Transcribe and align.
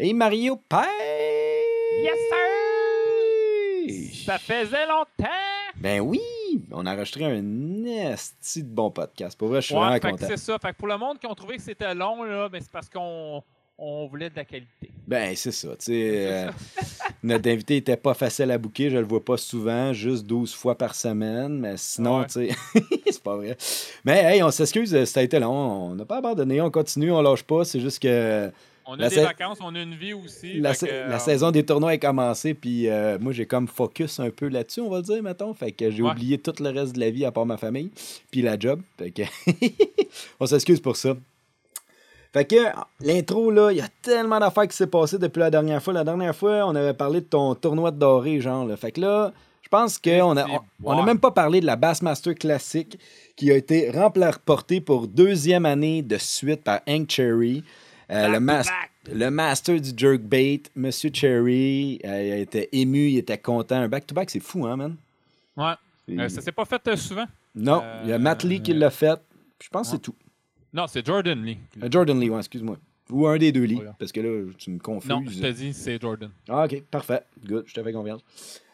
Et 0.00 0.12
Mario 0.12 0.56
Père! 0.68 0.86
Yes, 2.02 2.14
sir! 4.14 4.26
Ça 4.26 4.38
faisait 4.38 4.86
longtemps! 4.86 5.26
Ben 5.76 6.00
oui! 6.00 6.20
On 6.72 6.86
a 6.86 6.94
enregistré 6.94 7.24
un 7.24 7.84
esti 7.84 8.62
de 8.62 8.68
bon 8.68 8.90
podcast. 8.90 9.36
Pour 9.38 9.48
vrai, 9.48 9.60
je 9.60 9.66
suis 9.66 9.74
Ouais, 9.74 9.80
vraiment 9.80 9.94
fait 10.00 10.10
content. 10.12 10.26
c'est 10.28 10.36
ça. 10.36 10.56
Fait 10.60 10.70
que 10.72 10.76
pour 10.76 10.88
le 10.88 10.98
monde 10.98 11.18
qui 11.18 11.26
ont 11.26 11.34
trouvé 11.34 11.56
que 11.56 11.62
c'était 11.62 11.94
long, 11.94 12.22
là, 12.22 12.48
ben 12.48 12.60
c'est 12.60 12.70
parce 12.70 12.88
qu'on 12.88 13.42
on 13.76 14.06
voulait 14.06 14.30
de 14.30 14.36
la 14.36 14.44
qualité. 14.44 14.90
Ben, 15.06 15.34
c'est 15.36 15.52
ça. 15.52 15.68
Tu 15.76 15.92
euh, 15.92 16.50
notre 17.22 17.48
invité 17.48 17.76
était 17.76 17.96
pas 17.96 18.14
facile 18.14 18.50
à 18.50 18.58
bouquer. 18.58 18.90
Je 18.90 18.98
le 18.98 19.04
vois 19.06 19.24
pas 19.24 19.36
souvent, 19.36 19.92
juste 19.92 20.26
12 20.26 20.54
fois 20.54 20.76
par 20.76 20.94
semaine. 20.94 21.58
Mais 21.60 21.76
sinon, 21.76 22.20
Ouais. 22.20 22.26
tu 22.26 22.32
sais, 22.32 22.50
c'est 23.10 23.22
pas 23.22 23.36
vrai. 23.36 23.56
Mais 24.04 24.18
hey, 24.36 24.42
on 24.42 24.50
s'excuse, 24.50 24.94
euh, 24.94 25.04
ça 25.06 25.20
a 25.20 25.22
été 25.22 25.38
long. 25.38 25.52
On 25.90 25.94
n'a 25.94 26.04
pas 26.04 26.18
abandonné, 26.18 26.60
on 26.60 26.70
continue, 26.70 27.10
on 27.12 27.22
lâche 27.22 27.42
pas. 27.44 27.64
C'est 27.64 27.80
juste 27.80 28.00
que 28.00 28.50
On 28.90 28.94
a 28.94 28.96
La 29.02 29.08
des 29.10 29.16
sa- 29.16 29.24
vacances, 29.24 29.58
on 29.60 29.74
a 29.74 29.80
une 29.82 29.94
vie 29.94 30.14
aussi. 30.14 30.54
la, 30.60 30.70
fait 30.70 30.78
sa- 30.78 30.86
que, 30.86 30.92
la 30.92 31.16
euh, 31.16 31.18
saison 31.18 31.50
des 31.50 31.64
tournois 31.64 31.92
est 31.92 31.98
commencée. 31.98 32.54
Puis 32.54 32.88
euh, 32.88 33.18
moi, 33.20 33.32
j'ai 33.32 33.44
comme 33.44 33.68
focus 33.68 34.18
un 34.18 34.30
peu 34.30 34.48
là-dessus, 34.48 34.80
on 34.80 34.88
va 34.88 34.96
le 34.98 35.02
dire, 35.02 35.22
mettons. 35.22 35.52
Fait 35.52 35.72
que 35.72 35.90
j'ai 35.90 36.02
Ouais. 36.02 36.10
oublié 36.10 36.38
tout 36.38 36.54
le 36.60 36.70
reste 36.70 36.94
de 36.94 37.00
la 37.00 37.10
vie 37.10 37.24
à 37.26 37.30
part 37.30 37.44
ma 37.44 37.58
famille. 37.58 37.90
Puis 38.30 38.40
la 38.42 38.58
job. 38.58 38.80
Fait 38.96 39.10
que 39.10 39.22
on 40.40 40.46
s'excuse 40.46 40.80
pour 40.80 40.96
ça. 40.96 41.14
Fait 42.32 42.44
que 42.44 42.56
l'intro, 43.00 43.50
là, 43.50 43.70
il 43.72 43.78
y 43.78 43.80
a 43.80 43.88
tellement 44.02 44.38
d'affaires 44.38 44.68
qui 44.68 44.76
s'est 44.76 44.86
passé 44.86 45.18
depuis 45.18 45.40
la 45.40 45.50
dernière 45.50 45.82
fois. 45.82 45.92
La 45.92 46.04
dernière 46.04 46.34
fois, 46.36 46.66
on 46.66 46.74
avait 46.74 46.94
parlé 46.94 47.20
de 47.20 47.26
ton 47.26 47.54
tournoi 47.54 47.90
de 47.90 47.98
doré, 47.98 48.40
genre. 48.40 48.66
là. 48.66 48.76
Fait 48.76 48.92
que 48.92 49.00
là, 49.00 49.32
je 49.62 49.68
pense 49.68 49.98
qu'on 49.98 50.36
a, 50.36 50.46
on, 50.46 50.60
on 50.84 50.98
a 50.98 51.04
même 51.04 51.18
pas 51.20 51.30
parlé 51.30 51.60
de 51.60 51.66
la 51.66 51.76
Bassmaster 51.76 52.34
classique 52.34 52.98
qui 53.36 53.50
a 53.50 53.54
été 53.56 53.90
remportée 53.90 54.80
pour 54.80 55.08
deuxième 55.08 55.64
année 55.66 56.02
de 56.02 56.16
suite 56.18 56.62
par 56.64 56.80
Hank 56.88 57.10
Cherry. 57.10 57.64
Euh, 58.10 58.28
le, 58.28 58.40
mas- 58.40 58.70
le 59.12 59.30
master 59.30 59.80
du 59.80 59.90
jerkbait, 59.96 60.62
Monsieur 60.74 61.10
Cherry, 61.12 62.00
euh, 62.04 62.36
il 62.38 62.40
était 62.42 62.68
ému, 62.72 63.08
il 63.10 63.18
était 63.18 63.36
content. 63.38 63.76
Un 63.76 63.88
back-to-back, 63.88 64.30
c'est 64.30 64.40
fou, 64.40 64.66
hein, 64.66 64.76
man? 64.76 64.96
Ouais. 65.56 65.72
Euh, 66.10 66.28
ça 66.30 66.40
s'est 66.40 66.52
pas 66.52 66.64
fait 66.64 66.80
euh, 66.88 66.96
souvent. 66.96 67.26
non, 67.54 67.82
euh, 67.84 68.00
il 68.04 68.10
y 68.10 68.12
a 68.14 68.18
Matt 68.18 68.44
Lee 68.44 68.62
qui 68.62 68.72
l'a 68.72 68.88
fait. 68.90 69.20
Je 69.62 69.68
pense 69.68 69.88
que 69.88 69.96
c'est 69.96 70.02
tout. 70.02 70.14
Non, 70.72 70.86
c'est 70.86 71.04
Jordan 71.04 71.42
Lee. 71.44 71.58
Euh, 71.82 71.88
Jordan 71.90 72.18
Lee, 72.18 72.30
ouais, 72.30 72.38
excuse-moi. 72.38 72.78
Ou 73.10 73.26
un 73.26 73.36
des 73.38 73.52
deux 73.52 73.64
Lee, 73.64 73.74
Voilà. 73.76 73.94
parce 73.98 74.12
que 74.12 74.20
là, 74.20 74.50
tu 74.56 74.70
me 74.70 74.78
confuses. 74.78 75.10
Non, 75.10 75.22
je 75.26 75.40
te 75.40 75.50
dis, 75.50 75.72
c'est 75.74 76.00
Jordan. 76.00 76.30
Ah, 76.48 76.64
ok, 76.64 76.82
parfait. 76.90 77.22
Good, 77.46 77.64
je 77.66 77.74
te 77.74 77.82
fais 77.82 77.92
confiance. 77.92 78.20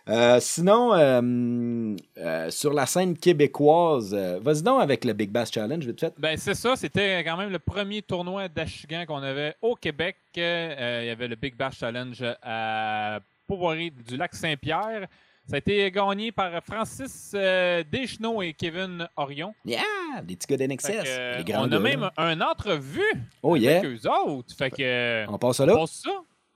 Euh, 0.09 0.39
sinon, 0.39 0.93
euh, 0.95 1.97
euh, 2.19 2.51
sur 2.51 2.75
la 2.75 2.85
scène 2.85 3.17
québécoise, 3.17 4.15
vas-y 4.15 4.63
donc 4.63 4.83
avec 4.83 5.05
le 5.05 5.15
Big 5.15 5.31
Bass 5.31 5.51
Challenge, 5.51 5.85
vite 5.85 6.01
fait. 6.01 6.15
Ben, 6.19 6.37
c'est 6.37 6.55
ça. 6.55 6.77
C'était 6.77 7.25
quand 7.25 7.37
même 7.37 7.51
le 7.51 7.59
premier 7.59 8.03
tournoi 8.03 8.49
d'Achigan 8.49 9.05
qu'on 9.07 9.23
avait 9.23 9.55
au 9.63 9.75
Québec. 9.75 10.17
Il 10.37 10.43
y 10.43 11.11
avait 11.11 11.29
le 11.29 11.37
Big 11.37 11.57
Bash 11.57 11.79
Challenge 11.79 12.23
à 12.43 13.21
Pauvoirie 13.47 13.91
du 13.91 14.17
lac 14.17 14.35
Saint-Pierre. 14.35 15.07
Ça 15.47 15.57
a 15.57 15.59
été 15.59 15.91
gagné 15.91 16.33
par 16.33 16.63
Francis 16.65 17.33
Deschenaux 17.33 18.41
et 18.41 18.55
Kevin 18.55 19.07
Orion. 19.17 19.55
Yeah, 19.67 19.83
des 20.23 20.37
petits 20.37 20.47
gars 20.47 20.67
d'NXS. 20.67 21.45
Les 21.47 21.55
on 21.55 21.71
a 21.71 21.79
même 21.79 22.01
là. 22.01 22.13
un 22.17 22.41
entrevue 22.41 23.03
Oh 23.43 23.55
yeah, 23.55 23.79
avec 23.79 23.91
eux 23.91 24.09
autres. 24.09 24.55
Fait 24.57 24.71
que. 24.71 25.27
on 25.29 25.39
passe 25.39 25.59
ça 25.59 25.67
là. 25.67 25.75
on 25.75 25.81
passe 25.81 26.03
ça. 26.03 26.11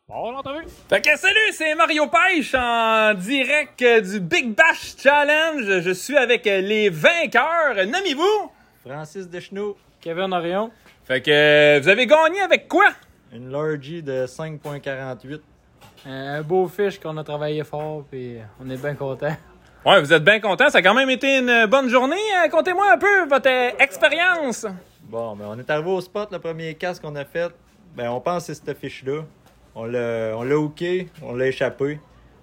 Bon, 0.09 0.31
l'entrevue. 0.33 0.65
Fait 0.89 1.03
que 1.03 1.17
salut, 1.19 1.53
c'est 1.53 1.75
Mario 1.75 2.07
Pêche 2.07 2.55
en 2.55 3.13
direct 3.15 3.85
du 4.11 4.21
Big 4.21 4.55
Bash 4.55 4.95
Challenge. 4.97 5.81
Je 5.83 5.91
suis 5.91 6.17
avec 6.17 6.47
les 6.47 6.89
vainqueurs. 6.89 7.75
Nommez-vous? 7.77 8.51
Francis 8.87 9.29
Deschenaux, 9.29 9.77
Kevin 10.01 10.33
Orion, 10.33 10.71
Fait 11.05 11.21
que 11.21 11.31
euh, 11.31 11.81
vous 11.83 11.89
avez 11.89 12.07
gagné 12.07 12.41
avec 12.41 12.69
quoi? 12.69 12.87
une 13.35 13.51
Lorgie 13.51 14.03
de 14.03 14.25
5.48. 14.25 15.41
un 16.07 16.41
beau 16.41 16.67
fiche 16.69 16.99
qu'on 16.99 17.15
a 17.19 17.25
travaillé 17.25 17.63
fort, 17.65 18.05
puis 18.11 18.39
on 18.65 18.71
est 18.71 18.81
bien 18.81 18.95
content. 18.95 19.37
Ouais, 19.85 20.01
vous 20.01 20.11
êtes 20.13 20.25
bien 20.25 20.41
content. 20.41 20.71
Ça 20.71 20.79
a 20.79 20.83
quand 20.83 20.95
même 20.95 21.11
été 21.11 21.39
une 21.39 21.67
bonne 21.67 21.91
journée. 21.91 22.17
Euh, 22.43 22.49
Contez-moi 22.49 22.93
un 22.93 22.97
peu 22.99 23.27
votre 23.29 23.51
euh, 23.51 23.71
expérience. 23.79 24.65
Bon, 25.03 25.37
ben 25.37 25.45
on 25.51 25.59
est 25.59 25.69
arrivé 25.69 25.91
au 25.91 26.01
spot, 26.01 26.31
le 26.33 26.39
premier 26.39 26.75
casque 26.77 27.03
qu'on 27.03 27.15
a 27.17 27.27
fait, 27.27 27.53
ben 27.95 28.09
on 28.11 28.21
pense 28.21 28.47
que 28.47 28.55
c'est 28.55 28.65
cette 28.67 28.79
fiche-là. 28.79 29.23
On 29.81 29.85
l'a 29.85 30.37
on 30.37 30.43
l'a 30.43 30.59
hooké, 30.59 31.09
on 31.23 31.37
l'a 31.37 31.47
échappé. 31.47 32.01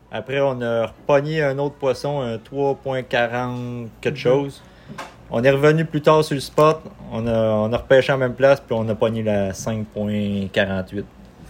Après, 0.10 0.40
on 0.40 0.62
a 0.62 0.86
repogné 0.86 1.44
un 1.44 1.60
autre 1.60 1.76
poisson, 1.76 2.22
un 2.22 2.38
3.40 2.38 3.88
quelque 4.00 4.18
chose. 4.18 4.64
On 5.30 5.44
est 5.44 5.52
revenu 5.52 5.84
plus 5.84 6.02
tard 6.02 6.24
sur 6.24 6.36
le 6.36 6.40
spot, 6.40 6.82
on 7.12 7.28
a, 7.28 7.38
on 7.38 7.74
a 7.74 7.78
repêché 7.78 8.14
en 8.14 8.18
même 8.18 8.36
place, 8.36 8.62
puis 8.62 8.74
on 8.74 8.88
a 8.88 8.96
pogné 8.96 9.22
la 9.22 9.52
5.48. 9.52 11.04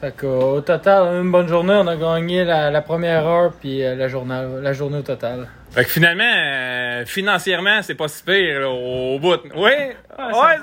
Fait 0.06 0.16
qu'au 0.16 0.62
total, 0.62 1.24
une 1.24 1.32
bonne 1.32 1.48
journée, 1.48 1.74
on 1.74 1.88
a 1.88 1.96
gagné 1.96 2.44
la, 2.44 2.70
la 2.70 2.82
première 2.84 3.26
heure, 3.26 3.52
puis 3.60 3.84
euh, 3.84 3.96
la, 3.96 4.08
journée, 4.08 4.40
la 4.62 4.72
journée 4.72 5.00
au 5.00 5.02
total. 5.02 5.48
Fait 5.72 5.84
que 5.84 5.90
finalement, 5.90 6.24
euh, 6.24 7.06
financièrement, 7.08 7.82
c'est 7.82 7.96
pas 7.96 8.08
si 8.08 8.22
pire 8.22 8.60
là, 8.60 8.70
au 8.70 9.18
bout. 9.18 9.40
Oui? 9.56 9.62
Ouais, 9.64 9.96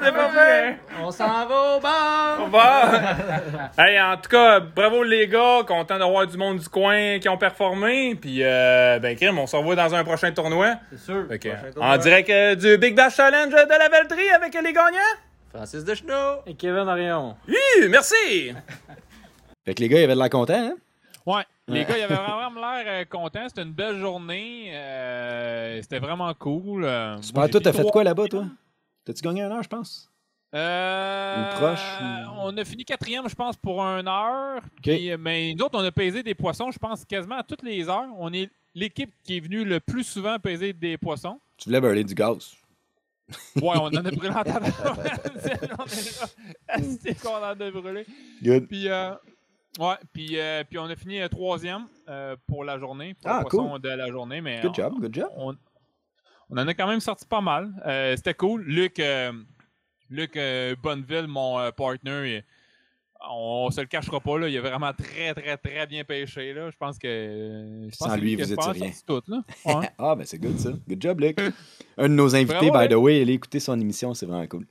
c'est 0.00 0.12
pas 0.12 0.28
pire. 0.28 0.76
On 1.02 1.10
s'en 1.10 1.44
va 1.44 1.76
au 1.76 1.80
bar! 1.80 2.48
Bon. 2.48 2.58
hey, 3.82 4.00
en 4.00 4.16
tout 4.16 4.30
cas, 4.30 4.60
bravo 4.60 5.02
les 5.02 5.26
gars, 5.26 5.62
content 5.66 5.98
d'avoir 5.98 6.24
du 6.28 6.36
monde 6.36 6.58
du 6.58 6.68
coin 6.68 7.18
qui 7.18 7.28
ont 7.28 7.36
performé. 7.36 8.14
Puis, 8.14 8.44
euh, 8.44 9.00
ben, 9.00 9.16
Krim, 9.16 9.40
on 9.40 9.48
se 9.48 9.56
revoit 9.56 9.74
dans 9.74 9.92
un 9.92 10.04
prochain 10.04 10.30
tournoi. 10.30 10.74
C'est 10.92 11.00
sûr. 11.00 11.26
Fait 11.28 11.40
que, 11.40 11.48
Prochain 11.48 11.72
tournoi. 11.72 11.94
en 11.94 11.98
direct 11.98 12.30
euh, 12.30 12.54
du 12.54 12.78
Big 12.78 12.94
Bash 12.94 13.16
Challenge 13.16 13.50
de 13.50 13.76
la 13.76 13.88
Velterie 13.88 14.30
avec 14.36 14.54
les 14.54 14.72
gagnants. 14.72 15.18
Francis 15.52 15.84
Deschenaux! 15.84 16.42
Et 16.46 16.54
Kevin 16.54 16.88
Orion. 16.88 17.34
Oui, 17.48 17.88
merci. 17.90 18.54
Fait 19.64 19.74
que 19.74 19.80
les 19.80 19.88
gars, 19.88 20.00
ils 20.00 20.04
avaient 20.04 20.14
de 20.14 20.18
la 20.18 20.28
content, 20.28 20.54
hein? 20.54 20.74
Ouais. 21.24 21.44
Les 21.68 21.84
gars, 21.84 21.96
ils 21.96 22.02
avaient 22.02 22.14
vraiment 22.16 22.60
l'air 22.60 22.84
euh, 22.86 23.04
contents. 23.04 23.48
C'était 23.48 23.62
une 23.62 23.72
belle 23.72 23.98
journée. 23.98 24.70
Euh, 24.74 25.80
C'était 25.82 26.00
vraiment 26.00 26.32
cool. 26.34 26.84
Euh, 26.84 27.20
Super, 27.22 27.48
toi, 27.48 27.60
t'as 27.60 27.72
fait 27.72 27.84
quoi 27.90 28.02
là-bas, 28.04 28.26
toi? 28.28 28.46
T'as-tu 29.04 29.22
gagné 29.22 29.42
un 29.42 29.50
heure, 29.50 29.62
je 29.62 29.68
pense? 29.68 30.08
Euh, 30.54 31.36
Ou 31.54 31.56
proche, 31.56 31.80
ou- 32.02 32.30
On 32.42 32.56
a 32.56 32.64
fini 32.64 32.84
quatrième, 32.84 33.26
je 33.28 33.34
pense, 33.34 33.56
pour 33.56 33.80
une 33.82 34.06
heure. 34.08 34.60
Puis, 34.82 35.10
mais 35.16 35.54
nous 35.54 35.64
autres, 35.64 35.78
on 35.78 35.84
a 35.84 35.90
pesé 35.92 36.22
des 36.22 36.34
poissons, 36.34 36.70
je 36.70 36.78
pense, 36.78 37.04
quasiment 37.04 37.38
à 37.38 37.42
toutes 37.42 37.62
les 37.62 37.88
heures. 37.88 38.08
On 38.18 38.32
est 38.32 38.50
l'équipe 38.74 39.10
qui 39.24 39.36
est 39.38 39.40
venue 39.40 39.64
le 39.64 39.80
plus 39.80 40.04
souvent 40.04 40.38
peser 40.38 40.72
des 40.72 40.98
poissons. 40.98 41.40
Tu 41.56 41.68
voulais 41.68 41.80
burler 41.80 42.04
du 42.04 42.14
gaz. 42.14 42.52
Ouais, 43.56 43.62
on 43.76 43.86
en 43.86 43.94
a 43.96 44.02
brûlé 44.10 44.28
en 44.34 44.42
tabac. 44.42 44.68
on 45.78 45.84
est 45.86 46.20
là. 46.20 47.14
Qu'on 47.22 47.36
en 47.36 47.42
a 47.44 47.54
brûlé. 47.70 48.06
Good. 48.42 48.66
Puis, 48.68 48.88
euh, 48.88 49.12
ouais, 49.78 49.94
puis, 50.12 50.38
euh, 50.38 50.64
puis 50.68 50.78
on 50.78 50.84
a 50.84 50.96
fini 50.96 51.20
euh, 51.20 51.28
troisième 51.28 51.86
euh, 52.08 52.36
pour 52.46 52.64
la 52.64 52.78
journée, 52.78 53.14
pour 53.14 53.30
Ah, 53.30 53.38
le 53.42 53.48
poisson 53.48 53.78
de 53.78 53.88
la 53.88 54.08
journée. 54.08 54.40
Mais 54.40 54.60
Good 54.60 54.70
on- 54.70 54.74
job, 54.74 54.94
good 55.00 55.14
job. 55.14 55.28
on, 55.36 55.54
on 56.50 56.56
en 56.58 56.66
a 56.68 56.74
quand 56.74 56.86
même 56.86 57.00
sorti 57.00 57.26
pas 57.26 57.40
mal. 57.40 57.72
Euh, 57.86 58.14
C'était 58.16 58.34
cool. 58.34 58.62
Luc, 58.64 59.00
Luc 60.10 60.38
Bonneville, 60.82 61.26
mon 61.26 61.70
partner, 61.72 62.36
il- 62.36 62.44
on 63.30 63.70
se 63.70 63.80
le 63.80 63.86
cachera 63.86 64.18
pas, 64.18 64.36
là, 64.36 64.48
il 64.48 64.58
a 64.58 64.60
vraiment 64.60 64.92
très, 64.92 65.32
très, 65.32 65.56
très 65.56 65.86
bien 65.86 66.02
pêché. 66.02 66.52
Là. 66.52 66.70
Je 66.70 66.76
pense 66.76 66.98
que. 66.98 67.86
je 67.88 67.96
pense 67.96 68.08
Sans 68.08 68.16
que 68.16 68.20
lui, 68.20 68.32
a 68.34 68.36
vous 68.44 68.52
étiez 68.52 68.62
sorti 68.64 69.04
tout, 69.06 69.22
là. 69.28 69.42
Ouais. 69.64 69.88
Ah, 69.96 70.16
ben 70.16 70.24
c'est 70.26 70.38
good 70.40 70.58
ça. 70.58 70.70
Good 70.88 71.00
job, 71.00 71.20
Luc. 71.20 71.38
Un 71.98 72.08
de 72.08 72.14
nos 72.14 72.34
invités, 72.34 72.68
Bravo, 72.68 72.80
by 72.88 72.88
the 72.92 72.98
way, 72.98 73.22
allez 73.22 73.34
écouter 73.34 73.60
son 73.60 73.80
émission, 73.80 74.12
c'est 74.12 74.26
vraiment 74.26 74.46
cool. 74.48 74.66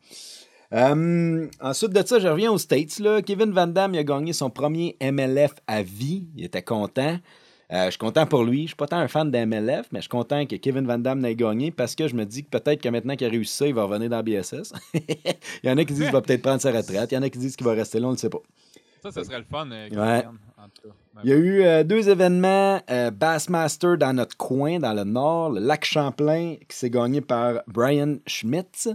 Euh, 0.73 1.47
ensuite 1.59 1.91
de 1.91 2.05
ça, 2.05 2.19
je 2.19 2.27
reviens 2.27 2.51
aux 2.51 2.57
States. 2.57 2.99
Là. 2.99 3.21
Kevin 3.21 3.51
Van 3.51 3.67
Damme 3.67 3.93
il 3.93 3.99
a 3.99 4.03
gagné 4.03 4.33
son 4.33 4.49
premier 4.49 4.95
MLF 5.01 5.53
à 5.67 5.83
vie. 5.83 6.25
Il 6.35 6.45
était 6.45 6.61
content. 6.63 7.17
Euh, 7.73 7.85
je 7.85 7.91
suis 7.91 7.97
content 7.99 8.25
pour 8.25 8.43
lui. 8.43 8.63
Je 8.63 8.67
suis 8.67 8.75
pas 8.75 8.87
tant 8.87 8.97
un 8.97 9.07
fan 9.07 9.31
de 9.31 9.37
MLF, 9.45 9.87
mais 9.91 9.99
je 9.99 10.03
suis 10.03 10.09
content 10.09 10.45
que 10.45 10.55
Kevin 10.57 10.85
Van 10.85 10.97
Damme 10.97 11.19
n'ait 11.19 11.35
gagné 11.35 11.71
parce 11.71 11.95
que 11.95 12.07
je 12.07 12.15
me 12.15 12.25
dis 12.25 12.43
que 12.43 12.49
peut-être 12.49 12.81
que 12.81 12.89
maintenant 12.89 13.15
qu'il 13.15 13.27
a 13.27 13.29
réussi 13.29 13.55
ça, 13.55 13.67
il 13.67 13.73
va 13.73 13.83
revenir 13.83 14.09
dans 14.09 14.21
BSS. 14.23 14.73
il 14.93 15.09
y 15.63 15.69
en 15.69 15.77
a 15.77 15.85
qui 15.85 15.93
disent 15.93 16.03
qu'il 16.03 16.11
va 16.11 16.21
peut-être 16.21 16.41
prendre 16.41 16.61
sa 16.61 16.71
retraite. 16.71 17.11
Il 17.11 17.15
y 17.15 17.17
en 17.17 17.21
a 17.21 17.29
qui 17.29 17.39
disent 17.39 17.55
qu'il 17.55 17.65
va 17.65 17.73
rester 17.73 17.99
là, 17.99 18.07
on 18.07 18.11
ne 18.11 18.15
le 18.15 18.19
sait 18.19 18.29
pas. 18.29 18.39
Ça, 19.01 19.11
ce 19.11 19.23
serait 19.23 19.39
le 19.39 19.45
fun. 19.45 19.69
euh, 19.71 19.89
Ouais. 19.89 20.21
Christian, 20.21 20.33
en 20.57 20.63
tout 20.67 20.87
cas. 20.89 20.95
Il 21.23 21.29
y 21.29 21.33
a 21.33 21.35
eu 21.35 21.61
euh, 21.63 21.83
deux 21.83 22.09
événements 22.09 22.79
Bassmaster 23.13 23.97
dans 23.97 24.13
notre 24.13 24.35
coin, 24.37 24.79
dans 24.79 24.93
le 24.93 25.03
nord, 25.03 25.51
le 25.51 25.59
lac 25.61 25.85
Champlain, 25.85 26.55
qui 26.67 26.75
s'est 26.77 26.89
gagné 26.89 27.21
par 27.21 27.61
Brian 27.67 28.15
Schmitz. 28.27 28.89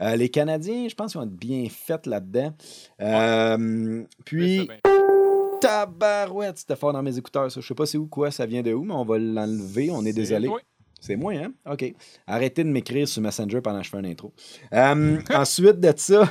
Euh, 0.00 0.16
les 0.16 0.28
Canadiens, 0.28 0.88
je 0.88 0.94
pense 0.94 1.12
qu'ils 1.12 1.20
ont 1.20 1.24
été 1.24 1.34
bien 1.34 1.68
faits 1.68 2.06
là-dedans. 2.06 2.54
Euh, 3.00 4.04
puis, 4.24 4.68
tabarouette, 5.60 6.58
c'était 6.58 6.76
fort 6.76 6.92
dans 6.92 7.02
mes 7.02 7.16
écouteurs. 7.16 7.50
Ça. 7.50 7.60
Je 7.60 7.66
sais 7.66 7.74
pas 7.74 7.86
c'est 7.86 7.98
où, 7.98 8.06
quoi, 8.06 8.30
ça 8.30 8.46
vient 8.46 8.62
de 8.62 8.72
où, 8.72 8.84
mais 8.84 8.94
on 8.94 9.04
va 9.04 9.18
l'enlever. 9.18 9.90
On 9.90 10.04
est, 10.04 10.12
désolé. 10.12 10.48
toi. 10.48 10.60
C'est 11.00 11.16
moi, 11.16 11.32
hein? 11.32 11.52
OK. 11.70 11.94
Arrêtez 12.26 12.62
de 12.62 12.68
m'écrire 12.68 13.08
sur 13.08 13.22
Messenger 13.22 13.60
pendant 13.62 13.78
que 13.78 13.86
je 13.86 13.90
fais 13.90 13.96
un 13.96 14.04
intro. 14.04 14.32
Euh, 14.74 15.18
ensuite 15.34 15.80
de 15.80 15.92
ça, 15.96 16.30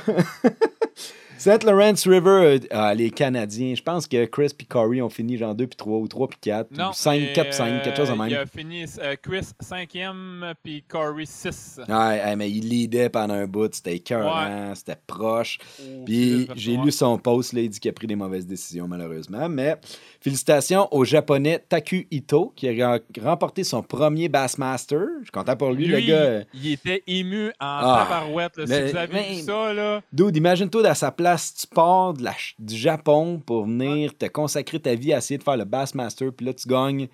St. 1.40 1.64
Lawrence 1.64 2.06
River, 2.06 2.28
euh, 2.28 2.58
ah, 2.70 2.92
les 2.94 3.10
Canadiens, 3.10 3.74
je 3.74 3.80
pense 3.82 4.06
que 4.06 4.26
Chris 4.26 4.50
et 4.60 4.64
Corey 4.66 5.00
ont 5.00 5.08
fini 5.08 5.38
genre 5.38 5.54
2 5.54 5.68
puis 5.68 5.76
3 5.76 5.96
ou 5.96 6.06
3 6.06 6.28
puis 6.28 6.38
4. 6.42 6.70
Non, 6.76 6.90
ou 6.90 6.92
5, 6.92 7.14
et, 7.18 7.32
4 7.32 7.54
5, 7.54 7.82
quelque 7.82 7.96
chose 7.96 8.08
de 8.08 8.12
euh, 8.12 8.16
même. 8.16 8.28
Il 8.28 8.36
a 8.36 8.44
fini 8.44 8.84
euh, 8.98 9.16
Chris 9.22 9.46
5e, 9.64 10.52
puis 10.62 10.84
Corey 10.86 11.24
6. 11.24 11.80
Ouais, 11.88 12.36
mais 12.36 12.50
il 12.50 12.68
leadait 12.68 13.08
pendant 13.08 13.32
un 13.32 13.46
bout, 13.46 13.72
c'était 13.74 13.96
écœurant, 13.96 14.74
c'était 14.74 14.98
proche. 15.06 15.56
Puis 16.04 16.46
j'ai 16.56 16.76
lu 16.76 16.92
son 16.92 17.16
post, 17.16 17.54
là, 17.54 17.62
il 17.62 17.70
dit 17.70 17.80
qu'il 17.80 17.88
a 17.88 17.94
pris 17.94 18.06
des 18.06 18.16
mauvaises 18.16 18.46
décisions, 18.46 18.86
malheureusement. 18.86 19.48
Mais 19.48 19.76
félicitations 20.20 20.88
au 20.94 21.06
japonais 21.06 21.64
Taku 21.66 22.06
Ito, 22.10 22.52
qui 22.54 22.68
a 22.82 22.98
remporté 23.22 23.64
son 23.64 23.82
premier 23.82 24.28
Bassmaster. 24.28 25.06
Je 25.20 25.24
suis 25.24 25.30
content 25.32 25.56
pour 25.56 25.72
lui, 25.72 25.86
Lui, 25.86 26.02
le 26.02 26.06
gars. 26.06 26.14
euh, 26.16 26.44
il 26.52 26.72
était 26.72 27.02
ému 27.06 27.48
en 27.48 27.52
Ah, 27.60 28.06
tabarouette. 28.06 28.58
là. 28.58 28.66
si 28.66 28.92
vous 28.92 28.96
avez 28.98 29.12
mais- 29.14 29.34
vu 29.36 29.40
ça, 29.40 29.72
là. 29.72 30.02
Dude, 30.12 30.36
imagine-toi 30.36 30.86
à 30.86 30.94
sa 30.94 31.10
place, 31.10 31.29
tu 31.36 31.66
pars 31.66 32.14
de 32.14 32.22
la 32.24 32.34
du 32.58 32.76
Japon 32.76 33.40
pour 33.44 33.64
venir 33.64 34.16
te 34.16 34.26
consacrer 34.26 34.80
ta 34.80 34.94
vie 34.94 35.12
à 35.12 35.18
essayer 35.18 35.38
de 35.38 35.42
faire 35.42 35.56
le 35.56 35.64
Bassmaster, 35.64 36.32
puis 36.32 36.46
là, 36.46 36.54
tu 36.54 36.68
gagnes 36.68 37.08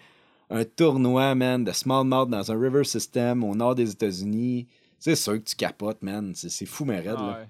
un 0.51 0.65
tournoi, 0.65 1.35
man, 1.35 1.65
de 1.65 1.73
smallmouth 1.73 2.29
dans 2.31 2.53
un 2.53 2.61
river 2.61 2.85
system 2.85 3.43
au 3.45 3.55
nord 3.55 3.75
des 3.75 3.91
États-Unis. 3.91 4.67
C'est 4.99 5.17
sûr 5.17 5.35
que 5.35 5.39
tu 5.49 5.57
capotes, 5.57 6.03
man. 6.03 6.33
C'est 6.35 6.67
fou, 6.67 6.85
mais 6.85 7.01
raide, 7.01 7.17
Ah 7.19 7.39
ouais. 7.39 7.49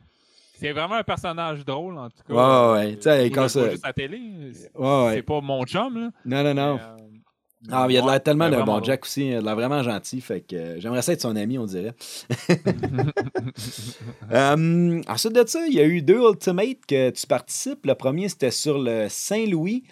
C'est 0.59 0.73
vraiment 0.73 0.95
un 0.95 1.03
personnage 1.03 1.65
drôle, 1.67 1.99
en 1.99 2.09
tout 2.09 2.23
cas. 2.27 2.73
Ouais, 2.73 2.73
ouais, 2.87 2.97
tu 2.97 3.03
sais, 3.03 3.31
quand 3.31 3.47
ça- 3.49 3.71
juste 3.71 3.85
à 3.85 3.93
télé. 3.93 4.19
Ouais, 4.75 5.05
ouais. 5.05 5.12
C'est 5.17 5.23
pas 5.23 5.41
mon 5.43 5.65
chum, 5.67 5.95
là. 5.99 6.11
Non, 6.25 6.43
non, 6.43 6.55
non. 6.55 6.75
Mais, 6.77 6.83
euh, 6.83 7.06
Ah, 7.70 7.87
il 7.88 7.97
a 7.97 8.03
de 8.03 8.06
l'air 8.06 8.23
tellement 8.23 8.49
mais 8.49 8.56
d'un 8.56 8.64
bon. 8.64 8.82
Jack 8.82 9.05
aussi. 9.05 9.29
Il 9.29 9.35
a 9.35 9.41
de 9.41 9.44
l'air 9.44 9.56
vraiment 9.56 9.82
gentil. 9.82 10.20
Fait 10.20 10.41
que 10.41 10.55
euh, 10.55 10.81
j'aimerais 10.81 11.03
ça 11.03 11.12
être 11.12 11.23
son 11.23 11.37
ami, 11.37 11.58
on 11.58 11.67
dirait. 11.67 11.94
Euh, 14.32 15.00
ensuite 15.08 15.32
de 15.35 15.47
ça, 15.47 15.67
il 15.67 15.75
y 15.75 15.81
a 15.81 15.85
eu 15.85 16.03
deux 16.03 16.19
Ultimates 16.19 16.85
que 16.87 17.11
tu 17.11 17.26
participes. 17.26 17.87
Le 17.87 17.94
premier, 17.94 18.29
c'était 18.29 18.50
sur 18.50 18.79
le 18.79 19.06
Saint-Louis. 19.08 19.85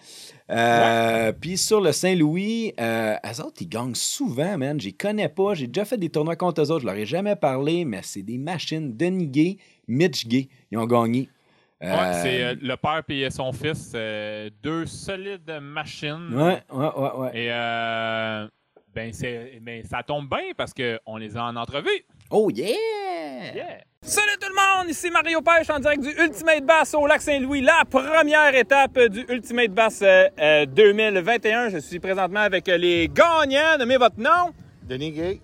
Euh, 0.50 1.32
Puis 1.32 1.56
sur 1.56 1.81
le 1.81 1.93
Saint-Louis, 1.93 2.75
euh, 2.81 3.14
eux 3.14 3.40
autres, 3.43 3.56
ils 3.61 3.69
gagnent 3.69 3.94
souvent, 3.94 4.58
man. 4.58 4.81
Je 4.81 4.87
les 4.87 4.93
connais 4.93 5.28
pas. 5.28 5.55
J'ai 5.55 5.69
déjà 5.69 5.84
fait 5.84 5.96
des 5.96 6.10
tournois 6.10 6.37
contre 6.37 6.62
eux 6.62 6.70
autres. 6.70 6.81
Je 6.81 6.87
leur 6.87 6.96
ai 6.96 7.06
jamais 7.06 7.37
parlé, 7.37 7.84
mais 7.84 8.00
c'est 8.02 8.22
des 8.22 8.38
machines. 8.38 8.96
Denis 8.96 9.28
Gay, 9.28 9.56
Mitch 9.88 10.26
Gay, 10.26 10.49
ils 10.70 10.78
ont 10.78 10.87
gagné. 10.87 11.28
Ouais, 11.81 11.88
Euh, 11.91 12.23
c'est 12.23 12.43
euh, 12.43 12.55
le 12.62 12.76
père 12.76 13.03
et 13.09 13.31
son 13.31 13.53
fils. 13.53 13.93
euh, 13.94 14.49
deux 14.62 14.87
solides 14.87 15.59
machines. 15.61 16.31
Ouais, 16.32 16.62
ouais, 16.73 16.91
ouais, 16.97 17.11
ouais. 17.19 17.31
Et 17.35 17.49
euh, 17.53 18.47
ben, 18.94 19.12
c'est, 19.12 19.59
ben, 19.61 19.82
ça 19.85 20.03
tombe 20.03 20.29
bien 20.29 20.53
parce 20.56 20.73
qu'on 20.73 21.17
les 21.17 21.37
a 21.37 21.44
en 21.44 21.56
entrevue. 21.56 21.88
Oh, 22.31 22.50
yeah! 22.50 22.69
Yeah! 23.55 23.79
Salut 24.03 24.37
tout 24.41 24.49
le 24.49 24.55
monde, 24.55 24.91
ici 24.91 25.11
Mario 25.11 25.41
Pêche 25.41 25.71
en 25.71 25.79
direct 25.79 26.03
du 26.03 26.11
Ultimate 26.23 26.62
Bass 26.65 26.93
au 26.94 27.06
Lac 27.06 27.23
Saint-Louis, 27.23 27.62
la 27.62 27.85
première 27.91 28.55
étape 28.55 28.99
du 29.09 29.25
Ultimate 29.31 29.70
Bass 29.70 30.00
euh, 30.03 30.29
euh, 30.38 30.67
2021. 30.67 31.70
Je 31.70 31.79
suis 31.79 31.99
présentement 32.00 32.41
avec 32.41 32.69
euh, 32.69 32.77
les 32.77 33.09
gagnants. 33.09 33.79
Nommez 33.79 33.97
votre 33.97 34.19
nom. 34.20 34.53
Denis 34.82 35.11
Gay. 35.12 35.41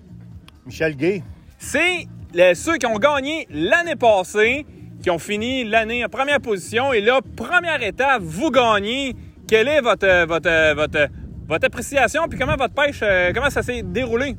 Michel 0.66 0.94
Gay. 0.94 1.22
C'est 1.58 2.06
les- 2.34 2.54
ceux 2.54 2.76
qui 2.76 2.84
ont 2.86 2.98
gagné 2.98 3.46
l'année 3.50 3.96
passée, 3.96 4.66
qui 5.02 5.10
ont 5.10 5.18
fini 5.18 5.64
l'année 5.64 6.04
en 6.04 6.08
première 6.08 6.40
position. 6.40 6.92
Et 6.92 7.00
là, 7.00 7.20
première 7.36 7.82
étape, 7.82 8.22
vous 8.22 8.50
gagnez. 8.50 9.14
Quelle 9.48 9.68
est 9.68 9.80
votre, 9.80 10.26
votre, 10.26 10.74
votre, 10.74 11.08
votre 11.48 11.66
appréciation? 11.66 12.22
Puis 12.28 12.38
comment 12.38 12.56
votre 12.56 12.74
pêche, 12.74 13.00
euh, 13.02 13.32
comment 13.34 13.50
ça 13.50 13.62
s'est 13.62 13.82
déroulé? 13.82 14.36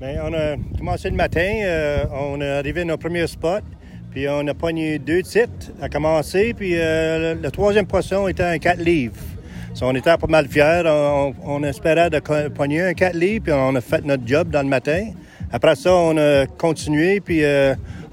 Bien, 0.00 0.22
on 0.24 0.34
a 0.34 0.56
commencé 0.76 1.10
le 1.10 1.16
matin. 1.16 1.48
euh, 1.62 2.04
on 2.12 2.40
est 2.40 2.50
arrivé 2.50 2.80
à 2.80 2.84
nos 2.84 2.96
premiers 2.96 3.26
spots. 3.26 3.60
Puis 4.10 4.26
on 4.28 4.46
a 4.46 4.54
pogné 4.54 4.98
deux 4.98 5.22
titres 5.22 5.70
à 5.80 5.88
commencer. 5.88 6.54
Puis 6.56 6.72
euh, 6.74 7.34
le, 7.34 7.50
troisième 7.50 7.86
poisson 7.86 8.26
était 8.26 8.42
un 8.42 8.58
4 8.58 8.80
livres. 8.80 9.16
On 9.80 9.94
était 9.94 10.16
pas 10.16 10.26
mal 10.26 10.48
fiers. 10.48 10.82
On, 11.44 11.62
espérait 11.62 12.10
de 12.10 12.18
pogner 12.48 12.82
un 12.82 12.94
4 12.94 13.14
livres. 13.14 13.44
Puis 13.44 13.52
on 13.52 13.74
a 13.76 13.80
fait 13.80 14.04
notre 14.04 14.26
job 14.26 14.48
dans 14.50 14.62
le 14.62 14.68
matin. 14.68 15.10
Après 15.52 15.76
ça, 15.76 15.94
on 15.94 16.16
a 16.16 16.46
continué. 16.46 17.20
Puis 17.20 17.42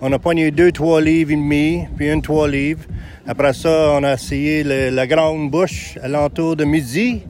on 0.07 0.11
a 0.11 0.19
pogné 0.19 0.51
deux 0.51 0.71
3 0.71 1.01
livres 1.01 1.31
et 1.31 1.35
demi. 1.35 1.85
Puis 1.97 2.11
une 2.11 2.21
3 2.21 2.47
livres. 2.47 2.83
Après 3.25 3.53
ça, 3.53 3.89
on 3.93 4.03
a 4.03 4.13
essayé 4.13 4.63
la 4.63 5.07
grande 5.07 5.49
bouche 5.49 5.97
à 5.99 6.07
l'entour 6.07 6.55
de 6.55 6.63
midi. 6.63 7.23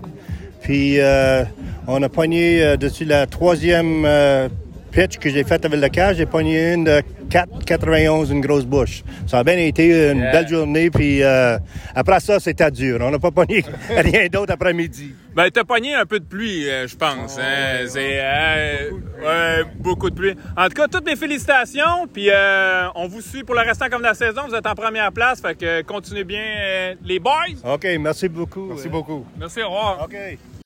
Puis 0.62 1.00
euh, 1.00 1.46
on 1.88 2.04
a 2.04 2.10
pogné 2.10 2.62
euh, 2.62 2.76
dessus 2.76 3.06
la 3.06 3.28
troisième 3.28 4.04
euh, 4.06 4.50
pitch 4.96 5.18
que 5.20 5.30
j'ai 5.30 5.44
faite 5.44 5.66
avec 5.66 5.80
le 5.80 5.90
cage. 5.90 6.16
J'ai 6.18 6.26
pogné 6.26 6.74
une 6.74 6.86
de 6.86 7.02
4,91, 7.30 8.32
une 8.32 8.42
grosse 8.42 8.66
bouche. 8.66 9.04
Ça 9.28 9.40
a 9.40 9.44
bien 9.44 9.58
été 9.58 10.12
une 10.12 10.20
Yeah. 10.20 10.32
belle 10.32 10.48
journée. 10.48 10.90
Puis 10.90 11.22
euh, 11.22 11.58
après 11.94 12.20
ça, 12.22 12.40
c'était 12.40 12.72
dur. 12.72 13.00
On 13.02 13.12
n'a 13.12 13.20
pas 13.20 13.32
pogné 13.32 13.64
rien 13.90 14.28
d'autre 14.28 14.54
après-midi. 14.54 15.14
Ben, 15.36 15.50
t'as 15.52 15.66
pogné 15.66 15.94
un 15.94 16.06
peu 16.06 16.20
de 16.22 16.26
pluie, 16.26 16.70
euh, 16.70 16.88
je 16.88 16.96
pense. 16.96 17.38
hein. 17.38 17.86
C'est 17.88 18.20
euh, 18.22 18.92
ouais, 19.22 19.64
beaucoup 19.80 20.10
de 20.10 20.16
pluie. 20.16 20.34
En 20.56 20.68
tout 20.70 20.76
cas, 20.76 20.88
toutes 20.88 21.06
mes 21.06 21.18
félicitations. 21.18 22.08
Puis 22.12 22.30
euh, 22.32 22.88
on 22.96 23.08
vous 23.08 23.22
suit 23.22 23.44
pour 23.44 23.56
le 23.56 23.62
restant 23.62 23.90
comme 23.90 24.02
de 24.02 24.08
la 24.08 24.14
saison. 24.14 24.44
Vous 24.48 24.56
êtes 24.56 24.66
en 24.66 24.76
première 24.76 25.12
place. 25.12 25.42
Fait 25.42 25.56
que 25.56 25.82
continuez 25.82 26.24
bien, 26.24 26.42
euh, 26.42 26.96
les 27.04 27.20
boys. 27.20 27.34
OK, 27.66 27.86
merci 28.00 28.30
beaucoup. 28.30 28.68
Merci 28.70 28.88
beaucoup. 28.88 29.26
Merci, 29.38 29.62
au 29.62 29.66
revoir. 29.68 30.04
OK. 30.06 30.16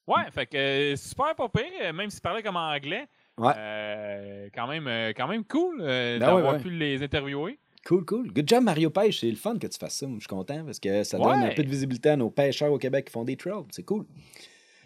Ouais, 0.08 0.24
fait 0.34 0.46
que 0.46 0.96
super 0.96 1.36
pas 1.36 1.48
pire, 1.50 1.94
même 1.94 2.10
s'il 2.10 2.22
parlait 2.22 2.42
comme 2.44 2.56
anglais. 2.56 3.06
Ouais. 3.40 3.54
Euh, 3.58 4.50
quand, 4.54 4.68
même, 4.68 4.88
euh, 4.88 5.14
quand 5.16 5.28
même 5.28 5.44
cool 5.46 5.80
euh, 5.82 6.20
Ben 6.20 6.26
d'avoir 6.26 6.44
ouais, 6.46 6.52
ouais. 6.58 6.60
pu 6.64 6.70
les 6.70 7.02
interviewer. 7.02 7.58
Cool, 7.88 8.06
cool. 8.06 8.32
Good 8.34 8.48
job, 8.48 8.64
Mario 8.64 8.90
Pêche. 8.90 9.22
C'est 9.22 9.30
le 9.30 9.38
fun 9.38 9.58
que 9.58 9.66
tu 9.68 9.78
fasses 9.80 9.96
ça. 9.96 10.06
Je 10.14 10.20
suis 10.20 10.28
content 10.28 10.64
parce 10.66 10.80
que 10.80 11.04
ça 11.04 11.18
donne 11.18 11.28
Ouais. 11.28 11.52
un 11.52 11.56
peu 11.56 11.64
de 11.64 11.70
visibilité 11.70 12.10
à 12.10 12.18
nos 12.18 12.30
pêcheurs 12.30 12.72
au 12.72 12.78
Québec 12.78 13.06
qui 13.06 13.12
font 13.14 13.24
des 13.24 13.38
trails. 13.38 13.64
C'est 13.72 13.84
cool. 13.84 14.06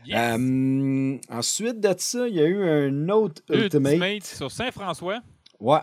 Yes. 0.06 0.38
Euh, 0.38 1.18
ensuite 1.30 1.80
de 1.80 1.94
ça, 1.98 2.28
il 2.28 2.36
y 2.36 2.40
a 2.42 2.46
eu 2.46 2.62
un 2.64 3.10
autre 3.10 3.42
Ultimate. 3.50 3.94
Ultimate 3.94 4.24
sur 4.24 4.52
Saint-François. 4.52 5.22
Ouais. 5.60 5.80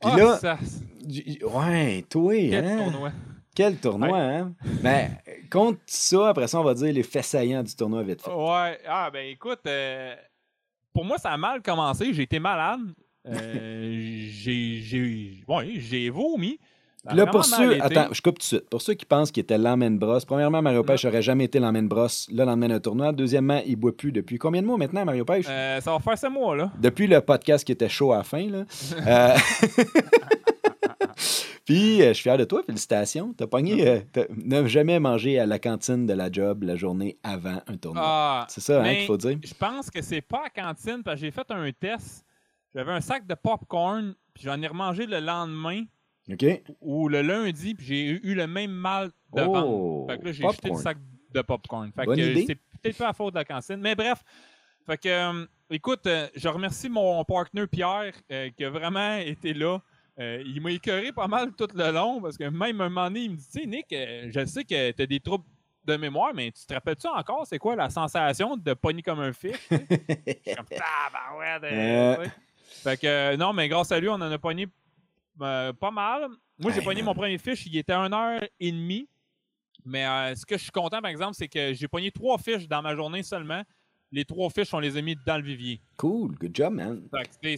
Puis 0.00 0.10
Ah, 0.12 0.16
là, 0.16 0.36
ça- 0.38 0.58
ouais, 1.08 2.04
toi, 2.08 2.34
quel 2.34 2.64
hein? 2.64 2.78
tournoi. 2.90 3.12
Quel 3.54 3.76
tournoi, 3.78 4.18
hein? 4.20 4.52
Ben, 4.82 5.10
contre 5.50 5.78
ça, 5.86 6.28
après 6.28 6.46
ça, 6.46 6.60
on 6.60 6.64
va 6.64 6.74
dire 6.74 6.92
les 6.92 7.02
faits 7.02 7.24
saillants 7.24 7.62
du 7.62 7.74
tournoi 7.74 8.02
vite 8.02 8.20
fait. 8.22 8.30
Ouais. 8.30 8.78
Ah, 8.86 9.10
ben 9.10 9.26
écoute, 9.30 9.60
euh, 9.66 10.14
pour 10.96 11.04
moi, 11.04 11.18
ça 11.18 11.30
a 11.30 11.36
mal 11.36 11.60
commencé. 11.60 12.14
J'ai 12.14 12.22
été 12.22 12.38
malade. 12.38 12.80
Euh, 13.28 14.26
j'ai, 14.30 15.42
ouais, 15.46 16.08
vomi. 16.08 16.58
Là, 17.12 17.26
pour 17.26 17.44
ceux, 17.44 17.80
attends, 17.82 18.08
je 18.12 18.22
coupe 18.22 18.38
tout 18.38 18.40
de 18.40 18.44
suite. 18.44 18.70
Pour 18.70 18.80
ceux 18.80 18.94
qui 18.94 19.04
pensent 19.04 19.30
qu'il 19.30 19.42
était 19.42 19.58
l'emmène 19.58 19.98
brosse, 19.98 20.24
premièrement, 20.24 20.62
Mario 20.62 20.82
Pêche 20.82 21.04
n'aurait 21.04 21.20
jamais 21.22 21.44
été 21.44 21.60
l'emmène 21.60 21.86
brosse 21.86 22.26
le 22.32 22.44
lendemain 22.44 22.68
d'un 22.68 22.80
tournoi. 22.80 23.12
Deuxièmement, 23.12 23.60
il 23.66 23.76
boit 23.76 23.94
plus 23.94 24.10
depuis 24.10 24.38
combien 24.38 24.62
de 24.62 24.66
mois 24.66 24.78
maintenant, 24.78 25.04
Mario 25.04 25.26
Pêche? 25.26 25.44
Euh, 25.48 25.80
ça 25.82 25.92
va 25.92 25.98
faire 25.98 26.18
ce 26.18 26.28
mois, 26.28 26.56
là. 26.56 26.72
Depuis 26.80 27.06
le 27.06 27.20
podcast 27.20 27.64
qui 27.64 27.72
était 27.72 27.90
chaud 27.90 28.12
à 28.12 28.16
la 28.16 28.24
fin, 28.24 28.48
là. 28.48 28.64
Euh, 29.06 29.36
Puis, 31.64 32.02
euh, 32.02 32.08
je 32.08 32.12
suis 32.14 32.22
fier 32.24 32.38
de 32.38 32.44
toi, 32.44 32.62
félicitations. 32.64 33.32
T'as 33.32 33.46
pogné, 33.46 33.86
euh, 33.88 34.00
t'as- 34.12 34.26
n'as 34.30 34.66
jamais 34.66 35.00
mangé 35.00 35.38
à 35.38 35.46
la 35.46 35.58
cantine 35.58 36.06
de 36.06 36.12
la 36.12 36.30
job 36.30 36.62
la 36.62 36.76
journée 36.76 37.18
avant 37.22 37.60
un 37.66 37.76
tournoi. 37.76 38.02
Ah, 38.04 38.46
C'est 38.48 38.60
ça 38.60 38.80
hein, 38.80 38.82
mais 38.82 38.98
qu'il 38.98 39.06
faut 39.06 39.16
dire. 39.16 39.38
Je 39.42 39.54
pense 39.54 39.90
que 39.90 40.02
c'est 40.02 40.20
pas 40.20 40.44
à 40.46 40.50
cantine 40.50 41.02
parce 41.02 41.16
que 41.20 41.26
j'ai 41.26 41.30
fait 41.30 41.50
un 41.50 41.70
test. 41.72 42.24
J'avais 42.74 42.92
un 42.92 43.00
sac 43.00 43.26
de 43.26 43.34
popcorn, 43.34 44.14
puis 44.34 44.44
j'en 44.44 44.60
ai 44.60 44.66
remangé 44.66 45.06
le 45.06 45.18
lendemain 45.18 45.84
OK? 46.30 46.44
ou 46.82 47.08
le 47.08 47.22
lundi, 47.22 47.74
puis 47.74 47.86
j'ai 47.86 48.02
eu 48.22 48.34
le 48.34 48.46
même 48.46 48.70
mal 48.72 49.08
de 49.34 49.42
Oh, 49.42 49.52
ventre. 49.52 50.12
Fait 50.12 50.18
que 50.20 50.24
là, 50.26 50.32
j'ai 50.32 50.42
jeté 50.42 50.56
le 50.64 50.68
popcorn. 50.70 50.82
sac 50.82 50.98
de 51.32 51.40
popcorn. 51.42 51.92
Fait 51.96 52.04
Bonne 52.04 52.16
que 52.16 52.22
idée. 52.30 52.44
c'est 52.46 52.54
peut-être 52.82 52.98
pas 52.98 53.08
à 53.08 53.12
faute 53.14 53.32
de 53.34 53.38
la 53.38 53.44
cantine. 53.44 53.76
Mais 53.76 53.94
bref, 53.94 54.22
fait 54.86 54.98
que, 54.98 55.08
euh, 55.08 55.46
écoute, 55.70 56.06
euh, 56.06 56.28
je 56.36 56.48
remercie 56.48 56.88
mon 56.90 57.24
partenaire 57.24 57.66
Pierre 57.68 58.12
euh, 58.30 58.50
qui 58.56 58.64
a 58.64 58.70
vraiment 58.70 59.16
été 59.16 59.54
là. 59.54 59.78
Euh, 60.18 60.42
il 60.46 60.60
m'a 60.62 60.70
écœuré 60.70 61.12
pas 61.12 61.28
mal 61.28 61.52
tout 61.52 61.68
le 61.74 61.90
long 61.92 62.22
parce 62.22 62.38
que 62.38 62.44
même 62.44 62.80
un 62.80 62.88
moment 62.88 63.04
donné, 63.08 63.20
il 63.20 63.30
me 63.32 63.36
dit 63.36 63.46
Tu 63.52 63.60
sais, 63.60 63.66
Nick, 63.66 63.92
euh, 63.92 64.30
je 64.32 64.46
sais 64.46 64.64
que 64.64 64.90
tu 64.92 65.02
as 65.02 65.06
des 65.06 65.20
troubles 65.20 65.44
de 65.84 65.96
mémoire, 65.96 66.32
mais 66.34 66.50
tu 66.50 66.64
te 66.66 66.74
rappelles-tu 66.74 67.06
encore 67.06 67.46
c'est 67.46 67.58
quoi 67.58 67.76
la 67.76 67.88
sensation 67.90 68.56
de 68.56 68.74
pogner 68.74 69.02
comme 69.02 69.20
un 69.20 69.32
suis 69.32 69.50
comme 69.50 70.66
tabarouette, 70.66 71.62
euh, 71.64 72.16
Euh. 72.16 72.18
ouais. 72.18 72.30
Fait 72.82 73.00
que 73.00 73.06
euh, 73.06 73.36
non, 73.36 73.52
mais 73.52 73.68
grâce 73.68 73.92
à 73.92 74.00
lui, 74.00 74.08
on 74.08 74.14
en 74.14 74.22
a 74.22 74.38
pogné 74.38 74.66
euh, 75.40 75.72
pas 75.72 75.90
mal. 75.90 76.28
Moi, 76.58 76.72
j'ai 76.72 76.80
pogné 76.82 77.02
mon 77.02 77.14
premier 77.14 77.38
fish, 77.38 77.66
il 77.66 77.76
était 77.76 77.92
à 77.92 78.08
1h30. 78.08 79.06
Mais 79.84 80.34
ce 80.34 80.44
que 80.44 80.56
je 80.56 80.62
suis 80.62 80.72
content, 80.72 81.00
par 81.00 81.10
exemple, 81.10 81.34
c'est 81.34 81.46
que 81.46 81.72
j'ai 81.74 81.86
pogné 81.86 82.10
trois 82.10 82.38
fiches 82.38 82.66
dans 82.66 82.82
ma 82.82 82.96
journée 82.96 83.22
seulement. 83.22 83.62
Les 84.16 84.24
trois 84.24 84.48
fiches, 84.48 84.72
on 84.72 84.78
les 84.78 84.96
a 84.96 85.02
mis 85.02 85.14
dans 85.26 85.36
le 85.36 85.42
vivier. 85.42 85.78
Cool, 85.98 86.34
good 86.36 86.50
job, 86.56 86.72
man. 86.72 87.02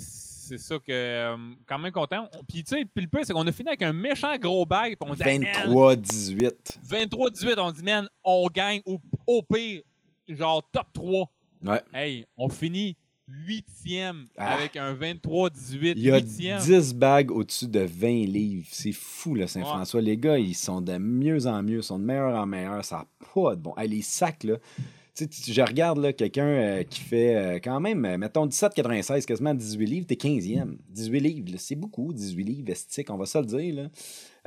C'est 0.00 0.58
ça 0.58 0.76
que. 0.78 0.90
euh, 0.90 1.36
quand 1.66 1.78
même 1.78 1.92
content. 1.92 2.28
On- 2.34 2.42
Puis, 2.44 2.64
tu 2.64 2.74
sais, 2.76 2.84
puis 2.84 3.04
le 3.04 3.08
pire, 3.08 3.20
c'est 3.24 3.32
qu'on 3.32 3.46
a 3.46 3.52
fini 3.52 3.68
avec 3.68 3.82
un 3.82 3.92
méchant 3.92 4.36
gros 4.38 4.66
bag. 4.66 4.96
Puis 5.00 5.08
on 5.08 5.14
dit, 5.14 5.22
Hey, 5.22 5.38
man, 5.38 5.48
23-18. 5.68 6.78
23-18, 6.84 7.54
on 7.58 7.70
dit, 7.70 7.82
man, 7.84 8.08
on 8.24 8.48
gagne 8.52 8.80
au, 8.86 8.98
au 9.26 9.40
pire, 9.42 9.82
genre 10.28 10.68
top 10.72 10.86
3. 10.94 11.30
Ouais. 11.64 11.80
Hey, 11.94 12.26
on 12.36 12.48
finit 12.48 12.96
huitième 13.28 14.26
Ah. 14.36 14.54
avec 14.54 14.76
un 14.76 14.94
23-18. 14.94 15.92
Il 15.96 16.02
y 16.02 16.10
a 16.10 16.18
huitième. 16.18 16.60
10 16.60 16.94
bagues 16.94 17.30
au-dessus 17.30 17.68
de 17.68 17.80
20 17.80 18.26
livres. 18.26 18.66
C'est 18.70 18.92
fou, 18.92 19.34
là, 19.34 19.46
Saint-François. 19.46 20.00
Les 20.00 20.16
gars, 20.16 20.38
ils 20.38 20.54
sont 20.56 20.80
de 20.80 20.96
mieux 20.98 21.46
en 21.46 21.62
mieux, 21.62 21.82
sont 21.82 21.98
de 21.98 22.04
meilleur 22.04 22.34
en 22.34 22.46
meilleur. 22.46 22.84
Ça 22.84 22.96
n'a 22.96 23.06
pas 23.34 23.54
de 23.54 23.60
bon. 23.60 23.74
Hey, 23.76 23.88
les 23.88 24.02
sacs, 24.02 24.42
là. 24.44 24.56
Tu 25.26 25.26
sais, 25.30 25.52
je 25.52 25.62
regarde 25.62 25.98
là, 25.98 26.12
quelqu'un 26.12 26.46
euh, 26.46 26.82
qui 26.84 27.00
fait 27.00 27.34
euh, 27.34 27.58
quand 27.62 27.80
même, 27.80 28.04
euh, 28.04 28.18
mettons, 28.18 28.46
17,96, 28.46 29.24
quasiment 29.24 29.54
18 29.54 29.86
livres, 29.86 30.06
t'es 30.06 30.14
15e. 30.14 30.76
18 30.90 31.20
livres, 31.20 31.48
c'est 31.58 31.74
beaucoup, 31.74 32.12
18 32.12 32.44
livres 32.44 32.66
vestiques, 32.66 33.10
on 33.10 33.16
va 33.16 33.26
ça 33.26 33.40
le 33.40 33.46
dire. 33.46 33.74
Là. 33.74 33.88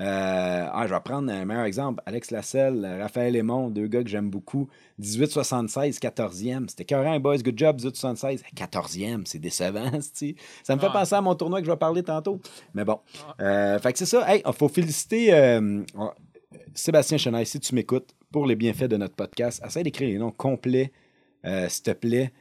Ah, 0.04 0.86
je 0.88 0.94
vais 0.94 1.00
prendre 1.01 1.32
un 1.32 1.46
meilleur 1.46 1.66
exemple. 1.66 2.01
Alex 2.06 2.32
Lasselle, 2.32 2.98
Raphaël 3.00 3.36
Aymon, 3.36 3.70
deux 3.70 3.88
gars 3.88 4.04
que 4.04 4.10
j'aime 4.10 4.30
beaucoup. 4.32 4.68
18,76, 5.00 6.00
14e. 6.00 6.70
C'était 6.70 6.86
carré, 6.86 7.20
boys. 7.20 7.38
Good 7.38 7.58
job, 7.58 7.78
18,76. 7.78 8.42
14e, 8.56 9.24
c'est 9.25 9.40
décevant, 9.40 9.92
c'ti. 10.01 10.36
Ça 10.63 10.75
me 10.75 10.80
fait 10.82 10.88
Ah. 10.90 10.94
penser 10.94 11.16
à 11.16 11.22
mon 11.22 11.36
tournoi 11.36 11.60
que 11.60 11.68
je 11.68 11.72
vais 11.72 11.78
parler 11.78 12.01
tantôt. 12.01 12.40
Mais 12.74 12.84
bon. 12.86 13.00
Euh, 13.42 13.78
fait 13.80 13.92
que 13.94 14.00
c'est 14.00 14.06
ça. 14.06 14.24
Hey, 14.32 14.42
il 14.46 14.54
faut 14.54 14.70
féliciter 14.70 15.32
Sébastien 16.74 17.17
Chenaille, 17.17 17.46
si 17.46 17.60
tu 17.60 17.75
m'écoutes, 17.75 18.15
pour 18.31 18.46
les 18.46 18.55
bienfaits 18.55 18.86
de 18.89 18.98
notre 18.98 19.15
podcast. 19.15 19.62
Essaye 19.65 19.84
d'écrire 19.84 20.10
les 20.10 20.17
noms 20.17 20.31
complets, 20.31 20.91
euh, 21.46 21.67
s'il 21.70 21.84
te 21.84 21.91
plaît. 21.91 22.31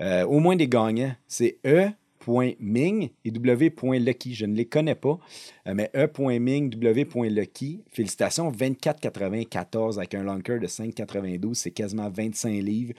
Euh, 0.00 0.24
au 0.24 0.38
moins 0.40 0.56
des 0.56 0.68
gagnants. 0.68 1.14
C'est 1.28 1.58
E.Ming 1.66 3.10
et 3.24 3.30
W.Lucky. 3.30 4.34
Je 4.34 4.46
ne 4.46 4.54
les 4.54 4.66
connais 4.66 4.94
pas, 4.94 5.18
euh, 5.66 5.74
mais 5.74 5.90
E.Ming, 5.94 6.70
W.Lucky. 6.70 7.84
Félicitations, 7.90 8.50
24,94 8.50 9.98
avec 9.98 10.14
un 10.14 10.22
lonker 10.22 10.58
de 10.60 10.66
5,92. 10.66 11.54
C'est 11.54 11.72
quasiment 11.72 12.08
25 12.08 12.50
livres. 12.62 12.94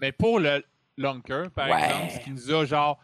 Mais 0.00 0.12
pour 0.12 0.38
le 0.40 0.62
lunker, 0.96 1.50
par 1.54 1.68
Ouais. 1.70 1.84
exemple, 1.84 2.12
ce 2.12 2.20
qui 2.20 2.30
nous 2.30 2.52
a 2.54 2.64
genre. 2.64 2.98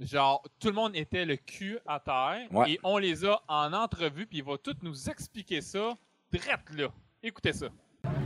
Genre, 0.00 0.42
tout 0.60 0.68
le 0.68 0.74
monde 0.74 0.96
était 0.96 1.24
le 1.24 1.36
cul 1.36 1.78
à 1.86 2.00
terre 2.00 2.46
Ouais. 2.50 2.72
et 2.72 2.80
on 2.82 2.98
les 2.98 3.24
a 3.24 3.40
en 3.48 3.72
entrevue, 3.72 4.26
puis 4.26 4.38
il 4.38 4.44
va 4.44 4.54
tout 4.62 4.74
nous 4.82 5.08
expliquer 5.08 5.60
ça 5.60 5.92
direct 6.32 6.68
là. 6.76 6.88
Écoutez 7.22 7.52
ça. 7.52 7.66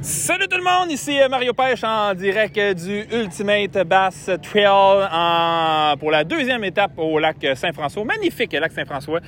Salut 0.00 0.48
tout 0.48 0.56
le 0.56 0.62
monde, 0.64 0.90
ici 0.90 1.20
euh, 1.20 1.28
Mario 1.28 1.52
Pêche 1.52 1.84
en 1.84 2.14
direct 2.14 2.56
euh, 2.56 2.72
du 2.72 3.00
Ultimate 3.14 3.86
Bass 3.86 4.30
Trail 4.42 4.66
en- 5.12 5.96
pour 5.98 6.10
la 6.10 6.24
deuxième 6.24 6.64
étape 6.64 6.92
au 6.96 7.18
lac 7.18 7.36
Saint-François. 7.54 8.04
Magnifique 8.04 8.52
lac 8.54 8.72
Saint-François. 8.72 9.20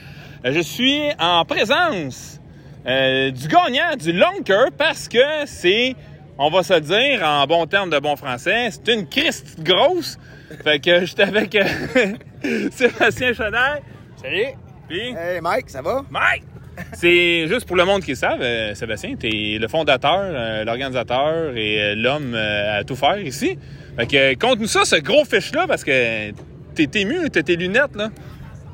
Euh, 0.46 0.52
Je 0.52 0.60
suis 0.60 1.02
en 1.18 1.44
présence 1.44 2.40
euh, 2.86 3.30
du 3.30 3.46
gagnant 3.46 3.94
du 3.96 4.10
Lunker 4.12 4.70
parce 4.78 5.06
que 5.06 5.44
c'est, 5.44 5.94
on 6.38 6.48
va 6.48 6.62
se 6.62 6.72
le 6.72 6.80
dire 6.80 7.22
en 7.22 7.46
bon 7.46 7.66
terme 7.66 7.90
de 7.90 7.98
bon 7.98 8.16
français, 8.16 8.70
c'est 8.70 8.88
une 8.94 9.06
Christ 9.06 9.60
grosse. 9.62 10.16
Fait 10.64 10.80
que 10.80 11.04
j'étais 11.04 11.24
avec 11.24 11.54
euh, 11.56 11.64
Sébastien 12.70 13.32
Chaudet. 13.32 13.82
Salut. 14.20 14.46
Puis, 14.88 15.14
Hey 15.16 15.40
Mike, 15.40 15.70
ça 15.70 15.82
va? 15.82 16.02
Mike! 16.10 16.44
C'est 16.92 17.46
juste 17.48 17.66
pour 17.66 17.76
le 17.76 17.84
monde 17.84 18.02
qui 18.02 18.10
le 18.12 18.16
savent, 18.16 18.40
euh, 18.40 18.74
Sébastien, 18.74 19.16
t'es 19.16 19.58
le 19.60 19.66
fondateur, 19.68 20.20
euh, 20.22 20.64
l'organisateur 20.64 21.56
et 21.56 21.80
euh, 21.80 21.94
l'homme 21.96 22.34
à 22.34 22.84
tout 22.84 22.96
faire 22.96 23.18
ici. 23.18 23.58
Fait 23.96 24.06
que 24.06 24.34
conte-nous 24.38 24.66
ça, 24.68 24.84
ce 24.84 24.96
gros 24.96 25.24
fiche-là, 25.24 25.66
parce 25.66 25.82
que 25.82 26.30
t'es 26.74 27.00
ému, 27.00 27.28
t'as 27.30 27.42
tes 27.42 27.56
lunettes, 27.56 27.96
là. 27.96 28.10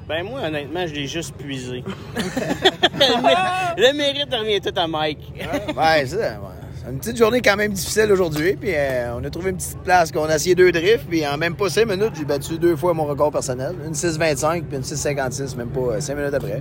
Ben 0.07 0.23
moi, 0.23 0.43
honnêtement, 0.43 0.87
je 0.87 0.93
l'ai 0.95 1.07
juste 1.07 1.35
puisé. 1.35 1.83
le 2.15 3.97
mérite 3.97 4.29
revient 4.35 4.61
tout 4.61 4.79
à 4.79 4.87
Mike. 4.87 5.33
ouais, 5.75 6.05
c'est 6.05 6.19
ça. 6.19 6.33
ouais. 6.33 6.54
Une 6.91 6.99
petite 6.99 7.17
journée 7.17 7.41
quand 7.41 7.57
même 7.57 7.73
difficile 7.73 8.13
aujourd'hui. 8.13 8.57
Puis 8.57 8.71
euh, 8.75 9.15
on 9.19 9.25
a 9.25 9.31
trouvé 9.31 9.51
une 9.51 9.57
petite 9.57 9.79
place 9.83 10.13
qu'on 10.13 10.25
a 10.25 10.35
essayé 10.37 10.55
deux 10.55 10.71
drifts. 10.71 11.07
Puis 11.09 11.27
en 11.27 11.39
même 11.39 11.55
pas 11.57 11.69
5 11.71 11.87
minutes, 11.89 12.13
j'ai 12.17 12.25
battu 12.25 12.59
deux 12.59 12.77
fois 12.77 12.93
mon 12.93 13.05
record 13.05 13.33
personnel. 13.33 13.75
Une 13.87 13.93
6,25 13.95 14.65
puis 14.65 14.77
une 14.77 14.83
6,56, 14.83 15.57
même 15.57 15.69
pas 15.71 16.01
5 16.01 16.15
minutes 16.15 16.35
après. 16.35 16.61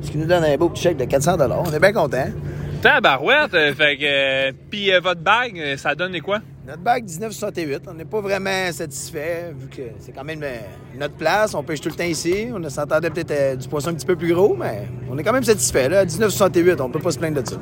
Ce 0.00 0.10
qui 0.10 0.18
nous 0.18 0.26
donne 0.26 0.44
un 0.44 0.56
beau 0.56 0.68
petit 0.70 0.82
chèque 0.84 0.96
de 0.96 1.04
400 1.04 1.36
On 1.40 1.72
est 1.72 1.80
bien 1.80 1.92
contents. 1.92 2.28
Tabarouette, 2.80 3.54
euh, 3.54 3.74
fait 3.74 3.96
que... 3.96 4.04
euh, 4.04 4.52
Puis 4.70 4.92
euh, 4.92 5.00
votre 5.00 5.20
bague, 5.20 5.58
euh, 5.58 5.76
ça 5.76 5.94
donne 5.94 6.18
quoi? 6.20 6.40
Notre 6.66 6.80
bague 6.82 7.04
1968, 7.04 7.82
on 7.88 7.94
n'est 7.94 8.04
pas 8.04 8.20
vraiment 8.20 8.70
satisfait 8.72 9.52
vu 9.56 9.68
que 9.68 9.82
c'est 9.98 10.12
quand 10.12 10.24
même 10.24 10.42
euh, 10.42 10.56
notre 10.98 11.14
place. 11.14 11.54
On 11.54 11.62
pêche 11.62 11.80
tout 11.80 11.88
le 11.88 11.94
temps 11.94 12.04
ici. 12.04 12.48
On 12.54 12.68
s'entendait 12.68 13.10
peut-être 13.10 13.30
euh, 13.30 13.56
du 13.56 13.68
poisson 13.68 13.90
un 13.90 13.94
petit 13.94 14.06
peu 14.06 14.16
plus 14.16 14.32
gros, 14.34 14.56
mais 14.56 14.82
on 15.10 15.16
est 15.18 15.22
quand 15.22 15.32
même 15.32 15.44
satisfait. 15.44 15.88
Là, 15.88 16.04
1968, 16.04 16.80
on 16.80 16.90
peut 16.90 16.98
pas 17.00 17.10
se 17.12 17.18
plaindre 17.18 17.42
de 17.42 17.48
ça. 17.48 17.56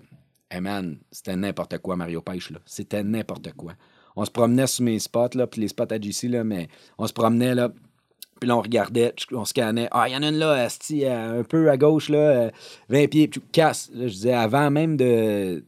hey 0.51 0.61
man, 0.61 0.99
c'était 1.11 1.37
n'importe 1.37 1.79
quoi, 1.79 1.97
Mario 1.97 2.21
Pêche, 2.21 2.51
là. 2.51 2.59
C'était 2.65 3.03
n'importe 3.03 3.53
quoi. 3.55 3.75
On 4.17 4.25
se 4.25 4.31
promenait 4.31 4.67
sur 4.67 4.85
mes 4.85 4.99
spots, 4.99 5.35
là, 5.35 5.47
puis 5.47 5.61
les 5.61 5.69
spots 5.69 5.93
à 5.93 6.01
JC, 6.01 6.25
là, 6.25 6.45
mais 6.45 6.69
on 6.99 7.07
se 7.07 7.13
promenait, 7.13 7.55
là. 7.55 7.71
Puis 8.41 8.49
là, 8.49 8.57
on 8.57 8.63
regardait, 8.63 9.15
on 9.33 9.45
scannait. 9.45 9.89
Ah, 9.91 10.09
il 10.09 10.13
y 10.13 10.17
en 10.17 10.23
a 10.23 10.29
une 10.29 10.39
là, 10.39 10.69
euh, 10.93 11.41
un 11.41 11.43
peu 11.43 11.71
à 11.71 11.77
gauche, 11.77 12.09
là, 12.09 12.19
euh, 12.19 12.51
20 12.89 13.09
pieds, 13.09 13.29
puis 13.29 13.41
casse. 13.53 13.91
Là, 13.93 14.07
je 14.07 14.13
disais, 14.13 14.33
avant 14.33 14.71
même 14.71 14.97
de. 14.97 15.65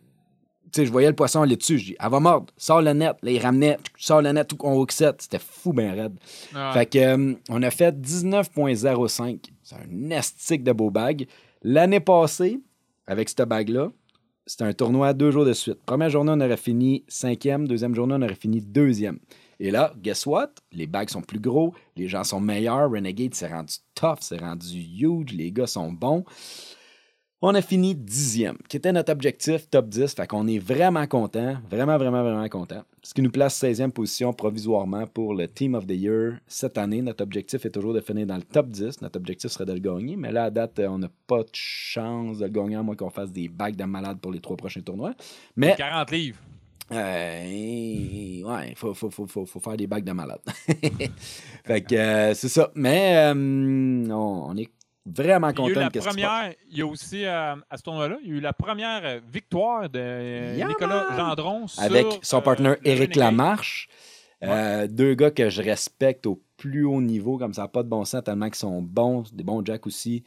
Tu 0.72 0.80
sais, 0.80 0.86
je 0.86 0.92
voyais 0.92 1.08
le 1.08 1.14
poisson 1.16 1.42
aller 1.42 1.56
dessus. 1.56 1.78
Je 1.78 1.84
dis, 1.86 1.96
elle 1.98 2.10
va 2.10 2.20
mordre, 2.20 2.46
sors 2.56 2.80
le 2.82 2.92
net. 2.92 3.16
Là, 3.22 3.30
il 3.30 3.38
ramenait, 3.38 3.78
sors 3.96 4.22
le 4.22 4.32
net, 4.32 4.46
tout 4.48 4.56
on 4.62 4.78
hook. 4.78 4.92
C'était 4.92 5.38
fou, 5.38 5.72
ben 5.72 5.92
raide. 5.92 6.18
ouais. 6.54 6.72
Fait 6.72 6.86
que, 6.86 6.98
euh, 6.98 7.34
on 7.48 7.62
a 7.62 7.70
fait 7.70 7.98
19,05. 8.00 9.50
C'est 9.62 9.76
un 9.76 10.10
estique 10.10 10.64
de 10.64 10.72
beau 10.72 10.90
bag. 10.90 11.26
L'année 11.62 12.00
passée, 12.00 12.60
avec 13.06 13.28
cette 13.28 13.42
bague-là, 13.42 13.90
c'était 14.46 14.64
un 14.64 14.72
tournoi 14.72 15.08
à 15.08 15.12
deux 15.12 15.30
jours 15.30 15.44
de 15.44 15.52
suite. 15.52 15.78
Première 15.84 16.10
journée, 16.10 16.32
on 16.34 16.40
aurait 16.40 16.56
fini 16.56 17.04
cinquième. 17.08 17.68
Deuxième 17.68 17.94
journée, 17.94 18.14
on 18.16 18.22
aurait 18.22 18.34
fini 18.34 18.60
deuxième. 18.60 19.18
Et 19.60 19.70
là, 19.70 19.92
guess 20.02 20.24
what? 20.26 20.50
Les 20.72 20.86
bags 20.86 21.10
sont 21.10 21.20
plus 21.20 21.38
gros, 21.38 21.74
les 21.94 22.08
gens 22.08 22.24
sont 22.24 22.40
meilleurs. 22.40 22.90
Renegade 22.90 23.34
s'est 23.34 23.48
rendu 23.48 23.74
tough, 23.94 24.20
s'est 24.20 24.38
rendu 24.38 24.78
huge, 24.78 25.32
les 25.34 25.52
gars 25.52 25.66
sont 25.66 25.92
bons. 25.92 26.24
On 27.42 27.54
a 27.54 27.62
fini 27.62 27.94
dixième, 27.94 28.58
qui 28.68 28.76
était 28.76 28.92
notre 28.92 29.10
objectif 29.12 29.66
top 29.70 29.88
10. 29.88 30.12
Fait 30.14 30.26
qu'on 30.26 30.46
est 30.46 30.58
vraiment 30.58 31.06
content, 31.06 31.56
vraiment, 31.70 31.96
vraiment, 31.96 32.22
vraiment 32.22 32.46
content. 32.50 32.82
Ce 33.02 33.14
qui 33.14 33.22
nous 33.22 33.30
place 33.30 33.58
16e 33.62 33.92
position 33.92 34.34
provisoirement 34.34 35.06
pour 35.06 35.32
le 35.32 35.48
Team 35.48 35.74
of 35.74 35.86
the 35.86 35.92
Year 35.92 36.34
cette 36.46 36.76
année. 36.76 37.00
Notre 37.00 37.22
objectif 37.24 37.64
est 37.64 37.70
toujours 37.70 37.94
de 37.94 38.00
finir 38.00 38.26
dans 38.26 38.36
le 38.36 38.42
top 38.42 38.68
10. 38.68 39.00
Notre 39.00 39.18
objectif 39.18 39.50
serait 39.50 39.64
de 39.64 39.72
le 39.72 39.78
gagner, 39.78 40.16
mais 40.16 40.30
là, 40.30 40.44
à 40.44 40.50
date, 40.50 40.82
on 40.86 40.98
n'a 40.98 41.08
pas 41.26 41.42
de 41.42 41.48
chance 41.54 42.40
de 42.40 42.44
le 42.44 42.50
gagner 42.50 42.76
à 42.76 42.82
moins 42.82 42.94
qu'on 42.94 43.08
fasse 43.08 43.32
des 43.32 43.48
bagues 43.48 43.76
de 43.76 43.84
malade 43.84 44.18
pour 44.20 44.32
les 44.32 44.40
trois 44.40 44.58
prochains 44.58 44.82
tournois. 44.82 45.14
Mais 45.56 45.76
40 45.78 46.10
livres. 46.10 46.38
euh, 46.92 48.42
ouais, 48.44 48.68
il 48.68 48.74
faut, 48.76 48.92
faut, 48.92 49.08
faut, 49.08 49.26
faut, 49.26 49.46
faut 49.46 49.60
faire 49.60 49.78
des 49.78 49.86
bagues 49.86 50.04
de 50.04 50.12
malade. 50.12 50.40
fait 51.64 51.80
que 51.80 51.94
euh, 51.94 52.34
c'est 52.34 52.48
ça. 52.50 52.70
Mais 52.74 53.16
euh, 53.16 53.32
on, 54.12 54.50
on 54.50 54.56
est 54.58 54.68
vraiment 55.06 55.50
Il 55.50 55.58
y 55.58 55.62
a 55.62 55.64
eu 55.64 55.68
content 55.68 55.80
la 55.80 55.88
de 55.88 55.92
passe. 55.98 56.06
première, 56.06 56.52
il 56.70 56.78
y 56.78 56.82
a 56.82 56.86
aussi 56.86 57.24
euh, 57.24 57.54
à 57.68 57.76
ce 57.76 57.82
tournoi-là, 57.82 58.18
il 58.22 58.28
y 58.28 58.32
a 58.32 58.36
eu 58.36 58.40
la 58.40 58.52
première 58.52 59.00
euh, 59.04 59.20
victoire 59.32 59.88
de 59.88 59.98
euh, 60.00 60.64
Nicolas! 60.66 61.06
Gendron 61.16 61.66
sur, 61.66 61.82
avec 61.82 62.06
son 62.22 62.40
partenaire 62.42 62.76
Éric. 62.84 63.16
Lamarche. 63.16 63.88
Deux 64.42 65.14
gars 65.14 65.30
que 65.30 65.50
je 65.50 65.62
respecte 65.62 66.26
au 66.26 66.42
plus 66.56 66.84
haut 66.84 67.00
niveau, 67.02 67.36
comme 67.38 67.52
ça 67.54 67.62
n'a 67.62 67.68
pas 67.68 67.82
de 67.82 67.88
bon 67.88 68.04
sens, 68.04 68.22
tellement 68.24 68.46
qu'ils 68.46 68.54
sont 68.56 68.80
bons, 68.82 69.24
des 69.32 69.44
bons 69.44 69.64
jacks 69.64 69.86
aussi, 69.86 70.22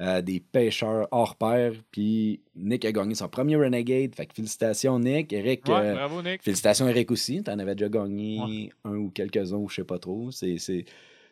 euh, 0.00 0.20
des 0.20 0.40
pêcheurs 0.40 1.08
hors 1.12 1.36
pair. 1.36 1.72
Puis 1.90 2.40
Nick 2.56 2.84
a 2.84 2.92
gagné 2.92 3.14
son 3.14 3.28
premier 3.28 3.56
Renegade. 3.56 4.14
Fait 4.14 4.26
que 4.26 4.34
félicitations, 4.34 4.98
Nick. 4.98 5.32
Eric, 5.32 5.66
Ouais, 5.68 5.74
euh, 5.76 5.94
bravo, 5.94 6.20
Nick. 6.22 6.42
félicitations, 6.42 6.88
Eric 6.88 7.10
aussi. 7.10 7.42
Tu 7.42 7.50
en 7.50 7.58
avais 7.58 7.74
déjà 7.74 7.88
gagné 7.88 8.70
un 8.84 8.96
ou 8.96 9.10
quelques-uns, 9.10 9.64
je 9.68 9.74
sais 9.76 9.84
pas 9.84 9.98
trop. 9.98 10.30
C'est. 10.30 10.56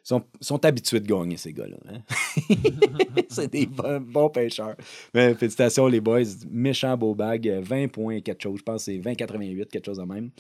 Sont, 0.02 0.22
sont 0.40 0.64
habitués 0.64 1.00
de 1.00 1.06
gagner, 1.06 1.36
ces 1.36 1.52
gars-là. 1.52 1.76
hein. 1.88 2.00
c'est 3.28 3.50
des 3.52 3.66
bons, 3.66 4.00
bons 4.00 4.28
pêcheurs. 4.30 4.76
Mais 5.14 5.34
félicitations, 5.34 5.86
les 5.86 6.00
boys. 6.00 6.22
Méchant 6.50 6.96
beau 6.96 7.14
bag. 7.14 7.48
euh, 7.48 7.60
20 7.62 7.88
points 7.88 8.20
quelque 8.20 8.42
chose. 8.42 8.58
Je 8.58 8.62
pense 8.62 8.84
que 8.86 8.92
c'est 8.92 8.98
20,88, 8.98 9.66
quelque 9.66 9.86
chose 9.86 9.98
de 9.98 10.04
même. 10.04 10.30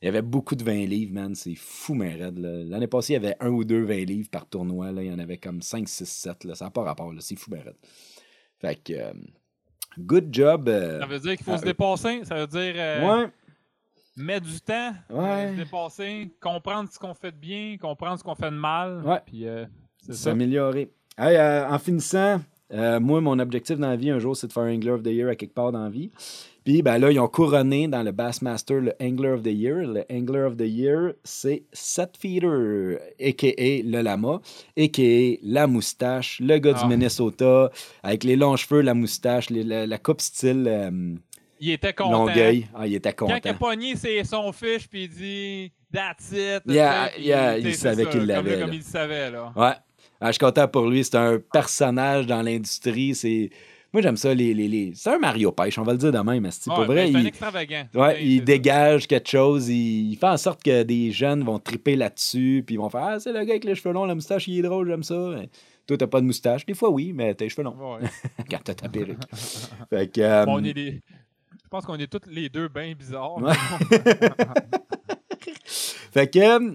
Il 0.00 0.06
y 0.06 0.08
avait 0.08 0.22
beaucoup 0.22 0.56
de 0.56 0.64
20 0.64 0.86
livres, 0.86 1.12
man. 1.14 1.34
C'est 1.34 1.54
fou, 1.54 1.94
mais 1.94 2.14
raide. 2.14 2.38
L'année 2.38 2.88
passée, 2.88 3.12
il 3.12 3.22
y 3.22 3.26
avait 3.26 3.36
un 3.40 3.50
ou 3.50 3.64
deux 3.64 3.84
20 3.84 3.94
livres 4.04 4.28
par 4.30 4.46
tournoi. 4.48 4.90
Là. 4.90 5.02
Il 5.02 5.10
y 5.10 5.14
en 5.14 5.18
avait 5.18 5.38
comme 5.38 5.62
5, 5.62 5.88
6, 5.88 6.04
7. 6.08 6.44
Là. 6.44 6.54
Ça 6.54 6.64
n'a 6.64 6.70
pas 6.70 6.82
rapport. 6.82 7.12
C'est 7.20 7.36
fou, 7.36 7.50
mais 7.52 7.60
raide. 7.60 7.76
Fait 8.60 8.76
que, 8.82 8.92
euh, 8.94 9.12
good 9.98 10.28
job. 10.32 10.68
euh, 10.68 10.98
Ça 11.00 11.06
veut 11.06 11.20
dire 11.20 11.36
qu'il 11.36 11.44
faut 11.44 11.52
à 11.52 11.58
se 11.58 11.62
eux. 11.62 11.66
dépasser? 11.66 12.20
Ça 12.24 12.34
veut 12.34 12.46
dire 12.46 12.74
euh, 12.76 13.24
Ouais, 13.24 13.28
mettre 14.16 14.46
du 14.46 14.60
temps, 14.60 14.92
Ouais. 15.10 15.18
euh, 15.46 15.52
se 15.52 15.56
dépasser, 15.56 16.30
comprendre 16.40 16.88
ce 16.92 16.98
qu'on 16.98 17.14
fait 17.14 17.30
de 17.32 17.36
bien, 17.36 17.76
comprendre 17.80 18.18
ce 18.18 18.24
qu'on 18.24 18.34
fait 18.34 18.50
de 18.50 18.56
mal. 18.56 19.02
Ouais. 19.04 19.20
Puis 19.24 19.46
euh, 19.46 19.64
s'améliorer. 20.10 20.90
Hey, 21.18 21.36
euh, 21.36 21.68
en 21.68 21.78
finissant, 21.78 22.40
euh, 22.72 23.00
moi, 23.00 23.20
mon 23.20 23.38
objectif 23.38 23.78
dans 23.78 23.88
la 23.88 23.96
vie, 23.96 24.10
un 24.10 24.18
jour, 24.18 24.36
c'est 24.36 24.46
de 24.46 24.52
faire 24.52 24.62
Angler 24.64 24.90
of 24.92 25.02
the 25.02 25.08
Year 25.08 25.28
à 25.28 25.34
quelque 25.36 25.54
part 25.54 25.72
dans 25.72 25.84
la 25.84 25.90
vie. 25.90 26.10
Puis 26.64 26.80
ben 26.80 26.96
là, 26.98 27.10
ils 27.10 27.18
ont 27.18 27.26
couronné 27.26 27.88
dans 27.88 28.04
le 28.04 28.12
Bassmaster 28.12 28.80
le 28.80 28.92
Angler 29.02 29.30
of 29.30 29.42
the 29.42 29.48
Year. 29.48 29.78
Le 29.78 30.04
Angler 30.10 30.42
of 30.42 30.56
the 30.56 30.60
Year, 30.66 31.12
c'est 31.24 31.64
Seth 31.72 32.16
Feeder, 32.16 32.98
a.k.a. 33.20 33.82
le 33.84 34.00
lama, 34.00 34.40
a.k.a. 34.78 35.38
la 35.42 35.66
moustache, 35.66 36.40
le 36.40 36.58
gars 36.58 36.74
Ah. 36.76 36.82
du 36.82 36.88
Minnesota, 36.88 37.70
avec 38.04 38.22
les 38.24 38.36
longs 38.36 38.54
cheveux, 38.56 38.80
la 38.80 38.94
moustache, 38.94 39.50
les- 39.50 39.64
la, 39.64 39.86
la 39.88 39.98
coupe 39.98 40.20
style 40.20 40.68
Il 41.64 41.70
était 41.70 41.92
content. 41.92 42.26
Longueuil. 42.26 42.66
Ah, 42.74 42.86
il 42.88 42.94
était 42.94 43.12
Quand 43.12 43.28
il 43.28 43.32
a 43.34 43.40
content. 43.40 43.54
pogné 43.54 43.94
c'est 43.94 44.24
son 44.24 44.50
fiche, 44.52 44.88
puis 44.88 45.04
il 45.04 45.08
dit 45.10 45.72
That's 45.92 46.32
it. 46.32 46.62
Yeah, 46.66 47.56
il 47.58 47.64
c'est 47.66 47.72
savait 47.74 48.06
qu'il 48.06 48.22
l'avait. 48.22 48.58
Comme 48.60 48.72
il 48.72 48.78
le 48.78 48.84
savait, 48.84 49.30
là. 49.30 49.52
Ouais. 49.54 49.70
Ah, 50.20 50.26
je 50.26 50.32
suis 50.32 50.38
content 50.40 50.66
pour 50.66 50.88
lui. 50.88 51.04
C'est 51.04 51.14
un 51.16 51.38
personnage 51.52 52.26
dans 52.26 52.42
l'industrie. 52.42 53.14
C'est... 53.14 53.50
Moi, 53.92 54.02
j'aime 54.02 54.16
ça. 54.16 54.32
Les, 54.34 54.54
les, 54.54 54.66
les- 54.68 54.92
C'est 54.94 55.10
un 55.10 55.18
Mario 55.18 55.52
Pêche, 55.52 55.78
on 55.78 55.82
va 55.82 55.92
le 55.92 55.98
dire 55.98 56.10
de 56.12 56.18
même. 56.18 56.46
esti. 56.46 56.68
Ouais, 56.70 56.74
pour 56.74 56.84
ben, 56.86 56.92
vrai, 56.94 57.10
c'est 57.12 57.18
un 57.18 57.24
extravagant. 57.26 57.84
ouais, 57.94 58.14
C'est- 58.16 58.24
il 58.24 58.38
c'est- 58.38 58.44
dégage 58.44 59.06
quelque 59.06 59.28
chose. 59.28 59.68
Il... 59.68 60.10
il 60.12 60.16
fait 60.16 60.26
en 60.26 60.36
sorte 60.38 60.62
que 60.64 60.82
des 60.82 61.12
jeunes 61.12 61.44
vont 61.44 61.58
triper 61.60 61.94
là-dessus. 61.94 62.64
Puis 62.66 62.74
ils 62.74 62.78
vont 62.78 62.88
faire 62.90 63.02
Ah, 63.04 63.20
c'est 63.20 63.32
le 63.32 63.44
gars 63.44 63.52
avec 63.52 63.64
les 63.64 63.74
cheveux 63.76 63.92
longs, 63.94 64.06
la 64.06 64.14
moustache, 64.16 64.48
il 64.48 64.58
est 64.58 64.62
drôle, 64.62 64.88
j'aime 64.88 65.02
ça. 65.04 65.14
Mais 65.36 65.48
Toi, 65.86 65.96
t'as 65.98 66.06
pas 66.06 66.20
de 66.20 66.26
moustache. 66.26 66.64
Des 66.66 66.74
fois, 66.74 66.90
oui, 66.90 67.12
mais 67.14 67.34
t'as 67.34 67.44
les 67.44 67.48
cheveux 67.50 67.64
longs 67.64 67.76
Ouais. 67.76 68.08
quand 68.50 68.60
t'as 68.64 68.74
ta 68.74 68.88
perruque. 68.88 69.18
fait 69.90 70.10
que. 70.12 70.20
euh, 70.20 70.44
Bon, 70.46 70.54
on 70.60 70.64
est 70.64 70.72
des- 70.74 71.00
pense 71.72 71.86
qu'on 71.86 71.96
est 71.98 72.06
tous 72.06 72.28
les 72.30 72.48
deux 72.50 72.68
bien 72.68 72.92
bizarres. 72.94 73.38
Ouais. 73.38 73.52
Fait 76.12 76.28
que 76.30 76.38
euh, 76.38 76.74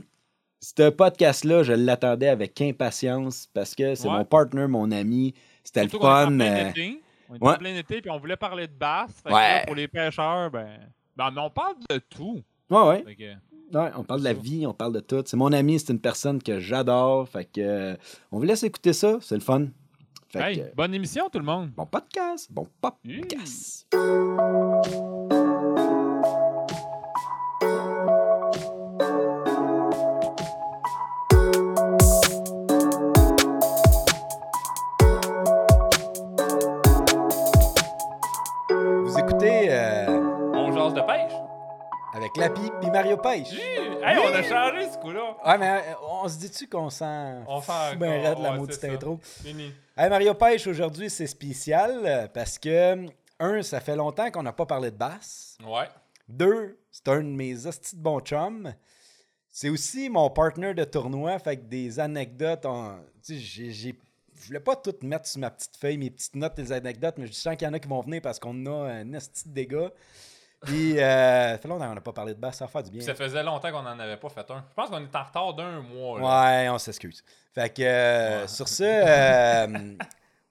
ce 0.60 0.90
podcast-là, 0.90 1.64
je 1.64 1.74
l'attendais 1.74 2.28
avec 2.28 2.60
impatience 2.62 3.48
parce 3.54 3.76
que 3.76 3.96
c'est 3.96 4.08
Ouais. 4.08 4.18
mon 4.18 4.26
partner, 4.26 4.68
mon 4.68 4.92
ami. 4.92 5.34
C'était 5.64 5.84
le 5.84 5.90
fun. 5.90 6.40
euh. 6.40 6.72
On 7.30 7.36
est 7.36 7.44
ouais. 7.44 7.52
en 7.54 7.58
plein 7.58 7.76
été, 7.76 8.02
puis 8.02 8.10
on 8.10 8.18
voulait 8.18 8.38
parler 8.38 8.68
de 8.68 8.74
basse. 8.74 9.12
Fait 9.22 9.30
que 9.30 9.34
Ouais. 9.36 9.60
là, 9.60 9.66
pour 9.66 9.76
les 9.76 9.88
pêcheurs, 9.88 10.50
ben... 10.50 10.80
ben, 11.16 11.32
on 11.38 11.50
parle 11.50 11.76
de 11.90 11.98
tout. 12.10 12.42
Ouais, 12.70 12.82
ouais. 12.88 13.04
Fait 13.06 13.16
que- 13.16 13.78
Ouais, 13.78 13.92
on 13.98 14.04
parle 14.06 14.22
de 14.22 14.26
la 14.26 14.32
vie, 14.34 14.66
on 14.66 14.74
parle 14.74 14.94
de 14.94 15.02
tout. 15.02 15.22
C'est 15.26 15.36
mon 15.36 15.52
ami, 15.52 15.78
c'est 15.78 15.92
une 15.92 16.00
personne 16.00 16.42
que 16.42 16.58
j'adore. 16.58 17.28
Fait 17.28 17.44
que 17.44 17.60
euh, 17.60 17.96
on 18.32 18.38
vous 18.40 18.46
laisse 18.46 18.64
écouter 18.64 18.94
ça, 18.94 19.18
c'est 19.22 19.36
le 19.36 19.42
fun. 19.42 19.68
Hey, 20.36 20.58
que, 20.58 20.76
bonne 20.76 20.94
émission, 20.94 21.30
tout 21.30 21.40
le 21.40 21.46
monde. 21.46 21.72
bon 21.72 21.86
podcast, 21.86 22.52
bon 22.52 22.68
podcast. 22.82 23.88
Vous 23.94 25.37
avec 42.18 42.36
Lapi 42.38 42.62
puis 42.82 42.90
Mario 42.90 43.18
Pêche. 43.18 43.54
Hey, 43.54 44.18
on 44.20 44.34
a 44.34 44.44
changé 44.44 44.90
ce 44.92 44.98
coup-là. 44.98 45.38
Ouais, 45.46 45.58
mais 45.58 45.70
euh, 45.70 45.94
on 46.22 46.28
se 46.28 46.38
dit-tu 46.38 46.68
qu'on 46.68 46.90
s'en 46.90 47.44
On 47.48 47.62
fout 47.62 47.98
ben 47.98 48.22
raide, 48.24 48.40
la 48.40 48.52
ouais, 48.52 48.58
maudite 48.58 48.80
c'est 48.80 48.88
ça. 48.88 48.94
intro? 48.94 49.20
Fini. 49.22 49.72
Hey, 49.96 50.10
Mario 50.10 50.34
Pêche, 50.34 50.68
aujourd'hui, 50.68 51.10
c'est 51.10 51.28
spécial 51.28 52.02
euh, 52.06 52.28
parce 52.28 52.58
que, 52.58 53.06
un, 53.40 53.62
ça 53.62 53.80
fait 53.80 53.96
longtemps 53.96 54.30
qu'on 54.32 54.44
n'a 54.44 54.54
pas 54.54 54.66
parlé 54.66 54.90
de 54.92 54.96
basse. 54.98 55.58
Ouais. 55.66 55.88
Deux, 56.28 56.80
c'est 56.92 57.08
un 57.10 57.18
de 57.20 57.30
mes 57.30 57.66
hosties 57.66 57.96
de 57.96 58.02
bons 58.02 58.20
chums. 58.22 58.74
C'est 59.50 59.70
aussi 59.70 60.10
mon 60.10 60.30
partner 60.30 60.74
de 60.74 60.84
tournoi, 60.84 61.38
fait 61.40 61.58
que 61.58 61.64
des 61.64 62.00
anecdotes. 62.00 62.66
en- 62.66 62.98
Tu 63.24 63.34
sais, 63.36 63.40
j'ai- 63.40 63.72
j'ai- 63.72 64.00
Je 64.40 64.48
voulais 64.50 64.60
pas 64.60 64.76
tout 64.76 64.94
mettre 65.02 65.26
sur 65.28 65.40
ma 65.40 65.50
petite 65.50 65.76
feuille, 65.78 65.98
mes 65.98 66.12
petites 66.12 66.36
notes, 66.36 66.56
des 66.56 66.72
anecdotes, 66.72 67.16
mais 67.18 67.26
je 67.26 67.32
sens 67.34 67.56
qu'il 67.56 67.68
y 67.68 67.70
en 67.70 67.74
a 67.74 67.80
qui 67.80 67.88
vont 67.88 68.02
venir 68.02 68.22
parce 68.22 68.38
qu'on 68.38 68.66
a 68.68 68.92
un 68.92 69.14
esti 69.14 69.50
de 69.50 69.54
dégâts. 69.54 69.90
Puis, 70.66 71.00
euh, 71.00 71.52
ça 71.52 71.58
fait 71.60 71.68
longtemps 71.68 71.88
qu'on 71.88 71.96
n'a 71.96 72.02
pas 72.02 72.14
parlé 72.14 72.34
de 72.34 72.40
basse, 72.40 72.58
ça 72.58 72.66
va 72.66 72.72
faire 72.72 72.84
du 72.84 72.90
bien. 72.90 73.00
Puis 73.00 73.06
ça 73.06 73.14
faisait 73.16 73.44
longtemps 73.44 73.72
qu'on 73.72 73.84
n'en 73.84 74.00
avait 74.00 74.18
pas 74.18 74.30
fait 74.30 74.50
un. 74.52 74.64
Je 74.70 74.74
pense 74.76 74.90
qu'on 74.90 75.02
est 75.04 75.16
en 75.16 75.24
retard 75.24 75.54
d'un 75.54 75.82
mois. 75.82 76.20
là. 76.20 76.26
Ouais, 76.64 76.70
on 76.70 76.78
s'excuse. 76.80 77.24
Fait 77.54 77.70
que 77.74 77.82
euh, 77.84 78.48
sur 78.48 78.68
ce, 78.68 78.84
euh, 78.84 79.68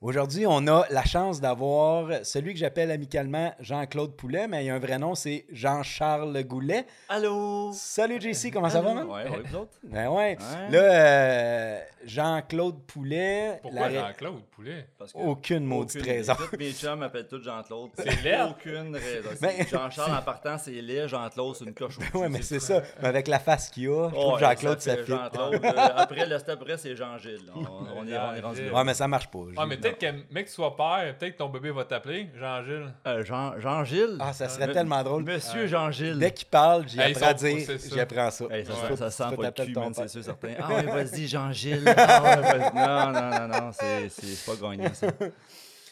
aujourd'hui, 0.00 0.46
on 0.46 0.66
a 0.66 0.84
la 0.90 1.04
chance 1.04 1.40
d'avoir 1.40 2.24
celui 2.24 2.52
que 2.52 2.58
j'appelle 2.58 2.90
amicalement 2.90 3.54
Jean-Claude 3.60 4.14
Poulet, 4.16 4.46
mais 4.48 4.64
il 4.64 4.70
a 4.70 4.74
un 4.74 4.78
vrai 4.78 4.98
nom, 4.98 5.14
c'est 5.14 5.46
Jean-Charles 5.50 6.42
Goulet. 6.44 6.86
Allô? 7.08 7.70
Salut 7.72 8.20
JC, 8.20 8.50
comment 8.52 8.68
ça 8.70 8.80
va, 8.82 8.94
man? 8.94 9.06
Ouais, 9.08 9.28
ouais, 9.28 9.42
vous 9.44 9.56
autres? 9.56 9.72
Ben 9.82 10.08
ouais. 10.08 10.36
Ouais. 10.38 10.70
Là, 10.70 10.78
euh, 10.78 11.80
Jean-Claude 12.04 12.82
Poulet. 12.86 13.58
Pourquoi 13.62 13.88
la- 13.88 14.08
Jean-Claude 14.08 14.42
Poulet? 14.54 14.86
Parce 14.98 15.12
que 15.12 15.18
Aucune 15.18 15.64
maudite 15.64 16.02
raison. 16.02 16.34
Tous 16.50 16.56
mes 16.58 16.72
chums 16.72 16.98
m'appellent 17.00 17.26
tous 17.26 17.42
Jean-Claude. 17.42 17.90
C'est 17.96 18.22
laid. 18.22 18.42
Aucune 18.50 18.94
raison. 18.94 19.30
Ben- 19.40 19.66
Jean-Charles, 19.68 20.18
en 20.18 20.22
partant, 20.22 20.58
c'est 20.58 20.70
laid. 20.72 21.08
Jean-Claude, 21.08 21.56
c'est 21.56 21.64
une 21.64 21.74
coche. 21.74 21.96
au 22.14 22.18
Ouais, 22.18 22.28
mais 22.28 22.42
c'est 22.42 22.60
ça. 22.60 22.82
Mais 23.02 23.08
avec 23.08 23.26
la 23.28 23.38
face 23.38 23.70
qu'il 23.70 23.88
a, 23.88 24.08
je 24.10 24.14
trouve 24.14 24.34
Ouais, 24.34 24.40
Jean-Claude, 24.40 24.80
ça, 24.80 24.96
fait. 24.96 25.06
Jean-Claude. 25.06 25.54
Euh, 25.64 25.70
après, 25.96 26.26
le 26.26 26.38
step 26.38 26.58
après, 26.60 26.78
c'est 26.78 26.94
Jean-Gilles. 26.94 27.50
On, 27.54 27.60
on 27.60 28.06
est, 28.06 28.16
on 28.16 28.34
est 28.34 28.40
rendu. 28.40 28.70
Ouais, 28.70 28.84
mais 28.84 28.94
ça 28.94 29.08
marche 29.08 29.28
pas. 29.28 29.38
Mais 29.66 29.76
peut-être 29.94 29.98
que, 30.28 30.34
mec, 30.34 30.46
tu 30.46 30.52
sois 30.52 30.76
père, 30.76 31.14
peut-être 31.18 31.32
que 31.34 31.38
ton 31.38 31.48
bébé 31.48 31.70
va 31.70 31.84
t'appeler 31.84 32.28
Jean-Gilles. 32.38 32.92
Euh, 33.06 33.24
Jean- 33.24 33.58
Jean-Gilles. 33.60 34.16
Ah, 34.20 34.32
ça 34.32 34.48
serait 34.48 34.66
Me- 34.68 34.72
tellement 34.72 35.02
drôle. 35.02 35.24
Monsieur 35.24 35.66
Jean-Gilles. 35.66 36.18
Dès 36.18 36.30
qu'il 36.32 36.48
parle, 36.48 36.88
j'y 36.88 37.00
Hey, 37.00 37.12
apprends 37.14 37.26
à 37.28 37.34
dire, 37.34 37.56
j'y 37.92 38.00
apprends 38.00 38.30
ça. 38.30 38.44
Hey, 38.50 38.64
ça, 38.66 38.72
Ouais. 38.72 38.96
ça, 38.96 39.10
ça 39.10 39.24
Tu 39.24 39.30
sent 39.30 39.36
pas 39.36 39.42
le 39.42 39.64
cul, 39.64 39.74
c'est 39.94 40.08
sûr, 40.08 40.24
certain. 40.24 40.48
Ah 40.60 40.74
ouais, 40.74 40.82
vas-y, 40.82 41.26
Jean-Gilles. 41.28 41.84
Ah 41.96 42.22
ouais, 42.42 42.58
non, 42.74 43.12
non, 43.12 43.30
non, 43.48 43.48
non, 43.66 43.70
c'est 43.72 44.08
c'est 44.08 44.44
pas 44.50 44.60
gagnant, 44.68 44.92
ça. 44.94 45.06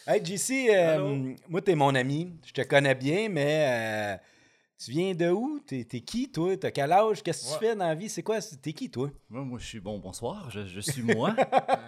Hey, 0.07 0.22
JC, 0.22 0.68
euh, 0.70 1.33
moi, 1.48 1.62
t'es 1.62 1.74
mon 1.74 1.94
ami. 1.94 2.35
Je 2.46 2.52
te 2.52 2.61
connais 2.62 2.94
bien, 2.94 3.28
mais 3.30 3.66
euh, 3.66 4.16
tu 4.85 4.90
viens 4.92 5.14
de 5.14 5.31
où? 5.31 5.61
T'es 5.66 5.85
t'es 5.85 6.01
qui, 6.01 6.31
toi? 6.31 6.57
T'as 6.57 6.70
quel 6.70 6.90
âge? 6.92 7.23
Qu'est-ce 7.23 7.47
que 7.49 7.59
tu 7.59 7.64
fais 7.64 7.75
dans 7.77 7.87
la 7.87 7.94
vie? 7.94 8.09
C'est 8.09 8.23
quoi? 8.23 8.38
T'es 8.40 8.73
qui, 8.73 8.90
toi? 8.90 9.11
Moi, 9.29 9.42
moi, 9.44 9.59
je 9.59 9.66
suis 9.66 9.81
bon, 9.81 9.99
bonsoir, 9.99 10.51
je, 10.51 10.66
je 10.66 10.81
suis 10.81 11.03
moi. 11.03 11.35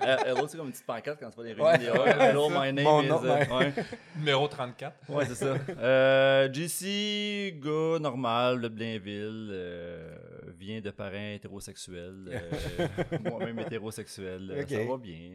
Euh, 0.07 0.17
hello, 0.25 0.47
c'est 0.47 0.57
comme 0.57 0.67
une 0.67 0.73
petite 0.73 0.87
pancarte 0.87 1.19
quand 1.19 1.31
tu 1.31 1.37
vas 1.39 1.43
les 1.43 1.55
Ouais. 1.55 1.77
réunions. 1.77 1.93
des- 1.95 1.99
ouais, 1.99 2.29
hello, 2.29 2.49
my 2.49 2.73
name 2.73 2.85
Mon 2.85 3.03
is. 3.03 3.09
nom, 3.09 3.25
euh, 3.25 3.39
ouais. 3.39 3.51
ouais. 3.53 3.73
Numéro 4.17 4.47
34. 4.47 4.95
Ouais, 5.09 5.25
c'est 5.27 5.35
ça. 5.35 5.57
Euh, 5.79 6.49
JC, 6.53 7.59
gars 7.61 7.99
normal 7.99 8.61
de 8.61 8.69
Blainville, 8.69 9.49
euh, 9.51 10.17
vient 10.59 10.81
de 10.81 10.91
parents 10.91 11.33
hétérosexuels. 11.35 12.29
euh, 12.29 12.89
Moi-même 13.25 13.59
hétérosexuel. 13.59 14.49
euh. 14.53 14.65
Ça 14.69 14.85
va 14.85 14.97
bien. 14.97 15.31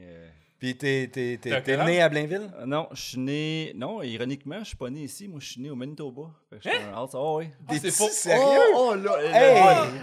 Euh, 0.61 0.67
Puis 0.67 0.77
t'es, 0.77 1.09
t'es, 1.11 1.39
t'es, 1.41 1.49
T'as 1.49 1.61
t'es 1.61 1.75
quel 1.75 1.85
né 1.85 2.01
à 2.01 2.09
Blainville? 2.09 2.49
Euh, 2.59 2.65
Non, 2.67 2.87
je 2.91 3.01
suis 3.01 3.17
né. 3.19 3.71
Non, 3.75 4.01
ironiquement, 4.03 4.59
je 4.59 4.65
suis 4.65 4.77
pas 4.77 4.89
né 4.91 5.01
ici. 5.01 5.27
Moi, 5.27 5.39
je 5.41 5.47
suis 5.51 5.61
né 5.61 5.69
au 5.71 5.75
Manitoba. 5.75 6.23
Fait 6.51 6.57
que 6.57 6.63
je 6.65 6.69
suis 6.69 6.77
un 6.93 7.01
Out- 7.01 7.09
Oh, 7.13 7.37
oui. 7.39 7.49
Ah, 7.67 7.73
c'est 7.81 7.97
pas- 7.97 8.09
sérieux? 8.11 8.43
Oh, 8.75 8.89
oh, 8.91 8.95
là, 8.95 9.21
là, 9.21 9.27
Hey! 9.33 9.55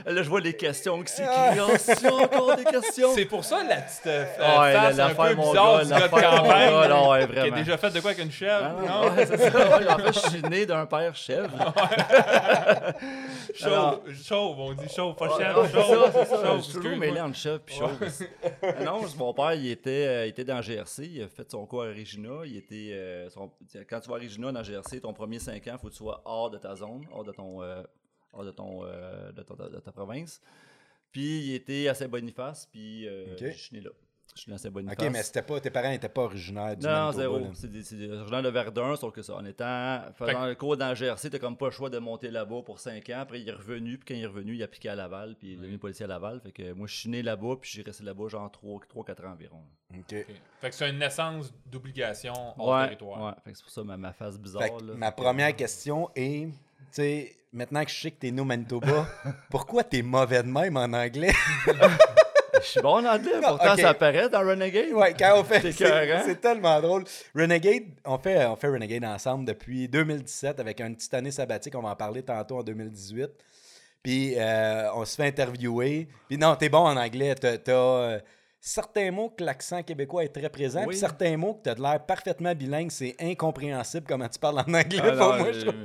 là, 0.06 0.12
là, 0.12 0.22
je 0.22 0.28
vois 0.28 0.40
les 0.40 0.54
questions 0.54 1.00
qui 1.02 1.12
s'écrivent. 1.12 1.62
Oh, 1.68 1.72
c'est 1.78 2.06
encore 2.10 2.56
des 2.56 2.64
questions. 2.64 3.10
C'est 3.14 3.24
pour 3.26 3.44
ça 3.44 3.62
la 3.62 3.76
petite 3.76 4.06
euh, 4.06 4.24
Ouais, 4.24 4.72
face 4.72 4.96
la- 4.96 5.04
un 5.04 5.08
l'affaire, 5.08 5.28
peu 5.28 5.34
mon 5.36 5.48
bizarre 5.50 5.78
gars, 5.78 5.84
du 5.84 5.90
gars 5.90 5.96
de 5.96 6.02
l'affaire, 6.02 6.30
mon 6.32 6.36
campagne 6.38 6.70
gars, 6.70 6.88
là, 6.88 7.08
ouais, 7.10 7.20
qui 7.20 7.32
vraiment. 7.32 7.56
a 7.56 7.58
déjà 7.60 7.76
fait 7.78 7.90
de 7.90 8.00
quoi 8.00 8.10
avec 8.10 8.24
une 8.24 8.32
chèvre. 8.32 8.64
Ah, 8.64 8.86
non? 8.88 9.14
ouais, 9.14 9.26
c'est 9.26 9.36
ça. 9.50 9.78
Ouais, 9.78 9.88
en 9.88 9.98
fait, 9.98 10.12
je 10.12 10.28
suis 10.30 10.42
né 10.42 10.66
d'un 10.66 10.86
père 10.86 11.14
chèvre. 11.14 11.48
Chauve, 13.54 14.00
chauve, 14.24 14.60
on 14.60 14.72
dit 14.74 14.88
chauve, 14.94 15.14
pas 15.16 15.28
chèvre, 15.36 15.66
chauve, 15.70 15.72
chauve, 15.72 16.12
Je 16.58 16.62
suis 16.62 16.72
toujours 16.74 16.92
excuse-moi. 16.92 16.96
mêlé 16.98 17.20
entre 17.20 17.36
chèvre 17.36 17.60
et 17.68 17.72
chauve. 17.72 17.90
Ah 18.62 18.84
non, 18.84 19.00
mon 19.18 19.34
père, 19.34 19.54
il 19.54 19.70
était, 19.70 19.90
euh, 20.06 20.26
il 20.26 20.30
était 20.30 20.44
dans 20.48 20.60
GRC. 20.60 21.06
Il 21.06 21.22
a 21.22 21.28
fait 21.28 21.50
son 21.50 21.64
cours 21.66 21.82
à 21.84 21.88
Regina. 21.88 22.44
Il 22.44 22.56
était, 22.56 22.90
euh, 22.92 23.30
son- 23.30 23.50
quand 23.88 24.00
tu 24.00 24.08
vas 24.08 24.16
à 24.16 24.18
Regina, 24.18 24.50
dans 24.52 24.62
GRC, 24.62 25.00
ton 25.00 25.12
premier 25.12 25.38
5 25.38 25.66
ans, 25.68 25.72
il 25.74 25.78
faut 25.78 25.86
que 25.88 25.92
tu 25.92 25.98
sois 25.98 26.20
hors 26.24 26.50
de 26.50 26.58
ta 26.58 26.74
zone, 26.74 27.06
hors 27.12 27.24
de 27.24 27.32
ton, 27.32 27.62
euh, 27.62 27.82
hors 28.32 28.44
de 28.44 28.50
ton, 28.50 28.84
euh, 28.84 29.30
de, 29.32 29.42
ton- 29.42 29.54
de 29.54 29.78
ta 29.80 29.92
province. 29.92 30.40
Puis 31.12 31.48
il 31.48 31.54
était 31.54 31.88
à 31.88 31.94
Saint-Boniface, 31.94 32.66
puis 32.70 33.06
je 33.52 33.56
suis 33.56 33.76
né 33.76 33.82
là. 33.82 33.90
Je 34.34 34.42
suis 34.42 34.50
né 34.50 34.54
à 34.54 34.58
Saint-Boniface. 34.58 34.96
Ok, 35.04 35.10
mais 35.12 35.22
c'était 35.24 35.42
pas, 35.42 35.58
tes 35.60 35.70
parents 35.70 35.88
n'étaient 35.90 36.08
pas 36.08 36.22
originaires 36.22 36.76
du 36.76 36.86
Non, 36.86 37.06
non, 37.06 37.12
zéro. 37.12 37.40
C'est 37.54 37.70
des, 37.70 37.82
des 37.82 38.12
originaires 38.12 38.42
de 38.42 38.48
Verdun, 38.50 38.94
sauf 38.94 39.12
que 39.12 39.20
ça, 39.22 39.34
en 39.34 39.44
étant, 39.44 40.02
faisant 40.14 40.46
le 40.46 40.54
cours 40.54 40.76
dans 40.76 40.86
la 40.88 40.94
GRC, 40.94 41.30
t'as 41.30 41.38
comme 41.40 41.56
pas 41.56 41.66
le 41.66 41.72
choix 41.72 41.90
de 41.90 41.98
monter 41.98 42.30
là-bas 42.30 42.62
pour 42.64 42.78
5 42.78 43.08
ans. 43.10 43.18
Après, 43.20 43.40
il 43.40 43.48
est 43.48 43.52
revenu, 43.52 43.98
puis 43.98 44.06
quand 44.06 44.14
il 44.14 44.22
est 44.22 44.26
revenu, 44.26 44.54
il 44.54 44.62
a 44.62 44.66
appliqué 44.66 44.88
à 44.90 44.94
Laval, 44.94 45.34
puis 45.38 45.48
il 45.48 45.54
est 45.54 45.62
devenu 45.62 45.78
policier 45.78 46.04
à 46.04 46.08
Laval. 46.08 46.40
Fait 46.40 46.52
que 46.52 46.72
moi, 46.72 46.86
je 46.86 46.94
suis 46.94 47.08
né 47.10 47.22
là-bas, 47.22 47.56
puis 47.60 47.70
j'ai 47.74 47.82
resté 47.82 48.04
là-bas 48.04 48.28
genre 48.28 48.50
3-4 48.64 49.26
ans 49.26 49.32
environ. 49.32 49.60
Ok. 49.92 49.98
Ok. 50.12 50.26
Fait 50.60 50.68
que 50.70 50.74
c'est 50.76 50.88
une 50.90 50.98
naissance 50.98 51.52
d'obligation 51.66 52.32
hors 52.58 52.68
Ouais, 52.68 52.84
territoire. 52.84 53.20
ouais. 53.26 53.32
Fait 53.44 53.50
que 53.52 53.56
c'est 53.56 53.62
pour 53.64 53.72
ça 53.72 53.82
ma, 53.82 53.96
ma 53.96 54.12
face 54.12 54.38
bizarre. 54.38 54.62
Fait 54.62 54.70
que 54.70 54.84
là. 54.84 54.94
ma 54.94 55.10
première 55.10 55.56
question 55.56 56.10
est, 56.14 56.46
tu 56.46 56.52
sais, 56.92 57.36
maintenant 57.52 57.84
que 57.84 57.90
je 57.90 58.00
sais 58.00 58.10
que 58.12 58.18
t'es 58.20 58.30
né 58.30 58.40
au 58.40 58.44
Manitoba, 58.44 59.08
pourquoi 59.50 59.82
t'es 59.82 60.02
mauvais 60.02 60.42
de 60.44 60.48
même 60.48 60.76
en 60.76 60.92
anglais? 60.92 61.32
Je 62.62 62.66
suis 62.66 62.80
bon 62.80 63.04
en 63.04 63.04
anglais, 63.04 63.32
pourtant 63.42 63.76
ça 63.76 63.90
apparaît 63.90 64.28
dans 64.28 64.40
Renegade. 64.40 64.92
Ouais, 64.92 65.14
quand 65.18 65.40
on 65.40 65.44
fait. 65.44 65.72
C'est 65.72 66.40
tellement 66.40 66.80
drôle. 66.80 67.04
Renegade, 67.34 67.84
on 68.04 68.18
fait, 68.18 68.44
on 68.46 68.56
fait 68.56 68.68
Renegade 68.68 69.04
ensemble 69.04 69.44
depuis 69.44 69.88
2017 69.88 70.60
avec 70.60 70.80
une 70.80 70.96
petite 70.96 71.14
année 71.14 71.30
sabbatique. 71.30 71.74
On 71.74 71.82
va 71.82 71.90
en 71.90 71.96
parler 71.96 72.22
tantôt 72.22 72.58
en 72.58 72.62
2018. 72.62 73.30
Puis 74.02 74.34
euh, 74.36 74.92
on 74.94 75.04
se 75.04 75.16
fait 75.16 75.26
interviewer. 75.26 76.08
Puis 76.28 76.38
non, 76.38 76.54
t'es 76.56 76.68
bon 76.68 76.78
en 76.78 76.96
anglais. 76.96 77.34
T'as 77.34 77.58
t'as, 77.58 77.72
euh, 77.72 78.18
certains 78.60 79.10
mots 79.12 79.30
que 79.30 79.44
l'accent 79.44 79.82
québécois 79.82 80.24
est 80.24 80.28
très 80.34 80.48
présent. 80.48 80.80
Oui. 80.80 80.88
Puis 80.88 80.96
certains 80.98 81.36
mots 81.36 81.54
que 81.54 81.62
t'as 81.62 81.74
de 81.74 81.80
l'air 81.82 82.04
parfaitement 82.04 82.54
bilingue. 82.54 82.90
C'est 82.90 83.14
incompréhensible 83.20 84.04
comment 84.08 84.28
tu 84.28 84.38
parles 84.38 84.58
en 84.58 84.74
anglais 84.74 84.98
Ah, 85.02 85.10
pour 85.12 85.16
non, 85.32 85.38
moi. 85.38 85.52
je 85.52 85.58
euh, 85.58 85.62
trouve. 85.70 85.84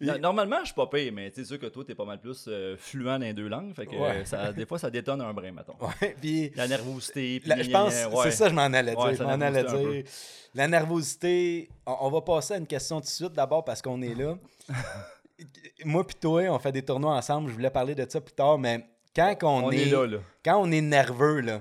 no- 0.00 0.18
Normalement, 0.18 0.56
je 0.60 0.66
suis 0.66 0.74
pas 0.74 0.86
payé, 0.88 1.10
mais 1.10 1.30
c'est 1.34 1.44
sûr 1.44 1.58
que 1.58 1.66
toi, 1.66 1.84
t'es 1.86 1.94
pas 1.94 2.04
mal 2.04 2.20
plus 2.20 2.44
euh, 2.48 2.76
fluent 2.76 3.04
dans 3.04 3.18
les 3.18 3.32
deux 3.32 3.48
langues. 3.48 3.72
Fait 3.74 3.86
que 3.86 3.92
Ouais. 3.96 4.10
euh, 4.16 4.24
ça, 4.24 4.52
des 4.52 4.66
fois, 4.66 4.78
ça 4.78 4.90
détonne 4.90 5.20
un 5.20 5.32
brin, 5.32 5.52
mettons. 5.52 5.74
Ouais, 6.02 6.16
puis 6.20 6.50
La 6.56 6.66
nervosité. 6.68 7.40
puis 7.40 7.48
La- 7.48 7.56
gna, 7.56 7.62
je 7.62 7.70
pense, 7.70 7.94
ouais. 8.06 8.30
c'est 8.30 8.36
ça 8.36 8.48
je 8.48 8.54
m'en 8.54 8.62
allais 8.62 8.94
dire. 8.94 9.14
Je 9.14 9.22
m'en 9.22 9.40
allais 9.40 9.64
dire. 9.64 10.04
La 10.54 10.66
nervosité, 10.66 11.68
on, 11.86 11.96
on 12.00 12.10
va 12.10 12.20
passer 12.22 12.54
à 12.54 12.56
une 12.56 12.66
question 12.66 12.96
tout 12.96 13.06
de 13.06 13.10
suite 13.10 13.32
d'abord 13.32 13.64
parce 13.64 13.80
qu'on 13.82 14.00
est 14.02 14.14
là. 14.14 14.36
Moi 15.84 16.04
puis 16.06 16.16
toi, 16.20 16.42
on 16.50 16.58
fait 16.58 16.72
des 16.72 16.82
tournois 16.82 17.14
ensemble. 17.14 17.48
Je 17.50 17.54
voulais 17.54 17.70
parler 17.70 17.94
de 17.94 18.04
ça 18.10 18.20
plus 18.20 18.34
tard, 18.34 18.58
mais 18.58 18.84
quand 19.14 19.36
on, 19.42 19.64
On 19.66 19.70
est, 19.70 19.82
est 19.82 19.90
là, 19.90 20.06
là. 20.06 20.18
quand 20.44 20.58
on 20.60 20.70
est 20.72 20.80
nerveux, 20.80 21.40
là, 21.40 21.60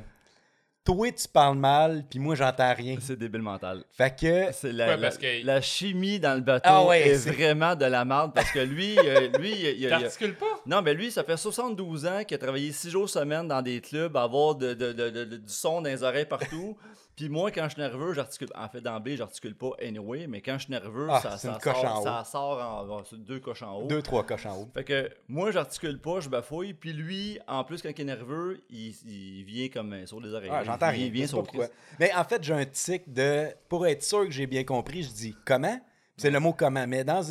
toi 0.87 1.11
tu 1.11 1.27
parles 1.27 1.57
mal, 1.57 2.05
puis 2.09 2.17
moi 2.17 2.33
j'entends 2.35 2.73
rien. 2.73 2.95
C'est 3.01 3.17
débile 3.19 3.41
mental. 3.41 3.83
Fait 3.91 4.15
que 4.15 4.53
C'est 4.53 4.71
la, 4.71 4.85
Ouais, 4.85 4.91
la- 4.95 4.97
parce 4.97 5.17
que- 5.17 5.45
la 5.45 5.59
chimie 5.61 6.17
dans 6.19 6.33
le 6.35 6.41
bateau 6.41 6.69
Ah 6.69 6.85
ouais, 6.85 7.09
est, 7.09 7.15
c'est- 7.17 7.31
vraiment 7.31 7.75
de 7.75 7.83
la 7.85 8.05
merde 8.05 8.31
parce 8.33 8.49
que 8.51 8.59
lui, 8.59 8.97
euh, 8.97 9.27
lui, 9.37 9.51
il, 9.77 9.89
T'articules 9.89 10.35
pas? 10.35 10.45
non 10.65 10.81
mais 10.81 10.93
lui, 10.93 11.11
ça 11.11 11.23
fait 11.25 11.35
72 11.35 12.05
ans 12.05 12.23
qu'il 12.25 12.35
a 12.35 12.37
travaillé 12.37 12.71
6 12.71 12.89
jours 12.89 13.09
semaine 13.09 13.47
dans 13.49 13.61
des 13.61 13.81
clubs, 13.81 14.15
à 14.15 14.23
avoir 14.23 14.55
de, 14.55 14.73
de- 14.73 14.93
de- 14.93 15.09
de- 15.09 15.25
de- 15.25 15.37
du 15.37 15.53
son 15.53 15.81
dans 15.81 15.89
les 15.89 16.01
oreilles 16.03 16.25
partout. 16.25 16.77
Puis 17.17 17.29
moi, 17.29 17.49
quand 17.51 17.63
je 17.63 17.69
suis 17.73 17.81
nerveux, 17.81 18.13
j'articule. 18.13 18.47
En 18.55 18.69
fait, 18.69 18.79
d'emblée, 18.79 19.17
j'articule 19.17 19.55
pas 19.55 19.71
anyway, 19.81 20.27
mais 20.27 20.39
quand 20.39 20.53
je 20.59 20.65
suis 20.65 20.71
nerveux, 20.71 21.07
Ah, 21.09 21.19
ça, 21.19 21.37
ça 21.37 21.51
une 21.51 21.57
coche 21.57 21.75
en 21.77 21.81
sort, 21.81 21.99
haut. 22.01 22.03
ça 22.05 22.23
sort 22.23 22.87
en 22.89 23.03
deux 23.17 23.39
coches 23.39 23.63
en 23.63 23.75
haut. 23.79 23.87
deux, 23.87 24.03
trois 24.03 24.23
coches 24.23 24.45
en 24.45 24.55
haut. 24.55 24.69
Fait 24.71 24.83
que 24.83 25.09
moi, 25.27 25.49
j'articule 25.51 25.99
pas, 25.99 26.19
je 26.19 26.29
bafouille. 26.29 26.75
Puis 26.75 26.93
lui, 26.93 27.39
en 27.47 27.63
plus, 27.63 27.81
quand 27.81 27.89
il 27.89 28.01
est 28.01 28.03
nerveux, 28.05 28.61
il, 28.69 28.93
il 29.07 29.43
vient 29.45 29.67
comme 29.69 29.93
euh, 29.93 30.05
sur 30.05 30.21
les 30.21 30.31
oreilles. 30.31 30.51
Ah, 30.53 30.63
j'entends 30.63 30.89
il, 30.91 30.95
rien. 30.95 31.05
Il 31.07 31.11
vient 31.11 31.25
sur 31.27 31.41
le. 31.41 31.67
Mais 31.99 32.13
en 32.13 32.23
fait, 32.23 32.43
j'ai 32.43 32.53
un 32.53 32.65
tic 32.65 33.11
de. 33.11 33.47
Pour 33.67 33.87
être 33.87 34.03
sûr 34.03 34.23
que 34.23 34.31
j'ai 34.31 34.45
bien 34.45 34.63
compris, 34.63 35.01
je 35.01 35.09
dis 35.11 35.35
comment. 35.43 35.79
C'est 36.17 36.29
le 36.29 36.39
mot 36.39 36.53
comment. 36.53 36.85
Mais 36.85 37.03
dans. 37.03 37.23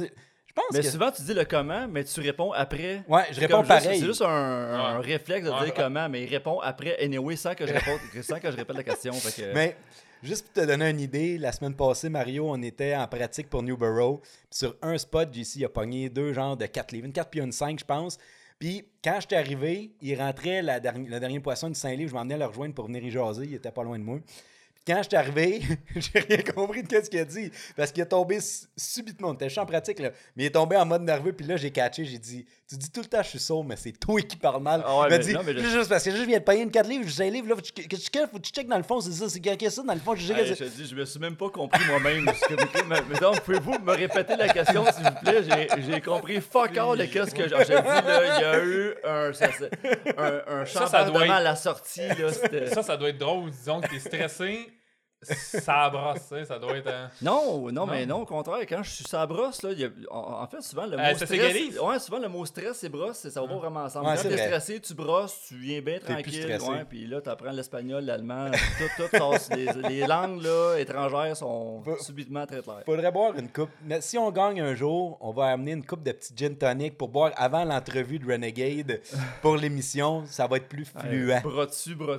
Pense 0.56 0.64
Mais 0.72 0.80
que. 0.80 0.86
souvent, 0.86 1.10
tu 1.12 1.20
dis 1.22 1.34
le 1.34 1.44
comment, 1.44 1.86
mais 1.86 2.02
tu 2.02 2.18
réponds 2.20 2.50
après. 2.52 3.04
Ouais, 3.06 3.24
je 3.28 3.34
C'est 3.34 3.40
réponds 3.42 3.58
comme 3.58 3.66
pareil. 3.66 4.00
C'est 4.00 4.06
juste 4.06 4.22
un, 4.22 4.26
un 4.26 4.98
Ouais. 5.00 5.06
réflexe 5.06 5.44
de 5.46 5.50
Ouais. 5.52 5.64
dire 5.66 5.74
comment, 5.74 6.08
mais 6.08 6.22
il 6.24 6.28
répond 6.30 6.58
après 6.60 6.98
anyway 7.04 7.36
sans 7.36 7.54
que 7.54 7.66
je, 7.66 7.72
réponde, 7.74 8.00
sans 8.22 8.40
que 8.40 8.50
je 8.50 8.56
répète 8.56 8.76
la 8.76 8.82
question. 8.82 9.12
Fait 9.12 9.42
que, 9.42 9.52
Mais 9.54 9.76
juste 10.22 10.46
pour 10.50 10.62
te 10.62 10.66
donner 10.66 10.88
une 10.88 11.00
idée, 11.00 11.36
la 11.36 11.52
semaine 11.52 11.74
passée, 11.76 12.08
Mario, 12.08 12.46
on 12.48 12.62
était 12.62 12.96
en 12.96 13.06
pratique 13.06 13.50
pour 13.50 13.62
Newborough. 13.62 14.20
Puis 14.22 14.30
sur 14.50 14.74
un 14.80 14.96
spot, 14.96 15.28
JC 15.32 15.62
a 15.64 15.68
pogné 15.68 16.08
deux 16.08 16.32
genres 16.32 16.56
de 16.56 16.64
4 16.64 16.90
livres, 16.92 17.06
une 17.06 17.12
4 17.12 17.28
puis 17.28 17.40
une 17.40 17.52
5, 17.52 17.78
je 17.78 17.84
pense. 17.84 18.16
Puis 18.58 18.88
quand 19.04 19.18
j'étais 19.20 19.36
arrivé, 19.36 19.92
il 20.00 20.18
rentrait 20.18 20.62
la 20.62 20.80
dernière, 20.80 21.10
le 21.12 21.20
dernier 21.20 21.40
poisson 21.40 21.68
de 21.68 21.74
5 21.76 21.94
livres. 21.98 22.08
Je 22.10 22.14
m'en 22.14 22.22
venais 22.22 22.38
le 22.38 22.46
rejoindre 22.46 22.74
pour 22.74 22.86
venir 22.86 23.04
y 23.04 23.10
jaser. 23.10 23.44
Il 23.44 23.54
était 23.54 23.70
pas 23.70 23.82
loin 23.84 23.98
de 23.98 24.04
moi. 24.04 24.18
Quand 24.86 25.02
j'étais 25.02 25.16
arrivé, 25.16 25.62
j'ai 25.96 26.20
rien 26.20 26.38
compris 26.54 26.82
de 26.82 27.00
ce 27.02 27.10
qu'il 27.10 27.18
a 27.18 27.24
dit. 27.24 27.50
Parce 27.76 27.90
qu'il 27.90 28.02
est 28.02 28.06
tombé 28.06 28.40
su- 28.40 28.66
subitement. 28.76 29.30
On 29.30 29.34
était 29.34 29.48
champ 29.48 29.66
pratique, 29.66 29.98
là. 29.98 30.10
Mais 30.36 30.44
il 30.44 30.46
est 30.46 30.50
tombé 30.50 30.76
en 30.76 30.86
mode 30.86 31.02
nerveux. 31.02 31.32
Puis 31.32 31.44
là, 31.46 31.56
j'ai 31.56 31.70
catché. 31.72 32.04
J'ai 32.04 32.18
dit 32.18 32.46
Tu 32.68 32.76
dis 32.76 32.90
tout 32.90 33.00
le 33.00 33.06
temps, 33.06 33.22
je 33.22 33.28
suis 33.30 33.38
sourd, 33.40 33.64
mais 33.64 33.74
c'est 33.76 33.92
toi 33.92 34.20
qui 34.22 34.36
parles 34.36 34.62
mal. 34.62 34.82
Ah 34.86 34.98
ouais, 35.00 35.06
il 35.08 35.10
m'a 35.10 35.18
dit 35.18 35.32
non, 35.32 35.40
mais 35.44 35.54
je- 35.54 35.58
Juste 35.58 35.88
parce 35.88 36.04
que 36.04 36.10
je 36.12 36.22
viens 36.22 36.38
de 36.38 36.44
payer 36.44 36.62
une 36.62 36.70
4 36.70 36.88
livres, 36.88 37.08
5 37.10 37.32
livres. 37.32 37.48
Là, 37.48 37.56
faut 37.56 37.62
que 37.62 37.66
tu- 37.66 37.88
que 37.88 37.96
faut 38.26 38.36
que 38.38 38.42
tu 38.42 38.52
checkes 38.52 38.68
dans 38.68 38.76
le 38.76 38.82
fond. 38.84 39.00
C'est 39.00 39.10
ça. 39.12 39.28
C'est 39.28 39.40
quelque 39.40 39.68
ça 39.70 39.82
dans 39.82 39.92
le 39.94 39.98
fond. 40.00 40.14
Je 40.14 40.32
que 40.32 40.38
Hey, 40.38 40.46
je 40.46 40.54
te 40.54 40.64
dis, 40.64 40.86
je 40.86 40.94
me 40.94 41.04
suis 41.04 41.18
même 41.18 41.34
pas 41.36 41.50
compris 41.50 41.84
moi-même. 41.88 42.26
ce 42.34 42.54
que 42.54 42.60
vous- 42.60 42.88
mais- 42.88 42.96
mais 43.10 43.18
donc, 43.18 43.40
pouvez-vous 43.40 43.78
me 43.80 43.92
répéter 43.92 44.36
la 44.36 44.48
question, 44.48 44.84
s'il 44.92 45.04
vous 45.04 45.20
plaît? 45.22 45.42
J'ai- 45.42 45.82
J'ai 45.92 46.00
compris 46.00 46.40
fuck 46.40 46.76
all 46.76 46.96
de 46.98 47.04
qu'est-ce 47.06 47.34
que 47.34 47.42
j'ai. 47.48 47.56
Je 47.56 47.64
dis, 47.64 47.72
là, 47.72 48.36
il 48.38 48.40
y 48.40 48.44
a 48.44 48.64
eu 48.64 48.94
un, 49.04 49.32
ça, 49.32 49.48
un, 50.16 50.60
un 50.60 50.64
Ça, 50.66 50.86
ça 50.86 51.04
doit 51.04 51.22
chambardement 51.22 51.22
être- 51.24 51.30
à 51.32 51.40
la 51.40 51.56
sortie. 51.56 52.06
Là, 52.08 52.32
Ça, 52.72 52.82
ça 52.82 52.96
doit 52.96 53.08
être 53.08 53.18
drôle. 53.18 53.50
Disons 53.50 53.80
que 53.80 53.88
t'es 53.88 53.98
stressé, 53.98 54.68
ça 55.22 55.88
brosse, 55.90 56.32
ça 56.46 56.58
doit 56.58 56.76
être. 56.76 56.88
un- 56.88 57.10
Non, 57.22 57.70
non, 57.72 57.86
mais 57.86 58.04
non, 58.06 58.22
au 58.22 58.26
contraire, 58.26 58.60
quand 58.68 58.82
je 58.82 58.90
suis 58.90 59.04
la 59.12 59.26
brosse, 59.26 59.62
là, 59.62 59.70
il 59.72 59.80
y 59.80 59.84
a- 59.84 59.88
en, 60.10 60.42
en 60.42 60.46
fait, 60.46 60.60
souvent 60.62 60.84
le 60.86 60.96
mot 60.96 61.02
Euh, 61.02 61.14
ça 61.14 61.26
stress. 61.26 61.78
Ouais, 61.80 61.98
souvent 61.98 62.18
le 62.18 62.28
mot 62.28 62.44
stress 62.44 62.84
et 62.84 62.88
brosse, 62.88 63.28
ça 63.28 63.40
va 63.40 63.48
pas 63.48 63.56
vraiment 63.56 63.80
ensemble. 63.84 64.06
Ouais, 64.06 64.14
quand 64.16 64.28
t'es 64.28 64.36
stressé, 64.46 64.80
tu 64.80 64.94
brosses, 64.94 65.40
tu 65.48 65.56
viens 65.56 65.80
bien 65.80 65.98
plus 65.98 66.12
tranquille. 66.12 66.58
Ouais, 66.68 66.84
puis 66.88 67.06
là, 67.06 67.20
tu 67.20 67.30
apprends 67.30 67.50
l'espagnol, 67.50 68.04
l'allemand, 68.04 68.50
tout, 68.96 69.02
tout 69.16 69.54
les, 69.54 69.66
les 69.88 70.06
langues 70.06 70.42
là, 70.42 70.76
étrangères 70.78 71.36
sont 71.36 71.82
Faut- 71.82 71.96
subitement 72.02 72.46
très 72.46 72.60
claires. 72.60 72.82
Faudrait 72.84 73.10
boire 73.10 73.36
une 73.38 73.48
coupe. 73.50 73.70
Mais 73.84 74.00
si 74.02 74.18
on 74.18 74.30
gagne 74.30 74.60
un 74.60 74.74
jour, 74.74 75.16
on 75.20 75.32
va 75.32 75.46
amener 75.46 75.72
une 75.72 75.84
coupe 75.84 76.02
de 76.02 76.12
petits 76.12 76.34
gin 76.36 76.54
tonic 76.56 76.96
pour 76.98 77.08
boire 77.08 77.32
avant 77.36 77.64
l'entrevue 77.64 78.18
de 78.18 78.30
Renegade 78.30 79.00
pour 79.42 79.56
l'émission. 79.56 80.24
Ça 80.26 80.46
va 80.46 80.58
être 80.58 80.68
plus 80.68 80.84
fluent. 80.84 81.32
Bras 81.42 81.66
dessus, 81.66 81.94
bras 81.94 82.16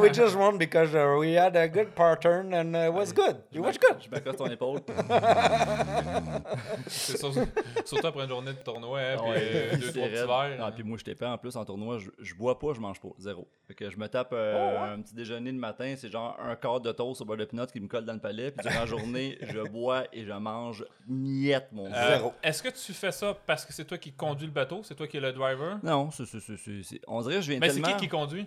we 0.00 0.10
just 0.10 0.34
won 0.36 0.58
because 0.66 0.94
uh, 0.94 1.18
we 1.18 1.34
had 1.36 1.56
a 1.56 1.68
good 1.68 1.94
pattern 1.94 2.52
and 2.54 2.74
uh, 2.74 2.88
it 2.88 2.92
was 2.92 3.12
good. 3.12 3.36
It 3.52 3.60
was 3.60 3.72
good. 3.78 3.96
Je 4.00 4.10
m'accoste 4.10 4.38
ton 4.38 4.50
épaule. 4.50 4.80
C'est 6.86 7.16
sur- 7.18 7.32
surtout 7.84 8.06
après 8.06 8.22
une 8.24 8.28
journée 8.28 8.52
de 8.52 8.58
tournoi, 8.58 9.00
hein, 9.00 9.16
puis 9.18 9.30
Ouais, 9.30 9.36
euh, 9.40 9.70
deux, 9.76 9.80
c'est 9.86 9.92
trois 9.92 10.08
petits 10.08 10.26
verres. 10.26 10.58
Ah, 10.60 10.72
puis 10.72 10.82
moi, 10.84 10.98
je 11.04 11.12
pas 11.12 11.30
en 11.32 11.38
plus 11.38 11.56
en 11.56 11.64
tournoi, 11.64 11.98
je, 11.98 12.10
je 12.20 12.34
bois 12.34 12.58
pas, 12.58 12.72
je 12.74 12.80
mange 12.80 13.00
pas. 13.00 13.08
Zéro. 13.18 13.48
Fait 13.66 13.74
que 13.74 13.90
je 13.90 13.96
me 13.96 14.08
tape 14.08 14.30
euh, 14.32 14.94
un 14.94 15.00
petit 15.00 15.14
déjeuner 15.14 15.52
le 15.52 15.58
matin, 15.58 15.94
c'est 15.96 16.10
genre 16.10 16.36
un 16.40 16.54
quart 16.56 16.80
de 16.80 16.92
toast 16.92 17.20
au 17.20 17.24
beurre 17.24 17.38
de 17.38 17.44
pinot 17.44 17.66
qui 17.66 17.80
me 17.80 17.88
colle 17.88 18.04
dans 18.04 18.12
le 18.14 18.20
palais. 18.20 18.50
Puis 18.50 18.66
durant 18.66 18.80
la 18.80 18.86
journée, 18.86 19.38
je 19.42 19.60
bois 19.68 20.04
et 20.12 20.24
je 20.24 20.32
mange 20.32 20.84
miette, 21.08 21.68
mon 21.72 21.88
gars. 21.90 21.96
Euh, 21.96 22.16
Zéro. 22.16 22.32
Est-ce 22.42 22.62
que 22.62 22.68
tu 22.68 22.92
fais 22.92 23.12
ça 23.12 23.36
parce 23.46 23.64
que 23.64 23.72
c'est 23.72 23.84
toi 23.84 23.98
qui 23.98 24.12
conduis 24.12 24.46
le 24.46 24.52
bateau? 24.52 24.82
C'est 24.82 24.94
toi 24.94 25.06
qui 25.06 25.16
es 25.16 25.20
le 25.20 25.32
driver? 25.32 25.78
Non, 25.82 26.10
c'est, 26.10 26.26
c'est, 26.26 26.40
c'est, 26.40 26.56
c'est- 26.56 26.82
c'est- 26.82 27.00
on 27.06 27.20
dirait 27.22 27.36
que 27.36 27.40
je 27.42 27.50
viens 27.50 27.60
Mais 27.60 27.68
c'est 27.68 27.80
tellement... 27.80 27.96
qui 27.96 28.04
qui 28.04 28.08
conduit? 28.08 28.46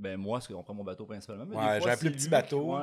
Ben 0.00 0.16
moi, 0.16 0.38
parce 0.38 0.48
qu'on 0.48 0.62
prend 0.62 0.72
mon 0.72 0.82
bateau 0.82 1.04
principalement. 1.04 1.44
mais 1.46 1.56
Ouais, 1.56 1.80
j'ai 1.82 1.90
un 1.90 1.96
plus 1.96 2.08
c'est 2.08 2.12
petit 2.14 2.22
lui 2.24 2.30
bateau. 2.30 2.74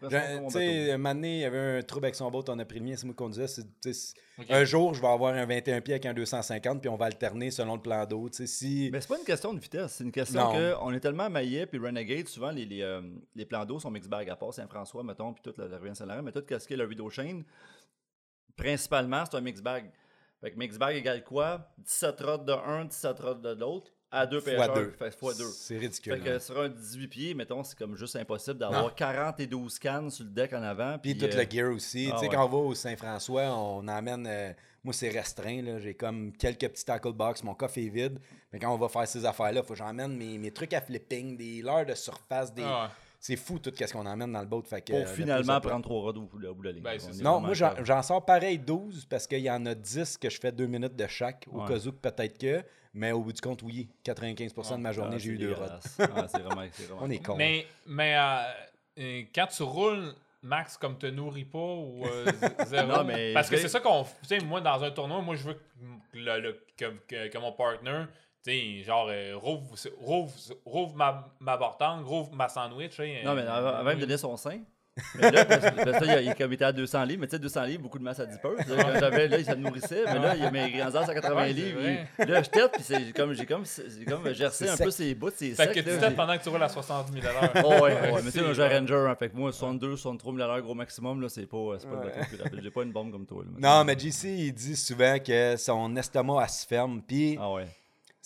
Tu 0.00 0.08
sais, 0.10 0.10
bateau. 0.10 0.58
un 0.92 0.98
moment 0.98 1.14
donné, 1.14 1.36
il 1.36 1.40
y 1.40 1.44
avait 1.44 1.78
un 1.78 1.82
trouble 1.82 2.04
avec 2.06 2.14
son 2.14 2.30
boat, 2.30 2.44
on 2.48 2.58
a 2.58 2.64
pris 2.66 2.78
le 2.78 2.84
mien, 2.84 2.94
c'est 2.94 3.04
moi 3.06 3.14
qui 3.14 3.16
conduisais. 3.16 3.46
c'est- 3.48 3.66
c'est-. 3.80 4.14
Un 4.50 4.64
jour, 4.64 4.92
je 4.92 5.00
vais 5.00 5.08
avoir 5.08 5.34
un 5.34 5.46
21 5.46 5.80
pieds 5.80 5.94
avec 5.94 6.04
un 6.06 6.12
250, 6.12 6.80
puis 6.82 6.90
on 6.90 6.96
va 6.96 7.06
alterner 7.06 7.50
selon 7.50 7.74
le 7.76 7.80
plan 7.80 8.04
d'eau. 8.04 8.28
tu 8.28 8.36
sais, 8.36 8.46
Si... 8.46 8.90
Mais 8.92 9.00
c'est 9.00 9.08
pas 9.08 9.18
une 9.18 9.24
question 9.24 9.54
de 9.54 9.58
vitesse, 9.60 9.92
c'est 9.94 10.04
une 10.04 10.12
question 10.12 10.40
Non. 10.44 10.52
que 10.52 10.74
on 10.82 10.92
est 10.92 11.00
tellement 11.00 11.30
maillé 11.30 11.64
puis 11.66 11.78
Renegade, 11.78 12.28
souvent 12.28 12.50
les, 12.50 12.66
les, 12.66 12.82
euh, 12.82 13.00
les 13.34 13.46
plans 13.46 13.64
d'eau 13.64 13.80
sont 13.80 13.90
mix 13.90 14.06
bag 14.06 14.28
à 14.28 14.36
part 14.36 14.52
Saint-François, 14.52 15.02
mettons, 15.02 15.32
puis 15.32 15.42
toute 15.42 15.56
la, 15.58 15.66
la 15.68 15.76
rivière 15.78 15.96
Saint-Laurent, 15.96 16.22
mais 16.22 16.32
tout 16.32 16.44
ce 16.46 16.66
qui 16.68 16.74
est 16.74 16.76
le 16.76 16.84
rideau 16.84 17.08
chain, 17.08 17.42
principalement, 18.56 19.24
c'est 19.24 19.36
un 19.36 19.40
mix 19.40 19.60
bag. 19.60 19.90
Fait 20.40 20.52
que 20.52 20.58
mix 20.58 20.78
bag 20.78 20.96
égale 20.96 21.24
quoi? 21.24 21.72
17 21.78 22.20
rods 22.20 22.44
de 22.44 22.52
un, 22.52 22.84
17 22.84 23.18
rods 23.20 23.34
de 23.36 23.54
l'autre. 23.58 23.90
À 24.10 24.26
deux 24.26 24.40
pêcheurs. 24.40 24.74
deux. 24.74 24.94
Fait 24.98 25.10
fois 25.18 25.34
deux. 25.34 25.50
C'est 25.50 25.76
ridicule. 25.78 26.14
Fait 26.14 26.20
que 26.20 26.36
hein. 26.36 26.38
sur 26.38 26.60
un 26.60 26.68
18 26.68 27.08
pieds, 27.08 27.34
mettons, 27.34 27.62
c'est 27.62 27.76
comme 27.76 27.96
juste 27.96 28.16
impossible 28.16 28.58
d'avoir 28.58 28.82
Non. 28.84 28.90
40 28.94 29.40
et 29.40 29.46
12 29.46 29.78
cannes 29.78 30.10
sur 30.10 30.24
le 30.24 30.30
deck 30.30 30.52
en 30.52 30.62
avant. 30.62 30.98
Puis 30.98 31.14
Puis, 31.14 31.28
tout 31.28 31.36
euh, 31.36 31.44
gear 31.48 31.72
aussi. 31.72 32.08
ah 32.10 32.14
tu 32.14 32.20
sais, 32.20 32.28
ouais. 32.28 32.34
quand 32.34 32.44
on 32.44 32.48
va 32.48 32.58
au 32.58 32.74
Saint-François, 32.74 33.42
on 33.54 33.86
emmène. 33.86 34.26
euh, 34.26 34.52
moi, 34.84 34.94
c'est 34.94 35.10
restreint. 35.10 35.60
là. 35.62 35.78
J'ai 35.78 35.94
comme 35.94 36.32
quelques 36.32 36.68
petits 36.68 36.84
tackle 36.84 37.12
box. 37.12 37.42
Mon 37.42 37.54
coffre 37.54 37.78
est 37.78 37.88
vide. 37.88 38.18
Mais 38.52 38.58
quand 38.58 38.72
on 38.72 38.78
va 38.78 38.88
faire 38.88 39.06
ces 39.06 39.24
affaires-là, 39.26 39.60
il 39.60 39.66
faut 39.66 39.74
que 39.74 39.78
j'emmène 39.78 40.16
mes, 40.16 40.38
mes 40.38 40.50
trucs 40.50 40.72
à 40.72 40.80
flipping, 40.80 41.36
des 41.36 41.60
leurres 41.62 41.86
de 41.86 41.94
surface. 41.94 42.54
Des... 42.54 42.62
Ah 42.64 42.84
ouais. 42.84 42.88
C'est 43.20 43.36
fou 43.36 43.58
tout 43.58 43.72
ce 43.76 43.92
qu'on 43.92 44.06
emmène 44.06 44.32
dans 44.32 44.40
le 44.40 44.46
boat. 44.46 44.62
Fait 44.64 44.80
que, 44.80 44.92
pour 44.92 45.00
euh, 45.00 45.02
le 45.02 45.08
finalement 45.08 45.60
prendre 45.60 45.82
trois 45.82 46.00
rods 46.02 46.10
au 46.18 46.22
bout 46.22 46.44
au 46.46 46.54
bout 46.54 46.62
de 46.62 46.68
la 46.68 46.72
ligne. 46.72 46.82
Ben, 46.82 46.98
Non, 47.22 47.40
moi, 47.40 47.52
j'en 47.54 48.02
sors 48.02 48.24
pareil 48.24 48.58
12 48.58 49.06
parce 49.06 49.26
qu'il 49.26 49.40
y 49.40 49.50
en 49.50 49.64
a 49.66 49.74
10 49.74 50.18
que 50.18 50.30
je 50.30 50.38
fais 50.40 50.52
deux 50.52 50.66
minutes 50.66 50.94
de 50.96 51.06
chaque. 51.08 51.46
Au 51.52 51.62
Ouais. 51.62 51.68
cas 51.68 51.78
où, 51.86 51.92
peut-être 51.92 52.38
que. 52.38 52.62
Mais 52.94 53.12
au 53.12 53.20
bout 53.20 53.32
du 53.32 53.40
compte, 53.40 53.62
oui, 53.62 53.88
95% 54.04 54.76
de 54.76 54.82
ma 54.82 54.92
journée, 54.92 55.16
Ah, 55.16 55.18
j'ai 55.18 55.30
eu 55.30 55.38
deux 55.38 55.52
rods. 55.52 55.64
Ah, 55.68 55.78
c'est 55.82 56.06
vraiment, 56.06 56.26
c'est 56.72 56.82
vraiment 56.88 57.02
On 57.02 57.10
est 57.10 57.18
con. 57.24 57.36
Mais, 57.36 57.66
mais 57.86 58.16
euh, 58.16 58.42
euh, 59.00 59.22
quand 59.34 59.46
tu 59.48 59.62
roules, 59.62 60.14
Max, 60.42 60.76
comme 60.78 60.96
te 60.96 61.06
nourris 61.06 61.44
pas 61.44 61.58
ou 61.58 62.04
euh, 62.06 62.24
zéro? 62.66 62.86
Non, 62.86 63.04
mais 63.04 63.32
Parce 63.34 63.50
que 63.50 63.56
c'est 63.56 63.68
ça 63.68 63.80
qu'on. 63.80 64.04
Tu 64.04 64.10
sais, 64.28 64.38
moi, 64.40 64.60
dans 64.60 64.82
un 64.82 64.90
tournoi, 64.92 65.20
moi, 65.20 65.34
je 65.34 65.42
veux 65.48 65.54
que, 65.54 65.60
le- 66.14 66.40
le- 66.40 66.60
que, 66.76 66.84
que- 67.08 67.28
que 67.28 67.38
mon 67.38 67.52
partner, 67.52 68.04
sais, 68.50 68.84
genre, 68.84 69.08
euh, 69.10 69.34
rouvre, 69.36 69.74
rouvre, 70.00 70.32
rouvre 70.64 70.96
ma, 70.96 71.28
ma 71.40 71.56
rouvre 71.56 72.32
ma 72.34 72.48
sandwich. 72.48 72.98
Non, 73.24 73.34
mais 73.34 73.42
euh, 73.42 73.52
avant, 73.52 73.68
avant, 73.78 73.90
il 73.90 73.96
me 73.96 74.00
donnait 74.02 74.16
son 74.18 74.36
sein. 74.36 74.60
Mais 75.14 75.30
là, 75.30 75.44
parce, 75.44 75.60
parce 75.76 75.98
que 76.00 76.04
là, 76.06 76.20
il, 76.20 76.34
comme 76.34 76.50
il 76.50 76.54
était 76.54 76.64
à 76.64 76.72
200 76.72 77.04
livres, 77.04 77.20
mais 77.20 77.28
tu 77.28 77.36
sais, 77.36 77.38
200 77.38 77.62
livres, 77.66 77.82
beaucoup 77.84 78.00
de 78.00 78.02
masse 78.02 78.18
à 78.18 78.26
10 78.26 78.36
peu. 78.42 78.56
Quand 78.56 78.98
j'avais, 78.98 79.28
là, 79.28 79.38
il 79.38 79.44
se 79.44 79.52
nourrissait, 79.52 80.02
mais 80.06 80.18
là, 80.18 80.34
il 80.34 80.42
m'a 80.42 80.68
grandi 80.68 80.96
à 80.96 81.06
180 81.06 81.36
Ouais, 81.36 81.52
livres. 81.52 81.78
il- 82.18 82.24
là, 82.26 82.42
je 82.42 82.50
tête, 82.50 82.72
puis 82.72 82.82
c'est 82.82 83.12
comme, 83.12 83.32
j'ai 83.32 83.46
comme, 83.46 83.62
comme 84.08 84.34
gercé 84.34 84.68
un 84.68 84.74
sec. 84.74 84.84
peu 84.86 84.90
ses 84.90 85.14
bouts, 85.14 85.30
ses 85.30 85.50
Fait 85.52 85.66
secs. 85.66 85.74
que 85.74 85.80
tu 85.80 86.00
j'ai- 86.00 86.10
pendant 86.16 86.36
que 86.36 86.42
tu 86.42 86.48
roules 86.48 86.60
à 86.64 86.68
60 86.68 87.12
000 87.12 87.24
à 87.24 87.30
l'heure. 87.32 87.64
Oh, 87.64 87.68
ouais, 87.84 87.92
ouais, 87.92 88.10
mais 88.24 88.32
tu 88.32 88.40
sais, 88.40 88.40
un 88.40 88.52
bon. 88.52 88.74
Ranger, 88.80 89.06
hein, 89.08 89.14
fait 89.16 89.28
que 89.28 89.36
moi, 89.36 89.52
62, 89.52 89.96
63 89.96 90.32
000 90.34 90.42
à 90.44 90.46
l'heure, 90.48 90.62
gros 90.64 90.74
maximum, 90.74 91.20
là, 91.20 91.28
c'est 91.28 91.46
pas, 91.46 91.76
c'est 91.78 91.86
pas 91.88 91.94
le 91.94 92.00
bateau 92.00 92.18
le 92.18 92.26
plus 92.36 92.42
rapide. 92.42 92.60
J'ai 92.64 92.70
pas 92.72 92.82
une 92.82 92.92
bombe 92.92 93.12
comme 93.12 93.24
toi. 93.26 93.44
là, 93.44 93.50
Non, 93.78 93.84
mais 93.84 93.96
JC, 93.96 94.24
il 94.48 94.52
dit 94.52 94.74
souvent 94.74 95.16
que 95.24 95.56
son 95.58 95.94
estomac, 95.96 96.42
elle 96.42 96.48
se 96.50 96.66
ferme. 96.66 97.02
Puis 97.06 97.38
Ah 97.40 97.52
ouais. 97.52 97.68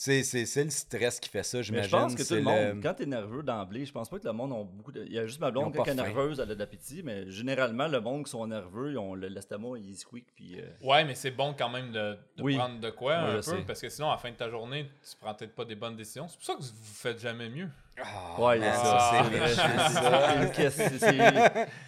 C'est 0.05 0.23
c'est- 0.25 0.47
c'est 0.47 0.65
le 0.65 0.71
stress 0.71 1.21
qui 1.21 1.29
fait 1.29 1.43
ça, 1.43 1.63
j'imagine. 1.63 1.89
je 1.91 1.97
pense 1.97 2.15
que 2.17 2.23
tout 2.27 2.35
le 2.35 2.43
monde, 2.43 2.83
quand 2.83 2.95
t'es 2.95 3.07
nerveux 3.07 3.43
d'emblée, 3.43 3.85
je 3.87 3.93
pense 3.93 4.09
pas 4.09 4.19
que 4.19 4.27
le 4.27 4.33
monde 4.33 4.53
a 4.53 4.65
beaucoup 4.65 4.91
de. 4.91 5.05
Il 5.05 5.13
y 5.13 5.19
a 5.19 5.27
juste 5.27 5.39
ma 5.41 5.49
Ils 5.49 5.53
blonde, 5.53 5.77
elle 5.77 5.89
est 5.91 5.95
nerveuse, 5.95 6.41
elle 6.41 6.51
a 6.51 6.55
de 6.55 6.59
l'appétit, 6.59 7.03
mais 7.05 7.31
généralement, 7.31 7.87
le 7.87 8.01
monde 8.01 8.25
qui 8.25 8.31
sont 8.31 8.47
nerveux, 8.47 8.91
ils 8.93 8.99
ont 8.99 9.15
le- 9.15 9.29
l'estomac, 9.29 9.79
il 9.79 9.97
squeak, 9.97 10.27
puis. 10.35 10.61
euh, 10.61 10.67
Ouais, 10.83 11.05
mais 11.05 11.15
c'est 11.15 11.31
bon 11.31 11.55
quand 11.57 11.69
même 11.71 11.93
de, 11.93 12.17
de 12.37 12.43
Oui. 12.43 12.57
prendre 12.57 12.81
de 12.81 12.91
quoi 12.91 13.13
Ouais, 13.23 13.31
un 13.31 13.35
peu, 13.37 13.43
sais. 13.43 13.65
parce 13.67 13.81
que 13.81 13.89
sinon, 13.89 14.09
à 14.09 14.13
la 14.15 14.19
fin 14.19 14.31
de 14.31 14.37
ta 14.37 14.51
journée, 14.51 14.91
tu 15.09 15.17
prends 15.21 15.35
peut-être 15.35 15.55
pas 15.55 15.65
des 15.65 15.77
bonnes 15.77 15.97
décisions. 15.97 16.27
C'est 16.29 16.37
pour 16.37 16.47
ça 16.47 16.55
que 16.55 16.63
vous 16.63 16.95
faites 16.95 17.21
jamais 17.21 17.49
mieux. 17.49 17.69
Ah, 18.01 18.41
Ouais, 18.41 18.59
il 18.59 18.63
y 18.63 18.67
a 18.67 18.71
man, 18.71 19.49
ça. 19.49 20.71
C'est- 20.71 20.99
ça. 20.99 21.13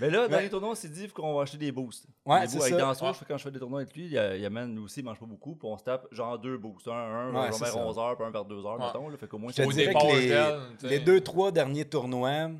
Mais 0.00 0.10
là, 0.10 0.28
dans 0.28 0.38
les 0.38 0.50
tournois, 0.50 0.70
on 0.70 0.74
s'est 0.74 0.88
dit 0.88 1.08
qu'on 1.08 1.34
va 1.34 1.42
acheter 1.42 1.56
des 1.58 1.72
boosts. 1.72 2.06
Ouais, 2.26 2.46
c'est 2.46 2.58
ça. 2.60 2.68
Je 2.68 2.74
fais- 3.18 3.24
quand 3.26 3.38
je 3.38 3.42
fais 3.42 3.50
des 3.50 3.58
tournois 3.58 3.80
avec 3.80 3.94
lui, 3.94 4.04
il 4.04 4.12
y 4.12 4.18
a, 4.18 4.50
Man, 4.50 4.72
lui 4.74 4.82
aussi, 4.84 5.00
il 5.00 5.04
mange 5.04 5.18
pas 5.18 5.26
beaucoup, 5.26 5.54
puis 5.56 5.66
on 5.68 5.76
se 5.78 5.84
tape 5.84 6.06
genre 6.12 6.38
deux 6.38 6.58
boosts. 6.58 6.88
Un, 6.88 7.32
vers 7.32 7.54
ça. 7.54 7.66
11h, 7.74 8.16
puis 8.16 8.24
un 8.26 8.30
vers 8.30 8.44
2h, 8.44 8.78
Ouais. 8.78 8.86
mettons. 8.86 9.08
Là, 9.08 9.16
fait 9.16 9.26
qu'au 9.28 9.38
moins, 9.38 9.50
Je 9.50 9.62
te 9.62 9.72
dirais 9.72 9.94
que 9.94 10.86
les 10.86 11.00
deux, 11.00 11.20
trois 11.20 11.50
derniers 11.50 11.84
tournois, 11.84 12.50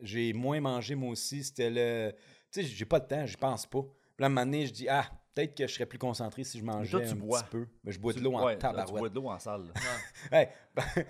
j'ai 0.00 0.32
moins 0.32 0.60
mangé 0.60 0.94
moi 0.94 1.10
aussi. 1.10 1.44
C'était 1.44 1.70
le. 1.70 2.12
Tu 2.50 2.62
sais, 2.62 2.66
j'ai 2.66 2.84
pas 2.84 2.98
le 2.98 3.06
temps, 3.06 3.26
j'y 3.26 3.36
pense 3.36 3.66
pas. 3.66 3.80
Puis 3.82 3.90
là, 4.20 4.24
à 4.24 4.26
un 4.26 4.28
moment 4.30 4.44
donné, 4.46 4.66
je 4.66 4.72
dis, 4.72 4.88
ah, 4.88 5.04
peut-être 5.38 5.54
que 5.56 5.66
je 5.66 5.72
serais 5.72 5.86
plus 5.86 5.98
concentré 5.98 6.42
si 6.42 6.58
je 6.58 6.64
mangeais 6.64 6.90
toi, 6.90 7.00
tu 7.02 7.08
un 7.12 7.14
bois. 7.14 7.40
petit 7.42 7.48
peu. 7.50 7.66
Mais 7.84 7.92
je 7.92 7.98
bois 8.00 8.12
de 8.12 8.20
l'eau 8.20 8.34
en 8.34 8.44
ouais, 8.44 8.54
Tu 8.54 8.58
tabarouette. 8.58 8.98
bois 8.98 9.08
de 9.08 9.14
l'eau 9.14 9.28
en 9.28 9.38
salle. 9.38 9.72
Hey, 10.32 10.48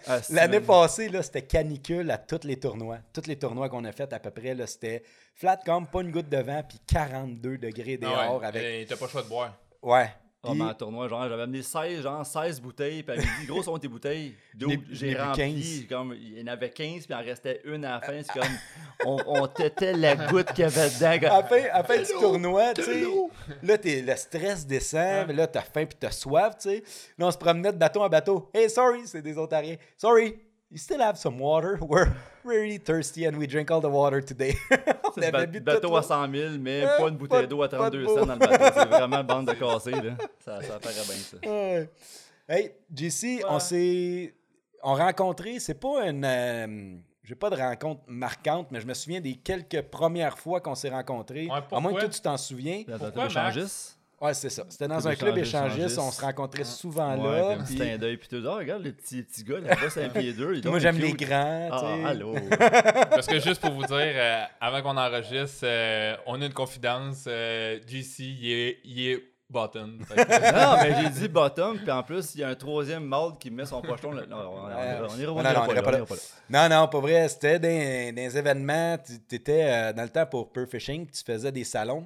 Ah, 0.07 0.21
L'année 0.31 0.61
passée, 0.61 1.09
là, 1.09 1.23
c'était 1.23 1.43
canicule 1.43 2.11
à 2.11 2.19
tous 2.19 2.45
les 2.45 2.59
tournois. 2.61 2.99
Tous 3.13 3.27
les 3.27 3.39
tournois 3.39 3.69
qu'on 3.71 3.85
a 3.85 3.93
fait 3.93 4.13
à 4.13 4.19
peu 4.21 4.31
près, 4.31 4.55
là, 4.55 4.67
c'était 4.67 5.03
flat 5.35 5.57
comme 5.65 5.87
pas 5.87 6.03
une 6.03 6.11
goutte 6.11 6.29
de 6.29 6.37
vent, 6.39 6.63
puis 6.69 6.79
42 6.87 7.57
degrés 7.59 7.99
Ah 8.03 8.07
dehors 8.07 8.41
ouais, 8.41 8.47
avec. 8.47 8.89
T'as 8.89 8.97
pas 8.97 9.07
le 9.07 9.11
choix 9.11 9.23
de 9.23 9.29
boire. 9.29 9.57
Ouais. 9.83 10.11
Ah, 10.41 10.51
Puis- 10.51 10.59
mais 10.59 10.65
en 10.67 10.75
tournoi, 10.75 11.09
genre, 11.09 11.29
j'avais 11.29 11.43
amené 11.43 11.63
16, 11.63 12.03
genre 12.03 12.25
16 12.25 12.61
bouteilles, 12.61 13.03
puis 13.03 13.17
elle 13.17 13.23
dit, 13.25 13.47
gros, 13.49 13.61
sont 13.61 13.77
tes 13.77 13.89
bouteilles. 13.89 14.35
J'ai 14.93 15.17
rempli, 15.17 15.87
15. 15.87 15.87
comme, 15.89 16.15
il 16.15 16.39
y 16.39 16.43
en 16.45 16.47
avait 16.47 16.71
15, 16.71 17.07
puis 17.07 17.07
il 17.11 17.15
en 17.15 17.25
restait 17.25 17.61
une 17.65 17.85
à 17.85 17.95
la 17.95 18.01
fin. 18.01 18.21
C'est 18.23 18.39
comme, 18.39 18.49
on, 19.05 19.17
on 19.27 19.47
têtait 19.49 19.95
la 19.95 20.15
goutte 20.15 20.53
qu'il 20.53 20.61
y 20.61 20.65
avait 20.65 20.89
dedans. 20.91 21.29
à 21.29 21.41
la 21.41 21.43
fin, 21.43 21.63
à 21.73 21.83
fin 21.83 21.97
du 21.99 22.05
tournoi, 22.21 22.73
tu 22.73 22.85
sais, 22.85 23.05
là, 23.65 23.79
t'es- 23.79 24.01
le 24.01 24.15
stress 24.15 24.65
descend, 24.65 25.27
mais 25.27 25.35
là, 25.35 25.49
t'as 25.49 25.63
faim 25.63 25.87
puis 25.87 25.99
t'as 25.99 26.13
soif, 26.13 26.55
tu 26.61 26.69
sais. 26.71 26.85
Là, 27.19 27.27
on 27.27 27.31
se 27.33 27.39
promenait 27.39 27.73
de 27.73 27.79
bateau 27.79 28.03
en 28.03 28.09
bateau. 28.09 28.49
Hey, 28.55 28.71
sorry, 28.71 29.01
c'est 29.07 29.23
des 29.23 29.37
Ontariens. 29.39 29.77
Sorry, 29.97 30.37
you 30.71 30.79
still 30.79 31.01
have 31.01 31.17
some 31.17 31.39
water? 31.39 31.79
We're 31.83 32.13
really 32.45 32.79
thirsty 32.79 33.25
and 33.27 33.37
we 33.39 33.47
drink 33.47 33.71
all 33.71 33.81
the 33.81 33.89
water 33.91 34.21
today. 34.23 34.55
on 34.71 35.21
Ba- 35.21 35.39
avait 35.39 35.47
bu 35.47 35.61
bateau 35.61 35.97
à 35.97 36.03
100 36.03 36.31
000, 36.33 36.51
mais 36.61 36.83
Hein, 36.85 36.97
pas 36.99 37.09
une 37.09 37.17
bouteille 37.17 37.43
de- 37.43 37.47
d'eau 37.47 37.63
à 37.63 37.69
pas 37.69 37.91
de 37.91 38.03
32 38.03 38.05
beau. 38.05 38.19
cents 38.19 38.27
dans 38.27 38.35
le 38.35 38.39
bateau. 38.41 38.65
C'est 38.75 38.89
vraiment 38.89 39.25
bande 39.25 39.47
de 39.49 39.53
cassés, 39.55 39.91
là. 39.93 40.17
Ça, 40.45 40.63
ça 40.63 40.79
paraît 40.79 40.95
bien, 40.95 41.15
ça. 41.17 41.37
Ouais. 41.45 41.91
Hey, 42.49 42.73
JC, 42.95 43.45
on 43.49 43.59
s'est 43.59 44.35
on 44.83 44.95
rencontré, 44.95 45.59
c'est 45.59 45.75
pas 45.75 46.07
une 46.09 46.25
euh, 46.25 46.97
j'ai 47.25 47.35
pas 47.35 47.51
de 47.51 47.57
rencontre 47.57 48.03
marquante, 48.07 48.69
mais 48.71 48.81
je 48.81 48.87
me 48.87 48.95
souviens 48.95 49.21
des 49.21 49.35
quelques 49.35 49.83
premières 49.83 50.39
fois 50.39 50.61
qu'on 50.63 50.75
s'est 50.75 50.89
rencontrés. 50.89 51.47
Ouais, 51.47 51.59
à 51.73 51.81
moins 51.81 51.93
que 51.93 52.01
toi 52.01 52.09
tu 52.09 52.21
t'en 52.21 52.37
souviens. 52.39 52.85
Pourquoi, 52.99 53.27
échangiste. 53.27 53.98
Ouais, 54.21 54.35
c'est 54.35 54.51
ça. 54.51 54.65
C'était 54.69 54.89
dans 54.89 55.07
un 55.07 55.15
club 55.15 55.39
échangiste, 55.39 55.97
on 55.99 56.11
se 56.11 56.21
rencontrait 56.21 56.65
souvent 56.65 57.17
Ouais, 57.17 57.39
là. 57.41 57.43
puis 57.45 57.53
un 57.53 57.59
petit 57.65 57.75
puis- 57.77 57.77
clin 57.77 57.99
d'œil, 57.99 58.17
puis 58.17 58.29
tout. 58.29 58.43
Ah, 58.49 58.57
regarde 58.57 58.83
le 58.83 58.91
petit, 58.93 59.23
petit 59.23 59.45
gars 59.45 59.61
là-bas, 59.61 59.91
c'est 59.91 60.05
un 60.05 60.09
pied 60.09 60.33
deux. 60.33 60.61
moi 60.65 60.81
j'aime 60.81 60.99
les 60.99 61.13
grands, 61.13 61.69
Ah, 61.71 62.09
allô. 62.09 62.35
Parce 63.11 63.27
que 63.29 63.39
juste 63.39 63.61
pour 63.61 63.71
vous 63.73 63.85
dire, 63.85 63.97
euh, 63.97 64.43
avant 64.61 64.83
qu'on 64.83 64.97
enregistre, 64.97 65.61
euh, 65.65 66.17
on 66.27 66.41
a 66.43 66.47
une 66.47 66.53
confidence. 66.53 67.25
euh, 67.29 67.79
JC, 67.87 68.19
il 68.25 68.51
est, 68.53 68.79
il 68.85 69.09
est 69.09 69.23
bottom. 69.49 69.99
Non, 70.17 70.77
mais 70.83 70.97
j'ai 71.01 71.11
dit 71.21 71.29
bottom, 71.29 71.79
puis 71.79 71.91
en 71.93 72.03
plus, 72.03 72.35
il 72.35 72.41
y 72.41 72.45
a 72.45 72.49
un 72.49 72.55
troisième 72.57 73.05
mâle 73.05 73.33
qui 73.39 73.51
met 73.53 73.67
son 73.67 73.81
pocheton 73.81 74.11
là. 74.13 74.23
Non, 74.29 74.37
on, 74.37 74.69
ira- 75.17 75.33
pas 75.65 75.93
là. 75.93 76.05
Non, 76.51 76.69
non, 76.69 76.89
pas 76.89 76.99
vrai. 77.01 77.29
C'était 77.29 77.59
des, 77.61 78.11
des 78.13 78.37
événements. 78.37 78.99
Tu 78.99 79.37
étais 79.37 79.93
dans 79.95 80.03
le 80.03 80.09
temps 80.11 80.27
pour 80.27 80.51
Pure 80.53 80.67
Fishing, 80.69 81.07
puis 81.07 81.15
tu 81.17 81.23
faisais 81.33 81.53
des 81.53 81.65
salons. 81.65 82.05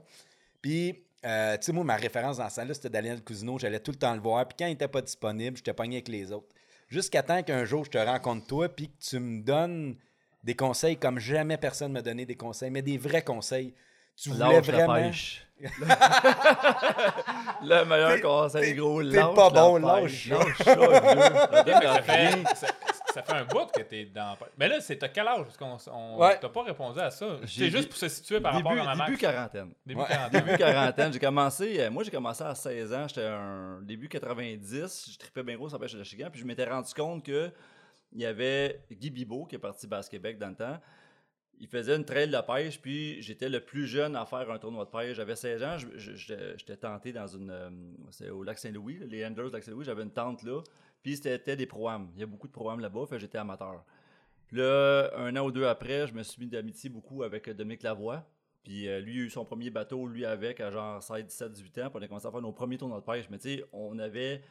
Puis, 0.60 0.94
euh, 1.24 1.56
tu 1.56 1.66
sais, 1.66 1.72
moi, 1.72 1.84
ma 1.84 1.96
référence 1.96 2.38
dans 2.38 2.48
ce 2.48 2.56
temps-là, 2.56 2.74
c'était 2.74 2.90
Daniel 2.90 3.22
Cousineau. 3.22 3.58
J'allais 3.58 3.80
tout 3.80 3.92
le 3.92 3.96
temps 3.98 4.14
le 4.14 4.20
voir. 4.20 4.46
Puis 4.46 4.56
quand 4.58 4.66
il 4.66 4.70
n'était 4.70 4.88
pas 4.88 5.02
disponible, 5.02 5.56
je 5.56 5.62
te 5.62 5.70
pogné 5.70 5.96
avec 5.96 6.08
les 6.08 6.32
autres. 6.32 6.48
Jusqu'à 6.88 7.22
temps 7.22 7.42
qu'un 7.42 7.64
jour, 7.64 7.84
je 7.84 7.90
te 7.90 7.98
rencontre 7.98 8.46
toi, 8.46 8.68
puis 8.68 8.88
que 8.88 8.98
tu 9.00 9.18
me 9.18 9.40
donnes 9.42 9.96
des 10.44 10.54
conseils 10.54 10.96
comme 10.96 11.18
jamais 11.18 11.56
personne 11.56 11.92
m'a 11.92 12.02
donné 12.02 12.26
des 12.26 12.34
conseils, 12.34 12.70
mais 12.70 12.82
des 12.82 12.98
vrais 12.98 13.22
conseils. 13.22 13.72
Tu 14.16 14.30
voulais 14.30 14.40
Lâche 14.56 14.66
la 14.66 14.86
vraiment. 14.86 14.94
pêche. 14.94 15.46
Le 17.62 17.84
meilleur 17.84 18.20
conseil, 18.20 18.62
t'es- 18.70 18.74
gros. 18.74 19.02
t'es 19.02 19.10
lâche 19.16 19.34
pas 19.34 19.50
la 19.50 19.60
bon, 19.60 19.76
lâche 19.78 20.28
ça. 20.28 20.38
Lâche 20.38 20.58
ça. 20.58 20.74
Ça 21.92 22.02
fait, 22.02 22.12
rien. 22.16 22.44
ça, 22.54 22.66
ça 23.14 23.22
fait 23.22 23.32
un 23.34 23.44
bout 23.44 23.66
que 23.74 23.82
t'es 23.82 24.06
dans. 24.06 24.36
Mais 24.58 24.68
là, 24.68 24.80
c'est 24.80 24.96
t'as 24.96 25.08
quel 25.08 25.26
âge? 25.28 25.42
Parce 25.44 25.56
qu'on 25.56 25.76
on, 25.92 26.18
Ouais. 26.18 26.38
t'as 26.40 26.48
pas 26.48 26.62
répondu 26.62 26.98
à 27.00 27.10
ça. 27.10 27.26
C'est 27.46 27.70
juste 27.70 27.88
pour 27.88 27.98
se 27.98 28.08
situer 28.08 28.40
par 28.40 28.56
Début, 28.56 28.68
rapport 28.68 28.82
à 28.82 28.86
ma 28.86 28.94
max. 28.94 29.10
début 29.10 29.20
quarantaine. 29.20 29.72
Début 29.86 30.00
Ouais. 30.00 30.06
40 30.08 30.32
Début 30.32 30.56
quarantaine, 30.56 31.12
j'ai 31.12 31.18
commencé, 31.18 31.80
euh, 31.80 31.90
moi 31.90 32.02
j'ai 32.04 32.10
commencé 32.10 32.42
à 32.42 32.54
16 32.54 32.92
ans, 32.94 33.06
j'étais 33.08 33.26
un 33.26 33.80
début 33.82 34.08
90, 34.08 35.10
je 35.12 35.18
tripais 35.18 35.42
bien 35.42 35.56
gros 35.56 35.68
sur 35.68 35.78
la 35.78 35.82
pêche 35.86 35.94
de 35.94 36.02
Chigan, 36.04 36.28
puis 36.30 36.40
je 36.40 36.46
m'étais 36.46 36.64
rendu 36.64 36.92
compte 36.94 37.24
que 37.24 37.50
il 38.12 38.20
y 38.20 38.26
avait 38.26 38.80
Guy 38.90 39.10
Bibeau 39.10 39.44
qui 39.46 39.56
est 39.56 39.58
parti 39.58 39.86
Basse 39.86 40.08
Québec 40.08 40.38
dans 40.38 40.48
le 40.48 40.54
temps. 40.56 40.78
Il 41.60 41.68
faisait 41.68 41.94
une 41.94 42.04
trail 42.04 42.28
de 42.28 42.40
pêche, 42.40 42.80
puis 42.80 43.22
j'étais 43.22 43.48
le 43.48 43.60
plus 43.60 43.86
jeune 43.86 44.16
à 44.16 44.26
faire 44.26 44.50
un 44.50 44.58
tournoi 44.58 44.84
de 44.84 44.90
pêche. 44.90 45.16
J'avais 45.16 45.36
16 45.36 45.62
ans, 45.62 45.76
j'étais 45.96 46.76
tenté 46.76 47.12
dans 47.12 47.26
une. 47.26 47.50
euh, 47.50 47.70
c'est 48.10 48.30
au 48.30 48.42
lac 48.42 48.58
Saint-Louis, 48.58 49.00
les 49.08 49.24
Andrews 49.24 49.48
du 49.48 49.52
lac 49.52 49.62
Saint-Louis, 49.62 49.84
j'avais 49.84 50.02
une 50.02 50.10
tente 50.10 50.42
là, 50.42 50.60
puis 51.02 51.16
c'était 51.16 51.56
des 51.56 51.66
pro-am. 51.66 52.10
Il 52.14 52.20
y 52.20 52.22
a 52.24 52.26
beaucoup 52.26 52.48
de 52.48 52.52
pro-am 52.52 52.80
là-bas, 52.80 53.06
fait 53.06 53.18
j'étais 53.18 53.38
amateur. 53.38 53.84
Là, 54.52 55.10
un 55.16 55.34
an 55.36 55.46
ou 55.46 55.50
deux 55.50 55.64
après, 55.64 56.06
je 56.06 56.12
me 56.12 56.22
suis 56.22 56.42
mis 56.42 56.46
d'amitié 56.48 56.90
beaucoup 56.90 57.22
avec 57.22 57.48
euh, 57.48 57.54
Dominique 57.54 57.82
Lavoie. 57.82 58.26
Puis 58.62 58.86
euh, 58.86 59.00
lui, 59.00 59.14
il 59.14 59.20
a 59.20 59.24
eu 59.24 59.30
son 59.30 59.44
premier 59.44 59.70
bateau, 59.70 60.06
lui 60.06 60.26
avec, 60.26 60.60
à 60.60 60.70
genre 60.70 61.02
16, 61.02 61.24
17, 61.24 61.52
18 61.52 61.78
ans. 61.78 61.90
Puis 61.90 61.98
on 62.00 62.02
a 62.02 62.06
commencé 62.08 62.26
à 62.26 62.30
faire 62.30 62.42
nos 62.42 62.52
premiers 62.52 62.76
tournois 62.76 63.00
de 63.00 63.04
pêche. 63.04 63.28
Mais 63.30 63.38
tu 63.38 63.56
sais, 63.56 63.64
on 63.72 63.98
avait 63.98 64.42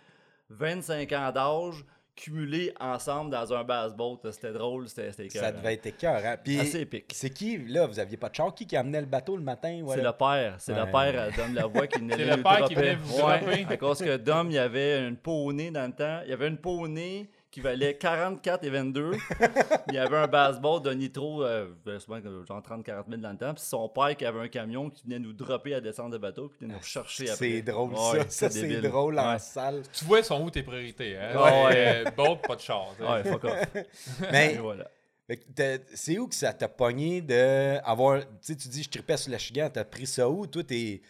25 0.50 1.12
ans 1.14 1.32
d'âge 1.32 1.86
cumulés 2.16 2.74
ensemble 2.80 3.32
dans 3.32 3.54
un 3.54 3.64
bass 3.64 3.94
boat. 3.94 4.20
C'était 4.32 4.52
drôle, 4.54 4.88
c'était 4.90 5.30
Ça 5.30 5.52
devait 5.52 5.74
être 5.76 5.86
écœurant. 5.88 6.36
Puis, 6.44 6.60
assez 6.60 6.82
épique. 6.82 7.12
c'est 7.14 7.30
qui, 7.30 7.58
là, 7.58 7.88
vous 7.88 8.00
aviez 8.00 8.18
pas 8.18 8.30
de 8.30 8.36
char? 8.36 8.54
Qui 8.54 8.68
qui 8.68 8.76
amenait 8.78 9.02
le 9.02 9.08
bateau 9.08 9.36
le 9.38 9.44
matin? 9.44 9.84
C'est 9.90 10.02
le 10.02 10.12
père, 10.12 10.56
c'est 10.60 10.74
Ouais. 10.74 10.80
le 10.86 10.92
père 10.92 11.22
à 11.22 11.32
Dom 11.32 11.54
Lavoie 11.54 11.88
qui 11.88 12.00
venait 12.00 12.16
C'est 12.18 12.26
le 12.26 12.36
le 12.36 12.44
père 12.44 12.66
qui 12.66 12.76
venait 12.76 12.96
vous 12.96 13.18
Ouais, 13.22 13.66
à 13.70 13.78
cause 13.78 14.00
que 14.00 14.18
Dom, 14.18 14.48
il 14.50 14.56
y 14.56 14.60
avait 14.60 15.08
une 15.08 15.18
poney 15.18 15.72
dans 15.72 15.86
le 15.88 15.94
temps. 15.94 16.22
Il 16.26 16.30
y 16.30 16.34
avait 16.34 16.48
une 16.48 16.58
poney 16.58 17.30
qui 17.52 17.60
valait 17.60 17.96
44 17.98 18.64
et 18.64 18.70
22. 18.70 19.12
il 19.90 19.94
y 19.96 19.98
avait 19.98 20.16
un 20.18 20.28
baseball 20.28 20.82
de 20.82 20.92
nitro, 20.92 21.44
euh, 21.44 21.68
que 21.86 22.00
genre 22.48 22.62
30-40 22.62 22.84
000 23.10 23.22
dans 23.22 23.32
le 23.32 23.38
temps. 23.38 23.54
Puis 23.54 23.64
son 23.64 23.90
père 23.90 24.16
qui 24.16 24.26
avait 24.26 24.40
un 24.40 24.48
camion 24.48 24.90
qui 24.90 25.04
venait 25.04 25.20
nous 25.20 25.34
dropper 25.34 25.74
à 25.76 25.82
descendre 25.82 26.12
de 26.12 26.18
bateau, 26.18 26.48
puis 26.48 26.60
qui 26.60 26.64
venait 26.66 26.78
nous 26.78 26.84
chercher 26.84 27.30
après. 27.30 27.36
C'est 27.50 27.62
drôle, 27.62 27.92
Ouais, 27.92 28.20
ça. 28.24 28.30
Ça, 28.30 28.50
c'est 28.50 28.62
débile. 28.68 28.82
drôle 28.90 29.20
en 29.20 29.34
Ouais. 29.34 29.40
salle. 29.40 29.82
Tu 29.92 30.06
vois, 30.06 30.24
sont 30.24 30.42
où 30.42 30.50
tes 30.50 30.64
priorités. 30.64 31.18
Hein? 31.18 31.36
Ouais. 31.36 32.04
Euh, 32.08 32.12
boat, 32.12 32.38
pas 32.38 32.56
de 32.56 32.62
char. 32.62 32.88
tu 32.98 33.04
sais. 33.04 33.10
Ouais, 33.12 33.24
fuck 33.26 33.44
off. 33.44 33.68
Mais 34.32 34.56
voilà. 34.56 34.90
fait 35.28 35.38
que 35.38 35.44
t'as- 35.54 35.84
c'est 35.94 36.18
où 36.18 36.28
que 36.30 36.36
ça 36.36 36.54
t'a 36.54 36.70
pogné 36.70 37.22
de 37.22 37.78
avoir. 37.84 38.22
Tu 38.22 38.28
sais, 38.42 38.56
tu 38.56 38.70
dis, 38.70 38.84
je 38.84 38.90
tripais 38.90 39.18
sur 39.18 39.30
la 39.32 39.38
Chigan, 39.38 39.70
t'as 39.70 39.84
pris 39.84 40.08
ça 40.08 40.30
où? 40.30 40.48
Toi, 40.48 40.64
t'es 40.64 41.02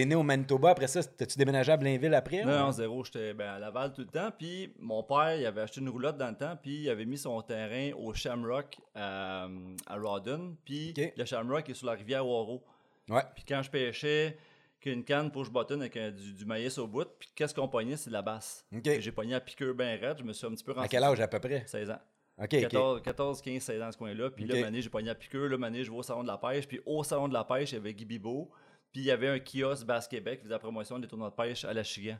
es 0.00 0.04
né 0.04 0.14
au 0.14 0.22
Manitoba, 0.22 0.70
après 0.70 0.86
ça, 0.86 1.02
t'as-tu 1.02 1.38
déménagé 1.38 1.72
à 1.72 1.76
Blainville 1.76 2.14
après? 2.14 2.44
Non, 2.44 2.52
ou- 2.52 2.58
non, 2.66 2.72
zéro. 2.72 3.04
J'étais 3.04 3.34
ben, 3.34 3.48
à 3.54 3.58
Laval 3.58 3.92
tout 3.92 4.02
le 4.02 4.06
temps. 4.08 4.30
Puis 4.36 4.72
mon 4.78 5.02
père, 5.02 5.36
il 5.36 5.46
avait 5.46 5.62
acheté 5.62 5.80
une 5.80 5.88
roulotte 5.88 6.16
dans 6.18 6.28
le 6.28 6.36
temps. 6.36 6.56
Puis 6.60 6.82
il 6.82 6.90
avait 6.90 7.04
mis 7.06 7.18
son 7.18 7.40
terrain 7.42 7.92
au 7.98 8.12
Shamrock 8.14 8.76
à, 8.94 9.48
à 9.86 9.96
Rawdon. 9.96 10.56
Puis 10.64 10.94
le 11.16 11.24
Shamrock 11.24 11.68
est 11.70 11.74
sur 11.74 11.86
la 11.86 11.92
rivière 11.94 12.26
Waro. 12.26 12.62
Ouais. 13.08 13.22
Puis 13.34 13.44
quand 13.48 13.62
je 13.62 13.70
pêchais, 13.70 14.36
qu'une 14.80 15.04
canne 15.04 15.30
pour 15.30 15.44
je 15.44 15.50
bâtonne 15.50 15.80
avec 15.80 15.96
un- 15.96 16.10
du, 16.10 16.32
du 16.34 16.44
maïs 16.44 16.76
au 16.78 16.86
bout. 16.86 17.06
Puis 17.18 17.28
qu'est-ce 17.34 17.54
qu'on 17.54 17.68
pognait, 17.68 17.96
c'est 17.96 18.10
de 18.10 18.14
la 18.14 18.22
basse. 18.22 18.64
J'ai 18.84 19.12
pogné 19.12 19.34
à 19.34 19.40
piqueur 19.40 19.74
bien 19.74 19.96
raide. 19.96 20.16
Je 20.18 20.24
me 20.24 20.32
suis 20.32 20.46
un 20.46 20.50
petit 20.50 20.62
peu 20.64 20.72
À 20.72 20.74
renseigné. 20.74 20.88
quel 20.90 21.04
âge 21.04 21.20
à 21.20 21.28
peu 21.28 21.38
près? 21.40 21.62
16 21.66 21.90
ans. 21.90 21.98
OK, 22.38 22.52
OK. 22.52 22.60
14, 22.60 23.02
14, 23.02 23.40
15, 23.40 23.62
16 23.62 23.82
ans, 23.82 23.90
ce 23.92 23.96
coin-là. 23.96 24.30
Puis 24.30 24.44
Ok. 24.44 24.50
là, 24.52 24.60
mané, 24.60 24.82
j'ai 24.82 24.90
pogné 24.90 25.08
à 25.10 25.14
piqueur. 25.14 25.48
Là, 25.48 25.56
mané, 25.56 25.82
je 25.84 25.90
vais 25.90 25.96
au 25.96 26.02
salon 26.02 26.22
de 26.22 26.26
la 26.28 26.36
pêche. 26.36 26.68
Puis 26.68 26.80
au 26.84 27.02
salon 27.02 27.28
de 27.28 27.32
la 27.32 27.44
pêche, 27.44 27.72
il 27.72 27.76
y 27.76 27.78
avait 27.78 27.94
Guy 27.94 28.04
Bibeau. 28.04 28.50
Puis 28.96 29.02
il 29.02 29.08
y 29.08 29.10
avait 29.10 29.28
un 29.28 29.38
kiosque 29.38 29.84
Basse 29.86 30.08
Québec 30.08 30.38
qui 30.38 30.44
faisait 30.44 30.54
la 30.54 30.58
promotion 30.58 30.98
des 30.98 31.06
tournois 31.06 31.28
de 31.28 31.34
pêche 31.34 31.66
à 31.66 31.74
la 31.74 31.82
Chigan. 31.82 32.16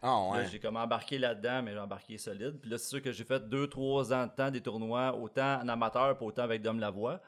Ah, 0.00 0.28
ouais. 0.30 0.46
j'ai 0.48 0.60
comme 0.60 0.76
embarqué 0.76 1.18
là-dedans, 1.18 1.60
mais 1.64 1.72
j'ai 1.72 1.78
embarqué 1.80 2.18
solide. 2.18 2.56
Puis 2.62 2.70
là, 2.70 2.78
c'est 2.78 2.88
sûr 2.88 3.02
que 3.02 3.10
j'ai 3.10 3.24
fait 3.24 3.42
2-3 3.48 4.14
ans 4.14 4.26
de 4.28 4.30
temps 4.30 4.48
des 4.48 4.60
tournois, 4.60 5.12
autant 5.16 5.58
en 5.60 5.66
amateur, 5.68 6.16
puis 6.16 6.24
autant 6.26 6.42
avec 6.42 6.62
Dom 6.62 6.78
Lavoie. 6.78 7.20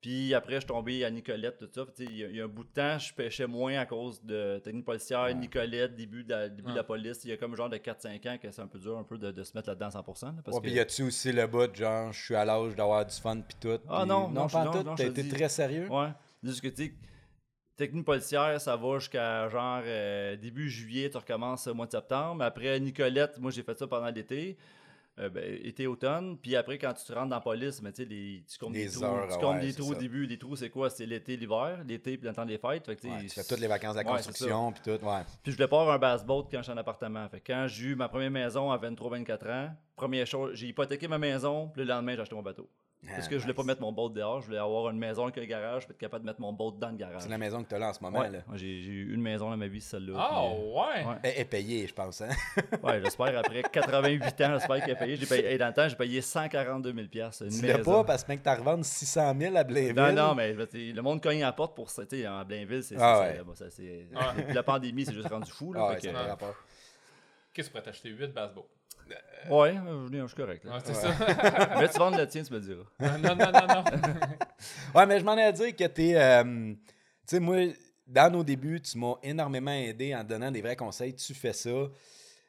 Puis 0.00 0.32
après, 0.34 0.54
je 0.54 0.58
suis 0.60 0.68
tombé 0.68 1.04
à 1.04 1.10
Nicolette, 1.10 1.58
tout 1.58 1.68
ça. 1.74 1.84
Puis, 1.84 2.06
tu 2.06 2.12
Il 2.12 2.16
y, 2.18 2.24
a- 2.24 2.28
y 2.28 2.40
a 2.40 2.44
un 2.44 2.46
bout 2.46 2.62
de 2.62 2.68
temps, 2.68 2.96
je 2.96 3.12
pêchais 3.12 3.48
moins 3.48 3.76
à 3.80 3.86
cause 3.86 4.22
de 4.22 4.60
technique 4.60 4.84
policière, 4.84 5.34
Nicolette, 5.34 5.96
début, 5.96 6.22
de 6.22 6.30
la, 6.30 6.48
début 6.48 6.70
de 6.70 6.76
la 6.76 6.84
police. 6.84 7.24
Il 7.24 7.30
y 7.30 7.32
a 7.32 7.36
comme 7.36 7.56
genre 7.56 7.68
de 7.70 7.78
4-5 7.78 8.24
ans 8.28 8.38
que 8.40 8.48
c'est 8.52 8.62
un 8.62 8.68
peu 8.68 8.78
dur 8.78 8.96
un 8.96 9.02
peu 9.02 9.18
de, 9.18 9.32
de 9.32 9.42
se 9.42 9.52
mettre 9.56 9.68
là-dedans 9.70 9.86
à 9.86 9.90
100%. 9.90 10.26
là, 10.26 10.32
parce 10.44 10.54
Ouais, 10.56 10.60
que... 10.62 10.66
puis 10.68 10.76
y 10.76 10.78
a-tu 10.80 11.02
aussi 11.02 11.32
le 11.32 11.46
bout, 11.48 11.74
genre, 11.74 12.12
je 12.12 12.22
suis 12.22 12.36
à 12.36 12.44
l'âge 12.44 12.76
d'avoir 12.76 13.04
du 13.04 13.14
fun 13.16 13.40
pis 13.40 13.56
tout? 13.60 13.80
Ah 13.88 13.98
puis- 14.02 14.08
non, 14.08 14.28
non, 14.28 14.42
non, 14.42 14.48
je- 14.48 14.52
pas 14.52 14.64
non, 14.64 14.72
tout. 14.84 14.94
T'as 14.96 15.04
été 15.06 15.22
dis. 15.24 15.28
très 15.30 15.48
sérieux? 15.48 15.88
Ouais. 15.90 16.10
Juste 16.44 16.60
que, 16.60 16.68
tu 16.68 16.84
sais, 16.86 16.94
technique 17.76 18.04
policière, 18.04 18.60
ça 18.60 18.76
va 18.76 18.98
jusqu'à 18.98 19.48
genre 19.48 19.80
euh, 19.84 20.36
début 20.36 20.68
juillet, 20.70 21.10
tu 21.10 21.16
recommences 21.16 21.66
au 21.66 21.74
mois 21.74 21.86
de 21.86 21.92
septembre. 21.92 22.42
Après, 22.44 22.78
Nicolette, 22.80 23.38
moi, 23.38 23.50
j'ai 23.50 23.62
fait 23.62 23.78
ça 23.78 23.86
pendant 23.86 24.08
l'été. 24.10 24.56
Euh, 25.20 25.28
ben, 25.28 25.44
été, 25.62 25.86
automne. 25.86 26.36
Puis 26.38 26.56
après, 26.56 26.76
quand 26.76 26.92
tu 26.92 27.04
te 27.04 27.12
rentres 27.12 27.28
dans 27.28 27.36
la 27.36 27.40
police, 27.40 27.80
mais 27.82 27.92
tu 27.92 28.02
sais, 28.02 28.08
les- 28.08 28.42
tu 28.50 28.58
comptes 28.58 28.74
Les 28.74 28.86
des 28.86 28.90
trous. 28.90 29.04
heures, 29.04 29.28
tu 29.28 29.38
comptes 29.38 29.54
ouais, 29.54 29.60
des 29.60 29.72
trous 29.72 29.92
au 29.92 29.94
début. 29.94 30.26
Les 30.26 30.36
trous, 30.38 30.56
c'est 30.56 30.70
quoi? 30.70 30.90
C'est 30.90 31.06
l'été, 31.06 31.36
l'hiver. 31.36 31.84
L'été, 31.86 32.18
puis 32.18 32.26
le 32.26 32.34
temps 32.34 32.44
des 32.44 32.58
fêtes. 32.58 32.84
Fait 32.84 32.96
que, 32.96 33.00
tu 33.00 33.06
sais, 33.08 33.14
Ouais, 33.14 33.22
tu 33.22 33.28
fais 33.28 33.44
toutes 33.44 33.60
les 33.60 33.68
vacances 33.68 33.92
de 33.94 33.98
la 33.98 34.04
construction 34.04 34.72
pis 34.72 34.80
tout, 34.82 34.90
ouais. 34.90 35.20
puis 35.44 35.52
je 35.52 35.56
voulais 35.56 35.68
pas 35.68 35.82
avoir 35.82 36.02
un 36.02 36.16
boat 36.24 36.48
quand 36.50 36.62
j'étais 36.62 36.72
en 36.72 36.76
appartement. 36.78 37.28
Fait 37.28 37.38
que 37.38 37.52
quand 37.52 37.64
j'ai 37.68 37.90
eu 37.90 37.94
ma 37.94 38.08
première 38.08 38.32
maison 38.32 38.72
à 38.72 38.76
23-24 38.76 39.46
ans, 39.52 39.70
première 39.94 40.26
chose, 40.26 40.50
j'ai 40.54 40.66
hypothéqué 40.66 41.06
ma 41.06 41.18
maison, 41.18 41.68
puis 41.68 41.82
le 41.84 41.88
lendemain, 41.90 42.16
j'ai 42.16 42.22
acheté 42.22 42.34
mon 42.34 42.42
bateau. 42.42 42.68
Parce 43.08 43.28
que 43.28 43.36
je 43.36 43.42
voulais 43.42 43.54
pas 43.54 43.62
mettre 43.64 43.80
mon 43.80 43.92
boat 43.92 44.10
dehors, 44.10 44.40
je 44.40 44.46
voulais 44.46 44.58
avoir 44.58 44.90
une 44.90 44.98
maison 44.98 45.24
avec 45.24 45.38
un 45.38 45.44
garage, 45.46 45.84
puis 45.84 45.92
être 45.92 45.98
capable 46.00 46.24
de 46.24 46.30
mettre 46.30 46.40
mon 46.40 46.52
boat 46.52 46.74
dans 46.78 46.90
le 46.90 46.96
garage. 46.96 47.22
C'est 47.22 47.28
la 47.28 47.38
maison 47.38 47.62
que 47.62 47.68
t'as 47.68 47.78
là 47.78 47.90
en 47.90 47.92
ce 47.92 48.00
moment, 48.02 48.18
Ouais, 48.20 48.30
là. 48.30 48.38
J'ai 48.54 48.80
j'ai 48.82 48.90
eu 48.90 49.14
une 49.14 49.20
maison 49.22 49.50
dans 49.50 49.56
ma 49.56 49.66
vie, 49.68 49.80
celle-là. 49.80 50.14
Ah, 50.16 50.28
puis, 50.28 50.62
euh, 50.62 50.72
ouais. 50.72 51.06
Ouais. 51.12 51.18
Elle 51.22 51.40
est 51.40 51.44
payée, 51.44 51.86
je 51.86 51.94
pense, 51.94 52.20
hein? 52.20 52.28
Ouais, 52.82 53.00
j'espère 53.02 53.38
après 53.38 53.62
88 53.62 54.22
ans, 54.42 54.58
j'espère 54.58 54.84
qu'elle 54.84 54.96
a 54.96 54.98
payé. 54.98 55.16
J'ai 55.16 55.26
payé. 55.26 55.46
hey, 55.52 55.58
dans 55.58 55.68
le 55.68 55.74
temps, 55.74 55.88
j'ai 55.88 55.96
payé 55.96 56.20
142 56.20 56.92
000 56.92 57.06
pièces 57.08 57.40
une 57.42 57.50
Tu 57.60 57.66
l'as 57.66 57.78
pas 57.78 58.04
parce 58.04 58.24
que 58.24 58.32
mec, 58.32 58.42
t'as 58.42 58.56
revendre 58.56 58.84
600 58.84 59.34
000 59.38 59.56
à 59.56 59.64
Blainville? 59.64 59.94
Non, 59.94 60.12
non, 60.12 60.34
mais 60.34 60.54
tu 60.66 60.92
le 60.92 61.02
monde 61.02 61.22
cogne 61.22 61.42
à 61.42 61.46
la 61.46 61.52
porte 61.52 61.74
pour 61.76 61.90
ça. 61.90 62.04
Tu 62.06 62.20
sais, 62.20 62.28
en 62.28 62.44
Blainville, 62.44 62.82
c'est 62.82 62.96
Ah 62.96 62.98
ça. 62.98 63.20
ouais. 63.20 63.42
bon, 63.44 63.54
Ah. 64.16 64.34
La 64.52 64.62
pandémie, 64.62 65.04
c'est 65.04 65.14
juste 65.14 65.28
rendu 65.28 65.50
fou. 65.50 65.72
Là, 65.72 65.88
Ah 65.90 65.94
fait 65.96 66.08
que, 66.08 66.14
euh, 66.14 66.22
rapport. 66.26 66.54
Qu'est-ce 67.52 67.68
que 67.68 67.72
tu 67.74 67.78
pourrais 67.78 67.90
t'acheter? 67.92 68.08
8 68.10 68.32
bassboats? 68.32 68.66
Ouais, 69.50 69.76
euh, 69.76 70.08
je 70.10 70.26
suis 70.26 70.36
correct. 70.36 70.64
là. 70.64 70.72
Ouais, 70.76 70.78
c'est 70.84 70.94
ça. 70.94 71.14
Mais 71.80 71.88
tu 71.88 71.98
vends 71.98 72.10
le 72.10 72.26
tien, 72.26 72.42
tu 72.42 72.52
me 72.52 72.60
diras. 72.60 72.84
non, 73.18 73.34
non, 73.36 73.52
non, 73.52 73.66
non. 73.66 73.84
Ouais, 74.94 75.06
mais 75.06 75.18
je 75.20 75.24
m'en 75.24 75.36
ai 75.36 75.42
à 75.44 75.52
dire 75.52 75.74
que 75.76 75.84
t'es. 75.84 76.14
euh, 76.16 76.42
tu 76.74 76.78
sais, 77.26 77.40
moi, 77.40 77.56
dans 78.06 78.32
nos 78.32 78.44
débuts, 78.44 78.80
tu 78.80 78.96
m'as 78.98 79.14
énormément 79.22 79.72
aidé 79.72 80.14
en 80.14 80.24
donnant 80.24 80.50
des 80.50 80.62
vrais 80.62 80.76
conseils. 80.76 81.14
Tu 81.14 81.34
fais 81.34 81.52
ça. 81.52 81.70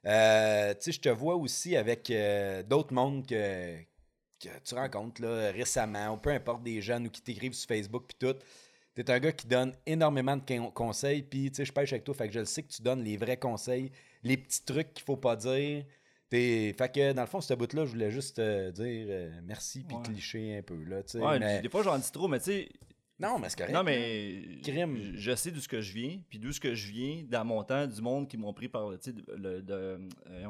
Euh, 0.05 0.73
tu 0.75 0.81
sais, 0.81 0.91
je 0.91 0.99
te 1.01 1.09
vois 1.09 1.35
aussi 1.35 1.75
avec 1.75 2.09
euh, 2.11 2.61
d'autres 2.63 2.93
mondes 2.93 3.25
que, 3.25 3.77
que 4.39 4.49
tu 4.63 4.75
rencontres 4.75 5.21
là, 5.21 5.51
récemment, 5.51 6.13
ou 6.13 6.17
peu 6.17 6.29
importe 6.29 6.63
des 6.63 6.81
jeunes 6.81 7.07
ou 7.07 7.09
qui 7.09 7.21
t'écrivent 7.21 7.53
sur 7.53 7.67
Facebook 7.67 8.05
puis 8.07 8.17
tout. 8.19 8.37
T'es 8.93 9.09
un 9.11 9.19
gars 9.19 9.31
qui 9.33 9.47
donne 9.47 9.73
énormément 9.85 10.37
de 10.37 10.43
con- 10.47 10.71
conseils, 10.71 11.21
puis 11.23 11.49
tu 11.49 11.55
sais, 11.57 11.65
je 11.65 11.73
pêche 11.73 11.91
avec 11.91 12.05
toi, 12.05 12.13
fait 12.13 12.27
que 12.27 12.33
je 12.33 12.39
le 12.39 12.45
sais 12.45 12.63
que 12.63 12.71
tu 12.71 12.81
donnes 12.81 13.03
les 13.03 13.17
vrais 13.17 13.35
conseils, 13.35 13.91
les 14.23 14.37
petits 14.37 14.63
trucs 14.63 14.93
qu'il 14.93 15.03
faut 15.03 15.17
pas 15.17 15.35
dire. 15.35 15.83
Fait 16.31 16.91
que 16.93 17.13
dans 17.13 17.21
le 17.21 17.27
fond, 17.27 17.39
ce 17.41 17.53
bout-là, 17.53 17.85
je 17.85 17.91
voulais 17.91 18.11
juste 18.11 18.38
te 18.38 18.71
dire 18.71 19.07
euh, 19.09 19.39
merci 19.43 19.83
puis 19.83 19.95
Ouais. 19.95 20.03
cliché 20.03 20.57
un 20.57 20.61
peu. 20.63 20.75
Là, 20.83 21.01
Ouais, 21.15 21.39
mais- 21.39 21.61
des 21.61 21.69
fois, 21.69 21.83
j'en 21.83 21.97
dis 21.97 22.11
trop, 22.11 22.27
mais 22.27 22.39
tu 22.39 22.45
sais. 22.45 22.69
Non, 23.17 23.39
mais 23.39 23.47
c'est 23.49 23.57
correct. 23.57 23.73
Non, 23.73 23.83
mais. 23.83 24.59
Crime. 24.63 24.97
Je, 25.15 25.35
sais 25.35 25.49
d'où 25.51 25.61
ce 25.61 25.69
que 25.69 25.79
je 25.79 25.93
viens, 25.93 26.19
puis 26.29 26.38
d'où 26.38 26.51
ce 26.51 26.59
que 26.59 26.73
je 26.75 26.91
viens 26.91 27.23
dans 27.29 27.45
mon 27.45 27.63
temps, 27.63 27.88
du 27.88 28.01
monde 28.01 28.27
qui 28.27 28.35
m'ont 28.38 28.53
pris 28.53 28.67
par 28.67 28.89
le. 28.89 28.99
Le. 29.38 29.61
De, 29.61 29.99
euh, 30.29 30.47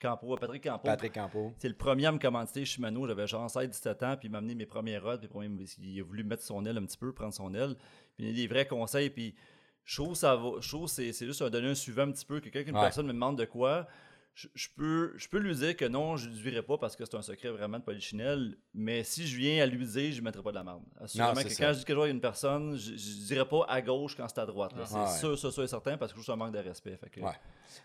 Campo, 0.00 0.36
Patrick 0.36 0.62
Campo. 0.64 0.84
Patrick 0.84 1.12
Campo. 1.14 1.54
C'est 1.56 1.68
le 1.68 1.74
premier 1.76 2.04
à 2.04 2.12
me 2.12 2.18
commanditer 2.18 2.66
chez 2.66 2.82
Mano. 2.82 3.06
J'avais 3.06 3.26
genre 3.26 3.46
17 3.50 4.02
ans, 4.02 4.16
puis 4.18 4.28
il 4.28 4.30
m'a 4.30 4.38
amené 4.38 4.54
mes 4.54 4.66
premières 4.66 5.02
rods, 5.02 5.16
puis 5.18 5.66
il 5.78 6.00
a 6.00 6.04
voulu 6.04 6.24
mettre 6.24 6.42
son 6.42 6.62
aile 6.66 6.76
un 6.76 6.84
petit 6.84 6.98
peu, 6.98 7.14
prendre 7.14 7.32
son 7.32 7.54
aile. 7.54 7.74
Puis 8.16 8.26
il 8.26 8.30
a 8.30 8.32
des 8.34 8.46
vrais 8.46 8.66
conseils, 8.66 9.08
puis 9.08 9.34
je 9.84 9.96
trouve 10.02 10.14
ça 10.14 10.36
va. 10.36 10.60
Je 10.60 10.68
trouve 10.68 10.88
c'est 10.88 11.10
c'est 11.14 11.24
juste 11.24 11.40
un 11.40 11.48
donner 11.48 11.68
un 11.68 11.74
suivant 11.74 12.02
un 12.02 12.12
petit 12.12 12.26
peu. 12.26 12.40
Que 12.40 12.50
quand 12.50 12.60
une 12.60 12.74
Ouais. 12.74 12.82
personne 12.82 13.06
me 13.06 13.14
demande 13.14 13.38
de 13.38 13.46
quoi, 13.46 13.86
je, 14.34 14.48
je 14.54 14.68
peux, 14.76 15.12
je 15.16 15.28
peux 15.28 15.38
lui 15.38 15.54
dire 15.54 15.76
que 15.76 15.84
non, 15.84 16.16
je 16.16 16.28
ne 16.28 16.34
lui 16.34 16.42
dirai 16.42 16.62
pas 16.62 16.76
parce 16.76 16.96
que 16.96 17.04
c'est 17.04 17.14
un 17.16 17.22
secret 17.22 17.50
vraiment 17.50 17.78
de 17.78 17.84
polichinelle. 17.84 18.56
Mais 18.74 19.04
si 19.04 19.26
je 19.26 19.36
viens 19.36 19.62
à 19.62 19.66
lui 19.66 19.86
dire, 19.86 20.12
je 20.12 20.18
ne 20.18 20.24
mettrai 20.24 20.42
pas 20.42 20.50
de 20.50 20.56
la 20.56 20.64
merde. 20.64 20.82
Assurément 21.00 21.34
que 21.34 21.48
ça. 21.48 21.64
quand 21.66 21.72
je 21.72 21.78
dis 21.78 21.84
quelque 21.84 21.96
chose 21.96 22.06
à 22.08 22.10
une 22.10 22.20
personne, 22.20 22.76
je 22.76 22.92
ne 22.92 23.26
dirai 23.26 23.46
pas 23.48 23.64
à 23.68 23.80
gauche 23.80 24.16
quand 24.16 24.26
c'est 24.28 24.40
à 24.40 24.46
droite. 24.46 24.72
Ah. 24.76 24.84
C'est 24.86 24.96
Ouais. 24.96 25.18
sûr, 25.18 25.38
sûr, 25.38 25.52
sûr 25.52 25.62
et 25.62 25.68
certain 25.68 25.96
parce 25.96 26.12
que 26.12 26.18
je 26.18 26.24
trouve 26.24 26.26
ça 26.26 26.32
un 26.32 26.36
manque 26.36 26.52
de 26.54 26.58
respect. 26.58 26.96
Fait 26.96 27.10
que- 27.10 27.20
Ouais. 27.20 27.30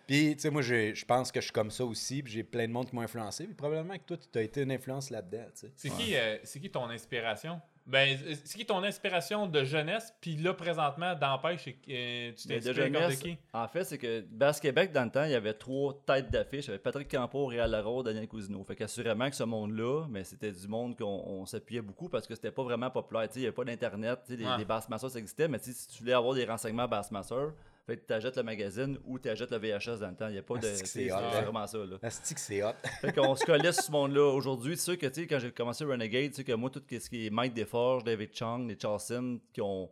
Puis, 0.08 0.36
tu 0.36 0.42
sais, 0.42 0.50
moi, 0.50 0.62
je 0.62 1.06
pense 1.06 1.32
que 1.32 1.40
je 1.40 1.46
suis 1.46 1.54
comme 1.54 1.72
ça 1.72 1.86
aussi, 1.86 2.22
puis 2.24 2.34
j'ai 2.34 2.44
plein 2.44 2.68
de 2.68 2.72
monde 2.74 2.90
qui 2.90 2.96
m'ont 2.96 3.02
influencé, 3.02 3.46
puis 3.46 3.56
probablement 3.56 3.98
que 3.98 4.04
toi, 4.04 4.18
tu 4.18 4.38
as 4.40 4.42
été 4.42 4.62
une 4.62 4.72
influence 4.72 5.10
là-dedans. 5.10 5.46
C'est 5.54 5.90
qui, 5.90 6.16
euh, 6.16 6.38
c'est 6.44 6.60
qui 6.60 6.70
ton 6.70 6.90
inspiration? 6.90 7.62
Ben, 7.90 8.18
c'est 8.44 8.58
qui 8.58 8.66
ton 8.66 8.84
inspiration 8.84 9.48
de 9.48 9.64
jeunesse? 9.64 10.14
Puis 10.22 10.36
là, 10.36 10.54
présentement, 10.54 11.16
d'empêche, 11.16 11.68
euh, 11.68 12.32
tu 12.38 12.48
t'es 12.48 12.60
de 12.60 12.72
comme 12.74 12.92
de 13.10 13.16
qui? 13.16 13.38
en 13.52 13.68
fait, 13.68 13.84
c'est 13.84 13.98
que 13.98 14.22
Basse 14.22 14.60
Québec, 14.60 14.92
dans 14.92 15.04
le 15.06 15.10
temps, 15.10 15.24
il 15.24 15.32
y 15.32 15.36
avait 15.36 15.54
trois 15.54 16.00
têtes 16.06 16.30
d'affiche. 16.30 16.66
Il 16.66 16.68
y 16.68 16.70
avait 16.72 16.80
Patrick 16.80 17.10
Campo, 17.10 17.48
Réal 17.48 17.72
Larose, 17.72 18.04
Daniel 18.04 18.28
Cousineau. 18.28 18.64
Fait 18.64 18.76
qu'assurément 18.76 19.30
que 19.30 19.36
ce 19.36 19.44
monde-là, 19.44 20.06
mais 20.10 20.24
c'était 20.24 20.52
du 20.52 20.68
monde 20.68 20.96
qu'on 20.98 21.06
on 21.26 21.46
s'appuyait 21.46 21.82
beaucoup 21.82 22.10
parce 22.10 22.28
que 22.28 22.36
c'était 22.36 22.52
pas 22.52 22.64
vraiment 22.64 22.92
populaire. 22.92 23.28
Il 23.36 23.40
n'y 23.40 23.46
avait 23.48 23.56
pas 23.56 23.66
d'Internet. 23.66 24.20
Les, 24.30 24.46
Ouais. 24.46 24.58
les 24.60 24.66
Bassmasters, 24.66 25.10
ça 25.10 25.20
existait, 25.20 25.48
mais 25.48 25.58
si 25.60 25.88
tu 25.88 26.00
voulais 26.04 26.14
avoir 26.14 26.34
des 26.36 26.46
renseignements 26.46 26.88
Bassmaster, 26.88 27.54
fait 27.90 27.98
que 27.98 28.06
tu 28.08 28.14
achètes 28.14 28.38
le 28.38 28.44
magazine 28.44 28.98
ou 29.06 29.18
tu 29.18 29.30
achètes 29.30 29.52
le 29.52 29.58
VHS 29.58 30.00
dans 30.00 30.10
le 30.10 30.16
temps. 30.16 30.28
Il 30.28 30.34
n'y 30.34 30.38
a 30.38 30.44
pas 30.44 30.58
de. 30.58 30.68
C'est 30.76 31.12
hein. 31.12 31.42
vraiment 31.42 31.66
ça. 31.66 31.80
C'est 32.10 32.64
hot. 32.64 32.74
Fait 33.02 33.14
qu'on 33.14 33.36
se 33.36 33.46
collait 33.46 33.72
sur 33.72 33.84
ce 33.84 33.92
monde-là. 33.92 34.34
Aujourd'hui, 34.34 34.76
tu 34.76 34.82
sais 34.82 34.98
que, 34.98 35.08
tu 35.08 35.22
sais, 35.22 35.28
quand 35.28 35.40
j'ai 35.40 35.52
commencé 35.52 35.84
Renegade, 35.84 36.30
tu 36.30 36.38
sais 36.38 36.44
que 36.44 36.54
moi, 36.54 36.70
tout 36.70 36.82
ce 36.90 37.10
qui 37.10 37.26
est 37.26 37.30
Mike 37.30 37.54
Desforges, 37.54 38.04
David 38.04 38.30
Chang, 38.34 38.68
les 38.68 38.78
Charleston, 38.80 39.40
qui 39.52 39.62
ont 39.62 39.90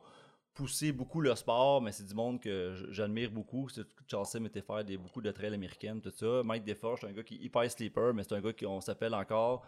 poussé 0.54 0.92
beaucoup 0.92 1.22
le 1.22 1.36
sport, 1.36 1.82
mais 1.82 1.92
c'est 1.92 2.06
du 2.06 2.14
monde 2.14 2.40
que 2.40 2.76
j'admire 2.90 3.32
beaucoup. 3.32 3.70
C'est- 3.70 3.86
Charleston 4.08 4.46
était 4.46 4.62
faire 4.62 4.84
des, 4.84 4.98
beaucoup 4.98 5.22
de 5.22 5.32
trails 5.32 5.54
américaines, 5.54 6.02
tout 6.02 6.14
ça. 6.16 6.42
Mike 6.44 6.64
Desforges, 6.64 7.02
c'est 7.02 7.08
un 7.08 7.14
gars 7.14 7.24
qui 7.24 7.36
est 7.36 7.46
hyper 7.46 7.70
sleeper, 7.70 8.14
mais 8.14 8.24
c'est 8.24 8.36
un 8.36 8.42
gars 8.42 8.54
qu'on 8.54 8.82
s'appelle 8.82 9.14
encore 9.14 9.66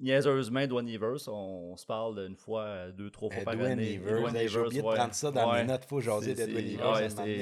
niaiseusement 0.00 0.60
Evers. 0.86 1.28
On, 1.28 1.76
se 1.76 1.86
parle 1.86 2.26
une 2.28 2.36
fois, 2.36 2.90
deux, 2.96 3.10
trois 3.10 3.30
fois 3.30 3.42
par 3.44 3.54
Edwin 3.54 3.72
année. 3.72 4.00
J'ai 4.48 4.58
oublié 4.58 4.82
de 4.82 4.86
prendre 4.86 5.14
ça 5.14 5.30
dans 5.30 5.50
Ouais. 5.52 5.62
mes 5.62 5.68
notes, 5.68 5.84
faut 5.84 6.00
jaser 6.00 6.34
C'est- 6.34 6.46
d'Edwin 6.46 6.66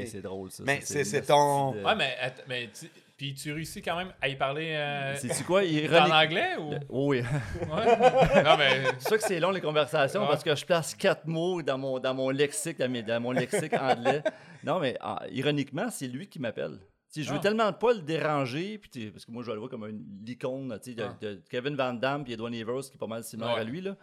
c'est- 0.06 0.20
drôle, 0.22 0.50
ça. 0.50 0.62
Mais 0.66 0.78
c'est- 0.82 1.04
ton- 1.22 1.72
de- 1.72 1.82
Ouais, 1.82 1.94
mais, 1.96 2.16
att- 2.20 2.44
mais 2.48 2.68
tu- 2.78 2.90
puis 3.16 3.34
tu 3.34 3.52
réussis 3.52 3.80
quand 3.82 3.96
même 3.96 4.12
à 4.20 4.28
y 4.28 4.36
parler 4.36 4.72
euh, 4.74 5.14
quoi? 5.46 5.62
en 5.62 6.10
anglais 6.24 6.56
ou? 6.58 6.70
Le- 6.72 6.78
Oui. 6.90 7.18
Ouais. 7.20 7.22
non, 8.44 8.56
mais 8.58 8.82
C'est 8.98 9.08
sûr 9.08 9.16
que 9.18 9.24
c'est 9.24 9.40
long 9.40 9.50
les 9.50 9.60
conversations 9.60 10.22
Ouais. 10.22 10.28
parce 10.28 10.42
que 10.42 10.54
je 10.54 10.64
place 10.64 10.94
quatre 10.94 11.26
mots 11.26 11.62
dans 11.62 11.78
mon, 11.78 11.98
dans 11.98 12.14
mon 12.14 12.30
lexique, 12.30 12.78
dans, 12.78 12.88
mes- 12.90 13.02
dans 13.02 13.20
mon 13.20 13.32
lexique 13.32 13.72
anglais. 13.74 14.22
Non, 14.64 14.78
mais 14.80 14.96
ah, 15.00 15.22
ironiquement, 15.30 15.86
c'est 15.90 16.06
lui 16.08 16.26
qui 16.28 16.38
m'appelle. 16.40 16.78
Tu 17.14 17.20
sais, 17.20 17.26
je 17.28 17.30
veux 17.32 17.38
Ah. 17.38 17.42
tellement 17.42 17.72
pas 17.72 17.92
le 17.92 18.00
déranger, 18.00 18.76
puis 18.78 19.08
parce 19.12 19.24
que 19.24 19.30
moi 19.30 19.44
je 19.44 19.52
le 19.52 19.58
vois 19.58 19.68
comme 19.68 19.84
une 19.86 20.02
l'icône 20.26 20.76
tu 20.82 20.90
sais, 20.90 20.96
de, 20.96 21.04
Ah. 21.04 21.16
de 21.20 21.40
Kevin 21.48 21.76
Van 21.76 21.92
Damme 21.94 22.24
puis 22.24 22.32
Edwin 22.32 22.52
Evers 22.52 22.80
qui 22.82 22.94
est 22.94 22.98
pas 22.98 23.06
mal 23.06 23.22
similaire 23.22 23.54
Ouais. 23.54 23.60
à 23.60 23.64
lui. 23.64 23.80
Là. 23.80 23.96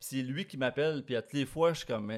c'est 0.00 0.16
lui 0.16 0.44
qui 0.44 0.58
m'appelle, 0.58 1.02
puis 1.02 1.16
à 1.16 1.22
toutes 1.22 1.32
les 1.32 1.46
fois, 1.46 1.72
je 1.72 1.78
suis 1.78 1.86
comme. 1.86 2.10
là, 2.10 2.16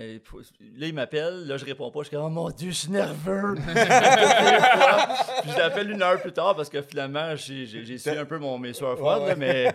il 0.88 0.92
m'appelle, 0.94 1.46
là, 1.46 1.56
je 1.56 1.64
réponds 1.64 1.88
pas, 1.92 2.00
je 2.00 2.08
suis 2.08 2.16
comme, 2.16 2.24
oh 2.26 2.30
mon 2.30 2.50
Dieu, 2.50 2.70
je 2.70 2.74
suis 2.74 2.90
nerveux. 2.90 3.54
Puis 5.42 5.50
je 5.52 5.56
l'appelle 5.58 5.90
une 5.92 6.02
heure 6.02 6.20
plus 6.20 6.32
tard 6.32 6.56
parce 6.56 6.68
que 6.68 6.82
finalement, 6.82 7.36
j'ai 7.36 7.98
su 7.98 8.08
un 8.10 8.24
peu 8.24 8.38
mon, 8.38 8.58
mes 8.58 8.72
sueurs 8.72 8.96
froides, 8.98 9.28
là, 9.28 9.36
mais. 9.36 9.72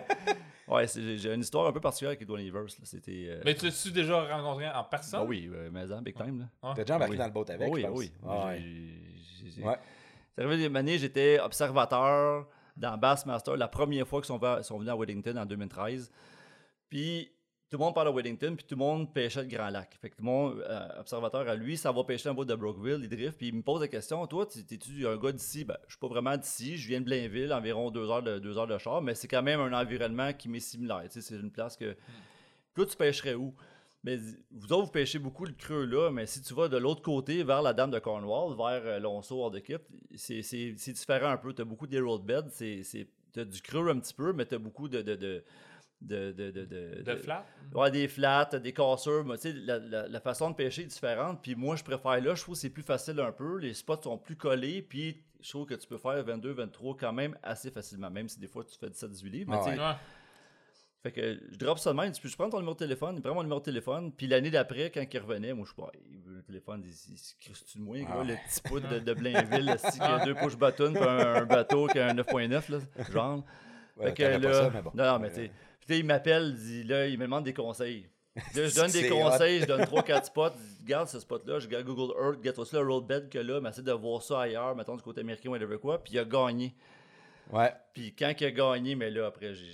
Ouais, 0.68 0.86
c'est- 0.88 1.16
j'ai 1.16 1.32
une 1.32 1.40
histoire 1.40 1.66
un 1.68 1.72
peu 1.72 1.80
particulière 1.80 2.10
avec 2.10 2.22
Edwin 2.22 2.46
Evers. 2.46 2.64
là. 2.64 2.84
C'était. 2.84 3.26
euh, 3.28 3.40
Mais 3.46 3.54
tu 3.54 3.64
l'as-tu 3.66 3.90
déjà 3.92 4.22
rencontré 4.36 4.68
en 4.68 4.84
personne? 4.84 5.20
ah 5.22 5.24
oui, 5.24 5.48
euh, 5.52 5.70
mais 5.72 5.90
en 5.90 6.02
big 6.02 6.14
time. 6.16 6.40
Là. 6.40 6.44
Ah. 6.62 6.72
T'as 6.76 6.82
déjà 6.84 6.96
embarqué 6.96 7.12
Oui. 7.12 7.18
dans 7.18 7.26
le 7.26 7.32
boat 7.32 7.44
avec, 7.48 7.72
oui, 7.72 7.80
je 7.82 7.86
pense. 7.86 7.98
oui. 7.98 8.12
Ah 8.28 8.46
ouais. 8.48 9.78
C'est 10.36 10.42
arrivé 10.44 10.64
une 10.64 10.76
année, 10.76 10.98
j'étais 10.98 11.38
observateur 11.40 12.48
dans 12.76 12.96
Bassmaster 12.96 13.56
la 13.56 13.68
première 13.68 14.06
fois 14.08 14.20
qu'ils 14.20 14.28
sont, 14.28 14.38
ve- 14.38 14.62
sont 14.62 14.78
venus 14.78 14.90
à 14.92 14.96
Weddington 14.96 15.36
en 15.36 15.44
2013. 15.46 16.10
Puis 16.88 17.30
tout 17.70 17.78
le 17.78 17.84
monde 17.84 17.94
parle 17.94 18.08
à 18.08 18.12
Weddington, 18.12 18.54
puis 18.54 18.66
tout 18.66 18.74
le 18.74 18.80
monde 18.80 19.12
pêchait 19.14 19.42
le 19.42 19.48
Grand 19.48 19.70
Lac. 19.70 19.96
Fait 20.00 20.10
que 20.10 20.16
tout 20.16 20.22
le 20.22 20.30
monde, 20.30 20.62
euh, 20.68 20.88
observateur 21.00 21.48
à 21.48 21.54
lui, 21.54 21.76
ça 21.78 21.90
va 21.90 22.04
pêcher 22.04 22.28
un 22.28 22.34
bout 22.34 22.44
de 22.44 22.54
Brookville, 22.54 23.00
il 23.02 23.08
drift, 23.08 23.36
puis 23.38 23.48
il 23.48 23.54
me 23.54 23.62
pose 23.62 23.80
la 23.80 23.88
question 23.88 24.26
Toi, 24.26 24.46
tu- 24.46 24.64
t'es-tu 24.64 25.06
un 25.06 25.16
gars 25.16 25.32
d'ici? 25.32 25.64
Ben, 25.64 25.76
je 25.86 25.92
suis 25.92 25.98
pas 25.98 26.08
vraiment 26.08 26.36
d'ici, 26.36 26.76
je 26.76 26.88
viens 26.88 27.00
de 27.00 27.06
Blainville, 27.06 27.52
environ 27.52 27.90
deux 27.90 28.10
heures 28.10 28.22
de, 28.22 28.38
deux 28.38 28.58
heures 28.58 28.66
de 28.66 28.76
char, 28.78 29.00
mais 29.00 29.14
c'est 29.14 29.28
quand 29.28 29.42
même 29.42 29.60
un 29.60 29.72
environnement 29.78 30.32
qui 30.34 30.48
m'est 30.50 30.60
similaire. 30.60 31.02
Tu 31.10 31.20
sais, 31.20 31.22
C'est 31.22 31.40
une 31.40 31.50
place 31.50 31.76
que. 31.76 31.96
Toi, 32.74 32.86
tu 32.86 32.96
pêcherais 32.96 33.34
où? 33.34 33.54
Mais 34.04 34.18
vous 34.50 34.72
autres, 34.72 34.86
vous 34.86 34.90
pêchez 34.90 35.18
beaucoup 35.18 35.44
le 35.44 35.52
creux 35.52 35.84
là, 35.86 36.10
mais 36.10 36.26
si 36.26 36.42
tu 36.42 36.54
vas 36.54 36.68
de 36.68 36.76
l'autre 36.76 37.02
côté, 37.02 37.42
vers 37.44 37.62
la 37.62 37.72
Dame 37.72 37.90
de 37.90 37.98
Cornwall, 37.98 38.56
vers 38.56 38.82
euh, 38.84 38.98
Lonceau, 38.98 39.42
hors 39.42 39.50
de 39.50 39.60
Kip, 39.60 39.82
c'est 40.14 40.42
c'est- 40.42 40.74
c'est 40.76 40.92
différent 40.92 41.30
un 41.30 41.36
peu. 41.36 41.52
Tu 41.54 41.62
as 41.62 41.64
beaucoup 41.64 41.86
des 41.86 42.00
roadbeds, 42.00 42.48
tu 42.56 42.82
as 43.36 43.44
du 43.44 43.62
creux 43.62 43.88
un 43.90 43.98
petit 44.00 44.14
peu, 44.14 44.32
mais 44.32 44.44
tu 44.46 44.54
as 44.54 44.58
beaucoup 44.58 44.88
de. 44.88 45.02
de, 45.02 45.14
de 45.16 45.44
de, 46.04 46.32
de, 46.32 46.50
de, 46.50 46.64
de- 46.64 47.02
De 47.04 47.14
flat? 47.14 47.46
Ouais, 47.72 47.88
des 47.92 48.08
flats, 48.08 48.46
des 48.60 48.72
casseurs. 48.72 49.24
mais 49.24 49.36
tu 49.36 49.42
sais, 49.42 49.52
la, 49.52 49.78
la- 49.78 50.08
la 50.08 50.20
façon 50.20 50.50
de 50.50 50.56
pêcher 50.56 50.82
est 50.82 50.86
différente. 50.86 51.38
Puis 51.40 51.54
moi, 51.54 51.76
je 51.76 51.84
préfère 51.84 52.20
là. 52.20 52.34
Je 52.34 52.42
trouve 52.42 52.56
que 52.56 52.60
c'est 52.60 52.70
plus 52.70 52.82
facile 52.82 53.20
un 53.20 53.30
peu. 53.30 53.58
Les 53.58 53.72
spots 53.72 54.02
sont 54.02 54.18
plus 54.18 54.34
collés. 54.34 54.82
Puis 54.82 55.22
je 55.40 55.48
trouve 55.50 55.64
que 55.64 55.74
tu 55.74 55.86
peux 55.86 55.98
faire 55.98 56.20
22, 56.24 56.50
23 56.54 56.96
quand 56.98 57.12
même 57.12 57.38
assez 57.44 57.70
facilement. 57.70 58.10
Même 58.10 58.28
si 58.28 58.40
des 58.40 58.48
fois 58.48 58.64
tu 58.64 58.76
fais 58.76 58.90
17, 58.90 59.10
18 59.12 59.30
livres. 59.30 59.50
mais 59.52 59.58
Ah 59.60 59.64
Ouais. 59.92 59.96
Fait 61.02 61.10
que 61.12 61.40
je 61.50 61.56
drop 61.58 61.78
ça 61.78 61.90
de 61.92 61.96
même, 61.96 62.12
Puis 62.12 62.28
je 62.28 62.36
prends 62.36 62.48
ton 62.48 62.58
numéro 62.58 62.74
de 62.74 62.78
téléphone, 62.78 63.16
il 63.16 63.22
prend 63.22 63.34
mon 63.34 63.42
numéro 63.42 63.58
de 63.60 63.64
téléphone, 63.64 64.12
puis 64.12 64.26
l'année 64.28 64.50
d'après, 64.50 64.90
quand 64.90 65.04
il 65.12 65.18
revenait, 65.18 65.52
moi 65.52 65.64
je 65.66 65.70
sais 65.74 65.82
pas, 65.82 65.90
il 66.10 66.20
veut 66.20 66.36
le 66.36 66.42
téléphone, 66.42 66.82
il, 66.84 66.90
il, 67.12 67.18
se 67.18 67.78
de 67.78 67.82
moi, 67.82 67.96
Ah. 68.08 68.22
le 68.24 68.34
petit 68.34 68.60
poudre 68.62 68.88
de, 68.88 68.98
de 69.00 69.14
Blainville, 69.20 69.76
qui 69.92 70.00
a 70.00 70.24
deux 70.24 70.34
push 70.34 70.56
buttons, 70.56 70.92
puis 70.92 71.02
un, 71.02 71.34
un 71.42 71.44
bateau 71.44 71.86
qui 71.88 71.98
a 71.98 72.06
un 72.08 72.14
9.9, 72.14 72.70
là, 72.70 72.78
genre. 73.10 73.44
Ouais, 73.96 74.06
fait 74.08 74.14
que 74.14 74.22
là, 74.22 74.52
ça, 74.54 74.70
mais 74.72 74.80
bon. 74.82 74.90
non, 74.94 75.04
non, 75.04 75.18
mais 75.18 75.28
Ouais. 75.36 75.48
tu 75.80 75.86
sais, 75.88 75.98
il 75.98 76.04
m'appelle, 76.06 76.54
il 76.56 76.64
dit, 76.64 76.84
là, 76.84 77.06
il 77.08 77.18
me 77.18 77.24
demande 77.24 77.44
des 77.44 77.52
conseils. 77.52 78.06
Là, 78.36 78.42
je 78.68 78.74
donne 78.74 78.90
des 78.90 79.08
conseils, 79.08 79.60
je 79.60 79.66
donne 79.66 79.82
3-4 79.82 80.24
spots, 80.26 80.48
regarde 80.82 81.08
ce 81.08 81.18
spot-là, 81.20 81.58
je 81.58 81.66
regarde 81.66 81.84
Google 81.84 82.14
Earth, 82.18 82.36
regarde 82.38 82.58
aussi 82.60 82.74
le 82.76 82.80
roadbed 82.82 83.28
que 83.28 83.38
là, 83.38 83.60
mais 83.60 83.68
essaie 83.70 83.82
de 83.82 83.92
voir 83.92 84.22
ça 84.22 84.42
ailleurs, 84.42 84.74
mettons 84.76 84.96
du 84.96 85.02
côté 85.02 85.20
américain, 85.20 85.50
whatever 85.50 85.78
quoi, 85.78 86.02
puis 86.02 86.14
il 86.14 86.18
a 86.20 86.24
gagné. 86.24 86.74
Ouais. 87.50 87.72
Puis 87.92 88.14
quand 88.14 88.32
il 88.40 88.46
a 88.46 88.50
gagné, 88.52 88.94
mais 88.94 89.10
là, 89.10 89.26
après, 89.26 89.52
j'ai 89.52 89.66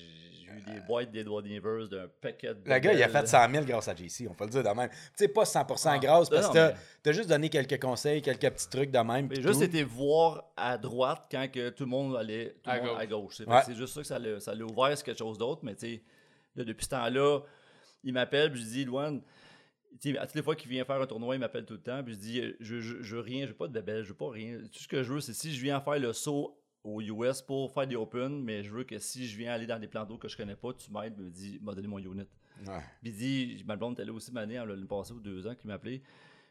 eu 0.59 0.62
des 0.74 0.80
boîtes 0.80 1.11
d'Edward 1.11 1.46
Evers 1.46 1.88
d'un 1.88 2.06
paquet 2.20 2.54
de. 2.54 2.61
Le 2.64 2.78
gars, 2.78 2.92
il 2.92 3.02
a 3.02 3.09
fait 3.09 3.26
100 3.26 3.50
000 3.50 3.64
grâce 3.64 3.88
à 3.88 3.94
JC, 3.94 4.26
on 4.28 4.34
peut 4.34 4.44
le 4.44 4.50
dire 4.50 4.62
de 4.62 4.68
même. 4.68 4.88
Tu 4.90 4.96
sais, 5.16 5.28
pas 5.28 5.44
100% 5.44 5.90
Ah. 5.94 5.98
grâce, 5.98 6.28
parce 6.30 6.48
que 6.50 6.72
t'as- 7.02 7.12
juste 7.12 7.28
donné 7.28 7.48
quelques 7.48 7.80
conseils, 7.80 8.20
quelques 8.22 8.50
petits 8.50 8.68
trucs 8.68 8.90
de 8.90 8.98
même. 8.98 9.28
Mais 9.28 9.40
juste 9.40 9.62
été 9.62 9.82
voir 9.84 10.44
à 10.56 10.76
droite 10.76 11.26
quand 11.30 11.50
que 11.50 11.70
tout 11.70 11.84
le 11.84 11.90
monde 11.90 12.16
allait 12.16 12.56
tout 12.62 12.70
À 12.70 12.76
monde 12.78 12.86
gauche. 12.88 12.98
à 13.00 13.06
gauche. 13.06 13.34
C'est 13.38 13.48
Ouais. 13.48 13.61
c'est 13.64 13.74
juste 13.74 13.94
ça 13.94 14.00
que 14.02 14.06
ça 14.06 14.18
l'a 14.18 14.40
ça 14.40 14.54
l'a 14.54 14.64
ouvert 14.64 14.96
sur 14.96 15.04
quelque 15.06 15.18
chose 15.18 15.38
d'autre. 15.38 15.61
Mais 15.64 15.74
tu 15.74 15.86
sais, 16.56 16.64
depuis 16.64 16.84
ce 16.84 16.90
temps-là, 16.90 17.40
il 18.04 18.12
m'appelle, 18.12 18.50
puis 18.52 18.61
je 18.61 18.66
dis, 18.66 18.84
Luan, 18.84 19.20
à 20.18 20.26
toutes 20.26 20.34
les 20.36 20.42
fois 20.42 20.54
qu'il 20.54 20.70
vient 20.70 20.84
faire 20.84 21.00
un 21.00 21.06
tournoi, 21.06 21.34
il 21.34 21.38
m'appelle 21.38 21.64
tout 21.64 21.74
le 21.74 21.80
temps, 21.80 22.02
puis 22.04 22.14
je 22.14 22.18
dis, 22.18 22.42
je, 22.61 22.80
je, 22.80 23.02
je 23.02 23.14
veux 23.16 23.22
rien, 23.22 23.44
je 23.46 23.50
veux 23.50 23.56
pas 23.56 23.66
de 23.68 23.72
bébelle, 23.72 24.02
je 24.04 24.09
veux 24.11 24.14
pas 24.16 24.30
rien. 24.30 24.59
Tout 24.72 24.78
ce 24.80 24.86
que 24.88 25.02
je 25.02 25.12
veux, 25.12 25.20
c'est 25.20 25.32
si 25.32 25.52
je 25.54 25.61
viens 25.62 25.80
faire 25.80 25.98
le 25.98 26.12
saut 26.12 26.56
au 26.97 27.01
US 27.01 27.43
pour 27.43 27.72
faire 27.72 27.86
des 27.86 27.97
Open, 27.97 28.43
mais 28.43 28.62
je 28.62 28.70
veux 28.70 28.84
que 28.84 28.99
si 28.99 29.26
je 29.26 29.36
viens 29.36 29.53
aller 29.53 29.66
dans 29.66 29.78
des 29.78 29.89
plans 29.89 30.05
d'eau 30.05 30.16
que 30.18 30.28
je 30.28 30.36
connais 30.36 30.57
pas, 30.57 30.72
tu 30.72 30.91
m'aides, 30.93 31.18
me 31.18 31.30
dis, 31.30 31.59
m'a 31.62 31.74
donné 31.74 31.89
mon 31.89 31.99
unit. 31.99 32.22
Ouais. 32.66 32.80
Puis 33.03 33.11
il 33.11 33.16
dit, 33.16 33.64
ma 33.66 33.76
blonde 33.76 33.93
était 33.95 34.05
là 34.05 34.12
aussi 34.12 34.32
m'année, 34.32 34.55
l'année 34.57 34.86
passée 34.89 35.12
ou 35.12 35.20
deux 35.20 35.47
ans 35.47 35.55
qu'il 35.55 35.68
m'a 35.68 35.74
appelé. 35.74 36.03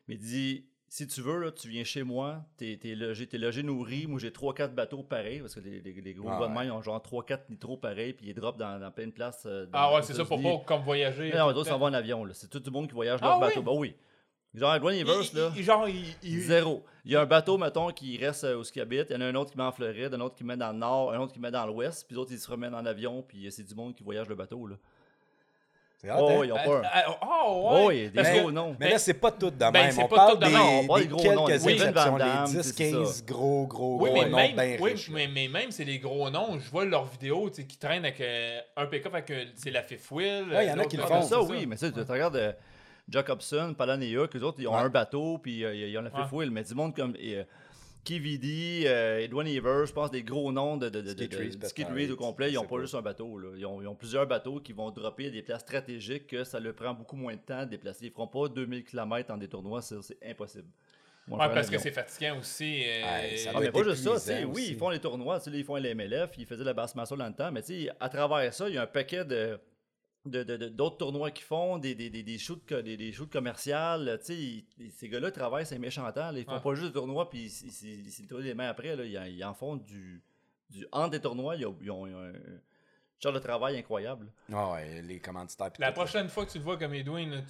Mais 0.07 0.15
il 0.15 0.19
dit, 0.21 0.65
si 0.89 1.05
tu 1.05 1.19
veux, 1.19 1.37
là, 1.43 1.51
tu 1.51 1.67
viens 1.67 1.83
chez 1.83 2.03
moi, 2.03 2.45
t'es 2.55 2.79
es 2.81 2.95
logé, 2.95 3.27
t'es 3.27 3.37
logé, 3.37 3.61
nourri. 3.61 4.07
Moi, 4.07 4.19
j'ai 4.21 4.29
3-4 4.29 4.73
bateaux 4.73 5.03
pareils, 5.03 5.41
parce 5.41 5.53
que 5.55 5.59
les, 5.59 5.81
les- 5.81 5.99
les 6.01 6.13
gros 6.13 6.29
Ah 6.31 6.39
de 6.39 6.45
ouais. 6.45 6.53
main, 6.53 6.63
ils 6.63 6.71
ont 6.71 6.81
genre 6.81 7.01
3-4 7.01 7.39
nitros 7.49 7.75
pareils, 7.75 8.13
puis 8.13 8.27
ils 8.29 8.33
drop 8.33 8.57
dans, 8.57 8.79
dans 8.79 8.89
plein 8.91 9.07
de 9.07 9.11
places. 9.11 9.43
euh, 9.45 9.65
dans 9.65 9.71
Ah 9.73 9.93
ouais, 9.95 10.01
c'est 10.03 10.13
ça, 10.13 10.23
pour 10.23 10.41
pas 10.41 10.59
comme 10.65 10.83
voyager. 10.83 11.29
Mais 11.29 11.37
non, 11.37 11.43
tout 11.43 11.47
les 11.49 11.53
le 11.55 11.59
autres 11.59 11.69
temps. 11.69 11.75
s'en 11.75 11.79
vont 11.79 11.87
en 11.87 11.93
avion. 11.93 12.23
là. 12.23 12.33
C'est 12.33 12.49
tout 12.49 12.61
le 12.65 12.71
monde 12.71 12.87
qui 12.87 12.93
voyage 12.93 13.19
Ah 13.21 13.25
leur 13.27 13.35
oui? 13.39 13.47
bateau. 13.47 13.61
Bah 13.63 13.73
oui. 13.75 13.95
Genre, 14.55 14.75
Il- 14.91 15.05
là. 15.05 15.51
il- 15.55 15.63
genre, 15.63 15.87
il, 15.87 16.05
il- 16.23 16.41
Zéro. 16.41 16.83
Il 17.05 17.11
y 17.11 17.15
a 17.15 17.21
un 17.21 17.25
bateau, 17.25 17.57
mettons, 17.57 17.91
qui 17.91 18.17
reste 18.17 18.43
euh, 18.43 18.57
où 18.57 18.63
ce 18.63 18.71
qu'il 18.71 18.81
habite. 18.81 19.07
Il 19.09 19.13
y 19.13 19.17
en 19.17 19.21
a 19.21 19.25
un 19.25 19.35
autre 19.35 19.51
qui 19.51 19.57
met 19.57 19.63
en 19.63 19.71
Floride, 19.71 20.13
un 20.13 20.19
autre 20.21 20.35
qui 20.35 20.43
met 20.43 20.57
dans 20.57 20.71
le 20.71 20.77
nord, 20.77 21.13
un 21.13 21.19
autre 21.19 21.31
qui 21.33 21.39
met 21.39 21.51
dans 21.51 21.65
l'ouest, 21.65 22.05
puis 22.07 22.15
l'autre, 22.15 22.31
ils 22.33 22.39
se 22.39 22.49
remettent 22.49 22.73
en 22.73 22.85
avion, 22.85 23.23
puis 23.27 23.45
euh, 23.45 23.49
c'est 23.51 23.63
du 23.63 23.75
monde 23.75 23.93
qui 23.95 24.03
voyage 24.03 24.27
le 24.27 24.35
bateau, 24.35 24.65
là. 24.67 24.75
C'est 25.99 26.11
hot, 26.11 26.15
Oh, 26.19 26.29
hein? 26.29 26.45
ils 26.45 26.51
ont 26.53 26.63
peur. 26.63 26.81
Ah, 26.85 27.03
ah, 27.07 27.17
oh, 27.47 27.69
Oh, 27.71 27.87
ouais. 27.87 27.97
il 27.97 28.03
y 28.03 28.05
a 28.05 28.09
des 28.09 28.15
Parce 28.15 28.29
que- 28.29 28.39
gros 28.41 28.51
noms. 28.51 28.75
Mais 28.79 28.89
là, 28.91 28.97
c'est 28.99 29.13
pas 29.15 29.31
tout 29.31 29.49
de 29.49 29.55
Ben, 29.55 29.71
même. 29.71 29.91
c'est 29.91 30.03
on 30.03 30.07
pas 30.07 30.15
parle 30.15 30.39
des, 30.39 30.45
même. 30.45 30.55
On 30.61 30.87
parle 30.87 30.99
des 31.01 31.07
des 31.07 31.11
gros 31.13 31.33
noms. 31.33 31.45
Oui, 31.45 31.53
exceptions, 31.53 31.91
Van 32.11 32.17
Damme, 32.19 32.45
les 32.45 32.51
c'est 32.51 32.57
10, 32.61 32.91
ça. 32.91 32.99
15 32.99 33.25
gros, 33.25 33.65
gros, 33.67 33.97
Oui, 34.01 34.09
gros 34.11 34.21
mais 34.23 34.29
noms 34.29 34.37
même, 34.37 34.55
bien 34.55 34.77
oui, 34.79 34.91
riches. 34.91 35.09
mais, 35.09 35.27
mais 35.27 35.47
même 35.47 35.71
c'est 35.71 35.85
les 35.85 35.97
gros 35.97 36.29
noms. 36.29 36.59
Je 36.59 36.69
vois 36.69 36.85
leurs 36.85 37.05
vidéos 37.05 37.49
tu 37.49 37.61
sais, 37.61 37.67
qui 37.67 37.77
traînent 37.77 38.05
avec 38.05 38.21
euh, 38.21 38.59
un 38.75 38.85
pick-up 38.85 39.13
avec 39.13 39.31
euh, 39.31 39.45
c'est 39.55 39.71
la 39.71 39.81
fifth 39.81 40.11
wheel. 40.11 40.45
Ouais, 40.51 40.65
il 40.65 40.69
y 40.69 40.71
en 40.71 40.77
a 40.79 40.85
qui 40.85 40.97
le 40.97 41.03
Ah, 41.03 41.07
font. 41.07 41.21
ça, 41.23 41.41
oui, 41.41 41.65
mais 41.65 41.77
ça, 41.77 41.89
tu 41.91 41.99
regardes 41.99 42.55
Jacobson, 43.09 43.73
Palanea, 43.77 44.27
que 44.27 44.37
autres, 44.39 44.59
ils 44.59 44.67
ont 44.67 44.73
Ouais. 44.73 44.79
un 44.79 44.89
bateau, 44.89 45.37
puis 45.37 45.63
euh, 45.63 45.73
ils 45.75 45.97
ont 45.97 46.01
la 46.01 46.09
Ouais. 46.13 46.23
fifth 46.23 46.31
wheel, 46.33 46.51
mais 46.51 46.63
du 46.63 46.73
monde 46.75 46.95
comme 46.95 47.15
euh, 47.21 47.43
Kividi, 48.03 48.83
euh, 48.85 49.19
Edwin 49.19 49.47
Evers, 49.47 49.85
je 49.87 49.91
pense 49.93 50.11
des 50.11 50.23
gros 50.23 50.51
noms 50.51 50.77
de, 50.77 50.87
de, 50.87 51.01
de, 51.01 51.13
de, 51.13 51.65
Skid 51.67 51.87
au 52.11 52.15
complet, 52.15 52.51
ils 52.51 52.55
n'ont 52.55 52.63
pas 52.65 52.79
juste 52.79 52.95
un 52.95 53.01
bateau. 53.01 53.37
Là. 53.37 53.49
Ils, 53.57 53.65
ont, 53.65 53.81
ils 53.81 53.87
ont 53.87 53.95
plusieurs 53.95 54.25
bateaux 54.25 54.59
qui 54.61 54.71
vont 54.71 54.91
dropper 54.91 55.27
à 55.27 55.29
des 55.29 55.41
places 55.41 55.61
stratégiques 55.61 56.27
que 56.27 56.43
ça 56.45 56.59
leur 56.59 56.73
prend 56.73 56.93
beaucoup 56.93 57.17
moins 57.17 57.33
de 57.33 57.39
temps 57.39 57.59
à 57.59 57.65
déplacer. 57.65 58.05
Ils 58.05 58.09
ne 58.09 58.13
feront 58.13 58.27
pas 58.27 58.47
2000 58.47 58.85
km 58.85 59.33
en 59.33 59.37
des 59.37 59.49
tournois, 59.49 59.81
c'est 59.81 59.97
impossible. 60.25 60.67
Ils 61.27 61.31
vont 61.31 61.37
Ouais, 61.39 61.49
parce 61.53 61.69
que 61.69 61.77
c'est 61.77 61.91
fatigant 61.91 62.39
aussi. 62.39 62.83
euh, 62.85 63.03
Ouais, 63.03 63.35
ça 63.37 63.51
Ah, 63.53 63.59
mais 63.59 63.65
être 63.65 63.73
pas 63.73 63.83
juste 63.83 64.03
ça, 64.03 64.11
épuisant 64.33 64.51
oui, 64.53 64.61
aussi. 64.61 64.71
ils 64.71 64.77
font 64.77 64.89
les 64.89 64.99
tournois, 64.99 65.39
ils 65.45 65.63
font 65.65 65.75
les 65.75 65.93
MLF, 65.93 66.29
ils 66.37 66.45
faisaient 66.45 66.63
la 66.63 66.73
Bassmaster 66.73 67.17
dans 67.17 67.27
le 67.27 67.33
temps, 67.33 67.51
mais 67.51 67.61
tu 67.61 67.83
sais, 67.83 67.89
à 67.99 68.07
travers 68.07 68.53
ça, 68.53 68.69
il 68.69 68.75
y 68.75 68.77
a 68.77 68.83
un 68.83 68.87
paquet 68.87 69.25
de 69.25 69.59
de- 70.29 70.43
de- 70.43 70.57
de- 70.57 70.69
d'autres 70.69 70.97
tournois 70.97 71.31
qu'ils 71.31 71.45
font, 71.45 71.77
des, 71.77 71.95
des, 71.95 72.09
des, 72.09 72.23
des 72.23 72.37
shoots, 72.37 72.73
des, 72.73 72.97
des 72.97 73.11
shoots 73.11 73.31
commerciales, 73.31 74.17
tu 74.19 74.25
sais, 74.25 74.35
ils- 74.79 74.91
ces 74.91 75.09
gars-là 75.09 75.31
travaillent, 75.31 75.65
c'est 75.65 75.79
méchant 75.79 76.09
temps, 76.11 76.31
là, 76.31 76.39
ils 76.39 76.45
font 76.45 76.59
pas 76.59 76.73
juste 76.75 76.87
des 76.87 76.93
tournois, 76.93 77.29
puis 77.29 77.45
ils- 77.47 78.27
trouvent 78.27 78.41
les 78.41 78.53
mains 78.53 78.69
après, 78.69 78.95
là, 78.95 79.03
ils, 79.05 79.17
en- 79.17 79.23
ils 79.25 79.43
en 79.43 79.53
font 79.53 79.75
du, 79.75 80.21
du 80.69 80.85
entre 80.91 81.11
des 81.11 81.19
tournois, 81.21 81.55
ils 81.55 81.65
ont, 81.65 81.77
ils 81.81 81.89
ont 81.91 82.05
un 82.05 82.33
genre 83.19 83.33
de 83.33 83.39
travail 83.39 83.77
incroyable. 83.77 84.31
Ah 84.53 84.73
ouais, 84.73 85.01
les 85.01 85.19
commanditaires. 85.19 85.71
pis 85.71 85.81
La 85.81 85.91
prochaine 85.91 86.29
fois 86.29 86.45
que 86.45 86.51
tu 86.51 86.57
le 86.59 86.63
vois 86.63 86.77
comme 86.77 86.93
Edwin, 86.93 87.43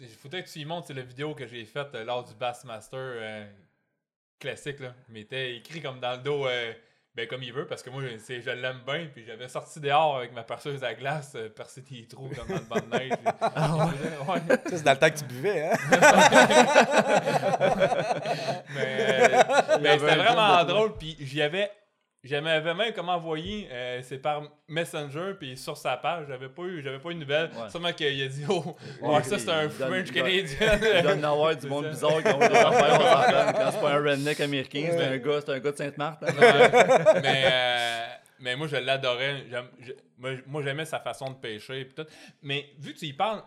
il 0.00 0.08
faudrait 0.08 0.42
que 0.42 0.48
tu 0.50 0.58
lui 0.58 0.64
montres 0.64 0.88
c'est 0.88 0.94
la 0.94 1.02
vidéo 1.02 1.34
que 1.34 1.46
j'ai 1.46 1.64
faite 1.64 1.88
euh, 1.94 2.02
lors 2.04 2.24
du 2.24 2.34
Bassmaster 2.34 2.98
euh, 2.98 3.46
classique. 4.40 4.80
Là. 4.80 4.94
Il 5.08 5.14
m'était 5.14 5.56
écrit 5.56 5.80
comme 5.80 6.00
dans 6.00 6.16
le 6.16 6.22
dos, 6.22 6.46
euh, 6.46 6.72
ben 7.14 7.28
comme 7.28 7.42
il 7.42 7.52
veut, 7.52 7.66
parce 7.66 7.82
que 7.82 7.90
moi, 7.90 8.02
je, 8.02 8.40
je 8.40 8.50
l'aime 8.50 8.80
bien. 8.86 9.06
Puis 9.12 9.22
j'avais 9.26 9.46
sorti 9.48 9.80
dehors 9.80 10.16
avec 10.16 10.32
ma 10.32 10.44
perceuse 10.44 10.82
à 10.82 10.94
glace, 10.94 11.32
euh, 11.34 11.50
percer 11.50 11.82
des 11.82 12.06
trous 12.06 12.30
comme 12.34 12.48
dans 12.48 12.54
le 12.54 12.60
banc 12.62 12.76
de 12.76 12.88
neige. 12.98 13.10
ouais? 13.12 14.40
Ça, 14.48 14.58
c'est 14.76 14.82
dans 14.82 14.92
le 14.92 14.98
temps 14.98 15.10
que 15.10 15.18
tu 15.18 15.24
buvais, 15.24 15.68
hein? 15.68 15.76
Mais, 18.74 18.78
euh, 18.78 19.42
mais 19.80 19.88
avait 19.90 19.98
c'était 19.98 20.12
un 20.12 20.16
vraiment 20.22 20.64
drôle. 20.64 20.96
Puis 20.96 21.16
j'y 21.20 21.42
avais. 21.42 21.70
J'avais 22.24 22.72
même 22.74 22.92
comme 22.92 23.08
envoyé, 23.08 23.68
euh, 23.72 24.00
c'est 24.02 24.18
par 24.18 24.42
Messenger, 24.68 25.32
puis 25.40 25.56
sur 25.56 25.76
sa 25.76 25.96
page, 25.96 26.26
j'avais 26.28 26.48
pas 26.48 26.62
eu, 26.62 26.80
j'avais 26.80 27.00
pas 27.00 27.10
eu 27.10 27.14
de 27.14 27.18
nouvelles. 27.20 27.50
Ouais. 27.50 27.68
Sûrement 27.68 27.92
qu'il 27.92 28.22
a 28.22 28.28
dit, 28.28 28.44
oh, 28.48 28.76
Ouais, 29.00 29.22
ça 29.24 29.40
c'est 29.40 29.50
un 29.50 29.62
donne- 29.66 29.70
French 29.70 30.08
il 30.08 30.14
donne- 30.14 30.58
Canadien. 30.60 31.00
Il 31.00 31.08
en 31.08 31.32
avoir 31.32 31.56
du 31.56 31.66
monde 31.68 31.88
bizarre 31.88 32.22
qui 32.22 32.28
ont 32.32 32.38
des 32.38 32.44
affaires. 32.44 33.52
Quand 33.56 33.70
c'est 33.72 33.80
pas 33.80 33.92
un 33.94 34.02
redneck 34.04 34.40
américain, 34.40 34.86
c'est 34.92 35.04
un 35.04 35.18
gars, 35.18 35.40
c'est 35.40 35.50
un 35.52 35.58
gars 35.58 35.72
de 35.72 35.76
Sainte-Marthe. 35.76 36.22
hein. 36.22 37.20
Mais, 37.22 37.44
euh, 37.50 38.06
mais 38.38 38.54
moi, 38.56 38.68
je 38.68 38.76
l'adorais. 38.76 39.44
Moi, 40.46 40.62
j'aimais 40.62 40.84
sa 40.84 41.00
façon 41.00 41.30
de 41.30 41.34
pêcher. 41.36 41.80
et 41.80 41.88
tout. 41.88 42.06
Mais 42.40 42.66
vu 42.78 42.94
que 42.94 42.98
tu 43.00 43.06
y 43.06 43.12
parles, 43.12 43.42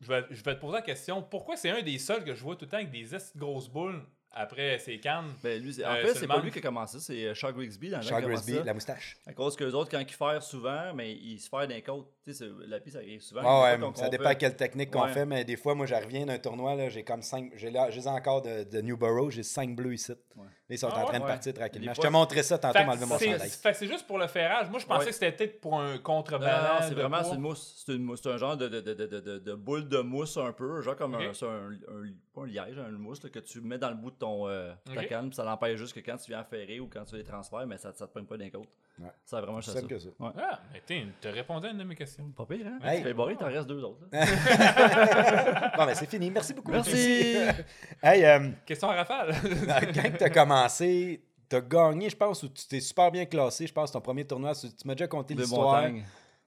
je 0.00 0.06
vais, 0.08 0.22
je 0.30 0.44
vais 0.44 0.54
te 0.54 0.60
poser 0.60 0.74
la 0.76 0.82
question 0.82 1.22
pourquoi 1.22 1.56
c'est 1.56 1.70
un 1.70 1.82
des 1.82 1.98
seuls 1.98 2.24
que 2.24 2.34
je 2.34 2.42
vois 2.42 2.54
tout 2.54 2.66
le 2.66 2.70
temps 2.70 2.76
avec 2.76 2.90
des 2.92 3.04
grosses 3.36 3.68
boules 3.68 4.00
après 4.34 4.78
ses 4.78 4.98
cannes. 4.98 5.32
Ben, 5.42 5.62
lui, 5.62 5.72
c'est- 5.74 5.84
Euh, 5.84 5.90
en 5.92 5.96
fait, 5.96 6.14
c'est 6.14 6.26
pas 6.26 6.40
lui 6.40 6.50
qui 6.50 6.58
a 6.58 6.62
commencé, 6.62 6.98
c'est 7.00 7.26
euh, 7.26 7.34
Charles 7.34 7.54
Grigsby 7.54 7.90
dans 7.90 8.00
Grisby, 8.22 8.54
ça. 8.54 8.64
la 8.64 8.74
moustache. 8.74 9.16
À 9.26 9.32
cause 9.32 9.56
que 9.56 9.64
les 9.64 9.74
autres, 9.74 9.90
quand 9.90 10.00
ils 10.00 10.08
ferrent 10.12 10.42
souvent, 10.42 10.92
mais 10.94 11.12
ils 11.14 11.38
se 11.38 11.48
ferent 11.48 11.66
d'un 11.68 11.80
côte. 11.80 12.08
Tu 12.24 12.32
sais, 12.32 12.44
c'est- 12.44 12.66
la 12.68 12.80
piste, 12.80 12.94
ça 12.96 13.00
arrive 13.00 13.20
souvent. 13.20 13.40
Ah 13.44 13.62
ouais, 13.64 13.78
fois, 13.78 13.92
ça 13.96 14.08
dépend 14.08 14.28
fait- 14.30 14.36
quelle 14.36 14.56
technique 14.56 14.90
qu'on 14.90 15.02
Ouais. 15.04 15.12
fait, 15.12 15.26
mais 15.26 15.44
des 15.44 15.56
fois, 15.56 15.74
moi, 15.74 15.86
je 15.86 15.94
reviens 15.94 16.24
d'un 16.26 16.38
tournoi, 16.38 16.74
là, 16.74 16.88
j'ai 16.88 17.02
comme 17.02 17.22
cinq, 17.22 17.52
j'ai 17.56 17.70
là, 17.70 17.90
j'ai 17.90 18.06
encore 18.06 18.42
de, 18.42 18.64
de 18.64 18.80
Newborough, 18.80 19.30
j'ai 19.30 19.42
cinq 19.42 19.74
bleus 19.76 19.94
ici. 19.94 20.12
Ouais. 20.36 20.46
Ils 20.74 20.78
sont 20.78 20.88
Ah 20.92 21.00
en 21.02 21.04
train 21.04 21.18
de 21.18 21.22
ouais. 21.24 21.28
partir 21.28 21.54
tranquillement. 21.54 21.92
Je 21.94 22.00
te 22.00 22.06
montrais 22.08 22.42
ça 22.42 22.58
tantôt, 22.58 22.82
m'enlever 22.84 23.06
mon 23.06 23.18
c'est- 23.18 23.30
chandail. 23.32 23.74
c'est 23.74 23.86
juste 23.86 24.06
pour 24.06 24.18
le 24.18 24.26
ferrage. 24.26 24.70
Moi, 24.70 24.78
je 24.80 24.86
pensais 24.86 25.00
Ouais. 25.00 25.06
que 25.06 25.12
c'était 25.12 25.32
peut-être 25.32 25.60
pour 25.60 25.78
un 25.80 25.94
Non, 25.94 25.98
contrebalance. 26.02 26.80
non, 26.82 26.88
c'est 26.88 26.94
vraiment 26.94 27.22
une 27.32 27.40
mousse. 27.40 27.82
C'est 27.86 27.92
une 27.94 28.02
mousse. 28.02 28.20
C'est 28.22 28.30
un 28.30 28.36
genre 28.38 28.56
de, 28.56 28.68
de, 28.68 28.80
de, 28.80 28.94
de, 28.94 29.06
de, 29.20 29.38
de 29.38 29.54
boule 29.54 29.88
de 29.88 29.98
mousse 29.98 30.36
un 30.36 30.52
peu. 30.52 30.80
Genre 30.80 30.96
comme 30.96 31.14
un, 31.14 31.18
un, 31.18 31.22
un- 31.30 32.12
Pas 32.34 32.42
un 32.42 32.46
liège, 32.46 32.78
un 32.78 32.90
mousse 32.92 33.22
là, 33.22 33.28
que 33.30 33.38
tu 33.40 33.60
mets 33.60 33.76
dans 33.78 33.90
le 33.90 33.96
bout 33.96 34.10
de 34.10 34.16
ton 34.16 34.48
euh, 34.48 34.72
ta 34.94 35.04
canne. 35.04 35.32
Ça 35.32 35.44
l'empêche 35.44 35.78
juste 35.78 35.92
que 35.94 36.00
quand 36.00 36.16
tu 36.16 36.30
viens 36.30 36.42
ferrer 36.44 36.80
ou 36.80 36.88
quand 36.92 37.04
tu 37.04 37.10
fais 37.10 37.18
les 37.18 37.24
transferts, 37.24 37.66
mais 37.66 37.76
ça, 37.76 37.92
ça 37.92 38.06
te 38.06 38.12
pogne 38.12 38.24
pas 38.24 38.36
d'un 38.38 38.48
côte. 38.48 38.68
Ouais. 38.98 39.08
Ça 39.24 39.38
a 39.38 39.40
vraiment 39.40 39.60
ça. 39.60 39.72
simple 39.72 39.86
que 39.88 39.98
ça. 39.98 40.08
Ouais. 40.18 40.30
Ah, 40.38 40.60
mais 40.72 40.80
t'es- 40.84 41.04
t'as 41.20 41.30
répondu 41.30 41.66
à 41.66 41.70
une 41.70 41.78
de 41.78 41.84
mes 41.84 41.94
questions. 41.94 42.24
Pas 42.36 42.44
pire, 42.46 42.66
hein? 42.66 42.78
Hey. 42.86 42.98
Tu 42.98 43.04
fais 43.04 43.14
barrer, 43.14 43.36
t'en 43.36 43.46
restes 43.46 43.66
deux 43.68 43.82
autres. 43.84 44.00
Bon, 45.76 45.86
ben, 45.86 45.94
c'est 45.94 46.08
fini. 46.08 46.30
Merci 46.30 46.54
beaucoup. 46.54 46.70
Merci. 46.72 46.92
hey, 48.02 48.24
euh, 48.24 48.50
Question 48.66 48.90
à 48.90 48.96
rafale. 48.96 49.34
quand 49.94 50.16
tu 50.18 50.24
as 50.24 50.30
commencé, 50.30 50.61
tu 50.68 51.56
as 51.56 51.60
gagné, 51.60 52.10
je 52.10 52.16
pense, 52.16 52.42
ou 52.42 52.48
tu 52.48 52.66
t'es 52.66 52.80
super 52.80 53.10
bien 53.10 53.26
classé, 53.26 53.66
je 53.66 53.72
pense, 53.72 53.92
ton 53.92 54.00
premier 54.00 54.24
tournoi. 54.24 54.54
Tu 54.54 54.68
m'as 54.86 54.94
déjà 54.94 55.06
conté 55.08 55.34
l'histoire. 55.34 55.88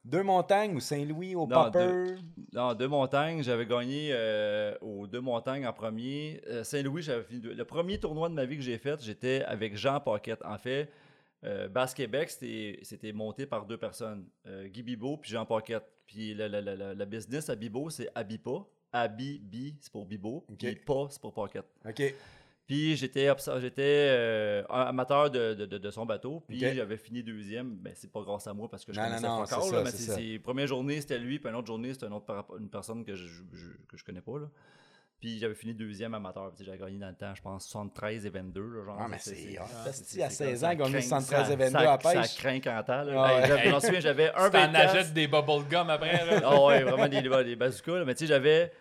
Deux 0.04 0.22
montagnes 0.22 0.76
ou 0.76 0.80
Saint-Louis 0.80 1.34
au 1.34 1.48
Non, 1.48 1.64
Popper? 1.64 2.16
Non, 2.54 2.76
deux 2.76 2.88
montagnes. 2.88 3.42
J'avais 3.42 3.66
gagné 3.66 4.10
euh, 4.12 4.78
aux 4.80 5.08
deux 5.08 5.20
montagnes 5.20 5.66
en 5.66 5.74
premier. 5.74 6.42
Euh, 6.46 6.64
Saint-Louis, 6.64 7.02
j'avais 7.02 7.24
fini 7.24 7.40
deux. 7.40 7.56
Le 7.56 7.66
premier 7.66 8.00
tournoi 8.00 8.30
de 8.30 8.36
ma 8.36 8.46
vie 8.46 8.56
que 8.56 8.62
j'ai 8.62 8.78
fait, 8.78 9.02
j'étais 9.04 9.42
avec 9.46 9.76
Jean 9.76 10.00
Paquette. 10.00 10.46
En 10.46 10.60
fait, 10.60 10.92
euh, 11.44 11.68
Basse 11.70 11.96
Québec, 11.96 12.30
c'était 12.30 12.78
c'était 12.84 13.14
monté 13.14 13.48
par 13.48 13.66
deux 13.66 13.78
personnes, 13.78 14.28
euh, 14.46 14.68
Guy 14.68 14.84
Bibo 14.84 15.18
puis 15.18 15.32
Jean 15.32 15.44
Paquette. 15.44 15.86
Puis 16.06 16.36
le 16.36 17.06
business 17.06 17.50
à 17.50 17.56
Bibo, 17.56 17.90
c'est 17.90 18.10
Abipa. 18.14 18.64
Abi-Bi, 18.94 19.76
c'est 19.82 19.92
pour 19.92 20.06
Bibo. 20.06 20.46
Ok. 20.50 20.60
Puis 20.60 20.76
Pa, 20.76 21.08
c'est 21.10 21.20
pour 21.20 21.34
Paquette. 21.34 21.66
OK. 21.86 22.14
Puis 22.68 22.96
j'étais 22.96 23.28
euh, 23.88 24.64
amateur 24.70 25.30
de, 25.30 25.54
de- 25.54 25.66
de- 25.66 25.78
de 25.78 25.92
son 25.92 26.06
bateau. 26.06 26.44
Puis 26.48 26.60
j'avais 26.60 26.98
fini 26.98 27.22
deuxième. 27.22 27.76
Ben, 27.76 27.94
c'est 27.96 28.12
pas 28.12 28.22
grâce 28.22 28.48
à 28.48 28.54
moi 28.54 28.68
parce 28.70 28.84
que 28.84 28.92
je 28.92 29.00
Non, 29.00 29.06
connaissais 29.06 29.28
non, 29.28 29.40
non, 29.40 29.46
pas 29.46 29.56
encore. 29.56 29.68
ça, 29.70 29.76
là, 29.76 29.84
mais 29.84 29.92
c'est 29.92 30.40
première 30.40 30.68
journée, 30.68 31.00
c'était 31.02 31.20
lui. 31.20 31.38
Puis 31.40 31.50
une 31.50 31.56
autre 31.56 31.68
journée, 31.68 31.94
c'était 31.94 32.08
une 32.08 32.14
autre 32.14 32.46
une 32.60 32.70
personne 32.70 33.06
que 33.06 33.16
je, 33.16 33.28
je- 33.54 33.78
que 33.88 33.98
je 33.98 34.04
connais 34.04 34.22
pas. 34.22 34.40
Là. 34.40 34.48
Puis 35.20 35.40
j'avais 35.40 35.54
fini 35.56 35.74
deuxième 35.74 36.14
amateur. 36.14 36.52
J'avais 36.60 36.78
gagné 36.78 36.98
dans 36.98 37.08
le 37.08 37.16
temps, 37.16 37.34
je 37.36 37.42
pense, 37.42 37.66
73 37.68 38.26
et 38.26 38.30
22. 38.30 38.62
Là, 38.62 38.84
genre, 38.86 38.98
Ah, 39.00 39.08
mais 39.10 39.18
C'est- 39.20 39.58
à 39.58 39.62
comme 39.62 40.32
16 40.36 40.60
ça 40.60 40.70
ans, 40.72 40.76
craint- 40.76 41.02
73 41.02 41.48
et 41.48 41.52
ça- 41.52 41.56
22 41.56 41.72
ça- 41.72 41.94
à 41.94 41.98
pêche. 42.00 42.28
Ça 42.32 42.42
craint 42.42 42.60
quand 42.60 42.84
t'as. 42.86 43.06
Ah 43.16 43.64
Je 43.64 43.70
m'en 43.70 43.80
souviens, 43.80 44.00
j'avais 44.00 44.30
un 44.34 44.50
t'en 44.50 44.60
24. 44.60 44.96
achètes 44.96 45.14
des 45.14 45.28
bubblegum 45.28 45.90
après. 45.90 46.42
Ah 46.44 46.64
ouais, 46.66 46.84
vraiment 46.84 47.08
des, 47.08 47.22
des 47.22 47.56
bazookas. 47.56 48.04
Mais 48.06 48.14
tu 48.16 48.22
sais, 48.22 48.28
j'avais. 48.28 48.72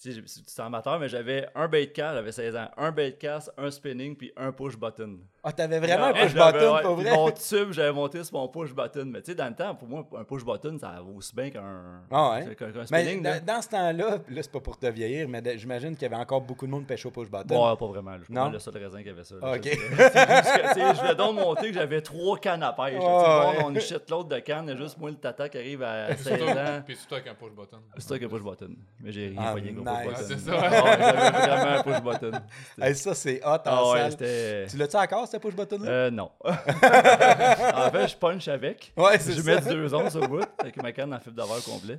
C'est 0.00 0.62
amateur, 0.62 0.98
mais 0.98 1.10
j'avais 1.10 1.46
un 1.54 1.68
bait 1.68 1.92
cast, 1.92 2.14
j'avais 2.14 2.32
16 2.32 2.56
ans. 2.56 2.70
Un 2.78 2.90
bait 2.90 3.18
cast, 3.20 3.52
un 3.58 3.70
spinning, 3.70 4.16
puis 4.16 4.32
un 4.34 4.50
push 4.50 4.74
button. 4.74 5.18
Ah, 5.42 5.52
t'avais 5.52 5.78
vraiment 5.78 6.06
un 6.06 6.12
push 6.12 6.34
button, 6.34 6.74
ouais, 6.74 6.82
pas 6.82 6.94
puis 6.94 7.04
vrai? 7.04 7.16
Mon 7.16 7.30
tube, 7.48 7.72
j'avais 7.72 7.92
monté 7.92 8.22
sur 8.24 8.36
mon 8.38 8.48
push 8.48 8.72
button. 8.74 9.06
Mais 9.06 9.22
tu 9.22 9.30
sais, 9.30 9.34
dans 9.34 9.48
le 9.48 9.54
temps, 9.54 9.74
pour 9.74 9.88
moi, 9.88 10.06
un 10.18 10.24
push 10.24 10.44
button, 10.44 10.76
ça 10.78 11.00
vaut 11.02 11.14
aussi 11.16 11.34
bien 11.34 11.48
qu'un 11.48 12.02
Ah 12.10 12.32
ouais. 12.32 12.56
Mais 12.60 12.84
spinning. 13.04 13.22
dans, 13.22 13.30
là. 13.30 13.40
dans 13.40 13.62
ce 13.62 13.68
temps-là, 13.70 14.18
là, 14.28 14.42
c'est 14.42 14.52
pas 14.52 14.60
pour 14.60 14.78
te 14.78 14.86
vieillir, 14.86 15.28
mais 15.28 15.42
j'imagine 15.56 15.94
qu'il 15.94 16.02
y 16.02 16.12
avait 16.12 16.20
encore 16.22 16.42
beaucoup 16.42 16.66
de 16.66 16.70
monde 16.70 16.86
pêche 16.86 17.06
au 17.06 17.10
push 17.10 17.30
button. 17.30 17.54
Bon, 17.54 17.74
pas 17.76 17.86
vraiment. 17.86 18.18
Je 18.18 18.24
suis 18.24 18.34
pas 18.34 18.48
le 18.50 18.58
seul 18.58 18.76
raisin 18.76 19.02
qui 19.02 19.08
avait 19.08 19.24
ça. 19.24 19.34
là. 19.36 19.40
Ah, 19.44 19.52
ok. 19.54 19.64
Je- 19.64 20.74
c'est 20.74 20.92
voulais 21.00 21.14
donc 21.14 21.34
monter 21.36 21.68
que 21.68 21.74
j'avais 21.74 22.02
trois 22.02 22.36
cannes 22.38 22.62
à 22.62 22.72
pêche. 22.74 22.94
ouais. 23.00 23.64
on 23.64 23.74
achète 23.74 24.10
l'autre 24.10 24.28
de 24.28 24.38
canne, 24.40 24.66
il 24.66 24.70
y 24.70 24.74
a 24.74 24.76
juste 24.76 24.98
moi 24.98 25.08
le 25.10 25.16
tata 25.16 25.48
qui 25.48 25.56
arrive 25.56 25.82
à 25.82 26.08
Puis 26.08 26.24
16 26.24 26.36
surtout- 26.38 26.50
ans. 26.58 26.82
Puis 26.84 26.96
surtout 26.96 27.14
avec 27.14 27.26
un 27.28 27.34
push 27.34 27.52
button. 27.52 27.78
C'est 27.96 28.06
toi 28.06 28.18
qui 28.18 28.24
as 28.24 28.28
push 28.28 28.42
button. 28.42 28.74
Mais 29.00 29.10
j'ai 29.12 29.28
rien 29.28 29.40
Ah, 29.42 29.52
pogné 29.52 29.72
nice. 29.72 29.80
push 29.80 29.84
button. 29.84 30.06
Ouais, 30.10 30.14
c'est 30.16 30.38
ça. 30.38 30.52
Ah 30.54 30.84
ouais, 30.84 30.96
j'avais 31.00 31.30
vraiment 31.30 31.78
un 31.78 31.82
push 31.82 32.02
button. 32.02 32.38
Hey, 32.80 32.94
ça, 32.94 33.14
c'est 33.14 33.40
hot 33.42 33.48
en 33.48 33.60
Ah 33.64 33.90
ouais, 33.92 33.98
salle. 34.00 34.10
c'était. 34.12 34.66
Tu 34.68 34.76
l'as-tu 34.76 34.96
encore, 34.96 35.26
ce 35.30 35.36
push 35.38 35.54
button-là? 35.54 35.90
Euh, 35.90 36.10
non. 36.10 36.30
en 36.44 37.90
fait, 37.90 38.08
je 38.08 38.16
punch 38.16 38.48
avec. 38.48 38.92
ouais, 38.96 39.18
c'est 39.18 39.32
Je 39.32 39.40
ça. 39.42 39.54
mets 39.54 39.60
deux 39.74 39.94
onces 39.94 40.14
au 40.16 40.26
bout 40.26 40.44
avec 40.58 40.76
ma 40.82 40.92
canne 40.92 41.12
en 41.14 41.20
fibre 41.20 41.36
d'avare 41.36 41.62
complet. 41.64 41.98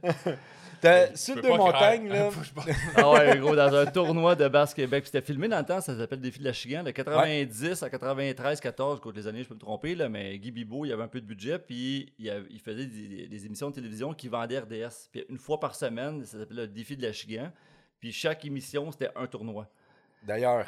T'as- 0.82 1.16
Sur 1.16 1.36
deux 1.40 1.50
montagnes, 1.50 2.10
là. 2.10 2.30
button. 2.56 2.72
Ah 2.96 3.12
ouais, 3.12 3.38
gros, 3.38 3.56
dans 3.56 3.74
un 3.76 3.86
tournoi 3.86 4.36
de 4.36 4.48
Basse 4.48 4.74
Québec. 4.74 5.04
Puis 5.04 5.12
C'était 5.14 5.26
filmé 5.26 5.48
dans 5.48 5.60
le 5.60 5.66
temps, 5.66 5.80
ça 5.80 5.96
s'appelle 5.96 6.20
Défi 6.22 6.40
de 6.40 6.44
la 6.46 6.54
Chigan, 6.54 6.82
de 6.84 6.90
90 6.92 7.84
à 7.84 7.90
93, 7.90 8.60
14, 8.60 9.00
contre 9.00 9.16
les 9.18 9.28
années, 9.28 9.44
je 9.44 9.48
peux 9.48 9.54
me 9.54 9.60
tromper, 9.60 9.94
là, 9.94 10.10
mais 10.10 10.40
Guy 10.40 10.50
Bibo, 10.52 10.86
il 10.86 10.92
avait 10.92 11.04
un 11.04 11.08
peu 11.08 11.22
de 11.22 11.26
budget, 11.28 11.60
puis 11.60 12.12
il, 12.18 12.30
avait- 12.32 12.48
il 12.50 12.60
faisait 12.60 12.88
des, 12.88 13.28
des 13.28 13.46
émissions 13.46 13.70
de 13.70 13.76
télévision 13.76 14.14
qui 14.14 14.28
vendaient 14.28 14.58
RDS. 14.60 15.10
Puis 15.12 15.24
une 15.30 15.38
fois 15.38 15.60
par 15.60 15.76
semaine, 15.76 16.26
ça 16.26 16.40
s'appelait 16.40 16.64
le 16.64 16.68
Défi 16.68 16.98
de 16.98 17.04
la 17.04 17.14
Chigan. 17.14 17.52
Puis 18.00 18.12
chaque 18.12 18.44
émission, 18.46 18.92
c'était 18.92 19.10
un 19.16 19.28
tournoi. 19.28 19.68
D'ailleurs, 20.24 20.66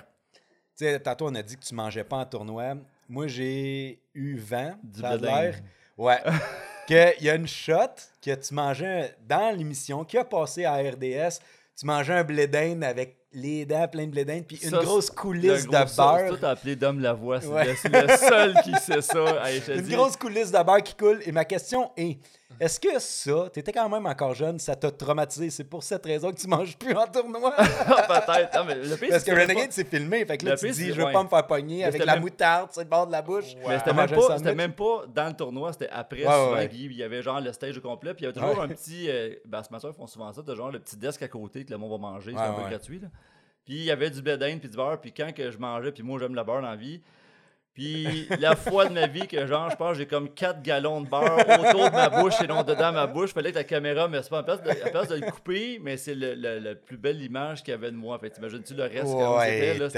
tu 0.77 0.85
sais, 0.85 0.99
tantôt, 0.99 1.27
on 1.27 1.35
a 1.35 1.41
dit 1.41 1.55
que 1.57 1.63
tu 1.63 1.75
mangeais 1.75 2.03
pas 2.03 2.17
en 2.17 2.25
tournoi. 2.25 2.75
Moi, 3.09 3.27
j'ai 3.27 3.99
eu 4.13 4.37
vent, 4.37 4.75
Du 4.83 5.01
l'air. 5.01 5.55
Ouais. 5.97 6.17
Qu'il 6.87 7.13
y 7.21 7.29
a 7.29 7.35
une 7.35 7.47
shot 7.47 7.75
que 8.21 8.33
tu 8.35 8.53
mangeais 8.53 9.15
dans 9.27 9.55
l'émission 9.55 10.03
qui 10.03 10.17
a 10.17 10.25
passé 10.25 10.65
à 10.65 10.75
RDS. 10.75 11.39
Tu 11.79 11.85
mangeais 11.85 12.13
un 12.13 12.23
blé 12.23 12.45
d'Inde 12.47 12.83
avec 12.83 13.17
les 13.31 13.65
dents 13.65 13.87
pleines 13.87 14.07
de 14.07 14.11
blé 14.11 14.25
d'Inde, 14.25 14.43
puis 14.47 14.57
une 14.61 14.69
Ça, 14.69 14.77
grosse 14.79 15.09
coulisse 15.09 15.65
de 15.65 15.71
ça, 15.71 15.87
C'est 15.87 15.95
beurre. 16.27 16.37
tout 16.39 16.45
appelé 16.45 16.75
Dom 16.75 16.99
Lavoie. 16.99 17.41
C'est 17.41 17.47
Ouais. 17.47 17.65
le, 17.65 17.75
c'est 17.75 17.89
le 17.89 18.17
seul 18.17 18.53
qui 18.63 18.73
sait 18.75 19.01
ça. 19.01 19.41
Te 19.65 19.71
Une 19.79 19.87
grosse 19.95 20.15
coulisse 20.17 20.51
de 20.51 20.61
beurre 20.63 20.83
qui 20.83 20.93
coule. 20.95 21.21
Et 21.25 21.31
ma 21.31 21.45
question 21.45 21.89
est 21.97 22.19
est-ce 22.59 22.79
que 22.79 22.99
ça, 22.99 23.49
tu 23.53 23.59
étais 23.59 23.71
quand 23.71 23.87
même 23.89 24.05
encore 24.05 24.33
jeune, 24.33 24.59
ça 24.59 24.75
t'a 24.75 24.91
traumatisé? 24.91 25.49
C'est 25.49 25.63
pour 25.63 25.83
cette 25.83 26.05
raison 26.05 26.31
que 26.31 26.37
tu 26.39 26.47
manges 26.47 26.77
plus 26.77 26.95
en 26.95 27.05
tournoi? 27.07 27.51
Peut-être. 27.57 28.55
Non, 28.57 28.65
mais 28.65 28.75
le 28.75 28.95
pire, 28.95 29.09
Parce 29.09 29.23
que 29.23 29.31
Renegade, 29.31 29.71
c'est 29.71 29.87
filmé. 29.89 30.25
Fait 30.25 30.37
que 30.37 30.45
là, 30.45 30.51
Le 30.51 30.57
tu 30.57 30.65
pire, 30.65 30.75
dis, 30.75 30.87
je 30.89 30.93
veux 30.93 31.05
ouais. 31.05 31.11
pas 31.13 31.23
me 31.23 31.27
faire 31.29 31.45
pogner 31.47 31.77
Mais 31.77 31.83
avec 31.83 31.93
c'était 31.95 32.05
la 32.05 32.13
même- 32.13 32.21
moutarde 32.23 32.71
sur 32.71 32.81
le 32.81 32.87
bord 32.87 33.07
de 33.07 33.11
la 33.11 33.21
bouche. 33.21 33.53
Mais 33.67 33.77
c'était 33.79 33.93
même, 33.93 34.09
pas, 34.09 34.37
c'était 34.37 34.55
même 34.55 34.73
pas 34.73 35.03
dans 35.13 35.27
le 35.27 35.33
tournoi, 35.33 35.73
c'était 35.73 35.89
après. 35.89 36.17
Ouais, 36.25 36.31
souvent, 36.31 36.53
ouais. 36.53 36.67
Guy, 36.67 36.85
il 36.85 36.93
y 36.97 37.03
avait 37.03 37.21
genre 37.21 37.41
le 37.41 37.51
stage 37.53 37.77
au 37.77 37.81
complet, 37.81 38.13
puis 38.13 38.23
il 38.23 38.25
y 38.25 38.29
avait 38.29 38.39
toujours 38.39 38.57
Ouais. 38.59 38.65
un 38.65 38.69
petit. 38.69 39.09
Euh, 39.09 39.35
Bassmaster 39.45 39.93
font 39.93 40.07
souvent 40.07 40.31
ça, 40.33 40.41
t'as 40.45 40.55
genre 40.55 40.71
le 40.71 40.79
petit 40.79 40.95
desk 40.97 41.21
à 41.21 41.27
côté 41.27 41.65
que 41.65 41.71
le 41.71 41.77
monde 41.77 41.91
va 41.91 41.97
manger, 41.97 42.31
c'est 42.35 42.39
Ouais, 42.41 42.47
un 42.47 42.53
peu 42.53 42.69
gratuit. 42.69 42.99
Là. 42.99 43.07
Puis 43.65 43.75
il 43.75 43.83
y 43.83 43.91
avait 43.91 44.09
du 44.09 44.21
blé 44.21 44.37
d'Inde 44.37 44.59
puis 44.59 44.69
du 44.69 44.75
beurre, 44.77 44.99
puis 44.99 45.13
quand 45.13 45.33
que 45.33 45.49
je 45.49 45.57
mangeais, 45.57 45.91
puis 45.91 46.03
moi 46.03 46.19
j'aime 46.19 46.35
le 46.35 46.43
beurre 46.43 46.61
dans 46.61 46.69
la 46.69 46.75
vie. 46.75 47.01
Puis 47.73 48.27
la 48.39 48.55
fois 48.55 48.85
de 48.85 48.93
ma 48.93 49.07
vie 49.07 49.27
que 49.27 49.47
genre, 49.47 49.69
je 49.71 49.75
pense, 49.75 49.97
j'ai 49.97 50.05
comme 50.05 50.29
4 50.29 50.61
gallons 50.61 51.01
de 51.01 51.07
beurre 51.09 51.39
autour 51.39 51.89
de 51.89 51.95
ma 51.95 52.09
bouche 52.09 52.35
et 52.43 52.47
non 52.47 52.61
dedans 52.61 52.91
ma 52.91 53.07
bouche. 53.07 53.33
Fallait 53.33 53.51
que 53.51 53.57
la 53.57 53.63
caméra 53.63 54.07
me 54.07 54.21
pas 54.21 54.39
en 54.41 54.43
place 54.43 54.61
de, 54.61 54.89
place 54.91 55.07
de 55.07 55.15
le 55.15 55.31
couper, 55.31 55.79
mais 55.81 55.97
c'est 55.97 56.13
le, 56.13 56.35
le- 56.35 56.59
la 56.59 56.75
plus 56.75 56.97
belle 56.97 57.19
image 57.21 57.63
qu'il 57.63 57.71
y 57.71 57.73
avait 57.75 57.89
de 57.91 57.95
moi. 57.97 58.19
Fait 58.19 58.29
t'imagines-tu 58.29 58.75
le 58.75 58.83
reste 58.83 59.05
comment 59.13 59.39
c'était 59.41 59.71
Ouais, 59.71 59.77
là? 59.79 59.89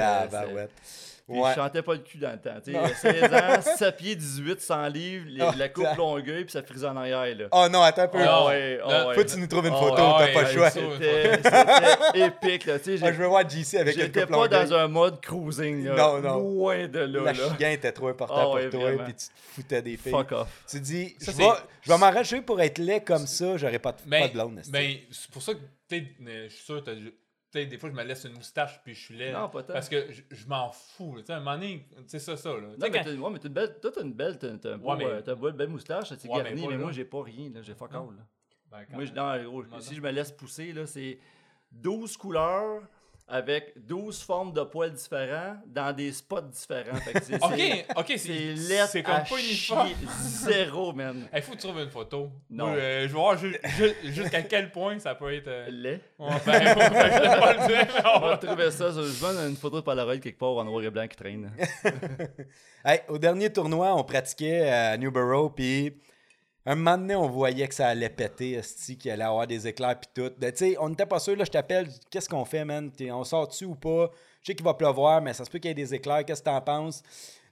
Puis 1.28 1.39
Ouais. 1.39 1.49
je 1.51 1.55
chantais 1.55 1.82
pas 1.82 1.93
le 1.93 1.99
cul 1.99 2.17
dans 2.19 2.32
le 2.32 2.38
temps. 2.39 2.59
tu 2.63 2.71
sais. 2.71 2.78
Non. 2.78 2.88
16 2.88 3.23
ans, 3.34 3.61
7 3.78 3.97
pieds 3.97 4.15
18, 4.15 4.61
100 4.61 4.88
livres, 4.89 5.26
les- 5.28 5.41
Oh, 5.41 5.51
la 5.57 5.69
coupe 5.69 5.84
ta- 5.86 5.95
longueuil, 5.95 6.43
puis 6.43 6.51
ça 6.51 6.61
frisait 6.61 6.86
en 6.88 6.95
arrière. 6.97 7.23
Là. 7.36 7.45
Oh 7.51 7.67
non, 7.71 7.82
attends 7.82 8.03
un 8.03 8.07
peu. 8.07 8.19
Ah 8.21 8.45
ouais, 8.45 8.80
ah 8.84 8.88
Là, 8.91 9.07
ouais. 9.07 9.15
Faut 9.15 9.23
que 9.23 9.30
tu 9.30 9.39
nous 9.39 9.47
trouves 9.47 9.65
une 9.65 9.73
Ah 9.73 9.78
photo, 9.78 9.95
t'as 9.95 10.19
ouais, 10.26 10.34
pas 10.34 10.41
le 10.43 10.47
choix. 10.49 10.69
ça, 10.69 10.80
C'était 10.99 12.26
épique. 12.26 12.65
Là. 12.65 12.76
Ah, 12.78 13.11
je 13.11 13.17
veux 13.17 13.28
voir 13.28 13.49
JC 13.49 13.76
avec 13.78 13.95
une 13.95 14.01
J'étais 14.03 14.21
coupe 14.21 14.30
pas 14.32 14.36
longueuil. 14.38 14.69
dans 14.69 14.76
un 14.76 14.88
mode 14.88 15.21
cruising. 15.21 15.86
Là. 15.86 15.95
Non, 15.95 16.19
non. 16.21 16.39
Loin 16.39 16.88
de 16.88 16.99
là. 16.99 17.21
La 17.23 17.34
là. 17.34 17.49
chigin 17.49 17.69
était 17.71 17.91
trop 17.91 18.07
important 18.09 18.36
Ah 18.38 18.43
pour 18.43 18.53
ouais, 18.55 18.69
toi, 18.69 18.80
vraiment. 18.82 19.03
puis 19.05 19.13
tu 19.15 19.26
te 19.28 19.32
foutais 19.55 19.82
des 19.82 19.97
filles. 19.97 20.11
Fuck 20.11 20.32
off. 20.32 20.47
Tu 20.69 20.80
dis, 20.80 21.15
Ça, 21.19 21.32
je 21.82 21.91
vais, 21.91 21.97
m'arracher 21.97 22.41
pour 22.41 22.61
être 22.61 22.78
laid 22.78 23.01
comme 23.03 23.28
ça, 23.28 23.57
j'aurais 23.57 23.80
pas 23.80 23.91
de, 23.91 23.97
Ben, 24.05 24.21
pas 24.21 24.28
de 24.28 24.34
blonde. 24.34 24.61
ben, 24.69 24.95
c'est 25.11 25.32
pour 25.32 25.41
ça 25.41 25.53
que, 25.53 25.59
peut-être, 25.88 26.05
je 26.19 26.53
suis 26.53 26.63
sûr, 26.65 26.84
t'as- 26.84 26.91
peut-être 27.56 27.70
des 27.70 27.78
fois, 27.78 27.89
je 27.89 27.95
me 27.95 28.03
laisse 28.03 28.24
une 28.26 28.34
moustache 28.34 28.82
puis 28.84 28.93
je 28.93 28.99
suis 29.06 29.16
laid. 29.18 29.32
Non, 29.34 29.49
pas 29.49 29.64
tant. 29.64 29.74
Parce 29.74 29.88
que 29.89 30.12
je, 30.12 30.22
je 30.30 30.47
m'en 30.47 30.72
fous. 30.72 31.16
Tu 31.20 31.26
sais, 31.26 31.34
à 31.34 31.38
un 31.38 31.39
moment 31.39 31.56
donné, 31.56 31.88
sais 32.08 32.20
ça, 32.20 32.36
ça. 32.36 32.49
Là. 32.53 32.58
Tu 32.60 32.66
Non, 32.66 32.72
sais, 32.72 32.89
mais 32.91 32.97
quand- 32.99 33.03
t'as 33.06 33.14
ouais, 33.16 33.30
mais 33.32 33.39
t'as 33.39 33.47
une 33.47 33.53
belle. 33.53 33.80
Toi, 33.82 33.91
t'as 33.93 34.01
une 34.03 34.14
belle. 34.14 34.38
T'as 34.39 34.58
t'as 34.58 34.74
un 34.74 34.78
beau, 34.78 34.89
Ouais, 34.91 34.97
mais- 34.97 35.06
euh, 35.06 35.22
t'as 35.22 35.36
une 35.36 35.51
belle 35.51 35.70
moustache, 35.70 36.10
t'es 36.10 36.28
Ouais, 36.28 36.43
mais 36.43 36.49
garni, 36.49 36.68
mais 36.68 36.74
là. 36.74 36.78
moi, 36.80 36.91
j'ai 36.91 37.06
pas 37.06 37.24
rien. 37.24 37.49
là. 37.53 37.62
J'ai 37.62 37.74
fuck 37.74 37.91
all. 37.93 37.99
là. 38.18 38.26
Ben, 38.72 38.86
Moi, 38.93 39.06
je- 39.06 39.14
non, 39.14 39.43
gros, 39.49 39.64
si 39.80 39.95
je 39.95 40.01
me 40.01 40.12
laisse 40.12 40.32
pousser, 40.34 40.74
là, 40.74 40.86
c'est 40.86 41.18
12 41.72 42.18
couleurs 42.18 42.82
avec 43.28 43.73
12 43.88 44.21
formes 44.21 44.53
de 44.53 44.61
poils 44.61 44.93
différents 44.93 45.55
dans 45.65 45.95
des 45.95 46.11
spots 46.11 46.41
différents. 46.41 46.95
Fait 46.97 47.13
que 47.13 47.36
Ok, 47.43 47.86
ok, 47.97 48.13
C'est 48.17 48.55
c'est 48.88 49.01
comme 49.03 49.15
à 49.15 49.19
pas 49.21 49.39
uniforme. 49.39 49.89
Zéro, 50.21 50.93
man. 50.93 51.28
Il 51.36 51.41
faut 51.41 51.53
que 51.53 51.57
tu 51.57 51.67
trouves 51.67 51.82
une 51.82 51.89
photo. 51.89 52.30
Non. 52.49 52.73
Euh, 52.78 53.01
je 53.03 53.07
vais 53.07 53.13
voir 53.13 53.38
ju- 53.38 53.57
ju- 53.78 53.95
jusqu'à 54.11 54.43
quel 54.43 54.71
point 54.71 54.99
ça 54.99 55.15
peut 55.15 55.34
être. 55.34 55.47
euh, 55.47 55.67
Lait. 55.71 56.01
Ouais, 56.19 56.30
ben, 56.45 56.76
ben, 56.76 56.89
je 56.93 57.21
vais 57.21 57.39
pas 57.39 57.53
le 57.53 57.67
dire, 57.67 57.88
mais 57.95 58.01
on 58.05 58.17
On 58.17 58.19
va 58.28 58.38
trouver 58.38 58.71
ça. 58.71 58.91
Je 58.91 59.01
vois 59.19 59.32
une 59.47 59.55
photo 59.55 59.78
de 59.78 59.82
Polaroid 59.86 60.17
quelque 60.17 60.38
part 60.38 60.49
en 60.57 60.63
noir 60.63 60.84
et 60.84 60.89
blanc 60.91 61.07
qui 61.07 61.15
traîne. 61.17 61.51
Hey, 62.86 63.01
au 63.09 63.17
dernier 63.17 63.51
tournoi, 63.51 63.95
on 63.95 64.03
pratiquait 64.03 64.69
à 64.69 64.95
Newborough, 64.97 65.51
puis 65.55 65.95
Un 66.68 66.76
moment 66.76 66.97
donné, 66.97 67.16
on 67.16 67.28
voyait 67.28 67.68
que 67.68 67.76
ça 67.76 67.88
allait 67.89 68.09
péter, 68.09 68.59
qu'il 68.99 69.11
allait 69.11 69.24
avoir 69.24 69.45
des 69.45 69.68
éclairs 69.68 69.99
pis 69.99 70.07
tout. 70.13 70.32
Ben, 70.39 70.51
tu 70.51 70.57
sais, 70.57 70.78
on 70.80 70.89
n'était 70.89 71.05
pas 71.05 71.20
sûr, 71.20 71.36
là, 71.36 71.43
je 71.43 71.51
t'appelle, 71.51 71.88
qu'est-ce 72.09 72.28
qu'on 72.28 72.43
fait, 72.45 72.66
man? 72.66 72.91
On 73.11 73.24
sort 73.24 73.47
dessus 73.47 73.66
ou 73.66 73.76
pas? 73.76 74.09
Je 74.41 74.47
sais 74.47 74.55
qu'il 74.55 74.66
va 74.66 74.74
pleuvoir, 74.74 75.22
mais 75.22 75.34
ça 75.34 75.45
se 75.45 75.49
peut 75.49 75.59
qu'il 75.59 75.70
y 75.70 75.72
ait 75.72 75.76
des 75.76 75.93
éclairs, 75.93 76.26
qu'est-ce 76.26 76.41
que 76.41 76.45
t'en 76.49 76.61
penses? 76.61 77.03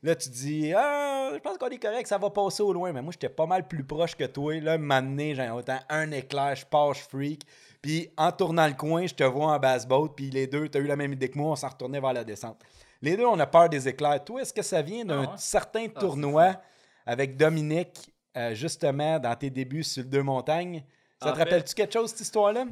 Là, 0.01 0.15
tu 0.15 0.29
dis, 0.29 0.73
ah, 0.75 1.29
je 1.33 1.39
pense 1.39 1.57
qu'on 1.57 1.69
est 1.69 1.77
correct, 1.77 2.07
ça 2.07 2.17
va 2.17 2.29
passer 2.29 2.61
au 2.61 2.73
loin. 2.73 2.91
Mais 2.91 3.01
moi, 3.01 3.11
j'étais 3.13 3.29
pas 3.29 3.45
mal 3.45 3.67
plus 3.67 3.83
proche 3.85 4.15
que 4.15 4.25
toi. 4.25 4.59
Là, 4.59 4.73
un 4.73 4.77
moment 4.77 5.01
donné, 5.01 5.33
j'ai 5.33 5.49
autant 5.49 5.79
un 5.89 6.11
éclair, 6.11 6.55
je 6.55 6.65
pars, 6.65 6.93
je 6.93 7.01
freak. 7.03 7.43
Puis 7.81 8.09
en 8.17 8.31
tournant 8.31 8.67
le 8.67 8.73
coin, 8.73 9.05
je 9.05 9.13
te 9.13 9.23
vois 9.23 9.53
en 9.53 9.59
bass 9.59 9.87
boat, 9.87 10.09
puis 10.15 10.29
les 10.29 10.47
deux, 10.47 10.67
t'as 10.69 10.79
eu 10.79 10.87
la 10.87 10.95
même 10.95 11.13
idée 11.13 11.29
que 11.29 11.37
moi, 11.37 11.51
on 11.51 11.55
s'en 11.55 11.69
retournait 11.69 12.01
vers 12.01 12.13
la 12.13 12.23
descente. 12.23 12.57
Les 13.01 13.15
deux, 13.15 13.25
on 13.25 13.39
a 13.39 13.45
peur 13.45 13.69
des 13.69 13.87
éclairs. 13.87 14.23
Toi, 14.23 14.41
est-ce 14.41 14.53
que 14.53 14.61
ça 14.61 14.81
vient 14.81 15.05
d'un 15.05 15.23
Ah 15.23 15.31
ouais? 15.31 15.37
certain 15.37 15.87
tournoi 15.87 16.55
avec 17.05 17.37
Dominique, 17.37 18.12
euh, 18.37 18.53
justement, 18.53 19.19
dans 19.19 19.35
tes 19.35 19.49
débuts 19.49 19.83
sur 19.83 20.03
deux 20.05 20.23
montagnes? 20.23 20.83
Ça 21.21 21.29
En 21.29 21.33
te 21.33 21.39
rappelle-tu 21.39 21.73
quelque 21.73 21.93
chose, 21.93 22.09
cette 22.11 22.21
histoire-là? 22.21 22.65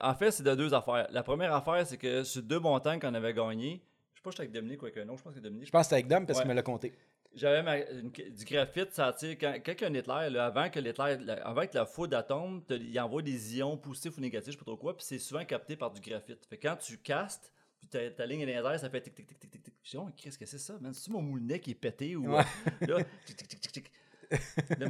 En 0.00 0.14
fait, 0.14 0.30
c'est 0.30 0.42
de 0.42 0.54
deux 0.54 0.72
affaires. 0.72 1.06
La 1.10 1.22
première 1.22 1.54
affaire, 1.54 1.86
c'est 1.86 1.98
que 1.98 2.24
sur 2.24 2.42
deux 2.42 2.60
montagnes 2.60 2.98
qu'on 3.00 3.14
avait 3.14 3.34
gagné, 3.34 3.82
je 4.14 4.18
sais 4.18 4.22
pas 4.22 4.30
si 4.30 4.36
j'étais 4.36 4.40
avec 4.42 4.52
Dominique 4.52 4.82
ou 4.82 4.86
avec 4.86 4.96
un 4.98 5.08
autre, 5.08 5.18
je 5.18 5.22
pense 5.24 5.34
que 5.34 5.40
Dominique. 5.40 5.66
Je 5.66 5.70
pense 5.72 5.80
que 5.80 5.84
c'était 5.84 5.94
avec 5.96 6.08
Dom 6.08 6.26
parce 6.26 6.38
Ouais. 6.38 6.44
qu'il 6.44 6.50
me 6.50 6.54
l'a 6.54 6.62
compté. 6.62 6.92
J'avais 7.32 7.86
du 8.02 8.44
graphite, 8.44 8.92
ça 8.92 9.12
tire. 9.12 9.36
Quand, 9.40 9.54
quand 9.64 9.82
un 9.86 9.94
éclair, 9.94 10.30
là, 10.30 10.46
avant 10.46 10.68
que 10.68 10.80
l'éclair, 10.80 11.18
avant 11.44 11.64
que 11.66 11.74
la 11.76 11.86
foudre 11.86 12.20
t'as- 12.26 12.74
il 12.76 12.98
envoie 13.00 13.22
des 13.22 13.56
ions 13.58 13.76
positifs 13.76 14.16
ou 14.18 14.20
négatifs, 14.20 14.52
je 14.54 14.58
sais 14.58 14.64
pas 14.64 14.64
trop 14.64 14.76
quoi, 14.76 14.96
puis 14.96 15.04
c'est 15.06 15.18
souvent 15.20 15.44
capté 15.44 15.76
par 15.76 15.92
du 15.92 16.00
graphite. 16.00 16.44
Fait 16.46 16.58
quand 16.58 16.74
tu 16.76 16.98
castes, 16.98 17.52
puis 17.78 17.86
ta, 17.88 18.10
ta 18.10 18.26
ligne 18.26 18.40
est 18.40 18.46
dans 18.60 18.68
les 18.68 18.74
airs, 18.74 18.80
ça 18.80 18.90
fait 18.90 19.00
tic 19.00 19.14
tic 19.14 19.26
tic 19.28 19.38
tic 19.38 19.50
tic 19.50 19.62
tic. 19.62 19.74
Je 19.84 19.90
dis, 19.90 19.96
oh, 19.96 20.08
qu'est-ce 20.16 20.38
que 20.38 20.44
c'est 20.46 20.58
ça, 20.58 20.76
man? 20.80 20.92
C'est 20.92 21.10
mon 21.10 21.22
moulinet 21.22 21.60
qui 21.60 21.70
est 21.70 21.74
pété 21.74 22.16
ou. 22.16 22.34
Ouais. 22.34 22.42
euh, 22.82 22.98
là, 22.98 23.04
tic 23.24 23.36
tic 23.36 23.48
tic 23.48 23.60
tic 23.60 23.72
tic. 23.72 23.92
Là, 24.30 24.88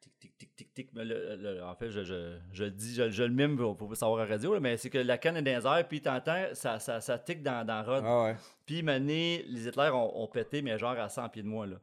tic 0.00 0.18
tic 0.18 0.36
tic 0.38 0.56
tic 0.56 0.74
tic. 0.74 0.90
Mais 0.94 1.04
le- 1.04 1.36
le- 1.36 1.62
en 1.62 1.74
fait, 1.74 1.90
je, 1.90 2.02
je, 2.04 2.38
je 2.52 2.64
le 2.64 2.70
dis, 2.70 2.94
je, 2.94 3.10
je 3.10 3.22
le 3.22 3.30
mime 3.32 3.56
pour, 3.56 3.76
pour 3.76 3.96
savoir 3.96 4.20
à 4.20 4.24
la 4.24 4.30
radio, 4.32 4.54
là, 4.54 4.60
mais 4.60 4.76
c'est 4.76 4.90
que 4.90 4.98
la 4.98 5.18
canne 5.18 5.36
est 5.36 5.42
dans 5.42 5.58
les 5.60 5.66
airs, 5.78 5.86
puis 5.88 6.00
t'entends, 6.00 6.46
ça, 6.54 6.78
ça, 6.78 7.00
ça 7.00 7.18
tic 7.18 7.42
dans, 7.42 7.66
dans 7.66 7.74
la 7.74 7.82
rod. 7.82 8.04
Ah 8.06 8.22
ouais. 8.24 8.36
Puis, 8.66 8.82
mané, 8.82 9.44
les 9.48 9.68
éclairs 9.68 9.94
ont, 9.96 10.22
ont 10.22 10.26
pété, 10.28 10.62
mais 10.62 10.78
genre 10.78 10.98
à 10.98 11.08
100 11.08 11.28
pieds 11.30 11.42
de 11.42 11.48
moi. 11.48 11.66
Là. 11.66 11.76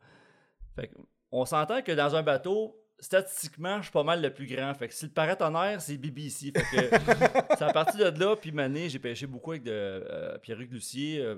Fait 0.76 0.88
que, 0.88 0.95
on 1.32 1.45
s'entend 1.45 1.82
que 1.82 1.91
dans 1.91 2.16
un 2.16 2.24
bateau, 2.24 2.76
statistiquement, 2.99 3.78
je 3.80 3.84
suis 3.84 3.91
pas 3.91 4.03
mal 4.03 4.22
le 4.22 4.34
plus 4.34 4.45
grand. 4.47 4.74
Fait 4.74 4.88
que 4.88 4.93
si 4.93 5.06
le 5.06 5.12
paratonnerre, 5.12 5.82
c'est 5.82 5.97
BBC. 5.97 6.51
Fait 6.56 6.89
que 6.89 6.95
c'est 7.58 7.64
à 7.64 7.74
partir 7.74 8.12
de 8.14 8.20
là, 8.20 8.36
puis 8.36 8.51
mané, 8.51 8.88
j'ai 8.89 8.99
pêché 8.99 9.28
beaucoup 9.28 9.51
avec 9.51 9.64
de, 9.64 9.72
euh, 9.72 10.38
Pierre-Hugues 10.39 10.72
Lucier 10.72 11.20
euh, 11.22 11.36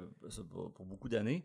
pour 0.76 0.86
beaucoup 0.86 1.10
d'années. 1.10 1.44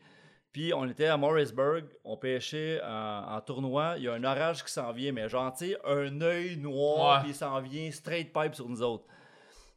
Puis 0.52 0.74
on 0.74 0.86
était 0.86 1.06
à 1.06 1.16
Morrisburg, 1.16 1.84
on 2.04 2.16
pêchait 2.18 2.80
en, 2.84 3.36
en 3.36 3.40
tournoi. 3.40 3.94
Il 3.96 4.02
y 4.04 4.08
a 4.08 4.12
un 4.12 4.24
orage 4.24 4.62
qui 4.62 4.70
s'en 4.70 4.92
vient, 4.92 5.10
mais 5.12 5.28
genre, 5.28 5.52
tu 5.56 5.70
sais, 5.70 5.78
un 5.86 6.20
œil 6.20 6.58
noir, 6.58 7.22
Ouais. 7.22 7.28
il 7.30 7.34
s'en 7.34 7.58
vient 7.60 7.90
straight 7.90 8.32
pipe 8.32 8.54
sur 8.54 8.68
nous 8.68 8.82
autres. 8.82 9.04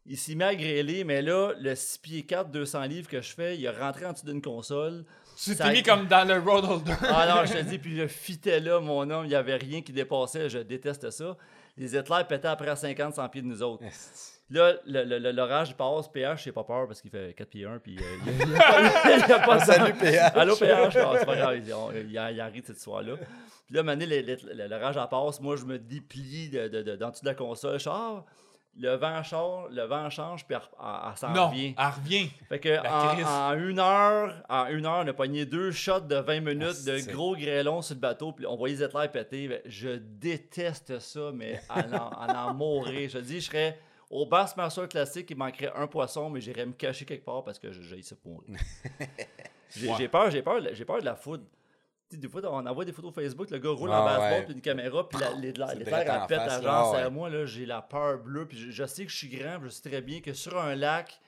Il 0.05 0.17
s'y 0.17 0.35
met 0.35 0.43
à 0.45 0.55
grêler, 0.55 1.03
mais 1.03 1.21
là, 1.21 1.53
le 1.59 1.73
6 1.73 1.97
pieds 1.99 2.23
4, 2.23 2.51
200 2.51 2.83
livres 2.83 3.07
que 3.07 3.21
je 3.21 3.33
fais, 3.33 3.57
il 3.57 3.63
est 3.65 3.69
rentré 3.69 4.05
en 4.05 4.11
dessous 4.13 4.25
d'une 4.25 4.41
console. 4.41 5.05
Tu 5.41 5.55
t'es 5.55 5.71
mis 5.71 5.81
comme 5.81 6.07
dans 6.07 6.27
le 6.27 6.39
road 6.39 6.63
holder. 6.65 6.93
Ah 7.03 7.25
non, 7.35 7.45
je 7.45 7.53
te 7.53 7.63
dis, 7.63 7.79
puis 7.79 7.95
le 7.95 8.07
fitait 8.07 8.59
là, 8.59 8.79
mon 8.81 9.09
homme, 9.09 9.25
il 9.25 9.29
n'y 9.29 9.35
avait 9.35 9.55
rien 9.55 9.81
qui 9.81 9.91
dépassait, 9.93 10.49
je 10.49 10.59
déteste 10.59 11.09
ça. 11.09 11.35
Les 11.77 11.95
éclairs 11.97 12.27
pétaient 12.27 12.47
après 12.49 12.69
à 12.69 12.75
50-100 12.75 13.29
pieds 13.29 13.41
de 13.41 13.47
nous 13.47 13.63
autres. 13.63 13.83
Là, 14.51 14.73
le- 14.85 15.03
le- 15.03 15.17
le- 15.17 15.31
l'orage 15.31 15.75
passe, 15.75 16.07
PH, 16.07 16.43
j'ai 16.43 16.51
pas 16.51 16.63
peur 16.63 16.85
parce 16.87 17.01
qu'il 17.01 17.09
fait 17.09 17.33
4 17.35 17.49
pieds 17.49 17.65
1, 17.65 17.79
puis 17.79 17.97
euh, 17.97 18.01
il 18.27 18.47
n'y 18.47 18.55
a, 18.55 19.17
y 19.41 19.45
pas 19.45 19.57
de 19.57 19.63
Salut, 19.63 19.93
PH. 19.93 20.31
Allô, 20.35 20.55
PH, 20.55 20.95
non, 20.97 21.13
c'est 21.17 21.25
pas 21.25 21.35
grave, 21.35 21.57
il, 21.65 21.73
on- 21.73 21.91
il, 21.91 22.11
il 22.11 22.39
arrive 22.39 22.63
cette 22.65 22.77
histoire-là. 22.77 23.13
Puis 23.65 23.75
là, 23.75 23.81
maintenant, 23.81 24.05
l'orage 24.69 24.97
en 24.97 25.07
passe, 25.07 25.41
moi, 25.41 25.55
je 25.55 25.65
me 25.65 25.79
déplie 25.79 26.49
de, 26.49 26.67
de, 26.67 26.83
de- 26.83 26.95
dans 26.95 27.09
dessous 27.09 27.23
de 27.23 27.29
la 27.29 27.33
console, 27.33 27.79
sors, 27.79 28.23
le 28.77 28.93
vent 28.95 29.23
change, 29.23 29.71
le 29.71 29.81
vent 29.85 30.11
change, 30.11 30.45
puis 30.45 30.55
elle, 30.55 30.61
elle- 30.79 31.09
elle 31.11 31.17
s'en 31.17 31.29
Non, 31.31 31.47
revient. 31.47 31.73
elle 31.75 31.85
revient. 31.85 32.29
Fait 32.47 32.59
que 32.59 32.69
La 32.69 33.03
en, 33.03 33.13
crise. 33.15 33.25
en 33.25 33.53
une 33.57 33.79
heure, 33.79 34.43
en 34.47 34.67
une 34.67 34.85
heure, 34.85 35.01
on 35.03 35.07
a 35.07 35.13
pogné 35.13 35.45
deux 35.47 35.71
shots 35.71 36.01
de 36.01 36.17
20 36.17 36.41
minutes 36.41 36.85
de 36.85 37.11
gros 37.11 37.35
grêlons 37.35 37.81
sur 37.81 37.95
le 37.95 38.01
bateau, 38.01 38.31
puis 38.31 38.45
on 38.45 38.55
voyait 38.57 38.75
les 38.75 38.83
éclairs 38.83 39.11
péter. 39.11 39.47
Ben, 39.47 39.61
Je 39.65 39.89
déteste 39.97 40.99
ça, 40.99 41.31
mais 41.33 41.59
à 41.67 41.79
en, 41.79 42.09
à 42.11 42.45
en 42.45 42.53
mourir. 42.53 43.09
Je 43.09 43.17
te 43.17 43.23
dis, 43.23 43.39
je 43.41 43.45
serais 43.47 43.79
au 44.09 44.25
Bassmaster 44.25 44.87
classique, 44.87 45.27
il 45.31 45.37
manquerait 45.37 45.71
un 45.75 45.87
poisson, 45.87 46.29
mais 46.29 46.41
j'irais 46.41 46.65
me 46.65 46.73
cacher 46.73 47.05
quelque 47.05 47.25
part 47.25 47.43
parce 47.43 47.59
que 47.59 47.71
je- 47.71 47.81
j'ai 47.81 48.01
ça 48.01 48.15
pour 48.15 48.31
mourir. 48.33 48.49
J'ai 49.75 49.89
Ouais. 49.89 50.07
peur, 50.07 50.29
j'ai 50.31 50.41
peur, 50.41 50.61
j'ai 50.71 50.85
peur 50.85 50.99
de 50.99 51.05
la 51.05 51.15
foudre. 51.15 51.43
Tu 52.09 52.15
sais, 52.15 52.17
des 52.21 52.29
fois, 52.29 52.39
on 52.45 52.65
envoie 52.65 52.85
des 52.85 52.93
photos 52.93 53.13
Facebook, 53.13 53.49
le 53.49 53.57
gars 53.57 53.71
roule 53.71 53.89
Ah 53.91 54.01
en 54.01 54.05
baseball, 54.05 54.31
ouais. 54.31 54.45
puis 54.45 54.53
une 54.53 54.61
caméra, 54.61 55.09
puis 55.09 55.19
les- 55.41 55.47
elle 55.49 55.79
pète 55.83 55.89
face, 55.89 56.31
à 56.53 56.61
genre, 56.61 56.91
c'est 56.91 56.97
ouais. 56.97 57.03
à 57.03 57.09
moi, 57.09 57.29
là, 57.29 57.45
j'ai 57.45 57.65
la 57.65 57.81
peur 57.81 58.19
bleue, 58.19 58.45
puis 58.47 58.57
je, 58.57 58.71
je 58.71 58.85
sais 58.85 59.05
que 59.05 59.11
je 59.11 59.17
suis 59.17 59.27
grand, 59.27 59.59
puis 59.59 59.69
je 59.69 59.73
sais 59.73 59.89
très 59.89 60.01
bien 60.01 60.21
que 60.21 60.31
sur 60.33 60.57
un 60.57 60.75
lac, 60.75 61.19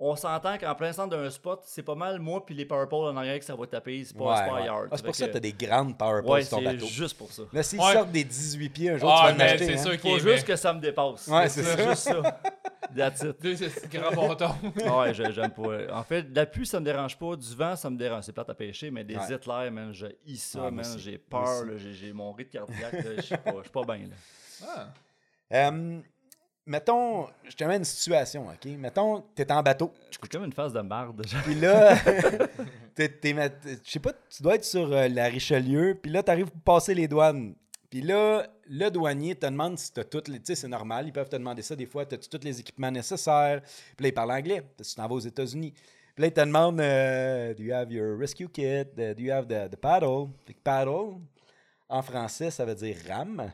on 0.00 0.14
s'entend 0.14 0.56
qu'en 0.58 0.74
plein 0.76 0.92
centre 0.92 1.16
d'un 1.16 1.28
spot, 1.28 1.60
c'est 1.64 1.82
pas 1.82 1.96
mal 1.96 2.20
moi 2.20 2.46
puis 2.46 2.54
les 2.54 2.64
power 2.64 2.86
poles 2.88 3.08
en 3.12 3.16
arrière 3.16 3.38
que 3.38 3.44
ça 3.44 3.56
va 3.56 3.66
taper, 3.66 4.04
c'est 4.04 4.16
pas, 4.16 4.24
Ouais, 4.24 4.34
c'est 4.36 4.46
pas 4.48 4.54
ouais. 4.54 4.64
yard. 4.66 4.88
Ah, 4.92 4.96
c'est 4.96 5.04
pour 5.04 5.14
ça 5.16 5.26
que 5.26 5.32
t'as 5.32 5.40
des 5.40 5.52
grandes 5.52 5.98
power 5.98 6.22
poles 6.22 6.30
Ouais, 6.30 6.42
sur 6.42 6.58
ton 6.58 6.64
c'est 6.64 6.72
bateau. 6.74 6.86
juste 6.86 7.18
pour 7.18 7.32
ça. 7.32 7.42
Là, 7.52 7.62
s'ils 7.64 7.80
Ouais. 7.80 7.92
sortent 7.92 8.12
des 8.12 8.24
18 8.24 8.68
pieds, 8.70 8.90
un 8.90 8.96
jour, 8.96 9.10
Ah, 9.12 9.32
tu 9.32 9.38
vas 9.38 9.44
mais 9.44 9.52
hein. 9.74 9.96
Faut 10.00 10.16
est 10.16 10.20
juste 10.20 10.46
que 10.46 10.56
ça 10.56 10.72
me 10.72 10.80
dépasse. 10.80 11.26
Ouais, 11.26 11.48
c'est 11.48 11.62
ça. 11.64 11.88
juste 11.88 12.02
ça. 12.04 12.40
That's 12.96 13.22
it. 13.22 13.42
Deux 13.42 13.56
grands 13.90 14.28
bâtons. 14.28 14.54
Ouais, 14.98 15.12
j'aime 15.12 15.50
pas. 15.50 15.92
En 15.98 16.04
fait, 16.04 16.26
la 16.34 16.46
pluie, 16.46 16.64
ça 16.66 16.80
me 16.80 16.84
dérange 16.86 17.18
pas. 17.18 17.36
Du 17.36 17.54
vent, 17.54 17.76
ça 17.76 17.90
me 17.90 17.98
dérange. 17.98 18.22
C'est 18.24 18.32
plate 18.32 18.48
à 18.48 18.54
pêcher, 18.54 18.90
mais 18.90 19.04
des 19.04 19.16
Ouais. 19.16 19.34
éclairs, 19.34 19.70
man, 19.70 19.92
je 19.92 20.06
hais 20.06 20.16
ça, 20.36 20.60
Ah, 20.66 20.70
man. 20.70 20.84
J'ai 20.96 21.18
peur, 21.18 21.64
j'ai 21.76 22.12
mon 22.14 22.32
rythme 22.32 22.50
cardiaque, 22.52 22.92
là, 22.92 23.10
je 23.16 23.20
suis 23.20 23.36
pas, 23.36 23.52
je 23.58 23.62
suis 23.62 23.70
pas 23.70 23.84
bien. 23.84 24.06
là. 24.08 24.16
Ah. 24.66 24.88
Mettons, 26.68 27.26
je 27.48 27.56
te 27.56 27.64
mets 27.64 27.78
une 27.78 27.84
situation, 27.84 28.46
OK? 28.46 28.66
Mettons, 28.78 29.24
t'es 29.34 29.50
en 29.50 29.62
bateau. 29.62 29.92
Je 30.10 30.18
suis 30.18 30.28
comme 30.28 30.44
une 30.44 30.52
phase 30.52 30.72
de 30.72 30.80
marde. 30.80 31.24
Puis 31.44 31.54
là, 31.54 31.96
je 32.96 33.78
sais 33.84 33.98
pas, 33.98 34.12
tu 34.12 34.42
dois 34.42 34.56
être 34.56 34.64
sur 34.64 34.92
euh, 34.92 35.08
la 35.08 35.26
Richelieu. 35.26 35.98
Puis 36.00 36.12
là, 36.12 36.22
t'arrives 36.22 36.50
pour 36.50 36.60
passer 36.60 36.94
les 36.94 37.08
douanes. 37.08 37.54
Puis 37.90 38.02
là, 38.02 38.46
le 38.68 38.90
douanier 38.90 39.34
te 39.34 39.46
demande 39.46 39.78
si 39.78 39.92
t'as 39.92 40.04
toutes 40.04 40.28
les... 40.28 40.38
Tu 40.38 40.46
sais, 40.46 40.54
c'est 40.54 40.68
normal, 40.68 41.06
ils 41.06 41.12
peuvent 41.12 41.28
te 41.28 41.36
demander 41.36 41.62
ça 41.62 41.74
des 41.74 41.86
fois. 41.86 42.04
T'as-tu 42.04 42.28
tous 42.28 42.44
les 42.44 42.60
équipements 42.60 42.90
nécessaires? 42.90 43.62
Puis 43.96 44.04
là, 44.04 44.08
il 44.08 44.14
parle 44.14 44.32
anglais, 44.32 44.62
parce 44.76 44.90
que 44.90 44.94
tu 44.94 45.00
t'en 45.00 45.08
vas 45.08 45.14
aux 45.14 45.20
États-Unis. 45.20 45.72
Puis 46.14 46.22
là, 46.22 46.26
il 46.26 46.32
te 46.32 46.40
demande 46.40 46.80
euh, 46.80 47.54
Do 47.54 47.62
you 47.62 47.72
have 47.72 47.90
your 47.90 48.18
rescue 48.18 48.48
kit? 48.48 48.84
Do 48.94 49.14
you 49.16 49.32
have 49.32 49.46
the, 49.46 49.70
the 49.70 49.76
paddle? 49.76 50.28
Puis 50.44 50.54
paddle, 50.62 51.18
en 51.88 52.02
français, 52.02 52.50
ça 52.50 52.66
veut 52.66 52.74
dire 52.74 52.96
rame. 53.08 53.50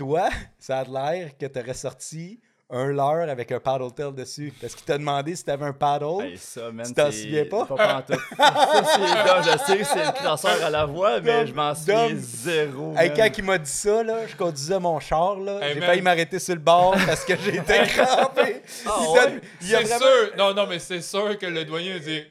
Toi, 0.00 0.30
ça 0.58 0.78
a 0.78 0.84
l'air 0.84 1.36
que 1.38 1.44
t'aurais 1.44 1.74
sorti 1.74 2.40
un 2.70 2.86
leurre 2.86 3.28
avec 3.28 3.52
un 3.52 3.60
paddle 3.60 3.92
tail 3.92 4.14
dessus. 4.14 4.50
Parce 4.58 4.74
qu'il 4.74 4.86
t'a 4.86 4.96
demandé 4.96 5.36
si 5.36 5.44
t'avais 5.44 5.66
un 5.66 5.74
paddle. 5.74 6.22
Hey, 6.24 6.38
ça, 6.38 6.70
man, 6.72 6.86
Tu 6.86 6.94
t'en 6.94 7.10
souviens 7.12 7.44
pas? 7.44 7.66
Pas 7.66 7.76
pantoute. 7.76 8.20
ça, 8.38 8.82
c'est 8.94 9.52
je 9.52 9.58
sais 9.66 9.78
que 9.78 9.84
c'est 9.84 10.06
le 10.06 10.12
classeur 10.18 10.64
à 10.64 10.70
la 10.70 10.86
voix, 10.86 11.20
mais 11.20 11.46
je 11.46 11.52
m'en 11.52 11.74
souviens 11.74 12.08
zéro. 12.14 12.94
Hey, 12.96 13.12
quand 13.14 13.28
il 13.36 13.44
m'a 13.44 13.58
dit 13.58 13.70
ça, 13.70 14.02
là, 14.02 14.26
je 14.26 14.34
conduisais 14.34 14.78
mon 14.80 14.98
char, 15.00 15.38
là, 15.38 15.58
Hey, 15.60 15.74
j'ai 15.74 15.80
failli 15.82 16.00
m'arrêter 16.00 16.38
sur 16.38 16.54
le 16.54 16.60
bord 16.62 16.96
parce 17.04 17.22
que 17.26 17.36
j'étais 17.36 17.82
crampé. 17.88 18.62
Ah, 18.86 18.96
il, 19.02 19.08
ouais? 19.10 19.18
a 19.20 19.30
C'est 19.60 19.82
vraiment- 19.82 19.98
sûr. 19.98 20.36
Non, 20.38 20.54
non, 20.54 20.66
mais 20.66 20.78
c'est 20.78 21.02
sûr 21.02 21.36
que 21.36 21.44
le 21.46 21.66
douanier 21.66 22.00
dit 22.00 22.22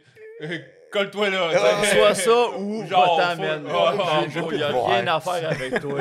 euh, 0.41 0.57
Colle-toi 0.91 1.29
là. 1.29 1.49
Ah. 1.53 1.85
Soit 1.85 2.15
ça 2.15 2.31
ou 2.57 2.81
man. 2.83 3.63
Ah, 3.69 3.93
ah, 3.99 4.21
Il 4.35 4.57
n'y 4.57 4.63
a 4.63 4.67
rien 4.67 5.07
à 5.07 5.19
faire 5.19 5.49
avec 5.51 5.79
toi. 5.81 5.99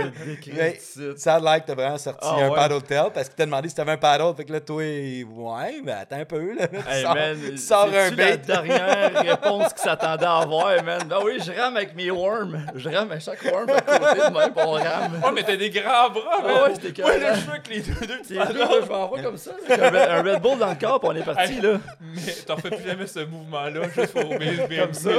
ça 1.16 1.34
a 1.34 1.40
l'air 1.40 1.60
que 1.62 1.66
t'as 1.66 1.74
vraiment 1.74 1.98
sorti 1.98 2.26
Ah, 2.30 2.36
un 2.44 2.48
ouais. 2.48 2.54
paddle 2.56 2.82
tail 2.82 3.10
parce 3.12 3.28
qu'il 3.28 3.36
t'a 3.36 3.44
demandé 3.44 3.68
si 3.68 3.74
t'avais 3.74 3.92
un 3.92 3.96
paddle. 3.98 4.34
Fait 4.36 4.44
que 4.44 4.52
là, 4.52 4.60
toi, 4.60 4.76
ouais, 4.82 5.80
mais 5.84 5.92
attends 5.92 6.16
un 6.20 6.24
peu. 6.24 6.54
Là. 6.54 6.68
Tu 6.68 6.76
Hey, 6.90 7.02
sors- 7.02 7.14
man, 7.14 7.36
tu 7.50 7.56
sors 7.58 7.84
un 7.86 7.90
c'est-tu 7.92 8.16
la 8.16 8.26
bait. 8.26 8.36
dernière 8.38 9.10
réponse 9.22 9.72
qu'il 9.74 9.82
s'attendait 9.82 10.24
à 10.24 10.36
avoir, 10.38 10.82
man? 10.82 11.02
Ben 11.06 11.18
oui, 11.24 11.38
je 11.44 11.52
rame 11.52 11.76
avec 11.76 11.94
mes 11.94 12.10
worms. 12.10 12.58
Je 12.74 12.88
rame 12.88 13.12
à 13.12 13.20
chaque 13.20 13.42
worm 13.44 13.68
à 13.70 13.80
côté 13.80 14.20
de 14.20 14.38
même, 14.38 14.52
on 14.56 14.70
rame. 14.72 15.20
Oh, 15.24 15.30
mais 15.34 15.42
t'as 15.42 15.56
des 15.56 15.70
grands 15.70 16.10
bras, 16.10 16.42
man. 16.42 16.54
Ah 16.56 16.62
ouais, 16.64 16.70
c'était 16.80 17.02
Ouais, 17.02 17.18
carré. 17.18 17.34
le 17.34 17.40
cheveu 17.40 17.50
avec 17.52 17.68
les 17.68 17.80
deux, 17.80 18.06
deux 18.06 18.18
petits 18.18 18.28
C'est 18.28 18.34
là, 18.34 18.68
je 18.82 18.88
m'envoie 18.88 19.20
comme 19.22 19.36
ça. 19.36 19.50
un, 19.68 20.22
Red- 20.22 20.40
Bull 20.40 20.58
dans 20.58 20.70
le 20.70 20.76
corps, 20.76 21.00
puis 21.00 21.08
on 21.12 21.16
est 21.16 21.22
parti, 21.24 21.60
là. 21.60 21.78
Mais 22.00 22.32
t'en 22.46 22.56
fais 22.56 22.70
plus 22.70 22.84
jamais 22.86 23.06
ce 23.06 23.20
mouvement-là, 23.20 23.80
juste 23.94 24.12
pour 24.12 24.30
mes, 24.38 24.77
Comme 24.78 24.94
ça. 24.94 25.10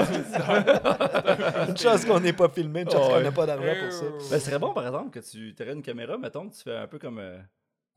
Une 1.68 1.78
chance 1.78 2.06
qu'on 2.06 2.20
n'est 2.20 2.34
pas 2.34 2.50
filmé, 2.50 2.82
une 2.82 2.90
chance 2.90 3.08
qu'on 3.08 3.20
n'a 3.22 3.32
pas 3.32 3.46
d'argent 3.46 3.74
pour 3.84 3.92
ça. 3.94 4.06
Ben, 4.32 4.40
ce 4.40 4.46
serait 4.46 4.60
bon, 4.60 4.74
par 4.74 4.86
exemple, 4.86 5.10
que 5.12 5.20
tu 5.20 5.56
aurais 5.62 5.74
une 5.74 5.82
caméra, 5.84 6.18
mettons, 6.18 6.48
que 6.50 6.56
tu 6.56 6.62
fais 6.64 6.76
un 6.78 6.88
peu 6.88 7.00
comme. 7.00 7.20
euh, 7.20 7.38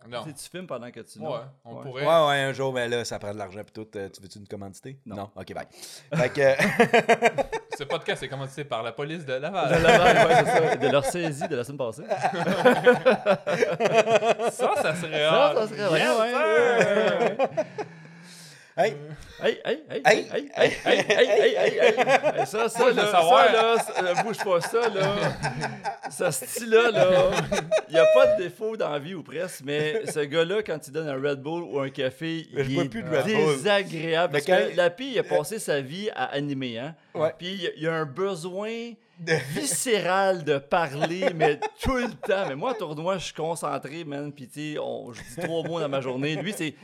Non. 0.08 0.22
tu 0.24 0.30
sais, 0.30 0.34
tu 0.36 0.50
filmes 0.50 0.66
pendant 0.66 0.90
que 0.90 1.00
tu. 1.00 1.18
Ouais, 1.20 1.24
non? 1.28 1.40
on 1.64 1.74
Ouais. 1.76 1.82
pourrait. 1.82 2.02
Ouais, 2.06 2.26
ouais, 2.28 2.42
un 2.42 2.52
jour, 2.52 2.72
mais 2.72 2.88
là, 2.88 3.04
ça 3.04 3.18
prend 3.18 3.32
de 3.32 3.38
l'argent 3.38 3.62
pis 3.64 3.72
tout. 3.72 3.86
Euh, 3.96 4.08
Tu 4.08 4.20
veux-tu 4.22 4.38
une 4.38 4.48
commandité? 4.48 4.98
Non. 5.06 5.30
OK, 5.36 5.54
bye. 5.54 5.66
fait 6.14 6.28
que, 6.30 6.42
Ce 7.78 7.84
podcast 7.84 8.22
est 8.22 8.28
commencé 8.28 8.64
par 8.64 8.82
la 8.82 8.92
police 8.92 9.24
de 9.24 9.32
De 9.34 9.38
Laval. 9.38 9.82
Laval, 9.82 10.28
ouais, 10.28 10.34
c'est 10.44 10.68
ça. 10.68 10.76
De 10.76 10.88
leur 10.88 11.04
saisie 11.04 11.48
de 11.48 11.56
la 11.56 11.64
semaine 11.64 11.78
passée. 11.78 12.02
ça, 14.50 14.74
ça 14.82 14.94
serait 14.94 15.28
Ça, 15.28 15.66
serait 15.68 16.00
Yes, 16.00 16.18
ouais, 16.18 16.28
sir. 16.28 16.38
ouais, 16.38 16.38
ouais, 17.18 17.36
ouais. 17.38 17.48
Hey, 18.74 18.94
Hey, 19.38 19.58
hey, 19.66 19.82
hey, 19.90 20.02
Hey, 20.02 20.02
hey, 20.02 20.24
hey, 20.32 20.50
hey, 20.56 20.68
hey, 20.70 20.70
hey, 20.86 20.98
hey, 21.04 21.54
hey, 21.56 21.78
hey, 21.78 22.38
hey, 22.38 22.46
Ça, 22.46 22.70
ça, 22.70 22.90
là, 22.90 23.06
ça, 23.06 23.52
là, 23.52 23.76
euh, 24.02 24.14
bouge 24.22 24.38
pas 24.38 24.60
ça, 24.62 24.88
là. 24.88 25.14
Ça, 26.10 26.32
style-là, 26.32 26.90
là, 26.90 27.30
il 27.88 27.92
n'y 27.94 27.98
a 28.00 28.06
pas 28.14 28.28
de 28.34 28.42
défaut 28.44 28.74
dans 28.76 28.88
la 28.90 28.98
vie 28.98 29.14
ou 29.14 29.22
presque, 29.22 29.60
mais 29.64 30.06
ce 30.06 30.20
gars-là, 30.20 30.62
quand 30.62 30.78
il 30.86 30.90
donne 30.92 31.06
un 31.08 31.20
Red 31.20 31.42
Bull 31.42 31.62
ou 31.64 31.80
un 31.80 31.90
café, 31.90 32.46
il 32.50 32.58
est 32.58 32.88
désagréable. 33.56 34.32
Parce 34.32 34.46
quand- 34.46 34.70
que 34.70 34.76
la 34.76 34.88
pille, 34.88 35.12
il 35.12 35.18
a 35.18 35.22
passé 35.24 35.58
sa 35.58 35.82
vie 35.82 36.08
à 36.16 36.24
animer, 36.26 36.78
hein. 36.78 36.94
Ouais. 37.14 37.34
Puis 37.38 37.70
il 37.76 37.82
y 37.82 37.86
a- 37.86 37.92
un 37.92 38.06
besoin 38.06 38.92
viscéral 39.50 40.44
de 40.44 40.56
parler, 40.56 41.26
mais 41.34 41.60
tout 41.82 41.96
le 41.96 42.08
temps. 42.08 42.46
Mais 42.48 42.54
moi, 42.56 42.70
à 42.70 42.74
tournoi, 42.74 43.18
je 43.18 43.24
suis 43.26 43.34
concentré, 43.34 44.04
man. 44.04 44.32
Puis, 44.32 44.48
tu 44.48 44.60
je 44.76 45.20
dis 45.20 45.42
trois 45.42 45.62
mots 45.62 45.78
dans 45.78 45.88
ma 45.90 46.00
journée. 46.00 46.36
Lui, 46.36 46.54
c'est. 46.56 46.74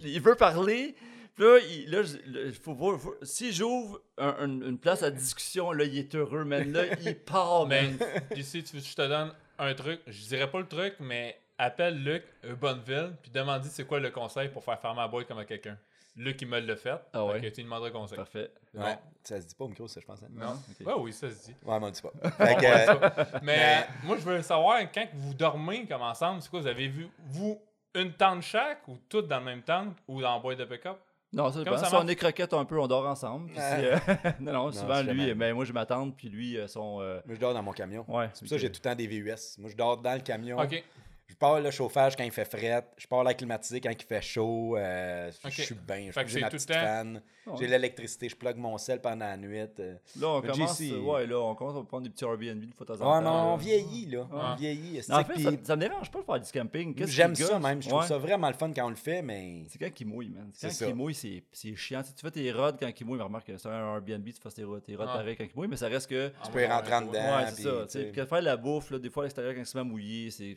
Il 0.00 0.20
veut 0.20 0.34
parler. 0.36 0.94
Là, 1.38 1.58
il, 1.68 1.90
là 1.90 2.00
le- 2.26 2.52
faut 2.52 2.72
voir- 2.74 2.98
faut- 2.98 3.14
si 3.22 3.52
j'ouvre 3.52 4.00
un- 4.16 4.36
un- 4.40 4.60
une 4.62 4.78
place 4.78 5.02
à 5.02 5.10
discussion, 5.10 5.70
là, 5.72 5.84
il 5.84 5.98
est 5.98 6.14
heureux, 6.14 6.44
man. 6.44 6.72
Là, 6.72 6.84
il 7.02 7.14
part, 7.24 7.66
Mais 7.66 7.82
man. 7.90 7.98
ici, 8.34 8.62
tu 8.64 8.76
veux 8.76 8.82
que 8.82 8.88
je 8.88 8.94
te 8.96 9.06
donne 9.06 9.32
un 9.58 9.74
truc. 9.74 10.00
Je 10.06 10.26
dirais 10.26 10.50
pas 10.50 10.60
le 10.60 10.66
truc, 10.66 10.94
mais 11.00 11.38
appelle 11.58 12.02
Luc 12.02 12.22
à 12.42 12.54
Bonneville 12.54 13.12
puis 13.22 13.30
demande 13.30 13.64
c'est 13.64 13.86
quoi 13.86 13.98
le 14.00 14.10
conseil 14.10 14.48
pour 14.50 14.62
faire 14.64 14.78
fermer 14.80 15.00
la 15.00 15.08
boîte 15.08 15.26
comme 15.28 15.38
à 15.38 15.44
quelqu'un. 15.44 15.78
Luc, 16.18 16.40
il 16.40 16.48
me 16.48 16.58
l'a 16.60 16.76
fait. 16.76 16.98
Ah 17.12 17.26
ouais? 17.26 17.34
Fait 17.40 17.50
que 17.50 17.54
tu 17.54 17.60
lui 17.60 17.64
demanderas 17.64 17.90
conseil. 17.90 18.16
Parfait. 18.16 18.50
Ouais, 18.72 18.96
ça 19.22 19.38
se 19.38 19.46
dit 19.46 19.54
pas 19.54 19.64
au 19.64 19.68
micro, 19.68 19.86
ça, 19.86 20.00
je 20.00 20.06
pense. 20.06 20.22
hein? 20.22 20.28
Non? 20.30 20.58
Ouais, 20.86 20.94
oui, 21.02 21.12
ça 21.12 21.28
se 21.30 21.46
dit. 21.46 21.54
Ouais, 21.62 21.78
mais 21.78 21.84
on 21.84 21.86
le 21.86 21.92
dit 21.92 22.00
pas. 22.00 22.30
Fait 22.46 22.56
que, 22.56 22.90
euh, 22.90 23.24
Mais 23.42 23.58
euh, 23.58 23.92
moi, 24.04 24.16
je 24.16 24.22
veux 24.22 24.40
savoir, 24.40 24.80
quand 24.92 25.06
vous 25.12 25.34
dormez 25.34 25.86
comme 25.86 26.00
ensemble, 26.00 26.40
c'est 26.40 26.48
quoi, 26.48 26.60
vous 26.60 26.66
avez 26.66 26.88
vu, 26.88 27.06
vous, 27.26 27.60
une 27.94 28.12
tente 28.14 28.42
chaque 28.42 28.88
ou 28.88 28.96
toutes 29.10 29.28
dans 29.28 29.38
le 29.40 29.44
même 29.44 29.62
tente 29.62 29.94
ou 30.08 30.22
dans 30.22 30.34
la 30.36 30.40
boîte 30.40 30.58
de 30.58 30.64
pick-up? 30.64 30.96
Non, 31.36 31.48
ça 31.50 31.54
Comme 31.56 31.64
dépend. 31.64 31.76
ça 31.76 31.86
Si 31.86 31.94
on 31.94 32.08
est 32.08 32.16
croquettes 32.16 32.54
un 32.54 32.64
peu, 32.64 32.80
on 32.80 32.86
dort 32.88 33.06
ensemble. 33.06 33.46
Puis 33.50 33.56
si, 33.56 33.84
euh, 33.84 33.96
non, 34.40 34.52
non, 34.52 34.72
souvent, 34.72 35.02
lui, 35.02 35.34
ben, 35.34 35.54
moi, 35.54 35.64
je 35.66 35.72
m'attends, 35.72 36.10
puis 36.10 36.28
lui, 36.30 36.56
euh, 36.56 36.66
son. 36.66 37.00
euh, 37.02 37.20
moi, 37.26 37.34
je 37.34 37.40
dors 37.40 37.52
dans 37.54 37.62
mon 37.62 37.72
camion. 37.72 38.04
Ouais, 38.08 38.30
C'est 38.32 38.40
pour 38.40 38.48
ça 38.48 38.56
que 38.56 38.62
j'ai 38.62 38.72
tout 38.72 38.80
le 38.82 38.90
temps 38.90 38.94
des 38.96 39.06
VUS. 39.06 39.58
Moi, 39.58 39.70
je 39.70 39.76
dors 39.76 39.98
dans 39.98 40.14
le 40.14 40.20
camion. 40.20 40.58
OK. 40.58 40.82
Je 41.28 41.34
pars 41.34 41.60
le 41.60 41.70
chauffage 41.70 42.16
quand 42.16 42.22
il 42.24 42.30
fait 42.30 42.44
fret. 42.44 42.86
Je 42.96 43.06
pars 43.06 43.24
la 43.24 43.34
climatisée 43.34 43.80
quand 43.80 43.90
il 43.90 44.02
fait 44.06 44.22
chaud. 44.22 44.76
euh. 44.76 45.30
Je 45.44 45.62
suis 45.62 45.74
bien. 45.74 46.10
J'ai 46.14 46.28
c'est 46.28 46.40
ma 46.40 46.48
petite 46.50 46.68
temps- 46.68 46.74
fan. 46.74 47.22
Ouais. 47.46 47.54
J'ai 47.60 47.66
l'électricité. 47.68 48.28
Je 48.28 48.36
plug 48.36 48.56
mon 48.56 48.76
sel 48.78 49.00
pendant 49.00 49.26
la 49.26 49.36
nuit. 49.36 49.58
euh. 49.78 49.94
Là, 50.18 50.28
on 50.28 50.40
Le 50.40 50.48
commence, 50.52 50.80
euh, 50.80 50.98
ouais, 51.00 51.26
là, 51.26 51.38
on 51.40 51.54
commence 51.54 51.76
à 51.80 51.84
prendre 51.84 52.04
des 52.04 52.10
petits 52.10 52.24
Airbnb 52.24 52.60
de 52.64 52.74
fois 52.74 52.86
en 52.92 53.22
temps. 53.22 53.52
on 53.52 53.56
vieillit, 53.56 54.06
là. 54.06 54.26
On 54.32 54.54
vieillit. 54.56 55.00
Non, 55.08 55.16
en 55.16 55.24
fait, 55.24 55.38
ça, 55.40 55.50
ça 55.62 55.76
me 55.76 55.80
dérange 55.80 56.10
pas 56.10 56.20
de 56.20 56.24
faire 56.24 56.40
du 56.40 56.52
camping. 56.52 57.06
J'aime 57.06 57.34
ça 57.34 57.52
gosse? 57.54 57.62
même. 57.62 57.82
Je 57.82 57.88
trouve 57.88 58.00
Ouais. 58.00 58.06
ça 58.06 58.18
vraiment 58.18 58.48
le 58.48 58.54
fun 58.54 58.72
quand 58.74 58.86
on 58.86 58.90
le 58.90 58.96
fait, 58.96 59.22
mais. 59.22 59.64
C'est 59.68 59.78
quand 59.78 60.00
il 60.00 60.06
mouille, 60.06 60.30
man. 60.30 60.50
Quand 60.60 60.94
mouille, 60.94 61.14
c'est 61.14 61.42
c'est 61.52 61.74
chiant. 61.76 62.02
Tu 62.02 62.08
sais, 62.08 62.14
tu 62.14 62.20
fais 62.22 62.30
tes 62.30 62.50
rods 62.52 62.72
quand 62.80 62.90
il 63.00 63.06
mouille, 63.06 63.18
mais 63.18 63.24
remarque 63.24 63.46
que 63.48 63.56
c'est 63.58 63.68
un 63.68 63.94
Airbnb, 63.94 64.24
tu 64.26 64.32
fais 64.42 64.48
tes 64.50 64.64
rods, 64.64 64.80
tes 64.80 64.96
rods 64.96 65.06
pareil 65.06 65.36
quand 65.36 65.44
il 65.44 65.56
mouille, 65.56 65.68
mais 65.68 65.76
ça 65.76 65.88
reste 65.88 66.08
que. 66.08 66.32
Tu 66.44 66.50
peux 66.52 66.62
y 66.62 66.66
rentrer 66.66 66.94
en 66.94 67.02
Ouais, 67.02 67.08
dedans. 67.08 67.36
Ouais, 67.36 67.50
c'est 67.52 67.62
ça. 67.62 68.02
puis 68.12 68.26
faire 68.26 68.42
la 68.42 68.56
bouffe, 68.56 68.90
là, 68.90 68.98
des 68.98 69.10
fois 69.10 69.22
à 69.22 69.26
l'extérieur 69.26 69.54
quand 69.54 69.60
il 69.60 69.66
se 69.66 69.76
met 69.76 69.82
à 69.82 69.84
mouiller, 69.84 70.30
c'est. 70.30 70.56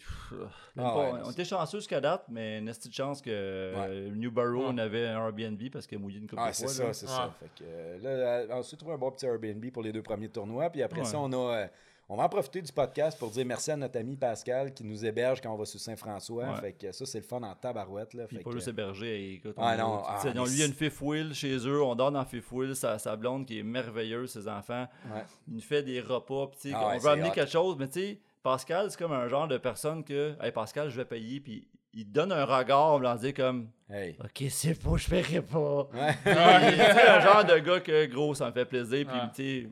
Ah 0.78 0.82
pas- 0.82 0.96
ouais, 1.14 1.20
on 1.26 1.32
était 1.32 1.46
chanceux 1.46 1.80
jusqu'à 1.80 2.00
date, 2.00 2.26
mais 2.30 2.60
une 2.60 2.66
petite 2.68 2.94
chance 2.96 3.22
que 3.22 3.30
euh, 3.32 4.10
New 4.12 4.32
Barrow, 4.32 4.60
Ouais. 4.60 4.66
on 4.70 4.78
avait 4.78 5.08
un 5.08 5.26
Airbnb 5.26 5.60
parce 5.72 5.86
qu'il 5.88 5.98
a 5.98 6.02
mouillé 6.02 6.20
une 6.20 6.28
couple 6.28 6.42
Ah, 6.46 6.50
de 6.52 6.56
c'est 6.56 6.64
fois. 6.66 6.74
ça, 6.74 6.94
c'est 6.94 7.06
Ouais. 7.08 7.12
ça. 7.12 7.34
Fait 7.40 7.50
que 7.58 7.64
euh, 7.68 7.98
là, 8.02 8.10
euh, 8.10 8.48
on 8.60 8.64
s'est 8.64 8.78
trouvé 8.78 8.94
un 8.94 8.98
bon 8.98 9.12
petit 9.12 9.26
Airbnb 9.26 9.66
pour 9.72 9.84
les 9.84 9.92
deux 9.92 10.04
premiers 10.04 10.30
tournois. 10.30 10.70
Puis 10.70 10.82
après 10.84 11.00
Ouais. 11.02 11.06
ça, 11.06 11.20
on 11.20 11.32
a. 11.34 11.56
euh, 11.58 11.68
on 12.12 12.16
va 12.16 12.24
en 12.24 12.30
profiter 12.30 12.60
du 12.64 12.72
podcast 12.72 13.20
pour 13.20 13.30
dire 13.30 13.46
merci 13.46 13.70
à 13.70 13.78
notre 13.78 14.00
ami 14.00 14.16
Pascal 14.16 14.74
qui 14.74 14.84
nous 14.84 15.06
héberge 15.06 15.42
quand 15.42 15.54
on 15.54 15.58
va 15.58 15.66
sur 15.66 15.80
Saint-François. 15.80 16.44
Ouais. 16.54 16.60
Fait 16.60 16.72
que 16.74 16.92
ça, 16.92 17.06
c'est 17.06 17.20
le 17.20 17.24
fun 17.24 17.44
en 17.44 17.54
tabarouette. 17.54 18.16
Là. 18.16 18.26
Fait 18.26 18.38
pas 18.40 18.50
que- 18.50 18.56
juste 18.56 18.68
hébergé. 18.68 19.34
Écoute, 19.36 19.54
Ah, 19.58 19.76
on- 19.76 19.78
non, 19.78 20.02
ah, 20.08 20.20
lui, 20.24 20.32
il 20.32 20.58
y 20.58 20.64
a 20.64 20.66
une 20.66 20.72
c'est- 20.74 20.90
fifth 20.90 21.02
wheel 21.02 21.36
chez 21.36 21.56
eux. 21.68 21.84
On 21.84 21.94
dort 21.94 22.12
dans 22.12 22.26
fifth 22.26 22.52
wheel. 22.52 22.76
Sa, 22.76 22.98
sa 22.98 23.16
blonde 23.16 23.46
qui 23.46 23.60
est 23.60 23.64
merveilleuse, 23.64 24.32
ses 24.32 24.48
enfants. 24.48 24.88
Ouais. 25.14 25.22
Il 25.48 25.54
nous 25.54 25.62
fait 25.62 25.84
des 25.84 26.02
repas. 26.02 26.50
Ah 26.50 26.68
ouais, 26.68 26.74
on 26.74 26.92
c'est 26.94 27.00
veut 27.06 27.10
amener 27.10 27.30
hot. 27.30 27.32
quelque 27.34 27.52
chose, 27.52 27.76
mais 27.78 27.88
tu 27.88 28.00
sais, 28.00 28.20
Pascal, 28.44 28.90
c'est 28.90 28.98
comme 29.00 29.12
un 29.14 29.28
genre 29.28 29.48
de 29.48 29.58
personne 29.58 30.04
que, 30.04 30.36
hey, 30.42 30.52
Pascal, 30.52 30.90
je 30.90 30.98
vais 30.98 31.06
payer. 31.06 31.40
Puis 31.40 31.68
il 31.94 32.06
donne 32.12 32.32
un 32.32 32.46
regard, 32.46 32.94
on 32.94 33.00
va 33.00 33.16
dire 33.18 33.34
comme, 33.34 33.70
Hey. 33.92 34.16
OK, 34.24 34.44
c'est 34.52 34.80
pas, 34.80 34.96
je 34.98 35.10
paierai 35.10 35.42
pas. 35.42 35.88
Ouais. 35.92 36.14
Sais, 36.24 37.08
un 37.10 37.20
genre 37.22 37.44
de 37.44 37.58
gars 37.58 37.80
que, 37.80 38.06
gros, 38.06 38.36
ça 38.36 38.46
me 38.46 38.52
fait 38.52 38.66
plaisir. 38.66 39.08
Puis, 39.08 39.18
Ouais. 39.18 39.64
tu 39.64 39.70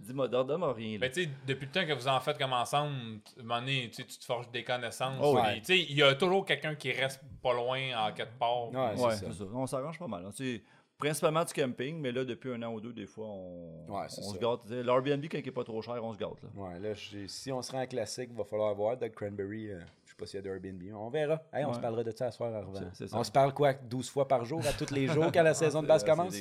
dis-moi, 0.00 0.26
donne-moi 0.26 0.72
rien. 0.72 0.98
Ben, 0.98 1.10
tu 1.10 1.24
sais, 1.24 1.30
depuis 1.46 1.66
le 1.66 1.72
temps 1.72 1.86
que 1.86 1.92
vous 1.92 2.08
en 2.08 2.18
faites 2.20 2.38
comme 2.38 2.54
ensemble, 2.54 2.94
à 3.36 3.40
un 3.40 3.42
moment 3.42 3.60
donné, 3.60 3.88
tu 3.90 3.96
sais, 3.96 4.04
tu 4.04 4.16
te 4.18 4.24
forges 4.24 4.50
des 4.50 4.64
connaissances. 4.64 5.18
Oh, 5.22 5.36
ouais. 5.36 5.58
Tu 5.58 5.64
sais, 5.66 5.78
il 5.80 5.94
y 5.94 6.02
a 6.02 6.14
toujours 6.14 6.46
quelqu'un 6.46 6.74
qui 6.76 6.90
reste 6.92 7.20
pas 7.42 7.52
loin 7.52 7.78
en 8.06 8.12
quelque 8.14 8.38
part. 8.38 8.70
Ouais, 8.70 8.92
c'est 8.96 9.02
ça. 9.02 9.10
c'est 9.32 9.32
ça. 9.34 9.44
On 9.52 9.66
s'arrange 9.66 9.98
pas 9.98 10.06
mal. 10.08 10.24
hein. 10.26 10.30
Principalement 11.02 11.44
du 11.44 11.52
camping, 11.52 12.00
mais 12.00 12.10
là, 12.10 12.24
depuis 12.24 12.52
un 12.52 12.60
an 12.64 12.72
ou 12.72 12.80
deux, 12.80 12.92
des 12.92 13.06
fois, 13.06 13.26
on, 13.28 13.84
Ouais, 13.88 14.06
on 14.18 14.32
se 14.32 14.36
gâte. 14.38 14.60
L'Airbnb, 14.68 15.24
quand 15.30 15.38
il 15.38 15.44
n'est 15.44 15.52
pas 15.52 15.62
trop 15.62 15.80
cher, 15.80 16.02
on 16.02 16.12
se 16.12 16.18
gâte. 16.18 16.42
Là. 16.42 16.48
Ouais, 16.60 16.78
là, 16.80 16.92
j'ai- 16.94 17.28
si 17.28 17.52
on 17.52 17.62
se 17.62 17.70
rend 17.70 17.82
en 17.82 17.86
classique, 17.86 18.30
il 18.32 18.36
va 18.36 18.42
falloir 18.44 18.74
voir 18.74 18.96
Doug 18.96 19.12
Cranberry. 19.12 19.70
euh, 19.70 19.78
je 20.04 20.10
sais 20.10 20.16
pas 20.16 20.26
s'il 20.26 20.36
y 20.36 20.38
a 20.40 20.42
d'Airbnb. 20.42 20.82
On 20.96 21.08
verra. 21.08 21.40
Hey, 21.52 21.64
on 21.64 21.68
Ouais. 21.68 21.74
se 21.74 21.78
parlera 21.80 22.02
de 22.02 22.10
ça 22.10 22.26
à 22.26 22.30
soir 22.32 22.52
en 22.52 22.66
revenant. 22.68 22.90
On 23.12 23.22
se 23.22 23.30
parle 23.30 23.54
quoi 23.54 23.74
12 23.74 24.10
fois 24.10 24.26
par 24.26 24.44
jour, 24.44 24.60
à 24.66 24.72
tous 24.72 24.92
les 24.92 25.06
jours, 25.06 25.30
quand 25.32 25.42
la 25.44 25.54
saison 25.54 25.82
de 25.82 25.86
base 25.86 26.02
commence? 26.02 26.34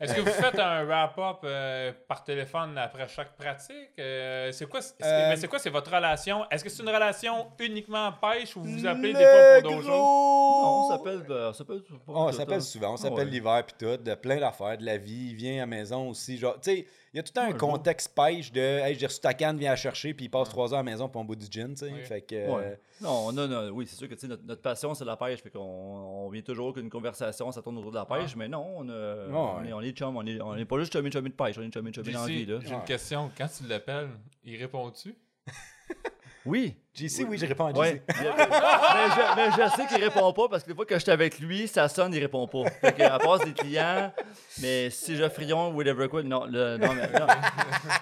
Est-ce 0.00 0.14
que 0.14 0.20
vous 0.20 0.30
faites 0.30 0.58
un 0.58 0.84
wrap-up 0.84 1.38
euh, 1.44 1.92
par 2.06 2.22
téléphone 2.22 2.78
après 2.78 3.08
chaque 3.08 3.36
pratique? 3.36 3.90
Euh, 3.98 4.52
c'est 4.52 4.66
quoi, 4.68 4.80
c'est, 4.80 4.94
Euh, 5.02 5.28
mais 5.30 5.36
c'est 5.36 5.48
quoi, 5.48 5.58
c'est 5.58 5.70
votre 5.70 5.92
relation? 5.94 6.44
Est-ce 6.50 6.62
que 6.62 6.70
c'est 6.70 6.82
une 6.82 6.88
relation 6.88 7.48
uniquement 7.58 8.12
pêche 8.12 8.56
ou 8.56 8.62
vous 8.62 8.78
vous 8.78 8.86
appelez 8.86 9.12
des 9.12 9.24
fois 9.24 9.60
pour 9.60 9.70
d'autres 9.70 9.82
choses? 9.82 9.88
Non, 9.98 10.84
on 10.84 10.88
s'appelle. 10.90 11.22
euh, 11.30 11.48
on 11.48 11.52
s'appelle, 11.52 11.80
on 12.06 12.32
s'appelle 12.32 12.54
hein. 12.58 12.60
souvent, 12.60 12.90
on 12.92 12.94
Ah 12.94 12.96
s'appelle 12.98 13.18
ouais. 13.26 13.32
l'hiver 13.32 13.64
puis 13.66 13.74
tout, 13.78 13.96
de 14.02 14.14
plein 14.14 14.36
d'affaires, 14.38 14.78
de 14.78 14.84
la 14.84 14.96
vie, 14.98 15.30
il 15.30 15.34
vient 15.34 15.54
à 15.54 15.60
la 15.60 15.66
maison 15.66 16.08
aussi, 16.10 16.38
genre, 16.38 16.54
tu 16.60 16.70
sais, 16.70 16.86
il 17.14 17.16
y 17.16 17.20
a 17.20 17.22
tout 17.22 17.32
un 17.40 17.48
Ouais, 17.52 17.56
contexte 17.56 18.14
pêche 18.14 18.52
de, 18.52 18.60
hey, 18.60 18.94
j'ai 18.98 19.06
reçu 19.06 19.18
ta 19.20 19.32
canne, 19.34 19.56
viens 19.58 19.70
la 19.70 19.76
chercher, 19.76 20.12
puis 20.14 20.26
il 20.26 20.28
passe 20.28 20.48
trois 20.50 20.72
heures 20.72 20.80
à 20.80 20.82
la 20.82 20.90
maison 20.90 21.08
pour 21.08 21.22
on 21.22 21.24
bout 21.24 21.36
du 21.36 21.46
gin, 21.50 21.70
tu 21.74 21.86
sais, 21.86 21.92
Ouais. 21.92 22.00
fait 22.02 22.20
que, 22.20 22.34
euh, 22.34 22.54
Ouais. 22.54 22.80
Non, 23.00 23.26
on 23.28 23.38
a, 23.38 23.46
no- 23.46 23.70
oui, 23.70 23.86
c'est 23.88 23.94
sûr 23.96 24.08
que 24.08 24.14
tu 24.14 24.20
sais, 24.22 24.26
notre, 24.26 24.42
notre 24.44 24.60
passion, 24.60 24.92
c'est 24.92 25.04
la 25.04 25.16
pêche. 25.16 25.40
Fait 25.40 25.50
qu'on 25.50 25.60
on 25.60 26.28
vient 26.30 26.42
toujours 26.42 26.74
qu'une 26.74 26.90
conversation, 26.90 27.52
ça 27.52 27.62
tourne 27.62 27.78
autour 27.78 27.92
de 27.92 27.96
la 27.96 28.04
pêche. 28.04 28.34
Mais 28.34 28.48
non, 28.48 28.66
on, 28.76 28.88
a, 28.88 28.92
on, 29.30 29.60
ouais. 29.60 29.68
est, 29.68 29.72
on 29.72 29.80
est 29.80 29.87
chum. 29.92 30.16
On 30.16 30.26
est, 30.26 30.40
on 30.40 30.54
est 30.56 30.64
pas 30.64 30.78
juste 30.78 30.92
chummy 30.92 31.10
chummy 31.10 31.30
de 31.30 31.34
pêche, 31.34 31.56
on 31.58 31.62
est 31.62 31.72
chummy 31.72 31.92
chummy 31.92 32.12
dans 32.12 32.22
la 32.22 32.26
vie. 32.26 32.46
J'ai 32.46 32.74
une 32.74 32.84
question. 32.84 33.30
Quand 33.36 33.48
tu 33.48 33.66
l'appelles, 33.68 34.10
il 34.44 34.56
répond-tu? 34.56 35.14
Oui. 36.46 36.76
JC, 36.94 37.24
oui, 37.28 37.38
je 37.38 37.46
réponds 37.46 37.66
à 37.66 37.70
JC. 37.72 37.78
Ouais. 37.78 38.02
mais, 38.08 38.14
je, 38.18 39.36
mais 39.36 39.50
je 39.52 39.76
sais 39.76 39.86
qu'il 39.86 40.02
répond 40.02 40.32
pas 40.32 40.48
parce 40.48 40.64
que 40.64 40.68
des 40.70 40.74
fois 40.74 40.84
que 40.84 40.94
je 40.96 41.00
suis 41.00 41.10
avec 41.12 41.38
lui, 41.38 41.68
ça 41.68 41.88
sonne, 41.88 42.12
il 42.12 42.18
répond 42.18 42.48
pas. 42.48 42.64
Fait 42.80 42.92
que, 42.92 43.02
à 43.02 43.18
part 43.20 43.38
des 43.38 43.52
clients, 43.52 44.12
mais 44.60 44.90
si 44.90 45.14
je 45.14 45.28
frion, 45.28 45.72
whatever 45.74 46.08
quoi, 46.08 46.24
non, 46.24 46.44
le- 46.46 46.76
non, 46.76 46.92
mais, 46.94 47.06
non. 47.20 47.26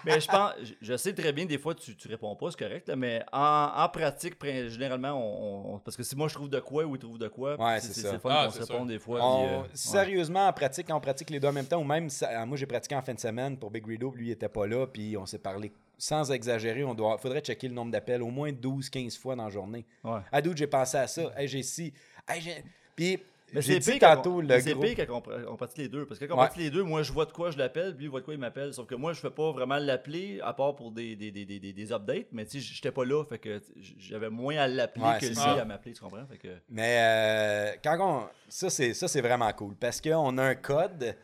Mais 0.05 0.19
je 0.21 0.27
pense, 0.27 0.53
je, 0.63 0.73
je 0.81 0.97
sais 0.97 1.13
très 1.13 1.33
bien, 1.33 1.45
des 1.45 1.59
fois 1.59 1.75
tu, 1.75 1.95
tu 1.95 2.09
réponds 2.09 2.35
pas, 2.37 2.51
c'est 2.51 2.59
correct, 2.59 2.89
là, 2.89 2.97
mais 2.97 3.23
en, 3.33 3.71
en 3.77 3.89
pratique, 3.91 4.35
généralement, 4.69 5.11
on, 5.13 5.75
on- 5.75 5.79
parce 5.81 5.97
que 5.97 6.03
si 6.03 6.17
moi 6.17 6.29
je 6.29 6.35
trouve 6.35 6.49
de 6.49 6.61
quoi 6.61 6.85
ou 6.85 6.95
il 6.97 6.99
trouve 6.99 7.19
de 7.19 7.29
quoi, 7.29 7.61
Ouais, 7.61 7.81
c'est 7.81 8.19
fun 8.19 8.31
Ah, 8.33 8.47
qu'on 8.47 8.53
se 8.53 8.61
réponde 8.73 8.89
des 8.89 8.99
fois. 8.99 9.19
On- 9.23 9.45
puis, 9.45 9.55
euh, 9.55 9.59
ouais. 9.61 9.69
sérieusement, 9.75 10.47
en 10.49 10.53
pratique, 10.55 10.87
on 10.91 11.01
pratique 11.01 11.29
les 11.31 11.41
deux 11.41 11.49
en 11.49 11.53
même 11.53 11.67
temps, 11.67 11.81
ou 11.81 11.85
même, 11.85 12.09
ça- 12.09 12.47
moi 12.47 12.57
j'ai 12.57 12.67
pratiqué 12.67 12.95
en 12.95 13.03
fin 13.03 13.13
de 13.13 13.21
semaine 13.21 13.59
pour 13.59 13.71
Big 13.71 13.87
Rideau, 13.87 14.11
puis 14.11 14.23
lui 14.23 14.29
il 14.29 14.33
était 14.33 14.49
pas 14.49 14.67
là, 14.67 14.87
puis 14.87 15.17
on 15.19 15.27
s'est 15.27 15.39
parlé 15.39 15.71
sans 15.99 16.31
exagérer, 16.33 16.85
on 16.85 16.95
doit, 16.95 17.19
faudrait 17.19 17.41
checker 17.41 17.69
le 17.69 17.75
nombre 17.75 17.91
d'appels 17.93 18.23
au 18.23 18.31
moins 18.31 18.51
12-15 18.53 19.19
fois 19.19 19.37
dans 19.37 19.45
la 19.45 19.51
journée. 19.51 19.87
Ouais. 20.05 20.21
À 20.31 20.43
doute, 20.43 20.57
j'ai 20.57 20.67
pensé 20.67 20.97
à 20.99 21.07
ça, 21.07 21.33
hey, 21.37 21.49
j'ai 21.49 21.63
si, 21.63 21.93
hey, 22.29 22.41
j'ai... 22.41 22.65
Puis, 22.95 23.19
j'ai 23.55 23.81
c'est 23.81 23.93
dit 23.93 23.99
tantôt, 24.01 24.41
le 24.41 24.59
c'est 24.61 24.75
pire 24.75 25.07
quand 25.07 25.17
on, 25.19 25.21
pra- 25.21 25.47
on 25.49 25.57
pratique 25.57 25.79
les 25.79 25.89
deux. 25.89 26.05
Parce 26.05 26.19
que 26.19 26.25
quand 26.25 26.35
on 26.35 26.39
Ouais. 26.41 26.47
pratique 26.47 26.63
les 26.65 26.71
deux, 26.71 26.83
moi, 26.83 27.03
je 27.05 27.13
vois 27.13 27.27
de 27.27 27.33
quoi 27.33 27.51
je 27.53 27.59
l'appelle, 27.59 27.91
puis 27.95 27.99
lui, 28.01 28.05
il 28.07 28.11
voit 28.11 28.19
de 28.21 28.25
quoi 28.25 28.35
il 28.35 28.41
m'appelle. 28.41 28.75
Sauf 28.75 28.87
que 28.87 28.95
moi, 28.97 29.13
je 29.13 29.21
fais 29.21 29.31
pas 29.31 29.53
vraiment 29.53 29.77
l'appeler, 29.77 30.41
à 30.43 30.53
part 30.53 30.75
pour 30.75 30.91
des, 30.91 31.15
des, 31.15 31.31
des, 31.31 31.45
des, 31.45 31.61
des- 31.61 31.93
updates. 31.93 32.27
Mais 32.33 32.45
tu 32.45 32.61
sais, 32.61 32.75
j'étais 32.75 32.91
pas 32.91 33.05
là, 33.05 33.23
fait 33.25 33.39
que 33.39 33.63
j'avais 33.99 34.31
moins 34.31 34.57
à 34.57 34.67
l'appeler 34.67 35.05
Ouais, 35.05 35.19
que 35.21 35.27
lui 35.27 35.35
ça. 35.37 35.53
à 35.61 35.65
m'appeler, 35.65 35.93
tu 35.95 36.01
comprends? 36.03 36.27
Fait 36.27 36.39
que... 36.39 36.49
Mais 36.71 36.97
euh, 36.99 37.73
quand 37.85 37.97
on. 38.01 38.29
Ça, 38.49 38.69
c'est, 38.69 38.95
ça, 38.95 39.07
c'est 39.07 39.21
vraiment 39.21 39.53
cool. 39.53 39.77
Parce 39.77 40.01
qu'on 40.01 40.39
a 40.39 40.43
un 40.43 40.55
code 40.57 41.15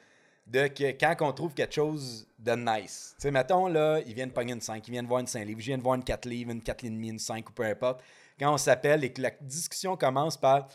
de 0.53 0.68
que 0.68 0.90
quand 0.92 1.16
on 1.22 1.32
trouve 1.32 1.55
quelque 1.55 1.74
chose 1.74 2.26
de 2.38 2.53
nice. 2.53 3.14
Tu 3.16 3.22
sais, 3.22 3.30
mettons, 3.30 3.68
là, 3.68 4.00
ils 4.07 4.12
viennent 4.12 4.30
pogner 4.30 4.53
une 4.53 4.61
5, 4.61 4.86
ils 4.86 4.90
viennent 4.90 5.07
voir 5.07 5.20
une 5.20 5.26
5 5.26 5.46
livres, 5.46 5.61
ils 5.61 5.64
viennent 5.64 5.80
voir 5.80 5.94
une 5.94 6.05
4 6.05 6.26
livres, 6.26 6.50
une 6.50 6.61
4 6.61 6.82
livres, 6.82 7.11
une 7.11 7.18
5 7.18 7.48
ou 7.48 7.53
peu 7.53 7.64
importe. 7.64 8.03
Quand 8.38 8.53
on 8.53 8.59
s'appelle 8.59 9.03
et 9.03 9.12
que 9.12 9.22
la 9.22 9.30
discussion 9.40 9.96
commence 9.96 10.36
par 10.36 10.68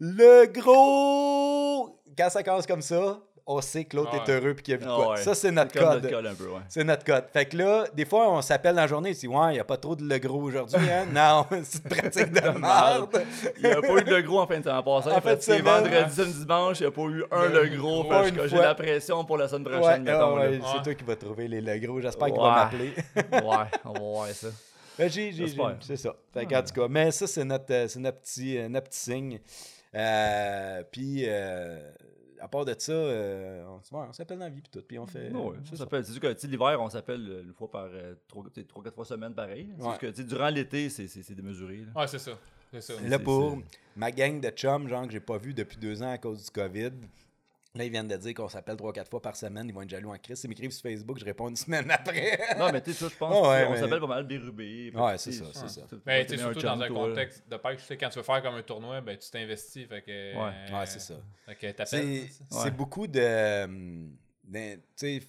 le 0.00 0.46
gros. 0.46 2.02
Quand 2.18 2.30
ça 2.30 2.42
commence 2.42 2.66
comme 2.66 2.82
ça, 2.82 3.20
on 3.46 3.60
sait 3.60 3.84
que 3.84 3.96
l'autre 3.96 4.10
Ah 4.14 4.24
est 4.24 4.30
heureux 4.32 4.54
puis 4.54 4.62
qu'il 4.62 4.72
y 4.72 4.74
a 4.74 4.78
vu 4.78 4.84
de 4.84 4.90
Ah 4.90 4.96
quoi. 4.96 5.10
ouais. 5.14 5.16
Ça, 5.22 5.34
c'est 5.34 5.50
notre 5.50 5.72
code. 5.72 6.04
ouais. 6.04 6.60
C'est 6.68 6.84
notre 6.84 7.04
code. 7.04 7.24
Fait 7.32 7.46
que 7.46 7.56
là, 7.56 7.84
des 7.94 8.04
fois, 8.04 8.30
on 8.30 8.40
s'appelle 8.42 8.74
dans 8.76 8.82
la 8.82 8.86
journée 8.86 9.10
et 9.10 9.14
dit 9.14 9.26
Ouais, 9.26 9.50
il 9.50 9.54
n'y 9.54 9.58
a 9.60 9.64
pas 9.64 9.76
trop 9.76 9.96
de 9.96 10.04
le 10.04 10.18
gros 10.18 10.40
aujourd'hui, 10.42 10.76
hein? 10.90 11.06
non, 11.12 11.46
c'est 11.64 11.82
une 11.84 11.90
pratique 11.90 12.30
de 12.32 12.58
merde. 12.58 13.22
Il 13.58 13.62
n'y 13.64 13.72
a 13.72 13.80
pas 13.80 13.96
eu 13.98 14.04
de 14.04 14.20
gros 14.20 14.40
en 14.40 14.46
fin 14.46 14.58
de 14.58 14.64
semaine. 14.64 14.82
Passant, 14.82 15.10
En 15.16 15.20
fait, 15.20 15.36
de 15.36 15.40
c'est 15.42 15.60
vendredi, 15.60 16.14
samedi, 16.14 16.38
dimanche, 16.40 16.80
il 16.80 16.82
n'y 16.84 16.88
a 16.88 16.90
pas 16.92 17.02
eu 17.02 17.24
un 17.30 17.48
le 17.48 17.76
gros. 17.76 18.06
J'ai 18.46 18.56
la 18.56 18.74
pression 18.74 19.24
pour 19.24 19.38
la 19.38 19.48
semaine 19.48 19.64
prochaine, 19.64 20.04
c'est 20.06 20.82
toi 20.82 20.94
qui 20.94 21.04
vas 21.04 21.16
trouver 21.16 21.48
les 21.48 21.60
le 21.60 21.78
gros. 21.86 22.00
J'espère 22.00 22.28
qu'il 22.28 22.40
va 22.40 22.54
m'appeler. 22.54 22.92
ouais, 23.16 23.66
on 23.84 23.92
va 23.92 23.98
voir 24.00 24.28
ça. 24.28 24.48
Ben, 24.98 25.08
j'ai- 25.10 25.32
j'ai- 25.32 25.46
J'espère. 25.46 25.76
j'ai- 25.80 25.86
c'est 25.96 25.96
ça. 25.96 26.14
Fait 26.34 26.44
que, 26.44 26.54
en 26.54 26.62
tout 26.62 26.74
cas, 26.74 26.86
mais 26.88 27.10
ça, 27.12 27.26
c'est 27.26 27.44
notre, 27.44 27.72
euh, 27.72 27.88
c'est 27.88 27.98
notre, 27.98 28.18
petit, 28.20 28.58
euh, 28.58 28.68
notre 28.68 28.88
petit 28.90 28.98
signe. 29.00 29.40
Euh, 29.94 30.82
puis, 30.90 31.24
euh, 31.26 31.80
à 32.42 32.48
part 32.48 32.64
de 32.64 32.74
ça, 32.76 32.92
euh, 32.92 33.64
on, 33.66 33.96
ouais, 33.96 34.06
on 34.08 34.12
s'appelle 34.12 34.38
dans 34.38 34.44
la 34.44 34.50
vie, 34.50 34.60
puis 34.60 34.70
tout, 34.70 34.82
puis 34.86 34.98
on 34.98 35.06
fait. 35.06 35.30
Non, 35.30 35.48
ouais, 35.50 35.56
ça. 35.70 35.76
s'appelle- 35.76 36.04
C'est 36.04 36.12
sûr 36.12 36.20
que 36.20 36.32
tu 36.32 36.40
sais, 36.40 36.46
l'hiver, 36.48 36.76
on 36.80 36.90
s'appelle 36.90 37.26
euh, 37.28 37.42
une 37.44 37.52
fois 37.54 37.70
par 37.70 37.86
euh, 37.92 38.14
trois, 38.28 38.44
trois, 38.68 38.82
quatre 38.82 38.94
fois 38.94 39.04
semaine 39.04 39.34
pareil. 39.34 39.68
C'est 39.78 39.86
Ouais. 39.86 39.98
que 39.98 40.06
tu 40.06 40.16
sais, 40.16 40.24
durant 40.24 40.48
l'été, 40.48 40.90
c'est 40.90 41.06
c'est- 41.08 41.22
c'est 41.22 41.34
démesuré. 41.34 41.78
là. 41.94 42.00
Ouais, 42.00 42.06
c'est 42.08 42.18
ça. 42.18 42.32
C'est 42.72 42.80
ça. 42.80 42.94
Là, 42.94 43.00
c'est- 43.18 43.18
pour 43.24 43.50
c'est- 43.70 43.78
ma 43.96 44.10
gang 44.10 44.40
de 44.40 44.48
chums, 44.50 44.88
genre, 44.88 45.06
que 45.06 45.12
j'ai 45.12 45.20
pas 45.20 45.38
vu 45.38 45.54
depuis 45.54 45.76
deux 45.76 46.02
ans 46.02 46.10
à 46.10 46.18
cause 46.18 46.44
du 46.44 46.50
COVID, 46.50 46.90
là, 47.74 47.84
ils 47.84 47.90
viennent 47.90 48.08
de 48.08 48.16
dire 48.16 48.34
qu'on 48.34 48.48
s'appelle 48.48 48.76
trois, 48.76 48.92
quatre 48.92 49.10
fois 49.10 49.22
par 49.22 49.34
semaine. 49.36 49.66
Ils 49.68 49.74
vont 49.74 49.82
être 49.82 49.88
jaloux 49.90 50.10
en 50.12 50.18
crise. 50.18 50.42
Ils 50.44 50.48
m'écrivent 50.48 50.70
sur 50.72 50.82
Facebook, 50.82 51.18
je 51.18 51.24
réponds 51.24 51.48
une 51.48 51.56
semaine 51.56 51.90
après. 51.90 52.38
Non, 52.58 52.70
mais 52.72 52.80
tu 52.82 52.92
sais, 52.92 52.98
ça, 53.04 53.08
je 53.08 53.16
pense 53.16 53.46
ouais, 53.48 53.64
qu'on 53.64 53.72
mais- 53.72 53.80
s'appelle 53.80 54.00
pas 54.00 54.06
mal 54.06 54.24
bérubé. 54.26 54.92
Ouais, 54.94 55.12
tu 55.12 55.18
c'est 55.18 55.32
ça, 55.32 55.44
c'est 55.52 55.68
ça. 55.68 55.86
tu- 55.88 55.96
Mais 56.04 56.24
tu 56.26 56.32
tu 56.32 56.38
sais, 56.38 56.44
mets 56.44 56.50
un 56.50 56.52
surtout 56.52 56.66
dans 56.66 56.80
un 56.82 56.88
contexte 56.88 57.48
de 57.48 57.56
pêche, 57.56 57.78
tu 57.80 57.84
sais, 57.86 57.96
quand 57.96 58.08
tu 58.10 58.18
veux 58.18 58.24
faire 58.24 58.42
comme 58.42 58.54
un 58.54 58.62
tournoi, 58.62 59.00
ben, 59.00 59.16
tu 59.16 59.30
t'investis. 59.30 59.86
Fait 59.86 60.02
que. 60.02 60.10
Ouais. 60.10 60.52
euh, 60.70 60.78
Ouais, 60.78 60.86
c'est 60.86 61.00
ça. 61.00 61.14
Fait 61.46 61.54
que 61.54 61.70
t'appelles. 61.72 62.28
C'est 62.50 62.56
Ouais. 62.64 62.70
beaucoup 62.70 63.06
de. 63.06 63.64
hum, 63.64 64.16
de- 64.44 64.74
tu 64.76 64.80
sais, 64.96 65.22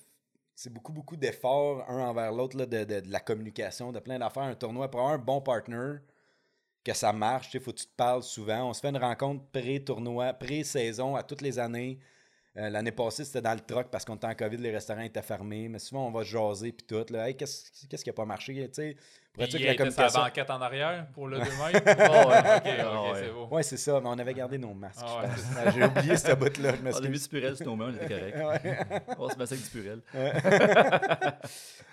c'est 0.55 0.71
beaucoup, 0.71 0.91
beaucoup 0.91 1.15
d'efforts 1.15 1.83
un 1.89 1.99
envers 1.99 2.31
l'autre, 2.31 2.57
là, 2.57 2.65
de, 2.65 2.83
de- 2.83 2.99
de 2.99 3.11
la 3.11 3.19
communication, 3.19 3.91
de 3.91 3.99
plein 3.99 4.19
d'affaires. 4.19 4.43
Un 4.43 4.55
tournoi, 4.55 4.89
pour 4.91 4.99
avoir 4.99 5.13
un 5.15 5.17
bon 5.17 5.41
partner, 5.41 5.95
que 6.83 6.93
ça 6.93 7.13
marche, 7.13 7.53
il 7.53 7.61
faut 7.61 7.71
que 7.71 7.77
tu 7.79 7.85
te 7.85 7.95
parles 7.95 8.23
souvent. 8.23 8.69
On 8.69 8.73
se 8.73 8.81
fait 8.81 8.89
une 8.89 8.97
rencontre 8.97 9.45
pré-tournoi, 9.53 10.33
pré-saison 10.33 11.15
à 11.15 11.23
toutes 11.23 11.41
les 11.41 11.57
années. 11.57 11.97
Euh, 12.57 12.69
L'année 12.69 12.91
passée, 12.91 13.25
c'était 13.25 13.41
dans 13.41 13.53
le 13.53 13.61
truck 13.61 13.87
parce 13.89 14.05
qu'on 14.05 14.15
était 14.15 14.27
en 14.27 14.35
COVID, 14.35 14.57
les 14.57 14.71
restaurants 14.71 15.01
étaient 15.01 15.21
fermés. 15.21 15.69
Mais 15.69 15.79
souvent, 15.79 16.07
on 16.07 16.11
va 16.11 16.23
se 16.23 16.29
jaser 16.29 16.71
puis 16.71 16.85
tout. 16.85 17.05
Hey, 17.15 17.35
qu'est-ce 17.35 17.71
qui 18.03 18.09
n'a 18.09 18.13
pas 18.13 18.25
marché? 18.25 18.69
Sais, 19.41 19.47
pourrais-tu 19.47 19.55
Puis, 19.57 19.63
que 19.63 19.67
la 19.67 19.73
il 19.73 19.77
la 19.77 19.77
communication. 19.77 20.21
banquette 20.21 20.49
en 20.49 20.61
arrière 20.61 21.07
pour 21.13 21.27
le 21.27 21.37
2 21.39 21.43
mètres. 21.43 21.59
Ouais. 21.63 21.73
ok, 21.77 22.85
ok, 22.85 23.13
ouais. 23.13 23.19
c'est 23.21 23.31
beau. 23.33 23.47
Ouais, 23.51 23.63
c'est 23.63 23.77
ça, 23.77 23.99
mais 24.01 24.09
on 24.09 24.19
avait 24.19 24.33
gardé 24.33 24.57
nos 24.57 24.73
masques. 24.73 24.99
Je 25.01 25.05
ouais, 25.05 25.27
pense. 25.65 25.73
J'ai 25.75 25.83
oublié 25.85 26.17
ce 26.17 26.33
bout-là, 26.33 26.71
je 26.75 26.97
On 26.99 27.03
a 27.03 27.07
mis 27.09 27.19
du 27.21 27.27
purel 27.29 27.55
sur 27.57 27.65
nos 27.65 27.75
mains, 27.75 27.91
on 27.91 28.03
était 28.05 28.07
correct. 28.07 29.03
On 29.17 29.29
se 29.29 29.35
ça 29.35 29.41
avec 29.41 29.63
du 29.63 29.69
purel. 29.69 30.01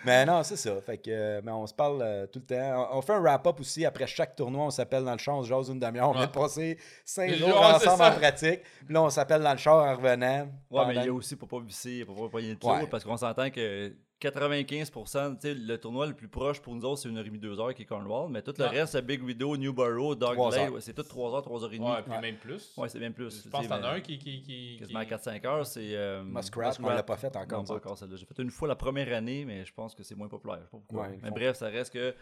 Mais 0.05 0.25
non, 0.25 0.43
c'est 0.43 0.57
ça. 0.57 0.81
Fait 0.81 0.99
que, 0.99 1.11
euh, 1.11 1.41
mais 1.45 1.53
on 1.53 1.67
se 1.67 1.75
parle 1.75 2.01
euh, 2.03 2.27
tout 2.27 2.39
le 2.41 2.47
temps. 2.47 2.89
On, 2.93 2.99
on 2.99 3.03
fait 3.03 3.13
un 3.15 3.21
wrap-up 3.21 3.61
aussi. 3.61 3.85
Après 3.85 4.07
chaque 4.07 4.35
tournoi, 4.37 4.65
on 4.67 4.71
s'appelle 4.71 5.05
dans 5.05 5.13
le 5.13 5.19
char, 5.19 5.37
on 5.37 5.43
se 5.43 5.49
jase 5.49 5.69
une 5.69 5.79
demi-heure. 5.81 6.09
On 6.09 6.13
Ouais. 6.13 6.19
vient 6.19 6.27
de 6.27 6.33
passer 6.33 6.79
cinq 7.05 7.33
jours 7.35 7.61
ensemble 7.61 8.03
en 8.03 8.13
pratique. 8.13 8.61
Puis 8.85 8.95
là, 8.95 9.03
on 9.03 9.11
s'appelle 9.11 9.43
dans 9.43 9.53
le 9.53 9.59
char 9.59 9.77
en 9.77 9.95
revenant. 9.97 10.49
Ouais, 10.71 10.87
mais 10.87 10.95
il 10.97 11.05
y 11.05 11.09
a 11.09 11.13
aussi 11.13 11.37
pour 11.37 11.49
pas 11.49 11.61
visser, 11.61 12.05
pour 12.05 12.17
pas 12.17 12.29
pogner 12.29 12.55
de 12.55 12.65
Ouais. 12.67 12.81
tour, 12.81 12.89
parce 12.89 13.05
qu'on 13.05 13.17
s'entend 13.17 13.51
que 13.51 13.95
95%, 14.21 15.35
tu 15.35 15.41
sais, 15.41 15.55
le 15.55 15.79
tournoi 15.79 16.07
le 16.07 16.15
plus 16.15 16.29
proche 16.29 16.61
pour 16.61 16.75
nous 16.75 16.85
autres, 16.85 17.01
c'est 17.03 17.09
une 17.09 17.17
heure 17.17 17.25
et 17.25 17.29
demie, 17.29 17.39
deux 17.39 17.59
heures 17.59 17.75
qui 17.75 17.83
est 17.83 17.87
Cornwall, 17.87 18.31
mais 18.31 18.43
tout 18.43 18.55
le 18.59 18.65
reste, 18.67 18.93
c'est 18.93 19.03
Big 19.05 19.23
Widow, 19.23 19.57
Newborough, 19.57 20.17
Dog 20.19 20.35
Trois 20.35 20.51
Lake, 20.51 20.61
heures. 20.61 20.73
ouais, 20.75 20.81
c'est 20.81 20.93
tout 20.93 21.03
3 21.03 21.35
heures, 21.35 21.43
3 21.43 21.65
heures 21.65 21.73
et 21.73 21.79
demie. 21.79 21.89
Ouais, 21.91 22.03
puis 22.03 22.13
Ouais. 22.13 22.21
même 22.21 22.37
plus. 22.37 22.73
Ouais, 22.77 22.89
c'est 22.89 22.99
bien 22.99 23.11
plus. 23.13 23.45
Je 23.45 23.49
pense 23.49 23.65
que 23.65 23.69
t'en 23.69 23.83
as 23.83 23.89
un 23.95 24.01
qui. 24.01 24.19
qui, 24.19 24.43
qui, 24.43 24.77
Quasiment 24.79 25.01
qui- 25.01 25.07
4-5 25.07 25.45
heures, 25.47 25.67
c'est. 25.67 25.95
euh, 25.97 26.23
Muskrat, 26.23 26.73
on 26.83 26.89
l'a 26.89 27.03
pas 27.03 27.17
fait 27.17 27.35
encore, 27.37 27.59
Non, 27.61 27.65
pas 27.65 27.75
encore 27.75 27.99
celle-là. 27.99 28.17
J'ai 28.17 28.27
fait 28.27 28.43
une 28.43 28.51
fois 28.51 28.69
la 28.69 28.77
première 28.77 29.13
année, 29.17 29.45
mais 29.45 29.65
je 29.65 29.73
pense 29.73 29.95
que 29.95 30.03
c'est 30.03 30.15
moins 30.15 30.29
populaire. 30.29 30.59
Je 30.59 30.65
sais 30.65 30.71
pas 30.71 30.79
pourquoi. 30.87 31.09
Mais 31.09 31.29
font- 31.29 31.35
bref, 31.35 31.57
ça 31.57 31.67
reste 31.69 31.93
que 31.93 32.15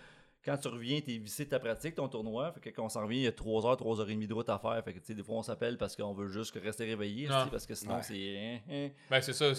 quand 0.48 0.56
tu 0.58 0.68
reviens, 0.68 1.00
t'es 1.00 1.16
vissé 1.18 1.44
de 1.44 1.50
ta 1.50 1.58
pratique, 1.58 1.94
ton 1.94 2.08
tournoi. 2.08 2.52
Fait 2.52 2.60
que 2.60 2.70
quand 2.70 2.84
on 2.84 2.88
s'en 2.88 3.02
revient, 3.02 3.18
il 3.18 3.22
y 3.24 3.26
a 3.26 3.32
3 3.32 3.66
heures, 3.66 3.76
3 3.76 4.00
heures 4.00 4.08
et 4.10 4.14
demie 4.14 4.26
de 4.26 4.34
route 4.34 4.48
à 4.48 4.58
faire. 4.58 4.82
Fait 4.84 4.92
que 4.94 4.98
tu 4.98 5.06
sais, 5.06 5.14
des 5.14 5.22
fois, 5.22 5.36
on 5.36 5.42
s'appelle 5.42 5.76
parce 5.78 5.94
qu'on 5.96 6.12
veut 6.14 6.28
juste 6.28 6.54
rester 6.62 6.84
réveillé. 6.84 7.28
Ah. 7.30 7.48
Parce 7.50 7.66
que 7.66 7.74
sinon, 7.74 7.96
Ouais. 7.96 8.02
c'est. 8.02 8.38
hein, 8.38 8.58
hein. 8.70 8.88
Ben, 9.10 9.20
c'est 9.20 9.32
ça. 9.32 9.52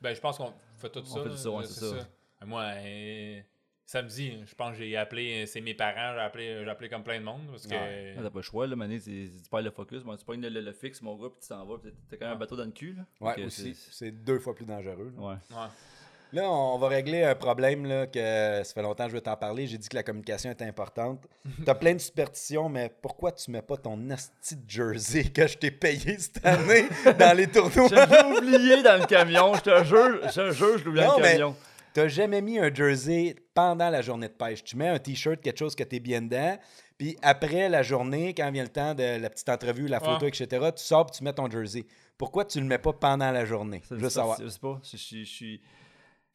Ben, 0.00 0.14
je 0.14 0.20
pense 0.20 0.38
qu'on 0.38 0.52
fait 0.76 0.90
tout 0.90 1.00
On 1.00 1.04
ça. 1.04 1.22
fait 1.24 1.36
ça, 1.36 1.50
ouais, 1.50 1.64
c'est 1.64 1.84
ça. 1.84 2.08
Moi, 2.46 2.62
euh, 2.76 3.40
samedi, 3.84 4.38
je 4.46 4.54
pense 4.54 4.72
que 4.76 4.78
j'ai 4.84 4.96
appelé, 4.96 5.44
c'est 5.46 5.60
mes 5.60 5.74
parents, 5.74 6.14
j'ai 6.14 6.20
appelé, 6.20 6.60
j'ai 6.64 6.70
appelé 6.70 6.88
comme 6.88 7.02
plein 7.02 7.18
de 7.18 7.24
monde. 7.24 7.48
Parce 7.50 7.66
que. 7.66 7.72
Ouais. 7.74 8.14
Ah, 8.16 8.22
T'as 8.22 8.30
pas 8.30 8.38
le 8.38 8.42
choix, 8.42 8.66
là, 8.66 8.76
mané, 8.76 9.00
tu 9.00 9.30
perds 9.50 9.62
le 9.62 9.70
focus, 9.70 10.02
bon, 10.04 10.16
tu 10.16 10.24
pognes 10.24 10.40
le, 10.42 10.48
le, 10.48 10.60
le 10.60 10.72
fixe, 10.72 11.02
mon 11.02 11.16
gars, 11.16 11.30
puis 11.30 11.40
tu 11.42 11.48
t'en 11.48 11.66
vas, 11.66 11.78
puis 11.78 11.92
t'as 12.08 12.16
quand 12.16 12.26
même 12.26 12.34
un 12.36 12.38
bateau 12.38 12.56
dans 12.56 12.64
le 12.64 12.70
cul, 12.70 12.92
là. 12.94 13.04
Ouais, 13.20 13.44
aussi. 13.44 13.74
c'est- 13.74 13.90
C'est 13.92 14.10
deux 14.12 14.38
fois 14.38 14.54
plus 14.54 14.66
dangereux. 14.66 15.12
là. 15.16 15.20
Ouais. 15.22 15.34
Ouais. 15.50 15.68
Là, 16.32 16.50
on 16.50 16.76
va 16.76 16.88
régler 16.88 17.24
un 17.24 17.34
problème 17.34 17.86
là, 17.86 18.06
que 18.06 18.62
ça 18.62 18.74
fait 18.74 18.82
longtemps 18.82 19.04
que 19.04 19.10
je 19.10 19.14
veux 19.14 19.20
t'en 19.22 19.36
parler. 19.36 19.66
J'ai 19.66 19.78
dit 19.78 19.88
que 19.88 19.96
la 19.96 20.02
communication 20.02 20.50
était 20.50 20.66
importante. 20.66 21.26
T'as 21.64 21.74
plein 21.74 21.94
de 21.94 21.98
superstitions, 21.98 22.68
mais 22.68 22.92
pourquoi 23.00 23.32
tu 23.32 23.50
mets 23.50 23.62
pas 23.62 23.78
ton 23.78 23.98
asti 24.10 24.56
de 24.56 24.68
jersey 24.68 25.24
que 25.24 25.46
je 25.46 25.56
t'ai 25.56 25.70
payé 25.70 26.18
cette 26.18 26.44
année 26.44 26.86
dans 27.18 27.34
les 27.36 27.46
tournois? 27.46 27.88
J'avais 27.88 28.24
oublié 28.24 28.82
dans 28.82 29.00
le 29.00 29.06
camion, 29.06 29.54
je 29.54 29.60
te 29.62 29.84
jure, 29.84 30.20
je 30.28 30.34
te 30.34 30.52
jure, 30.52 30.78
je 30.78 30.84
l'ai 30.84 30.88
oublié 30.90 31.06
dans 31.06 31.16
le 31.16 31.22
camion. 31.22 31.56
T'as 31.94 32.08
jamais 32.08 32.42
mis 32.42 32.58
un 32.58 32.72
jersey 32.72 33.34
pendant 33.54 33.88
la 33.88 34.02
journée 34.02 34.28
de 34.28 34.32
pêche. 34.34 34.62
Tu 34.62 34.76
mets 34.76 34.88
un 34.88 34.98
t-shirt, 34.98 35.40
quelque 35.40 35.58
chose 35.58 35.74
que 35.74 35.82
t'es 35.82 35.98
bien 35.98 36.20
dedans, 36.20 36.58
puis 36.98 37.16
après 37.22 37.68
la 37.70 37.82
journée, 37.82 38.34
quand 38.34 38.50
vient 38.50 38.62
le 38.64 38.68
temps 38.68 38.94
de 38.94 39.18
la 39.18 39.30
petite 39.30 39.48
entrevue, 39.48 39.88
la 39.88 39.98
photo, 39.98 40.24
Ouais. 40.26 40.28
etc., 40.28 40.46
tu 40.76 40.84
sors 40.84 41.06
puis 41.06 41.16
tu 41.16 41.24
mets 41.24 41.32
ton 41.32 41.50
jersey. 41.50 41.86
Pourquoi 42.18 42.44
tu 42.44 42.60
le 42.60 42.66
mets 42.66 42.78
pas 42.78 42.92
pendant 42.92 43.30
la 43.30 43.44
journée? 43.46 43.80
Je 43.90 43.94
veux 43.96 44.10
savoir. 44.10 44.38
Je 44.40 44.48
sais 44.48 44.58
pas, 44.58 44.78
je 44.82 44.96
suis. 44.96 45.60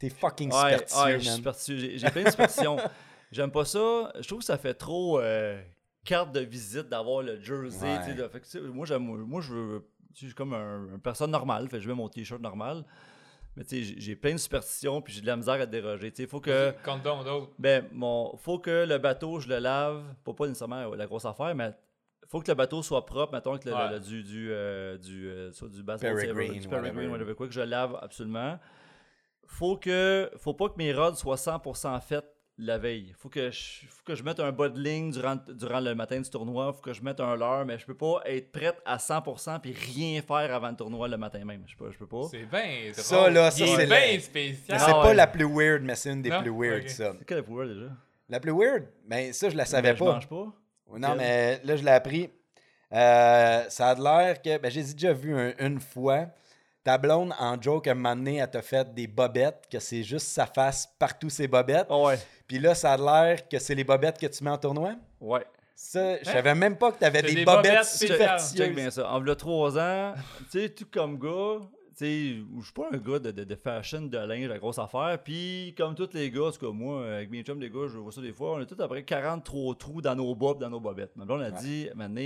T'es 0.04 0.10
fucking 0.10 0.51
Ouais, 0.51 0.72
superstitieux, 0.72 1.04
ouais, 1.06 1.14
je 1.14 1.20
suis 1.20 1.30
man. 1.30 1.38
superstitieux. 1.38 1.78
J'ai 1.97 2.10
plein 2.10 2.24
de 2.24 2.30
superstitions. 2.30 2.78
J'aime 3.32 3.51
pas 3.51 3.64
ça. 3.64 4.12
Je 4.20 4.28
trouve 4.28 4.39
que 4.39 4.45
ça 4.45 4.58
fait 4.58 4.74
trop 4.74 5.22
euh, 5.22 5.62
carte 6.04 6.34
de 6.34 6.41
visite 6.41 6.89
d'avoir 6.89 7.22
le 7.24 7.39
jersey. 7.41 7.86
Ouais. 7.99 8.14
de- 8.14 8.28
fait 8.28 8.41
que, 8.41 8.60
moi, 8.68 8.86
j'aime, 8.86 9.04
moi, 9.06 9.39
je 9.39 9.54
veux. 9.54 9.88
Je 10.14 10.26
suis 10.26 10.34
comme 10.34 10.54
un, 10.54 10.89
une 10.93 10.99
personne 10.99 11.32
normale. 11.32 11.70
Fait, 11.70 11.80
je 11.80 11.88
mets 11.88 11.95
mon 11.95 12.10
t-shirt 12.10 12.41
normal. 12.41 12.84
Mais 13.56 13.64
tu 13.64 13.82
sais, 13.86 13.95
j'ai- 13.97 14.16
plein 14.18 14.34
de 14.34 14.38
superstitions 14.38 15.01
puis 15.01 15.14
j'ai 15.14 15.22
de 15.22 15.28
la 15.28 15.38
misère 15.38 15.54
à 15.54 15.66
te 15.66 15.72
déroger. 15.72 16.12
Tu 16.12 16.24
sais, 16.24 16.28
faut 16.28 16.41
que. 16.41 16.74
Compte 16.84 17.01
donc 17.04 17.24
d'autres. 17.24 17.51
Ben, 17.58 17.86
mon, 17.93 18.36
faut 18.36 18.60
que 18.60 18.86
le 18.86 18.97
bateau, 18.97 19.39
je 19.39 19.47
le 19.47 19.60
lave. 19.60 20.04
Pas, 20.26 20.34
pas 20.34 20.47
nécessairement 20.47 20.93
la 20.93 21.06
grosse 21.06 21.24
affaire, 21.26 21.56
mais 21.56 21.72
faut 22.28 22.41
que 22.41 22.51
le 22.51 22.56
bateau 22.56 22.84
soit 22.84 23.06
propre. 23.06 23.32
Mettons 23.34 23.58
que 23.58 23.70
le, 23.70 23.74
Ouais. 23.76 23.89
le- 23.93 23.99
du, 24.01 24.22
du, 24.22 24.49
euh, 24.51 24.97
du, 24.97 25.28
euh, 25.30 25.51
soit 25.54 25.70
du 25.70 25.78
saver, 25.78 26.10
du 26.60 26.68
whatever. 26.68 27.08
whatever, 27.08 27.36
quoi, 27.36 27.47
que 27.47 27.54
je 27.54 27.62
lave 27.62 27.97
absolument. 28.01 28.60
Faut 29.58 29.78
que, 29.78 30.30
faut 30.38 30.54
pas 30.54 30.70
que 30.70 30.76
mes 30.78 30.93
rods 30.93 31.16
soient 31.16 31.36
100% 31.36 32.01
faites 32.01 32.26
la 32.58 32.78
veille. 32.78 33.14
Faut 33.18 33.30
que 33.30 33.49
je, 33.51 33.86
faut 33.89 34.04
que 34.06 34.14
je 34.16 34.24
mette 34.24 34.39
un 34.39 34.51
bas 34.51 34.70
de 34.70 34.80
ligne 34.80 35.12
durant, 35.12 35.38
durant 35.47 35.80
le 35.80 35.95
matin 35.95 36.20
du 36.22 36.30
tournoi. 36.30 36.72
Faut 36.74 36.82
que 36.82 36.93
je 36.93 37.01
mette 37.01 37.20
un 37.20 37.36
leurre, 37.36 37.66
mais 37.66 37.78
je 37.80 37.86
peux 37.86 37.95
pas 37.97 38.22
être 38.26 38.51
prête 38.51 38.80
à 38.86 38.97
100% 38.97 39.60
puis 39.60 39.74
rien 39.74 40.22
faire 40.22 40.54
avant 40.54 40.70
le 40.70 40.76
tournoi 40.76 41.08
le 41.08 41.18
matin 41.18 41.43
même. 41.45 41.64
Je 41.68 41.76
peux, 41.76 41.91
je 41.91 41.97
peux 41.97 42.08
pas. 42.08 42.24
C'est 42.30 42.45
bien 42.45 42.91
drôle. 42.91 42.93
Ça, 42.93 43.30
là, 43.30 43.51
ça, 43.51 43.66
c'est 43.66 43.86
bien 43.86 44.14
la- 44.14 44.20
spécial. 44.20 44.80
C'est 44.80 44.86
Ah 44.88 44.93
pas 44.93 45.08
ouais. 45.08 45.14
la 45.16 45.28
plus 45.28 45.45
weird, 45.45 45.82
mais 45.84 45.95
c'est 45.95 46.12
une 46.12 46.22
des 46.22 46.30
Non? 46.30 46.41
plus 46.41 46.51
weird, 46.51 46.88
ça. 46.89 47.14
C'est 47.18 47.26
quel 47.26 47.38
le 47.38 47.43
pouvoir 47.43 47.68
déjà? 47.68 47.88
La 48.30 48.39
plus 48.39 48.51
weird? 48.54 48.86
Ben, 49.08 49.34
ça, 49.34 49.49
je 49.49 49.56
la 49.58 49.66
savais 49.66 49.93
Je 49.95 49.99
pas. 50.04 50.14
mange 50.14 50.28
pas? 50.30 50.45
Non, 50.97 51.16
mais 51.16 51.60
là, 51.64 51.76
je 51.76 51.84
l'ai 51.84 51.91
appris. 51.91 52.30
Euh, 52.91 53.64
ça 53.70 53.89
a 53.89 53.95
l'air 53.95 54.41
que. 54.41 54.58
Ben, 54.60 54.70
j'ai 54.72 54.84
déjà 54.84 55.14
vu 55.14 55.36
un- 55.36 55.54
une 55.60 55.80
fois. 55.80 56.28
Ta 56.84 56.98
blonde, 56.98 57.34
en 57.40 57.62
joke, 57.62 57.88
un 57.88 57.94
moment 57.94 58.16
donné, 58.16 58.38
elle 58.38 58.50
t'a 58.50 58.62
fait 58.62 58.94
des 58.94 59.08
bobettes, 59.08 59.68
que 59.72 59.80
c'est 59.80 60.04
juste 60.04 60.28
sa 60.28 60.46
face 60.46 60.90
partout 61.00 61.30
ses 61.30 61.48
bobettes. 61.48 61.88
Ah 61.90 61.98
ouais. 61.98 62.20
Puis 62.46 62.60
là, 62.60 62.76
ça 62.76 62.94
a 62.94 62.98
l'air 62.98 63.48
que 63.48 63.58
c'est 63.58 63.74
les 63.76 63.86
bobettes 63.86 64.20
que 64.20 64.28
tu 64.28 64.44
mets 64.44 64.50
en 64.50 64.58
tournoi. 64.58 64.96
Ouais. 65.22 65.46
Ça, 65.76 66.20
je 66.20 66.26
savais 66.26 66.54
même 66.56 66.78
pas 66.78 66.92
que 66.92 67.00
t'avais 67.00 67.22
C'est 67.22 67.28
des, 67.28 67.36
des 67.36 67.46
bobettes, 67.46 67.72
bobettes 67.72 67.86
superstitieuses. 67.86 68.76
bien 68.76 68.92
ça. 68.92 69.10
En 69.12 69.20
v'là 69.22 69.36
trois 69.36 69.78
ans, 69.80 70.14
tu 70.52 70.60
sais, 70.60 70.70
tout 70.70 70.86
comme 70.92 71.18
gars, 71.18 71.60
tu 71.98 72.06
sais, 72.06 72.36
je 72.60 72.64
suis 72.64 72.74
pas 72.74 72.88
un 72.92 72.98
gars 72.98 73.20
de, 73.20 73.32
de, 73.32 73.44
de 73.44 73.56
fashion, 73.56 74.02
de 74.02 74.18
linge, 74.18 74.50
de 74.50 74.58
grosse 74.58 74.78
affaire. 74.80 75.18
Puis, 75.24 75.74
comme 75.78 75.96
tous 75.96 76.10
les 76.14 76.30
gars, 76.32 76.44
en 76.44 76.52
tout 76.52 76.66
cas, 76.68 76.72
moi, 76.72 77.06
avec 77.16 77.32
mes 77.32 77.44
chums, 77.44 77.60
les 77.62 77.70
gars, 77.70 77.88
je 77.88 77.98
vois 77.98 78.12
ça 78.12 78.22
des 78.22 78.34
fois, 78.34 78.54
on 78.56 78.62
a 78.62 78.66
tous 78.66 78.80
après 78.82 79.04
43 79.04 79.76
trous 79.76 80.02
dans 80.02 80.16
nos 80.16 80.36
bobs, 80.36 80.60
dans 80.60 80.70
nos 80.70 80.80
bobettes. 80.80 81.14
Mais 81.16 81.26
là, 81.26 81.34
on 81.36 81.42
a 81.42 81.52
dit, 81.52 81.90
maintenant, 81.96 82.22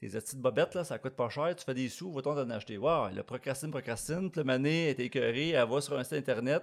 tes 0.00 0.08
petites 0.08 0.38
bobettes, 0.40 0.74
là, 0.74 0.84
ça 0.84 0.98
coûte 0.98 1.14
pas 1.14 1.28
cher, 1.28 1.54
tu 1.56 1.64
fais 1.64 1.74
des 1.74 1.88
sous, 1.88 2.12
va-t'en 2.12 2.34
t'en 2.34 2.48
acheter. 2.50 2.76
Wow, 2.78 3.08
elle 3.10 3.22
procrastine, 3.24 3.70
procrastine. 3.70 4.30
Puis, 4.30 4.40
le 4.40 4.44
mané, 4.44 4.84
elle 4.84 4.90
était 4.90 5.04
écœurée, 5.06 5.50
elle 5.50 5.68
va 5.68 5.80
sur 5.80 5.98
un 5.98 6.04
site 6.04 6.14
internet. 6.14 6.62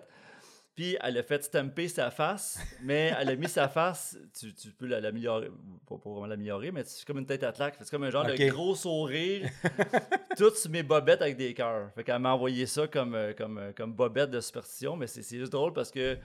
Puis 0.75 0.97
elle 1.01 1.17
a 1.17 1.23
fait 1.23 1.41
stamper 1.41 1.87
sa 1.87 2.11
face, 2.11 2.59
mais 2.83 3.13
elle 3.17 3.29
a 3.29 3.35
mis 3.37 3.47
sa 3.47 3.69
face, 3.69 4.17
tu, 4.37 4.53
tu 4.53 4.71
peux 4.71 4.87
la- 4.87 4.99
l'améliorer, 4.99 5.49
pas, 5.87 5.95
pas 5.97 6.09
vraiment 6.09 6.25
l'améliorer, 6.25 6.69
mais 6.73 6.83
c'est 6.83 7.05
comme 7.07 7.17
une 7.19 7.25
tête 7.25 7.43
à 7.45 7.53
claque. 7.53 7.75
C'est 7.79 7.89
comme 7.89 8.03
un 8.03 8.09
genre 8.11 8.25
de 8.25 8.49
gros 8.49 8.75
sourire, 8.75 9.49
toutes 10.37 10.67
mes 10.67 10.83
bobettes 10.83 11.21
avec 11.21 11.37
des 11.37 11.53
cœurs. 11.53 11.91
Fait 11.95 12.03
qu'elle 12.03 12.19
m'a 12.19 12.33
envoyé 12.33 12.65
ça 12.65 12.87
comme, 12.89 13.15
euh, 13.15 13.31
comme, 13.33 13.57
euh, 13.57 13.71
comme 13.71 13.93
bobette 13.93 14.31
de 14.31 14.41
superstition, 14.41 14.97
mais 14.97 15.07
c'est 15.07 15.23
juste 15.39 15.53
drôle 15.53 15.71
parce 15.71 15.91
que 15.91 16.17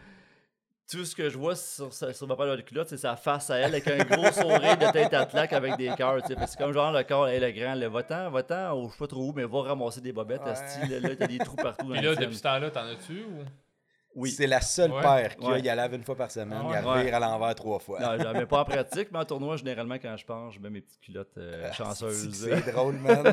tout 0.90 1.04
ce 1.04 1.14
que 1.14 1.28
je 1.30 1.38
vois 1.38 1.54
sur, 1.56 1.92
sa- 1.92 2.12
sur 2.12 2.26
ma 2.26 2.36
paire 2.36 2.56
de 2.56 2.62
culotte, 2.62 2.88
c'est 2.88 2.96
sa 2.96 3.14
face 3.16 3.48
à 3.50 3.56
elle 3.58 3.66
avec 3.74 3.86
un 3.88 3.98
gros 3.98 4.30
sourire 4.32 4.76
de 4.76 4.90
tête 4.92 5.14
à 5.14 5.24
claque 5.26 5.52
avec 5.52 5.76
des 5.76 5.88
cœurs. 5.96 6.20
tu 6.22 6.28
sais. 6.28 6.34
Fait 6.34 6.44
que 6.44 6.50
C'est 6.50 6.58
comme 6.58 6.72
genre 6.72 6.92
le 6.92 7.02
corps, 7.04 7.28
elle 7.28 7.44
est 7.44 7.52
grand, 7.52 7.74
le 7.74 7.86
va-t'en, 7.86 8.30
va-t'en, 8.30 8.74
ou 8.76 8.88
je 8.88 8.92
sais 8.92 8.98
pas 8.98 9.06
trop 9.06 9.28
où, 9.28 9.32
mais 9.32 9.44
va 9.44 9.62
ramasser 9.62 10.00
des 10.00 10.12
bobettes. 10.12 10.42
Ouais. 10.42 10.50
asti, 10.50 10.88
Là, 10.88 11.00
là, 11.00 11.16
t'as 11.16 11.26
des 11.26 11.38
trous 11.38 11.56
partout. 11.56 11.86
Puis 11.88 12.00
là, 12.00 12.14
depuis 12.14 12.36
ce 12.36 12.42
temps-là, 12.42 12.70
t'en 12.70 12.86
as-tu 12.86 13.22
ou? 13.22 13.44
Oui. 14.16 14.32
C'est 14.32 14.48
la 14.48 14.60
seule 14.60 14.90
Ouais. 14.90 15.00
paire 15.02 15.36
qu'il 15.36 15.44
y 15.44 15.46
a. 15.46 15.52
Ouais. 15.52 15.58
Il 15.60 15.64
la 15.66 15.74
lave 15.76 15.94
une 15.94 16.02
fois 16.02 16.16
par 16.16 16.32
semaine. 16.32 16.58
Ah 16.60 16.64
il 16.66 16.72
la 16.72 16.80
revire 16.80 17.14
à 17.14 17.20
l'envers 17.20 17.54
trois 17.54 17.78
fois. 17.78 18.00
Non, 18.00 18.18
je 18.18 18.24
la 18.24 18.32
mets 18.32 18.44
pas 18.46 18.62
en 18.62 18.64
pratique, 18.64 19.08
mais 19.12 19.20
en 19.20 19.24
tournoi, 19.24 19.56
généralement, 19.56 19.94
quand 20.02 20.16
je 20.16 20.24
pense, 20.26 20.54
je 20.54 20.58
mets 20.58 20.68
mes 20.70 20.80
petites 20.80 21.00
culottes 21.00 21.38
euh, 21.38 21.68
Ah, 21.70 21.72
chanceuses. 21.72 22.28
C'est 22.34 22.72
drôle, 22.72 22.96
man? 22.96 23.22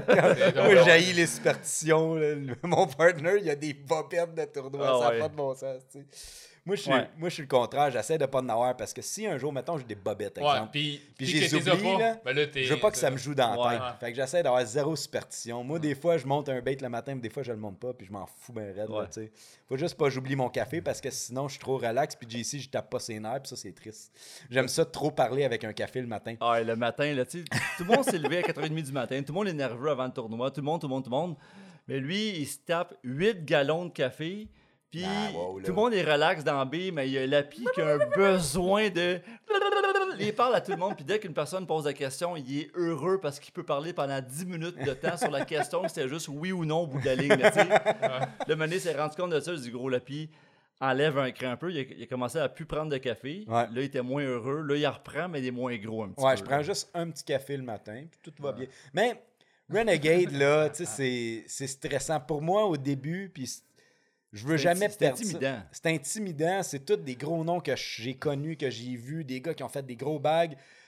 Moi, 0.56 0.76
j'haïs 0.84 1.14
les 1.14 1.26
superstitions. 1.26 2.14
là. 2.14 2.36
Mon 2.62 2.86
partner, 2.86 3.38
il 3.40 3.46
y 3.48 3.50
a 3.50 3.56
des 3.56 3.74
bobettes 3.74 4.36
de 4.36 4.46
tournoi. 4.46 4.86
Ah 4.88 5.00
ça 5.00 5.06
n'a 5.06 5.10
ouais. 5.16 5.20
pas 5.20 5.30
de 5.30 5.36
bon 5.36 5.56
sens. 5.56 5.82
tu 5.92 6.00
sais. 6.00 6.06
Moi, 6.68 6.76
je 6.76 6.82
suis, 6.82 6.92
Ouais. 6.92 7.10
moi, 7.18 7.30
je 7.30 7.34
suis 7.36 7.44
le 7.44 7.48
contraire. 7.48 7.90
J'essaie 7.92 8.18
de 8.18 8.26
pas 8.26 8.40
en 8.40 8.50
avoir 8.50 8.76
parce 8.76 8.94
que 8.94 9.02
si 9.02 9.26
un 9.26 9.38
jour, 9.38 9.54
mettons, 9.54 9.78
j'ai 9.78 9.86
des 9.86 9.96
bobettes, 9.96 10.38
Ouais, 10.38 10.44
exemple, 10.44 10.72
puis, 10.72 11.02
puis 11.18 11.44
as 11.46 11.54
oublie, 11.74 11.98
là, 11.98 12.20
ben 12.26 12.36
là, 12.36 12.44
je 12.54 12.74
veux 12.74 12.80
pas 12.80 12.92
que 12.92 12.98
ça 12.98 13.10
me 13.10 13.16
joue 13.16 13.34
dans 13.34 13.56
la 13.56 13.58
Ouais. 13.62 13.78
tête. 13.78 14.00
Fait 14.02 14.10
que 14.12 14.16
j'essaie 14.18 14.44
d'avoir 14.44 14.66
zéro 14.66 14.94
superstition. 14.98 15.64
Moi, 15.64 15.80
des 15.80 15.96
fois, 15.96 16.18
je 16.18 16.26
monte 16.28 16.50
un 16.50 16.60
bait 16.62 16.78
le 16.82 16.90
matin, 16.90 17.16
mais 17.16 17.22
des 17.22 17.30
fois, 17.30 17.42
je 17.42 17.54
le 17.54 17.58
monte 17.58 17.80
pas, 17.80 17.94
puis 17.94 18.06
je 18.06 18.12
m'en 18.12 18.26
fous 18.26 18.52
ben 18.52 18.66
raide. 18.76 18.90
là, 18.90 19.08
Ouais. 19.16 19.32
Faut 19.70 19.78
juste 19.78 19.96
pas 19.96 20.06
que 20.06 20.12
j'oublie 20.12 20.36
mon 20.36 20.50
café 20.50 20.82
parce 20.82 21.00
que 21.00 21.10
sinon, 21.10 21.48
je 21.48 21.54
suis 21.54 21.60
trop 21.62 21.78
relax, 21.78 22.18
puis 22.18 22.30
JC, 22.30 22.60
je 22.60 22.70
tape 22.70 22.90
pas 22.90 23.00
ses 23.00 23.18
nerfs, 23.18 23.42
puis 23.44 23.48
ça, 23.50 23.56
c'est 23.56 23.72
triste. 23.74 24.12
J'aime 24.50 24.68
ça 24.68 24.84
trop 24.84 25.10
parler 25.10 25.46
avec 25.46 25.64
un 25.64 25.72
café 25.72 26.02
le 26.02 26.08
matin. 26.08 26.36
Ah, 26.42 26.60
le 26.62 26.76
matin, 26.76 27.14
là, 27.14 27.26
tu 27.26 27.46
tout 27.78 27.86
le 27.86 27.96
monde 27.96 28.04
s'est 28.04 28.18
levé 28.20 28.40
à 28.40 28.42
4h30 28.42 28.84
du 28.84 28.92
matin. 28.92 29.22
Tout 29.22 29.32
le 29.32 29.40
monde 29.40 29.48
est 29.48 29.54
nerveux 29.54 29.90
avant 29.90 30.06
le 30.06 30.12
tournoi. 30.12 30.52
Tout 30.52 30.60
le 30.60 30.66
monde, 30.66 30.82
tout 30.82 30.88
le 30.88 30.94
monde, 30.94 31.04
tout 31.06 31.10
le 31.10 31.16
monde. 31.16 31.36
Mais 31.88 32.00
lui, 32.02 32.32
il 32.40 32.46
se 32.46 32.58
tape 32.66 32.94
8 33.06 33.46
gallons 33.46 33.86
de 33.86 33.92
café. 33.92 34.50
Puis 34.92 35.04
Ah, 35.06 35.32
wow, 35.34 35.60
là. 35.60 35.66
tout 35.66 35.72
le 35.72 35.76
monde 35.76 35.94
est 35.94 36.04
relax 36.04 36.44
dans 36.44 36.66
B, 36.66 36.76
mais 36.94 37.08
il 37.08 37.14
y 37.14 37.18
a 37.18 37.28
Lapi 37.28 37.66
qui 37.76 37.82
a 37.82 37.96
un 37.96 38.08
besoin 38.16 38.90
de. 38.90 39.20
Il 40.20 40.34
parle 40.34 40.56
à 40.56 40.62
tout 40.62 40.72
le 40.72 40.78
monde, 40.78 40.96
puis 40.96 41.06
dès 41.06 41.20
qu'une 41.20 41.34
personne 41.34 41.68
pose 41.68 41.86
la 41.86 41.94
question, 41.94 42.36
il 42.36 42.60
est 42.62 42.72
heureux 42.74 43.20
parce 43.20 43.40
qu'il 43.40 43.54
peut 43.54 43.64
parler 43.64 43.94
pendant 43.94 44.20
10 44.20 44.46
minutes 44.48 44.78
de 44.84 44.94
temps 44.94 45.16
sur 45.16 45.30
la 45.30 45.46
question, 45.46 45.84
que 45.84 45.90
c'était 45.90 46.08
juste 46.10 46.28
oui 46.28 46.52
ou 46.52 46.66
non 46.66 46.80
au 46.80 46.88
bout 46.88 47.00
de 47.00 47.06
la 47.06 47.14
ligne. 47.16 47.38
Le 48.48 48.56
Mané 48.56 48.80
s'est 48.80 48.96
rendu 48.96 49.16
compte 49.16 49.30
de 49.32 49.40
ça, 49.40 49.54
il 49.54 49.62
dit 49.62 49.70
gros 49.70 49.90
Lapi, 49.90 50.30
enlève 50.82 51.20
un 51.20 51.30
cran 51.32 51.52
un 51.52 51.56
peu. 51.58 51.72
Il 51.72 51.78
a, 51.78 51.82
il 51.96 52.02
a 52.04 52.06
commencé 52.08 52.40
à 52.40 52.50
plus 52.50 52.66
prendre 52.66 52.90
de 52.92 52.98
café. 52.98 53.44
Ouais. 53.48 53.54
Là, 53.54 53.68
il 53.76 53.84
était 53.84 54.02
moins 54.02 54.24
heureux. 54.24 54.62
Là, 54.62 54.76
il 54.76 54.88
en 54.88 54.92
reprend, 54.94 55.28
mais 55.30 55.40
il 55.40 55.46
est 55.48 55.52
moins 55.52 55.76
gros 55.78 56.04
un 56.04 56.10
petit 56.10 56.24
Ouais, 56.24 56.34
peu. 56.34 56.40
je 56.40 56.44
prends 56.44 56.62
juste 56.64 56.90
un 56.96 57.10
petit 57.12 57.24
café 57.24 57.56
le 57.56 57.64
matin, 57.64 58.06
puis 58.10 58.20
tout 58.32 58.42
va 58.42 58.54
bien. 58.54 58.66
Mais 58.94 59.22
Renegade, 59.72 60.32
là, 60.32 60.70
tu 60.70 60.78
sais, 60.78 60.86
c'est- 60.86 61.44
c'est 61.48 61.68
stressant. 61.68 62.20
Pour 62.22 62.42
moi, 62.42 62.66
au 62.66 62.78
début, 62.78 63.30
puis 63.34 63.48
je 64.34 64.46
veux 64.46 64.58
C'est 64.58 64.64
jamais 64.64 64.90
c'est 64.90 64.98
perdre 64.98 65.18
ça. 65.18 65.24
intimidant. 65.24 65.62
C'est 65.72 65.86
intimidant. 65.88 66.64
C'est 66.64 66.86
tous 66.86 66.98
des 66.98 67.16
gros 67.16 67.44
noms 67.44 67.60
que 67.60 67.76
j'ai 67.76 68.16
connus, 68.16 68.58
que 68.58 68.70
j'ai 68.70 68.96
vus, 68.96 69.24
des 69.24 69.42
gars 69.42 69.54
qui 69.54 69.64
ont 69.64 69.70
fait 69.70 69.86
des 69.86 69.96
gros 69.96 70.20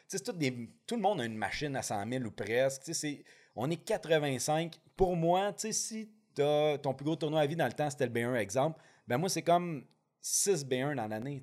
sais, 0.07 0.17
c'est 0.17 0.23
tout, 0.23 0.33
des, 0.33 0.69
tout 0.85 0.95
le 0.95 1.01
monde 1.01 1.21
a 1.21 1.25
une 1.25 1.37
machine 1.37 1.75
à 1.75 1.81
100 1.81 2.09
000 2.11 2.23
ou 2.25 2.31
presque. 2.31 2.83
C'est- 2.93 3.23
on 3.55 3.69
est 3.69 3.77
85. 3.77 4.79
Pour 4.95 5.15
moi, 5.15 5.53
si 5.57 6.09
t'as 6.35 6.77
ton 6.77 6.93
plus 6.93 7.05
gros 7.05 7.15
tournoi 7.15 7.41
à 7.41 7.45
vie 7.47 7.55
dans 7.55 7.65
le 7.65 7.73
temps, 7.73 7.89
c'était 7.89 8.05
le 8.05 8.11
B1 8.11 8.35
exemple, 8.35 8.79
ben 9.07 9.17
moi, 9.17 9.29
c'est 9.29 9.41
comme 9.41 9.83
6 10.21 10.65
B1 10.65 10.95
dans 10.95 11.07
l'année. 11.07 11.41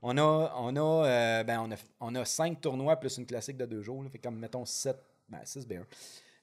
On 0.00 0.16
a, 0.18 0.52
on, 0.56 0.76
a, 0.76 1.06
euh, 1.06 1.44
ben, 1.44 1.60
on, 1.60 1.70
a, 1.72 1.76
on 2.00 2.14
a 2.14 2.24
5 2.24 2.60
tournois 2.60 2.96
plus 2.96 3.16
une 3.18 3.26
classique 3.26 3.56
de 3.56 3.66
deux 3.66 3.82
jours. 3.82 4.02
Là, 4.02 4.08
fait 4.10 4.18
comme, 4.18 4.38
mettons, 4.38 4.64
7, 4.64 4.96
ben, 5.28 5.40
6 5.44 5.66
B1. 5.66 5.82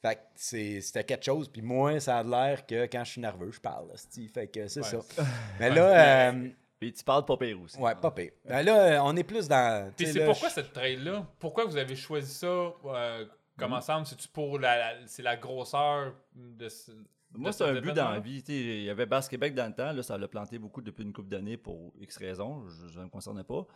Fait 0.01 0.15
que 0.15 0.19
c'est- 0.35 0.81
c'était 0.81 1.03
quelque 1.03 1.25
chose. 1.25 1.49
Puis 1.49 1.61
moi, 1.61 1.99
ça 1.99 2.19
a 2.19 2.23
l'air 2.23 2.65
que 2.65 2.85
quand 2.85 3.03
je 3.03 3.11
suis 3.11 3.21
nerveux, 3.21 3.51
je 3.51 3.59
parle. 3.59 3.91
esti. 3.93 4.27
Fait 4.29 4.47
que 4.47 4.67
c'est 4.67 4.79
Ouais. 4.81 4.85
ça. 4.87 4.99
Mais 5.59 5.69
là, 5.69 6.29
euh, 6.31 6.47
Puis 6.79 6.93
tu 6.93 7.03
parles 7.03 7.25
pas 7.25 7.35
pire 7.35 7.59
aussi. 7.61 7.77
ouais, 7.77 7.93
pas 7.95 8.11
pire. 8.11 8.31
Ben 8.45 8.63
là, 8.63 9.03
on 9.03 9.15
est 9.17 9.23
plus 9.25 9.47
dans. 9.49 9.91
Puis 9.97 10.07
c'est 10.07 10.19
là, 10.19 10.25
pourquoi 10.27 10.47
je- 10.49 10.53
cette 10.53 10.71
trail-là? 10.71 11.25
Pourquoi 11.39 11.65
vous 11.65 11.75
avez 11.75 11.95
choisi 11.97 12.33
ça 12.33 12.47
euh, 12.47 13.25
comme 13.57 13.71
Mhm. 13.71 13.77
ensemble? 13.77 14.05
C'est-tu 14.05 14.29
pour 14.29 14.57
la, 14.59 14.77
la- 14.77 15.07
c'est 15.07 15.23
la 15.23 15.35
grosseur 15.35 16.13
de 16.33 16.69
ce- 16.69 16.91
Moi, 17.35 17.51
c'est 17.51 17.65
un 17.65 17.79
but 17.81 17.93
dans 17.93 18.09
la 18.11 18.19
vie. 18.21 18.41
Il 18.47 18.83
y 18.85 18.89
avait 18.89 19.05
Basse 19.05 19.27
Québec 19.27 19.53
dans 19.53 19.67
le 19.67 19.73
temps. 19.73 19.91
Là, 19.91 20.01
ça 20.01 20.17
l'a 20.17 20.27
planté 20.29 20.57
beaucoup 20.57 20.81
depuis 20.81 21.03
une 21.03 21.11
couple 21.13 21.29
d'années 21.29 21.57
pour 21.57 21.91
X 21.99 22.17
raisons. 22.17 22.63
Je 22.87 22.97
ne 22.99 23.03
me 23.03 23.09
concernais 23.09 23.43
pas. 23.43 23.67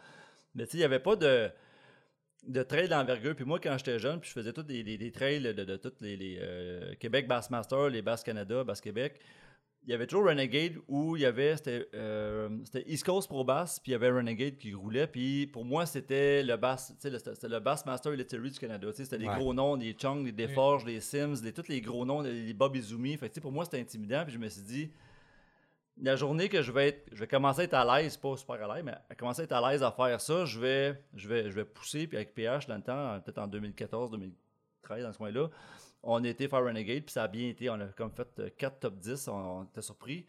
Mais 0.55 0.65
tu 0.65 0.71
sais, 0.71 0.77
il 0.77 0.79
n'y 0.79 0.85
avait 0.85 0.99
pas 0.99 1.15
de, 1.17 1.51
de 2.47 2.63
trail 2.63 2.89
d'envergure. 2.89 3.35
Puis 3.35 3.45
moi, 3.45 3.59
quand 3.59 3.77
j'étais 3.77 3.99
jeune, 3.99 4.19
puis 4.19 4.29
je 4.29 4.33
faisais 4.33 4.53
tous 4.53 4.63
des, 4.63 4.83
des- 4.83 4.97
des 4.97 5.11
trails 5.11 5.41
de, 5.41 5.51
de, 5.53 5.77
tous 5.77 5.93
les, 6.01 6.17
les, 6.17 6.37
euh, 6.41 6.93
Québec 6.99 7.27
Bassmaster, 7.27 7.89
les 7.89 8.01
Bass 8.01 8.23
Canada, 8.23 8.63
Bass 8.63 8.81
Québec. 8.81 9.19
Il 9.85 9.89
y 9.91 9.93
avait 9.93 10.07
toujours 10.07 10.27
Renegade 10.27 10.75
où 10.87 11.17
il 11.17 11.23
y 11.23 11.25
avait, 11.25 11.57
c'était 11.57 11.89
euh, 11.93 12.47
East 12.87 13.05
Coast 13.05 13.27
Pro 13.27 13.43
Bass, 13.43 13.81
puis 13.81 13.91
il 13.91 13.93
y 13.93 13.95
avait 13.95 14.09
Renegade 14.11 14.55
qui 14.55 14.73
roulait. 14.73 15.07
Puis 15.07 15.45
pour 15.47 15.65
moi, 15.65 15.85
c'était 15.85 16.41
le 16.41 16.55
Bass, 16.55 16.93
tu 16.95 17.01
sais, 17.01 17.09
le- 17.09 17.19
c'était 17.19 17.49
le 17.49 17.59
Bassmaster 17.59 18.13
Series 18.29 18.51
du 18.51 18.59
Canada. 18.59 18.87
C'était 18.93 19.17
des 19.17 19.27
Ouais. 19.27 19.35
gros 19.37 19.53
noms, 19.53 19.75
des 19.75 19.93
Chung, 19.99 20.23
des 20.23 20.31
Deforge, 20.47 20.85
des 20.85 21.01
Sims, 21.01 21.41
des, 21.43 21.51
tous 21.51 21.67
les 21.67 21.81
gros 21.81 22.05
noms, 22.05 22.21
les, 22.21 22.45
les 22.45 22.53
Bob 22.53 22.75
Izumi. 22.77 23.17
Fait 23.17 23.29
que, 23.29 23.39
pour 23.41 23.51
moi, 23.51 23.65
c'était 23.65 23.79
intimidant. 23.81 24.23
Puis 24.23 24.33
je 24.33 24.39
me 24.39 24.47
suis 24.47 24.61
dit, 24.61 24.89
la 26.01 26.15
journée 26.15 26.49
que 26.49 26.61
je 26.61 26.71
vais 26.71 26.89
être, 26.89 27.09
je 27.11 27.19
vais 27.19 27.27
commencer 27.27 27.61
à 27.61 27.63
être 27.65 27.73
à 27.73 28.01
l'aise, 28.01 28.17
pas 28.17 28.35
super 28.35 28.69
à 28.69 28.75
l'aise, 28.75 28.83
mais 28.83 28.95
à 29.09 29.15
commencer 29.15 29.41
à 29.41 29.43
être 29.45 29.51
à 29.51 29.71
l'aise 29.71 29.83
à 29.83 29.91
faire 29.91 30.19
ça, 30.19 30.45
je 30.45 30.59
vais, 30.59 31.65
pousser. 31.65 32.07
Puis 32.07 32.17
avec 32.17 32.33
PH, 32.33 32.67
dans 32.67 32.75
le 32.75 32.81
temps, 32.81 33.19
peut-être 33.21 33.37
en 33.37 33.47
2014, 33.47 34.11
2013, 34.11 35.03
dans 35.03 35.13
ce 35.13 35.17
coin-là, 35.17 35.49
on 36.01 36.23
été 36.23 36.47
faire 36.47 36.63
Renegade, 36.63 37.03
puis 37.03 37.13
ça 37.13 37.23
a 37.23 37.27
bien 37.27 37.47
été. 37.47 37.69
On 37.69 37.79
a 37.79 37.85
comme 37.87 38.11
fait 38.11 38.55
4 38.57 38.79
top 38.79 38.97
10, 38.97 39.27
on, 39.27 39.33
on 39.33 39.63
était 39.63 39.81
surpris, 39.81 40.25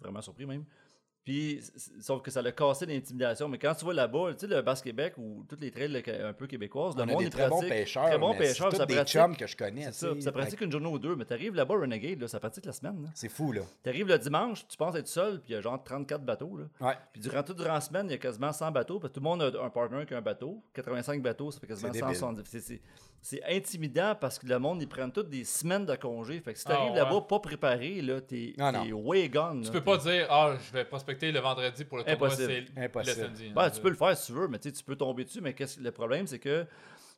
vraiment 0.00 0.20
surpris 0.20 0.46
même. 0.46 0.64
Puis, 1.28 1.60
sauf 2.00 2.22
que 2.22 2.30
ça 2.30 2.40
l'a 2.40 2.52
cassé 2.52 2.86
l'intimidation. 2.86 3.48
Mais 3.50 3.58
quand 3.58 3.74
tu 3.74 3.84
vas 3.84 3.92
là-bas, 3.92 4.32
tu 4.32 4.46
sais, 4.46 4.46
le 4.46 4.62
Basse 4.62 4.80
Québec 4.80 5.12
ou 5.18 5.44
toutes 5.46 5.60
les 5.60 5.70
trails 5.70 6.02
un 6.24 6.32
peu 6.32 6.46
québécoises, 6.46 6.96
le 6.96 7.02
on 7.02 7.04
a 7.04 7.12
monde 7.12 7.18
des 7.18 7.26
est 7.26 7.28
très 7.28 7.50
bons 7.50 7.56
pratique. 7.58 7.68
pêcheurs. 7.68 8.06
Très 8.06 8.18
bons 8.18 8.34
pêcheurs, 8.34 8.74
c'est 8.74 8.86
des 8.86 9.04
chums 9.04 9.36
que 9.36 9.46
je 9.46 9.54
connais. 9.54 9.92
Ça, 9.92 10.32
pratique 10.32 10.62
une 10.62 10.72
journée 10.72 10.88
ou 10.88 10.98
deux. 10.98 11.14
Mais 11.16 11.26
t'arrives 11.26 11.54
là-bas, 11.54 11.74
Renegade, 11.74 12.18
là, 12.18 12.28
ça 12.28 12.40
pratique 12.40 12.64
la 12.64 12.72
semaine. 12.72 13.10
C'est 13.14 13.28
fou, 13.28 13.52
là. 13.52 13.60
T'arrives 13.82 14.08
le 14.08 14.16
dimanche, 14.18 14.66
tu 14.66 14.78
penses 14.78 14.94
être 14.94 15.06
seul, 15.06 15.42
puis 15.42 15.52
il 15.52 15.56
y 15.56 15.58
a 15.58 15.60
genre 15.60 15.84
34 15.84 16.24
bateaux. 16.24 16.56
Là. 16.56 16.64
Ouais. 16.80 16.94
Puis 17.12 17.20
durant 17.20 17.42
toute 17.42 17.60
la 17.60 17.78
semaine, 17.82 18.06
il 18.06 18.12
y 18.12 18.14
a 18.14 18.18
quasiment 18.18 18.50
100 18.50 18.70
bateaux, 18.70 18.98
parce 18.98 19.12
que 19.12 19.18
tout 19.18 19.22
le 19.22 19.28
monde 19.28 19.42
a 19.42 19.62
un 19.62 19.68
partner 19.68 20.06
qui 20.06 20.14
a 20.14 20.16
un 20.16 20.22
bateau. 20.22 20.62
85 20.72 21.20
bateaux, 21.20 21.50
ça 21.50 21.60
fait 21.60 21.66
quasiment 21.66 21.92
C'est 21.92 22.00
débile. 22.00 22.16
170. 22.16 22.80
C'est- 23.20 23.42
intimidant 23.44 24.14
parce 24.18 24.38
que 24.38 24.46
le 24.46 24.58
monde, 24.58 24.80
ils 24.80 24.88
prennent 24.88 25.12
toutes 25.12 25.28
des 25.28 25.44
semaines 25.44 25.84
de 25.84 25.94
congé. 25.96 26.40
Fait 26.40 26.52
que 26.52 26.58
si 26.58 26.64
Ah, 26.68 26.70
t'arrives 26.74 26.92
ouais. 26.92 26.98
là-bas 26.98 27.20
pas 27.22 27.40
préparé, 27.40 28.00
là, 28.00 28.20
t'es 28.20 28.54
Ah, 28.58 28.72
way 28.92 29.28
gone. 29.28 29.60
Tu 29.62 29.66
là. 29.66 29.72
peux 29.72 29.84
pas 29.84 29.96
dire, 29.98 30.26
ah, 30.30 30.54
je 30.66 30.72
vais 30.72 30.84
prospecter 30.84 31.30
le 31.32 31.40
vendredi 31.40 31.84
pour 31.84 31.98
le 31.98 32.04
tournoi, 32.04 32.26
Impossible. 32.28 32.52
c'est 32.74 32.74
le 32.80 32.84
Impossible. 32.86 33.16
samedi. 33.26 33.52
Ouais, 33.54 33.70
tu 33.70 33.80
peux 33.80 33.90
le 33.90 33.96
faire 33.96 34.16
si 34.16 34.26
tu 34.26 34.32
veux, 34.38 34.48
mais 34.48 34.58
tu 34.58 34.70
peux 34.84 34.96
tomber 34.96 35.24
dessus. 35.24 35.40
Mais 35.40 35.52
qu'est-ce- 35.52 35.80
le 35.80 35.90
problème, 35.90 36.26
c'est 36.26 36.38
que 36.38 36.64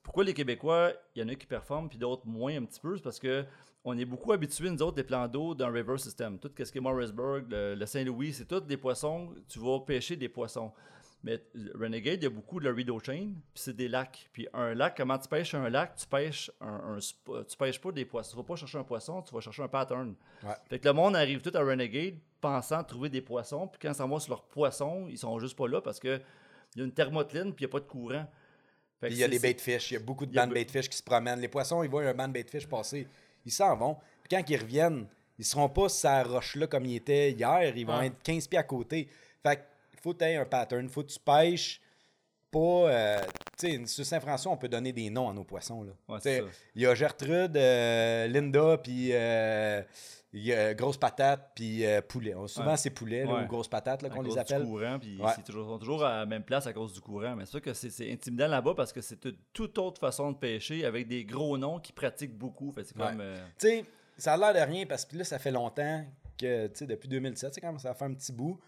pourquoi 0.03 0.25
les 0.25 0.35
Québécois, 0.35 0.93
il 1.15 1.23
y 1.23 1.25
en 1.25 1.29
a 1.29 1.35
qui 1.35 1.47
performent 1.47 1.89
puis 1.89 1.99
d'autres 1.99 2.27
moins 2.27 2.57
un 2.57 2.65
petit 2.65 2.81
peu, 2.81 2.97
c'est 2.97 3.03
parce 3.03 3.19
que 3.19 3.45
on 3.85 3.97
est 3.97 4.05
beaucoup 4.05 4.33
habitués, 4.33 4.69
nous 4.71 4.83
autres, 4.83 4.97
des 4.97 5.05
plans 5.05 5.27
d'eau 5.29 5.55
d'un 5.55 5.71
river 5.71 5.97
system. 5.99 6.39
Tout 6.39 6.51
ce 6.59 6.71
qui 6.71 6.79
est 6.79 6.81
Morrisburg, 6.83 7.45
le, 7.49 7.75
le 7.75 7.87
Saint-Louis, 7.87 8.33
c'est 8.35 8.47
tous 8.47 8.61
des 8.61 8.77
poissons. 8.77 9.35
Tu 9.49 9.59
vas 9.59 9.81
pêcher 9.81 10.17
des 10.17 10.29
poissons. 10.29 10.71
Mais 11.23 11.43
euh, 11.57 11.71
Renegade, 11.79 12.21
il 12.21 12.25
y 12.25 12.27
a 12.27 12.31
beaucoup 12.31 12.61
de 12.61 12.65
le 12.65 12.75
Rideau 12.75 12.99
Chain, 13.01 13.33
puis 13.53 13.63
c'est 13.63 13.77
des 13.77 13.89
lacs. 13.89 14.29
Puis 14.33 14.49
un 14.55 14.73
lac, 14.75 14.97
comment 14.97 15.19
tu 15.19 15.29
pêches 15.29 15.55
un 15.55 15.69
lac? 15.69 15.95
Tu 15.97 16.07
pêches 16.07 16.51
un, 16.61 16.99
tu 16.99 17.57
pêches 17.59 17.79
pas 17.81 17.93
des 17.93 18.05
poissons. 18.07 18.31
Tu 18.31 18.37
vas 18.39 18.43
pas 18.45 18.57
chercher 18.57 18.79
un 18.79 18.85
poisson, 18.85 19.21
tu 19.23 19.35
vas 19.35 19.41
chercher 19.41 19.63
un 19.63 19.69
pattern. 19.69 20.15
Ouais. 20.43 20.55
Fait 20.69 20.79
que 20.79 20.89
le 20.89 20.95
monde 20.95 21.15
arrive 21.17 21.41
tout 21.43 21.53
à 21.55 21.61
Renegade 21.61 22.15
pensant 22.41 22.83
trouver 22.85 23.11
des 23.11 23.21
poissons, 23.21 23.67
puis 23.69 23.79
quand 23.83 23.93
ça 23.93 24.07
va 24.07 24.19
sur 24.19 24.31
leurs 24.31 24.45
poissons, 24.45 25.07
ils 25.11 25.19
sont 25.19 25.39
juste 25.39 25.57
pas 25.59 25.69
là 25.69 25.83
parce 25.83 26.01
que 26.01 26.21
il 26.75 26.79
y 26.79 26.83
a 26.83 26.85
une 26.87 26.93
thermotline 26.93 27.53
puis 27.53 27.65
il 27.65 27.69
n'y 27.69 27.71
a 27.71 27.73
pas 27.73 27.81
de 27.81 27.85
courant. 27.91 28.27
Que 29.03 29.07
il 29.09 29.17
y 29.17 29.25
a 29.25 29.29
des 29.29 29.39
bait 29.39 29.57
fish. 29.59 29.91
Il 29.91 29.95
y 29.95 29.97
a 29.97 30.01
beaucoup 30.01 30.25
de 30.25 30.33
bandes 30.35 30.53
bait 30.55 30.65
fish 30.65 30.89
qui 30.89 30.97
se 30.97 31.03
promènent. 31.03 31.41
Les 31.41 31.49
poissons, 31.49 31.83
ils 31.83 31.91
voient 31.91 32.05
un 32.05 32.15
band 32.15 32.29
bait 32.29 32.45
fish 32.45 32.67
passer. 32.67 33.07
Ils 33.45 33.53
s'en 33.53 33.75
vont. 33.77 33.97
Puis 34.23 34.37
quand 34.37 34.49
ils 34.49 34.57
reviennent, 34.59 35.07
ils 35.39 35.45
seront 35.45 35.69
pas 35.69 35.89
sur 35.89 36.09
la 36.09 36.23
roche-là 36.23 36.67
comme 36.67 36.85
ils 36.87 36.97
étaient 36.97 37.33
hier. 37.33 37.77
Ils 37.77 37.87
vont 37.87 37.99
Ouais. 37.99 38.07
être 38.07 38.23
15 38.23 38.47
pieds 38.47 38.59
à 38.59 38.63
côté. 38.63 39.09
Fait 39.43 39.57
qu'il 39.57 39.65
faut 40.01 40.13
que 40.13 40.19
tu 40.19 40.25
aies 40.25 40.37
un 40.37 40.45
pattern. 40.45 40.83
Il 40.85 40.89
faut 40.91 41.03
que 41.03 41.09
tu 41.11 41.19
pêches 41.21 41.81
pas. 42.51 42.59
euh, 42.59 43.21
tu 43.59 43.71
sais, 43.71 43.87
sur 43.87 44.05
Saint-François, 44.07 44.51
on 44.53 44.57
peut 44.57 44.69
donner 44.69 44.93
des 44.93 45.11
noms 45.11 45.29
à 45.29 45.33
nos 45.35 45.45
poissons. 45.45 45.83
Là. 45.83 45.93
Ouais, 46.09 46.21
ça. 46.21 46.31
Il 46.75 46.83
y 46.83 46.87
a 46.87 46.95
Gertrude, 46.95 47.57
euh, 47.57 48.27
Linda, 48.27 48.79
puis 48.79 49.11
euh, 49.13 49.83
il 50.33 50.45
y 50.47 50.53
a 50.55 50.73
grosse 50.75 50.97
patate, 50.97 51.51
puis 51.55 51.85
euh, 51.85 52.01
poulet. 52.01 52.35
Souvent, 52.47 52.71
Ouais. 52.71 52.77
c'est 52.79 52.91
poulet 52.91 53.25
là, 53.25 53.35
Ouais. 53.35 53.45
ou 53.45 53.47
grosse 53.47 53.69
patate 53.69 54.03
à 54.05 54.09
qu'on 54.09 54.23
les 54.23 54.39
appelle. 54.39 54.63
du 54.63 54.69
courant, 54.71 54.99
puis 54.99 55.19
toujours, 55.45 55.67
ils 55.67 55.73
sont 55.73 55.79
toujours 55.79 56.05
à 56.05 56.19
la 56.21 56.27
même 56.27 56.43
place 56.43 56.67
à 56.67 56.73
cause 56.73 56.93
du 56.95 57.01
courant. 57.01 57.37
Mais 57.37 57.45
c'est 57.45 57.51
sûr 57.51 57.61
que 57.61 57.75
c'est 57.75 58.11
intimidant 58.13 58.49
là-bas 58.49 58.75
parce 58.75 58.93
que 58.93 59.01
c'est 59.03 59.23
une 59.27 59.37
toute 59.53 59.77
autre 59.79 60.01
façon 60.01 60.33
de 60.33 60.37
pêcher 60.39 60.85
avec 60.87 61.07
des 61.07 61.25
gros 61.25 61.59
noms 61.59 61.79
qui 61.79 61.93
pratiquent 61.93 62.37
beaucoup. 62.39 62.73
Fait 62.73 62.91
comme. 62.97 63.21
euh, 63.21 63.37
Tu 63.59 63.69
sais, 63.69 63.85
ça 64.17 64.33
a 64.33 64.37
l'air 64.39 64.55
de 64.67 64.71
rien 64.73 64.87
parce 64.87 65.05
que 65.05 65.17
là, 65.19 65.25
ça 65.25 65.39
fait 65.39 65.51
longtemps 65.51 66.05
que, 66.39 66.69
tu 66.69 66.73
sais, 66.79 66.87
depuis 66.87 67.09
2007, 67.09 67.55
c'est 67.55 67.61
quand 67.61 67.77
ça 67.79 67.93
fait 67.93 68.05
un 68.07 68.15
petit 68.15 68.33
bout. 68.33 68.59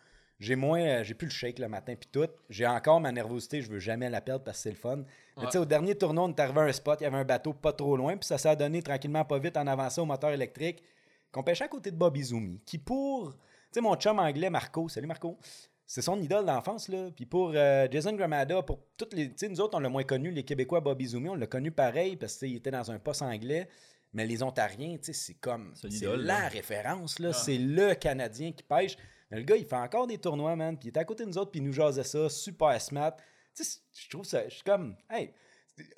J'ai 0.41 0.57
moins, 0.57 0.81
euh, 0.81 1.05
j'ai 1.05 1.15
plus 1.15 1.27
le 1.27 1.33
shake 1.33 1.59
le 1.59 1.69
matin 1.69 1.95
puis 1.95 2.09
tout. 2.11 2.29
J'ai 2.51 2.67
encore 2.67 3.01
ma 3.01 3.13
nervosité, 3.13 3.63
je 3.63 3.71
veux 3.71 3.79
jamais 3.79 4.11
la 4.11 4.21
perdre 4.21 4.45
parce 4.45 4.59
que 4.59 4.63
c'est 4.65 4.71
le 4.71 4.77
fun. 4.77 5.05
Mais 5.37 5.45
tu 5.47 5.53
sais, 5.53 5.59
au 5.59 5.65
dernier 5.65 5.95
tournoi, 5.95 6.25
on 6.25 6.31
est 6.31 6.41
arrivé 6.41 6.61
à 6.61 6.65
un 6.65 6.73
spot, 6.73 7.01
il 7.01 7.05
y 7.05 7.07
avait 7.07 7.17
un 7.17 7.25
bateau 7.25 7.53
pas 7.53 7.73
trop 7.73 7.97
loin, 7.97 8.17
puis 8.17 8.27
ça 8.27 8.39
s'est 8.39 8.57
donné 8.57 8.83
tranquillement 8.83 9.25
pas 9.25 9.39
vite 9.39 9.57
en 9.57 9.67
avançant 9.67 10.03
au 10.03 10.07
moteur 10.07 10.31
électrique 10.31 10.83
qu'on 11.31 11.43
pêchait 11.43 11.65
à 11.65 11.69
côté 11.69 11.91
de 11.91 11.97
Bob 11.97 12.17
Izumi, 12.17 12.61
qui 12.67 12.79
pour, 12.79 13.33
tu 13.33 13.39
sais, 13.73 13.81
mon 13.81 13.95
chum 13.97 14.19
anglais 14.19 14.51
Marco, 14.51 14.89
salut 14.89 15.07
Marco, 15.07 15.39
c'est 15.87 16.03
son 16.03 16.21
idole 16.21 16.47
d'enfance, 16.47 16.89
là. 16.89 17.11
Puis 17.15 17.27
pour 17.27 17.53
euh, 17.55 17.87
Jason 17.91 18.15
Gramada, 18.15 18.63
pour 18.63 18.79
toutes 18.97 19.13
les. 19.13 19.29
Tu 19.29 19.35
sais, 19.37 19.49
nous 19.51 19.61
autres, 19.61 19.77
on 19.77 19.81
l'a 19.81 19.91
moins 19.91 20.05
connu, 20.05 20.31
les 20.31 20.43
Québécois, 20.43 20.81
Bob 20.81 21.01
Izumi, 21.01 21.29
on 21.29 21.35
l'a 21.35 21.47
connu 21.47 21.71
pareil 21.71 22.17
parce 22.17 22.37
qu'il 22.39 22.57
était 22.57 22.71
dans 22.71 22.91
un 22.91 22.99
poste 22.99 23.21
anglais. 23.21 23.69
Mais 24.15 24.27
les 24.27 24.43
Ontariens, 24.43 24.97
tu 24.97 25.05
sais, 25.05 25.13
c'est 25.13 25.35
comme. 25.35 25.73
C'est 25.75 26.03
la 26.03 26.17
là. 26.17 26.49
référence, 26.49 27.19
là. 27.19 27.35
C'est 27.35 27.59
le 27.59 27.95
Canadien 27.95 28.53
qui 28.53 28.63
pêche. 28.63 28.97
Mais 29.33 29.39
le 29.39 29.45
gars, 29.45 29.57
il 29.57 29.65
fait 29.67 29.75
encore 29.77 30.07
des 30.07 30.19
tournois, 30.19 30.55
man. 30.55 30.79
Puis 30.79 30.91
il 30.91 30.93
est 30.97 30.99
à 31.01 31.05
côté 31.05 31.25
de 31.25 31.29
nous 31.31 31.39
autres, 31.39 31.51
puis 31.51 31.59
il 31.61 31.65
nous 31.65 31.73
jasait 31.73 32.05
ça, 32.05 32.29
super 32.29 32.81
smart. 32.81 33.17
Tu 33.57 33.65
sais, 33.65 33.81
je 33.95 34.09
trouve 34.09 34.25
ça. 34.25 34.47
Je 34.49 34.55
suis 34.55 34.63
comme. 34.63 34.95
Hey, 35.11 35.33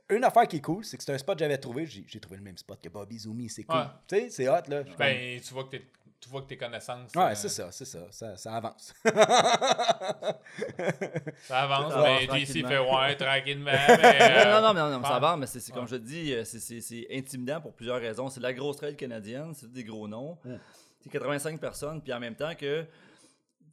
une 0.08 0.22
affaire 0.24 0.46
qui 0.48 0.56
est 0.56 0.60
cool, 0.60 0.84
c'est 0.84 0.96
que 0.96 1.02
c'est 1.02 1.12
un 1.12 1.18
spot 1.18 1.36
que 1.36 1.40
j'avais 1.44 1.58
trouvé. 1.58 1.84
J'ai 1.86 2.20
trouvé 2.20 2.36
le 2.38 2.42
même 2.44 2.56
spot 2.56 2.80
que 2.80 2.88
Bobby 2.88 3.18
Zumi, 3.18 3.48
c'est 3.48 3.64
cool. 3.64 3.76
Ouais. 3.76 3.84
Tu 4.08 4.16
sais, 4.16 4.30
c'est 4.30 4.48
hot, 4.48 4.62
là. 4.68 4.84
Comme- 4.84 4.94
Ben, 4.96 5.40
tu 5.40 5.52
vois 5.52 5.64
que 5.64 5.70
t'es- 5.70 5.84
tu 6.20 6.28
vois 6.30 6.40
que 6.42 6.46
tes 6.46 6.56
connaissances. 6.56 7.10
Ouais, 7.14 7.22
euh, 7.22 7.34
c'est 7.34 7.48
ça, 7.50 7.70
c'est 7.70 7.84
ça, 7.84 8.06
ça. 8.10 8.36
Ça 8.36 8.54
avance. 8.54 8.94
Ça 11.42 11.62
avance, 11.62 11.92
Ça 11.92 12.02
mais 12.02 12.24
avance 12.28 12.38
JC 12.38 12.66
fait 12.66 12.78
ouais, 12.78 13.16
tranquillement. 13.16 13.70
mais, 13.88 14.18
euh, 14.46 14.60
non, 14.60 14.68
non, 14.68 14.74
non, 14.74 14.90
non, 14.90 15.00
mais 15.00 15.06
ça 15.08 15.18
va, 15.18 15.36
mais 15.36 15.46
c'est 15.46 15.72
comme 15.72 15.82
Ouais. 15.82 15.88
je 15.90 15.96
te 15.96 16.00
dis, 16.02 16.32
euh, 16.32 16.44
c'est- 16.44 17.06
intimidant 17.12 17.60
pour 17.60 17.72
plusieurs 17.74 18.00
raisons. 18.00 18.28
C'est 18.30 18.40
la 18.40 18.52
grosse 18.52 18.76
trail 18.78 18.96
canadienne, 18.96 19.52
c'est 19.54 19.70
des 19.70 19.84
gros 19.84 20.08
noms. 20.08 20.38
C'est 21.00 21.10
85 21.10 21.60
personnes, 21.60 22.00
puis 22.00 22.12
en 22.12 22.20
même 22.20 22.34
temps 22.34 22.54
que, 22.54 22.86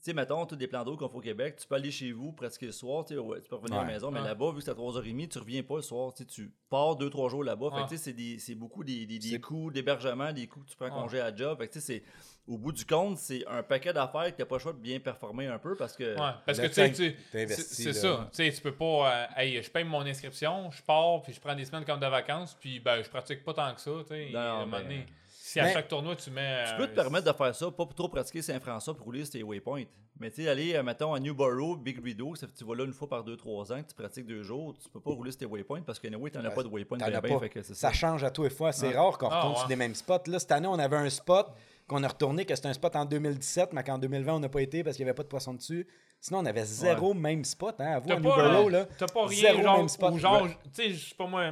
sais, 0.06 0.14
mettons, 0.14 0.46
tous 0.46 0.56
des 0.56 0.68
plans 0.68 0.84
d'eau 0.84 0.98
qu'on 0.98 1.10
fait 1.10 1.18
au 1.18 1.22
Québec, 1.22 1.56
tu 1.60 1.68
peux 1.68 1.76
aller 1.76 1.92
chez 1.92 2.12
vous 2.12 2.32
presque 2.32 2.62
le 2.64 2.72
soir, 2.72 3.06
ouais, 3.12 3.42
tu 3.42 3.50
peux 3.50 3.56
revenir 3.56 3.78
à 3.78 3.82
la 3.82 3.88
Ouais. 3.88 3.94
maison, 3.94 4.12
mais 4.12 4.22
là-bas, 4.22 4.52
vu 4.52 4.58
que 4.58 4.64
c'est 4.64 4.72
à 4.72 4.74
3h30, 4.74 5.28
tu 5.30 5.40
reviens 5.40 5.64
pas 5.64 5.76
le 5.78 5.82
soir, 5.82 6.14
tu 6.14 6.52
pars 6.70 6.96
2-3 6.96 7.30
jours 7.30 7.44
là-bas. 7.44 7.70
Fait 7.76 7.96
que, 7.96 8.02
c'est 8.02 8.14
des- 8.14 8.40
c'est 8.40 8.56
beaucoup 8.56 8.84
des, 8.84 9.06
des, 9.06 9.40
coûts 9.40 9.70
d'hébergement, 9.72 10.32
des 10.34 10.48
coûts 10.48 10.62
que 10.62 10.70
tu 10.70 10.76
prends 10.76 10.86
Ouais. 10.86 10.92
congé 10.92 11.20
à 11.20 11.36
job. 11.36 11.58
Fait 11.60 11.68
que, 11.68 11.74
tu 11.74 11.80
sais, 11.82 11.94
c'est- 12.00 12.04
au 12.48 12.58
bout 12.58 12.72
du 12.72 12.86
compte, 12.86 13.18
c'est 13.20 13.46
un 13.48 13.62
paquet 13.64 13.94
d'affaires 13.94 14.26
que 14.32 14.36
tu 14.36 14.42
n'as 14.42 14.46
pas 14.48 14.56
le 14.56 14.62
choix 14.62 14.74
de 14.74 14.80
bien 14.80 15.00
performer 15.00 15.46
un 15.48 15.60
peu 15.60 15.76
parce 15.76 15.96
que. 15.96 16.04
Ouais, 16.20 16.32
parce 16.46 16.60
que 16.60 16.66
tu 16.68 16.74
sais, 16.74 16.90
t'as- 16.92 16.98
t'as 16.98 17.16
c'est 17.32 17.44
investi, 17.44 17.84
c'est 17.84 17.86
là. 17.90 17.94
ça. 17.94 18.30
Tu 18.32 18.44
sais, 18.46 18.52
tu 18.52 18.62
peux 18.62 18.74
pas. 18.74 19.12
euh, 19.14 19.26
hey, 19.38 19.62
je 19.62 19.70
paye 19.70 19.84
mon 19.84 20.02
inscription, 20.02 20.72
je 20.72 20.82
pars, 20.82 21.22
puis 21.22 21.34
je 21.34 21.40
prends 21.40 21.54
des 21.56 21.66
semaines 21.66 21.86
comme 21.86 22.00
de 22.00 22.08
vacances, 22.08 22.58
puis 22.60 22.80
ben, 22.80 23.04
je 23.04 23.10
pratique 23.10 23.44
pas 23.44 23.54
tant 23.54 23.74
que 23.76 23.80
ça. 23.82 23.92
Tu 24.02 24.08
sais, 24.08 24.36
à 24.36 24.54
un 24.56 24.66
ben, 24.68 25.04
si 25.52 25.60
à 25.60 25.72
chaque 25.72 25.88
tournoi 25.88 26.16
tu 26.16 26.30
mets. 26.32 26.64
Tu 26.66 26.74
euh, 26.74 26.78
peux 26.78 26.88
te 26.88 26.96
permettre 26.96 27.32
de 27.32 27.36
faire 27.38 27.56
ça, 27.56 27.72
pas 27.72 27.86
trop 27.96 28.08
pratiquer 28.08 28.42
Saint-François 28.42 28.94
pour 28.96 29.06
rouler 29.06 29.24
sur 29.26 29.34
tes 29.34 29.44
waypoints. 29.44 29.84
Mais 30.20 30.30
tu 30.30 30.44
sais, 30.44 30.50
aller, 30.50 30.76
euh, 30.76 30.84
mettons, 30.84 31.14
à 31.14 31.20
Newborough, 31.20 31.82
Big 31.82 32.04
Rideau, 32.04 32.36
ça 32.36 32.46
fait 32.46 32.54
que 32.54 32.58
tu 32.60 32.64
vas 32.64 32.76
là 32.76 32.84
une 32.86 32.94
fois 32.94 33.10
par 33.10 33.24
2-3 33.24 33.74
ans, 33.74 33.82
que 33.82 33.88
tu 33.90 33.96
pratiques 33.96 34.28
deux 34.28 34.44
jours, 34.44 34.76
tu 34.82 34.88
peux 34.90 35.00
pas 35.00 35.10
rouler 35.12 35.32
sur 35.32 35.40
tes 35.40 35.46
waypoints 35.46 35.82
parce 35.82 35.98
que 36.00 36.08
anyway, 36.08 36.30
t'en 36.30 36.46
as 36.46 36.52
pas 36.52 36.62
de 36.64 36.68
waypoint 36.68 36.98
ben 37.00 37.10
ben, 37.10 37.22
pas. 37.22 37.40
fait 37.40 37.50
que 37.50 37.62
c'est 37.64 37.74
Ça 37.74 37.88
ça. 37.90 37.94
change 37.94 38.24
à 38.24 38.30
tous 38.30 38.44
les 38.44 38.50
fois. 38.50 38.72
C'est 38.72 38.92
rare 38.96 39.18
qu'on 39.18 39.30
Ah, 39.30 39.38
retourne 39.38 39.54
ouais. 39.54 39.60
sur 39.60 39.68
des 39.68 39.76
mêmes 39.76 39.96
spots. 39.96 40.28
Là, 40.28 40.40
cette 40.40 40.52
année, 40.52 40.68
on 40.68 40.78
avait 40.80 40.98
un 40.98 41.10
spot 41.10 41.48
qu'on 41.88 42.04
a 42.04 42.08
retourné, 42.08 42.46
que 42.46 42.56
c'était 42.56 42.68
un 42.70 42.74
spot 42.74 42.96
en 42.96 43.06
2017, 43.06 43.74
mais 43.74 43.84
qu'en 43.84 43.98
2020, 43.98 44.36
on 44.36 44.40
n'a 44.40 44.50
pas 44.50 44.62
été 44.62 44.84
parce 44.84 44.96
qu'il 44.96 45.06
n'y 45.06 45.10
avait 45.10 45.16
pas 45.18 45.24
de 45.24 45.28
poisson 45.28 45.54
dessus. 45.56 45.88
Sinon, 46.20 46.40
on 46.40 46.46
avait 46.46 46.66
zéro 46.66 47.16
même 47.16 47.44
spot. 47.44 47.76
Hein, 47.80 47.94
à 47.94 48.00
vous, 48.00 48.12
à 48.12 48.16
Newborough, 48.16 48.68
euh, 48.68 48.70
là. 48.70 48.86
T'as 48.98 49.08
pas 49.08 49.26
rien, 49.26 49.42
zéro 49.42 49.64
genre, 49.64 49.78
même 49.80 49.90
spot. 49.90 50.14
ou 50.14 50.18
genre, 50.20 50.48
tu 50.48 50.54
sais, 50.72 50.90
je 50.92 51.10
sais 51.10 51.16
pas 51.16 51.26
moi, 51.26 51.52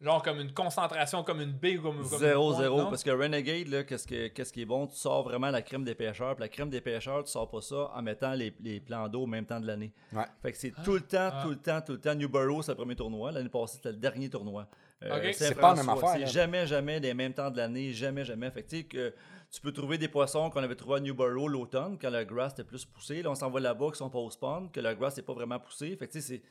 genre 0.00 0.22
comme 0.22 0.40
une 0.40 0.52
concentration, 0.52 1.24
comme 1.24 1.40
une 1.40 1.52
baie 1.52 1.76
ou 1.78 1.82
comme. 1.82 1.96
comme 1.96 2.04
une 2.04 2.18
0 2.18 2.48
pointe, 2.50 2.62
0 2.62 2.76
non? 2.78 2.90
parce 2.90 3.02
que 3.02 3.10
Renegade 3.10 3.66
là 3.68 3.82
qu'est-ce 3.84 4.06
que- 4.06 4.28
qu'est-ce 4.28 4.52
qui 4.52 4.62
est 4.62 4.66
bon? 4.66 4.86
Tu 4.86 4.96
sors 4.96 5.22
vraiment 5.24 5.50
la 5.50 5.60
crème 5.62 5.82
des 5.84 5.94
pêcheurs 5.94 6.36
puis 6.36 6.42
la 6.42 6.48
crème 6.48 6.70
des 6.70 6.80
pêcheurs 6.80 7.24
tu 7.24 7.30
sors 7.32 7.48
pas 7.50 7.60
ça 7.60 7.90
en 7.94 8.02
mettant 8.02 8.32
les, 8.34 8.54
les 8.60 8.78
plans 8.80 9.08
d'eau 9.08 9.22
au 9.22 9.26
même 9.26 9.44
temps 9.46 9.58
de 9.60 9.66
l'année 9.66 9.92
Ouais. 10.12 10.24
fait 10.42 10.52
que 10.52 10.58
c'est 10.58 10.72
tout 10.84 10.92
le 10.94 11.00
temps 11.00 11.30
Ah. 11.32 11.40
tout 11.42 11.50
le 11.50 11.56
temps 11.56 11.80
tout 11.80 11.92
le 11.92 12.00
temps 12.00 12.14
Newborough 12.14 12.62
c'est 12.62 12.72
le 12.72 12.76
premier 12.76 12.94
tournoi 12.96 13.32
l'année 13.32 13.48
passée 13.48 13.74
c'était 13.76 13.90
le 13.92 13.96
dernier 13.98 14.28
tournoi 14.30 14.66
Euh. 15.02 15.30
C'est 15.32 15.54
pas 15.54 15.74
la 15.74 15.82
même 15.82 15.88
affaire, 15.90 16.10
c'est 16.14 16.26
jamais 16.26 16.66
jamais 16.66 16.98
les 17.00 17.14
mêmes 17.14 17.32
temps 17.32 17.50
de 17.50 17.56
l'année 17.56 17.92
jamais 17.92 18.24
jamais 18.24 18.50
fait 18.50 18.62
que 18.64 18.68
tu 18.68 18.76
sais 18.78 18.84
que 18.84 19.14
tu 19.50 19.60
peux 19.60 19.72
trouver 19.72 19.96
des 19.96 20.08
poissons 20.08 20.50
qu'on 20.50 20.62
avait 20.62 20.74
trouvés 20.74 20.96
à 20.96 21.00
Newborough 21.00 21.48
l'automne 21.48 21.96
quand 22.00 22.10
le 22.10 22.24
grass 22.24 22.52
était 22.52 22.64
plus 22.64 22.84
poussé 22.84 23.22
là 23.22 23.30
on 23.30 23.34
s'en 23.34 23.48
va 23.50 23.60
là-bas 23.60 23.90
qui 23.92 23.98
sont 23.98 24.10
pas 24.10 24.18
au 24.18 24.30
spawn 24.30 24.70
que 24.70 24.80
le 24.80 24.94
grass 24.94 25.16
n'est 25.16 25.22
pas 25.22 25.32
vraiment 25.34 25.58
poussé 25.58 25.96
fait 25.96 26.06
que 26.06 26.12
tu 26.12 26.20
sais 26.20 26.42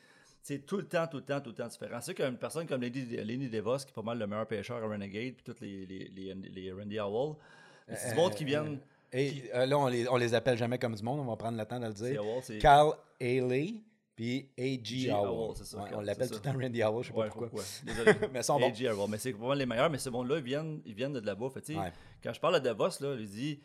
c'est 0.48 0.66
tout 0.66 0.78
le 0.78 0.88
temps, 0.88 1.06
tout 1.08 1.18
le 1.18 1.24
temps, 1.24 1.42
tout 1.42 1.50
le 1.50 1.56
temps 1.56 1.68
différent. 1.68 2.00
C'est 2.00 2.14
qu'une 2.14 2.38
personne 2.38 2.66
comme 2.66 2.80
Lady, 2.80 3.06
Lenny 3.18 3.50
DeVos, 3.50 3.80
qui 3.80 3.90
est 3.90 3.94
pas 3.94 4.02
mal 4.02 4.18
le 4.18 4.28
meilleur 4.28 4.48
pêcheur 4.48 4.78
à 4.82 4.88
Renegade, 4.88 5.34
puis 5.34 5.44
tous 5.44 5.60
les, 5.60 5.86
les, 5.86 6.10
les, 6.16 6.34
les 6.34 6.72
Randy 6.72 6.98
Howell, 7.00 7.36
c'est 7.94 8.12
du 8.12 8.16
monde 8.16 8.34
qui 8.34 8.46
viennent. 8.46 8.80
Et 9.12 9.44
euh, 9.54 9.66
là, 9.66 9.78
on 9.78 9.88
les, 9.88 10.08
on 10.08 10.16
les 10.16 10.34
appelle 10.34 10.58
jamais 10.58 10.80
comme 10.80 10.96
du 10.96 11.04
monde. 11.04 11.20
On 11.20 11.26
va 11.26 11.36
prendre 11.36 11.58
le 11.58 11.66
temps 11.66 11.82
de 11.82 11.88
le 11.88 11.94
dire. 11.94 12.22
Howell. 12.22 12.60
Carl 12.60 12.94
Haley, 13.20 13.74
puis 14.16 14.50
A.G. 14.58 14.80
G. 14.84 15.12
Howell. 15.12 15.58
Ça, 15.58 15.78
Ouais, 15.84 15.90
on 15.94 16.00
l'appelle 16.00 16.30
tout 16.30 16.36
le 16.36 16.40
temps 16.40 16.54
Randy 16.58 16.82
Howell, 16.82 17.04
je 17.04 17.08
sais 17.10 17.14
pas 17.14 17.20
Ouais, 17.20 17.28
pourquoi. 17.28 17.50
pourquoi. 17.50 17.66
Désolé. 17.84 18.14
Mais 18.32 18.40
ils 18.40 18.44
sont 18.46 18.58
bons. 18.58 18.70
A.G. 18.70 18.88
Howell. 18.88 19.10
Mais 19.10 19.18
c'est 19.18 19.34
pas 19.34 19.48
mal 19.50 19.58
les 19.58 19.66
meilleurs, 19.66 19.90
mais 19.90 19.98
ce 19.98 20.10
monde-là, 20.10 20.38
ils 20.38 20.44
viennent, 20.46 20.82
ils 20.86 20.94
viennent 20.94 21.12
de 21.12 21.20
tu 21.20 21.28
sais, 21.74 21.76
Ouais. 21.78 21.92
Quand 22.24 22.32
je 22.32 22.40
parle 22.40 22.56
à 22.56 22.60
DeVos, 22.62 23.02
là, 23.02 23.16
il 23.20 23.28
dit 23.30 23.60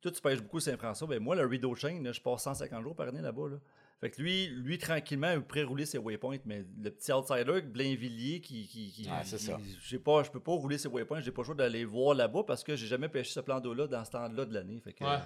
Toi, 0.00 0.10
tu 0.10 0.20
pêches 0.22 0.40
beaucoup 0.40 0.60
Saint-François. 0.60 1.06
Ben, 1.08 1.18
moi, 1.18 1.36
le 1.36 1.44
Rideau 1.44 1.74
Chain, 1.74 2.00
là, 2.02 2.12
je 2.12 2.20
passe 2.22 2.42
150 2.44 2.82
jours 2.82 2.94
par 2.96 3.08
année 3.08 3.20
là-bas. 3.20 3.50
Là. 3.50 3.56
Fait 4.02 4.10
que 4.10 4.20
lui, 4.20 4.48
lui, 4.48 4.78
tranquillement, 4.78 5.30
il 5.32 5.40
pourrait 5.42 5.62
rouler 5.62 5.86
ses 5.86 5.96
waypoints. 5.96 6.38
Mais 6.44 6.64
le 6.82 6.90
petit 6.90 7.12
outsider, 7.12 7.62
Blainvilliers, 7.62 8.40
qui. 8.40 8.66
qui, 8.66 8.90
qui 8.90 9.02
Ouais, 9.08 9.16
c'est 9.24 9.36
qui- 9.36 9.44
ça. 9.44 9.58
Je 9.80 9.88
sais 9.90 9.98
pas, 10.00 10.22
je 10.24 10.30
peux 10.30 10.40
pas 10.40 10.52
rouler 10.52 10.76
ses 10.76 10.88
waypoints. 10.88 11.20
J'ai 11.20 11.30
pas 11.30 11.42
le 11.42 11.46
choix 11.46 11.54
d'aller 11.54 11.84
voir 11.84 12.14
là-bas 12.14 12.42
parce 12.44 12.64
que 12.64 12.74
j'ai 12.76 12.88
jamais 12.88 13.08
pêché 13.08 13.30
ce 13.32 13.40
plan 13.40 13.60
d'eau-là 13.60 13.86
dans 13.86 14.04
ce 14.04 14.10
temps-là 14.10 14.44
de 14.44 14.52
l'année. 14.52 14.80
Fait 14.80 14.92
que, 14.92 15.04
Ouais. 15.04 15.18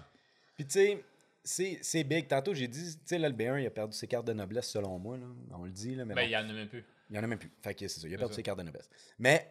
Puis 0.57 0.67
tu 0.67 0.73
sais, 0.73 1.05
c'est- 1.43 1.79
c'est 1.81 2.05
big. 2.05 2.29
Tantôt, 2.29 2.53
j'ai 2.53 2.69
dit, 2.69 2.97
tu 2.97 3.03
sais, 3.07 3.19
là, 3.19 3.29
le 3.31 3.35
B1, 3.35 3.59
il 3.61 3.67
a 3.67 3.71
perdu 3.71 3.97
ses 3.97 4.07
cartes 4.07 4.27
de 4.27 4.35
noblesse, 4.35 4.69
selon 4.69 4.99
moi. 4.99 5.17
Là. 5.17 5.27
On 5.53 5.65
le 5.65 5.71
dit, 5.71 5.95
là, 5.95 6.05
mais 6.05 6.15
Ben, 6.15 6.23
bon. 6.23 6.29
il 6.29 6.33
y 6.33 6.37
en 6.37 6.41
a 6.49 6.53
même 6.53 6.69
plus. 6.69 6.85
Il 7.09 7.13
n'y 7.15 7.19
en 7.19 7.23
a 7.25 7.27
même 7.29 7.39
plus. 7.39 7.51
Fait 7.63 7.73
que 7.75 7.89
c'est 7.89 8.01
ça, 8.01 8.07
il 8.09 8.15
a 8.15 8.19
perdu 8.19 8.33
ça. 8.35 8.37
ses 8.37 8.43
cartes 8.43 8.59
de 8.59 8.65
noblesse. 8.65 8.91
Mais 9.19 9.49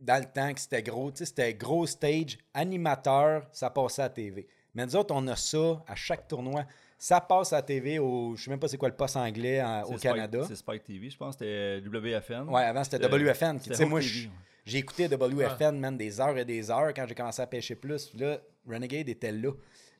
dans 0.00 0.18
le 0.20 0.28
temps 0.28 0.52
que 0.52 0.58
c'était 0.60 0.82
gros, 0.82 1.12
tu 1.12 1.18
sais, 1.18 1.24
c'était 1.26 1.54
gros 1.54 1.86
stage, 1.86 2.36
animateur, 2.52 3.46
ça 3.52 3.70
passait 3.70 4.02
à 4.02 4.08
TV. 4.10 4.48
Mais 4.74 4.84
nous 4.86 4.96
autres, 4.96 5.14
on 5.14 5.26
a 5.28 5.36
ça 5.36 5.82
à 5.86 5.94
chaque 5.94 6.26
tournoi. 6.28 6.64
Ça 6.98 7.20
passe 7.20 7.52
à 7.52 7.60
TV 7.62 7.98
au, 7.98 8.34
je 8.36 8.44
sais 8.44 8.50
même 8.50 8.58
pas 8.58 8.68
c'est 8.68 8.78
quoi 8.78 8.88
le 8.88 8.94
poste 8.96 9.16
anglais 9.16 9.62
en- 9.62 9.82
au 9.82 9.98
Spike- 9.98 10.00
Canada. 10.02 10.44
C'est 10.48 10.56
Spike 10.56 10.82
TV, 10.84 11.10
je 11.10 11.16
pense. 11.16 11.34
C'était 11.34 11.80
WFN. 11.80 12.48
Ouais, 12.48 12.62
avant 12.62 12.82
c'était 12.84 13.04
Euh, 13.04 13.08
WFN. 13.08 13.58
Tu 13.60 13.74
sais, 13.74 13.84
moi, 13.84 14.00
j'ai 14.00 14.78
écouté 14.78 15.06
WFN, 15.06 15.78
man, 15.78 15.96
des 15.96 16.20
heures 16.20 16.36
et 16.38 16.44
des 16.44 16.70
heures 16.70 16.92
quand 16.94 17.04
j'ai 17.06 17.14
commencé 17.14 17.42
à 17.42 17.46
pêcher 17.46 17.74
plus. 17.74 18.12
Là, 18.14 18.38
Renegade 18.66 19.08
était 19.08 19.32
là. 19.32 19.52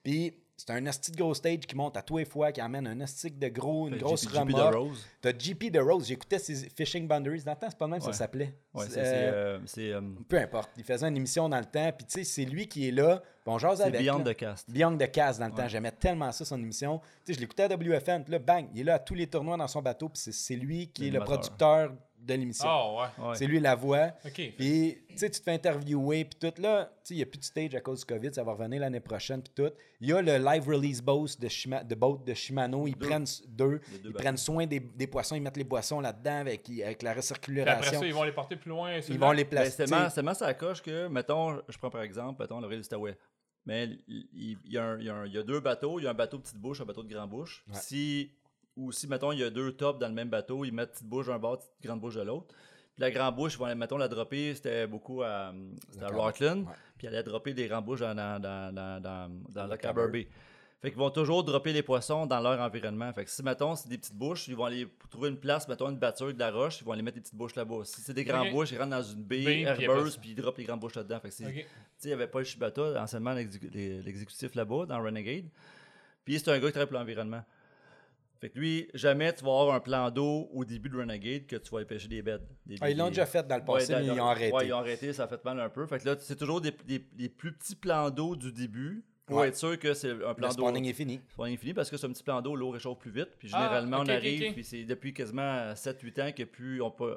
Puis 0.02 0.34
c'est 0.56 0.70
un 0.70 0.86
asti 0.86 1.12
de 1.12 1.18
gros 1.18 1.34
stage 1.34 1.60
qui 1.60 1.76
monte 1.76 1.98
à 1.98 2.02
tous 2.02 2.16
les 2.16 2.24
fois, 2.24 2.50
qui 2.50 2.62
amène 2.62 2.86
un 2.86 2.98
asti 3.02 3.30
de 3.30 3.48
gros, 3.48 3.88
une 3.88 3.98
grosse 3.98 4.26
de 4.26 4.38
remorque. 4.38 4.74
Rose. 4.74 5.06
T'as 5.20 5.32
JP 5.38 5.70
de 5.70 5.78
Rose. 5.78 6.06
J'écoutais 6.08 6.38
ses 6.38 6.70
Fishing 6.70 7.06
Boundaries. 7.06 7.42
Dans 7.42 7.52
le 7.52 7.58
temps, 7.58 7.66
c'est 7.68 7.76
pas 7.76 7.84
le 7.84 7.90
même 7.90 8.00
que 8.00 8.06
Ouais. 8.06 8.12
ça 8.12 8.18
s'appelait. 8.20 8.54
Ouais, 8.72 8.86
C'est, 8.88 8.98
euh, 8.98 9.58
euh, 9.58 9.58
euh, 9.78 10.00
peu 10.26 10.38
importe. 10.38 10.70
Il 10.78 10.84
faisait 10.84 11.06
une 11.06 11.16
émission 11.16 11.48
dans 11.48 11.58
le 11.58 11.66
temps. 11.66 11.92
Puis, 11.92 12.06
tu 12.06 12.14
sais, 12.14 12.24
c'est 12.24 12.44
lui 12.46 12.68
qui 12.68 12.88
est 12.88 12.92
là. 12.92 13.22
Puis 13.44 13.54
on 13.54 13.58
jase 13.58 13.82
avec. 13.82 14.00
Beyond 14.00 14.18
là. 14.24 14.32
the 14.32 14.36
Cast. 14.36 14.70
Beyond 14.70 14.96
the 14.96 15.10
Cast 15.10 15.40
dans 15.40 15.46
le 15.46 15.52
temps. 15.52 15.68
J'aimais 15.68 15.92
tellement 15.92 16.32
ça, 16.32 16.44
son 16.46 16.58
émission. 16.58 17.00
Tu 17.24 17.32
sais, 17.32 17.34
je 17.34 17.40
l'écoutais 17.40 17.64
à 17.64 17.68
WFN. 17.76 18.22
Puis 18.22 18.32
là, 18.32 18.38
bang, 18.38 18.66
il 18.74 18.80
est 18.80 18.84
là 18.84 18.94
à 18.94 18.98
tous 18.98 19.14
les 19.14 19.26
tournois 19.26 19.58
dans 19.58 19.68
son 19.68 19.82
bateau. 19.82 20.08
Puis 20.08 20.32
c'est, 20.32 20.56
lui 20.56 20.88
qui 20.88 21.08
est 21.08 21.10
le 21.10 21.20
producteur 21.20 21.92
de 22.26 22.34
l'émission. 22.34 22.66
Ah, 22.68 22.92
ouais. 23.18 23.24
Ouais. 23.28 23.34
C'est 23.36 23.46
lui 23.46 23.60
la 23.60 23.74
voix. 23.74 24.12
Ok. 24.24 24.32
Puis, 24.56 24.98
tu 25.08 25.16
sais, 25.18 25.30
tu 25.30 25.38
te 25.38 25.44
fais 25.44 25.52
interviewer, 25.52 26.24
puis 26.24 26.38
tout. 26.38 26.60
Là, 26.60 26.84
tu 26.86 26.90
sais, 27.04 27.14
il 27.14 27.16
n'y 27.18 27.22
a 27.22 27.26
plus 27.26 27.38
de 27.38 27.44
stage 27.44 27.74
à 27.74 27.80
cause 27.80 28.00
du 28.00 28.04
COVID, 28.06 28.34
ça 28.34 28.42
va 28.44 28.52
revenir 28.52 28.80
l'année 28.80 29.00
prochaine, 29.00 29.42
puis 29.42 29.52
tout. 29.54 29.72
Il 30.00 30.08
y 30.08 30.12
a 30.12 30.20
le 30.20 30.36
live 30.36 30.68
release 30.68 31.00
boat 31.00 31.26
de, 31.38 31.48
Shima- 31.48 31.84
de, 31.84 31.94
boat 31.94 32.22
de 32.26 32.34
Shimano. 32.34 32.86
Ils 32.86 32.94
Deux. 32.96 33.06
prennent 33.06 33.24
deux. 33.48 33.80
Ils 33.92 34.02
bateaux. 34.02 34.18
prennent 34.18 34.36
soin 34.36 34.66
des, 34.66 34.80
des 34.80 35.06
poissons, 35.06 35.36
ils 35.36 35.42
mettent 35.42 35.56
les 35.56 35.64
boissons 35.64 36.00
là-dedans 36.00 36.40
avec, 36.40 36.68
avec 36.68 36.82
la 36.82 36.92
Puis 36.92 36.98
après 37.08 37.14
recirculation. 37.16 38.00
ça, 38.00 38.06
ils 38.06 38.14
vont 38.14 38.24
les 38.24 38.32
porter 38.32 38.56
plus 38.56 38.70
loin. 38.70 38.92
Ils 38.98 39.14
le 39.14 39.18
vont 39.20 39.32
les 39.32 39.44
Ben, 39.44 39.50
placer. 39.50 39.70
c'est 39.86 40.12
tellement, 40.12 40.34
ça 40.34 40.54
coche 40.54 40.82
que, 40.82 41.06
mettons, 41.08 41.60
je 41.68 41.78
prends 41.78 41.90
par 41.90 42.02
exemple, 42.02 42.42
mettons, 42.42 42.60
l'Aurel 42.60 42.84
Staway. 42.84 43.16
Mais 43.64 43.88
il, 44.06 44.58
y 44.66 44.78
a 44.78 44.84
un- 44.84 44.98
il 45.00 45.06
y 45.06 45.10
a 45.10 45.14
un- 45.14 45.26
il 45.26 45.32
y 45.32 45.38
a 45.38 45.42
deux 45.42 45.58
bateaux. 45.58 45.98
Il 45.98 46.04
y 46.04 46.06
a 46.06 46.10
un 46.10 46.14
bateau 46.14 46.38
petite 46.38 46.56
bouche, 46.58 46.80
un 46.80 46.84
bateau 46.84 47.02
de 47.02 47.08
grande 47.12 47.30
bouche. 47.30 47.64
Ouais. 47.68 47.74
Si, 47.80 48.30
ou 48.76 48.92
si, 48.92 49.06
mettons, 49.08 49.32
il 49.32 49.38
y 49.40 49.44
a 49.44 49.50
deux 49.50 49.72
tops 49.72 49.98
dans 49.98 50.08
le 50.08 50.14
même 50.14 50.28
bateau, 50.28 50.64
ils 50.64 50.72
mettent 50.72 50.92
petite 50.92 51.06
bouche 51.08 51.26
d'un 51.26 51.38
bord, 51.38 51.58
petite 51.58 51.72
grande 51.82 52.00
bouche 52.00 52.14
de 52.16 52.22
l'autre. 52.22 52.54
Puis 52.94 53.00
la 53.02 53.10
grande 53.10 53.34
bouche, 53.36 53.54
ils 53.54 53.58
vont, 53.58 53.74
mettons, 53.76 53.98
la 53.98 54.08
dropper, 54.08 54.54
c'était 54.54 54.86
beaucoup 54.86 55.22
à, 55.22 55.52
c'était 55.92 56.04
à. 56.04 56.08
Rockland. 56.08 56.66
Ouais. 56.66 56.72
Puis 56.96 57.06
elle 57.06 57.14
allait 57.14 57.22
dropper 57.22 57.52
des 57.54 57.68
grandes 57.68 57.84
bouches 57.84 58.00
dans, 58.00 58.14
dans, 58.14 58.40
dans, 58.40 58.74
dans, 58.74 59.02
dans, 59.02 59.30
dans 59.50 59.66
le 59.66 59.76
Cabot. 59.76 60.02
Cabot 60.06 60.18
Fait 60.80 60.90
qu'ils 60.90 60.98
vont 60.98 61.10
toujours 61.10 61.44
dropper 61.44 61.72
les 61.74 61.82
poissons 61.82 62.24
dans 62.26 62.40
leur 62.40 62.58
environnement. 62.60 63.12
Fait 63.12 63.24
que 63.24 63.30
si, 63.30 63.42
mettons, 63.42 63.76
c'est 63.76 63.88
des 63.88 63.98
petites 63.98 64.14
bouches, 64.16 64.48
ils 64.48 64.56
vont 64.56 64.64
aller 64.64 64.86
trouver 65.10 65.28
une 65.28 65.36
place, 65.38 65.68
mettons, 65.68 65.90
une 65.90 65.98
batture 65.98 66.32
de 66.32 66.38
la 66.38 66.50
roche, 66.50 66.80
ils 66.80 66.84
vont 66.84 66.92
aller 66.92 67.02
mettre 67.02 67.16
des 67.16 67.20
petites 67.22 67.34
bouches 67.34 67.54
là-bas. 67.54 67.80
Si 67.84 68.00
c'est 68.00 68.14
des 68.14 68.24
grandes 68.24 68.50
bouches, 68.50 68.72
ils 68.72 68.78
rentrent 68.78 68.90
dans 68.90 69.02
une 69.02 69.22
baie, 69.24 69.60
herbeuse, 69.62 70.16
puis 70.16 70.30
ils 70.30 70.34
droppent 70.34 70.56
les 70.58 70.64
grandes 70.64 70.80
bouches 70.80 70.94
là-dedans. 70.94 71.20
Fait 71.20 71.28
que 71.28 71.34
c'est- 71.34 71.46
Ok. 71.46 71.52
tu 71.54 71.60
sais, 71.60 71.66
il 72.04 72.06
n'y 72.08 72.12
avait 72.14 72.28
pas 72.28 72.38
le 72.38 72.44
Shibata, 72.46 73.02
anciennement 73.02 73.32
l'exécutif 73.34 74.54
là-bas, 74.54 74.86
dans 74.86 75.02
Renegade. 75.02 75.46
Puis 76.24 76.38
c'est 76.38 76.50
un 76.50 76.58
gars 76.58 76.66
qui 76.66 76.72
travaille 76.72 76.88
pour 76.88 76.98
l'environnement. 76.98 77.42
Fait 78.40 78.50
que 78.50 78.58
lui, 78.58 78.88
jamais 78.94 79.32
tu 79.32 79.44
vas 79.44 79.50
avoir 79.60 79.74
un 79.74 79.80
plan 79.80 80.10
d'eau 80.10 80.48
au 80.52 80.64
début 80.64 80.88
de 80.88 80.96
Renegade 80.96 81.46
que 81.46 81.56
tu 81.56 81.70
vas 81.70 81.84
pêcher 81.84 82.08
des 82.08 82.22
bêtes. 82.22 82.42
Des- 82.66 82.76
Ah, 82.80 82.90
ils 82.90 82.96
l'ont 82.96 83.04
des- 83.06 83.10
déjà 83.12 83.26
fait 83.26 83.46
dans 83.46 83.56
le 83.56 83.64
passé, 83.64 83.94
Ouais, 83.94 84.00
mais 84.02 84.06
ils 84.14 84.20
ont 84.20 84.26
arrêté. 84.26 84.52
Ouais, 84.54 84.66
ils 84.66 84.72
ont 84.72 84.78
arrêté, 84.78 85.12
ça 85.12 85.24
a 85.24 85.28
fait 85.28 85.44
mal 85.44 85.58
un 85.60 85.68
peu. 85.68 85.86
Fait 85.86 85.98
que 85.98 86.06
là, 86.08 86.16
c'est 86.18 86.36
toujours 86.36 86.60
des, 86.60 86.72
des- 86.86 86.98
des 87.12 87.28
plus 87.28 87.52
petits 87.52 87.76
plans 87.76 88.10
d'eau 88.10 88.36
du 88.36 88.52
début 88.52 89.02
pour 89.24 89.38
Ouais. 89.38 89.48
être 89.48 89.56
sûr 89.56 89.76
que 89.78 89.92
c'est 89.94 90.10
un 90.10 90.14
Le 90.14 90.34
plan 90.34 90.48
d'eau. 90.48 90.52
spawning 90.52 90.84
est 90.84 90.92
fini. 90.92 91.20
Spawning 91.32 91.56
fini 91.58 91.74
parce 91.74 91.90
que 91.90 91.96
c'est 91.96 92.06
un 92.06 92.12
petit 92.12 92.22
plan 92.22 92.40
d'eau, 92.42 92.54
l'eau 92.54 92.70
réchauffe 92.70 92.98
plus 92.98 93.10
vite. 93.10 93.30
Puis 93.38 93.48
Ah, 93.52 93.58
généralement, 93.58 93.98
on 94.00 94.08
arrive, 94.08 94.52
puis 94.52 94.62
c'est 94.64 94.84
depuis 94.84 95.12
quasiment 95.14 95.74
7-8 95.74 96.18
ans 96.20 96.30
que 96.36 96.44
plus 96.44 96.80
on 96.82 96.90
peut, 96.90 97.16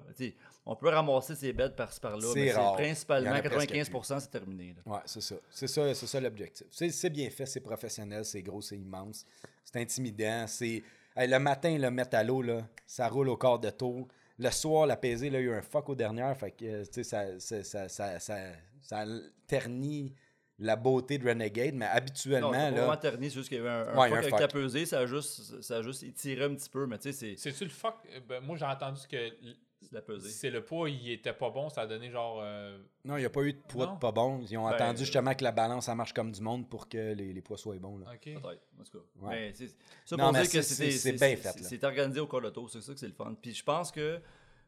on 0.65 0.75
peut 0.75 0.89
ramasser 0.89 1.35
ces 1.35 1.51
bêtes 1.53 1.75
par-ci 1.75 1.99
par-là. 1.99 2.27
C'est 2.33 2.45
mais 2.45 2.51
rare. 2.53 2.75
principalement 2.77 3.29
Il 3.29 3.37
y 3.37 3.41
en 3.41 3.45
a 3.45 3.49
presque 3.49 3.69
95% 3.71 4.19
c'est 4.21 4.31
terminé. 4.31 4.73
là. 4.85 4.93
Ouais, 4.93 4.99
c'est 5.05 5.21
ça. 5.21 5.35
C'est 5.51 5.67
ça, 5.67 5.93
c'est 5.93 6.07
ça 6.07 6.19
l'objectif. 6.19 6.65
C'est, 6.71 6.89
c'est 6.89 7.09
bien 7.09 7.29
fait, 7.29 7.45
c'est 7.45 7.59
professionnel, 7.59 8.23
c'est 8.25 8.41
gros, 8.41 8.61
c'est 8.61 8.77
immense. 8.77 9.25
C'est 9.63 9.79
intimidant. 9.79 10.45
C'est... 10.47 10.81
Hey, 11.21 11.27
le 11.27 11.37
matin, 11.39 11.77
le 11.77 11.91
mettre 11.91 12.15
à 12.15 12.23
l'eau, 12.23 12.41
là, 12.41 12.61
ça 12.87 13.09
roule 13.09 13.27
au 13.27 13.35
quart 13.35 13.59
de 13.59 13.69
tour. 13.69 14.07
Le 14.37 14.49
soir, 14.51 14.87
la 14.87 14.95
pesée, 14.95 15.29
là, 15.29 15.39
il 15.41 15.45
y 15.45 15.49
a 15.49 15.51
eu 15.51 15.53
un 15.57 15.61
fuck 15.61 15.89
aux 15.89 15.95
dernières. 15.95 16.37
Fait 16.37 16.51
que, 16.51 16.63
euh, 16.63 16.85
tu 16.85 17.03
sais, 17.03 17.03
ça, 17.03 17.37
ça, 17.39 17.61
ça, 17.63 17.89
ça, 17.89 18.19
ça, 18.19 18.37
ça 18.81 19.05
ternit 19.45 20.15
la 20.59 20.77
beauté 20.77 21.17
de 21.17 21.27
Renegade, 21.27 21.73
mais 21.75 21.85
Non, 21.87 21.91
habituellement, 21.93 22.51
c'est 22.53 22.57
pas 22.59 22.71
là. 22.71 22.77
vraiment 22.77 22.97
terni, 22.97 23.29
c'est 23.29 23.35
juste 23.35 23.49
qu'il 23.49 23.57
y 23.57 23.61
avait 23.61 23.69
un, 23.69 23.87
un 23.93 23.97
Ouais, 23.97 24.07
fuck 24.09 24.15
un 24.17 24.19
avec 24.19 24.29
fuck. 24.29 24.39
la 24.39 24.47
pesée, 24.47 24.85
ça 24.85 24.99
a 24.99 25.05
juste, 25.05 25.61
ça 25.61 25.77
a 25.77 25.81
juste 25.81 26.03
étiré 26.03 26.45
un 26.45 26.55
petit 26.55 26.69
peu, 26.69 26.85
mais 26.85 26.97
tu 26.97 27.11
sais, 27.11 27.35
c'est. 27.35 27.35
C'est-tu 27.51 27.65
le 27.65 27.69
fuck? 27.69 27.95
euh, 28.15 28.19
ben, 28.27 28.41
moi, 28.41 28.55
j'ai 28.57 28.65
entendu 28.65 29.01
que 29.09 29.17
C'est 29.81 29.93
la 29.93 30.01
pesée. 30.01 30.29
c'est 30.29 30.49
le 30.49 30.63
poids, 30.63 30.89
il 30.89 31.09
était 31.11 31.33
pas 31.33 31.49
bon, 31.49 31.69
ça 31.69 31.81
a 31.81 31.87
donné 31.87 32.11
genre. 32.11 32.39
euh, 32.43 32.77
Non, 33.05 33.15
il 33.17 33.21
n'y 33.21 33.25
a 33.25 33.29
pas 33.29 33.41
eu 33.43 33.53
de 33.53 33.59
poids 33.59 33.85
Non? 33.87 33.93
de 33.95 33.99
pas 33.99 34.11
bon. 34.11 34.41
Ils 34.49 34.57
ont 34.57 34.65
Ben, 34.67 34.73
attendu 34.75 35.01
euh, 35.01 35.05
justement 35.05 35.33
que 35.33 35.43
la 35.43 35.51
balance, 35.53 35.85
ça 35.85 35.95
marche 35.95 36.13
comme 36.13 36.31
du 36.31 36.41
monde 36.41 36.69
pour 36.69 36.89
que 36.89 37.13
les, 37.13 37.31
les 37.33 37.41
poids 37.41 37.57
soient 37.57 37.75
bons. 37.77 37.97
Là. 37.97 38.07
ok. 38.13 38.19
Peut-être, 38.23 38.43
en 38.79 38.83
tout 38.83 38.97
cas. 38.99 39.05
Ouais. 39.27 39.51
C'est- 39.55 39.75
ça 40.05 40.15
Non, 40.17 40.25
pour 40.25 40.33
mais 40.33 40.41
dire 40.43 40.51
que 40.51 40.61
c'est- 40.61 40.75
c'était- 40.75 40.91
c'est- 40.91 40.97
c'est 40.97 41.17
c'est 41.17 41.25
bien 41.27 41.35
fait, 41.37 41.49
c'est- 41.51 41.61
là. 41.61 41.67
C'est 41.69 41.83
organisé 41.85 42.19
au 42.19 42.27
corps 42.27 42.41
de 42.41 42.49
tour, 42.49 42.69
c'est 42.69 42.81
ça 42.81 42.93
que 42.93 42.99
c'est 42.99 43.07
le 43.07 43.13
fun. 43.13 43.35
Puis 43.41 43.53
je 43.53 43.63
pense 43.63 43.89
que 43.91 44.19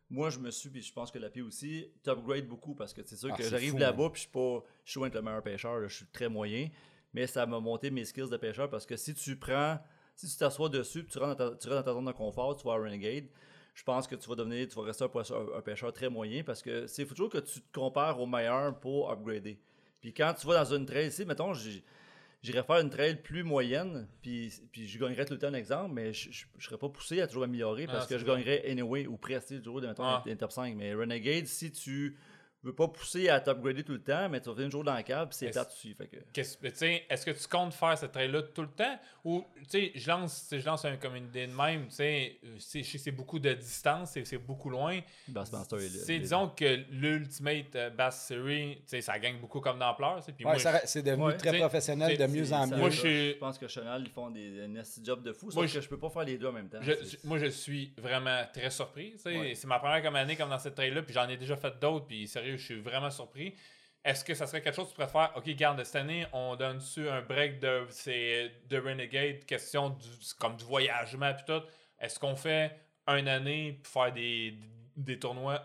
moi, 0.10 0.30
je 0.30 0.40
me 0.40 0.50
suis, 0.50 0.70
puis 0.70 0.82
je 0.82 0.92
pense 0.94 1.12
que 1.12 1.20
la 1.20 1.30
P 1.30 1.42
aussi, 1.42 1.92
t'upgrades 2.04 2.48
beaucoup 2.48 2.74
parce 2.74 2.94
que 2.94 3.02
c'est 3.06 3.16
sûr 3.18 3.30
Ah, 3.34 3.38
que 3.38 3.44
j'arrive 3.44 3.78
là-bas, 3.78 4.10
puis 4.12 4.22
je 4.22 4.28
suis 4.28 4.32
pas, 4.32 4.64
je 4.86 4.92
suis 4.92 4.98
loin 5.00 5.08
d'être 5.10 5.16
le 5.16 5.22
meilleur 5.22 5.44
pêcheur, 5.44 5.80
là, 5.80 5.88
je 5.88 5.96
suis 5.96 6.06
très 6.08 6.30
moyen, 6.30 6.70
mais 7.14 7.28
ça 7.28 7.46
m'a 7.46 7.60
monté 7.60 7.92
mes 7.92 8.06
skills 8.06 8.30
de 8.30 8.38
pêcheur 8.38 8.70
parce 8.70 8.86
que 8.86 8.96
si 8.96 9.14
tu 9.14 9.38
prends, 9.38 9.78
si 10.16 10.28
tu 10.30 10.38
t'assois 10.38 10.70
dessus, 10.70 11.04
puis 11.04 11.12
tu 11.14 11.20
rentres, 11.20 11.36
dans 11.38 11.50
ta, 11.52 11.56
tu 11.58 11.68
rentres 11.68 11.84
dans 11.84 11.92
ta 11.92 11.94
zone 11.94 12.06
de 12.06 12.12
confort, 12.14 12.56
tu 12.56 12.66
vas 12.66 12.74
à 12.74 12.78
Renegade, 12.78 13.26
je 13.74 13.84
pense 13.84 14.08
que 14.08 14.16
tu 14.16 14.28
vas 14.30 14.36
devenir, 14.36 14.68
tu 14.68 14.76
vas 14.76 14.84
rester 14.84 15.06
un, 15.06 15.58
un 15.58 15.62
pêcheur 15.62 15.92
très 15.94 16.10
moyen 16.10 16.44
parce 16.44 16.62
que 16.62 16.88
c'est 16.88 17.06
toujours 17.06 17.30
que 17.30 17.38
tu 17.40 17.62
te 17.62 17.80
compares 17.80 18.20
au 18.20 18.26
meilleur 18.26 18.80
pour 18.80 19.10
upgrader. 19.12 19.58
Puis 20.02 20.14
quand 20.14 20.34
tu 20.34 20.46
vas 20.48 20.64
dans 20.64 20.74
une 20.76 20.86
trail 20.86 21.08
ici, 21.08 21.26
mettons, 21.26 21.54
j'irais 21.54 22.64
faire 22.64 22.80
une 22.80 22.90
trail 22.90 23.22
plus 23.22 23.44
moyenne, 23.44 24.08
puis, 24.22 24.52
puis 24.72 24.88
je 24.88 24.98
gagnerais 25.00 25.26
tout 25.26 25.34
le 25.34 25.40
temps 25.40 25.48
un 25.48 25.54
exemple, 25.54 25.94
mais 25.94 26.12
je, 26.12 26.32
je, 26.32 26.46
je 26.58 26.66
serais 26.66 26.78
pas 26.78 26.90
poussé 26.90 27.22
à 27.22 27.28
toujours 27.28 27.44
améliorer 27.44 27.86
parce 27.86 28.06
Ah, 28.06 28.10
que 28.10 28.18
je 28.18 28.26
vrai. 28.26 28.38
gagnerais 28.44 28.70
anyway 28.70 29.08
ou 29.08 29.16
presque, 29.18 29.62
toujours 29.62 29.82
mettons, 29.82 30.04
Ah. 30.04 30.24
les 30.26 30.36
top 30.36 30.52
5. 30.52 30.76
Mais 30.76 30.94
Renegade, 30.94 31.46
si 31.46 31.72
tu 31.72 32.18
veux 32.64 32.76
pas 32.76 32.88
pousser 32.88 33.30
à 33.30 33.40
t'upgrader 33.40 33.84
tout 33.84 33.94
le 33.94 34.02
temps, 34.02 34.30
mais 34.30 34.40
tu 34.40 34.48
vas 34.50 34.54
venir 34.54 34.68
un 34.68 34.72
jour 34.72 34.84
dans 34.84 34.96
le 34.96 35.02
cave, 35.04 35.28
puis 35.30 35.38
c'est. 35.38 35.52
Fait 35.52 36.08
que... 36.08 36.18
Tu 36.34 36.44
sais, 36.74 37.06
Est-ce 37.10 37.26
que 37.26 37.32
tu 37.32 37.48
comptes 37.48 37.74
faire 37.74 37.98
cette 37.98 38.12
trail-là 38.12 38.44
tout 38.44 38.62
le 38.62 38.68
temps? 38.70 39.00
Ou, 39.24 39.44
tu 39.64 39.70
sais, 39.70 39.92
je 39.96 40.08
lance, 40.10 40.48
je 40.52 40.66
lance 40.66 40.86
un, 40.86 40.98
comme 40.98 41.16
une 41.16 41.26
idée 41.26 41.48
de 41.48 41.54
même, 41.54 41.88
tu 41.88 41.96
sais, 41.96 42.38
euh, 42.46 42.56
c'est- 42.60 43.12
beaucoup 43.12 43.40
de 43.40 43.54
distance, 43.54 44.18
c'est 44.24 44.38
beaucoup 44.38 44.70
loin. 44.70 45.00
Bassmaster 45.28 45.78
est 45.80 46.08
là. 46.08 46.20
Disons 46.20 46.50
que 46.50 46.80
l'Ultimate 46.92 47.76
euh, 47.76 47.90
Bass 47.90 48.28
Series, 48.28 48.78
tu 48.78 48.84
sais, 48.88 49.02
ça 49.02 49.18
gagne 49.20 49.40
beaucoup 49.40 49.60
comme 49.60 49.80
d'ampleur. 49.80 50.22
Puis 50.36 50.46
Ouais, 50.46 50.58
c'est 50.86 51.02
devenu 51.04 51.24
Ouais. 51.26 51.38
très 51.38 51.58
professionnel 51.58 52.18
de 52.18 52.26
mieux 52.28 52.52
en 52.54 52.68
mieux. 52.68 52.78
Moi, 52.78 52.90
je, 52.90 53.34
pense 53.38 53.58
que 53.58 53.68
Chanel, 53.68 54.04
ils 54.06 54.12
font 54.12 54.30
des 54.30 54.68
nasty 54.68 55.02
job 55.04 55.24
de 55.24 55.34
fou, 55.34 55.46
Moi, 55.48 55.54
sauf 55.54 55.66
je- 55.68 55.76
que 55.76 55.82
je 55.82 55.90
peux 55.90 56.00
pas 56.00 56.10
faire 56.10 56.24
les 56.24 56.38
deux 56.38 56.48
en 56.48 56.52
même 56.52 56.70
temps. 56.70 56.80
Je- 56.82 56.94
moi, 57.24 57.38
je 57.38 57.48
suis 57.48 57.94
vraiment 57.98 58.44
très 58.54 58.70
surpris. 58.70 59.16
Ouais. 59.26 59.54
C'est 59.56 59.68
ma 59.68 59.80
première 59.80 60.02
comme 60.02 60.16
année 60.16 60.36
comme 60.36 60.50
dans 60.50 60.60
cette 60.60 60.76
trail-là, 60.76 61.02
puis 61.04 61.14
j'en 61.14 61.28
ai 61.30 61.38
déjà 61.38 61.56
fait 61.56 61.74
d'autres, 61.80 62.06
puis 62.08 62.28
sérieux, 62.28 62.51
je 62.58 62.64
suis 62.66 62.80
vraiment 62.82 63.10
surpris. 63.12 63.56
Est-ce 64.04 64.26
que 64.26 64.34
ça 64.34 64.48
serait 64.48 64.62
quelque 64.62 64.76
chose 64.76 64.86
que 64.88 64.92
tu 64.92 64.96
pourrais 64.96 65.08
faire? 65.08 65.32
OK, 65.36 65.48
garde, 65.52 65.84
cette 65.84 65.96
année, 65.98 66.26
on 66.34 66.56
donne-tu 66.56 67.08
un 67.08 67.22
break 67.22 67.60
de, 67.60 67.86
c'est 67.90 68.52
de 68.68 68.78
Renegade, 68.80 69.46
question 69.46 69.92
du, 69.92 70.08
c'est 70.22 70.38
comme 70.38 70.56
du 70.56 70.66
voyagement, 70.66 71.34
puis 71.36 71.44
tout. 71.46 71.62
Est-ce 72.00 72.18
qu'on 72.20 72.36
fait 72.36 72.76
une 73.08 73.28
année 73.28 73.74
pour 73.84 73.94
faire 74.04 74.12
des, 74.12 74.56
des 74.96 75.20
tournois 75.20 75.62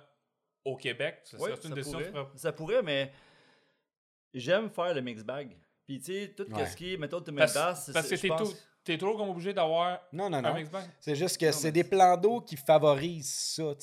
au 0.67 0.77
Québec? 0.77 1.21
Ça 1.25 1.39
serait 1.39 1.53
une 1.65 1.81
pourrait. 1.83 2.13
Ça 2.35 2.53
pourrait, 2.53 2.83
mais 2.83 3.11
j'aime 4.35 4.69
faire 4.71 4.93
le 4.95 5.01
mix 5.01 5.23
bag. 5.25 5.57
Puis 5.87 5.99
tu 6.01 6.05
sais, 6.13 6.35
tout 6.37 6.45
Ouais. 6.53 6.67
ce 6.67 6.77
qui 6.77 6.93
est 6.95 6.97
méthode 6.97 7.25
de 7.25 7.31
Parce, 7.31 7.55
basse, 7.55 7.91
parce 7.93 8.09
que 8.09 8.17
je 8.17 8.21
t'es, 8.23 8.29
pense- 8.29 8.51
tout- 8.51 8.59
t'es 8.87 8.97
toujours 8.99 9.17
comme 9.19 9.29
obligé 9.29 9.53
d'avoir 9.53 10.01
Non, 10.13 10.31
non, 10.31 10.41
non. 10.41 10.55
C'est 11.01 11.15
juste 11.17 11.39
que 11.39 11.51
c'est 11.53 11.69
mais 11.69 11.73
des 11.73 11.85
plans 11.85 12.17
d'eau 12.17 12.41
qui 12.41 12.57
favorisent 12.57 13.29
ça. 13.57 13.75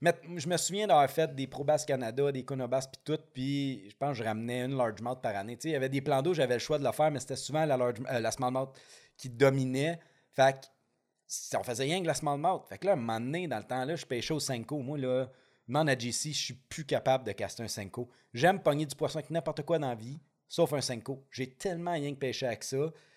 Mettre- 0.00 0.20
je 0.36 0.48
me 0.48 0.56
souviens 0.56 0.86
d'avoir 0.86 1.08
fait 1.10 1.32
des 1.34 1.46
Probass 1.46 1.84
Canada, 1.84 2.32
des 2.32 2.44
Conobas 2.44 2.88
puis 2.92 3.00
tout, 3.04 3.18
puis 3.32 3.88
je 3.90 3.96
pense 3.96 4.10
que 4.16 4.22
je 4.22 4.28
ramenais 4.28 4.64
une 4.64 4.76
largemouth 4.76 5.20
par 5.22 5.36
année. 5.36 5.56
Il 5.64 5.70
y 5.70 5.74
avait 5.76 5.88
des 5.88 6.00
plans 6.00 6.20
d'eau, 6.22 6.34
j'avais 6.34 6.54
le 6.54 6.60
choix 6.60 6.78
de 6.78 6.84
le 6.84 6.92
faire, 6.92 7.10
mais 7.10 7.20
c'était 7.20 7.36
souvent 7.36 7.64
la, 7.64 7.76
large, 7.76 7.96
euh, 8.10 8.18
la 8.18 8.30
smallmouth 8.30 8.70
qui 9.16 9.28
dominait. 9.30 9.98
Fait 10.32 10.54
que 10.60 10.66
si- 11.26 11.56
on 11.56 11.62
faisait 11.62 11.84
rien 11.84 12.00
que 12.02 12.06
la 12.06 12.14
smallmouth. 12.14 12.66
Fait 12.68 12.78
que 12.78 12.86
là, 12.86 12.92
à 12.92 12.94
un 12.94 12.98
moment 12.98 13.20
donné, 13.20 13.46
dans 13.46 13.58
le 13.58 13.64
temps-là, 13.64 13.94
je 13.96 14.04
pêchais 14.06 14.34
au 14.34 14.40
5 14.40 14.70
Moi, 14.72 14.98
là, 14.98 15.28
demande 15.68 15.88
à 15.88 15.98
JC, 15.98 16.32
je 16.32 16.44
suis 16.44 16.54
plus 16.54 16.84
capable 16.84 17.24
de 17.24 17.32
caster 17.32 17.62
un 17.62 17.68
5 17.68 17.92
J'aime 18.34 18.60
pogner 18.60 18.84
du 18.86 18.94
poisson 18.96 19.18
avec 19.18 19.30
n'importe 19.30 19.62
quoi 19.62 19.78
dans 19.78 19.88
la 19.88 19.94
vie, 19.94 20.18
sauf 20.48 20.72
un 20.72 20.80
5 20.80 21.02
J'ai 21.30 21.50
tellement 21.54 21.92
rien 21.92 22.12
que 22.14 22.18
pêcher 22.18 22.46
avec 22.46 22.64
ça. 22.64 22.76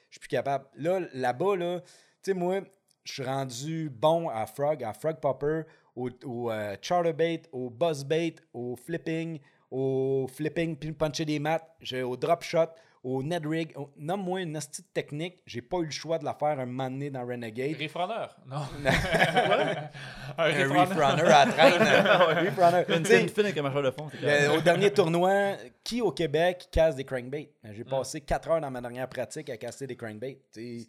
Je 0.09 0.15
suis 0.15 0.19
plus 0.19 0.29
capable. 0.29 0.65
Là, 0.75 1.01
là-bas, 1.13 1.55
là, 1.55 1.79
tu 1.81 1.87
sais, 2.21 2.33
moi, 2.33 2.61
je 3.03 3.13
suis 3.13 3.23
rendu 3.23 3.89
bon 3.89 4.29
à 4.29 4.45
frog, 4.45 4.83
à 4.83 4.93
frog 4.93 5.19
popper, 5.19 5.61
au, 5.95 6.09
au 6.25 6.51
euh, 6.51 6.75
charterbait, 6.81 7.43
au 7.51 7.69
buzzbait, 7.69 8.35
au 8.53 8.75
flipping, 8.75 9.39
au 9.71 10.27
flipping 10.27 10.75
puis 10.77 10.91
puncher 10.91 11.25
des 11.25 11.39
maths, 11.39 11.67
au 12.03 12.15
drop 12.15 12.43
shot, 12.43 12.67
au 13.09 13.23
net 13.23 13.43
rig. 13.45 13.71
Au- 13.75 13.89
Nomme-moi 13.97 14.41
une 14.41 14.55
astuce 14.57 14.83
technique, 14.93 15.39
j'ai 15.45 15.61
pas 15.61 15.77
eu 15.77 15.85
le 15.85 15.91
choix 15.91 16.17
de 16.19 16.25
la 16.25 16.33
faire 16.33 16.59
un 16.59 16.65
moment 16.65 16.89
donné 16.89 17.09
dans 17.09 17.25
Renegade. 17.25 17.75
Reef 17.79 17.93
Runner? 17.95 18.25
Non. 18.45 18.57
un 20.37 20.45
Reef 20.45 20.69
reef 20.71 20.89
Runner. 20.89 21.21
runner 21.21 21.31
à 21.31 21.45
traîne. 21.45 21.81
reef 22.47 22.57
runner. 22.57 22.83
Une 22.97 23.03
Tu 23.03 23.09
sais, 23.09 23.21
une 23.21 23.29
fine 23.29 23.45
avec 23.45 23.57
un 23.57 23.61
marcheur 23.61 23.83
de 23.83 23.91
fond. 23.91 24.09
au 24.55 24.61
dernier 24.61 24.91
tournoi, 24.91 25.53
qui 25.83 26.01
au 26.01 26.11
Québec 26.11 26.67
casse 26.71 26.95
des 26.95 27.03
crankbaits? 27.05 27.49
J'ai 27.71 27.83
Mm. 27.83 27.89
passé 27.89 28.21
4 28.21 28.49
heures 28.49 28.61
dans 28.61 28.71
ma 28.71 28.81
dernière 28.81 29.07
pratique 29.07 29.49
à 29.49 29.57
casser 29.57 29.87
des 29.87 29.95
crankbaits. 29.95 30.39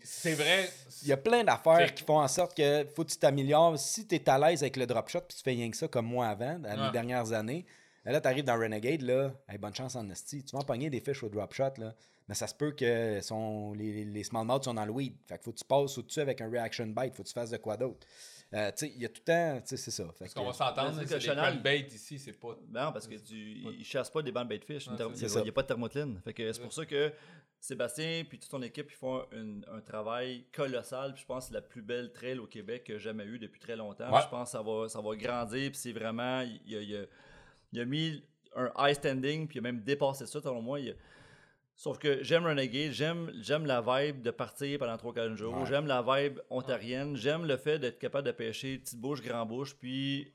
C'est 0.02 0.34
vrai. 0.34 0.68
Il 1.02 1.08
y 1.08 1.12
a 1.12 1.16
plein 1.16 1.44
d'affaires 1.44 1.92
qui 1.94 2.02
font 2.04 2.18
en 2.20 2.28
sorte 2.28 2.56
que 2.56 2.84
faut 2.94 3.04
que 3.04 3.10
tu 3.10 3.18
t'améliores. 3.18 3.78
Si 3.78 4.06
tu 4.06 4.14
es 4.16 4.28
à 4.28 4.38
l'aise 4.38 4.62
avec 4.62 4.76
le 4.76 4.86
drop 4.86 5.08
shot 5.08 5.20
puis 5.20 5.36
tu 5.36 5.42
fais 5.42 5.50
rien 5.52 5.70
que 5.70 5.76
ça 5.76 5.88
comme 5.88 6.06
moi 6.06 6.26
avant, 6.28 6.58
dans 6.58 6.86
les 6.86 6.90
dernières 6.92 7.32
années, 7.32 7.64
ben 7.64 7.72
là, 8.04 8.20
tu 8.20 8.28
arrives 8.28 8.44
dans 8.44 8.58
Renegade, 8.58 9.02
là, 9.02 9.32
hey, 9.48 9.58
bonne 9.58 9.74
chance 9.74 9.96
en 9.96 10.08
esti. 10.10 10.44
Tu 10.44 10.52
vas 10.56 10.60
en 10.62 10.64
pogner 10.64 10.90
des 10.90 11.00
fiches 11.00 11.22
au 11.22 11.28
drop 11.28 11.52
shot, 11.52 11.64
là. 11.78 11.94
Mais 12.28 12.34
ça 12.34 12.46
se 12.46 12.54
peut 12.54 12.72
que 12.72 13.20
son, 13.22 13.72
les, 13.72 14.04
les 14.04 14.22
smallmouths 14.24 14.64
sont 14.64 14.74
dans 14.74 14.84
le 14.84 14.92
weed. 14.92 15.14
Fait 15.26 15.36
qu'il 15.36 15.44
faut 15.44 15.52
que 15.52 15.58
tu 15.58 15.64
passes 15.64 15.96
au-dessus 15.96 16.20
avec 16.20 16.40
un 16.42 16.50
reaction 16.50 16.86
bite. 16.86 17.14
Faut 17.14 17.22
que 17.22 17.28
tu 17.28 17.32
fasses 17.34 17.50
de 17.50 17.56
quoi 17.56 17.76
d'autre. 17.78 18.06
Euh, 18.52 18.70
tu 18.70 18.86
sais, 18.86 18.92
il 18.94 19.00
y 19.00 19.04
a 19.06 19.08
tout 19.08 19.22
le 19.26 19.32
temps, 19.32 19.60
tu 19.62 19.68
sais, 19.68 19.76
c'est 19.78 19.90
ça. 19.90 20.04
Fait 20.04 20.12
Parce 20.20 20.34
que- 20.34 20.38
qu'on 20.40 20.46
va 20.46 20.52
s'entendre, 20.52 21.02
que 21.04 21.14
les 21.14 21.20
Chanel- 21.20 21.52
crankbaits 21.54 21.94
ici, 21.94 22.18
c'est 22.18 22.32
pas. 22.32 22.56
Non, 22.70 22.92
parce 22.92 23.06
que 23.08 23.14
tu, 23.16 23.34
ils 23.34 23.84
chassent 23.84 24.10
pas 24.10 24.20
des 24.22 24.32
bandes 24.32 24.48
bait 24.48 24.58
fish. 24.60 24.86
Il 24.86 24.92
n'y 25.42 25.48
a, 25.48 25.52
pas 25.52 25.62
de 25.62 25.66
thermocline. 25.68 26.20
Fait 26.24 26.32
que 26.34 26.52
c'est 26.52 26.60
pour 26.62 26.72
ça 26.72 26.84
que 26.84 27.12
Sébastien 27.60 28.24
puis 28.28 28.38
toute 28.38 28.50
son 28.50 28.62
équipe 28.62 28.86
ils 28.90 28.94
font 28.96 29.22
un, 29.32 29.60
un 29.76 29.80
travail 29.80 30.44
colossal. 30.52 31.12
Puis 31.14 31.22
je 31.22 31.26
pense 31.26 31.44
que 31.44 31.48
c'est 31.48 31.54
la 31.54 31.62
plus 31.62 31.82
belle 31.82 32.12
trail 32.12 32.38
au 32.38 32.46
Québec 32.46 32.84
que 32.84 32.94
j'ai 32.98 33.04
jamais 33.04 33.24
eu 33.24 33.38
depuis 33.38 33.60
très 33.60 33.74
longtemps. 33.76 34.12
Ouais. 34.14 34.20
Je 34.22 34.28
pense 34.28 34.50
que 34.50 34.52
ça 34.52 34.62
va, 34.62 34.88
ça 34.88 35.00
va 35.00 35.16
grandir. 35.16 35.70
Puis 35.70 35.78
c'est 35.80 35.92
vraiment. 35.92 36.38
A, 36.40 36.44
il 36.44 36.96
a- 36.96 37.06
il 37.72 37.80
a 37.80 37.84
mis 37.84 38.22
un 38.56 38.70
high 38.78 38.94
standing. 38.94 39.46
Puis 39.46 39.56
il 39.56 39.58
a 39.60 39.62
même 39.62 39.82
dépassé 39.82 40.26
ça, 40.26 40.40
selon 40.40 40.62
moi. 40.62 40.80
Il 40.80 40.96
Sauf 41.74 41.96
que 42.00 42.24
j'aime 42.24 42.44
Renegade, 42.44 42.90
j'aime, 42.90 43.30
j'aime 43.40 43.64
la 43.64 43.80
vibe 43.80 44.20
de 44.20 44.32
partir 44.32 44.80
pendant 44.80 44.96
3-4 44.96 45.36
jours, 45.36 45.56
Ouais. 45.58 45.64
j'aime 45.66 45.86
la 45.86 46.02
vibe 46.02 46.40
ontarienne, 46.50 47.14
j'aime 47.14 47.44
le 47.46 47.56
fait 47.56 47.78
d'être 47.78 48.00
capable 48.00 48.26
de 48.26 48.32
pêcher 48.32 48.78
petite 48.78 48.98
bouche, 48.98 49.22
grand 49.22 49.46
bouche, 49.46 49.76
puis 49.76 50.32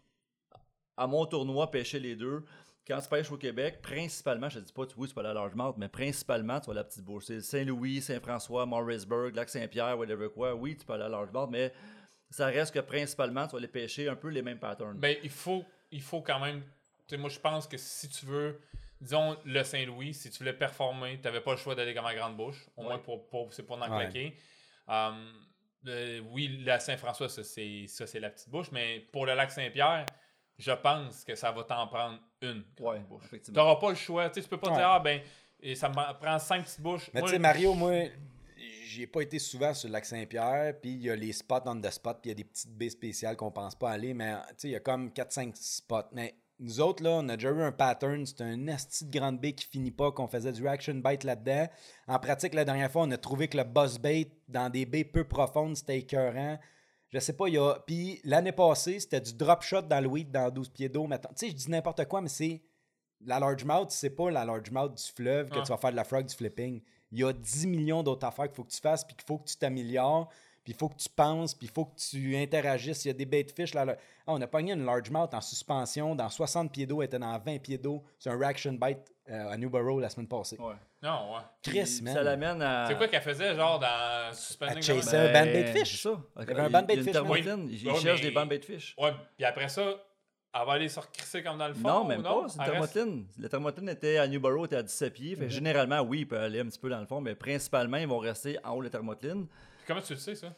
à 0.95 1.05
mon 1.05 1.25
tournoi, 1.25 1.69
pêcher 1.69 1.99
les 1.99 2.15
deux. 2.15 2.45
Quand 2.87 2.97
tu 3.01 3.09
pêches 3.09 3.29
au 3.29 3.35
Québec, 3.37 3.81
principalement, 3.81 4.47
je 4.47 4.59
te 4.59 4.63
dis 4.65 4.71
pas, 4.71 4.85
tu, 4.85 4.95
oui, 4.97 5.09
tu 5.09 5.13
peux 5.13 5.19
aller 5.19 5.37
à 5.37 5.73
mais 5.77 5.89
principalement, 5.89 6.61
tu 6.61 6.67
vas 6.67 6.71
à 6.71 6.75
la 6.75 6.83
petite 6.85 7.03
bouche. 7.03 7.25
C'est 7.25 7.41
Saint-Louis, 7.41 7.99
Saint-François, 7.99 8.65
Morrisburg, 8.65 9.35
Lac-Saint-Pierre, 9.35 9.97
whatever 9.97 10.29
quoi. 10.29 10.55
Oui, 10.55 10.77
tu 10.77 10.85
peux 10.85 10.93
aller 10.93 11.03
à 11.03 11.09
Largemouth, 11.09 11.49
mais 11.49 11.73
ça 12.29 12.45
reste 12.45 12.73
que 12.73 12.79
principalement, 12.79 13.47
tu 13.47 13.51
vas 13.51 13.57
aller 13.57 13.67
pêcher 13.67 14.07
un 14.07 14.15
peu 14.15 14.29
les 14.29 14.41
mêmes 14.41 14.59
patterns. 14.59 14.97
Ben, 14.97 15.17
il 15.21 15.29
faut, 15.29 15.65
il 15.91 16.01
faut 16.01 16.21
quand 16.21 16.39
même. 16.39 16.63
Moi, 17.11 17.29
je 17.29 17.39
pense 17.39 17.67
que 17.67 17.77
si 17.77 18.09
tu 18.09 18.25
veux, 18.25 18.59
disons, 19.01 19.37
le 19.45 19.63
Saint-Louis, 19.63 20.13
si 20.13 20.29
tu 20.29 20.39
voulais 20.39 20.53
performer, 20.53 21.17
tu 21.17 21.23
n'avais 21.23 21.41
pas 21.41 21.51
le 21.51 21.57
choix 21.57 21.75
d'aller 21.75 21.93
comme 21.93 22.05
à 22.05 22.15
grande 22.15 22.35
bouche. 22.37 22.65
Au 22.77 22.81
Ouais. 22.81 22.87
moins, 22.87 22.99
pour, 22.99 23.27
pour, 23.29 23.53
c'est 23.53 23.63
pour 23.63 23.77
en 23.77 23.81
Ouais. 23.81 23.87
claquer. 24.09 24.37
Um, 24.87 25.33
euh, 25.87 26.21
oui, 26.31 26.61
la 26.63 26.79
Saint-François, 26.79 27.29
ça, 27.29 27.43
c'est, 27.43 27.85
ça, 27.87 28.07
c'est 28.07 28.19
la 28.19 28.29
petite 28.29 28.49
bouche. 28.49 28.71
Mais 28.71 28.99
pour 29.11 29.25
le 29.25 29.33
lac 29.35 29.51
Saint-Pierre, 29.51 30.05
je 30.57 30.71
pense 30.71 31.23
que 31.25 31.35
ça 31.35 31.51
va 31.51 31.63
t'en 31.63 31.87
prendre 31.87 32.19
une 32.41 32.63
Ouais, 32.79 32.99
bouche. 32.99 33.23
Tu 33.43 33.51
n'auras 33.51 33.75
pas 33.75 33.89
le 33.89 33.95
choix. 33.95 34.29
Tu 34.29 34.41
tu 34.41 34.47
peux 34.47 34.57
pas 34.59 34.69
dire, 34.71 34.87
ah, 34.87 34.99
ben, 34.99 35.21
et 35.59 35.75
ça 35.75 35.89
me 35.89 36.13
prend 36.19 36.39
cinq 36.39 36.63
petites 36.65 36.81
bouches. 36.81 37.09
Mais 37.13 37.21
tu 37.21 37.29
sais, 37.29 37.39
Mario, 37.39 37.73
moi, 37.73 37.93
j'ai 38.85 39.07
pas 39.07 39.21
été 39.21 39.39
souvent 39.39 39.73
sur 39.73 39.89
le 39.89 39.93
lac 39.93 40.05
Saint-Pierre, 40.05 40.79
puis 40.79 40.91
il 40.91 41.01
y 41.03 41.09
a 41.09 41.15
les 41.15 41.33
spots 41.33 41.63
on 41.65 41.79
the 41.81 41.89
spot, 41.89 42.19
puis 42.21 42.29
il 42.29 42.31
y 42.31 42.33
a 42.33 42.35
des 42.35 42.43
petites 42.43 42.71
baies 42.71 42.89
spéciales 42.89 43.35
qu'on 43.35 43.51
pense 43.51 43.75
pas 43.75 43.91
aller, 43.91 44.13
mais 44.13 44.33
tu 44.49 44.53
sais, 44.57 44.67
il 44.69 44.71
y 44.71 44.75
a 44.75 44.79
comme 44.79 45.09
4-5 45.09 45.53
spots. 45.55 46.09
Mais 46.13 46.35
nous 46.59 46.79
autres, 46.79 47.03
là, 47.03 47.11
on 47.21 47.29
a 47.29 47.35
déjà 47.35 47.49
eu 47.49 47.61
un 47.61 47.71
pattern, 47.71 48.25
c'est 48.25 48.41
un 48.41 48.67
asti 48.67 49.05
de 49.05 49.11
grande 49.17 49.39
baie 49.39 49.53
qui 49.53 49.65
finit 49.65 49.91
pas, 49.91 50.11
qu'on 50.11 50.27
faisait 50.27 50.51
du 50.51 50.61
reaction 50.63 50.93
bite 50.95 51.23
là-dedans. 51.23 51.67
En 52.07 52.19
pratique, 52.19 52.53
la 52.53 52.63
dernière 52.65 52.91
fois, 52.91 53.03
on 53.03 53.11
a 53.11 53.17
trouvé 53.17 53.47
que 53.47 53.57
le 53.57 53.63
boss 53.63 53.97
bait 53.99 54.31
dans 54.47 54.69
des 54.69 54.85
baies 54.85 55.03
peu 55.03 55.23
profondes, 55.27 55.75
c'était 55.75 55.99
écœurant. 55.99 56.57
Je 57.09 57.19
sais 57.19 57.33
pas, 57.33 57.47
il 57.47 57.55
y 57.55 57.57
a. 57.57 57.75
Puis 57.85 58.19
l'année 58.23 58.51
passée, 58.51 58.99
c'était 58.99 59.21
du 59.21 59.33
drop 59.35 59.61
shot 59.61 59.83
dans 59.83 59.99
le 60.01 60.07
weed 60.07 60.31
dans 60.31 60.49
12 60.49 60.69
pieds 60.69 60.89
d'eau. 60.89 61.05
maintenant. 61.05 61.29
Tu 61.37 61.45
sais, 61.45 61.51
je 61.51 61.55
dis 61.55 61.69
n'importe 61.71 62.05
quoi, 62.05 62.21
mais 62.21 62.29
c'est. 62.29 62.61
La 63.25 63.39
largemouth, 63.39 63.89
c'est 63.91 64.09
pas 64.09 64.29
la 64.31 64.43
largemouth 64.43 64.95
du 64.95 65.03
fleuve 65.15 65.49
que 65.49 65.59
Ah. 65.59 65.63
tu 65.63 65.69
vas 65.71 65.77
faire 65.77 65.91
de 65.91 65.95
la 65.95 66.03
frog 66.03 66.25
du 66.25 66.35
flipping. 66.35 66.81
Il 67.11 67.19
y 67.19 67.23
a 67.23 67.31
10 67.31 67.67
millions 67.67 68.03
d'autres 68.03 68.27
affaires 68.27 68.47
qu'il 68.47 68.55
faut 68.55 68.63
que 68.65 68.71
tu 68.71 68.81
fasses, 68.81 69.05
puis 69.05 69.15
qu'il 69.15 69.25
faut 69.25 69.37
que 69.37 69.45
tu 69.49 69.55
t'améliores, 69.55 70.29
puis 70.63 70.73
il 70.73 70.75
faut 70.75 70.89
que 70.89 70.95
tu 70.97 71.09
penses, 71.09 71.53
puis 71.53 71.67
il 71.67 71.73
faut 71.73 71.85
que 71.85 71.95
tu 71.97 72.35
interagisses. 72.37 73.05
Il 73.05 73.09
y 73.09 73.11
a 73.11 73.13
des 73.13 73.25
bait 73.25 73.45
fish 73.55 73.73
là. 73.73 73.85
là. 73.85 73.95
Ah, 74.25 74.31
on 74.33 74.41
a 74.41 74.47
pogné 74.47 74.71
une 74.73 74.85
largemouth 74.85 75.33
en 75.33 75.41
suspension, 75.41 76.15
dans 76.15 76.29
60 76.29 76.71
pieds 76.71 76.85
d'eau, 76.85 77.01
elle 77.01 77.07
était 77.07 77.19
dans 77.19 77.37
20 77.37 77.59
pieds 77.59 77.77
d'eau. 77.77 78.03
C'est 78.17 78.29
un 78.29 78.37
reaction 78.37 78.71
bite 78.73 79.11
euh, 79.29 79.49
à 79.49 79.57
Newborough 79.57 79.99
la 79.99 80.09
semaine 80.09 80.27
passée. 80.27 80.57
Ouais. 80.59 80.75
Non, 81.01 81.33
ouais. 81.35 81.41
Chris, 81.61 81.99
man. 82.01 82.13
Ça 82.13 82.23
l'amène 82.23 82.61
à. 82.61 82.85
C'est 82.87 82.95
quoi 82.97 83.07
qu'elle 83.09 83.21
faisait, 83.21 83.53
genre, 83.55 83.79
dans 83.79 84.33
Suspending 84.33 84.81
chaser 84.81 85.01
Government? 85.11 85.29
un 85.29 85.33
band 85.45 85.51
bait 85.51 85.73
fish. 85.73 86.01
C'est 86.01 86.09
ça. 86.09 86.17
Il 86.39 86.47
y 86.47 86.51
avait 86.51 86.61
un 86.61 86.69
band 86.69 86.83
bait 86.83 86.95
Il 86.95 87.03
fish, 87.03 87.15
Ouais, 87.15 87.95
cherche 87.99 88.21
mais- 88.21 88.27
des 88.29 88.31
bandes 88.31 88.49
bait 88.49 88.59
fish. 88.61 88.95
Ouais, 88.97 89.11
puis 89.35 89.45
après 89.45 89.67
ça, 89.67 89.83
Elle 90.55 90.67
va 90.67 90.73
aller 90.73 90.87
se 90.87 90.99
recrisser 90.99 91.41
comme 91.41 91.57
dans 91.57 91.67
le 91.67 91.73
fond. 91.73 91.87
Non, 91.87 92.03
ou 92.03 92.07
même 92.07 92.21
pas. 92.21 92.45
C'est 92.47 92.59
une 92.59 92.63
Elle 92.75 92.79
reste-. 92.79 92.99
La 93.39 93.49
thermotline 93.49 93.89
était 93.89 94.17
à 94.19 94.27
Newborough, 94.27 94.65
était 94.67 94.75
à 94.75 94.83
17 94.83 95.11
pieds. 95.11 95.35
Mhm. 95.35 95.49
Généralement, 95.49 95.99
oui, 96.01 96.19
il 96.19 96.27
peut 96.27 96.37
aller 96.37 96.59
un 96.59 96.65
petit 96.67 96.77
peu 96.77 96.91
dans 96.91 96.99
le 96.99 97.07
fond, 97.07 97.19
mais 97.21 97.33
principalement, 97.33 97.97
ils 97.97 98.07
vont 98.07 98.19
rester 98.19 98.59
en 98.63 98.75
haut 98.75 98.79
de 98.79 98.83
la 98.83 98.89
thermotline. 98.91 99.47
Comment 99.87 100.01
tu 100.01 100.13
le 100.13 100.19
sais, 100.19 100.35
ça? 100.35 100.53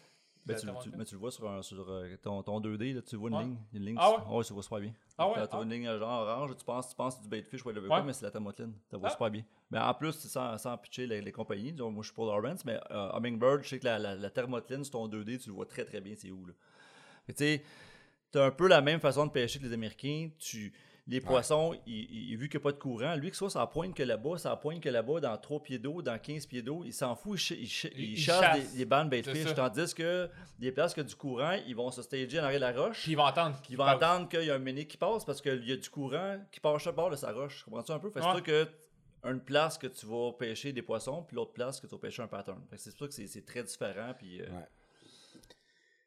Ben, 0.46 0.56
tu, 0.56 0.68
tu- 0.84 0.96
mais 0.96 1.06
tu 1.06 1.16
le 1.16 1.20
vois 1.20 1.32
sur, 1.32 1.50
un- 1.50 1.64
sur 1.64 1.90
euh, 1.90 2.16
ton, 2.22 2.44
ton 2.44 2.60
2D, 2.60 2.94
là, 2.94 3.02
tu 3.02 3.16
vois 3.16 3.30
une 3.32 3.36
Ouais. 3.36 3.44
ligne. 3.46 3.58
Une 3.74 3.84
ligne 3.86 3.96
Ah 4.00 4.12
tu- 4.28 4.32
ouais? 4.32 4.44
tu 4.46 4.54
vois 4.54 4.62
super 4.62 4.80
bien. 4.80 4.94
Ah 5.18 5.28
ouais? 5.28 5.34
T'as 5.36 5.48
t'as 5.48 5.58
Ah. 5.60 5.64
une 5.64 5.72
ligne 5.72 5.86
genre 5.98 6.22
orange, 6.28 6.56
tu 6.56 6.64
penses, 6.64 6.90
tu 6.90 6.96
penses 6.96 7.20
du 7.20 7.28
baitfish, 7.28 7.66
whatever 7.66 7.82
Ouais. 7.88 7.88
quoi, 7.88 8.04
mais 8.04 8.14
c'est 8.14 8.26
la 8.26 8.30
thermotline. 8.32 8.74
Tu 8.88 8.96
vois 8.96 9.08
Ah. 9.10 9.12
super 9.12 9.32
bien. 9.32 9.44
Mais 9.72 9.80
en 9.80 9.94
plus, 9.96 10.12
sans, 10.12 10.56
sans 10.60 10.78
pitcher 10.78 11.08
les, 11.08 11.20
les 11.22 11.32
compagnies. 11.32 11.72
Disons, 11.72 11.90
moi, 11.90 12.04
je 12.04 12.10
suis 12.10 12.14
pour 12.16 12.28
Lawrence, 12.28 12.64
mais 12.64 12.80
euh, 12.92 13.10
Hummingbird, 13.14 13.64
je 13.64 13.70
sais 13.70 13.80
que 13.80 13.86
la, 13.86 13.98
la, 13.98 14.14
la 14.16 14.30
sur 14.30 14.92
ton 14.92 15.08
2D, 15.08 15.40
tu 15.40 15.50
le 15.50 15.56
vois 15.56 15.66
très 15.66 15.84
très 15.84 16.00
bien, 16.00 16.14
c'est 16.16 16.30
où. 16.30 16.46
Tu 17.28 17.34
sais, 17.36 17.64
t'as 18.30 18.46
un 18.46 18.52
peu 18.52 18.68
la 18.68 18.82
même 18.82 19.00
façon 19.00 19.26
de 19.26 19.32
pêcher 19.32 19.58
que 19.58 19.66
les 19.66 19.74
Américains. 19.74 20.30
Tu, 20.38 20.72
les 21.08 21.22
poissons, 21.22 21.76
ils- 21.86 22.32
ils- 22.32 22.36
vu 22.36 22.50
qu'il 22.50 22.58
n'y 22.60 22.64
a 22.64 22.64
pas 22.64 22.72
de 22.72 22.80
courant, 22.80 23.16
lui, 23.16 23.30
que 23.30 23.36
ce 23.36 23.40
soit 23.40 23.50
ça 23.52 23.68
pointe 23.68 23.94
que 23.94 24.02
là-bas, 24.02 24.38
ça 24.40 24.56
pointe 24.56 24.82
que 24.82 24.90
là-bas, 24.90 25.20
dans 25.20 25.38
3 25.38 25.62
pieds 25.62 25.78
d'eau, 25.78 26.02
dans 26.02 26.18
15 26.18 26.48
pieds 26.48 26.64
d'eau, 26.64 26.84
il 26.84 26.94
s'en 26.94 27.16
fout, 27.16 27.40
il, 27.40 27.40
ch- 27.40 27.60
il 27.62 27.68
ch- 27.70 27.94
Il- 27.96 28.04
il 28.04 28.12
il 28.14 28.18
chasse, 28.18 28.72
des, 28.72 28.78
des 28.80 28.86
bandes 28.86 29.10
C'est 29.14 29.22
baitfish. 29.22 29.48
ça. 29.50 29.54
Tandis 29.54 29.94
que 29.94 30.30
des 30.58 30.72
places 30.72 30.96
que 30.96 31.02
du 31.02 31.16
courant, 31.16 31.58
ils 31.68 31.76
vont 31.76 31.92
se 31.92 32.02
stager 32.02 32.40
en 32.40 32.46
arrière 32.46 32.60
de 32.60 32.66
la 32.66 32.72
roche. 32.86 33.04
Puis 33.04 33.12
ils 33.12 33.16
vont 33.16 33.24
entendre. 33.26 33.56
Ils 33.70 33.78
vont 33.78 33.84
entendre 33.86 34.28
qu'il 34.30 34.44
y 34.46 34.50
a 34.50 34.56
un 34.56 34.60
mini 34.60 34.88
qui 34.88 34.98
passe 34.98 35.24
parce 35.26 35.42
qu'il 35.42 35.64
y 35.68 35.72
a 35.72 35.78
du 35.78 35.90
courant 35.92 36.40
qui 36.52 36.60
passe 36.60 36.82
sur 36.82 36.92
le 36.92 36.96
bord 36.96 37.12
de 37.12 37.16
sa 37.16 37.32
roche. 37.32 37.64
Comprends-tu 37.66 37.92
un 37.92 38.00
peu? 38.00 38.10
Fait 38.10 38.22
Ouais. 38.22 38.32
sûr 38.32 38.42
que 38.44 38.68
une 39.26 39.42
place 39.42 39.78
que 39.78 39.88
tu 39.88 40.06
vas 40.08 40.34
pêcher 40.34 40.72
des 40.74 40.82
poissons, 40.84 41.24
puis 41.24 41.36
l'autre 41.36 41.54
place 41.54 41.80
que 41.80 41.88
tu 41.88 41.94
vas 41.96 42.00
pêcher 42.00 42.22
un 42.24 42.28
pattern. 42.28 42.62
C'est 42.78 42.92
sûr 42.96 43.08
que 43.08 43.14
c'est- 43.14 43.46
très 43.46 43.64
différent. 43.64 44.14
Puis, 44.18 44.42
euh, 44.42 44.46
Ouais. 44.46 44.68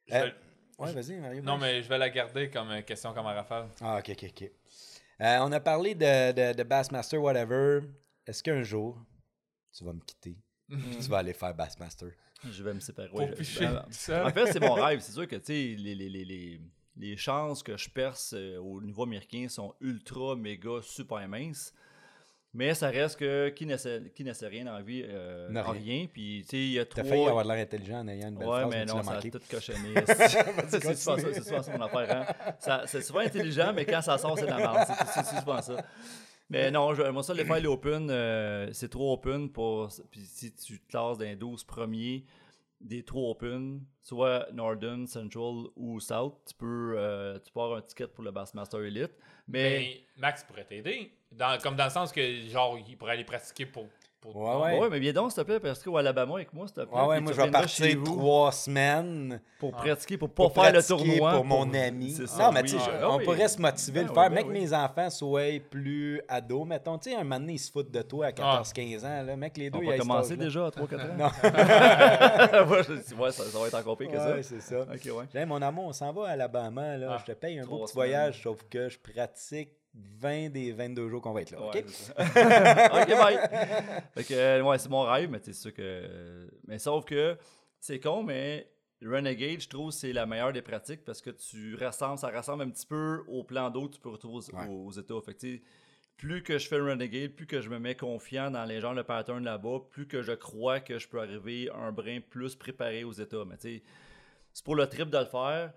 Je 0.06 0.14
vais- 0.14 0.20
Euh, 0.22 0.30
Ouais, 0.78 0.92
vas-y, 0.92 1.18
Mario. 1.18 1.42
Non, 1.42 1.59
mais 1.59 1.82
je 1.82 1.88
vais 1.88 1.98
la 1.98 2.09
garder 2.10 2.48
comme 2.50 2.70
euh, 2.70 2.82
question 2.82 3.12
comme 3.12 3.26
à 3.26 3.32
rafale. 3.34 3.68
Ah, 3.80 3.98
ok, 3.98 4.10
ok, 4.10 4.24
ok. 4.30 4.50
Euh, 5.20 5.38
on 5.40 5.50
a 5.50 5.59
parlé 5.60 5.94
de, 5.94 6.32
de, 6.32 6.56
de 6.56 6.62
Bassmaster, 6.62 7.20
whatever. 7.20 7.80
Est-ce 8.26 8.42
qu'un 8.42 8.62
jour, 8.62 8.96
tu 9.76 9.84
vas 9.84 9.92
me 9.92 10.00
quitter? 10.00 10.36
Puis 10.68 10.96
tu 11.02 11.10
vas 11.10 11.18
aller 11.18 11.32
faire 11.32 11.55
Bassmaster? 11.55 12.10
je 12.48 12.62
vais 12.62 12.72
me 12.74 12.78
séparer. 12.80 13.09
Pour 13.09 13.18
Ouais, 13.18 13.26
je- 13.30 13.34
picher 13.34 13.66
ben. 13.66 13.84
En 14.24 14.30
fait, 14.30 14.46
c'est 14.52 14.60
mon 14.60 14.74
rêve. 14.74 15.00
C'est 15.00 15.12
sûr 15.12 15.26
que 15.26 15.36
tu 15.36 15.46
sais, 15.46 15.74
les, 15.76 15.94
les, 15.96 16.09
les, 16.09 16.24
les, 16.24 16.60
les 16.96 17.16
chances 17.16 17.64
que 17.64 17.76
je 17.76 17.90
perce 17.90 18.32
euh, 18.36 18.59
au 18.59 18.80
niveau 18.80 19.02
américain 19.02 19.48
sont 19.48 19.74
ultra, 19.80 20.36
méga, 20.36 20.80
super 20.82 21.26
minces. 21.28 21.74
Mais 22.54 22.74
ça 22.74 22.88
reste 22.88 23.18
que 23.18 23.50
qui 23.50 23.66
n'essaie 23.66 24.10
qui 24.14 24.24
n'essaie 24.24 24.46
rien 24.48 24.64
dans 24.64 24.72
la 24.72 24.80
vie, 24.82 25.04
euh, 25.06 25.48
rien. 25.50 25.62
rien. 25.72 26.06
Puis, 26.10 26.40
tu 26.44 26.48
sais, 26.48 26.56
il 26.56 26.72
y 26.72 26.78
a 26.78 26.84
T'as 26.86 27.02
trois. 27.02 27.10
failli 27.10 27.26
avoir 27.26 27.44
de 27.44 27.48
l'air 27.50 27.58
intelligent 27.62 28.00
en 28.00 28.08
ayant 28.08 28.28
une 28.28 28.36
belle 28.38 28.48
Ouais, 28.48 28.60
phrase, 28.60 28.70
mais 28.74 28.86
tu 28.86 28.94
non, 28.94 29.02
ça 29.02 29.12
a 29.12 29.20
tout 29.22 29.40
cochonné. 29.50 29.94
c'est 30.68 30.94
souvent 30.96 31.18
ça, 31.18 31.28
c'est 31.34 31.44
souvent 31.44 31.62
ça 31.62 31.76
mon 31.76 31.84
affaire. 31.84 32.16
Hein? 32.16 32.52
Ça- 32.58 32.82
C'est 32.86 33.02
souvent 33.02 33.20
intelligent, 33.20 33.72
mais 33.74 33.84
quand 33.84 34.00
ça 34.00 34.16
sort, 34.16 34.38
c'est 34.38 34.46
de 34.46 34.50
la 34.50 34.56
merde. 34.56 34.78
C'est- 35.14 35.38
souvent 35.40 35.60
ça. 35.60 35.76
Mais 36.50 36.70
non, 36.70 36.94
je, 36.94 37.02
moi, 37.02 37.22
ça, 37.22 37.34
les 37.34 37.44
faire 37.44 37.60
les 37.60 37.66
open, 37.68 38.08
euh, 38.10 38.70
c'est 38.72 38.88
trop 38.88 39.12
open 39.12 39.50
pour. 39.50 39.88
Puis 40.10 40.20
si 40.24 40.50
tu 40.54 40.80
te 40.80 40.88
classes 40.88 41.18
dans 41.18 41.24
les 41.24 41.36
12 41.36 41.62
premiers 41.64 42.24
des 42.80 43.05
trois 43.05 43.30
open, 43.30 43.84
soit 44.02 44.48
Northern, 44.52 45.06
Central 45.06 45.66
ou 45.76 46.00
South, 46.00 46.34
tu 46.46 46.55
peux, 46.55 46.94
euh, 46.96 47.38
tu 47.38 47.52
peux 47.52 47.60
avoir 47.60 47.78
un 47.78 47.82
ticket 47.82 48.06
pour 48.09 48.24
le 48.24 48.30
Bassmaster 48.30 48.80
Elite. 48.80 49.12
Mais. 49.46 49.78
Mais 49.78 50.00
Max 50.16 50.44
pourrait 50.44 50.64
t'aider. 50.64 51.12
Comme 51.62 51.76
dans 51.76 51.84
le 51.84 51.90
sens 51.90 52.12
que, 52.12 52.40
genre, 52.48 52.78
il 52.88 52.96
pourrait 52.96 53.12
aller 53.12 53.24
pratiquer 53.24 53.66
pour. 53.66 53.86
Pour 54.20 54.36
Ouais, 54.36 54.55
ouais. 54.74 54.78
Ouais, 54.81 54.89
mais 54.90 54.99
viens 54.99 55.12
donc, 55.12 55.31
s'il 55.32 55.43
te 55.43 55.47
plaît, 55.47 55.61
parce 55.61 55.82
qu'au 55.82 55.97
Alabama 55.97 56.35
avec 56.35 56.53
moi, 56.53 56.66
s'il 56.66 56.74
te 56.77 56.81
plaît. 56.82 56.99
Ouais, 57.01 57.07
ouais, 57.07 57.20
moi, 57.20 57.32
je 57.32 57.40
vais 57.40 57.51
partir 57.51 58.03
trois 58.05 58.51
semaines 58.53 59.40
pour 59.61 59.73
Ah. 59.77 59.82
pratiquer, 59.82 60.19
pour 60.19 60.28
pas 60.31 60.43
pour 60.49 60.55
faire 60.65 60.73
le 60.73 60.82
tournoi. 60.82 61.32
pour 61.35 61.45
mon 61.45 61.73
ami. 61.73 62.11
C'est 62.12 62.27
ça, 62.27 62.45
Non, 62.47 62.53
mais 62.53 62.62
oui. 62.62 62.70
tu 62.70 62.78
sais, 62.78 62.90
Ah 63.01 63.11
on 63.11 63.19
oui. 63.19 63.24
pourrait 63.24 63.49
se 63.49 63.61
motiver 63.61 64.01
Ben 64.01 64.07
le 64.07 64.09
oui, 64.11 64.15
faire, 64.15 64.28
ben 64.31 64.35
mais 64.35 64.43
que 64.45 64.49
mes 64.49 64.74
enfants 64.74 65.11
soient 65.11 65.61
plus 65.70 66.20
ados. 66.28 66.66
Mettons, 66.66 66.99
tu 66.99 67.11
sais, 67.11 67.16
un 67.16 67.23
moment 67.23 67.39
donné, 67.40 67.53
ils 67.55 67.59
se 67.59 67.70
foutent 67.70 67.90
de 67.90 68.03
toi 68.03 68.27
à 68.27 68.32
14-15 68.32 69.05
ans. 69.05 69.23
Là. 69.23 69.36
Mec, 69.36 69.57
les 69.57 69.70
deux, 69.70 69.78
On 69.78 69.82
ils 69.93 69.99
commencer 69.99 70.32
âge-là. 70.32 70.45
déjà 70.45 70.66
à 70.66 70.70
3-4 70.70 71.01
ans. 71.01 71.16
Non. 72.59 72.70
ouais, 73.23 73.32
ça, 73.32 73.45
ça 73.45 73.59
va 73.59 73.66
être 73.69 73.74
encore 73.78 73.97
pire 73.97 74.11
que 74.11 74.16
ça. 74.19 74.35
Ouais, 74.35 74.43
c'est 74.43 74.61
ça. 74.61 74.81
Ok, 74.81 75.11
ouais. 75.35 75.47
Mon 75.47 75.62
amour, 75.62 75.86
on 75.86 75.93
s'en 75.93 76.12
va 76.12 76.28
à 76.28 76.31
Alabama. 76.32 76.97
Là. 76.97 77.09
Ah, 77.12 77.19
je 77.27 77.32
te 77.32 77.36
paye 77.39 77.59
un 77.59 77.65
beau 77.66 77.85
petit 77.85 77.95
voyage, 77.95 78.43
sauf 78.43 78.59
que 78.69 78.89
je 78.89 78.99
pratique 78.99 79.70
20 79.94 80.51
des 80.51 80.73
22 80.73 81.09
jours 81.09 81.23
qu'on 81.23 81.32
va 81.32 81.43
être 81.43 81.51
là. 81.52 81.60
Ouais, 81.60 81.69
OK? 81.69 81.85
ok, 82.19 83.09
bye. 83.09 83.39
Fait 84.15 84.24
que, 84.24 84.35
euh, 84.35 84.62
ouais, 84.62 84.78
c'est 84.78 84.89
mon 84.89 85.02
rêve, 85.02 85.31
mais 85.31 85.40
c'est 85.43 85.52
sûr 85.52 85.73
que. 85.73 86.48
Mais 86.66 86.78
sauf 86.78 87.05
que 87.05 87.36
c'est 87.81 87.98
con, 88.01 88.23
mais 88.23 88.70
Renegade, 89.05 89.60
je 89.60 89.69
trouve, 89.69 89.90
c'est 89.93 90.12
la 90.12 90.27
meilleure 90.27 90.52
des 90.52 90.62
pratiques 90.62 91.05
parce 91.05 91.20
que 91.20 91.31
tu 91.31 91.74
rassembles, 91.77 92.19
ça 92.19 92.28
rassemble 92.31 92.65
un 92.65 92.70
petit 92.70 92.86
peu 92.86 93.23
au 93.28 93.44
plan 93.44 93.70
d'eau 93.70 93.89
que 93.89 93.94
tu 93.94 94.01
peux 94.01 94.10
retrouver 94.10 94.44
aux, 94.52 94.56
Ouais. 94.56 94.66
aux 94.69 94.90
États. 94.93 95.20
Fait 95.24 95.35
que, 95.35 95.60
plus 96.16 96.43
que 96.43 96.59
je 96.59 96.66
fais 96.66 96.78
le 96.78 96.85
Renegade, 96.85 97.31
plus 97.31 97.47
que 97.47 97.60
je 97.60 97.70
me 97.70 97.78
mets 97.78 97.94
confiant 97.94 98.51
dans 98.51 98.65
les 98.65 98.81
genres 98.81 98.94
de 98.97 99.02
patterns 99.02 99.44
là-bas, 99.44 99.78
plus 99.90 100.06
que 100.09 100.20
je 100.23 100.32
crois 100.32 100.81
que 100.81 100.98
je 100.98 101.06
peux 101.09 101.20
arriver 101.20 101.70
un 101.73 101.93
brin 101.93 102.19
plus 102.20 102.56
préparé 102.56 103.05
aux 103.05 103.12
États. 103.12 103.44
Mais 103.47 103.56
tu 103.56 103.77
sais, 103.77 103.82
c'est 104.52 104.65
pour 104.65 104.74
le 104.74 104.89
trip 104.89 105.10
de 105.10 105.19
le 105.19 105.27
faire. 105.27 105.73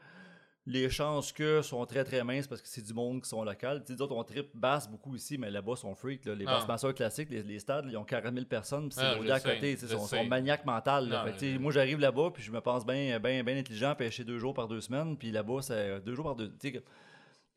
Les 0.67 0.91
chances 0.91 1.31
que 1.31 1.63
sont 1.63 1.83
très 1.87 2.03
très 2.03 2.23
minces 2.23 2.45
parce 2.45 2.61
que 2.61 2.67
c'est 2.67 2.83
du 2.83 2.93
monde 2.93 3.23
qui 3.23 3.29
sont 3.29 3.43
local. 3.43 3.83
Tu 3.83 3.93
sais, 3.93 3.97
d'autres, 3.97 4.15
on 4.15 4.23
trip 4.23 4.55
basse 4.55 4.87
beaucoup 4.87 5.15
ici, 5.15 5.39
mais 5.39 5.49
là-bas, 5.49 5.75
sont 5.75 5.95
freaks. 5.95 6.23
là. 6.25 6.35
Les 6.35 6.45
Ah. 6.47 6.63
basses 6.67 6.85
classiques, 6.95 7.31
les, 7.31 7.41
les 7.41 7.57
stades, 7.59 7.85
ils 7.89 7.97
ont 7.97 8.03
40 8.03 8.33
000 8.35 8.45
personnes, 8.45 8.89
puis 8.89 8.97
c'est 8.99 9.05
Ah, 9.05 9.15
rodé 9.15 9.31
à 9.31 9.39
côté. 9.39 9.71
Ils 9.71 9.87
sont, 9.87 10.23
maniaques 10.25 10.63
mentales. 10.65 11.09
là. 11.09 11.25
Non, 11.25 11.33
Fait 11.33 11.57
moi, 11.57 11.71
j'arrive 11.71 11.99
là-bas, 11.99 12.29
puis 12.31 12.43
je 12.43 12.51
me 12.51 12.61
pense 12.61 12.85
bien 12.85 13.19
ben, 13.19 13.43
ben 13.43 13.57
intelligent, 13.57 13.95
pêcher 13.95 14.23
deux 14.23 14.37
jours 14.37 14.53
par 14.53 14.67
deux 14.67 14.81
semaines, 14.81 15.17
puis 15.17 15.31
là-bas, 15.31 15.61
c'est 15.63 15.99
deux 16.01 16.13
jours 16.13 16.25
par 16.25 16.35
deux. 16.35 16.55
Tu 16.59 16.71
sais, 16.71 16.83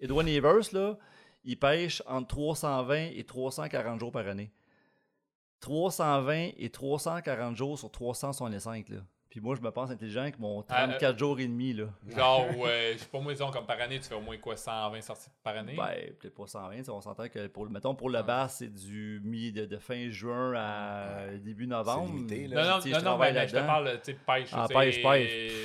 Edwin 0.00 0.26
Evers, 0.26 0.72
là, 0.72 0.96
il 1.44 1.58
pêche 1.58 2.02
entre 2.06 2.28
320 2.28 3.10
et 3.14 3.24
340 3.24 4.00
jours 4.00 4.12
par 4.12 4.26
année. 4.26 4.50
320 5.60 6.52
et 6.56 6.70
340 6.70 7.54
jours 7.56 7.78
sur 7.78 7.90
365, 7.90 8.88
là. 8.88 9.00
Puis 9.34 9.40
moi, 9.40 9.56
je 9.56 9.60
me 9.62 9.72
pense 9.72 9.90
intelligent 9.90 10.20
avec 10.20 10.38
mon 10.38 10.60
Ah, 10.68 10.86
34 10.86 11.18
jours 11.18 11.40
et 11.40 11.48
demi, 11.48 11.72
là. 11.72 11.86
Genre, 12.16 12.56
ouais, 12.56 12.90
je 12.92 12.98
sais 12.98 13.06
pas, 13.06 13.18
moi, 13.18 13.32
disons, 13.32 13.50
comme 13.50 13.66
par 13.66 13.80
année, 13.80 13.98
tu 13.98 14.06
fais 14.08 14.14
au 14.14 14.20
moins 14.20 14.36
quoi, 14.38 14.56
120 14.56 15.00
sorties 15.00 15.28
par 15.42 15.56
année? 15.56 15.74
Ben, 15.76 16.14
peut-être 16.20 16.36
pas 16.36 16.46
120, 16.46 16.76
tu 16.76 16.84
sais, 16.84 16.90
on 16.90 17.00
s'entend 17.00 17.28
que 17.28 17.48
pour, 17.48 17.64
le- 17.64 17.72
mettons, 17.72 17.96
pour 17.96 18.10
le 18.10 18.22
basse, 18.22 18.58
c'est 18.58 18.72
du 18.72 19.20
mi 19.24 19.50
de, 19.50 19.64
de 19.66 19.76
fin 19.78 20.08
juin 20.10 20.54
à 20.54 21.26
début 21.42 21.66
novembre. 21.66 22.14
limité, 22.14 22.46
non, 22.46 22.54
là. 22.54 22.62
non, 22.62 22.70
non, 22.76 22.80
je 22.84 23.04
non, 23.04 23.18
mais 23.18 23.48
je 23.48 23.56
te 23.56 23.58
parle, 23.60 24.00
tu 24.04 24.12
sais, 24.12 24.18
pêche. 24.24 24.50
Ah, 24.52 24.66
pêche, 24.68 25.02
pêche. 25.02 25.58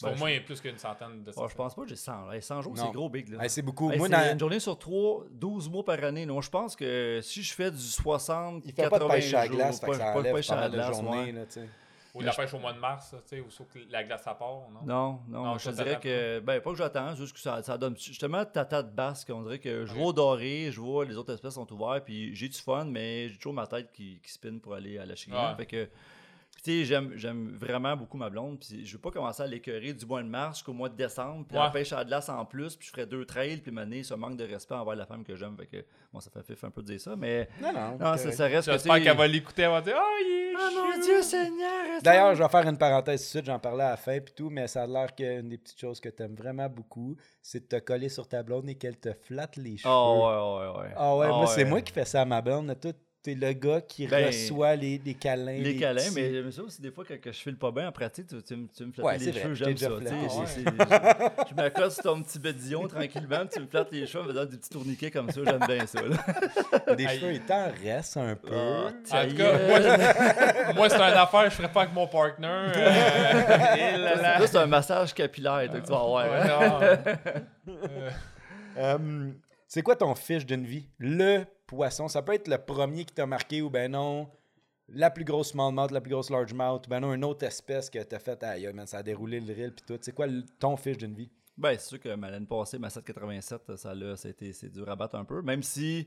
Ben, 0.00 0.10
au 0.10 0.14
je- 0.14 0.18
moins 0.20 0.38
plus 0.46 0.60
qu'une 0.60 0.78
centaine 0.78 1.24
de 1.24 1.28
Ouais, 1.30 1.32
sorties. 1.32 1.50
je 1.50 1.56
pense 1.56 1.74
pas 1.74 1.82
que 1.82 1.88
j'ai 1.88 1.96
100. 1.96 2.30
Hey, 2.30 2.40
100 2.40 2.62
jours, 2.62 2.76
Non. 2.76 2.84
c'est 2.86 2.92
gros, 2.92 3.08
big. 3.08 3.34
C'est 3.48 3.62
beaucoup. 3.62 3.90
Hey, 3.90 3.98
Moi, 3.98 4.06
une 4.30 4.38
journée 4.38 4.60
sur 4.60 4.78
3, 4.78 5.24
12 5.32 5.68
mois 5.68 5.84
par 5.84 6.04
année. 6.04 6.24
Donc, 6.24 6.44
je 6.44 6.50
pense 6.50 6.76
que 6.76 7.18
si 7.20 7.42
je 7.42 7.52
fais 7.52 7.72
du 7.72 7.78
60, 7.78 8.62
il 8.64 8.72
fait 8.72 8.88
pas 8.88 8.98
de 9.00 9.04
80 9.04 9.14
pêche 9.14 9.34
à 9.34 9.38
la 9.40 9.46
jours, 9.46 9.56
glace, 9.56 9.80
pas, 9.80 9.86
que 9.88 9.94
ça 9.96 10.12
pas 10.12 10.22
de 10.22 10.32
pêche 10.32 10.50
à 10.50 10.60
la 10.60 10.68
glace, 10.68 11.02
là, 11.02 11.46
tu 11.46 11.52
sais. 11.52 11.68
Ou 12.16 12.22
la 12.22 12.32
pêche 12.32 12.54
au 12.54 12.58
mois 12.58 12.72
de 12.72 12.78
mars, 12.78 13.10
tu 13.10 13.36
sais, 13.36 13.40
ou 13.40 13.50
sauf 13.50 13.68
que 13.68 13.78
la 13.90 14.02
glace 14.02 14.26
à 14.26 14.34
part, 14.34 14.68
non? 14.70 14.80
Non, 14.84 15.20
non, 15.28 15.44
Non, 15.44 15.58
je 15.58 15.70
te 15.70 15.74
dirais 15.74 16.00
que, 16.00 16.40
ben, 16.40 16.60
pas 16.60 16.70
que 16.70 16.76
j'attends, 16.76 17.14
juste 17.14 17.34
que 17.34 17.40
ça, 17.40 17.62
ça 17.62 17.76
donne 17.76 17.96
justement 17.96 18.44
tata 18.44 18.82
de 18.82 18.90
basque. 18.90 19.30
On 19.32 19.42
dirait 19.42 19.58
que 19.58 19.84
je 19.84 19.92
vois 19.92 20.12
doré, 20.12 20.70
je 20.72 20.80
vois 20.80 21.04
les 21.04 21.16
autres 21.16 21.34
espèces 21.34 21.54
sont 21.54 21.70
ouvertes, 21.72 22.04
puis 22.04 22.34
j'ai 22.34 22.48
du 22.48 22.58
fun, 22.58 22.84
mais 22.86 23.28
j'ai 23.28 23.36
toujours 23.36 23.52
ma 23.54 23.66
tête 23.66 23.92
qui, 23.92 24.20
qui 24.22 24.32
spinne 24.32 24.60
pour 24.60 24.74
aller 24.74 24.98
à 24.98 25.04
la 25.04 25.14
chignon. 25.14 25.36
Ouais. 25.36 25.56
Fait 25.56 25.66
que, 25.66 25.88
sais, 26.70 26.84
j'aime, 26.84 27.12
j'aime 27.16 27.54
vraiment 27.56 27.96
beaucoup 27.96 28.16
ma 28.16 28.30
blonde, 28.30 28.58
puis 28.60 28.84
je 28.86 28.92
veux 28.94 29.00
pas 29.00 29.10
commencer 29.10 29.42
à 29.42 29.46
l'écœurer 29.46 29.92
du 29.92 30.04
mois 30.06 30.22
de 30.22 30.28
mars 30.28 30.58
jusqu'au 30.58 30.72
mois 30.72 30.88
de 30.88 30.96
décembre, 30.96 31.44
puis 31.48 31.56
Ouais. 31.56 31.64
la 31.64 31.70
pêche 31.70 31.92
à 31.92 31.96
la 31.96 32.04
glace 32.04 32.28
en 32.28 32.44
plus, 32.44 32.76
puis 32.76 32.86
je 32.86 32.92
ferais 32.92 33.06
deux 33.06 33.24
trails, 33.24 33.58
puis 33.58 33.72
mener 33.72 34.02
ce 34.02 34.14
manque 34.14 34.36
de 34.36 34.44
respect 34.44 34.74
envers 34.74 34.96
la 34.96 35.06
femme 35.06 35.24
que 35.24 35.34
j'aime. 35.36 35.56
Fait 35.56 35.66
que, 35.66 35.84
bon, 36.12 36.20
ça 36.20 36.30
fait 36.30 36.42
fif 36.42 36.62
un 36.64 36.70
peu 36.70 36.82
de 36.82 36.86
dire 36.88 37.00
ça, 37.00 37.16
mais 37.16 37.48
Non, 37.60 37.72
non. 37.72 37.98
non, 37.98 38.16
ça, 38.16 38.30
ça 38.32 38.44
reste 38.46 38.66
que, 38.68 38.72
J'espère 38.72 39.02
qu'elle 39.02 39.16
va 39.16 39.26
l'écouter, 39.26 39.62
elle 39.62 39.70
va 39.70 39.80
dire 39.80 39.96
Oh, 39.98 40.16
il 40.24 40.32
est 40.32 40.54
Ah 40.58 40.70
mon. 40.74 41.02
Dieu 41.02 41.22
Seigneur! 41.22 42.00
D'ailleurs, 42.02 42.34
je 42.34 42.42
vais 42.42 42.48
faire 42.48 42.66
une 42.68 42.78
parenthèse 42.78 43.20
tout 43.20 43.24
de 43.26 43.30
suite, 43.30 43.44
j'en 43.46 43.58
parlais 43.58 43.84
à 43.84 43.90
la 43.90 43.96
fin 43.96 44.18
puis 44.20 44.32
tout, 44.34 44.50
mais 44.50 44.66
ça 44.68 44.82
a 44.82 44.86
l'air 44.86 45.14
qu'une 45.14 45.48
des 45.48 45.58
petites 45.58 45.78
choses 45.80 46.00
que 46.00 46.08
tu 46.08 46.22
aimes 46.22 46.34
vraiment 46.34 46.68
beaucoup, 46.68 47.16
c'est 47.42 47.60
de 47.70 47.78
te 47.78 47.82
coller 47.84 48.08
sur 48.08 48.26
ta 48.28 48.42
blonde 48.42 48.68
et 48.68 48.74
qu'elle 48.74 48.98
te 48.98 49.12
flatte 49.12 49.56
les 49.56 49.76
cheveux. 49.76 49.92
Oh, 49.94 50.26
ouais, 50.26 50.66
ouais, 50.76 50.80
ouais. 50.88 50.94
Ah 50.96 51.16
ouais, 51.16 51.26
Ah 51.30 51.32
moi, 51.36 51.46
c'est 51.46 51.64
moi 51.64 51.80
qui 51.82 51.92
fais 51.92 52.04
ça 52.04 52.22
à 52.22 52.24
ma 52.24 52.40
blonde. 52.40 52.74
Toi, 52.80 52.92
t'es 53.26 53.34
le 53.34 53.52
gars 53.52 53.80
qui 53.80 54.06
Ben, 54.06 54.26
reçoit 54.26 54.76
les, 54.76 55.00
les 55.04 55.14
câlins. 55.14 55.58
Les 55.58 55.76
câlins, 55.76 56.00
petits- 56.02 56.14
mais 56.14 56.32
j'aime 56.32 56.52
ça 56.52 56.62
aussi 56.62 56.80
des 56.80 56.90
fois 56.92 57.04
quand 57.06 57.20
que 57.20 57.32
je 57.32 57.38
file 57.38 57.56
pas 57.56 57.70
bien 57.72 57.88
en 57.88 57.92
pratique, 57.92 58.28
tu, 58.28 58.40
tu 58.42 58.54
me- 58.56 58.68
tu 58.68 58.84
me 58.86 58.92
flattes 58.92 59.04
Ouais, 59.06 59.18
les 59.18 59.24
c'est 59.24 59.30
vrai, 59.32 59.42
cheveux, 59.42 59.54
j'aime 59.54 59.76
ça. 59.76 59.90
flatté. 59.90 60.16
c'est- 60.28 60.46
c'est- 60.46 60.60
Je 60.60 61.50
je 61.50 61.54
m'accoste 61.54 62.02
sur 62.02 62.04
ton 62.14 62.22
petit 62.22 62.38
bédillon 62.38 62.86
tranquillement, 62.86 63.44
tu 63.52 63.60
me 63.60 63.66
flattes 63.66 63.90
les 63.92 64.06
cheveux 64.06 64.22
en 64.24 64.26
faisant 64.28 64.44
des 64.44 64.56
petits 64.56 64.70
tourniquets 64.70 65.10
comme 65.10 65.30
ça, 65.30 65.40
j'aime 65.44 65.66
bien 65.66 65.86
ça. 65.86 66.00
là. 66.02 66.94
Des 66.94 67.06
Aïe. 67.06 67.18
cheveux, 67.18 67.32
il 67.32 67.40
t'en 67.40 67.68
reste 67.82 68.16
un 68.16 68.36
peu. 68.36 68.48
Ah, 68.52 68.88
En 68.88 69.28
tout 69.28 69.34
cas, 69.36 69.58
moi, 69.66 70.72
moi, 70.74 70.88
c'est 70.88 70.96
une 70.96 71.02
affaire 71.02 71.44
je 71.50 71.56
ferais 71.56 71.72
pas 71.72 71.82
avec 71.82 71.94
mon 71.94 72.06
partner. 72.06 72.46
euh, 72.46 72.70
et 73.76 73.96
là, 73.98 74.14
là. 74.14 74.38
Là, 74.38 74.46
c'est 74.46 74.56
un 74.56 74.66
massage 74.66 75.12
capillaire 75.12 75.68
toi, 75.70 75.80
que 75.80 75.84
tu 75.86 75.90
vas 75.92 75.98
avoir. 75.98 76.30
Ouais, 76.30 76.50
hein. 76.50 76.98
non. 77.66 77.72
Euh, 77.74 78.10
Euh, 78.78 79.30
c'est 79.66 79.82
quoi 79.82 79.96
ton 79.96 80.14
fiche 80.14 80.44
d'une 80.46 80.64
vie? 80.66 80.86
Le 80.98 81.44
poisson. 81.66 82.08
Ça 82.08 82.22
peut 82.22 82.34
être 82.34 82.48
le 82.48 82.58
premier 82.58 83.04
qui 83.04 83.14
t'a 83.14 83.26
marqué 83.26 83.62
ou 83.62 83.70
ben 83.70 83.90
non, 83.92 84.28
la 84.88 85.10
plus 85.10 85.24
grosse 85.24 85.50
smallmouth, 85.50 85.90
la 85.90 86.00
plus 86.00 86.10
grosse 86.12 86.30
largemouth, 86.30 86.86
ou 86.86 86.90
ben 86.90 87.00
non, 87.00 87.12
une 87.14 87.24
autre 87.24 87.44
espèce 87.44 87.90
que 87.90 88.02
t'as 88.02 88.18
fait, 88.18 88.42
aïe, 88.42 88.70
man, 88.72 88.86
ça 88.86 88.98
a 88.98 89.02
déroulé 89.02 89.40
le 89.40 89.52
reel 89.52 89.72
puis 89.74 89.84
tout. 89.86 89.98
C'est 90.00 90.12
quoi 90.14 90.26
ton 90.58 90.76
fiche 90.76 90.98
d'une 90.98 91.14
vie? 91.14 91.30
Ben, 91.58 91.72
c'est 91.78 91.88
sûr 91.88 92.00
que 92.00 92.14
ma- 92.14 92.30
l'année 92.30 92.46
passée, 92.46 92.78
ma 92.78 92.90
787, 92.90 93.76
ça, 93.76 93.94
été, 94.28 94.52
c'est 94.52 94.68
dur 94.68 94.88
à 94.90 94.94
battre 94.94 95.16
un 95.16 95.24
peu. 95.24 95.40
Même 95.42 95.62
si 95.62 96.06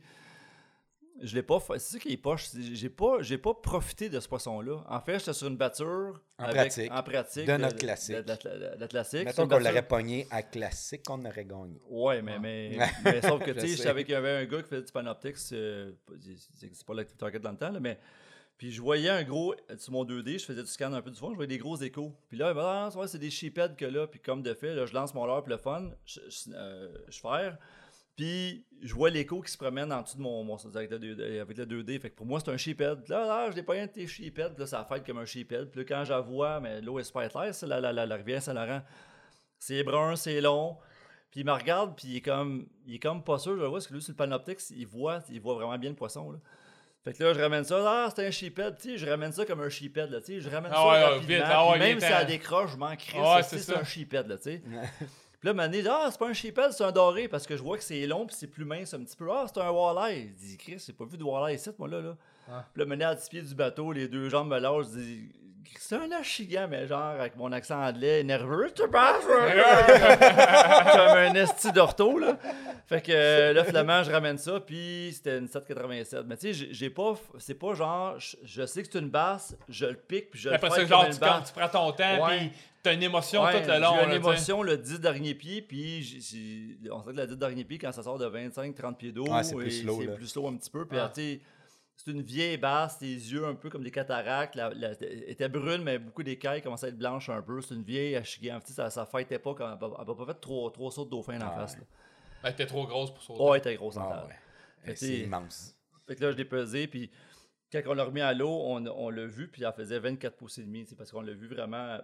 je 1.21 1.35
l'ai 1.35 1.43
pas 1.43 1.59
fait. 1.59 1.79
C'est 1.79 1.93
ça 1.93 1.99
qui 1.99 2.13
est 2.13 2.17
poche. 2.17 2.49
J'ai 2.55 2.89
pas, 2.89 3.21
j'ai 3.21 3.37
pas 3.37 3.53
profité 3.53 4.09
de 4.09 4.19
ce 4.19 4.27
poisson-là. 4.27 4.83
En 4.87 4.99
fait, 5.01 5.19
j'étais 5.19 5.33
sur 5.33 5.47
une 5.47 5.57
batture. 5.57 6.21
En 6.37 6.45
avec- 6.45 6.55
pratique. 6.55 6.91
En 6.91 7.03
pratique. 7.03 7.45
De 7.47 7.57
notre 7.57 7.77
classique. 7.77 8.15
De, 8.15 8.21
de- 8.21 8.27
de- 8.27 8.75
de 8.75 8.79
la 8.79 8.87
classique. 8.87 9.25
Mettons 9.25 9.47
qu'on 9.47 9.59
l'aurait 9.59 9.87
pogné 9.87 10.27
à 10.31 10.43
classique, 10.43 11.03
on 11.09 11.23
aurait 11.25 11.45
gagné. 11.45 11.81
Ouais, 11.89 12.21
mais, 12.21 12.39
mais, 12.39 12.77
mais 13.03 13.21
sauf 13.21 13.43
que, 13.43 13.51
tu 13.51 13.59
sais, 13.61 13.67
je 13.67 13.75
savais 13.81 14.03
qu'il 14.03 14.13
y 14.13 14.15
avait 14.15 14.31
un 14.31 14.45
gars 14.45 14.61
qui 14.61 14.69
faisait 14.69 14.83
du 14.83 14.91
panoptics, 14.91 15.35
euh, 15.51 15.91
c'est 16.55 16.85
pas 16.85 16.93
l'active 16.93 17.17
target 17.17 17.39
dans 17.39 17.51
le 17.51 17.57
temps, 17.57 17.71
là, 17.71 17.79
mais. 17.79 17.99
Puis 18.57 18.71
je 18.73 18.81
voyais 18.81 19.07
un 19.09 19.23
gros, 19.23 19.55
sur 19.77 19.93
mon 19.93 20.03
2D, 20.03 20.37
je 20.37 20.43
faisais 20.43 20.61
du 20.61 20.67
scan 20.67 20.91
un 20.91 21.01
peu 21.01 21.11
du 21.11 21.17
fond, 21.17 21.29
je 21.31 21.35
voyais 21.35 21.47
des 21.47 21.57
gros 21.57 21.77
échos. 21.77 22.13
Puis 22.27 22.37
là, 22.37 22.53
ben, 22.53 22.89
ah, 22.93 23.07
c'est 23.07 23.17
des 23.17 23.29
sheepheads 23.29 23.75
que 23.77 23.85
là, 23.85 24.05
puis 24.05 24.19
comme 24.19 24.43
de 24.43 24.53
fait, 24.53 24.75
là, 24.75 24.85
je 24.85 24.93
lance 24.93 25.13
mon 25.13 25.25
leurre, 25.25 25.43
puis 25.45 25.53
le 25.53 25.57
fun, 25.57 25.91
je, 26.05 26.19
je, 26.27 26.51
euh, 26.53 26.89
je 27.07 27.19
fais. 27.21 27.53
Puis 28.19 28.65
je 28.81 28.93
vois 28.93 29.09
l'écho 29.09 29.39
qui 29.41 29.49
se 29.49 29.57
promène 29.57 29.93
en 29.93 30.01
dessous 30.01 30.17
de 30.17 30.21
mon, 30.21 30.43
mon 30.43 30.57
avec, 30.75 30.91
le 30.91 30.99
2D, 30.99 31.39
avec 31.39 31.57
le 31.57 31.65
2D. 31.65 32.01
Fait 32.01 32.09
que 32.09 32.15
pour 32.15 32.25
moi, 32.25 32.41
c'est 32.43 32.51
un 32.51 32.57
sheephead. 32.57 33.07
Là, 33.07 33.25
là, 33.25 33.49
je 33.49 33.55
l'ai 33.55 33.63
pas 33.63 33.75
un 33.75 33.85
de 33.85 33.91
tes 33.91 34.07
sheepheads. 34.07 34.49
Puis 34.49 34.59
là, 34.59 34.67
ça 34.67 34.85
fait 34.91 35.05
comme 35.05 35.19
un 35.19 35.25
sheephead. 35.25 35.69
Puis 35.71 35.79
là, 35.79 35.85
quand 35.87 36.03
je 36.03 36.11
la 36.11 36.19
vois, 36.19 36.59
mais 36.59 36.81
l'eau 36.81 36.99
est 36.99 37.05
super 37.05 37.29
claire, 37.29 37.55
c'est 37.55 37.65
la, 37.65 37.79
la, 37.79 37.93
la, 37.93 38.05
la 38.05 38.15
rivière 38.15 38.41
Saint-Laurent. 38.43 38.81
C'est 39.57 39.83
brun, 39.83 40.17
c'est 40.17 40.41
long. 40.41 40.75
Puis 41.31 41.39
il 41.41 41.45
me 41.45 41.53
regarde, 41.53 41.95
puis 41.95 42.09
il 42.09 42.15
est 42.17 42.21
comme, 42.21 42.67
il 42.85 42.95
est 42.95 42.99
comme 42.99 43.23
pas 43.23 43.39
sûr. 43.39 43.53
Je 43.55 43.61
le 43.61 43.67
vois, 43.67 43.77
parce 43.77 43.87
que 43.87 43.93
lui, 43.93 44.01
sur 44.01 44.11
le 44.11 44.17
panoptix, 44.17 44.73
il 44.75 44.85
voit, 44.85 45.19
il 45.29 45.39
voit 45.39 45.53
vraiment 45.53 45.77
bien 45.77 45.91
le 45.91 45.95
poisson. 45.95 46.29
Là. 46.33 46.39
Fait 47.05 47.13
que 47.13 47.23
là, 47.23 47.33
je 47.33 47.39
ramène 47.39 47.63
ça. 47.63 47.81
Ah, 47.87 48.09
c'est 48.13 48.27
un 48.27 48.31
sheephead. 48.31 48.75
Tu 48.81 48.89
sais, 48.89 48.97
je 48.97 49.07
ramène 49.09 49.31
ça 49.31 49.45
comme 49.45 49.61
un 49.61 49.69
sheephead. 49.69 50.09
Là, 50.09 50.19
tu 50.19 50.25
sais, 50.25 50.41
je 50.41 50.49
ramène 50.49 50.73
Ah 50.73 50.75
ça 50.75 50.85
ouais, 50.85 50.91
ouais, 50.91 51.03
rapidement. 51.05 51.27
vite. 51.35 51.43
Ah 51.45 51.69
ouais, 51.71 51.79
même 51.79 51.99
si 52.01 52.05
ça 52.07 52.25
décroche, 52.25 52.71
je 52.71 52.77
m'en 52.77 52.93
crisse. 52.97 53.15
Ah 53.23 53.41
c'est 53.43 53.75
un 53.77 53.83
sheephead. 53.85 54.27
Là, 54.27 54.35
tu 54.35 54.43
sais. 54.43 54.61
Puis 55.39 55.47
là, 55.47 55.53
Mané 55.53 55.81
dit 55.81 55.87
Ah, 55.89 56.07
c'est 56.11 56.19
pas 56.19 56.27
un 56.27 56.33
sheephead, 56.33 56.71
c'est 56.71 56.83
un 56.83 56.91
doré 56.91 57.27
parce 57.27 57.47
que 57.47 57.55
je 57.55 57.63
vois 57.63 57.77
que 57.77 57.83
c'est 57.83 58.05
long 58.05 58.25
puis 58.25 58.35
c'est 58.37 58.47
plus 58.47 58.65
mince 58.65 58.93
un 58.93 58.99
petit 59.03 59.15
peu. 59.15 59.27
Ah, 59.31 59.45
c'est 59.47 59.59
un 59.61 59.69
walleye. 59.69 60.25
Il 60.27 60.33
dit 60.35 60.57
Chris, 60.57 60.83
j'ai 60.85 60.93
pas 60.93 61.05
vu 61.05 61.17
de 61.17 61.23
walleye 61.23 61.55
ici, 61.55 61.69
moi 61.79 61.87
là. 61.87 62.01
là. 62.01 62.15
Ah. 62.51 62.65
Puis 62.73 62.79
là, 62.81 62.85
Mané 62.85 63.05
à 63.05 63.15
10 63.15 63.29
pieds 63.29 63.41
du 63.41 63.55
bateau, 63.55 63.91
les 63.91 64.07
deux 64.07 64.27
jambes 64.29 64.49
me 64.49 64.59
lâchent. 64.59 64.87
Je 64.93 64.99
dis 64.99 65.29
C'est 65.77 65.95
un 65.95 66.11
achigan, 66.11 66.67
mais 66.69 66.87
genre 66.87 67.01
avec 67.01 67.35
mon 67.37 67.51
accent 67.51 67.81
anglais 67.81 68.23
nerveux. 68.23 68.71
Tu 68.75 68.87
passes, 68.89 69.23
Comme 69.99 71.17
un 71.17 71.33
esti 71.35 71.71
d'orto, 71.71 72.17
là. 72.17 72.37
Fait 72.87 73.01
que 73.01 73.11
euh, 73.13 73.53
là, 73.53 73.63
finalement, 73.63 74.01
je 74.03 74.11
ramène 74.11 74.37
ça, 74.39 74.59
puis 74.59 75.11
c'était 75.13 75.37
une 75.37 75.47
787. 75.47 76.25
Mais 76.25 76.37
tu 76.37 76.53
sais, 76.53 76.67
j'ai- 76.71 76.89
pas. 76.89 77.13
C'est 77.37 77.53
pas 77.53 77.73
genre, 77.75 78.19
je, 78.19 78.35
je 78.43 78.65
sais 78.65 78.81
que 78.81 78.89
c'est 78.91 78.97
une 78.99 79.09
basse, 79.09 79.55
je 79.69 79.85
le 79.85 79.93
pique, 79.95 80.31
puis 80.31 80.39
je 80.39 80.49
le 80.49 80.55
Après 80.55 80.69
fais 80.69 80.75
ça, 80.75 80.81
comme 80.81 80.89
genre, 80.89 81.05
une 81.05 81.13
tu, 81.13 81.19
basse. 81.19 81.29
quand 81.29 81.41
tu 81.43 81.53
prends 81.53 81.69
ton 81.85 81.91
temps, 81.91 82.27
puis 82.27 82.51
t'as 82.83 82.93
une 82.93 83.03
émotion 83.03 83.43
Ouais, 83.43 83.61
tout 83.61 83.69
le 83.69 83.79
long. 83.79 83.95
J'ai 83.97 84.03
une 84.03 84.09
là, 84.09 84.15
émotion 84.15 84.63
le 84.63 84.77
10 84.77 84.99
derniers 84.99 85.35
pieds, 85.35 85.61
puis 85.61 86.01
on 86.91 87.03
sait 87.03 87.11
que 87.11 87.17
la 87.17 87.27
10 87.27 87.37
derniers 87.37 87.63
pieds, 87.65 87.77
quand 87.77 87.91
ça 87.91 88.03
sort 88.03 88.17
de 88.17 88.25
25-30 88.27 88.95
pieds 88.97 89.11
d'eau, 89.11 89.27
Ouais, 89.27 89.43
c'est 89.43 89.55
plus. 89.55 89.71
C'est 89.85 90.15
plus 90.15 90.27
slow 90.27 90.47
un 90.47 90.55
petit 90.57 90.69
peu. 90.69 90.85
Puis, 90.85 90.97
Ah. 90.97 91.11
tu 91.13 91.21
sais, 91.21 91.41
c'est 91.95 92.11
une 92.11 92.21
vieille 92.21 92.57
basse, 92.57 92.97
tes 92.99 93.05
yeux 93.07 93.45
un 93.45 93.55
peu 93.55 93.69
comme 93.69 93.83
des 93.83 93.91
cataractes. 93.91 94.55
La, 94.55 94.69
la- 94.73 94.91
elle 95.01 95.25
était 95.27 95.49
brune, 95.49 95.83
mais 95.83 95.99
beaucoup 95.99 96.23
d'écailles 96.23 96.61
commençaient 96.61 96.85
à 96.87 96.89
être 96.89 96.97
blanches 96.97 97.29
un 97.29 97.41
peu. 97.41 97.59
C'est 97.61 97.75
une 97.75 97.83
vieille 97.83 98.15
achigan. 98.15 98.59
Tu 98.61 98.67
sais, 98.67 98.73
ça, 98.73 98.89
ça 98.89 99.05
fêtait 99.05 99.39
pas 99.39 99.53
quand 99.53 99.65
elle 99.81 99.89
n'a 100.07 100.15
pas 100.15 100.25
fait 100.25 100.39
trois, 100.39 100.71
trois 100.71 100.91
sauts 100.91 101.05
de 101.05 101.09
dauphin 101.09 101.39
en 101.41 101.47
Ah 101.51 101.55
face. 101.59 101.77
Là. 101.77 101.83
Ben, 102.43 102.53
t'es 102.53 102.65
trop 102.65 102.87
grosse 102.87 103.11
pour 103.13 103.21
sauter. 103.21 103.39
Oh, 103.43 103.53
elle 103.53 103.59
était 103.59 103.75
grosse 103.75 103.97
en 103.97 104.09
Ah 104.09 104.25
ouais. 104.27 104.35
Que, 104.93 104.95
C'est 104.97 105.17
immense. 105.19 105.75
fait 106.07 106.15
que 106.15 106.23
là, 106.23 106.31
je 106.31 106.37
l'ai 106.37 106.45
pesé, 106.45 106.87
puis 106.87 107.11
quand 107.69 107.81
on 107.87 107.93
l'a 107.93 108.05
remis 108.05 108.21
à 108.21 108.33
l'eau, 108.33 108.47
on, 108.49 108.85
on 108.87 109.09
l'a 109.09 109.25
vu, 109.25 109.49
puis 109.49 109.63
elle 109.65 109.73
faisait 109.73 109.99
24 109.99 110.37
pouces 110.37 110.57
et 110.57 110.63
demi, 110.63 110.85
sais, 110.85 110.95
parce 110.95 111.11
qu'on 111.11 111.19
l'a 111.21 111.33
vu 111.33 111.47
vraiment, 111.49 111.97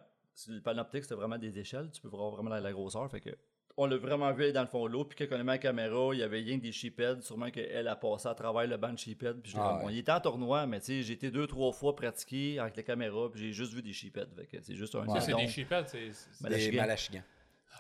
le 0.47 0.61
panoptique, 0.61 1.03
c'était 1.03 1.15
vraiment 1.15 1.37
des 1.37 1.57
échelles, 1.59 1.89
tu 1.91 2.01
peux 2.01 2.07
voir 2.09 2.29
vraiment 2.31 2.49
la, 2.49 2.59
la 2.59 2.71
grosseur, 2.71 3.09
fait 3.09 3.21
que 3.21 3.29
on 3.77 3.87
l'a 3.87 3.97
vraiment 3.97 4.31
vu 4.31 4.43
aller 4.43 4.53
dans 4.53 4.61
le 4.61 4.67
fond 4.67 4.85
de 4.85 4.91
l'eau, 4.93 5.03
puis 5.03 5.17
quand 5.27 5.35
on 5.35 5.39
a 5.39 5.43
mis 5.43 5.47
la 5.47 5.57
caméra, 5.57 6.09
il 6.13 6.19
y 6.19 6.23
avait 6.23 6.39
rien 6.39 6.57
que 6.57 6.63
des 6.63 6.71
sheepheads, 6.71 7.21
sûrement 7.21 7.51
qu'elle 7.51 7.87
a 7.89 7.95
passé 7.97 8.29
à 8.29 8.33
travers 8.33 8.65
le 8.67 8.77
banc 8.77 8.93
de 8.93 8.97
sheephead, 8.97 9.41
puis 9.41 9.51
je 9.51 9.57
l'ai 9.57 9.63
Ah 9.63 9.81
il 9.89 9.97
était 9.97 10.13
en 10.13 10.21
tournoi, 10.21 10.65
mais 10.65 10.79
tu 10.79 10.85
sais, 10.85 11.03
j'ai 11.03 11.13
été 11.13 11.29
deux, 11.29 11.45
trois 11.45 11.73
fois 11.73 11.93
pratiqué 11.93 12.57
avec 12.57 12.77
la 12.77 12.83
caméra, 12.83 13.29
puis 13.29 13.41
j'ai 13.41 13.51
juste 13.51 13.73
vu 13.73 13.81
des 13.81 13.91
sheepheads, 13.91 14.33
fait 14.33 14.45
que 14.47 14.61
c'est 14.61 14.75
juste 14.75 14.95
un 14.95 15.05
c'est 15.19 15.33
des 15.33 15.47
sheepheads. 15.47 15.87
c'est- 15.87 16.41
Ben, 16.41 16.49
Des 16.57 16.71
Malachigan. 16.71 17.21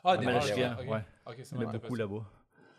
Ah, 0.03 0.17
des 0.17 0.25
ah, 0.27 0.31
Malachigan, 0.31 0.75
ok. 0.79 0.87
ouais. 0.89 0.99
Ok, 1.27 1.35
c'est 1.43 1.55
Il 1.55 1.55
y 1.55 1.57
en 1.57 1.61
moi 1.61 1.69
a 1.69 1.73
qui 1.73 1.79
beaucoup 1.79 1.95
là-bas. 1.95 2.25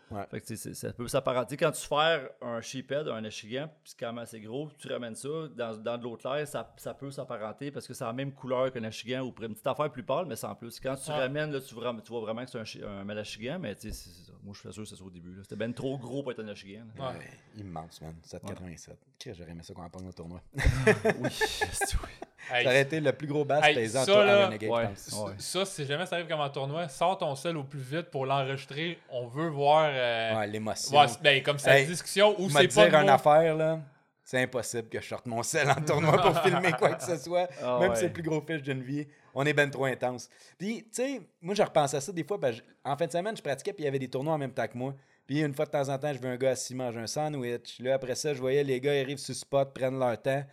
Ouais. 0.09 0.25
Fait 0.31 0.39
que, 0.41 0.55
ça 0.73 0.93
peut 0.93 1.07
s'apparenter. 1.07 1.57
Quand 1.57 1.71
tu 1.71 1.85
fais 1.85 2.31
un 2.41 2.61
sheephead, 2.61 3.07
un 3.09 3.23
achigan, 3.25 3.67
puis 3.83 3.91
c'est 3.91 3.99
quand 3.99 4.07
même 4.13 4.19
assez 4.23 4.39
gros, 4.39 4.69
tu 4.77 4.87
ramènes 4.91 5.15
ça 5.15 5.27
dans, 5.55 5.75
dans 5.75 5.97
de 5.97 6.03
l'eau 6.03 6.15
claire, 6.15 6.47
ça, 6.47 6.73
ça 6.77 6.93
peut 6.93 7.11
s'apparenter 7.11 7.71
parce 7.71 7.85
que 7.85 7.93
c'est 7.93 8.05
la 8.05 8.13
même 8.13 8.31
couleur 8.31 8.71
qu'un 8.71 8.83
achigan 8.85 9.21
ou 9.23 9.33
une 9.43 9.53
petite 9.53 9.67
affaire 9.67 9.91
plus 9.91 10.03
pâle, 10.03 10.25
mais 10.25 10.35
sans 10.37 10.55
plus. 10.55 10.79
Quand 10.79 10.95
tu 10.95 11.11
Ah. 11.11 11.17
ramènes, 11.17 11.51
là, 11.51 11.59
tu, 11.59 11.75
vois, 11.75 11.93
tu 12.03 12.09
vois 12.11 12.21
vraiment 12.21 12.45
que 12.45 12.51
c'est 12.65 12.83
un, 12.83 12.99
un 12.99 13.03
malachigan, 13.03 13.59
mais 13.59 13.75
tu 13.75 13.81
sais, 13.89 13.91
c'est- 13.93 14.09
c'est 14.09 14.25
ça. 14.27 14.33
moi 14.43 14.53
je 14.53 14.59
suis 14.61 14.71
sûr 14.73 14.83
que 14.83 14.89
c'est 14.89 14.95
ça 14.95 15.03
au 15.03 15.09
début. 15.09 15.33
là. 15.35 15.41
C'était 15.43 15.55
ben 15.57 15.73
trop 15.73 15.97
gros 15.97 16.23
pour 16.23 16.31
être 16.31 16.41
un 16.43 16.47
achigan. 16.47 16.85
là. 16.97 17.09
Ouais. 17.11 17.17
Ouais, 17.17 17.29
immense, 17.61 18.01
man. 18.01 18.15
787. 18.23 18.97
Qu'est-ce 19.19 19.33
que 19.33 19.37
J'aurais 19.39 19.51
aimé 19.51 19.63
ça 19.63 19.73
qu'on 19.73 19.83
en 19.83 19.89
pogne 19.89 20.07
au 20.07 20.13
tournoi. 20.13 20.41
oui, 20.55 21.29
c'est- 21.31 21.95
oui. 21.95 22.09
Hey, 22.51 22.63
Ça 22.63 22.69
aurait 22.69 22.81
été 22.81 22.99
le 22.99 23.11
plus 23.13 23.27
gros 23.27 23.43
bass 23.45 23.65
Hey, 23.65 23.75
pesant 23.75 24.05
ça, 24.05 24.23
là, 24.25 24.45
Renegade, 24.45 24.69
ouais. 24.69 24.89
Ça, 25.37 25.65
si 25.65 25.85
jamais 25.85 26.05
ça 26.05 26.15
arrive 26.15 26.27
comme 26.27 26.39
en 26.39 26.49
tournoi, 26.49 26.87
sors 26.87 27.17
ton 27.17 27.35
sel 27.35 27.57
au 27.57 27.63
plus 27.63 27.79
vite 27.79 28.09
pour 28.11 28.25
l'enregistrer. 28.25 28.97
On 29.09 29.27
veut 29.27 29.49
voir, 29.49 29.89
euh, 29.91 30.35
Ouais, 30.37 30.47
l'émotion. 30.47 30.97
ben, 31.21 31.43
comme 31.43 31.59
sa 31.59 31.77
Hey, 31.79 31.85
discussion 31.85 32.35
ou 32.39 32.49
c'est 32.49 32.67
pas 32.73 32.87
dire 32.89 32.99
une 33.01 33.09
affaire, 33.09 33.55
là. 33.55 33.79
C'est 34.23 34.41
impossible 34.41 34.89
que 34.89 34.99
je 34.99 35.07
sorte 35.07 35.25
mon 35.25 35.41
sel 35.41 35.69
en 35.69 35.75
tournoi 35.75 36.21
pour 36.21 36.37
filmer 36.43 36.73
quoi 36.73 36.95
que 36.95 37.03
ce 37.03 37.15
soit. 37.17 37.47
Ah 37.63 37.77
Même 37.79 37.91
ouais. 37.91 37.95
si 37.95 38.01
c'est 38.01 38.07
le 38.07 38.13
plus 38.13 38.23
gros 38.23 38.41
fiche 38.41 38.61
d'une 38.61 38.81
vie. 38.81 39.07
On 39.33 39.45
est 39.45 39.53
ben 39.53 39.69
trop 39.69 39.85
intense. 39.85 40.29
Puis, 40.57 40.83
tu 40.83 40.87
sais, 40.91 41.21
moi, 41.41 41.55
je 41.55 41.61
repense 41.63 41.93
à 41.93 42.01
ça 42.01 42.11
des 42.11 42.25
fois. 42.25 42.37
je- 42.51 42.59
en 42.83 42.97
fin 42.97 43.05
de 43.07 43.11
semaine, 43.11 43.37
je 43.37 43.41
pratiquais, 43.41 43.71
puis 43.71 43.83
il 43.83 43.85
y 43.85 43.87
avait 43.87 43.99
des 43.99 44.09
tournois 44.09 44.33
en 44.33 44.37
même 44.37 44.51
temps 44.51 44.67
que 44.67 44.77
moi. 44.77 44.93
Puis, 45.25 45.39
une 45.41 45.53
fois 45.53 45.65
de 45.65 45.71
temps 45.71 45.87
en 45.87 45.97
temps, 45.97 46.11
je 46.13 46.19
veux 46.19 46.27
un 46.29 46.35
gars 46.35 46.49
assis 46.51 46.75
manger 46.75 46.99
un 46.99 47.07
sandwich. 47.07 47.79
Là, 47.79 47.93
après 47.93 48.15
ça, 48.15 48.33
je 48.33 48.39
voyais 48.41 48.65
les 48.65 48.81
gars, 48.81 48.95
ils 48.97 49.01
arrivent 49.03 49.17
sur 49.17 49.31
le 49.31 49.37
spot, 49.37 49.73
prennent 49.73 49.97
leur 49.97 50.21
temps. 50.21 50.43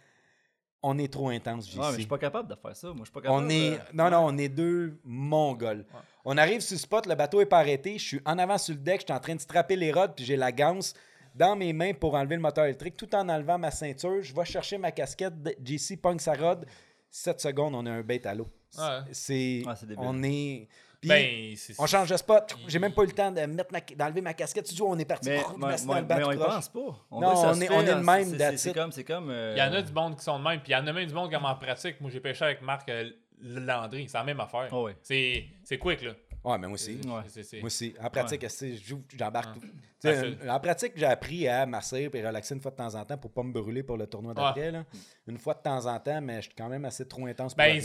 On 0.86 0.98
est 0.98 1.10
trop 1.10 1.30
intense, 1.30 1.66
JC. 1.70 1.78
Ah, 1.80 1.86
mais 1.86 1.92
je 1.94 1.98
suis 2.00 2.06
pas 2.06 2.18
capable 2.18 2.48
de 2.48 2.54
faire 2.54 2.76
ça. 2.76 2.88
Moi, 2.88 2.96
je 3.00 3.04
suis 3.04 3.12
pas 3.12 3.20
capable 3.22 3.44
On 3.44 3.48
est. 3.48 3.70
de- 3.70 3.78
Non, 3.94 4.10
non, 4.10 4.18
on 4.26 4.36
est 4.36 4.48
deux 4.50 4.98
mongols. 5.04 5.84
On 6.26 6.36
arrive 6.36 6.60
sur 6.60 6.74
le 6.74 6.78
spot, 6.80 7.06
le 7.06 7.14
bateau 7.14 7.40
est 7.40 7.46
pas 7.46 7.58
arrêté. 7.60 7.96
Je 7.98 8.04
suis 8.04 8.20
en 8.26 8.38
avant 8.38 8.58
sur 8.58 8.74
le 8.74 8.80
deck, 8.80 9.00
je 9.00 9.04
suis 9.06 9.12
en 9.12 9.20
train 9.20 9.34
de 9.34 9.40
strapper 9.40 9.76
les 9.76 9.92
rods, 9.92 10.08
puis 10.14 10.24
j'ai 10.24 10.36
la 10.36 10.52
ganse 10.52 10.92
dans 11.34 11.56
mes 11.56 11.72
mains 11.72 11.92
pour 11.94 12.14
enlever 12.14 12.36
le 12.36 12.42
moteur 12.42 12.64
électrique, 12.66 12.96
tout 12.96 13.12
en 13.14 13.28
enlevant 13.28 13.58
ma 13.58 13.70
ceinture. 13.70 14.22
Je 14.22 14.34
vais 14.34 14.44
chercher 14.44 14.76
ma 14.78 14.92
casquette. 14.92 15.34
JC 15.64 15.96
pogne 15.96 16.18
sa 16.18 16.34
rod. 16.34 16.66
7 17.10 17.40
secondes, 17.40 17.74
on 17.74 17.86
a 17.86 17.90
un 17.92 18.02
bait 18.02 18.26
à 18.26 18.34
l'eau. 18.34 18.48
Ouais. 18.76 19.00
C'est. 19.12 19.62
Ah, 19.66 19.74
on 19.98 20.22
est. 20.22 20.68
Puis, 21.06 21.08
Ben, 21.08 21.54
on 21.78 21.86
change 21.86 22.08
de 22.08 22.16
spot. 22.16 22.56
J'ai 22.66 22.78
même 22.78 22.92
pas 22.92 23.02
eu 23.02 23.06
le 23.06 23.12
temps 23.12 23.30
de 23.30 23.40
mettre 23.42 23.70
ma- 23.72 23.80
d'enlever 23.80 24.20
ma 24.22 24.32
casquette. 24.32 24.64
Tu 24.66 24.74
dis, 24.74 24.82
on 24.82 24.98
est 24.98 25.04
parti. 25.04 25.28
Mais, 25.28 25.36
me 25.38 25.66
mais- 25.66 25.76
le 25.76 25.86
mais 25.86 26.02
bateau 26.02 26.28
on 26.28 26.32
y 26.32 26.36
pense 26.38 26.68
pas. 26.70 26.80
On 27.10 27.20
Non, 27.20 27.28
on 27.36 27.60
est- 27.60 27.70
on 27.70 27.80
est 27.82 27.84
de 27.84 27.94
même, 27.94 28.56
c'est- 28.56 28.72
comme. 28.72 28.92
C'est 28.92 29.04
comme 29.04 29.30
euh, 29.30 29.52
Il 29.54 29.58
y 29.58 29.62
en 29.62 29.72
a 29.72 29.82
du 29.82 29.92
monde 29.92 30.16
qui 30.16 30.24
sont 30.24 30.38
de 30.38 30.44
même, 30.44 30.60
puis 30.60 30.72
il 30.72 30.74
y 30.74 30.76
en 30.76 30.86
a 30.86 30.92
même 30.92 31.06
du 31.06 31.12
monde 31.14 31.30
comme 31.30 31.44
en 31.44 31.54
pratique. 31.56 32.00
Moi, 32.00 32.10
j'ai 32.10 32.20
pêché 32.20 32.44
avec 32.44 32.62
Marc 32.62 32.88
euh, 32.88 33.10
Landry, 33.42 34.08
c'est 34.08 34.16
la 34.16 34.24
même 34.24 34.40
affaire. 34.40 34.68
Ah 34.72 34.84
c'est 35.02 35.78
quick, 35.78 36.02
là. 36.02 36.12
Ouais, 36.44 36.58
mais 36.58 36.66
moi 36.66 36.74
aussi. 36.74 36.96
Ouais. 36.96 37.58
Moi 37.60 37.66
aussi. 37.66 37.94
En 38.00 38.10
pratique, 38.10 38.46
je 38.46 38.76
joue, 38.76 39.02
j'embarque 39.16 39.56
Ah. 39.56 39.60
tout? 39.60 39.66
Tu 40.00 40.36
Ah, 40.48 40.56
en 40.56 40.60
pratique, 40.60 40.92
j'ai 40.96 41.06
appris 41.06 41.48
à 41.48 41.64
masser 41.64 42.10
et 42.12 42.26
relaxer 42.26 42.54
une 42.54 42.60
fois 42.60 42.70
de 42.70 42.76
temps 42.76 42.94
en 42.94 43.04
temps 43.04 43.16
pour 43.16 43.32
pas 43.32 43.42
me 43.42 43.52
brûler 43.52 43.82
pour 43.82 43.96
le 43.96 44.06
tournoi 44.06 44.34
d'après. 44.34 44.70
là. 44.70 44.84
Une 45.26 45.38
fois 45.38 45.54
de 45.54 45.60
temps 45.62 45.86
en 45.86 45.98
temps, 45.98 46.20
mais 46.20 46.36
je 46.42 46.48
suis 46.48 46.54
quand 46.54 46.68
même 46.68 46.84
assez 46.84 47.08
trop 47.08 47.24
intense 47.26 47.54
pour 47.54 47.64
Ben, 47.64 47.80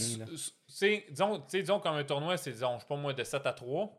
c'est- 0.68 1.06
disons, 1.10 1.44
disons, 1.50 1.80
comme 1.80 1.96
un 1.96 2.04
tournoi, 2.04 2.36
c'est, 2.38 2.52
disons, 2.52 2.76
je 2.76 2.82
sais 2.82 2.88
pas 2.88 2.98
moi, 2.98 3.14
de 3.14 3.24
7 3.24 3.46
à 3.46 3.54
3. 3.54 3.90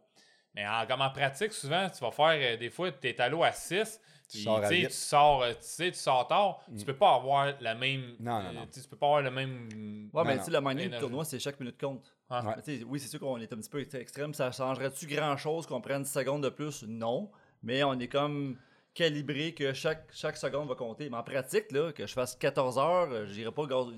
Mais 0.54 0.66
en, 0.66 0.84
comme 0.86 1.00
en 1.00 1.10
pratique, 1.10 1.52
souvent, 1.52 1.88
tu 1.88 2.00
vas 2.00 2.10
faire, 2.10 2.54
euh, 2.54 2.56
des 2.56 2.70
fois, 2.70 2.90
tu 2.92 3.08
es 3.08 3.20
à 3.20 3.28
l'eau 3.28 3.42
à 3.42 3.52
6. 3.52 4.00
Tu 4.30 4.36
puis, 4.38 4.44
sors 4.44 4.58
à 4.62 4.68
tu 4.68 4.86
tu 4.86 4.90
sors, 4.92 5.42
euh, 5.42 5.50
tu 5.52 5.56
sais, 5.62 5.90
tu 5.90 5.98
sors 5.98 6.28
tard. 6.28 6.60
Tu 6.78 6.84
peux 6.84 6.96
pas 6.96 7.14
avoir 7.16 7.52
la 7.60 7.74
même. 7.74 8.14
Non, 8.20 8.40
non, 8.42 8.48
euh, 8.48 8.52
non. 8.52 8.66
tu 8.66 8.74
sais, 8.74 8.82
Tu 8.82 8.88
peux 8.88 8.96
pas 8.96 9.06
avoir 9.06 9.22
le 9.22 9.30
même. 9.32 10.08
Ouais, 10.12 10.22
mais 10.24 10.34
Non, 10.36 10.38
tu 10.38 10.44
sais, 10.44 10.50
le 10.52 10.60
mining 10.60 10.88
du 10.90 10.98
tournoi, 10.98 11.24
c'est 11.24 11.38
chaque 11.40 11.58
minute 11.58 11.80
compte. 11.80 12.14
Ah. 12.28 12.54
Ouais. 12.66 12.84
Oui, 12.86 13.00
c'est 13.00 13.08
sûr 13.08 13.18
qu'on 13.18 13.38
est 13.38 13.52
un 13.52 13.56
petit 13.56 13.68
peu 13.68 13.80
ex- 13.80 13.92
extrême. 13.94 14.32
Ça 14.34 14.52
changerait-tu 14.52 15.06
grand-chose 15.08 15.66
qu'on 15.66 15.80
prenne 15.80 16.04
10 16.04 16.12
secondes 16.12 16.44
de 16.44 16.48
plus? 16.48 16.84
Non. 16.84 17.30
Mais 17.64 17.82
on 17.82 17.98
est 17.98 18.06
comme 18.08 18.56
calibré 18.94 19.52
que 19.52 19.72
chaque, 19.72 20.08
chaque 20.12 20.36
seconde 20.36 20.68
va 20.68 20.74
compter. 20.76 21.10
Mais 21.10 21.16
en 21.16 21.22
pratique, 21.24 21.70
là, 21.72 21.92
que 21.92 22.06
je 22.06 22.12
fasse 22.12 22.36
14 22.36 22.78
heures, 22.78 23.08
euh, 23.10 23.26
j'irai 23.26 23.50
pas 23.52 23.66
gaz- 23.66 23.88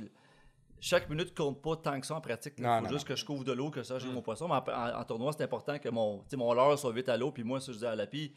Chaque 0.80 1.08
minute 1.08 1.36
compte 1.36 1.62
pas 1.62 1.76
tant 1.76 2.00
que 2.00 2.06
ça 2.06 2.16
en 2.16 2.20
pratique. 2.20 2.54
Il 2.58 2.64
Non, 2.64 2.78
faut 2.78 2.84
non, 2.84 2.88
juste 2.90 3.08
non. 3.08 3.14
que 3.14 3.20
je 3.20 3.24
couvre 3.24 3.44
de 3.44 3.52
l'eau, 3.52 3.70
que 3.70 3.82
ça, 3.84 3.98
j'ai 4.00 4.08
Mm. 4.08 4.12
mon 4.14 4.22
poisson. 4.22 4.48
Mais 4.48 4.54
en, 4.54 4.58
en- 4.96 5.00
en 5.00 5.04
tournoi, 5.04 5.32
c'est 5.32 5.44
important 5.44 5.78
que 5.78 5.88
mon, 5.88 6.18
tu 6.20 6.30
sais, 6.30 6.36
mon 6.36 6.52
leurre 6.54 6.76
soit 6.78 6.92
vite 6.92 7.08
à 7.08 7.16
l'eau. 7.16 7.30
Puis 7.30 7.44
moi, 7.44 7.60
ça, 7.60 7.70
je 7.72 7.78
dis 7.78 7.86
à 7.86 7.94
la 7.94 8.06
pie, 8.06 8.32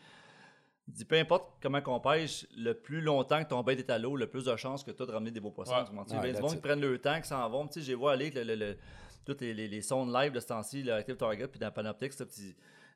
il 0.88 0.94
dit 0.94 1.06
peu 1.06 1.16
importe 1.18 1.52
comment 1.62 1.82
qu'on 1.82 2.00
pêche, 2.00 2.46
le 2.56 2.74
plus 2.74 3.02
longtemps 3.02 3.44
que 3.44 3.50
ton 3.50 3.64
bait 3.64 3.74
est 3.76 3.90
à 3.90 3.98
l'eau, 3.98 4.16
le 4.16 4.28
plus 4.28 4.46
de 4.46 4.56
chances 4.56 4.84
que 4.84 4.92
tu 4.92 5.02
as 5.02 5.06
de 5.06 5.12
ramener 5.12 5.32
des 5.32 5.40
beaux 5.40 5.52
poissons. 5.52 5.74
Ouais. 5.74 6.06
Tu? 6.06 6.12
Ouais, 6.18 6.22
Ben, 6.34 6.36
du 6.36 6.42
qui 6.56 6.62
prennent 6.62 6.82
le 6.82 6.98
temps, 7.00 7.20
qui 7.22 7.28
s'en 7.28 7.50
vont. 7.50 7.68
Tu 7.68 7.74
sais, 7.80 7.82
j'ai 7.88 7.96
vu 7.96 8.06
aller 8.08 8.26
avec 8.26 8.36
le, 8.36 8.44
le- 8.44 8.56
le- 8.56 8.78
tous 9.26 9.38
les, 9.42 9.54
les, 9.56 9.68
les 9.68 9.82
sons 9.82 10.06
live 10.06 10.32
de 10.32 10.40
ce 10.40 10.48
temps-ci, 10.48 10.84
le 10.84 10.94
Active 10.94 11.16
Target, 11.18 11.48
puis 11.48 11.60
dans 11.60 11.72
Panoptix, 11.72 12.16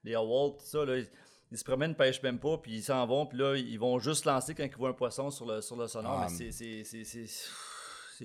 les 0.04 0.16
Walt, 0.16 0.58
tout 0.60 0.66
ça, 0.66 0.86
là, 0.86 0.98
ils, 0.98 1.08
ils 1.52 1.58
se 1.58 1.64
promènent, 1.64 1.92
ils 1.92 1.96
pêchent 1.98 2.22
même 2.22 2.38
pas, 2.38 2.58
puis 2.60 2.74
ils 2.76 2.84
s'en 2.84 3.04
vont, 3.08 3.26
puis 3.26 3.40
là, 3.40 3.56
ils 3.56 3.80
vont 3.80 3.98
juste 3.98 4.26
lancer 4.26 4.54
quand 4.54 4.64
ils 4.64 4.76
voient 4.76 4.90
un 4.90 4.94
poisson 4.94 5.32
sur 5.32 5.48
le, 5.48 5.62
sur 5.62 5.76
le 5.76 5.88
sonore. 5.88 6.20
Ah, 6.22 6.28
mais 6.30 6.36
c'est- 6.52 6.52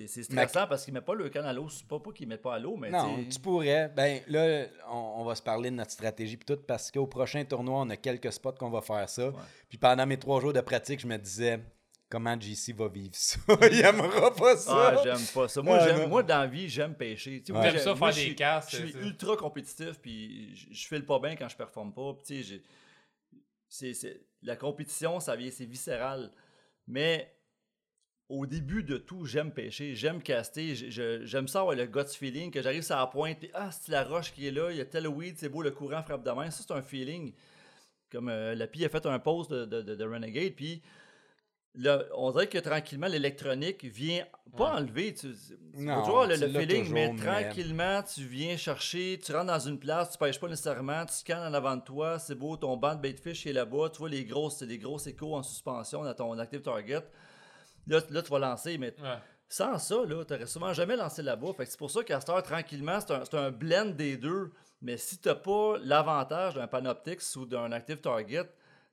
c'est- 0.07 0.23
stressant 0.23 0.67
parce 0.67 0.83
qu'ils 0.85 0.93
mettent 0.93 1.05
pas 1.05 1.13
le 1.15 1.29
canne 1.29 1.45
à 1.45 1.53
l'eau. 1.53 1.69
C'est 1.69 1.87
pas, 1.87 1.99
pas 1.99 2.11
qu'ils 2.11 2.27
mettent 2.27 2.41
pas 2.41 2.55
à 2.55 2.59
l'eau, 2.59 2.75
mais 2.77 2.89
Non, 2.89 3.15
tu 3.17 3.23
sais, 3.23 3.29
tu 3.29 3.39
pourrais. 3.39 3.89
Ben 3.89 4.21
là, 4.27 4.65
on, 4.89 5.21
on 5.21 5.23
va 5.25 5.35
se 5.35 5.41
parler 5.41 5.69
de 5.71 5.75
notre 5.75 5.91
stratégie 5.91 6.37
puis 6.37 6.45
tout 6.45 6.61
parce 6.67 6.91
qu'au 6.91 7.07
prochain 7.07 7.43
tournoi, 7.45 7.79
on 7.81 7.89
a 7.89 7.97
quelques 7.97 8.31
spots 8.33 8.53
qu'on 8.53 8.69
va 8.69 8.81
faire 8.81 9.07
ça. 9.09 9.31
Puis 9.69 9.77
pendant 9.77 10.05
mes 10.05 10.17
trois 10.17 10.39
jours 10.41 10.53
de 10.53 10.61
pratique, 10.61 10.99
je 10.99 11.07
me 11.07 11.17
disais 11.17 11.59
comment 12.09 12.39
JC 12.39 12.71
va 12.73 12.87
vivre 12.87 13.15
ça? 13.15 13.39
Il 13.71 13.79
aimera 13.81 14.33
pas 14.33 14.55
ça. 14.57 14.93
Ah, 14.95 15.01
j'aime 15.03 15.25
pas 15.33 15.47
ça. 15.47 15.61
Moi, 15.61 15.77
Ah, 15.81 16.07
moi, 16.07 16.23
dans 16.23 16.39
la 16.39 16.47
vie, 16.47 16.69
j'aime 16.69 16.95
pêcher. 16.95 17.39
Tu 17.41 17.47
sais, 17.47 17.51
Ouais. 17.53 17.59
moi, 17.59 17.69
J'aime 17.71 17.79
ça 17.81 17.95
moi, 17.95 18.11
faire 18.11 18.23
des 18.23 18.35
Je 18.69 18.85
suis 18.87 18.97
ultra 18.99 19.35
compétitif, 19.35 19.99
puis 20.01 20.55
je, 20.55 20.67
je 20.73 20.87
file 20.87 21.05
pas 21.05 21.19
bien 21.19 21.35
quand 21.35 21.49
je 21.49 21.57
performe 21.57 21.93
pas. 21.93 22.13
Puis, 22.13 22.23
tu 22.25 22.35
sais, 22.35 22.43
j'ai- 22.43 22.63
c'est, 23.67 23.93
c'est- 23.93 24.21
la 24.43 24.55
compétition, 24.55 25.19
ça 25.19 25.35
vient, 25.35 25.49
c'est 25.51 25.65
viscéral. 25.65 26.31
Mais 26.87 27.34
au 28.29 28.45
début 28.45 28.83
de 28.83 28.97
tout, 28.97 29.25
j'aime 29.25 29.51
pêcher, 29.51 29.93
j'aime 29.95 30.21
caster, 30.21 30.73
j'aime 30.75 31.47
ça 31.47 31.61
avoir 31.61 31.75
le 31.75 31.85
gut 31.85 32.07
feeling, 32.07 32.49
que 32.51 32.61
j'arrive 32.61 32.81
sur 32.83 32.95
la 32.95 33.05
pointe, 33.07 33.37
puis 33.39 33.51
ah, 33.53 33.69
c'est 33.71 33.91
la 33.91 34.03
roche 34.03 34.33
qui 34.33 34.47
est 34.47 34.51
là, 34.51 34.71
il 34.71 34.77
y 34.77 34.81
a 34.81 34.85
tel 34.85 35.07
weed, 35.07 35.35
c'est 35.37 35.49
beau, 35.49 35.61
le 35.61 35.71
courant 35.71 36.01
frappe 36.01 36.23
de 36.23 36.31
main. 36.31 36.49
Ça, 36.49 36.63
c'est 36.67 36.73
un 36.73 36.81
feeling. 36.81 37.33
Comme 38.11 38.29
euh, 38.29 38.55
la 38.55 38.67
Pi 38.67 38.83
a 38.85 38.89
fait 38.89 39.05
un 39.05 39.19
post 39.19 39.51
de, 39.51 39.65
de, 39.65 39.81
de- 39.81 39.95
de 39.95 40.03
Renegade, 40.05 40.53
puis 40.53 40.81
on 42.15 42.31
dirait 42.31 42.47
que 42.47 42.57
tranquillement, 42.57 43.07
l'électronique 43.07 43.83
vient 43.83 44.25
pas 44.55 44.75
enlever. 44.77 45.13
Tu, 45.13 45.27
tu 45.33 45.81
Non, 45.81 45.95
vas 45.97 46.01
toujours 46.03 46.25
le, 46.25 46.35
tu 46.35 46.47
le 46.47 46.59
feeling, 46.59 46.79
toujours, 46.83 46.93
mais 46.93 47.09
tranquillement, 47.17 48.01
tu 48.03 48.21
viens 48.23 48.55
chercher, 48.55 49.19
tu 49.21 49.31
rentres 49.33 49.47
dans 49.47 49.59
une 49.59 49.77
place, 49.77 50.11
tu 50.11 50.17
pêches 50.17 50.39
pas 50.39 50.47
nécessairement, 50.47 51.05
tu 51.05 51.13
scannes 51.13 51.51
en 51.51 51.53
avant 51.53 51.75
de 51.75 51.81
toi, 51.83 52.17
c'est 52.17 52.35
beau, 52.35 52.55
ton 52.55 52.77
banc 52.77 52.95
de 52.95 53.01
baitfish 53.01 53.45
est 53.45 53.53
là-bas, 53.53 53.89
tu 53.91 53.97
vois 53.99 54.09
les 54.09 54.23
grosses, 54.23 54.63
des 54.63 54.77
grosses 54.77 55.07
échos 55.07 55.35
en 55.35 55.43
suspension 55.43 56.03
dans 56.03 56.13
ton 56.13 56.39
active 56.39 56.61
target. 56.61 57.03
Là, 57.87 57.99
là, 58.09 58.21
tu 58.21 58.29
vas 58.31 58.39
lancer, 58.39 58.77
mais 58.77 58.93
Ouais. 59.01 59.17
sans 59.47 59.77
ça, 59.77 59.95
là, 60.05 60.25
tu 60.25 60.33
n'aurais 60.33 60.45
souvent 60.47 60.73
jamais 60.73 60.95
lancé 60.95 61.21
là-bas. 61.21 61.53
Fait 61.53 61.65
que 61.65 61.71
c'est 61.71 61.77
pour 61.77 61.91
ça 61.91 62.03
qu'à 62.03 62.19
cette 62.19 62.29
heure, 62.29 62.43
tranquillement, 62.43 62.99
c'est 62.99 63.11
un, 63.13 63.23
c'est 63.25 63.37
un 63.37 63.51
blend 63.51 63.85
des 63.85 64.17
deux. 64.17 64.51
Mais 64.81 64.97
si 64.97 65.17
tu 65.19 65.27
n'as 65.29 65.35
pas 65.35 65.77
l'avantage 65.81 66.55
d'un 66.55 66.67
Panoptix 66.67 67.35
ou 67.35 67.45
d'un 67.45 67.71
Active 67.71 68.01
Target, 68.01 68.49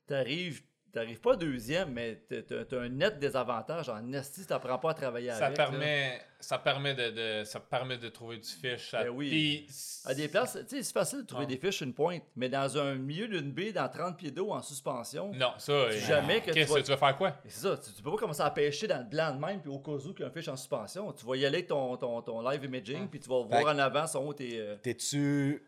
tu 0.07 0.63
n'arrives 0.99 1.19
pas 1.21 1.35
deuxième, 1.35 1.91
mais 1.91 2.21
tu 2.29 2.35
as 2.53 2.79
un 2.79 2.89
net 2.89 3.17
désavantage 3.19 3.89
en 3.89 4.11
esti 4.13 4.41
si 4.41 4.47
tu 4.47 4.53
n'apprends 4.53 4.77
pas 4.77 4.91
à 4.91 4.93
travailler 4.93 5.31
Ça 5.31 5.47
avec. 5.47 5.57
là. 5.57 5.65
permet, 5.69 6.21
ça, 6.39 6.59
permet 6.59 6.93
de, 6.93 7.09
de- 7.39 7.43
ça 7.45 7.59
permet 7.59 7.97
de 7.97 8.09
trouver 8.09 8.37
du 8.37 8.47
fish. 8.47 8.93
à- 8.93 9.03
Ben 9.03 9.09
oui. 9.09 9.65
À 10.05 10.13
des 10.13 10.27
places, 10.27 10.57
tu 10.69 10.75
sais, 10.77 10.83
c'est 10.83 10.93
facile 10.93 11.21
de 11.21 11.25
trouver 11.25 11.45
Ah. 11.47 11.51
des 11.51 11.57
fiches 11.57 11.81
une 11.81 11.93
pointe, 11.93 12.23
mais 12.35 12.49
dans 12.49 12.77
un 12.77 12.95
milieu 12.95 13.27
d'une 13.27 13.51
baie, 13.51 13.71
dans 13.71 13.87
30 13.89 14.17
pieds 14.17 14.31
d'eau 14.31 14.51
en 14.51 14.61
suspension, 14.61 15.31
Non, 15.33 15.53
ça. 15.57 15.65
Tu- 15.65 15.71
euh, 15.95 15.99
jamais 15.99 16.41
que 16.41 16.47
tu 16.47 16.51
Qu'est-ce 16.53 16.71
vas- 16.73 16.79
que 16.81 16.85
tu 16.85 16.91
vas 16.91 16.97
faire 16.97 17.17
quoi? 17.17 17.33
C'est 17.47 17.61
ça, 17.67 17.77
tu, 17.77 17.91
tu 17.93 18.01
peux 18.03 18.11
pas 18.11 18.17
commencer 18.17 18.41
à 18.41 18.51
pêcher 18.51 18.87
dans 18.87 18.99
le 18.99 19.05
blanc 19.09 19.33
de 19.33 19.39
même, 19.43 19.61
puis 19.61 19.71
au 19.71 19.79
cas 19.79 19.91
où 19.91 19.99
qu'il 20.13 20.19
y 20.19 20.23
a 20.23 20.27
un 20.27 20.31
fiche 20.31 20.47
en 20.47 20.55
suspension. 20.55 21.11
Tu 21.13 21.25
vas 21.25 21.35
y 21.37 21.45
aller 21.45 21.57
avec 21.57 21.67
ton, 21.67 21.97
ton, 21.97 22.21
ton 22.21 22.41
live 22.47 22.63
imaging, 22.65 23.07
puis 23.07 23.19
tu 23.19 23.29
vas 23.29 23.41
voir 23.43 23.73
en 23.75 23.79
avant 23.79 24.05
son 24.05 24.27
haut 24.27 24.33
tes. 24.33 24.59
euh, 24.59 24.75
T'es-tu. 24.81 25.63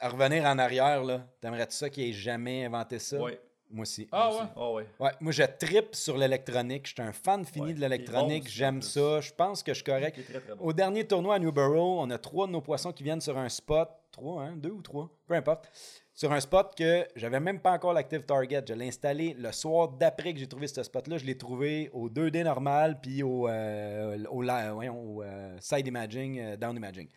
À 0.00 0.10
revenir 0.10 0.44
en 0.44 0.58
arrière, 0.58 1.02
là, 1.02 1.26
t'aimerais-tu 1.40 1.74
ça 1.74 1.90
qu'il 1.90 2.04
ait 2.08 2.12
jamais 2.12 2.64
inventé 2.64 3.00
ça? 3.00 3.18
Ouais. 3.18 3.40
Moi 3.70 3.82
aussi. 3.82 4.08
Ah 4.12 4.28
aussi. 4.30 4.38
ouais? 4.40 4.46
Ah 4.56 4.70
ouais. 4.72 4.86
Ouais, 5.00 5.10
moi, 5.20 5.32
je 5.32 5.42
trippe 5.42 5.94
sur 5.94 6.16
l'électronique. 6.16 6.86
Je 6.86 6.92
suis 6.94 7.02
un 7.02 7.12
fan 7.12 7.44
fini 7.44 7.66
Ouais, 7.68 7.74
de 7.74 7.80
l'électronique. 7.80 8.48
J'aime 8.48 8.80
ça. 8.82 9.20
Je 9.20 9.32
pense 9.32 9.62
que 9.62 9.72
je 9.72 9.76
suis 9.76 9.84
correct. 9.84 10.16
Il 10.16 10.20
est 10.22 10.24
très, 10.24 10.40
très 10.40 10.54
bon. 10.54 10.64
Au 10.64 10.72
dernier 10.72 11.06
tournoi 11.06 11.34
à 11.34 11.38
Newborough, 11.38 11.98
on 12.00 12.10
a 12.10 12.18
trois 12.18 12.46
de 12.46 12.52
nos 12.52 12.60
poissons 12.62 12.92
qui 12.92 13.02
viennent 13.02 13.20
sur 13.20 13.36
un 13.36 13.48
spot. 13.48 13.88
Trois, 14.10 14.42
hein? 14.42 14.56
Deux 14.56 14.70
ou 14.70 14.80
trois? 14.82 15.10
Peu 15.26 15.34
importe. 15.34 15.68
Sur 16.14 16.32
un 16.32 16.40
spot 16.40 16.74
que 16.76 17.06
j'avais 17.14 17.38
même 17.38 17.60
pas 17.60 17.72
encore 17.72 17.92
l'active 17.92 18.24
target. 18.24 18.64
Je 18.66 18.74
l'ai 18.74 18.88
installé 18.88 19.34
le 19.38 19.52
soir 19.52 19.88
d'après 19.88 20.32
que 20.32 20.40
j'ai 20.40 20.48
trouvé 20.48 20.66
ce 20.66 20.82
spot-là. 20.82 21.18
Je 21.18 21.24
l'ai 21.24 21.38
trouvé 21.38 21.90
au 21.92 22.08
2D 22.08 22.42
normal 22.42 22.98
puis 23.00 23.22
au, 23.22 23.46
euh, 23.48 24.18
au, 24.30 24.42
la- 24.42 24.72
voyons, 24.72 24.98
au, 25.00 25.22
euh, 25.22 25.56
side 25.60 25.86
imaging, 25.86 26.40
euh, 26.40 26.56
down 26.56 26.76
imaging. 26.76 27.08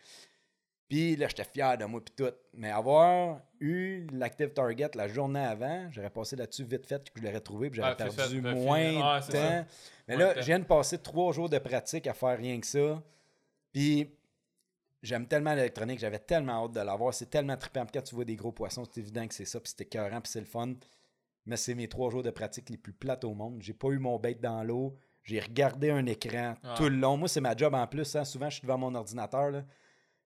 Puis 0.92 1.16
là, 1.16 1.26
j'étais 1.26 1.44
fier 1.44 1.78
de 1.78 1.86
moi 1.86 2.02
puis 2.04 2.12
tout. 2.14 2.30
Mais 2.52 2.70
avoir 2.70 3.40
eu 3.60 4.06
l'active 4.12 4.52
target 4.52 4.90
la 4.94 5.08
journée 5.08 5.40
avant, 5.40 5.88
j'aurais 5.90 6.10
passé 6.10 6.36
là-dessus 6.36 6.64
vite 6.64 6.84
fait 6.86 7.10
que 7.10 7.18
je 7.18 7.24
l'aurais 7.26 7.40
trouvé 7.40 7.70
puis 7.70 7.78
j'aurais 7.78 7.92
Ah, 7.92 7.94
perdu 7.94 8.42
fait, 8.42 8.54
moins. 8.54 9.00
Ah, 9.02 9.20
de 9.20 9.24
temps. 9.24 9.32
ça. 9.32 9.64
Mais 10.06 10.16
Moins 10.16 10.26
là, 10.26 10.34
je 10.36 10.44
viens 10.44 10.58
de 10.58 10.64
passer 10.64 10.98
trois 10.98 11.32
jours 11.32 11.48
de 11.48 11.56
pratique 11.58 12.06
à 12.06 12.12
faire 12.12 12.36
rien 12.36 12.60
que 12.60 12.66
ça. 12.66 13.02
Puis 13.72 14.10
j'aime 15.02 15.26
tellement 15.26 15.54
l'électronique, 15.54 15.98
j'avais 15.98 16.18
tellement 16.18 16.64
hâte 16.66 16.72
de 16.72 16.80
l'avoir. 16.80 17.14
C'est 17.14 17.30
tellement 17.30 17.56
trippant. 17.56 17.86
Quand 17.90 18.02
tu 18.02 18.14
vois 18.14 18.26
des 18.26 18.36
gros 18.36 18.52
poissons, 18.52 18.84
c'est 18.84 19.00
évident 19.00 19.26
que 19.26 19.32
c'est 19.34 19.46
ça. 19.46 19.60
Puis 19.60 19.70
c'était 19.70 19.84
écœurant, 19.84 20.20
puis 20.20 20.30
c'est 20.30 20.40
le 20.40 20.46
fun. 20.46 20.74
Mais 21.46 21.56
c'est 21.56 21.74
mes 21.74 21.88
trois 21.88 22.10
jours 22.10 22.22
de 22.22 22.30
pratique 22.30 22.68
les 22.68 22.76
plus 22.76 22.92
plates 22.92 23.24
au 23.24 23.32
monde. 23.32 23.62
J'ai 23.62 23.72
pas 23.72 23.88
eu 23.88 23.98
mon 23.98 24.18
bait 24.18 24.34
dans 24.34 24.62
l'eau. 24.62 24.94
J'ai 25.24 25.40
regardé 25.40 25.90
un 25.90 26.04
écran 26.04 26.54
Ah. 26.62 26.74
tout 26.76 26.90
le 26.90 26.96
long. 26.96 27.16
Moi, 27.16 27.28
c'est 27.28 27.40
ma 27.40 27.56
job 27.56 27.72
en 27.74 27.86
plus. 27.86 28.14
hein. 28.14 28.24
Souvent, 28.24 28.50
je 28.50 28.56
suis 28.56 28.62
devant 28.62 28.76
mon 28.76 28.94
ordinateur. 28.94 29.50
Là. 29.50 29.62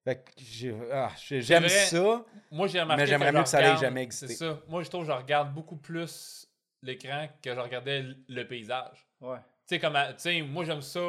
Fait 0.06 0.24
que 0.24 0.30
j'ai- 0.38 0.72
ah, 0.92 1.10
j'ai- 1.18 1.42
j'aime 1.42 1.64
vrai. 1.64 1.68
ça. 1.68 2.24
Moi, 2.52 2.68
j'ai 2.68 2.80
remarqué 2.80 3.02
Mais 3.02 3.06
j'aimerais 3.08 3.32
que 3.32 3.36
mieux 3.38 3.42
que 3.42 3.48
ça 3.48 3.60
n'ait 3.60 3.76
jamais 3.76 4.04
existé. 4.04 4.28
C'est 4.28 4.34
ça. 4.36 4.60
Moi, 4.68 4.84
je 4.84 4.88
trouve 4.88 5.00
que 5.04 5.08
je 5.12 5.16
regarde 5.16 5.52
beaucoup 5.52 5.76
plus 5.76 6.48
l'écran 6.80 7.26
que 7.42 7.52
je 7.52 7.58
regardais 7.58 8.04
le 8.28 8.42
paysage. 8.46 9.04
Ouais. 9.20 9.38
Tu 9.38 9.42
sais, 9.74 9.78
comme, 9.80 9.94
tu 10.10 10.14
sais, 10.18 10.42
moi, 10.42 10.64
j'aime 10.64 10.80
ça, 10.80 11.00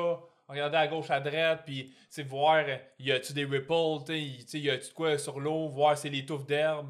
regarder 0.47 0.77
à 0.77 0.87
gauche, 0.87 1.11
à 1.11 1.19
droite, 1.19 1.61
puis, 1.63 1.93
tu 2.11 2.23
voir, 2.23 2.65
y 2.97 3.11
a-tu 3.11 3.33
des 3.33 3.45
ripples, 3.45 3.99
tu 3.99 4.05
sais, 4.13 4.19
y- 4.19 4.37
tu 4.45 4.49
sais, 4.49 4.59
y 4.61 4.69
a-tu 4.71 4.87
de 4.89 4.93
quoi 4.93 5.15
sur 5.19 5.39
l'eau, 5.39 5.69
voir 5.69 5.95
c'est 5.95 6.09
les 6.09 6.25
touffes 6.25 6.47
d'herbe. 6.47 6.89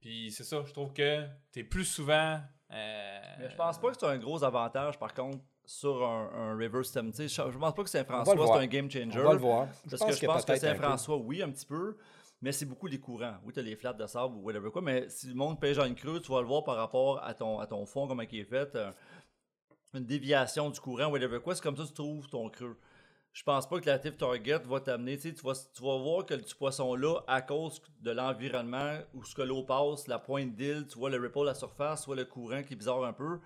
Puis, 0.00 0.30
c'est 0.30 0.44
ça, 0.44 0.62
je 0.64 0.72
trouve 0.72 0.92
que 0.92 1.26
t'es 1.50 1.64
plus 1.64 1.84
souvent. 1.84 2.40
euh, 2.70 3.20
Mais 3.40 3.50
je 3.50 3.56
pense 3.56 3.78
pas 3.80 3.90
que 3.90 3.96
c'est 3.98 4.06
un 4.06 4.18
gros 4.18 4.44
avantage, 4.44 4.96
par 4.98 5.12
contre, 5.12 5.38
sur 5.68 6.02
un, 6.04 6.30
un 6.34 6.56
river 6.56 6.82
stem. 6.82 7.10
Tu 7.12 7.28
sais, 7.28 7.28
Je, 7.28 7.50
je 7.52 7.58
pense 7.58 7.74
pas 7.74 7.82
que 7.84 7.90
Saint-François, 7.90 8.34
le 8.34 8.46
c'est 8.46 8.52
un 8.52 8.66
game 8.66 8.90
changer. 8.90 9.20
On 9.20 9.24
va 9.24 9.32
le 9.34 9.38
voir. 9.38 9.68
Parce 9.90 10.02
que 10.02 10.12
je 10.12 10.26
pense 10.26 10.44
que. 10.44 10.56
Saint-François, 10.56 11.16
oui, 11.18 11.42
un 11.42 11.50
petit 11.50 11.66
peu, 11.66 11.96
mais 12.40 12.52
c'est 12.52 12.64
beaucoup 12.66 12.86
les 12.86 12.98
courants. 12.98 13.34
Oui, 13.44 13.52
tu 13.52 13.60
as 13.60 13.62
les 13.62 13.76
flats 13.76 13.92
de 13.92 14.06
sable 14.06 14.34
ou 14.36 14.40
whatever 14.40 14.70
quoi, 14.70 14.80
mais 14.82 15.08
si 15.08 15.28
le 15.28 15.34
monde 15.34 15.60
pêche 15.60 15.76
dans 15.76 15.84
une 15.84 15.94
creux, 15.94 16.20
tu 16.20 16.32
vas 16.32 16.40
le 16.40 16.46
voir 16.46 16.64
par 16.64 16.76
rapport 16.76 17.22
à 17.22 17.34
ton, 17.34 17.58
à 17.58 17.66
ton 17.66 17.84
fond, 17.84 18.06
comment 18.08 18.22
il 18.22 18.38
est 18.40 18.44
fait. 18.44 18.74
euh, 18.76 18.90
une 19.94 20.04
déviation 20.06 20.70
du 20.70 20.80
courant, 20.80 21.06
whatever 21.10 21.40
quoi, 21.40 21.54
c'est 21.54 21.62
comme 21.62 21.76
ça 21.76 21.82
que 21.82 21.88
tu 21.88 21.94
trouves 21.94 22.28
ton 22.28 22.48
creux. 22.50 22.76
Je 23.32 23.42
pense 23.42 23.68
pas 23.68 23.78
que 23.80 23.86
l'active 23.86 24.16
target 24.16 24.58
va 24.64 24.80
t'amener, 24.80 25.16
tu 25.18 25.30
vas, 25.44 25.52
tu 25.74 25.82
vas 25.82 25.98
voir 25.98 26.26
que 26.26 26.34
ce 26.42 26.54
poisson-là, 26.54 27.20
à 27.26 27.40
cause 27.42 27.80
de 28.00 28.10
l'environnement, 28.10 28.98
où 29.14 29.22
ce 29.24 29.34
que 29.34 29.42
l'eau 29.42 29.62
passe, 29.62 30.08
la 30.08 30.18
pointe 30.18 30.54
d'île, 30.54 30.86
tu 30.88 30.98
vois 30.98 31.10
le 31.10 31.18
ripple 31.18 31.40
à 31.40 31.44
la 31.44 31.54
surface, 31.54 32.04
soit 32.04 32.16
le 32.16 32.24
courant 32.24 32.62
qui 32.62 32.72
est 32.72 32.76
bizarre 32.76 33.04
un 33.04 33.12
peu, 33.12 33.38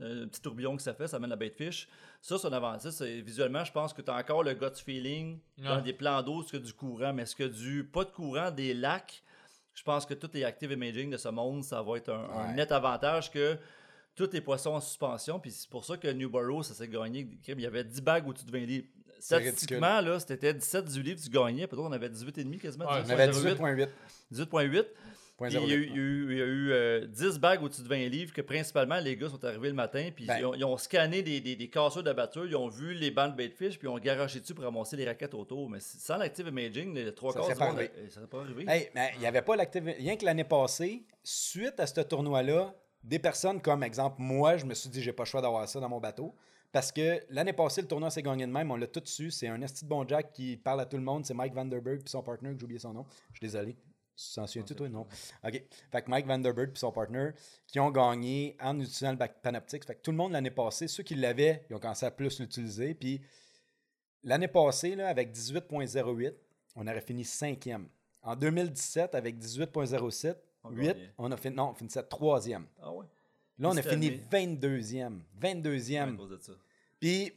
un 0.00 0.28
petit 0.28 0.40
tourbillon 0.40 0.76
que 0.76 0.82
ça 0.82 0.94
fait, 0.94 1.08
ça 1.08 1.16
amène 1.16 1.30
la 1.30 1.36
bait 1.36 1.50
de 1.50 1.54
fish. 1.54 1.88
Ça, 2.20 2.38
c'est 2.38 2.46
un 2.46 2.52
avantage. 2.52 2.92
C'est- 2.92 3.20
Visuellement, 3.20 3.64
je 3.64 3.72
pense 3.72 3.92
que 3.92 4.02
tu 4.02 4.10
as 4.10 4.16
encore 4.16 4.42
le 4.42 4.54
gut 4.54 4.66
feeling 4.84 5.38
dans 5.58 5.80
des 5.80 5.92
plans 5.92 6.22
d'eau, 6.22 6.42
ce 6.42 6.52
que 6.52 6.56
du 6.56 6.72
courant, 6.72 7.12
mais 7.12 7.26
ce 7.26 7.34
que 7.34 7.44
du 7.44 7.84
pas 7.84 8.04
de 8.04 8.10
courant, 8.10 8.50
des 8.50 8.74
lacs, 8.74 9.22
je 9.74 9.82
pense 9.82 10.04
que 10.06 10.14
tout 10.14 10.36
est 10.36 10.44
active 10.44 10.72
imaging 10.72 11.10
de 11.10 11.16
ce 11.16 11.28
monde, 11.28 11.62
ça 11.64 11.82
va 11.82 11.96
être 11.96 12.10
un, 12.10 12.52
net 12.54 12.72
avantage 12.72 13.30
que 13.30 13.56
tous 14.14 14.30
les 14.32 14.40
poissons 14.40 14.70
en 14.72 14.80
suspension. 14.80 15.38
Puis 15.38 15.52
c'est 15.52 15.70
pour 15.70 15.84
ça 15.84 15.96
que 15.96 16.08
Newborough, 16.08 16.64
ça 16.64 16.74
s'est 16.74 16.88
gagné. 16.88 17.28
Il 17.46 17.60
y 17.60 17.66
avait 17.66 17.84
10 17.84 18.00
bagues 18.00 18.26
au-dessus 18.26 18.46
de 18.46 18.50
20 18.50 18.66
livres. 18.66 18.86
C'est 19.20 19.40
Statistiquement, 19.40 20.00
là, 20.00 20.20
c'était 20.20 20.52
17-18 20.52 21.02
livres, 21.02 21.20
tu 21.20 21.28
gagnais. 21.30 21.66
Peut-être 21.66 21.82
on 21.82 21.92
avait 21.92 22.08
18,5 22.08 22.58
quasiment. 22.60 22.84
Ouais, 22.86 23.02
On 23.04 23.10
avait 23.10 23.28
18,8. 23.28 23.88
18.8. 24.32 24.86
18,8. 25.38 25.48
Point 25.48 25.48
Puis 25.48 25.56
il 25.62 25.68
y 25.68 25.72
a 25.72 25.76
eu, 25.76 25.82
08. 25.82 25.90
il 25.90 25.96
y 25.96 25.98
a 25.98 26.02
eu- 26.02 26.32
il 26.32 26.38
y 26.38 26.42
a 26.42 26.44
eu, 26.44 26.72
euh, 26.72 27.06
10 27.06 27.38
bagues 27.38 27.62
au-dessus 27.62 27.82
de 27.82 27.88
20 27.88 28.08
livres 28.08 28.32
que 28.32 28.40
principalement 28.42 28.98
les 28.98 29.16
gars 29.16 29.28
sont 29.28 29.44
arrivés 29.44 29.68
le 29.68 29.74
matin 29.74 30.10
puis 30.14 30.26
Ben. 30.26 30.38
ils, 30.40 30.44
ont, 30.44 30.54
ils 30.54 30.64
ont 30.64 30.76
scanné 30.76 31.22
des, 31.22 31.40
des, 31.40 31.54
des 31.56 31.68
casseurs 31.70 32.02
d'abatture, 32.02 32.44
ils 32.46 32.56
ont 32.56 32.68
vu 32.68 32.92
les 32.94 33.10
bandes 33.10 33.36
de 33.36 33.48
fish 33.48 33.78
puis 33.78 33.86
ils 33.86 33.90
ont 33.90 33.98
garoché 33.98 34.40
dessus 34.40 34.54
pour 34.54 34.64
ramasser 34.64 34.96
les 34.96 35.06
raquettes 35.06 35.34
autour. 35.34 35.70
Mais 35.70 35.78
sans 35.80 36.16
l'active 36.16 36.48
imaging, 36.48 36.92
les 36.94 37.14
trois 37.14 37.32
quarts 37.32 37.44
ça 37.44 37.54
serait 37.54 37.64
pas 37.64 38.40
arrivé. 38.40 38.64
Hey, 38.68 38.88
mais 38.94 39.10
il 39.14 39.20
n'y 39.20 39.26
avait 39.26 39.42
pas 39.42 39.54
l'active. 39.56 39.84
Rien 39.84 40.16
que 40.16 40.24
l'année 40.24 40.44
passée, 40.44 41.04
suite 41.22 41.78
à 41.78 41.86
ce 41.86 42.00
tournoi-là, 42.00 42.74
des 43.04 43.20
personnes 43.20 43.60
comme, 43.62 43.84
exemple, 43.84 44.16
moi, 44.18 44.56
je 44.56 44.64
me 44.66 44.74
suis 44.74 44.88
dit, 44.90 45.00
j'ai 45.02 45.12
pas 45.12 45.22
le 45.22 45.28
choix 45.28 45.40
d'avoir 45.40 45.68
ça 45.68 45.78
dans 45.78 45.88
mon 45.88 46.00
bateau. 46.00 46.34
Parce 46.70 46.92
que 46.92 47.22
l'année 47.30 47.54
passée, 47.54 47.80
le 47.80 47.86
tournoi 47.88 48.10
s'est 48.10 48.22
gagné 48.22 48.44
de 48.46 48.52
même, 48.52 48.70
on 48.70 48.76
l'a 48.76 48.86
tout 48.86 49.00
su. 49.04 49.30
C'est 49.30 49.48
un 49.48 49.62
esti 49.62 49.84
de 49.84 49.88
bon 49.88 50.06
Jack 50.06 50.32
qui 50.32 50.56
parle 50.58 50.80
à 50.82 50.84
tout 50.84 50.98
le 50.98 51.02
monde. 51.02 51.24
C'est 51.24 51.32
Mike 51.32 51.54
Vanderberg 51.54 52.00
puis 52.00 52.10
son 52.10 52.22
partner, 52.22 52.50
que 52.52 52.58
j'ai 52.58 52.64
oublié 52.64 52.78
son 52.78 52.92
nom. 52.92 53.06
Je 53.32 53.38
suis 53.38 53.46
désolé. 53.46 53.76
Tu 54.20 54.34
t'en 54.34 54.46
souviens-tu, 54.48 54.74
toi? 54.74 54.88
Non. 54.88 55.06
OK. 55.44 55.62
Fait 55.92 56.02
que 56.02 56.10
Mike 56.10 56.26
Vanderberg 56.26 56.70
puis 56.72 56.80
son 56.80 56.90
partner 56.90 57.30
qui 57.68 57.78
ont 57.78 57.90
gagné 57.92 58.56
en 58.60 58.78
utilisant 58.80 59.12
le 59.12 59.16
bac- 59.16 59.40
Panoptix. 59.40 59.86
Fait 59.86 59.94
que 59.94 60.02
tout 60.02 60.10
le 60.10 60.16
monde 60.16 60.32
l'année 60.32 60.50
passée, 60.50 60.88
ceux 60.88 61.04
qui 61.04 61.14
l'avaient, 61.14 61.64
ils 61.70 61.76
ont 61.76 61.78
commencé 61.78 62.04
à 62.04 62.10
plus 62.10 62.40
l'utiliser. 62.40 62.94
Puis 62.94 63.20
l'année 64.24 64.48
passée, 64.48 64.96
là, 64.96 65.08
avec 65.08 65.32
18.08, 65.32 66.34
on 66.74 66.86
aurait 66.88 67.00
fini 67.00 67.24
cinquième. 67.24 67.88
En 68.22 68.34
2017, 68.34 69.14
avec 69.14 69.38
18.07, 69.38 70.36
On 70.64 70.70
8, 70.70 70.86
gagnait. 70.88 71.12
on 71.16 71.30
a 71.30 71.36
fini, 71.36 71.54
non, 71.54 71.70
on 71.70 71.74
finissait 71.74 72.02
troisième. 72.02 72.66
Ah 72.82 72.92
ouais. 72.92 73.06
Là, 73.60 73.68
on 73.70 73.76
a 73.76 73.82
fini 73.82 74.08
année. 74.08 74.20
22e. 74.30 75.20
22e. 75.40 76.14
À 76.14 76.16
cause 76.16 76.30
de 76.30 76.38
ça. 76.42 76.52
Puis, 76.98 77.32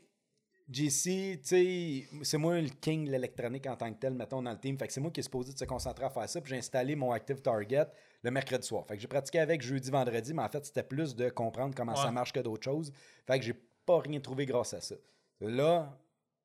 JC, 0.69 1.39
tu 1.39 1.39
sais, 1.43 2.07
c'est 2.23 2.37
moi 2.37 2.59
le 2.59 2.69
king 2.69 3.05
de 3.05 3.11
l'électronique 3.11 3.67
en 3.67 3.75
tant 3.75 3.91
que 3.93 3.99
tel, 3.99 4.13
mettons, 4.13 4.41
dans 4.41 4.51
le 4.51 4.57
team. 4.59 4.77
Fait 4.77 4.87
que 4.87 4.93
c'est 4.93 5.01
moi 5.01 5.11
qui 5.11 5.19
est 5.19 5.23
supposé 5.23 5.53
de 5.53 5.57
se 5.57 5.65
concentrer 5.65 6.05
à 6.05 6.09
faire 6.09 6.27
ça. 6.29 6.41
Puis 6.41 6.51
j'ai 6.51 6.57
installé 6.59 6.95
mon 6.95 7.11
Active 7.11 7.41
Target 7.41 7.85
le 8.23 8.31
mercredi 8.31 8.65
soir. 8.67 8.85
Fait 8.87 8.95
que 8.95 9.01
j'ai 9.01 9.07
pratiqué 9.07 9.39
avec 9.39 9.61
jeudi, 9.61 9.89
vendredi, 9.91 10.33
mais 10.33 10.43
en 10.43 10.49
fait, 10.49 10.65
c'était 10.65 10.83
plus 10.83 11.15
de 11.15 11.29
comprendre 11.29 11.73
comment 11.75 11.95
ça 11.95 12.11
marche 12.11 12.31
que 12.33 12.39
d'autres 12.39 12.63
choses. 12.63 12.91
Fait 13.27 13.39
que 13.39 13.45
j'ai 13.45 13.55
pas 13.85 13.99
rien 13.99 14.19
trouvé 14.19 14.45
grâce 14.45 14.73
à 14.73 14.81
ça. 14.81 14.95
Là, 15.41 15.97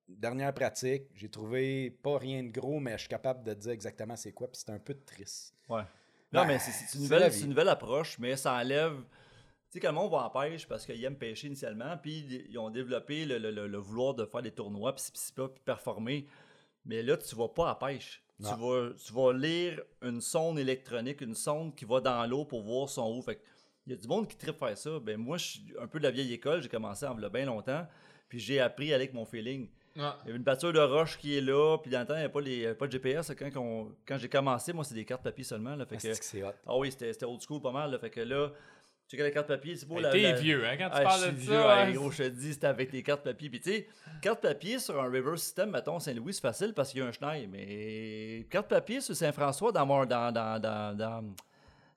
dernière 0.09 0.55
pratique, 0.55 1.05
j'ai 1.14 1.28
trouvé 1.28 1.90
pas 1.90 2.18
rien 2.18 2.43
de 2.43 2.48
gros, 2.51 2.80
mais 2.80 2.93
je 2.93 3.01
suis 3.01 3.09
capable 3.09 3.43
de 3.44 3.55
dire 3.55 3.72
exactement 3.72 4.16
c'est 4.16 4.32
quoi, 4.32 4.48
puis 4.48 4.60
c'est 4.64 4.72
un 4.72 4.78
peu 4.78 4.94
triste. 4.94 5.55
Ouais. 5.68 5.82
Non, 6.32 6.43
Ben, 6.43 6.48
mais 6.48 6.59
c'est- 6.59 6.97
une, 6.98 7.05
une 7.43 7.48
nouvelle 7.51 7.68
approche, 7.68 8.18
mais 8.18 8.36
ça 8.36 8.55
enlève. 8.55 8.97
Tu 9.70 9.72
sais, 9.74 9.80
quand 9.80 9.88
le 9.88 9.94
monde 9.94 10.10
va 10.12 10.24
en 10.26 10.30
pêche 10.30 10.66
parce 10.66 10.86
qu'ils 10.86 11.02
aiment 11.05 11.16
pêcher 11.18 11.48
initialement, 11.48 11.97
puis 12.01 12.24
ils 12.48 12.59
ont 12.59 12.70
développé 12.70 13.24
le, 13.24 13.38
le- 13.38 13.51
le- 13.51 13.66
le 13.66 13.78
vouloir 13.78 14.14
de 14.14 14.24
faire 14.24 14.43
des 14.43 14.52
tournois, 14.52 14.94
puis 14.94 15.05
puis 15.14 15.48
performer. 15.64 16.26
Mais 16.84 17.02
là, 17.02 17.16
tu 17.16 17.34
vas 17.34 17.48
pas 17.48 17.70
à 17.70 17.74
pêche. 17.74 18.22
Tu 18.38 18.44
vas, 18.55 18.90
tu 19.05 19.12
vas 19.12 19.32
lire 19.32 19.80
une 20.02 20.20
sonde 20.20 20.59
électronique, 20.59 21.20
une 21.22 21.34
sonde 21.34 21.74
qui 21.74 21.84
va 21.86 22.01
dans 22.01 22.24
l'eau 22.26 22.44
pour 22.44 22.62
voir 22.62 22.88
son 22.88 23.02
haut. 23.06 23.22
Fait 23.22 23.36
que 23.36 23.40
il 23.86 23.93
y 23.93 23.94
a 23.94 23.98
du 23.98 24.06
monde 24.09 24.28
qui 24.28 24.36
tripe 24.36 24.59
faire 24.59 24.76
ça. 24.76 24.98
Ben 25.01 25.16
moi, 25.16 25.36
je 25.38 25.44
suis 25.47 25.64
un 25.80 25.86
peu 25.86 25.98
de 25.98 26.05
la 26.05 26.10
vieille 26.10 26.32
école. 26.32 26.60
J'ai 26.62 26.68
commencé 26.68 27.06
en 27.06 27.14
bien 27.14 27.47
longtemps. 27.47 27.86
Puis 28.28 28.38
j'ai 28.40 28.60
appris 28.60 28.93
avec 28.93 29.14
mon 29.14 29.24
feeling. 29.24 29.68
Ouais. 29.97 30.02
Il 30.24 30.26
y 30.26 30.28
avait 30.30 30.36
une 30.38 30.44
pâture 30.44 30.72
de 30.72 30.80
roche 30.80 31.16
qui 31.18 31.36
est 31.36 31.40
là. 31.40 31.78
Puis 31.78 31.90
dans 31.90 32.01
le 32.01 32.06
temps, 32.06 32.14
il 32.14 32.18
n'y 32.18 32.24
avait 32.24 32.32
pas, 32.32 32.40
les, 32.40 32.56
il 32.59 32.74
pas 32.74 32.86
de 32.88 32.93
GPS. 32.93 33.32
Quand, 33.38 33.88
quand 34.06 34.18
j'ai 34.18 34.28
commencé, 34.28 34.72
moi, 34.72 34.84
c'est 34.84 34.94
des 34.94 35.05
cartes 35.05 35.22
papier 35.22 35.44
seulement. 35.44 35.74
Là, 35.76 35.86
fait 35.86 35.94
Ah, 35.94 35.98
que, 36.02 36.12
c'est 36.14 36.18
que 36.18 36.24
c'est 36.24 36.43
hot. 36.43 36.51
ah 36.66 36.76
oui, 36.76 36.90
c'était 36.90 37.12
c'était 37.12 37.24
old 37.26 37.40
school 37.40 37.60
pas 37.62 37.72
mal. 37.72 37.90
Là, 37.93 37.98
fait 37.98 38.10
que 38.10 38.20
là, 38.20 38.51
tu 39.09 39.15
regardes 39.16 39.28
les 39.28 39.35
cartes 39.35 39.47
papier, 39.47 39.77
c'est 39.77 39.87
beau. 39.87 39.97
Hey, 39.97 40.03
la- 40.03 40.11
T'es 40.12 40.23
la- 40.23 40.33
vieux, 40.33 40.66
hein, 40.66 40.77
quand 40.78 40.89
tu 40.91 40.97
Ah, 40.97 41.03
parles 41.03 41.20
de 41.20 41.27
ça. 41.27 41.31
vieux, 41.53 41.55
hein. 41.65 41.87
hey, 41.89 41.95
gros, 41.95 42.11
je 42.11 42.24
te 42.24 42.28
dis, 42.28 42.53
c'était 42.55 42.66
avec 42.66 42.93
les 42.93 43.03
cartes 43.03 43.23
papier. 43.23 43.49
Puis 43.51 43.61
tu 43.61 43.70
sais, 43.70 43.87
carte 44.20 44.41
papier 44.41 44.78
sur 44.78 45.01
un 45.03 45.09
river 45.11 45.37
system, 45.37 45.70
mettons 45.70 45.99
Saint-Louis, 46.01 46.35
c'est 46.35 46.41
facile 46.41 46.73
parce 46.74 46.91
qu'il 46.91 47.01
y 47.01 47.03
a 47.03 47.07
un 47.07 47.12
chenille. 47.12 47.47
Mais 47.47 48.47
carte 48.51 48.69
papier 48.69 49.01
sur 49.01 49.15
Saint-François, 49.15 49.70
dans, 49.73 49.87
dans, 49.87 50.07
dans, 50.33 50.33
dans, 50.61 50.97
dans, 50.97 51.24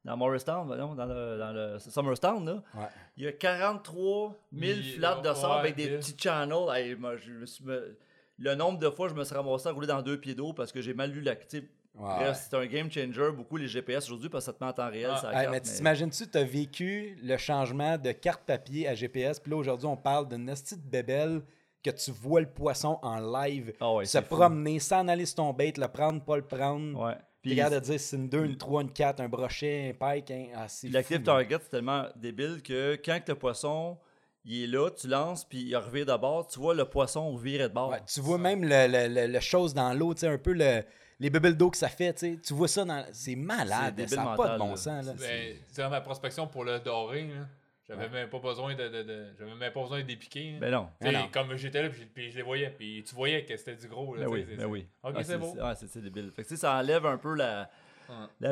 dans 0.05 0.17
Morristown, 0.17 0.67
voyons, 0.67 0.93
dans 0.95 1.05
le, 1.05 1.37
dans 1.37 1.51
le 1.51 1.79
Summerstown, 1.79 2.45
là, 2.45 2.53
Ouais. 2.75 2.87
il 3.17 3.23
y 3.23 3.27
a 3.27 3.31
43 3.31 4.35
000 4.53 4.71
Il- 4.79 4.93
flats 4.97 5.15
de 5.21 5.33
sable 5.33 5.53
ouais, 5.53 5.59
avec 5.59 5.75
des 5.75 5.87
petits 5.97 6.15
channels. 6.17 6.69
Hey, 6.73 6.95
moi, 6.95 7.17
je 7.17 7.31
me 7.31 7.45
suis- 7.45 7.63
me- 7.65 7.97
Le 8.41 8.55
nombre 8.55 8.79
de 8.79 8.89
fois 8.89 9.09
je 9.09 9.13
me 9.15 9.25
suis 9.25 9.35
ramassé 9.35 9.67
à 9.67 9.71
rouler 9.73 9.87
dans 9.87 10.01
deux 10.01 10.17
pieds 10.17 10.33
d'eau 10.33 10.53
parce 10.53 10.71
que 10.71 10.79
j'ai 10.81 10.93
mal 10.93 11.11
lu 11.11 11.19
la. 11.19 11.35
tu 11.35 11.43
sais, 11.49 11.57
Ouais. 11.57 11.67
Bref, 11.99 12.47
c'est 12.49 12.55
un 12.55 12.65
game 12.65 12.89
changer, 12.91 13.31
beaucoup 13.35 13.57
les 13.57 13.67
GPS 13.67 14.05
aujourd'hui 14.05 14.29
parce 14.29 14.45
que 14.45 14.51
ça 14.51 14.57
te 14.57 14.63
met 14.63 14.69
en 14.69 14.73
temps 14.73 14.89
réel. 14.89 15.11
Ah. 15.13 15.19
carte, 15.21 15.33
mais 15.35 15.49
mais- 15.51 15.61
t'imagines-tu, 15.61 16.27
tu 16.29 16.37
as 16.37 16.43
vécu 16.43 17.17
le 17.21 17.37
changement 17.37 17.97
de 17.97 18.11
carte 18.11 18.43
papier 18.45 18.87
à 18.87 18.95
GPS, 18.95 19.39
puis 19.39 19.51
là 19.51 19.57
aujourd'hui 19.57 19.87
on 19.87 19.97
parle 19.97 20.27
d'une 20.29 20.45
petite 20.45 20.83
bébelle 20.89 21.41
que 21.83 21.89
tu 21.91 22.11
vois 22.11 22.41
le 22.41 22.49
poisson 22.49 22.99
en 23.01 23.19
live 23.19 23.73
Ah 23.79 23.93
ouais, 23.93 24.05
se 24.05 24.17
promener, 24.17 24.79
s'en 24.79 25.07
aller 25.07 25.25
sur 25.25 25.35
ton 25.35 25.53
bait, 25.53 25.73
le 25.77 25.87
prendre, 25.87 26.23
pas 26.23 26.35
le 26.37 26.45
prendre. 26.45 26.99
Ouais. 27.05 27.15
Puis 27.41 27.51
regarde 27.51 27.73
de 27.75 27.79
dire 27.79 27.99
c'est 27.99 28.17
une 28.17 28.27
2, 28.27 28.43
une 28.45 28.57
3, 28.57 28.81
une 28.81 28.91
4, 28.91 29.21
un 29.21 29.29
brochet, 29.29 29.89
un 29.89 29.93
pike. 29.93 30.29
un- 30.31 30.45
Ah, 30.55 30.67
c'est 30.67 30.87
Puis 30.87 30.93
l'active 30.93 31.23
target, 31.23 31.57
c'est 31.61 31.69
tellement 31.69 32.05
débile 32.17 32.61
que 32.61 32.97
quand 33.03 33.19
le 33.27 33.35
poisson 33.35 33.97
il 34.45 34.63
est 34.63 34.67
là, 34.67 34.89
tu 34.89 35.07
lances, 35.07 35.45
puis 35.45 35.59
il 35.63 35.75
revient 35.75 36.05
de 36.05 36.17
bord, 36.17 36.47
tu 36.47 36.59
vois 36.59 36.73
le 36.73 36.85
poisson 36.85 37.35
virer 37.37 37.69
de 37.69 37.73
bord. 37.73 37.89
Ouais, 37.91 37.99
tu 38.11 38.19
vois 38.19 38.37
même 38.37 38.63
le, 38.63 38.87
le, 38.87 39.07
le- 39.13 39.27
le 39.31 39.39
chose 39.39 39.73
dans 39.73 39.93
l'eau, 39.93 40.13
tu 40.13 40.21
sais, 40.21 40.27
un 40.27 40.37
peu 40.37 40.53
le, 40.53 40.81
les 41.19 41.29
bubbles 41.29 41.55
d'eau 41.57 41.69
que 41.69 41.77
ça 41.77 41.89
fait, 41.89 42.13
tu 42.13 42.19
sais. 42.19 42.39
Tu 42.41 42.53
vois 42.53 42.67
ça 42.67 42.85
dans. 42.85 43.05
C'est 43.11 43.35
malade, 43.35 43.95
C'est 43.97 44.07
ça 44.15 44.23
n'a 44.23 44.35
pas 44.35 44.53
de 44.53 44.57
bon 44.59 44.69
là. 44.71 44.75
sens, 44.77 45.05
là. 45.05 45.13
Ben, 45.19 45.55
tu 45.57 45.73
sais, 45.73 45.89
ma 45.89 46.01
prospection 46.01 46.47
pour 46.47 46.63
le 46.63 46.79
doré, 46.79 47.23
là, 47.27 47.45
j'avais 47.87 48.07
même 48.09 48.29
pas 48.29 48.39
besoin 48.39 48.75
de, 48.75 48.87
de, 48.87 49.03
de- 49.03 49.27
j'avais 49.37 49.55
même 49.55 49.73
pas 49.73 49.81
besoin 49.81 50.01
de 50.03 50.07
les 50.07 50.15
piquer. 50.15 50.51
là. 50.53 50.59
Ben 50.59 50.71
non. 50.71 50.89
Ben 51.01 51.11
non. 51.13 51.27
comme 51.33 51.55
j'étais 51.57 51.81
là, 51.81 51.89
puis, 51.89 52.05
puis 52.05 52.29
je 52.31 52.37
les 52.37 52.43
voyais, 52.43 52.69
puis 52.69 53.03
tu 53.07 53.15
voyais 53.15 53.43
que 53.45 53.57
c'était 53.57 53.75
du 53.75 53.87
gros. 53.87 54.15
Là, 54.15 54.25
Ben 54.25 54.31
oui, 54.31 54.45
c'est- 54.47 54.55
ben 54.55 54.65
oui. 54.67 54.87
Ok, 55.03 55.13
Ah, 55.17 55.23
c'est 55.23 55.37
beau. 55.37 55.53
ouais, 55.55 55.73
c'est 55.75 55.87
c'est 55.87 56.01
débile. 56.01 56.31
Fait 56.31 56.43
que, 56.43 56.47
tu 56.47 56.55
sais, 56.55 56.61
ça 56.61 56.73
enlève 56.75 57.05
un 57.05 57.17
peu 57.17 57.33
la, 57.35 57.69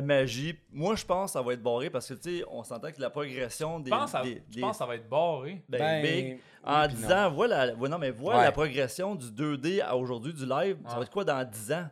magie. 0.01 0.55
Moi, 0.71 0.95
je 0.95 1.05
pense 1.05 1.31
que 1.31 1.33
ça 1.33 1.41
va 1.41 1.53
être 1.53 1.63
barré 1.63 1.89
parce 1.89 2.07
que, 2.07 2.13
tu 2.15 2.39
sais, 2.39 2.45
on 2.49 2.63
s'entend 2.63 2.91
que 2.91 2.99
la 3.01 3.09
progression 3.09 3.79
des. 3.79 3.89
Je 3.91 3.95
pense, 3.95 4.05
que 4.05 4.17
ça- 4.17 4.23
des- 4.23 4.41
je 4.49 4.55
des- 4.55 4.61
pense 4.61 4.71
que 4.71 4.77
ça 4.77 4.85
va 4.85 4.95
être 4.95 5.09
barré. 5.09 5.63
ben, 5.69 5.77
Ben, 5.79 6.01
big. 6.03 6.25
oui, 6.35 6.39
en 6.63 6.87
puis 6.87 6.95
10 6.95 7.07
non. 7.07 7.15
ans, 7.15 7.31
voilà, 7.31 7.73
ouais, 7.75 7.89
non, 7.89 7.97
mais 7.97 8.11
vois 8.11 8.37
Ouais. 8.37 8.43
la 8.43 8.51
progression 8.51 9.15
du 9.15 9.31
2D 9.31 9.81
à 9.81 9.95
aujourd'hui, 9.95 10.33
du 10.33 10.45
live. 10.45 10.77
Ça 10.87 10.95
va 10.97 11.01
être 11.03 11.11
quoi 11.11 11.23
dans 11.23 11.43
10 11.47 11.71
ans? 11.71 11.87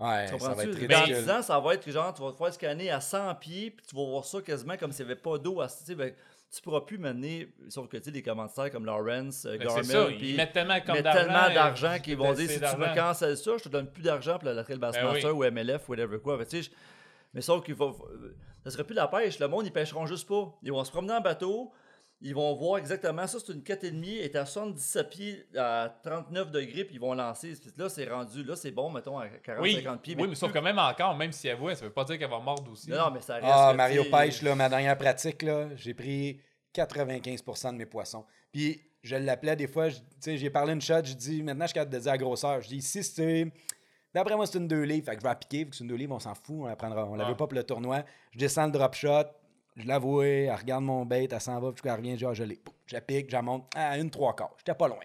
Ouais, 0.00 0.26
Tu 0.30 0.38
ça 0.38 0.54
va 0.54 0.62
être 0.62 0.86
Dans 0.86 1.00
ridicule. 1.00 1.22
10 1.24 1.30
ans, 1.30 1.42
ça 1.42 1.58
va 1.58 1.74
être 1.74 1.84
que 1.84 1.90
genre, 1.90 2.14
tu 2.14 2.22
vas 2.22 2.30
te 2.32 2.36
faire 2.36 2.52
scanner 2.54 2.90
à 2.90 3.00
100 3.00 3.34
pieds, 3.36 3.70
puis 3.72 3.84
tu 3.86 3.96
vas 3.96 4.04
voir 4.04 4.24
ça 4.24 4.40
quasiment 4.40 4.76
comme 4.76 4.92
s'il 4.92 5.04
n'y 5.06 5.10
avait 5.12 5.20
pas 5.20 5.38
d'eau. 5.38 5.60
à- 5.60 5.66
Tu 5.66 5.74
sais, 5.84 5.94
ben, 5.96 6.12
tu 6.54 6.62
pourras 6.62 6.82
plus 6.82 6.98
mener, 6.98 7.48
sauf 7.68 7.88
que 7.88 7.96
tu 7.96 8.04
sais, 8.04 8.10
des 8.12 8.22
commentaires 8.22 8.70
comme 8.70 8.86
Lawrence, 8.86 9.44
euh, 9.44 9.58
Ben, 9.58 9.66
Garmin, 9.66 9.82
puis 10.16 10.36
ils 10.92 10.92
mettent 10.94 11.04
tellement 11.12 11.32
d'argent. 11.32 11.54
d'argent 11.54 11.98
qu'ils 12.02 12.16
vont 12.16 12.32
dire 12.32 12.48
si 12.48 12.54
tu 12.54 12.60
d'argent. 12.60 12.94
cancelles 12.94 13.36
ça, 13.36 13.50
je 13.58 13.64
te 13.64 13.68
donne 13.68 13.90
plus 13.90 14.02
d'argent 14.02 14.38
pour 14.38 14.48
la 14.48 14.62
Bassmaster 14.62 15.22
Ben 15.22 15.30
ou 15.32 15.44
MLF, 15.44 15.88
whatever 15.88 16.18
quoi. 16.20 16.38
Je- 16.50 16.68
mais 17.34 17.40
sauf 17.40 17.64
qu'il 17.64 17.74
va. 17.74 17.92
Ça 18.64 18.70
serait 18.70 18.84
plus 18.84 18.94
de 18.94 19.00
la 19.00 19.08
pêche. 19.08 19.38
Le 19.40 19.48
monde, 19.48 19.66
ils 19.66 19.72
pêcheront 19.72 20.06
juste 20.06 20.28
pas. 20.28 20.52
Ils 20.62 20.72
vont 20.72 20.84
se 20.84 20.90
promener 20.90 21.14
en 21.14 21.20
bateau. 21.20 21.72
Ils 22.20 22.34
vont 22.34 22.52
voir 22.56 22.78
exactement 22.78 23.26
ça, 23.28 23.38
c'est 23.38 23.52
une 23.52 23.62
4,5, 23.62 24.18
elle 24.18 24.24
est 24.24 24.34
à 24.36 24.44
77 24.44 25.08
pieds 25.10 25.46
à 25.56 25.88
39 26.02 26.50
degrés, 26.50 26.84
puis 26.84 26.96
ils 26.96 27.00
vont 27.00 27.14
lancer. 27.14 27.52
Puis 27.52 27.70
là, 27.76 27.88
c'est 27.88 28.08
rendu, 28.08 28.42
là, 28.42 28.56
c'est 28.56 28.72
bon, 28.72 28.90
mettons, 28.90 29.18
à 29.18 29.28
40, 29.28 29.62
Oui, 29.62 29.74
50 29.76 30.02
pieds. 30.02 30.16
oui, 30.18 30.26
mais 30.28 30.34
sauf 30.34 30.52
que 30.52 30.58
même 30.58 30.78
encore, 30.80 31.16
même 31.16 31.30
si 31.30 31.46
elle 31.46 31.56
voit, 31.58 31.76
ça 31.76 31.84
veut 31.84 31.92
pas 31.92 32.02
dire 32.04 32.18
qu'elle 32.18 32.28
va 32.30 32.40
mordre 32.40 32.72
aussi. 32.72 32.90
Non, 32.90 32.96
non, 32.96 33.10
mais 33.12 33.20
ça 33.20 33.34
reste. 33.34 33.46
Ah, 33.48 33.72
Mario 33.72 34.02
Pêche, 34.10 34.42
là, 34.42 34.56
ma 34.56 34.68
dernière 34.68 34.98
pratique, 34.98 35.42
là, 35.42 35.68
j'ai 35.76 35.94
pris 35.94 36.40
95% 36.74 37.72
de 37.72 37.78
mes 37.78 37.86
poissons. 37.86 38.24
Puis 38.52 38.80
je 39.02 39.14
l'appelais 39.16 39.54
des 39.56 39.68
fois, 39.68 39.88
je- 39.88 39.98
tu 39.98 40.02
sais, 40.20 40.36
j'ai 40.36 40.50
parlé 40.50 40.72
une 40.72 40.80
shot, 40.80 41.04
je 41.04 41.14
dis 41.14 41.42
maintenant 41.42 41.64
je 41.66 41.68
suis 41.68 41.74
capable 41.74 41.92
de 41.94 41.98
dire 42.00 42.10
la 42.12 42.18
grosseur. 42.18 42.60
Je 42.62 42.68
dis 42.68 42.76
ici 42.78 43.02
c'est. 43.04 43.46
D'après 44.14 44.34
moi, 44.36 44.46
c'est 44.46 44.58
une 44.58 44.66
2 44.66 44.82
livres. 44.82 45.04
Fait 45.06 45.12
que 45.14 45.20
je 45.20 45.24
vais 45.24 45.30
appliquer, 45.30 45.64
vu 45.64 45.70
que 45.70 45.76
c'est 45.76 45.84
une 45.84 45.88
2 45.90 45.94
livres, 45.94 46.14
on 46.14 46.18
s'en 46.18 46.34
fout, 46.34 46.56
on 46.60 46.66
la 46.66 46.76
prendra. 46.76 47.04
On 47.04 47.14
la 47.14 47.26
Ah. 47.26 47.28
veut 47.28 47.36
pas 47.36 47.46
pour 47.46 47.54
le 47.54 47.62
tournoi. 47.62 48.02
Je 48.32 48.38
descends 48.38 48.66
le 48.66 48.72
drop 48.72 48.94
shot, 48.94 49.24
je 49.78 49.86
la 49.86 49.98
vois, 49.98 50.26
elle 50.26 50.54
regarde 50.54 50.84
mon 50.84 51.04
bait, 51.06 51.28
elle 51.30 51.40
s'en 51.40 51.58
va, 51.60 51.72
puis 51.72 51.82
quand 51.82 51.90
elle 51.90 51.96
revient, 51.96 52.18
genre 52.18 52.34
je 52.34 52.44
l'ai. 52.44 52.56
Pouf, 52.56 52.74
J'applique, 52.86 53.30
j'en 53.30 53.42
monte 53.42 53.70
à 53.76 53.98
une 53.98 54.10
3 54.10 54.34
quarts. 54.36 54.54
J'étais 54.58 54.74
pas 54.74 54.88
loin. 54.88 54.98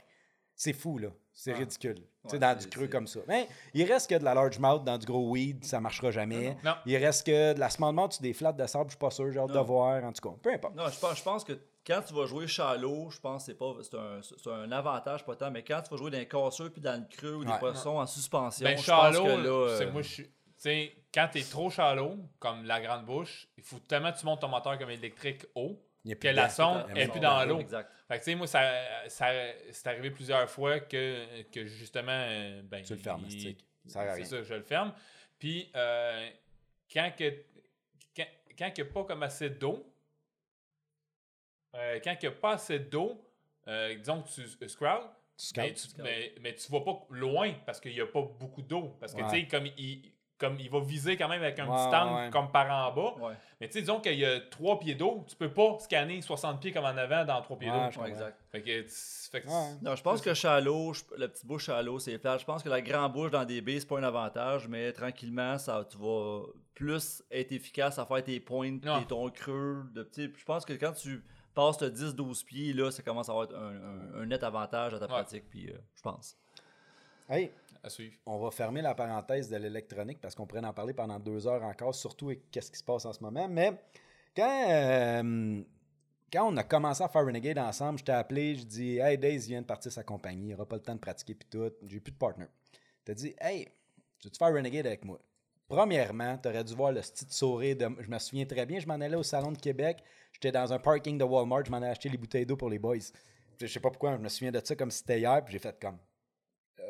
C'est 0.55 0.73
fou, 0.73 0.97
là. 0.97 1.09
C'est 1.35 1.51
Ah. 1.53 1.57
ridicule. 1.57 1.95
Tu 1.95 2.01
sais, 2.29 2.33
Ouais, 2.35 2.39
dans 2.39 2.57
du 2.57 2.67
creux 2.69 2.87
comme 2.87 3.07
ça. 3.07 3.19
Mais 3.27 3.47
il 3.73 3.83
reste 3.91 4.09
que 4.09 4.15
de 4.15 4.23
la 4.23 4.33
largemouth 4.35 4.83
dans 4.83 4.97
du 4.97 5.05
gros 5.05 5.29
weed, 5.31 5.65
ça 5.65 5.79
marchera 5.81 6.11
jamais. 6.11 6.55
Non. 6.63 6.75
Il 6.85 6.95
reste 6.97 7.25
que 7.25 7.53
de 7.53 7.59
la 7.59 7.69
smallmouth 7.69 8.13
sur 8.13 8.21
des 8.21 8.33
flats 8.33 8.53
de 8.53 8.65
sable, 8.67 8.85
je 8.85 8.91
suis 8.91 8.99
pas 8.99 9.09
sûr, 9.09 9.31
j'ai 9.31 9.39
hâte 9.39 9.51
de 9.51 9.59
voir, 9.59 10.03
en 10.03 10.13
tout 10.13 10.29
cas. 10.29 10.35
Peu 10.41 10.53
importe. 10.53 10.75
Non, 10.75 10.87
je 10.89 10.99
pense, 10.99 11.17
je 11.17 11.23
pense 11.23 11.43
que 11.43 11.53
quand 11.85 12.01
tu 12.07 12.13
vas 12.13 12.27
jouer 12.27 12.47
shallow, 12.47 13.09
je 13.09 13.19
pense 13.19 13.41
que 13.45 13.51
c'est 13.51 13.57
pas 13.57 13.73
c'est 13.81 13.97
un, 13.97 14.21
c'est 14.21 14.49
un 14.49 14.71
avantage 14.71 15.25
pas 15.25 15.35
tant, 15.35 15.51
mais 15.51 15.63
quand 15.63 15.81
tu 15.81 15.89
vas 15.89 15.97
jouer 15.97 16.11
dans 16.11 16.17
les 16.19 16.27
casseurs 16.27 16.71
puis 16.71 16.81
dans 16.81 16.97
le 17.01 17.07
creux 17.13 17.35
ou 17.35 17.43
des 17.43 17.51
Ouais. 17.51 17.59
poissons 17.59 17.97
en 17.97 18.05
suspension, 18.05 18.63
Ben, 18.63 18.77
je 18.77 18.83
shallow, 18.83 19.23
pense 19.23 19.33
que 19.33 19.41
là, 19.47 19.77
c'est 19.79 19.85
euh, 19.87 19.91
moi, 19.91 20.01
je 20.03 20.09
suis. 20.09 20.29
Tu 20.63 20.69
sais, 20.69 20.95
quand 21.13 21.27
t'es 21.29 21.41
trop 21.43 21.69
shallow, 21.69 22.17
comme 22.39 22.63
la 22.63 22.79
grande 22.79 23.05
bouche, 23.05 23.49
il 23.57 23.63
faut 23.63 23.79
tellement 23.79 24.13
que 24.13 24.19
tu 24.19 24.25
montes 24.25 24.39
ton 24.39 24.47
moteur 24.47 24.77
comme 24.77 24.91
électrique 24.91 25.45
haut 25.55 25.77
que 26.05 26.27
la 26.29 26.47
de- 26.47 26.51
sonde 26.53 26.89
n'est 26.93 27.07
plus 27.09 27.19
dans 27.19 27.43
l'eau. 27.43 27.59
Exact. 27.59 27.89
Fait 28.07 28.13
que, 28.19 28.23
tu 28.23 28.31
sais, 28.31 28.35
moi, 28.35 28.47
ça, 28.47 29.09
ça 29.09 29.27
c'est 29.71 29.87
arrivé 29.87 30.09
plusieurs 30.11 30.49
fois 30.49 30.79
que, 30.79 31.41
que 31.51 31.65
justement. 31.65 32.27
Ben, 32.63 32.81
Tu 32.81 32.93
le 32.93 32.99
fermes, 32.99 33.25
il-. 33.29 33.57
Ça 33.87 34.15
C'est 34.15 34.23
ça, 34.23 34.41
je 34.41 34.53
le 34.53 34.63
ferme. 34.63 34.93
Puis, 35.37 35.69
euh, 35.75 36.29
quand 36.91 37.11
que. 37.17 37.43
Quand, 38.15 38.25
quand 38.57 38.71
il 38.77 38.83
n'y 38.83 38.89
a 38.89 38.93
pas 38.93 39.03
comme 39.03 39.23
assez 39.23 39.49
d'eau, 39.49 39.85
euh, 41.75 41.99
quand 42.03 42.13
il 42.21 42.29
n'y 42.29 42.33
a 42.35 42.37
pas 42.39 42.53
assez 42.53 42.79
d'eau, 42.79 43.19
euh, 43.67 43.95
disons 43.95 44.21
que 44.21 44.29
tu 44.29 44.69
scrolls, 44.69 45.09
Tu 45.37 45.51
mais 45.57 45.73
tu, 45.73 45.87
mais, 46.01 46.35
mais 46.39 46.55
tu 46.55 46.71
vas 46.71 46.81
pas 46.81 47.05
loin 47.09 47.53
parce 47.65 47.81
qu'il 47.81 47.93
n'y 47.93 48.01
a 48.01 48.07
pas 48.07 48.21
beaucoup 48.21 48.61
d'eau. 48.61 48.95
Parce 48.99 49.13
que, 49.13 49.21
Ouais. 49.21 49.29
tu 49.29 49.39
sais, 49.41 49.47
comme 49.47 49.65
il, 49.77 50.11
comme 50.43 50.59
il 50.59 50.69
va 50.69 50.79
viser 50.81 51.15
quand 51.15 51.27
même 51.29 51.41
avec 51.41 51.57
un 51.59 51.67
Ouais, 51.67 51.75
petit 51.75 51.95
angle 51.95 52.15
ouais. 52.25 52.29
comme 52.31 52.51
par 52.51 52.69
en 52.69 52.93
bas. 52.93 53.15
Ouais, 53.27 53.33
Mais 53.61 53.67
tu 53.67 53.73
sais, 53.73 53.79
disons 53.81 53.99
qu'il 54.01 54.19
y 54.19 54.25
a 54.25 54.39
3 54.41 54.79
pieds 54.79 54.95
d'eau, 54.95 55.23
tu 55.27 55.35
peux 55.35 55.51
pas 55.51 55.77
scanner 55.79 56.21
60 56.21 56.59
pieds 56.59 56.71
comme 56.71 56.83
en 56.85 56.97
avant 56.97 57.23
dans 57.25 57.41
3 57.41 57.57
pieds 57.57 57.71
Ouais, 57.71 57.89
d'eau. 57.95 58.05
exact. 58.05 58.37
Fait 58.51 58.61
que, 58.61 58.81
tu- 58.81 59.29
fait 59.31 59.41
que 59.41 59.47
Ouais. 59.47 59.77
Non, 59.81 59.95
je 59.95 60.03
pense 60.03 60.21
que 60.21 60.33
shallow, 60.33 60.93
la 61.17 61.27
petite 61.27 61.45
bouche 61.45 61.65
shallow, 61.65 61.97
c'est 61.99 62.17
plate. 62.17 62.41
Je 62.41 62.45
pense 62.45 62.61
que 62.61 62.69
la 62.69 62.81
grande 62.81 63.13
bouche 63.13 63.31
dans 63.31 63.45
des 63.45 63.61
baies, 63.61 63.79
c'est 63.79 63.87
pas 63.87 63.99
un 63.99 64.03
avantage, 64.03 64.67
mais 64.67 64.91
tranquillement, 64.91 65.57
ça, 65.57 65.85
tu 65.89 65.97
vas 65.97 66.41
plus 66.75 67.23
être 67.31 67.51
efficace 67.51 67.97
à 67.99 68.05
faire 68.05 68.23
tes 68.23 68.39
points, 68.39 68.71
Ouais. 68.83 68.99
tes 68.99 69.05
ton 69.07 69.29
creux. 69.29 69.83
De, 69.93 70.03
petit- 70.03 70.31
je 70.37 70.43
pense 70.45 70.65
que 70.65 70.73
quand 70.73 70.91
tu 70.93 71.23
passes 71.55 71.79
le 71.81 71.89
10-12 71.91 72.43
pieds, 72.43 72.73
là, 72.73 72.89
ça 72.91 73.01
commence 73.03 73.29
à 73.29 73.31
avoir 73.31 73.47
un, 73.51 73.75
un- 74.17 74.21
un 74.21 74.25
net 74.25 74.43
avantage 74.43 74.93
à 74.93 74.99
ta 74.99 75.07
pratique, 75.07 75.47
puis 75.49 75.69
euh, 75.69 75.77
je 75.95 76.01
pense. 76.01 76.35
Hey, 77.29 77.51
on 78.25 78.39
va 78.39 78.51
fermer 78.51 78.81
la 78.81 78.95
parenthèse 78.95 79.49
de 79.49 79.57
l'électronique 79.57 80.19
parce 80.21 80.35
qu'on 80.35 80.45
pourrait 80.45 80.65
en 80.65 80.73
parler 80.73 80.93
pendant 80.93 81.19
deux 81.19 81.47
heures 81.47 81.63
encore, 81.63 81.93
surtout 81.93 82.27
avec 82.27 82.49
qu'est-ce 82.51 82.71
qui 82.71 82.79
se 82.79 82.83
passe 82.83 83.05
en 83.05 83.13
ce 83.13 83.21
moment. 83.21 83.47
Mais 83.49 83.71
quand, 84.35 84.67
euh, 84.69 85.61
quand 86.31 86.51
on 86.51 86.57
a 86.57 86.63
commencé 86.63 87.03
à 87.03 87.09
faire 87.09 87.25
Renegade 87.25 87.59
ensemble, 87.59 87.99
je 87.99 88.05
t'ai 88.05 88.11
appelé, 88.11 88.55
je 88.55 88.63
dis 88.63 88.97
Hey, 88.97 89.17
Daze 89.17 89.47
vient 89.47 89.61
de 89.61 89.67
partir 89.67 89.91
sa 89.91 90.03
compagnie, 90.03 90.47
il 90.47 90.51
n'aura 90.51 90.65
pas 90.65 90.77
le 90.77 90.81
temps 90.81 90.95
de 90.95 90.99
pratiquer 90.99 91.35
puis 91.35 91.47
tout. 91.49 91.71
J'ai 91.85 91.99
plus 91.99 92.11
de 92.11 92.17
partner. 92.17 92.45
T'as 93.03 93.13
dit 93.13 93.35
Hey, 93.39 93.65
tu 94.19 94.27
veux-tu 94.27 94.37
faire 94.37 94.53
Renegade 94.53 94.87
avec 94.87 95.03
moi? 95.03 95.19
Premièrement, 95.67 96.37
tu 96.37 96.49
aurais 96.49 96.63
dû 96.63 96.73
voir 96.75 96.91
le 96.91 97.01
petit 97.01 97.25
sourire 97.29 97.75
de. 97.75 97.89
Je 97.99 98.09
me 98.09 98.19
souviens 98.19 98.45
très 98.45 98.65
bien, 98.65 98.79
je 98.79 98.87
m'en 98.87 98.95
allais 98.95 99.15
au 99.15 99.23
Salon 99.23 99.51
de 99.51 99.57
Québec. 99.57 100.03
J'étais 100.31 100.51
dans 100.51 100.71
un 100.71 100.79
parking 100.79 101.17
de 101.17 101.23
Walmart, 101.23 101.65
je 101.65 101.71
m'en 101.71 101.77
allais 101.77 101.89
acheter 101.89 102.09
les 102.09 102.17
bouteilles 102.17 102.45
d'eau 102.45 102.55
pour 102.55 102.69
les 102.69 102.79
boys. 102.79 102.97
Je 103.59 103.67
sais 103.67 103.79
pas 103.79 103.89
pourquoi, 103.89 104.15
je 104.15 104.21
me 104.21 104.29
souviens 104.29 104.51
de 104.51 104.61
ça 104.63 104.75
comme 104.75 104.91
si 104.91 104.99
c'était 104.99 105.19
hier, 105.19 105.43
puis 105.43 105.53
j'ai 105.53 105.59
fait 105.59 105.77
comme. 105.79 105.97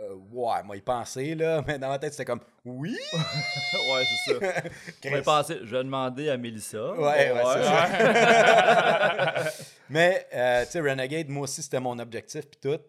Euh, 0.04 0.16
ouais, 0.32 0.64
moi, 0.64 0.76
y 0.76 0.82
penser, 0.82 1.34
là, 1.36 1.64
mais 1.68 1.80
dans 1.80 1.88
ma 1.90 1.98
tête, 2.00 2.12
c'était 2.14 2.26
comme. 2.26 2.42
Oui! 2.66 2.98
ouais, 3.14 4.04
c'est 4.28 4.34
ça. 4.40 4.40
Je 5.04 5.10
vais 5.10 5.22
penser- 5.22 5.60
je 5.64 5.76
vais 5.78 5.84
demander 5.84 6.30
à 6.30 6.38
Mélissa. 6.38 6.92
Ouais, 6.94 7.32
ouais, 7.32 7.42
c'est 7.54 7.64
ça. 7.64 9.44
Mais, 9.90 10.28
euh, 10.34 10.66
tu 10.66 10.72
sais, 10.72 10.80
Renegade, 10.82 11.30
moi 11.30 11.44
aussi, 11.44 11.62
c'était 11.62 11.80
mon 11.80 11.98
objectif, 12.00 12.46
puis 12.48 12.60
tout. 12.62 12.80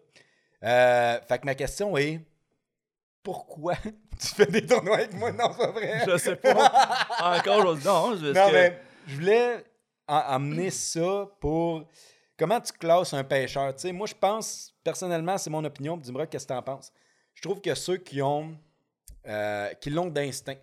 Euh, 0.63 1.19
fait 1.27 1.39
que 1.39 1.45
ma 1.45 1.55
question 1.55 1.95
est 1.97 2.19
pourquoi 3.21 3.75
tu 4.19 4.27
fais 4.27 4.45
des 4.45 4.65
tournois 4.65 4.97
avec 4.97 5.13
moi? 5.13 5.31
Non, 5.31 5.51
c'est 5.57 5.67
vrai. 5.71 6.03
Je 6.07 6.17
sais 6.17 6.35
pas. 6.35 6.71
Encore 7.19 7.59
aujourd'hui. 7.59 7.85
Non, 7.85 8.15
je 8.17 8.27
Non, 8.27 8.51
mais 8.51 8.79
je 9.07 9.15
voulais 9.15 9.63
en- 10.07 10.17
amener 10.17 10.69
ça 10.71 11.27
pour. 11.39 11.83
Comment 12.37 12.59
tu 12.59 12.73
classes 12.73 13.13
un 13.13 13.23
pêcheur? 13.23 13.73
Moi, 13.93 14.07
je 14.07 14.13
pense, 14.13 14.73
personnellement, 14.83 15.37
c'est 15.37 15.49
mon 15.49 15.63
opinion, 15.63 15.95
dis-moi 15.97 16.27
qu'est-ce 16.27 16.45
que 16.47 16.53
tu 16.53 16.57
en 16.57 16.61
penses? 16.61 16.91
Je 17.45 17.49
trouve 17.51 17.61
que 17.61 17.75
ceux 17.75 17.97
qui 17.97 18.23
ont. 18.23 18.57
euh, 19.27 19.71
qui 19.75 19.91
l'ont 19.91 20.07
d'instinct. 20.07 20.57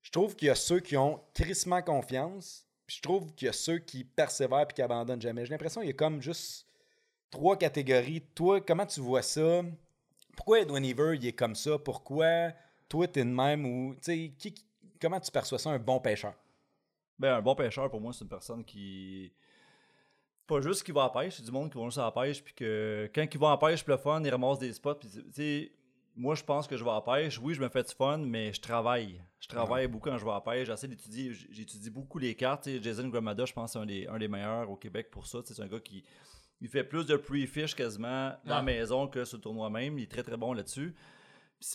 Je 0.00 0.10
trouve 0.10 0.34
qu'il 0.34 0.48
y 0.48 0.50
a 0.50 0.54
ceux 0.54 0.80
qui 0.80 0.96
ont 0.96 1.20
crissement 1.34 1.82
confiance, 1.82 2.66
je 2.86 3.02
trouve 3.02 3.34
qu'il 3.34 3.44
y 3.44 3.48
a 3.50 3.52
ceux 3.52 3.80
qui 3.80 4.02
persévèrent 4.02 4.66
et 4.70 4.72
qui 4.72 4.80
abandonnent 4.80 5.20
jamais. 5.20 5.44
J'ai 5.44 5.50
l'impression 5.50 5.82
qu'il 5.82 5.90
y 5.90 5.92
a 5.92 5.96
comme 5.96 6.22
juste 6.22 6.66
trois 7.28 7.58
catégories. 7.58 8.22
Toi, 8.34 8.62
comment 8.62 8.86
tu 8.86 9.00
vois 9.00 9.20
ça? 9.20 9.62
Pourquoi 10.34 10.60
Edwin 10.60 10.86
Ever, 10.86 11.16
il 11.16 11.26
est 11.26 11.34
comme 11.34 11.54
ça? 11.54 11.78
Pourquoi 11.78 12.52
toi, 12.88 13.06
t'es 13.06 13.22
de 13.22 13.28
même? 13.28 13.66
Ou, 13.66 13.94
comment 14.98 15.20
tu 15.20 15.30
perçois 15.30 15.58
ça, 15.58 15.68
un 15.68 15.78
bon 15.78 16.00
pêcheur? 16.00 16.32
Ben, 17.18 17.34
un 17.34 17.42
bon 17.42 17.54
pêcheur, 17.54 17.90
pour 17.90 18.00
moi, 18.00 18.14
c'est 18.14 18.22
une 18.22 18.30
personne 18.30 18.64
qui. 18.64 19.34
Pas 20.46 20.62
juste 20.62 20.82
qui 20.82 20.92
va 20.92 21.02
la 21.14 21.20
pêche, 21.20 21.34
c'est 21.36 21.44
du 21.44 21.52
monde 21.52 21.70
qui 21.70 21.76
va 21.76 21.84
juste 21.84 21.98
à 21.98 22.04
la 22.04 22.12
pêche, 22.12 22.42
puis 22.42 22.54
que 22.54 23.10
quand 23.14 23.26
ils 23.30 23.38
vont 23.38 23.48
à 23.48 23.50
la 23.50 23.58
pêche, 23.58 23.84
puis 23.84 23.92
le 23.92 23.98
fun, 23.98 24.22
ils 24.24 24.30
ramassent 24.30 24.60
des 24.60 24.72
spots, 24.72 24.94
puis 24.94 25.10
tu 25.10 25.22
sais, 25.32 25.72
moi, 26.16 26.34
je 26.34 26.42
pense 26.42 26.66
que 26.66 26.76
je 26.76 26.82
vais 26.84 26.90
à 26.90 26.94
la 26.94 27.00
pêche. 27.02 27.38
Oui, 27.38 27.54
je 27.54 27.60
me 27.60 27.68
fais 27.68 27.82
du 27.82 27.92
fun, 27.92 28.18
mais 28.18 28.52
je 28.52 28.60
travaille. 28.60 29.22
Je 29.38 29.48
travaille 29.48 29.86
beaucoup 29.86 30.08
quand 30.10 30.16
je 30.18 30.24
vais 30.24 30.30
à 30.30 30.34
la 30.34 30.40
pêche. 30.40 30.66
J'essaie 30.66 30.88
d'étudier, 30.88 31.32
j'étudie 31.50 31.90
beaucoup 31.90 32.18
les 32.18 32.34
cartes. 32.34 32.68
Jason 32.82 33.08
Gramada, 33.08 33.44
je 33.44 33.52
pense, 33.52 33.72
c'est 33.72 33.78
un 33.78 33.86
des, 33.86 34.06
un 34.06 34.18
des 34.18 34.28
meilleurs 34.28 34.70
au 34.70 34.76
Québec 34.76 35.10
pour 35.10 35.26
ça. 35.26 35.38
C'est 35.44 35.60
un 35.60 35.66
gars 35.68 35.80
qui 35.80 36.02
il 36.62 36.68
fait 36.68 36.84
plus 36.84 37.04
de 37.04 37.16
pre-fish 37.16 37.74
quasiment 37.74 38.32
dans 38.46 38.56
la 38.56 38.62
maison 38.62 39.06
que 39.08 39.24
sur 39.26 39.36
le 39.36 39.42
tournoi 39.42 39.68
même. 39.68 39.98
Il 39.98 40.04
est 40.04 40.10
très, 40.10 40.22
très 40.22 40.38
bon 40.38 40.54
là-dessus. 40.54 40.94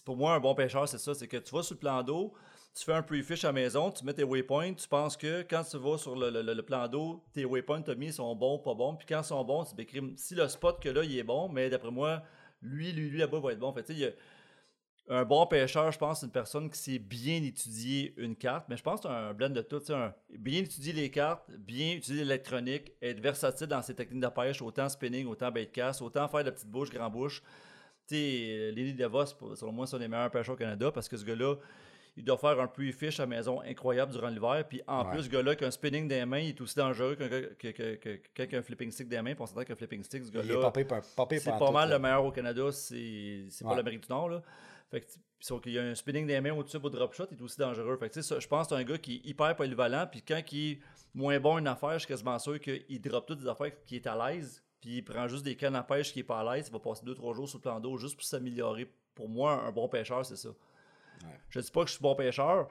Pour 0.06 0.18
moi, 0.18 0.34
un 0.34 0.40
bon 0.40 0.56
pêcheur, 0.56 0.88
c'est 0.90 0.98
ça. 0.98 1.14
C'est 1.14 1.28
que 1.28 1.38
tu 1.38 1.54
vas 1.56 1.64
sur 1.64 1.76
le 1.76 1.80
plan 1.80 2.02
d'eau, 2.04 2.34
tu 2.76 2.84
fais 2.84 2.94
un 2.94 3.02
pre-fish 3.04 3.44
à 3.44 3.48
la 3.50 3.54
maison, 3.54 3.92
tu 3.92 4.04
mets 4.06 4.14
tes 4.14 4.24
waypoints, 4.24 4.74
tu 4.74 4.88
penses 4.88 5.18
que 5.18 5.42
quand 5.42 5.64
tu 5.64 5.78
vas 5.78 5.98
sur 5.98 6.16
le, 6.16 6.30
le- 6.30 6.42
le- 6.54 6.64
plan 6.64 6.88
d'eau, 6.88 7.24
tes 7.34 7.46
waypoints 7.46 7.82
que 7.82 7.86
tu 7.86 7.92
as 7.92 7.96
mis 7.96 8.12
sont 8.14 8.36
bons, 8.36 8.58
pas 8.60 8.74
bons. 8.74 8.96
Puis 8.96 9.06
quand 9.08 9.22
ils 9.22 9.26
sont 9.26 9.44
bons, 9.44 9.66
tu 9.66 9.76
décrimes 9.76 10.16
si 10.18 10.34
le 10.36 10.48
spot 10.48 10.82
que 10.82 10.90
là, 10.90 11.04
il 11.04 11.18
est 11.18 11.24
bon, 11.24 11.50
mais 11.50 11.70
d'après 11.70 11.92
moi, 11.92 12.22
lui, 12.62 12.92
lui, 12.92 13.10
lui 13.10 13.18
là-bas 13.20 13.40
va 13.40 13.52
être 13.54 13.60
bon. 13.60 13.74
Fait, 13.74 13.86
il 13.90 13.98
y 14.00 14.06
a- 14.06 14.12
un 15.14 15.26
bon 15.26 15.46
pêcheur, 15.46 15.92
je 15.92 15.98
pense, 16.00 16.22
c'est 16.22 16.26
une 16.26 16.32
personne 16.32 16.70
qui 16.70 16.80
sait 16.80 16.98
bien 17.00 17.44
étudier 17.44 18.14
une 18.18 18.36
carte, 18.36 18.66
mais 18.70 18.78
je 18.78 18.82
pense 18.84 19.02
que 19.02 19.08
c'est 19.10 19.14
un 19.14 19.34
blend 19.34 19.50
de 19.50 19.62
tout. 19.62 19.80
tu 19.80 19.88
sais, 19.88 19.94
un- 19.94 20.14
bien 20.38 20.62
étudier 20.62 20.94
les 20.94 21.12
cartes, 21.12 21.52
bien 21.52 21.94
utiliser 21.96 22.24
l'électronique, 22.24 22.94
être 23.02 23.20
versatile 23.20 23.68
dans 23.68 23.82
ses 23.82 23.94
techniques 23.94 24.22
de 24.24 24.28
pêche, 24.30 24.62
autant 24.62 24.88
spinning, 24.90 25.28
autant 25.28 25.52
baitcast, 25.52 26.02
autant 26.02 26.28
faire 26.28 26.40
de 26.42 26.46
la 26.46 26.52
petite 26.54 26.70
bouche, 26.70 26.90
grand 26.90 27.10
bouche. 27.10 27.44
Tu 28.08 28.16
sais, 28.16 28.72
Lenny 28.74 28.94
DeVos, 28.94 29.26
selon 29.56 29.72
moi, 29.72 29.86
c'est 29.86 29.96
un 29.98 30.00
des 30.00 30.08
meilleurs 30.08 30.32
pêcheurs 30.32 30.56
au 30.56 30.58
Canada 30.58 30.92
parce 30.92 31.08
que 31.10 31.18
ce 31.18 31.26
gars-là, 31.26 31.56
il 32.18 32.24
doit 32.26 32.38
faire 32.38 32.60
un 32.60 32.68
pre-fish 32.68 33.20
à 33.20 33.24
la 33.24 33.28
maison 33.28 33.62
incroyable 33.62 34.12
durant 34.12 34.28
l'hiver. 34.30 34.66
Puis 34.68 34.82
en 34.88 35.06
Ouais. 35.06 35.12
plus, 35.12 35.24
ce 35.24 35.30
gars-là, 35.30 35.56
qui 35.56 35.64
a 35.64 35.68
un 35.68 35.72
spinning 35.72 36.08
des 36.08 36.26
mains, 36.26 36.40
il 36.40 36.50
est 36.50 36.62
aussi 36.62 36.76
dangereux 36.76 37.16
qu'un 37.16 37.28
que, 37.30 38.46
que, 38.46 38.62
flipping 38.62 38.92
stick 38.92 39.08
des 39.08 39.22
mains. 39.22 39.34
Puis 39.34 39.42
on 39.42 39.46
s'entend 39.46 39.64
qu'un 39.64 39.76
flipping 39.76 40.04
stick, 40.04 40.26
ce 40.26 40.32
gars-là. 40.32 40.54
C'est 41.40 41.50
pas 41.60 41.72
mal 41.72 41.90
là. 41.90 41.96
le 41.96 42.02
meilleur 42.02 42.26
au 42.26 42.32
Canada, 42.32 42.72
c'est 42.72 43.46
c'est 43.50 43.64
pas 43.64 43.72
Ouais. 43.72 43.76
l'Amérique 43.78 44.02
du 44.04 44.10
Nord. 44.10 44.30
Là. 44.30 44.42
Fait 44.92 45.02
que, 45.02 45.08
sauf 45.40 45.62
qu'il 45.62 45.72
y 45.72 45.80
a 45.80 45.84
un 45.84 45.96
spinning 45.96 46.28
des 46.28 46.40
mains 46.42 46.54
au-dessus 46.54 46.78
au 46.78 46.90
drop 46.90 47.14
shot, 47.14 47.26
il 47.32 47.38
est 47.38 47.42
aussi 47.42 47.58
dangereux. 47.58 47.98
Fait 47.98 48.10
que, 48.10 48.14
tu 48.14 48.22
sais, 48.22 48.28
ça, 48.28 48.40
je 48.40 48.48
pense 48.48 48.68
que 48.68 48.76
c'est 48.76 48.82
un 48.82 48.84
gars 48.84 48.98
qui 48.98 49.16
est 49.16 49.30
hyper 49.30 49.56
polyvalent. 49.56 50.06
Puis 50.12 50.22
quand 50.22 50.42
il 50.52 50.72
est 50.72 50.80
moins 51.14 51.40
bon 51.40 51.56
à 51.56 51.60
une 51.60 51.68
affaire, 51.68 51.94
je 51.94 52.00
suis 52.00 52.08
quasiment 52.10 52.38
sûr 52.38 52.60
qu'il 52.60 53.02
drop 53.02 53.26
toutes 53.26 53.40
des 53.40 53.48
affaires 53.48 53.72
qui 53.86 53.96
est 53.96 54.06
à 54.06 54.16
l'aise. 54.32 54.62
Puis 54.82 54.98
il 54.98 55.02
prend 55.04 55.28
juste 55.30 55.46
des 55.46 55.56
cannes 55.56 55.76
à 55.76 55.84
pêche 55.84 56.12
qui 56.12 56.20
est 56.20 56.24
pas 56.24 56.42
à 56.42 56.56
l'aise. 56.56 56.68
Il 56.68 56.74
va 56.74 56.80
passer 56.80 57.06
2-3 57.06 57.34
jours 57.34 57.48
sur 57.48 57.60
le 57.60 57.62
plan 57.62 57.80
d'eau 57.80 57.98
juste 57.98 58.16
pour 58.16 58.26
s'améliorer. 58.26 58.92
Pour 59.16 59.30
moi, 59.30 59.64
un 59.66 59.72
bon 59.72 59.88
pêcheur, 59.88 60.26
c'est 60.26 60.36
ça. 60.36 60.50
Je 61.50 61.60
dis 61.60 61.72
pas 61.72 61.84
que 61.84 61.88
je 61.88 61.94
suis 61.94 62.02
bon 62.02 62.16
pêcheur, 62.16 62.68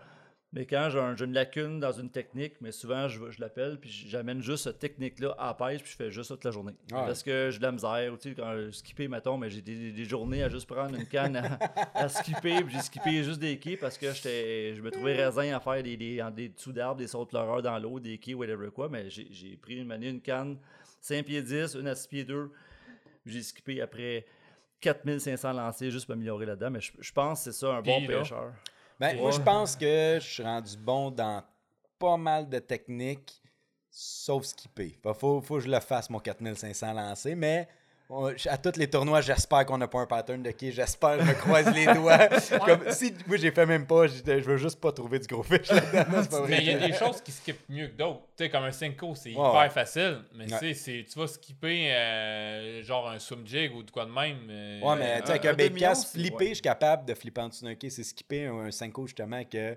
mais 0.53 0.67
quand 0.67 0.89
j'ai 0.91 0.99
un- 0.99 1.15
j'ai 1.17 1.25
une 1.27 1.33
lacune 1.33 1.79
dans 1.79 1.93
une 1.93 2.11
technique, 2.11 2.55
mais 2.61 2.73
souvent 2.73 3.07
je, 3.09 3.31
je 3.31 3.41
l'appelle 3.41 3.79
puis 3.79 3.89
j'amène 4.09 4.43
juste 4.43 4.65
cette 4.65 4.79
technique-là 4.81 5.35
à 5.39 5.47
la 5.47 5.55
pêche 5.55 5.83
puis 5.83 5.93
je 5.93 5.97
fais 5.97 6.11
juste 6.11 6.29
ça 6.29 6.35
toute 6.35 6.45
la 6.45 6.51
journée. 6.51 6.73
Ouais. 6.91 6.99
Parce 7.07 7.23
que 7.23 7.51
j'ai 7.51 7.59
de 7.59 7.63
la 7.63 7.73
misère, 7.73 8.13
ou 8.13 8.17
tu 8.17 8.31
sais, 8.31 8.35
quand 8.35 8.53
je 8.57 8.71
skipper, 8.73 9.07
mettons, 9.07 9.37
mais 9.39 9.49
j'ai 9.51 9.63
des, 9.63 9.93
des 9.93 10.05
journées 10.05 10.43
à 10.43 10.49
juste 10.49 10.67
prendre 10.69 10.95
une 10.95 11.07
canne 11.07 11.37
à, 11.37 11.59
à 11.95 12.09
skipper, 12.09 12.63
puis 12.65 12.75
j'ai 12.75 12.81
skippé 12.83 13.23
juste 13.23 13.39
des 13.41 13.59
quais 13.59 13.77
parce 13.77 13.97
que 13.97 14.13
je 14.13 14.81
me 14.81 14.91
trouvais 14.91 15.15
raisin 15.25 15.55
à 15.57 15.61
faire 15.61 15.83
des, 15.83 15.97
des, 15.97 16.21
en- 16.21 16.31
des 16.31 16.49
dessous 16.49 16.73
d'arbres, 16.73 16.99
des 16.99 17.07
sauts 17.07 17.25
de 17.25 17.31
pleureurs 17.31 17.63
dans 17.63 17.79
l'eau, 17.79 18.01
des 18.01 18.19
quais, 18.19 18.35
whatever 18.35 18.71
quoi, 18.75 18.89
mais 18.89 19.09
j'ai 19.09 19.57
pris 19.57 19.77
une 19.77 19.87
manée, 19.87 20.09
une 20.09 20.21
canne, 20.21 20.59
5 21.01 21.25
pieds 21.25 21.43
10, 21.43 21.75
une 21.77 21.87
à 21.87 21.95
6 21.95 22.09
pieds 22.09 22.25
2, 22.25 22.51
j'ai 23.25 23.43
skippé 23.43 23.81
après 23.81 24.27
4500 24.81 25.53
lancés 25.53 25.91
juste 25.91 26.07
pour 26.07 26.15
m'améliorer 26.15 26.47
là-dedans, 26.47 26.71
mais 26.71 26.81
je, 26.81 26.93
je 26.99 27.13
pense 27.13 27.45
que 27.45 27.53
c'est 27.53 27.59
ça, 27.59 27.75
un 27.75 27.83
bon 27.83 28.01
là, 28.09 28.19
pêcheur. 28.19 28.53
Ben, 29.01 29.17
Moi, 29.17 29.31
je 29.31 29.41
pense 29.41 29.75
que 29.77 30.19
je 30.21 30.27
suis 30.27 30.43
rendu 30.43 30.77
bon 30.77 31.11
dans 31.11 31.43
pas 31.99 32.19
mal 32.19 32.47
de 32.47 32.59
techniques, 32.59 33.43
sauf 33.91 34.45
skipper. 34.45 34.99
Il 35.03 35.15
faut, 35.15 35.41
faut 35.41 35.55
que 35.55 35.61
je 35.61 35.71
le 35.71 35.81
fasse, 35.81 36.11
mon 36.11 36.19
4500 36.19 36.93
lancé, 36.93 37.35
mais 37.35 37.67
on- 38.11 38.35
à 38.49 38.59
tous 38.59 38.77
les 38.79 38.89
tournois, 38.91 39.21
j'espère 39.21 39.65
qu'on 39.67 39.79
n'a 39.79 39.89
pas 39.89 40.01
un 40.01 40.07
pattern 40.07 40.43
de 40.43 40.51
quai. 40.51 40.73
J'espère, 40.73 41.21
je 41.21 41.25
me 41.27 41.35
croise 41.35 41.73
les 41.75 41.87
doigts. 41.87 42.19
Comme, 42.67 42.91
si 42.91 43.15
moi, 43.27 43.37
j'ai 43.37 43.51
fait 43.51 43.67
même 43.67 43.87
pas, 43.87 44.07
je 44.07 44.23
veux 44.41 44.57
juste 44.57 44.81
pas 44.81 44.93
trouver 44.93 45.19
du 45.21 45.27
gros 45.27 45.43
fish 45.43 45.71
là-dedans. 45.71 46.45
Mais 46.49 46.59
il 46.59 46.65
y 46.67 46.71
a 46.71 46.87
des 46.89 46.93
choses 46.93 47.21
qui 47.21 47.33
skippent 47.33 47.69
mieux 47.69 47.89
que 47.89 47.97
d'autres. 47.97 48.21
Tu 48.37 48.45
sais, 48.45 48.51
comme 48.51 48.65
un 48.65 48.73
5 48.73 48.95
c'est 49.15 49.31
hyper 49.33 49.55
ouais. 49.55 49.71
facile. 49.71 50.19
Mais 50.35 50.45
Ouais. 50.53 50.59
tu 50.59 50.67
sais, 50.69 50.75
c'est- 50.75 51.05
tu 51.13 51.19
vas 51.19 51.27
skipper 51.27 51.93
euh, 51.93 52.83
genre 52.83 53.09
un 53.09 53.19
swim 53.19 53.47
jig 53.47 53.75
ou 53.75 53.83
de 53.83 53.91
quoi 53.91 54.05
de 54.07 54.11
même. 54.11 54.39
euh, 54.51 54.81
Ouais, 54.81 54.97
mais 54.97 55.21
tu 55.21 55.27
sais, 55.27 55.33
avec 55.33 55.45
un- 55.47 55.91
un 55.91 55.95
flippé, 55.95 56.37
ouais. 56.37 56.49
je 56.49 56.55
suis 56.55 56.63
capable 56.63 57.05
de 57.07 57.15
flipper 57.15 57.41
en 57.43 57.49
dessous 57.49 57.65
d'un 57.65 57.75
quai. 57.75 57.91
C'est 57.91 58.03
skipper 58.05 58.47
un, 58.47 58.71
5 58.71 58.93
justement 59.07 59.43
que. 59.45 59.77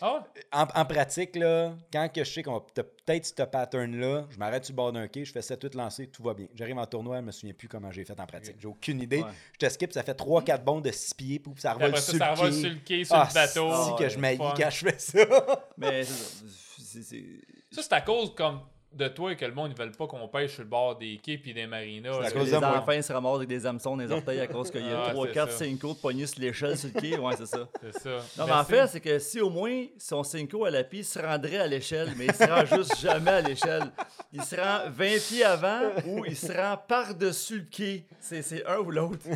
Ah 0.00 0.14
ouais? 0.14 0.20
En, 0.52 0.66
en 0.74 0.84
pratique, 0.84 1.36
là, 1.36 1.74
quand 1.92 2.08
que 2.12 2.22
je 2.22 2.30
sais 2.30 2.42
qu'on 2.42 2.54
va 2.54 2.60
peut- 2.60 2.82
peut-être 2.82 3.24
ce 3.26 3.42
pattern-là, 3.42 4.26
je 4.30 4.36
m'arrête 4.38 4.64
sur 4.64 4.72
le 4.72 4.76
bord 4.76 4.92
d'un 4.92 5.08
quai, 5.08 5.24
je 5.24 5.32
fais 5.32 5.40
7 5.42 5.62
8 5.62 5.74
lancers, 5.74 6.06
tout 6.12 6.22
va 6.22 6.34
bien. 6.34 6.46
J'arrive 6.54 6.76
en 6.78 6.86
tournoi, 6.86 7.16
je 7.18 7.22
me 7.22 7.32
souviens 7.32 7.54
plus 7.54 7.68
comment 7.68 7.90
j'ai 7.90 8.04
fait 8.04 8.18
en 8.20 8.26
pratique. 8.26 8.56
J'ai 8.60 8.68
aucune 8.68 9.00
idée. 9.00 9.22
Ouais. 9.22 9.30
Je 9.54 9.66
te 9.66 9.72
skip, 9.72 9.92
ça 9.92 10.02
fait 10.02 10.12
3-4 10.14 10.62
bonds 10.62 10.80
de 10.80 10.90
6 10.92 11.14
pieds, 11.14 11.38
puis 11.38 11.52
ça 11.56 11.72
revole 11.72 11.96
ça, 11.96 12.02
sur, 12.02 12.18
ça 12.18 12.34
le 12.34 12.36
quai. 12.50 12.52
sur 12.52 12.68
le 12.70 12.76
quai, 12.84 13.04
sur 13.04 13.16
Ah, 13.16 13.28
le 13.28 13.34
bateau. 13.34 13.72
si 13.84 14.02
que 14.02 14.08
je 14.10 14.18
maillis 14.18 14.38
fun. 14.38 14.54
quand 14.56 14.70
je 14.70 14.86
fais 14.88 14.98
ça. 14.98 15.64
Mais 15.78 16.04
c'est 16.04 16.12
ça. 16.12 16.44
C'est- 16.78 17.02
c'est- 17.02 17.40
Ça, 17.72 17.82
c'est 17.82 17.92
à 17.92 18.00
cause 18.00 18.34
comme 18.34 18.60
de 18.96 19.08
toi 19.08 19.34
que 19.34 19.44
le 19.44 19.52
monde 19.52 19.70
ne 19.70 19.76
veulent 19.76 19.92
pas 19.92 20.06
qu'on 20.06 20.26
pêche 20.28 20.54
sur 20.54 20.62
le 20.62 20.68
bord 20.68 20.96
des 20.96 21.18
quais 21.18 21.38
puis 21.38 21.52
des 21.54 21.66
marinas. 21.66 22.14
à 22.14 22.18
Parce 22.20 22.32
que 22.32 22.38
cause 22.38 22.48
les 22.48 22.54
enfants 22.56 22.92
ils 22.92 23.02
se 23.02 23.12
ramassent 23.12 23.36
avec 23.36 23.48
des 23.48 23.66
hameçons 23.66 23.96
dans 23.96 24.02
les 24.02 24.10
orteils 24.10 24.40
à 24.40 24.46
cause 24.46 24.70
qu'il 24.70 24.86
y 24.86 24.90
a 24.90 25.04
Ah, 25.06 25.10
3, 25.12 25.26
c'est 25.26 25.32
4, 25.34 25.50
ça. 25.52 25.58
5 25.58 25.78
de 25.78 25.92
pognés 26.00 26.26
sur 26.26 26.40
l'échelle 26.40 26.76
sur 26.78 26.90
le 26.94 27.00
quai. 27.00 27.18
Ouais, 27.18 27.36
c'est 27.36 27.46
ça. 27.46 27.68
C'est 27.82 27.98
ça. 28.00 28.10
Non, 28.38 28.46
mais 28.46 28.52
en 28.52 28.64
fait, 28.64 28.86
c'est 28.88 29.00
que 29.00 29.18
si 29.18 29.40
au 29.40 29.50
moins 29.50 29.84
son 29.98 30.22
5 30.24 30.48
à 30.66 30.70
la 30.70 30.84
piste 30.84 31.14
il 31.14 31.20
se 31.20 31.26
rendrait 31.26 31.58
à 31.58 31.66
l'échelle, 31.66 32.12
mais 32.16 32.26
il 32.26 32.34
se 32.34 32.44
rend 32.44 32.64
juste 32.64 32.98
jamais 32.98 33.30
à 33.30 33.40
l'échelle. 33.42 33.84
Il 34.32 34.42
se 34.42 34.56
rend 34.56 34.90
20 34.90 35.26
pieds 35.28 35.44
avant 35.44 35.80
ou 36.06 36.24
il 36.24 36.36
se 36.36 36.52
rend 36.52 36.76
par-dessus 36.88 37.58
le 37.58 37.64
quai. 37.70 38.06
C'est 38.20 38.42
c'est 38.42 38.64
un 38.66 38.78
ou 38.78 38.90
l'autre. 38.90 39.26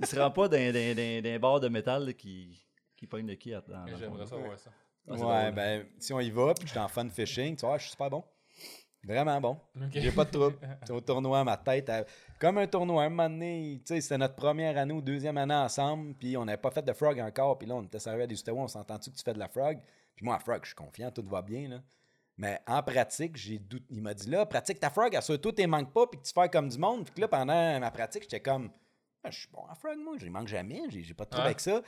Il 0.00 0.06
se 0.06 0.18
rend 0.18 0.30
pas 0.30 0.48
d'un 0.48 0.72
d'un- 0.72 1.20
d'un 1.20 1.38
barre 1.38 1.60
de 1.60 1.68
métal 1.68 2.06
là, 2.06 2.12
qui, 2.12 2.60
qui 2.96 3.06
pogne 3.06 3.26
le 3.26 3.36
quai 3.36 3.58
J'aimerais 3.98 4.26
ça. 4.26 4.36
Ah, 5.08 5.14
c'est 5.16 5.22
ouais, 5.24 5.42
drôle. 5.42 5.54
ben, 5.54 5.86
si 6.00 6.12
on 6.12 6.18
y 6.20 6.30
va, 6.30 6.52
puis 6.54 6.66
je 6.66 6.72
suis 6.72 6.80
en 6.80 6.88
fun 6.88 7.08
fishing, 7.08 7.54
tu 7.56 7.64
vois, 7.64 7.78
je 7.78 7.82
suis 7.82 7.90
super 7.92 8.10
bon. 8.10 8.24
Vraiment 9.04 9.40
bon. 9.40 9.60
J'ai 9.92 10.10
pas 10.10 10.24
de 10.24 10.30
trouble. 10.30 10.56
C'est 10.84 10.92
au 10.92 11.00
tournoi, 11.00 11.44
ma 11.44 11.56
tête. 11.56 11.88
elle- 11.88 12.06
Comme 12.40 12.58
un 12.58 12.66
tournoi, 12.66 13.04
un 13.04 13.08
moment 13.08 13.28
donné, 13.30 13.80
c'était 13.84 14.18
notre 14.18 14.34
première 14.34 14.76
année 14.76 14.92
ou 14.94 15.00
deuxième 15.00 15.36
année 15.38 15.54
ensemble, 15.54 16.14
puis 16.14 16.36
on 16.36 16.44
n'avait 16.44 16.60
pas 16.60 16.70
fait 16.72 16.82
de 16.82 16.92
frog 16.92 17.20
encore, 17.20 17.56
puis 17.58 17.68
là, 17.68 17.76
on 17.76 17.82
était 17.84 18.00
servi 18.00 18.22
à 18.22 18.26
des 18.26 18.40
Outaouais, 18.40 18.60
on 18.60 18.68
s'entend-tu 18.68 19.10
que 19.10 19.16
tu 19.16 19.22
fais 19.22 19.32
de 19.34 19.38
la 19.38 19.48
frog? 19.48 19.78
Puis 20.16 20.24
moi, 20.24 20.34
en 20.36 20.40
frog, 20.40 20.60
je 20.62 20.68
suis 20.68 20.74
confiant, 20.74 21.10
tout 21.12 21.24
va 21.26 21.42
bien, 21.42 21.68
là. 21.68 21.82
Mais 22.38 22.60
en 22.66 22.82
pratique, 22.82 23.36
j'ai 23.36 23.58
doute. 23.58 23.84
Il 23.90 24.02
m'a 24.02 24.12
dit 24.12 24.28
là, 24.28 24.44
pratique 24.44 24.78
ta 24.80 24.90
frog, 24.90 25.14
assure-toi, 25.16 25.52
tu 25.56 25.66
manques 25.66 25.92
pas, 25.92 26.06
puis 26.06 26.20
que 26.20 26.26
tu 26.26 26.32
fais 26.34 26.48
comme 26.50 26.68
du 26.68 26.76
monde. 26.78 27.04
Puis 27.04 27.14
que 27.14 27.20
là, 27.22 27.28
pendant 27.28 27.80
ma 27.80 27.90
pratique, 27.90 28.22
j'étais 28.24 28.40
comme, 28.40 28.70
Ah, 29.24 29.30
je 29.30 29.38
suis 29.40 29.48
bon 29.50 29.62
en 29.70 29.74
frog, 29.74 29.96
moi, 29.98 30.14
je 30.18 30.26
manque 30.28 30.48
jamais, 30.48 30.82
j'ai 30.90 31.14
pas 31.14 31.24
de 31.24 31.30
trouble 31.30 31.42
Ouais. 31.44 31.46
avec 31.50 31.60
ça. 31.60 31.80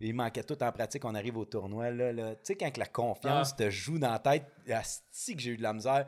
Et 0.00 0.08
il 0.08 0.14
manquait 0.14 0.42
tout 0.42 0.60
en 0.62 0.72
pratique, 0.72 1.04
on 1.04 1.14
arrive 1.14 1.36
au 1.36 1.44
tournoi, 1.44 1.90
là, 1.90 2.12
là. 2.12 2.34
Tu 2.36 2.40
sais, 2.44 2.54
quand 2.56 2.70
que 2.70 2.80
la 2.80 2.86
confiance 2.86 3.54
te 3.54 3.68
joue 3.68 3.98
dans 3.98 4.10
la 4.12 4.18
tête, 4.18 4.46
asti 4.72 5.36
que 5.36 5.42
j'ai 5.42 5.50
eu 5.50 5.56
de 5.58 5.62
la 5.62 5.74
misère. 5.74 6.06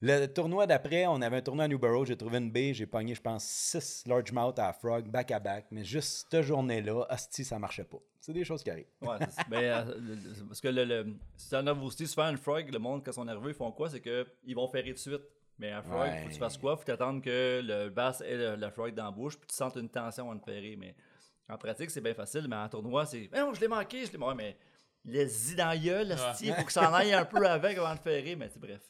Le 0.00 0.26
tournoi 0.26 0.66
d'après, 0.68 1.06
on 1.06 1.20
avait 1.22 1.38
un 1.38 1.42
tournoi 1.42 1.64
à 1.64 1.68
Newborough, 1.68 2.06
j'ai 2.06 2.16
trouvé 2.16 2.38
une 2.38 2.52
baie, 2.52 2.72
j'ai 2.72 2.86
pogné, 2.86 3.16
je 3.16 3.20
pense, 3.20 3.44
6 3.44 4.04
largemouth 4.06 4.56
à 4.60 4.72
frog, 4.72 5.08
back 5.08 5.32
à 5.32 5.40
back. 5.40 5.66
Mais 5.72 5.82
juste 5.84 6.28
cette 6.30 6.42
journée-là, 6.42 7.04
asti, 7.08 7.44
ça 7.44 7.58
marchait 7.58 7.82
pas. 7.84 7.98
C'est 8.20 8.32
des 8.32 8.44
choses 8.44 8.62
qui 8.62 8.70
arrivent. 8.70 8.86
Ouais, 9.02 9.16
c'est- 9.28 9.48
ben, 9.48 9.58
euh, 9.64 10.16
parce 10.46 10.60
que 10.60 10.68
le, 10.68 10.84
le, 10.84 11.16
c'est 11.36 11.56
en 11.56 11.62
nervosité, 11.64 12.06
souvent, 12.06 12.26
un 12.26 12.36
frog, 12.36 12.70
le 12.72 12.78
monde, 12.78 13.02
quand 13.04 13.10
ils 13.10 13.14
sont 13.14 13.24
nerveux, 13.24 13.50
ils 13.50 13.54
font 13.56 13.72
quoi? 13.72 13.90
C'est 13.90 14.00
qu'ils 14.00 14.54
vont 14.54 14.68
ferrer 14.68 14.92
de 14.92 14.98
suite. 14.98 15.22
Mais 15.58 15.72
un 15.72 15.82
frog, 15.82 16.02
Ouais. 16.02 16.20
faut 16.22 16.28
que 16.28 16.32
tu 16.34 16.38
fasses 16.38 16.56
quoi? 16.58 16.76
Faut 16.76 16.84
t'attendre 16.84 17.20
que 17.20 17.60
le 17.64 17.88
bass 17.88 18.20
ait 18.20 18.36
le, 18.36 18.54
le 18.54 18.70
frog 18.70 18.94
dans 18.94 19.06
la 19.06 19.10
bouche, 19.10 19.36
puis 19.36 19.48
tu 19.48 19.56
sentes 19.56 19.74
une 19.74 19.88
tension 19.88 20.30
en 20.30 20.38
te 20.38 20.44
ferrer. 20.44 20.76
Mais 20.78 20.94
en 21.48 21.58
pratique, 21.58 21.90
c'est 21.90 22.00
bien 22.00 22.14
facile, 22.14 22.46
mais 22.48 22.54
en 22.54 22.68
tournoi, 22.68 23.04
c'est. 23.06 23.28
Mais 23.32 23.40
non, 23.40 23.52
je 23.52 23.60
l'ai 23.60 23.66
manqué, 23.66 24.06
je 24.06 24.12
l'ai 24.12 24.18
manqué. 24.18 24.36
Mais 24.36 24.56
les 25.04 25.52
y 25.52 25.56
dans 25.56 25.66
la 25.66 25.76
gueule, 25.78 26.12
asti, 26.12 26.52
faut 26.52 26.62
que 26.64 26.70
ça 26.70 26.88
en 26.88 26.94
aille 26.94 27.12
un 27.14 27.24
peu 27.24 27.44
avec 27.44 27.76
avant 27.78 27.90
de 27.90 27.96
le 27.96 28.00
ferrer. 28.02 28.36
Mais 28.36 28.46
tu 28.46 28.54
sais, 28.54 28.60
bref. 28.60 28.82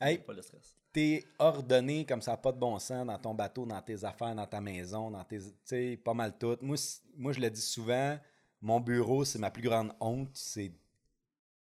Hey. 0.00 0.18
Pas 0.18 0.32
le 0.34 0.42
stress. 0.42 0.74
t'es 0.92 1.24
ordonné 1.38 2.04
comme 2.04 2.22
ça, 2.22 2.36
pas 2.36 2.52
de 2.52 2.58
bon 2.58 2.78
sens 2.78 3.06
dans 3.06 3.18
ton 3.18 3.34
bateau, 3.34 3.64
dans 3.66 3.80
tes 3.82 4.02
affaires, 4.04 4.34
dans 4.34 4.46
ta 4.46 4.60
maison, 4.60 5.10
dans 5.10 5.24
tes. 5.24 5.38
Tu 5.38 5.44
sais, 5.64 5.96
pas 6.02 6.14
mal 6.14 6.36
tout. 6.38 6.56
Moi, 6.60 6.76
moi, 7.16 7.32
je 7.32 7.40
le 7.40 7.50
dis 7.50 7.60
souvent, 7.60 8.18
mon 8.60 8.80
bureau, 8.80 9.24
c'est 9.24 9.38
ma 9.38 9.50
plus 9.50 9.62
grande 9.62 9.92
honte. 10.00 10.30
C'est 10.34 10.72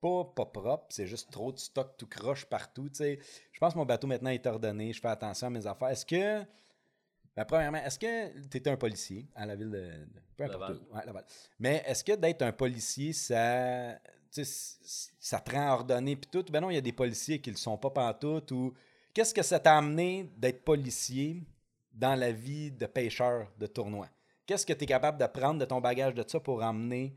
pas, 0.01 0.23
pas 0.35 0.45
propre, 0.45 0.85
c'est 0.89 1.07
juste 1.07 1.31
trop 1.31 1.51
de 1.51 1.57
stock 1.57 1.95
tout 1.97 2.07
croche 2.07 2.45
partout. 2.45 2.89
tu 2.89 2.95
sais. 2.95 3.19
Je 3.51 3.59
pense 3.59 3.73
que 3.73 3.77
mon 3.79 3.85
bateau 3.85 4.07
maintenant 4.07 4.29
est 4.29 4.45
ordonné, 4.45 4.93
je 4.93 4.99
fais 5.01 5.07
attention 5.07 5.47
à 5.47 5.49
mes 5.49 5.65
affaires. 5.65 5.89
Est-ce 5.89 6.05
que. 6.05 6.43
ben, 7.35 7.45
premièrement, 7.45 7.79
est-ce 7.79 7.97
que 7.99 8.47
tu 8.49 8.57
étais 8.57 8.69
un 8.69 8.77
policier 8.77 9.27
à 9.35 9.45
la 9.45 9.55
ville 9.55 9.71
de. 9.71 9.77
de- 9.79 10.21
peu 10.37 10.43
importe 10.43 10.61
Laval. 10.61 10.77
où? 10.91 10.95
Ouais, 10.95 11.05
Laval. 11.05 11.25
Mais 11.59 11.83
est-ce 11.87 12.03
que 12.03 12.13
d'être 12.15 12.41
un 12.41 12.51
policier, 12.51 13.13
ça. 13.13 13.97
Ça 14.43 15.39
te 15.39 15.51
rend 15.51 15.73
ordonné 15.73 16.15
puis 16.15 16.29
tout? 16.31 16.45
Ben 16.51 16.61
non, 16.61 16.69
il 16.69 16.75
y 16.75 16.77
a 16.77 16.81
des 16.81 16.91
policiers 16.91 17.39
qui 17.39 17.51
le 17.51 17.57
sont 17.57 17.77
pas 17.77 17.89
pantoute 17.89 18.51
ou. 18.51 18.73
Qu'est-ce 19.13 19.33
que 19.33 19.43
ça 19.43 19.59
t'a 19.59 19.77
amené 19.77 20.29
d'être 20.35 20.65
policier 20.65 21.41
dans 21.93 22.15
la 22.15 22.33
vie 22.33 22.69
de 22.69 22.85
pêcheur 22.85 23.49
de 23.57 23.65
tournoi? 23.65 24.09
Qu'est-ce 24.45 24.65
que 24.65 24.73
tu 24.73 24.83
es 24.83 24.87
capable 24.87 25.17
de 25.17 25.25
prendre 25.25 25.57
de 25.57 25.63
ton 25.63 25.79
bagage 25.79 26.13
de 26.13 26.25
ça 26.27 26.39
pour 26.41 26.61
emmener 26.61 27.15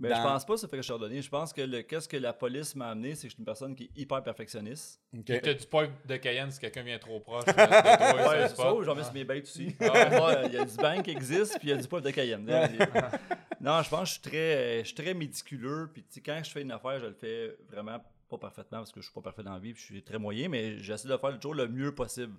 Ben, 0.00 0.08
dans- 0.08 0.16
Je 0.16 0.22
pense 0.22 0.44
pas 0.46 0.54
que 0.54 0.60
ça 0.60 0.66
fait 0.66 0.76
que 0.76 0.82
je 0.82 0.84
suis 0.84 0.92
ordonné. 0.92 1.20
Je 1.22 1.28
pense 1.28 1.52
que 1.52 1.60
le, 1.60 1.82
qu'est-ce 1.82 2.08
que 2.08 2.16
la 2.16 2.32
police 2.32 2.74
m'a 2.74 2.88
amené, 2.88 3.14
c'est 3.14 3.22
que 3.26 3.28
je 3.28 3.34
suis 3.34 3.38
une 3.40 3.44
personne 3.44 3.74
qui 3.74 3.84
est 3.84 4.00
hyper 4.00 4.22
perfectionniste. 4.22 4.98
Ok. 5.14 5.24
Puis 5.26 5.40
t'as 5.42 5.52
du 5.54 5.66
pipe 5.66 6.06
de 6.06 6.16
Cayenne 6.16 6.50
si 6.50 6.58
quelqu'un 6.58 6.82
vient 6.82 6.98
trop 6.98 7.20
proche. 7.20 7.44
de 7.46 7.52
toi, 7.52 8.28
Ouais, 8.30 8.48
c'est 8.48 8.56
ça, 8.56 8.74
ou 8.74 8.82
j'en 8.82 8.94
mets 8.94 9.04
sur 9.04 9.12
mes 9.12 9.24
bêtes 9.24 9.44
aussi. 9.44 9.76
Ah. 9.80 10.42
Il 10.46 10.52
y 10.54 10.56
a 10.58 10.64
du 10.64 10.76
bank 10.76 11.02
qui 11.04 11.10
existe, 11.10 11.58
puis 11.58 11.68
il 11.68 11.70
y 11.70 11.72
a 11.74 11.76
du 11.76 11.86
poivre 11.86 12.04
de 12.04 12.10
Cayenne. 12.10 12.44
non, 13.60 13.82
je 13.82 13.90
pense 13.90 14.00
que 14.00 14.06
je 14.06 14.12
suis 14.12 14.20
très, 14.22 14.78
je 14.80 14.84
suis 14.86 14.94
très 14.94 15.14
méticuleux. 15.14 15.90
Puis 15.92 16.04
quand 16.24 16.40
je 16.42 16.50
fais 16.50 16.62
une 16.62 16.72
affaire, 16.72 16.98
je 16.98 17.06
le 17.06 17.12
fais 17.14 17.56
vraiment 17.70 18.02
pas 18.28 18.38
parfaitement 18.38 18.78
parce 18.78 18.92
que 18.92 19.00
je 19.00 19.06
suis 19.06 19.14
pas 19.14 19.20
parfait 19.22 19.42
dans 19.42 19.52
la 19.52 19.58
vie, 19.58 19.72
puis 19.74 19.82
je 19.82 19.86
suis 19.86 20.02
très 20.02 20.18
moyen, 20.18 20.48
mais 20.48 20.78
j'essaie 20.78 21.08
de 21.08 21.12
le 21.12 21.18
faire 21.18 21.34
toujours 21.38 21.54
le 21.56 21.68
mieux 21.68 21.94
possible. 21.94 22.34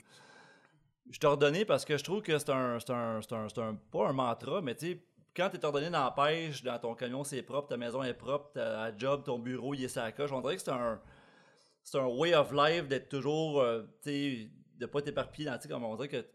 Je 1.12 1.20
t'ai 1.20 1.28
ordonné 1.28 1.66
parce 1.66 1.84
que 1.84 1.98
je 1.98 2.04
trouve 2.04 2.22
que 2.22 2.38
c'est 2.40 2.50
un, 2.50 2.80
c'est 2.80 2.92
un, 2.92 3.22
c'est 3.22 3.34
un, 3.34 3.50
c'est 3.50 3.60
un- 3.62 3.76
pas 3.92 4.08
un 4.08 4.14
mantra, 4.14 4.62
mais 4.62 4.74
tu 4.76 4.92
sais, 4.92 5.00
quand 5.36 5.50
tu 5.50 5.58
es 5.58 5.66
ordonné 5.66 5.90
dans 5.90 6.04
la 6.04 6.12
pêche, 6.12 6.64
dans 6.64 6.78
ton 6.80 6.94
camion 6.96 7.24
c'est 7.24 7.42
propre, 7.42 7.68
ta 7.70 7.78
maison 7.78 8.04
est 8.04 8.14
propre, 8.14 8.52
ta 8.54 8.96
job, 8.98 9.24
ton 9.24 9.40
bureau 9.40 9.74
il 9.74 9.84
est 9.84 9.88
sa 9.90 10.12
coche, 10.12 10.32
on 10.32 10.42
dirait 10.42 10.56
que 10.58 10.62
c'est 10.62 10.72
un, 10.72 11.02
c'est 11.84 11.98
un 11.98 12.06
way 12.08 12.34
of 12.36 12.52
life 12.52 12.88
d'être 12.88 13.10
toujours, 13.10 13.62
euh, 13.62 13.84
tu 14.04 14.10
sais, 14.10 14.50
de 14.78 14.86
pas 14.86 15.02
t'éparpiller 15.02 15.50
dans, 15.50 15.58
comme 15.70 15.84
on 15.84 15.96
dirait 15.96 16.08
que 16.10 16.26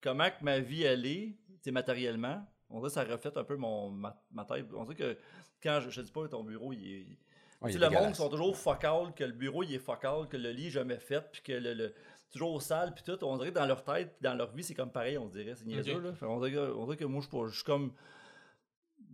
comment 0.00 0.28
que 0.30 0.42
ma 0.44 0.58
vie 0.60 0.82
elle 0.84 1.06
est, 1.06 1.36
tu 1.62 1.70
matériellement, 1.72 2.46
on 2.68 2.78
dirait 2.78 2.88
que 2.88 2.94
ça 2.94 3.04
reflète 3.04 3.36
un 3.36 3.44
peu 3.44 3.56
mon, 3.56 3.90
ma, 3.90 4.22
ma 4.30 4.44
tête. 4.44 4.66
On 4.74 4.84
dirait 4.84 4.94
que 4.96 5.18
quand 5.62 5.80
je, 5.80 5.90
je 5.90 6.00
dis 6.00 6.12
pas 6.12 6.22
que 6.22 6.28
ton 6.28 6.44
bureau 6.44 6.72
il 6.72 6.86
est. 6.94 7.06
Ouais, 7.60 7.70
il 7.72 7.80
le 7.80 7.90
monde 7.90 8.14
sont 8.14 8.28
toujours 8.30 8.56
focal, 8.56 9.12
que 9.14 9.24
le 9.24 9.32
bureau 9.32 9.62
il 9.62 9.74
est 9.74 9.78
focal, 9.78 10.26
que 10.28 10.36
le 10.38 10.50
lit 10.50 10.70
jamais 10.70 10.98
fait, 10.98 11.20
puis 11.30 11.42
que 11.42 11.52
le, 11.52 11.74
le- 11.74 11.94
toujours 12.32 12.62
sale, 12.62 12.94
puis 12.94 13.02
tout. 13.04 13.22
On 13.24 13.36
dirait 13.36 13.50
que 13.50 13.56
dans 13.58 13.66
leur 13.66 13.82
tête, 13.84 14.14
dans 14.22 14.34
leur 14.34 14.52
vie, 14.52 14.62
c'est 14.62 14.72
comme 14.74 14.90
pareil, 14.92 15.18
on 15.18 15.26
dirait. 15.28 15.54
C'est 15.56 15.66
niaiseux, 15.66 15.98
là. 16.00 16.12
Fait, 16.14 16.24
on, 16.26 16.38
dirait 16.38 16.52
que, 16.52 16.72
on 16.72 16.84
dirait 16.84 16.96
que 16.96 17.04
moi, 17.04 17.20
je 17.20 17.28
suis 17.28 17.36
pas- 17.36 17.48
je 17.48 17.54
suis 17.56 17.64
comme. 17.64 17.92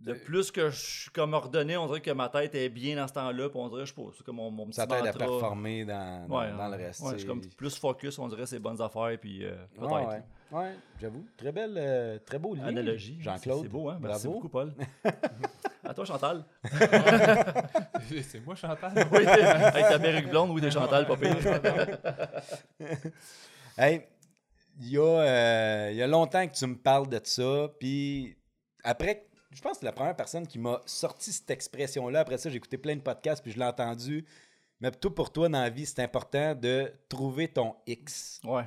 De 0.03 0.13
plus 0.13 0.51
que 0.51 0.69
je 0.69 0.75
suis 0.79 1.11
comme 1.11 1.33
ordonné, 1.33 1.75
on 1.75 1.87
dirait 1.87 2.01
que 2.01 2.11
ma 2.11 2.29
tête 2.29 2.53
est 2.55 2.69
bien 2.69 2.95
dans 2.95 3.07
ce 3.07 3.13
temps-là, 3.13 3.49
puis 3.49 3.59
on 3.59 3.67
dirait 3.67 3.81
que 3.81 3.87
je 3.87 3.93
suis 3.93 4.01
pas. 4.03 4.09
C'est 4.15 4.23
comme 4.25 4.35
mon, 4.37 4.51
mon 4.51 4.65
petit 4.67 4.75
Ça 4.75 4.87
t'aide 4.87 5.05
à 5.07 5.11
performer 5.11 5.83
dans, 5.85 6.27
dans, 6.27 6.39
Ouais, 6.39 6.51
dans 6.51 6.67
le 6.69 6.77
reste. 6.77 7.01
Ouais, 7.01 7.07
je 7.13 7.17
suis 7.17 7.21
sais. 7.21 7.27
comme 7.27 7.41
plus 7.41 7.75
focus, 7.77 8.17
on 8.19 8.27
dirait, 8.27 8.45
ces 8.45 8.59
bonnes 8.59 8.81
affaires, 8.81 9.17
puis 9.19 9.43
euh, 9.43 9.55
peut-être. 9.75 9.91
Ouais, 9.91 10.05
ouais. 10.05 10.23
Ouais, 10.49 10.71
j'avoue. 11.01 11.25
Très 11.35 11.51
belle, 11.51 11.73
euh, 11.77 12.19
très 12.25 12.39
beau 12.39 12.55
lien. 12.55 12.63
Analogie. 12.65 13.17
Jean-Claude. 13.19 13.63
C'est 13.63 13.69
beau, 13.69 13.89
hein? 13.89 13.97
Merci 13.99 14.27
beaucoup, 14.27 14.47
Paul. 14.47 14.73
à 15.83 15.93
toi, 15.93 16.05
Chantal. 16.05 16.45
C'est 18.23 18.39
moi, 18.45 18.55
Chantal. 18.55 18.93
oui, 19.11 19.25
t'es- 19.25 19.41
avec 19.43 19.87
ta 19.89 19.99
perruque 19.99 20.29
blonde, 20.29 20.51
oui, 20.51 20.61
t'es 20.61 20.71
Chantal, 20.71 21.05
pas 21.05 21.17
pire. 21.17 21.35
Hey, 23.77 24.03
il 24.79 24.89
y, 24.89 24.97
a, 24.97 25.01
euh, 25.01 25.89
il 25.91 25.97
y 25.97 26.01
a 26.03 26.07
longtemps 26.07 26.47
que 26.47 26.53
tu 26.53 26.65
me 26.65 26.75
parles 26.77 27.09
de 27.09 27.19
ça, 27.23 27.67
puis 27.79 28.37
après, 28.83 29.26
je 29.57 29.61
pense 29.63 29.73
que 29.73 29.79
c'est 29.79 29.85
la 29.85 29.91
première 29.91 30.15
personne 30.15 30.45
qui 30.45 30.59
m'a 30.59 30.83
sorti 30.85 31.33
cette 31.33 31.49
expression-là. 31.49 32.19
Après 32.19 32.37
ça, 32.37 32.47
j'ai 32.47 32.57
écouté 32.57 32.77
plein 32.77 32.95
de 32.95 33.01
podcasts, 33.01 33.41
puis 33.41 33.51
je 33.51 33.57
l'ai 33.57 33.65
entendu. 33.65 34.23
Mais 34.79 34.91
tout 34.91 35.09
pour 35.09 35.31
toi, 35.31 35.49
dans 35.49 35.59
la 35.59 35.71
vie, 35.71 35.87
c'est 35.87 36.03
important 36.03 36.53
de 36.53 36.93
trouver 37.09 37.47
ton 37.47 37.75
X. 37.87 38.39
Ouais. 38.43 38.65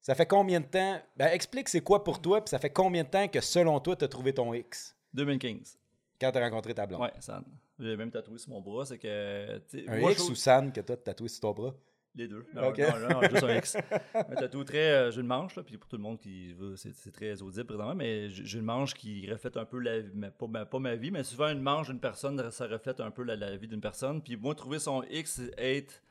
Ça 0.00 0.16
fait 0.16 0.26
combien 0.26 0.58
de 0.58 0.66
temps? 0.66 1.00
Ben, 1.16 1.28
explique 1.28 1.68
c'est 1.68 1.82
quoi 1.82 2.02
pour 2.02 2.20
toi, 2.20 2.40
puis 2.44 2.50
ça 2.50 2.58
fait 2.58 2.70
combien 2.70 3.04
de 3.04 3.08
temps 3.08 3.28
que, 3.28 3.40
selon 3.40 3.78
toi, 3.78 3.94
tu 3.94 4.04
as 4.04 4.08
trouvé 4.08 4.32
ton 4.34 4.52
X? 4.52 4.96
2015. 5.14 5.78
quand 6.20 6.32
tu 6.32 6.38
as 6.38 6.40
rencontré 6.40 6.74
ta 6.74 6.84
blonde? 6.84 7.02
Ouais, 7.02 7.12
ça. 7.20 7.40
J'ai 7.78 7.96
même 7.96 8.10
tatoué 8.10 8.38
sur 8.38 8.50
mon 8.50 8.60
bras, 8.60 8.86
c'est 8.86 8.98
que. 8.98 9.62
Un 9.86 10.00
moi, 10.00 10.10
X 10.10 10.28
ou 10.28 10.34
San 10.34 10.72
que 10.72 10.80
toi, 10.80 10.96
tu 10.96 11.04
tatoué 11.04 11.28
sur 11.28 11.42
ton 11.42 11.52
bras? 11.52 11.74
Les 12.18 12.26
deux. 12.28 12.44
Non, 12.54 12.68
Ok. 12.68 12.78
non, 12.78 12.98
non, 13.08 13.08
non, 13.22 13.28
juste 13.30 13.44
un 13.44 13.54
X. 13.56 13.76
un 14.14 14.34
tatou 14.34 14.64
très. 14.64 14.90
euh, 14.90 15.10
j'ai 15.12 15.20
une 15.20 15.26
manche, 15.28 15.54
là, 15.56 15.62
puis 15.62 15.78
pour 15.78 15.88
tout 15.88 15.96
le 15.96 16.02
monde 16.02 16.18
qui 16.18 16.52
veut, 16.52 16.74
c'est, 16.76 16.92
très 17.12 17.40
audible 17.40 17.64
présentement, 17.66 17.94
mais 17.94 18.28
j'ai 18.28 18.58
une 18.58 18.64
manche 18.64 18.92
qui 18.94 19.30
reflète 19.30 19.56
un 19.56 19.64
peu 19.64 19.78
la 19.78 20.00
vie, 20.00 20.10
mais 20.14 20.30
pas, 20.30 20.46
ma, 20.48 20.66
pas 20.66 20.78
ma 20.80 20.96
vie, 20.96 21.10
mais 21.12 21.22
souvent 21.22 21.48
une 21.48 21.62
manche 21.62 21.86
d'une 21.88 22.00
personne, 22.00 22.50
ça 22.50 22.66
reflète 22.66 23.00
un 23.00 23.10
peu 23.12 23.22
la, 23.22 23.36
la 23.36 23.56
vie 23.56 23.68
d'une 23.68 23.80
personne. 23.80 24.20
Puis 24.20 24.36
moi, 24.36 24.54
trouver 24.54 24.78
son 24.80 25.02
X, 25.10 25.40
être 25.56 26.02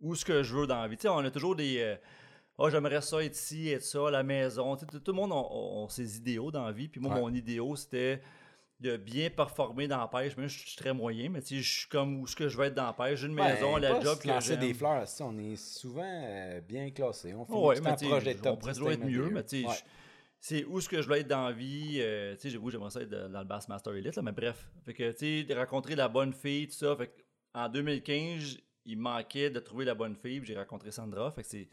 où 0.00 0.14
ce 0.14 0.24
que 0.24 0.42
je 0.42 0.56
veux 0.56 0.66
dans 0.66 0.80
la 0.80 0.88
vie. 0.88 0.96
Tu 0.96 1.02
sais, 1.02 1.08
on 1.08 1.18
a 1.18 1.30
toujours 1.30 1.56
des. 1.56 1.78
euh, 1.80 1.96
Ah, 2.58 2.68
j'aimerais 2.70 3.00
ça 3.02 3.22
être 3.24 3.34
ici, 3.36 3.70
être 3.70 3.82
ça, 3.82 4.08
à 4.08 4.10
la 4.12 4.22
maison. 4.22 4.76
Tout, 4.76 4.86
tout 5.00 5.12
le 5.12 5.16
monde 5.16 5.32
a, 5.32 5.36
a- 5.36 5.84
a 5.84 5.88
ses 5.88 6.18
idéaux 6.18 6.50
dans 6.52 6.64
la 6.66 6.72
vie. 6.72 6.86
Puis 6.88 7.00
moi, 7.00 7.14
Ouais. 7.14 7.20
mon 7.20 7.32
idéal, 7.34 7.76
c'était 7.76 8.20
de 8.82 8.96
bien 8.96 9.30
performer 9.30 9.88
dans 9.88 9.98
la 9.98 10.08
pêche. 10.08 10.36
Mais 10.36 10.48
je 10.48 10.58
suis 10.58 10.76
très 10.76 10.92
moyen, 10.92 11.28
mais 11.30 11.40
je 11.40 11.60
suis 11.60 11.88
comme 11.88 12.20
où 12.20 12.26
ce 12.26 12.36
que 12.36 12.48
je 12.48 12.56
veux 12.58 12.66
être 12.66 12.74
dans 12.74 12.86
la 12.86 12.92
pêche. 12.92 13.20
J'ai 13.20 13.26
une 13.28 13.34
maison, 13.34 13.76
la 13.76 14.00
job 14.00 14.18
que 14.20 14.28
j'aime. 14.40 14.60
des 14.60 14.74
fleurs, 14.74 15.04
on 15.20 15.38
est 15.38 15.56
souvent 15.56 16.02
euh, 16.04 16.60
bien 16.60 16.90
classé. 16.90 17.32
On 17.34 17.44
fait 17.46 17.52
Ouais, 17.52 17.76
tout 17.76 17.82
tu 17.84 17.96
sais, 17.98 18.06
projet 18.08 18.36
on 18.38 18.42
top 18.42 18.60
pourrait 18.60 18.72
10 18.72 18.78
toujours 18.78 18.92
être 18.92 19.04
mieux, 19.04 19.30
mais 19.30 19.44
tu 19.44 19.62
sais, 19.62 19.66
Ouais. 19.68 19.74
c'est 20.40 20.64
où 20.64 20.80
ce 20.80 20.88
que 20.88 21.00
je 21.00 21.08
veux 21.08 21.16
être 21.16 21.28
dans 21.28 21.46
la 21.46 21.52
vie. 21.52 21.96
euh, 22.00 22.34
tu 22.34 22.50
sais, 22.50 22.50
j'aimerais 22.50 22.90
ça 22.90 23.00
être 23.00 23.10
dans 23.10 23.38
le 23.40 23.46
Bassmaster 23.46 23.94
Elite, 23.94 24.16
là, 24.16 24.22
mais 24.22 24.32
bref. 24.32 24.68
Fait 24.84 24.92
que, 24.94 25.10
tu 25.12 25.18
sais, 25.18 25.44
de 25.44 25.54
rencontrer 25.54 25.94
la 25.96 26.08
bonne 26.08 26.32
fille, 26.32 26.66
tout 26.68 26.74
ça. 26.74 26.94
Fait 26.96 27.06
que, 27.08 27.22
en 27.54 27.68
2015, 27.68 28.58
il 28.84 28.98
manquait 28.98 29.50
de 29.50 29.60
trouver 29.60 29.84
la 29.84 29.94
bonne 29.94 30.16
fille, 30.16 30.40
puis 30.40 30.48
j'ai 30.48 30.58
rencontré 30.58 30.90
Sandra. 30.90 31.30
Fait 31.30 31.42
que 31.42 31.48
c'est. 31.48 31.68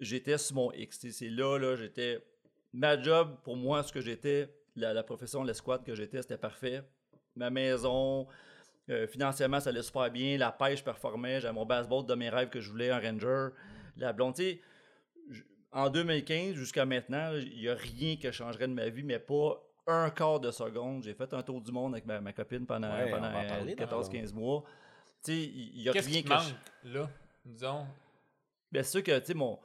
J'étais 0.00 0.38
sur 0.38 0.56
mon 0.56 0.72
X. 0.72 0.98
tu 0.98 1.10
sais, 1.10 1.18
C'est 1.18 1.30
là, 1.30 1.58
là, 1.58 1.76
j'étais. 1.76 2.18
Ma 2.72 3.00
job, 3.00 3.36
pour 3.42 3.56
moi, 3.56 3.82
ce 3.82 3.92
que 3.92 4.00
j'étais, 4.00 4.48
la, 4.80 4.92
la 4.94 5.02
profession, 5.02 5.42
l'escouade 5.44 5.84
que 5.84 5.94
j'étais, 5.94 6.22
c'était 6.22 6.38
parfait. 6.38 6.82
Ma 7.36 7.50
maison, 7.50 8.26
euh, 8.88 9.06
financièrement, 9.06 9.60
ça 9.60 9.70
allait 9.70 9.82
super 9.82 10.10
bien. 10.10 10.36
La 10.38 10.50
pêche 10.52 10.82
performait. 10.82 11.40
J'avais 11.40 11.54
mon 11.54 11.64
baseball 11.66 12.04
de 12.06 12.14
mes 12.14 12.28
rêves 12.28 12.48
que 12.48 12.60
je 12.60 12.70
voulais, 12.70 12.90
un 12.90 12.98
Ranger. 13.00 13.48
La 13.96 14.12
blonde, 14.12 14.34
tu 14.34 14.42
sais, 14.42 14.60
j- 15.30 15.44
en 15.72 15.88
2015 15.90 16.54
jusqu'à 16.54 16.84
maintenant, 16.86 17.32
il 17.36 17.60
n'y 17.60 17.68
a 17.68 17.74
rien 17.74 18.16
que 18.16 18.30
changerait 18.32 18.66
de 18.68 18.72
ma 18.74 18.88
vie, 18.88 19.02
mais 19.04 19.18
pas 19.18 19.62
un 19.86 20.10
quart 20.10 20.40
de 20.40 20.50
seconde. 20.50 21.02
J'ai 21.04 21.14
fait 21.14 21.32
un 21.34 21.42
tour 21.42 21.60
du 21.60 21.70
monde 21.72 21.94
avec 21.94 22.06
ma, 22.06 22.20
ma 22.20 22.32
copine 22.32 22.66
pendant, 22.66 22.90
Ouais, 22.92 23.10
pendant 23.10 23.30
va 23.30 23.38
en 23.40 23.46
parler 23.46 23.74
dans- 23.74 23.84
14-15 23.86 24.32
mois. 24.32 24.64
Tu 25.24 25.32
sais, 25.32 25.36
il 25.44 25.82
n'y 25.82 25.88
a 25.88 25.92
Qu'est-ce 25.92 26.08
rien 26.08 26.22
qui 26.22 26.28
que 26.28 26.34
je- 26.34 26.34
manque, 26.34 26.54
là, 26.94 27.10
disons? 27.44 27.86
Bien 28.72 28.82
sûr 28.82 29.02
que, 29.02 29.18
tu 29.18 29.26
sais, 29.26 29.34
mon. 29.34 29.58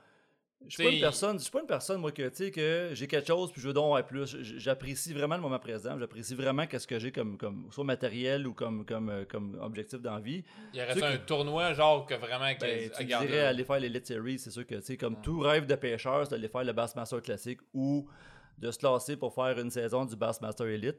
Je 0.68 0.74
suis 0.76 0.84
pas 0.84 0.90
une 0.90 1.00
personne, 1.00 1.38
je 1.38 1.44
suis 1.44 1.52
pas 1.52 1.62
une 1.62 1.68
personne, 1.68 2.02
moi, 2.02 2.12
que, 2.12 2.28
tu 2.30 2.36
sais, 2.36 2.52
que 2.52 2.90
j'ai 2.94 3.08
quelque 3.08 3.28
chose 3.28 3.52
puis 3.52 3.62
je 3.62 3.68
veux 3.68 3.74
donc 3.74 3.86
avoir 3.86 4.06
plus. 4.06 4.36
J'apprécie 4.42 5.14
vraiment 5.14 5.36
le 5.36 5.42
moment 5.42 5.60
présent. 5.60 5.98
J'apprécie 6.00 6.36
vraiment 6.36 6.66
qu'est-ce 6.68 6.88
que 6.88 6.98
j'ai 7.00 7.12
comme, 7.12 7.38
comme, 7.38 7.68
soit 7.72 7.84
matériel 7.84 8.48
ou 8.48 8.54
comme, 8.54 8.86
comme, 8.86 9.10
euh, 9.10 9.26
comme 9.26 9.58
objectif 9.62 10.02
dans 10.02 10.16
la 10.16 10.20
vie. 10.22 10.44
Il 10.74 10.80
y 10.80 10.82
aurait 10.84 11.04
un 11.04 11.18
que- 11.18 11.26
tournoi, 11.26 11.74
genre, 11.74 12.06
que 12.06 12.16
vraiment... 12.16 12.54
que- 12.56 12.62
Ben, 12.62 12.90
tu 12.98 13.06
dirais 13.06 13.42
aller 13.42 13.64
faire 13.64 13.80
l'Elite 13.80 14.06
Series, 14.08 14.40
c'est 14.40 14.52
sûr 14.52 14.66
que, 14.66 14.76
tu 14.76 14.82
sais, 14.82 14.98
comme 14.98 15.22
tout 15.22 15.40
rêve 15.40 15.66
de 15.66 15.76
pêcheur, 15.76 16.26
c'est 16.26 16.32
d'aller 16.32 16.48
faire 16.50 16.64
le 16.64 16.74
Bassmaster 16.74 17.22
classique 17.22 17.60
ou 17.74 18.08
de 18.58 18.72
se 18.72 18.86
lasser 18.86 19.18
pour 19.18 19.34
faire 19.34 19.60
une 19.60 19.70
saison 19.70 20.06
du 20.06 20.16
Bassmaster 20.16 20.66
Elite. 20.68 20.98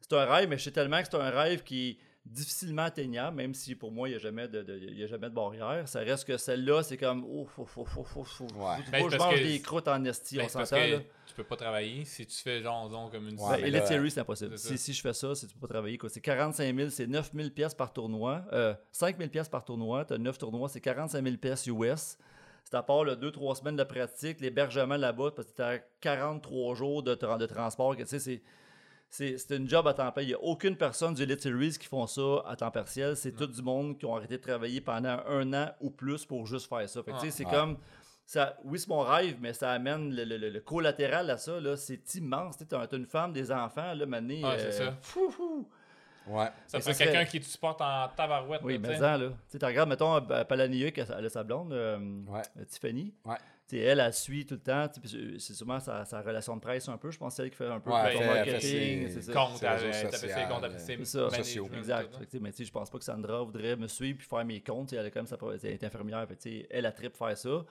C'est 0.00 0.14
un 0.16 0.24
rêve, 0.24 0.48
mais 0.48 0.58
je 0.58 0.64
sais 0.64 0.70
tellement 0.70 1.00
que 1.02 1.08
c'est 1.10 1.16
un 1.16 1.30
rêve 1.30 1.62
qui 1.62 1.98
difficilement 2.30 2.82
atteignable, 2.82 3.36
même 3.36 3.54
si 3.54 3.74
pour 3.74 3.90
moi, 3.92 4.08
il 4.08 4.12
n'y 4.12 4.16
a, 4.16 4.18
jamais 4.20 4.46
de, 4.48 4.62
de- 4.62 4.78
il 4.78 4.98
y 4.98 5.02
a 5.02 5.06
jamais 5.06 5.28
de 5.28 5.34
barrière. 5.34 5.86
Ça 5.88 5.98
reste 6.00 6.24
que 6.26 6.36
celle-là, 6.36 6.82
c'est 6.82 6.96
comme, 6.96 7.24
ouf, 7.24 7.58
ouf, 7.58 7.76
ouf, 7.76 7.96
ouf, 7.96 8.16
ouf, 8.16 8.40
ouf. 8.40 8.40
Ouais. 8.40 8.76
Faut 8.84 8.90
Ben, 8.92 9.04
que 9.04 9.10
c'est 9.10 9.16
je 9.16 9.18
mange 9.18 9.34
que- 9.34 9.44
des 9.44 9.60
croûtes 9.60 9.88
en 9.88 10.04
esti, 10.04 10.36
Ben, 10.36 10.44
on 10.44 10.48
c'est 10.48 10.64
s'entend, 10.64 11.02
tu 11.26 11.34
peux 11.34 11.44
pas 11.44 11.56
travailler 11.56 12.04
si 12.04 12.26
tu 12.26 12.36
fais 12.36 12.62
genre, 12.62 12.88
disons, 12.88 13.08
comme 13.10 13.28
une 13.28 13.38
Ouais, 13.40 13.60
Elite 13.62 13.74
là, 13.90 14.08
c'est 14.10 14.20
impossible. 14.20 14.56
c'est 14.58 14.68
ça. 14.68 14.76
Si, 14.76 14.78
si 14.78 14.92
je 14.92 15.00
fais 15.00 15.12
ça, 15.12 15.34
si 15.34 15.46
tu 15.48 15.54
peux 15.54 15.60
pas 15.66 15.72
travailler, 15.74 15.98
quoi. 15.98 16.08
C'est 16.08 16.20
45 16.20 16.76
000, 16.76 16.88
c'est 16.90 17.06
9 17.06 17.30
000 17.34 17.50
pièces 17.50 17.74
par 17.74 17.92
tournoi. 17.92 18.44
Euh, 18.52 18.74
5 18.92 19.18
000 19.18 19.28
pièces 19.30 19.48
par 19.48 19.64
tournoi. 19.64 20.04
Tu 20.04 20.14
as 20.14 20.18
9 20.18 20.38
tournois, 20.38 20.68
c'est 20.68 20.80
45 20.80 21.24
000 21.24 21.36
pièces 21.36 21.66
US. 21.66 22.16
C'est 22.64 22.74
à 22.76 22.82
part 22.82 23.04
2-3 23.04 23.56
semaines 23.56 23.76
de 23.76 23.82
pratique, 23.84 24.40
l'hébergement 24.40 24.96
là-bas, 24.96 25.32
parce 25.34 25.48
que 25.48 25.56
tu 25.56 25.62
as 25.62 25.78
43 26.00 26.74
jours 26.74 27.02
de, 27.02 27.14
tra- 27.14 27.38
de 27.38 27.46
transport. 27.46 27.96
que, 27.96 28.02
Tu 28.02 28.08
sais, 28.08 28.18
c'est. 28.20 28.42
C'est 29.10 29.50
une 29.50 29.68
job 29.68 29.86
à 29.88 29.92
temps 29.94 30.10
plein. 30.12 30.22
Il 30.22 30.28
n'y 30.28 30.34
a 30.34 30.40
aucune 30.40 30.76
personne 30.76 31.14
du 31.14 31.26
Series 31.38 31.76
qui 31.78 31.86
font 31.88 32.06
ça 32.06 32.44
à 32.46 32.54
temps 32.54 32.70
partiel. 32.70 33.16
C'est 33.16 33.32
tout 33.32 33.46
du 33.48 33.60
monde 33.60 33.98
qui 33.98 34.06
ont 34.06 34.14
arrêté 34.14 34.36
de 34.36 34.42
travailler 34.42 34.80
pendant 34.80 35.18
un 35.26 35.52
an 35.52 35.70
ou 35.80 35.90
plus 35.90 36.24
pour 36.24 36.46
juste 36.46 36.68
faire 36.68 36.88
ça. 36.88 37.02
Fait 37.02 37.10
que, 37.10 37.16
tu 37.18 37.26
sais, 37.26 37.30
c'est 37.32 37.44
comme 37.44 37.76
ça, 38.24 38.56
oui, 38.64 38.78
c'est 38.78 38.86
mon 38.88 39.00
rêve, 39.00 39.36
mais 39.40 39.52
ça 39.52 39.72
amène 39.72 40.14
le, 40.14 40.22
le- 40.24 40.36
le- 40.36 40.50
le 40.50 40.60
collatéral 40.60 41.28
à 41.28 41.36
ça. 41.38 41.58
là, 41.60 41.76
C'est 41.76 42.14
immense. 42.14 42.56
Tu 42.58 42.72
as, 42.74 42.86
une 42.92 43.06
femme, 43.06 43.32
des 43.32 43.50
enfants, 43.50 43.92
là, 43.94 44.06
mané, 44.06 44.44
Ouais, 44.44 44.58
c'est 44.58 44.70
ça. 44.72 44.94
fou, 45.02 45.28
fou. 45.28 45.68
Ouais. 46.28 46.46
Ça 46.68 46.80
ce 46.80 46.92
serait- 46.92 47.06
quelqu'un 47.06 47.24
qui 47.24 47.40
te 47.40 47.46
supporte 47.46 47.80
en 47.80 48.08
tabarouette. 48.16 48.60
Oui, 48.62 48.74
là, 48.74 48.88
mais 48.88 48.96
ça, 48.98 49.18
là. 49.18 49.30
Tu 49.50 49.58
regardes, 49.64 49.88
mettons, 49.88 50.14
euh, 50.14 50.44
Palaniuk, 50.44 50.96
elle 50.98 51.26
a 51.26 51.28
sa 51.28 51.42
blonde, 51.42 51.72
euh, 51.72 51.98
Ouais. 52.28 52.42
euh, 52.60 52.64
Tiffany. 52.66 53.12
Ouais. 53.24 53.34
Elle, 53.78 54.00
elle 54.00 54.12
suit 54.12 54.44
tout 54.46 54.54
le 54.54 54.60
temps. 54.60 54.86
C'est 55.38 55.54
souvent 55.54 55.78
sa, 55.80 56.04
sa 56.04 56.20
relation 56.20 56.56
de 56.56 56.60
presse 56.60 56.88
un 56.88 56.96
peu. 56.98 57.10
Je 57.10 57.18
pense 57.18 57.32
que 57.32 57.36
c'est 57.36 57.42
elle 57.44 57.50
qui 57.50 57.56
fait 57.56 57.66
un 57.66 57.80
peu 57.80 57.90
Ouais, 57.90 58.14
le 58.18 58.26
marketing. 58.26 59.08
c'est 59.08 59.22
ça. 59.22 59.32
Compte, 59.32 59.58
C'est 60.78 61.04
ça, 61.04 61.30
sociaux. 61.30 61.68
Exact. 61.76 62.14
Fait 62.16 62.40
mais 62.40 62.50
tu 62.50 62.58
sais, 62.58 62.64
je 62.64 62.72
pense 62.72 62.90
pas 62.90 62.98
que 62.98 63.04
Sandra 63.04 63.42
voudrait 63.42 63.76
me 63.76 63.86
suivre 63.86 64.18
puis 64.18 64.26
faire 64.26 64.44
mes 64.44 64.60
comptes. 64.60 64.92
Elle, 64.92 65.06
a 65.06 65.10
quand 65.10 65.20
même 65.20 65.26
sa, 65.26 65.36
pro- 65.36 65.52
elle 65.52 65.64
est 65.64 65.84
infirmière. 65.84 66.26
Fait 66.28 66.66
elle 66.70 66.86
a 66.86 66.92
trip 66.92 67.16
faire 67.16 67.36
ça. 67.36 67.64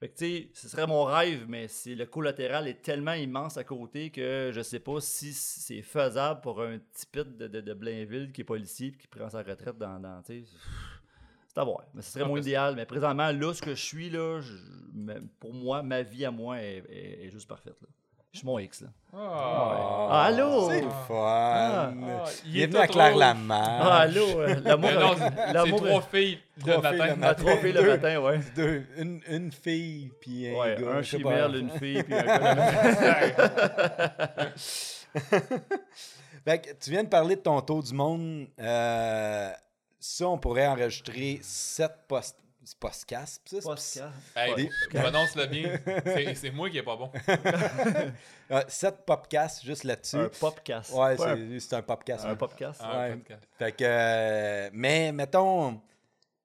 Fait 0.00 0.08
que, 0.10 0.16
tu 0.16 0.24
sais, 0.26 0.48
ce 0.54 0.68
serait 0.68 0.86
mon 0.86 1.02
rêve, 1.02 1.46
mais 1.48 1.66
c'est 1.66 1.96
le 1.96 2.06
collatéral 2.06 2.68
est 2.68 2.82
tellement 2.82 3.14
immense 3.14 3.56
à 3.56 3.64
côté 3.64 4.10
que 4.10 4.52
je 4.54 4.60
sais 4.60 4.78
pas 4.78 5.00
si 5.00 5.32
c'est 5.32 5.82
faisable 5.82 6.40
pour 6.40 6.62
un 6.62 6.78
petit 6.78 7.04
pit 7.10 7.36
de, 7.36 7.48
de, 7.48 7.60
de 7.60 7.74
Blainville 7.74 8.30
qui 8.30 8.42
est 8.42 8.44
policier 8.44 8.92
puis 8.92 9.00
qui 9.00 9.08
prend 9.08 9.28
sa 9.28 9.42
retraite 9.42 9.76
dans. 9.76 9.98
dans 9.98 10.22
tu 10.22 10.44
sais, 10.44 10.50
c'est 11.48 11.58
à 11.60 11.64
voir. 11.64 11.80
Mais 11.94 12.02
ce 12.02 12.12
serait 12.12 12.24
Ah, 12.24 12.28
mon 12.28 12.36
idéal. 12.36 12.74
Mais 12.76 12.86
présentement, 12.86 13.32
là, 13.32 13.52
ce 13.54 13.62
que 13.62 13.74
je 13.74 13.82
suis, 13.82 14.10
là, 14.10 14.40
je- 14.40 15.18
pour 15.40 15.52
moi, 15.54 15.82
ma 15.82 16.02
vie 16.02 16.24
à 16.24 16.30
moi 16.30 16.60
est, 16.62 16.84
est- 16.90 17.26
est 17.26 17.30
juste 17.30 17.48
parfaite. 17.48 17.76
Là. 17.82 17.88
Je 18.30 18.38
suis 18.40 18.46
mon 18.46 18.58
X. 18.58 18.82
Là. 18.82 18.88
Ah. 19.14 20.08
Ah, 20.10 20.24
allô? 20.26 20.68
C'est 20.68 20.82
le 20.82 20.90
fun. 20.90 21.14
Ah, 21.16 21.90
il 22.44 22.60
est 22.60 22.66
Bienvenue 22.66 22.76
à 22.76 22.86
Claire. 22.86 23.16
Lamar. 23.16 23.80
Ah, 23.80 23.96
allô? 24.00 24.40
euh, 24.40 24.60
L'amour 24.62 24.90
c'est 25.16 25.52
l'amour 25.54 25.80
trois 25.82 26.02
filles 26.02 26.38
le 26.58 26.62
Trois 26.62 26.90
filles 26.90 26.98
matin. 26.98 27.16
matin. 27.16 27.34
trois 27.42 27.56
filles 27.56 27.72
le 27.72 27.82
matin, 27.86 28.20
ouais. 28.20 28.40
Deux, 28.54 28.84
une, 28.98 29.20
une 29.28 29.50
fille 29.50 30.12
puis 30.20 30.46
un 30.48 30.58
Ouais, 30.58 30.76
gars. 30.78 30.90
un 30.90 31.02
chimère, 31.02 31.54
une 31.54 31.70
fille, 31.70 32.02
puis 32.02 32.14
un 32.14 32.22
gars. 32.22 33.32
Fait 36.44 36.58
que 36.60 36.72
tu 36.80 36.90
viens 36.90 37.04
de 37.04 37.08
parler 37.08 37.36
de 37.36 37.40
ton 37.40 37.60
tour 37.60 37.82
du 37.82 37.92
monde. 37.94 38.46
Euh, 38.58 39.50
ça, 39.98 40.28
on 40.28 40.38
pourrait 40.38 40.66
enregistrer 40.66 41.38
sept 41.42 41.92
post 42.06 42.36
podcasts. 42.80 43.48
ça, 43.48 43.76
c'est- 43.76 44.00
Podcast. 44.00 44.14
Hey, 44.36 44.54
Des- 44.56 44.98
prononce-le 44.98 45.46
bien. 45.46 45.80
C'est- 46.04 46.34
C'est 46.34 46.50
moi 46.50 46.68
qui 46.68 46.76
est 46.78 46.82
pas 46.82 46.96
bon. 46.96 47.10
Euh, 48.50 48.62
sept 48.68 49.04
podcasts 49.06 49.64
juste 49.64 49.84
là-dessus. 49.84 50.16
Un 50.16 50.28
popcast. 50.28 50.92
Ouais, 50.92 51.20
un- 51.20 51.36
c'est 51.36 51.60
c'est 51.60 51.76
un 51.76 51.82
podcast. 51.82 52.24
un 52.26 52.30
ouais. 52.30 52.36
podcast. 52.36 52.80
Ah, 52.84 52.98
Ouais. 53.00 53.16
podcast. 53.16 53.48
Fait 53.58 53.72
que, 53.72 53.84
euh, 53.84 54.70
mais 54.74 55.12
mettons, 55.12 55.80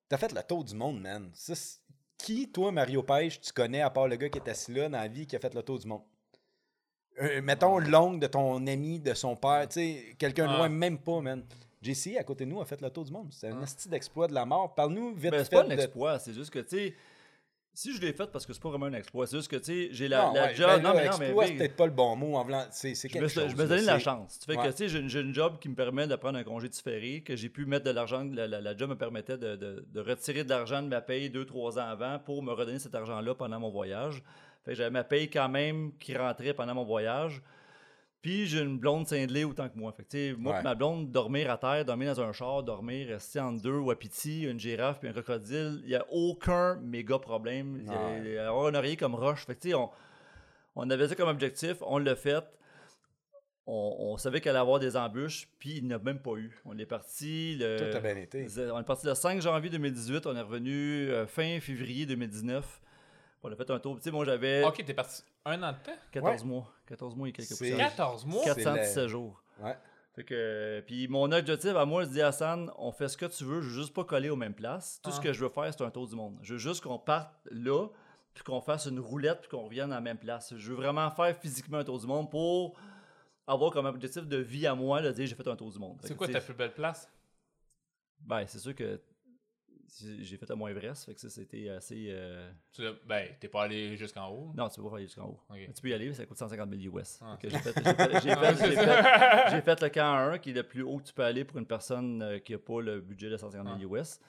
t'as 0.07 0.17
fait 0.17 0.31
le 0.31 0.41
tour 0.43 0.63
du 0.63 0.75
monde, 0.75 1.01
man. 1.01 1.30
Ça, 1.34 1.55
c'est- 1.55 1.80
qui, 2.17 2.49
toi, 2.49 2.71
Mario 2.71 3.03
Pêche, 3.03 3.41
tu 3.41 3.51
connais 3.51 3.81
à 3.81 3.89
part 3.89 4.07
le 4.07 4.15
gars 4.15 4.30
qui 4.30 4.38
est 4.39 4.47
assis 4.49 4.73
là 4.73 4.88
dans 4.88 4.97
la 4.97 5.09
vie 5.09 5.27
qui 5.27 5.35
a 5.35 5.39
fait 5.39 5.53
le 5.53 5.61
tour 5.61 5.77
du 5.77 5.88
monde? 5.88 6.03
Euh, 7.21 7.41
mettons 7.41 7.80
l'oncle 7.80 8.19
de 8.19 8.27
ton 8.27 8.65
ami, 8.65 8.99
de 9.01 9.13
son 9.13 9.35
père, 9.35 9.67
tu 9.67 9.73
sais, 9.73 10.15
quelqu'un 10.17 10.47
de 10.47 10.53
Ah. 10.53 10.57
loin, 10.57 10.69
même 10.69 10.97
pas, 10.99 11.19
man. 11.19 11.43
JC, 11.84 12.18
à 12.18 12.23
côté 12.23 12.45
de 12.45 12.49
nous, 12.51 12.61
a 12.61 12.65
fait 12.65 12.80
le 12.81 12.89
tour 12.89 13.03
du 13.05 13.11
monde. 13.11 13.27
C'est 13.31 13.49
un 13.49 13.61
esti 13.61 13.89
d'exploit 13.89 14.27
de 14.27 14.34
la 14.34 14.45
mort. 14.45 14.73
Parle-nous 14.73 15.14
vite 15.15 15.31
Ben, 15.31 15.39
fait 15.39 15.43
c'est 15.45 15.49
pas 15.51 15.64
un 15.64 15.68
de- 15.68 15.73
exploit, 15.73 16.19
c'est 16.19 16.34
juste 16.34 16.49
que, 16.51 16.60
tu 16.60 16.69
sais, 16.77 16.95
si 17.76 17.91
je 17.91 17.99
l'ai 18.01 18.14
fait 18.14 18.27
parce 18.31 18.45
que 18.45 18.53
c'est 18.53 18.61
pas 18.61 18.69
vraiment 18.69 18.85
un 18.85 18.93
exploit, 18.93 19.26
c'est 19.26 19.35
juste 19.38 19.49
que, 19.49 19.55
tu 19.55 19.64
sais, 19.65 19.88
j'ai 19.91 20.07
la, 20.07 20.27
Non, 20.27 20.34
la 20.34 20.43
ouais, 20.43 20.55
job. 20.55 20.68
ben 20.68 20.81
non, 20.84 20.93
mais 20.95 21.05
non, 21.10 21.18
mais. 21.18 21.26
exploit, 21.26 21.47
c'est 21.47 21.53
peut-être 21.55 21.76
pas 21.76 21.85
le 21.88 21.91
bon 21.91 22.15
mot. 22.15 22.35
En 22.35 22.43
voulant- 22.43 22.65
C'est 22.69 22.93
c'est 22.93 23.07
je 23.07 23.14
quelque 23.14 23.23
me, 23.23 23.27
chose. 23.27 23.49
je 23.49 23.55
me 23.55 23.65
donne 23.68 23.85
la 23.85 23.97
chance. 23.97 24.38
Tu 24.39 24.45
fais 24.45 24.55
Ouais. 24.57 24.64
que, 24.68 24.72
tu 24.72 24.77
sais, 24.77 24.89
j'ai 24.89 24.99
une, 24.99 25.10
j'ai 25.10 25.22
une 25.22 25.34
job 25.34 25.57
qui 25.60 25.69
me 25.69 25.76
permet 25.76 26.05
de 26.05 26.15
prendre 26.15 26.38
un 26.38 26.43
congé 26.43 26.69
différé, 26.69 27.22
que 27.22 27.35
j'ai 27.35 27.49
pu 27.49 27.65
mettre 27.65 27.85
de 27.85 27.89
l'argent. 27.91 28.23
La, 28.31 28.45
la- 28.47 28.61
la 28.61 28.77
job 28.77 28.91
me 28.91 28.95
permettait 28.95 29.39
de, 29.39 29.55
de- 29.55 29.85
de 29.91 29.99
retirer 30.01 30.43
de 30.43 30.49
l'argent 30.49 30.84
de 30.84 30.88
ma 30.88 31.01
paye 31.01 31.31
deux, 31.31 31.45
trois 31.45 31.80
ans 31.80 31.88
avant 31.88 32.19
pour 32.19 32.43
me 32.43 32.51
redonner 32.53 32.77
cet 32.80 32.93
argent-là 32.93 33.34
pendant 33.34 33.60
mon 33.60 33.72
voyage. 33.72 34.22
Fait 34.64 34.72
que 34.72 34.77
j'avais 34.77 34.91
ma 34.91 35.03
paye 35.03 35.27
quand 35.30 35.49
même 35.49 35.91
qui 35.99 36.15
rentrait 36.15 36.53
pendant 36.53 36.76
mon 36.76 36.85
voyage. 36.85 37.41
Puis 38.23 38.47
j'ai 38.47 38.61
une 38.61 38.79
blonde 38.79 39.05
cinglée 39.05 39.43
autant 39.43 39.69
que 39.69 39.77
moi. 39.77 39.91
Fait 39.91 40.03
que, 40.05 40.33
moi 40.35 40.53
Ouais. 40.55 40.63
ma 40.63 40.73
blonde, 40.73 41.11
dormir 41.11 41.51
à 41.51 41.57
terre, 41.59 41.83
dormir 41.85 42.15
dans 42.15 42.21
un 42.23 42.31
char, 42.31 42.63
dormir, 42.63 43.09
rester 43.09 43.39
en 43.39 43.51
deux 43.51 43.77
wapitis, 43.77 44.43
une 44.45 44.59
girafe 44.59 44.99
puis 45.01 45.09
un 45.09 45.11
crocodile, 45.13 45.81
il 45.83 45.89
n'y 45.89 45.95
a 45.95 46.05
aucun 46.09 46.77
méga 46.77 47.19
problème. 47.19 47.77
Il 47.81 47.85
y 47.85 47.89
a- 47.93 48.05
Ouais. 48.07 48.37
a 48.39 48.47
avoir 48.47 48.67
un 48.67 48.73
oreiller 48.75 48.95
comme 48.97 49.13
roche. 49.13 49.45
Fait 49.45 49.55
que, 49.55 49.73
on, 49.75 49.89
on 50.75 50.89
avait 50.89 51.07
ça 51.09 51.15
comme 51.15 51.29
objectif, 51.29 51.75
on 51.81 51.99
l'a 51.99 52.15
fait. 52.15 52.43
On, 53.65 53.95
on 53.99 54.17
savait 54.17 54.41
qu'elle 54.41 54.51
allait 54.51 54.59
avoir 54.59 54.79
des 54.79 54.97
embûches, 54.97 55.47
puis 55.57 55.77
il 55.77 55.85
n'y 55.87 55.93
en 55.93 55.97
a 55.97 56.03
même 56.03 56.19
pas 56.19 56.35
eu. 56.35 56.59
On 56.65 56.77
est 56.77 56.85
parti 56.85 57.55
le, 57.57 57.77
Tout 57.91 57.97
a 57.97 58.01
bien 58.01 58.17
été. 58.17 58.45
on 58.73 58.79
est 58.79 58.83
parti 58.83 59.05
le 59.07 59.15
5 59.15 59.41
janvier 59.41 59.69
2018, 59.69 60.25
on 60.27 60.35
est 60.35 60.41
revenu 60.41 61.09
euh, 61.09 61.25
fin 61.27 61.59
février 61.61 62.05
2019. 62.05 62.81
On 63.45 63.51
a 63.51 63.55
fait 63.55 63.69
un 63.71 63.79
tour. 63.79 63.95
Tu 63.97 64.03
sais, 64.03 64.11
moi 64.11 64.23
j'avais 64.25 64.63
Ok, 64.65 64.83
t'es 64.85 64.93
parti 64.93 65.23
un 65.45 65.61
an 65.63 65.71
de 65.73 65.77
temps? 65.77 65.97
14 66.11 66.43
mois. 66.45 66.73
14 66.95 67.15
mois 67.15 67.28
et 67.30 67.32
quelques 67.32 67.48
C'est- 67.49 67.57
poussières. 67.57 67.78
14 67.78 68.26
mois? 68.26 68.44
Quatre- 68.44 68.56
417 68.64 69.07
jours. 69.07 69.41
Ouais. 69.61 69.76
Fait 70.15 70.24
que, 70.24 70.84
puis 70.86 71.07
mon 71.07 71.32
objectif 71.32 71.72
à 71.76 71.86
moi, 71.86 72.03
je 72.03 72.10
dis 72.10 72.22
à 72.22 72.28
Hassan, 72.28 72.72
on 72.78 72.91
fait 72.91 73.07
ce 73.07 73.18
que 73.18 73.26
tu 73.26 73.44
veux, 73.45 73.61
je 73.61 73.70
veux 73.70 73.82
juste 73.82 73.94
pas 73.95 74.03
coller 74.03 74.30
aux 74.30 74.36
mêmes 74.36 74.53
places. 74.53 74.99
Tout 75.03 75.10
ce 75.11 75.20
Ah. 75.20 75.24
que 75.24 75.34
je 75.34 75.44
veux 75.44 75.49
faire, 75.49 75.74
c'est 75.74 75.84
un 75.84 75.90
tour 75.90 76.07
du 76.07 76.15
monde. 76.15 76.38
Je 76.44 76.53
veux 76.53 76.60
juste 76.60 76.84
qu'on 76.84 76.99
parte 76.99 77.34
là, 77.49 77.88
puis 78.36 78.44
qu'on 78.44 78.61
fasse 78.61 78.86
une 78.86 78.99
roulette, 78.99 79.41
puis 79.41 79.49
qu'on 79.49 79.64
revienne 79.64 79.91
à 79.91 79.95
la 79.95 80.02
même 80.02 80.18
place. 80.20 80.53
Je 80.56 80.70
veux 80.70 80.76
vraiment 80.76 81.10
faire 81.10 81.36
physiquement 81.38 81.80
un 81.80 81.84
tour 81.84 81.99
du 81.99 82.06
monde 82.06 82.30
pour 82.30 82.78
avoir 83.48 83.72
comme 83.72 83.86
objectif 83.88 84.28
de 84.28 84.38
vie 84.38 84.68
à 84.68 84.76
moi, 84.76 85.02
de 85.02 85.11
dire 85.11 85.26
j'ai 85.26 85.36
fait 85.36 85.48
un 85.48 85.56
tour 85.56 85.72
du 85.72 85.80
monde. 85.80 85.98
C'est 86.03 86.15
quoi 86.15 86.28
ta 86.28 86.40
plus 86.41 86.53
belle 86.53 86.74
place? 86.74 87.10
Ben, 88.20 88.45
c'est 88.45 88.60
sûr 88.60 88.74
que 88.76 89.02
j'ai 90.22 90.38
fait 90.38 90.49
à 90.49 90.56
Mont 90.56 90.68
Everest, 90.68 91.06
fait 91.06 91.14
que 91.14 91.20
ça, 91.22 91.30
c'était 91.30 91.70
assez... 91.70 92.07
euh, 92.10 92.49
Tu 92.72 92.82
Ben, 93.07 93.30
t'es 93.40 93.48
pas 93.48 93.64
allé 93.64 93.95
jusqu'en 93.98 94.30
haut? 94.30 94.52
Non, 94.56 94.68
tu 94.70 94.82
peux 94.82 94.90
pas 94.90 94.95
aller 94.98 95.06
jusqu'en 95.06 95.26
haut. 95.28 95.40
Tu 95.53 95.82
peux 95.82 95.90
y 95.90 95.94
aller, 95.94 96.07
mais 96.07 96.14
ça 96.14 96.26
coûte 96.26 96.38
150 96.38 96.70
000 96.74 96.95
US. 96.98 97.20
Ah. 97.22 97.38
J'ai 97.41 97.49
fait, 97.49 97.60
j'ai 97.64 97.72
fait- 97.74 98.22
j'ai 98.22 98.32
Ah, 98.32 98.53
fait- 98.53 99.80
c'est 99.80 99.82
le 99.84 99.90
camp 99.90 100.14
1, 100.34 100.38
qui 100.40 100.49
est 100.52 100.53
le 100.53 100.64
plus 100.64 100.82
haut 100.84 100.98
que 100.98 101.03
tu 101.03 101.14
peux 101.14 101.24
aller 101.24 101.44
pour 101.45 101.57
une 101.60 101.65
personne 101.65 102.22
euh, 102.22 102.40
qui 102.40 102.53
n'a 102.53 102.57
pas 102.60 102.82
le 102.82 103.02
budget 103.02 103.30
de 103.30 103.38
150 103.38 103.80
000 103.80 103.95
US. 103.95 104.20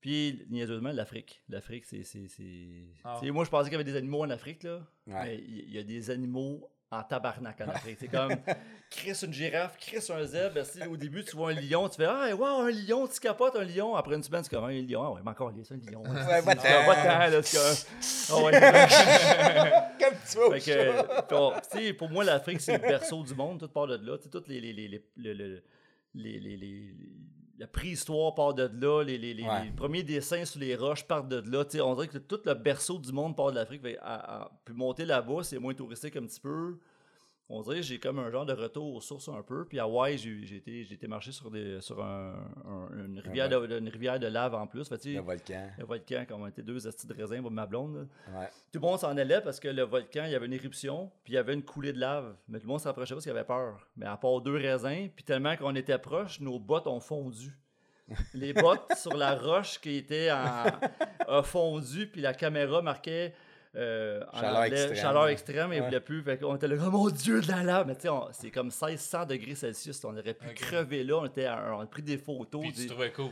Puis, 0.00 0.44
niaiseusement, 0.50 0.90
l'Afrique. 0.90 1.44
L'Afrique, 1.48 1.84
c'est. 1.84 2.02
c'est- 2.02 2.26
c'est- 2.26 2.88
Ah. 3.04 3.18
Sais, 3.20 3.30
Moi, 3.30 3.44
je 3.44 3.50
pensais 3.50 3.64
qu'il 3.70 3.78
y 3.78 3.80
avait 3.80 3.84
des 3.90 3.96
animaux 3.96 4.22
en 4.24 4.30
Afrique, 4.30 4.64
là. 4.64 4.84
Ouais. 5.06 5.14
Mais 5.24 5.38
il 5.38 5.58
il 5.68 5.70
y, 5.72 5.78
a 5.78 5.84
des 5.84 6.10
animaux 6.10 6.68
en 6.92 7.02
tabarnak 7.02 7.60
en 7.62 7.68
Afrique. 7.70 7.96
C'est 7.98 8.08
comme 8.08 8.36
Chris 8.90 9.18
une 9.22 9.32
girafe, 9.32 9.76
Chris 9.78 10.06
un 10.10 10.24
zèbre. 10.24 10.54
Ben, 10.54 10.64
si, 10.64 10.82
au 10.86 10.96
début, 10.96 11.24
tu 11.24 11.34
vois 11.34 11.50
un 11.50 11.54
lion, 11.54 11.88
tu 11.88 11.96
fais 11.96 12.04
Ah, 12.06 12.28
wow, 12.36 12.60
un 12.66 12.70
lion, 12.70 13.08
tu 13.08 13.18
capotes 13.18 13.56
un 13.56 13.64
lion. 13.64 13.96
Après 13.96 14.14
une 14.14 14.22
semaine, 14.22 14.42
tu 14.42 14.50
comme 14.50 14.64
un 14.64 14.72
lion. 14.72 15.02
Ah, 15.02 15.12
ouais, 15.12 15.20
mais 15.24 15.30
encore, 15.30 15.52
c'est 15.64 15.74
un 15.74 15.78
lion. 15.90 16.02
Ouais, 16.02 16.40
va-t'en, 16.42 16.62
là, 16.62 17.42
c'est 17.42 17.56
comme- 17.56 18.38
Ah, 18.38 18.42
ouais. 18.44 18.52
Comme 20.02 20.14
tu 20.28 20.60
tu 21.70 21.78
sais, 21.78 21.92
pour 21.94 22.10
moi, 22.10 22.24
l'Afrique, 22.24 22.60
c'est 22.60 22.74
le 22.74 22.86
berceau 22.88 23.22
du 23.22 23.34
monde. 23.34 23.60
Tout 23.60 23.68
part 23.68 23.86
de 23.86 23.96
là. 23.96 24.18
Tu 24.18 24.24
sais, 24.24 24.30
toutes 24.30 24.48
les, 24.48 24.60
les, 24.60 24.72
les, 24.72 24.88
les, 25.16 26.94
la 27.58 27.66
préhistoire 27.66 28.34
part 28.34 28.54
de 28.54 28.70
là. 28.80 29.02
Les, 29.02 29.18
les, 29.18 29.34
les- 29.34 29.42
Ouais. 29.44 29.64
les 29.64 29.70
premiers 29.70 30.02
dessins 30.02 30.44
sur 30.44 30.60
les 30.60 30.74
roches 30.76 31.04
partent 31.06 31.28
de 31.28 31.42
là. 31.50 31.64
On 31.84 31.94
dirait 31.94 32.08
que 32.08 32.18
tout 32.18 32.40
le 32.44 32.54
berceau 32.54 32.98
du 32.98 33.12
monde 33.12 33.36
part 33.36 33.50
de 33.50 33.56
l'Afrique. 33.56 33.82
Puis 33.82 34.74
monter 34.74 35.04
là-bas, 35.04 35.42
c'est 35.42 35.58
moins 35.58 35.74
touristique 35.74 36.16
un 36.16 36.22
petit 36.26 36.40
peu. 36.40 36.78
On 37.54 37.60
dirait 37.62 37.76
que 37.76 37.82
j'ai 37.82 37.98
comme 37.98 38.18
un 38.18 38.30
genre 38.30 38.46
de 38.46 38.52
retour 38.54 38.94
aux 38.94 39.00
sources 39.00 39.28
un 39.28 39.42
peu. 39.42 39.66
Puis 39.66 39.78
à 39.78 39.82
Hawaï, 39.82 40.16
j'ai 40.16 40.56
été, 40.56 40.80
été 40.90 41.06
marcher 41.06 41.32
sur, 41.32 41.50
des, 41.50 41.80
sur 41.82 42.02
un- 42.02 42.34
un- 42.66 43.04
une, 43.04 43.18
rivière 43.18 43.48
de, 43.48 43.78
une 43.78 43.88
rivière 43.90 44.18
de 44.18 44.26
lave 44.26 44.54
en 44.54 44.66
plus. 44.66 44.88
Fait, 44.88 45.04
Le 45.04 45.20
volcan. 45.20 45.68
le 45.78 45.84
volcan, 45.84 46.24
comme 46.26 46.42
on 46.42 46.46
était 46.46 46.62
deux 46.62 46.86
astis 46.88 47.06
de 47.06 47.12
raisin 47.12 47.42
ma 47.42 47.66
blonde. 47.66 48.08
Ouais. 48.34 48.46
Tout 48.72 48.80
le 48.80 48.86
monde 48.86 48.98
s'en 48.98 49.16
allait 49.16 49.40
parce 49.42 49.60
que 49.60 49.68
le 49.68 49.82
volcan, 49.82 50.24
il 50.24 50.32
y 50.32 50.34
avait 50.34 50.46
une 50.46 50.54
éruption, 50.54 51.10
puis 51.24 51.34
il 51.34 51.36
y 51.36 51.38
avait 51.38 51.52
une 51.54 51.62
coulée 51.62 51.92
de 51.92 52.00
lave. 52.00 52.34
Mais 52.48 52.58
tout 52.58 52.66
le 52.66 52.70
monde 52.70 52.80
se 52.80 52.88
rapprochait 52.88 53.14
parce 53.14 53.24
qu'il 53.24 53.32
avait 53.32 53.44
peur. 53.44 53.86
Mais 53.96 54.06
à 54.06 54.16
part 54.16 54.40
deux 54.40 54.56
raisins, 54.56 55.08
puis 55.14 55.22
tellement 55.24 55.54
qu'on 55.56 55.74
était 55.74 55.98
proche, 55.98 56.40
nos 56.40 56.58
bottes 56.58 56.86
ont 56.86 57.00
fondu. 57.00 57.56
Les 58.34 58.52
bottes 58.52 58.92
sur 58.96 59.14
la 59.16 59.34
roche 59.36 59.78
qui 59.78 59.96
était 59.96 60.30
en, 60.32 60.64
a 61.28 61.42
fondu, 61.42 62.06
puis 62.06 62.20
la 62.20 62.34
caméra 62.34 62.80
marquait 62.82 63.34
euh, 63.74 64.20
Chaleur 64.34 64.56
anglais, 64.56 64.68
extrême. 64.82 64.94
chaleur 65.02 65.28
extrême 65.28 65.72
et 65.72 65.80
Ouais. 65.80 65.86
voulait 65.86 66.00
plus. 66.00 66.22
Fait 66.22 66.36
qu'on 66.38 66.56
était 66.56 66.68
là, 66.68 66.76
oh 66.86 66.90
mon 66.90 67.08
Dieu, 67.08 67.40
de 67.40 67.48
la 67.50 67.62
lave! 67.62 67.86
Mais 67.86 67.94
tu 67.94 68.02
sais, 68.02 68.08
on- 68.10 68.28
c'est 68.32 68.50
comme 68.50 68.66
1600 68.70 69.24
degrés 69.24 69.54
Celsius. 69.54 70.04
On 70.04 70.16
aurait 70.16 70.34
pu 70.34 70.46
crever 70.54 71.04
là. 71.04 71.14
On, 71.18 71.24
était 71.24 71.48
on 71.48 71.80
a 71.80 71.86
pris 71.86 72.02
des 72.02 72.18
photos. 72.18 72.60
Puis 72.62 72.72
tu 72.72 72.86
trouvais 72.86 73.10
cool. 73.12 73.30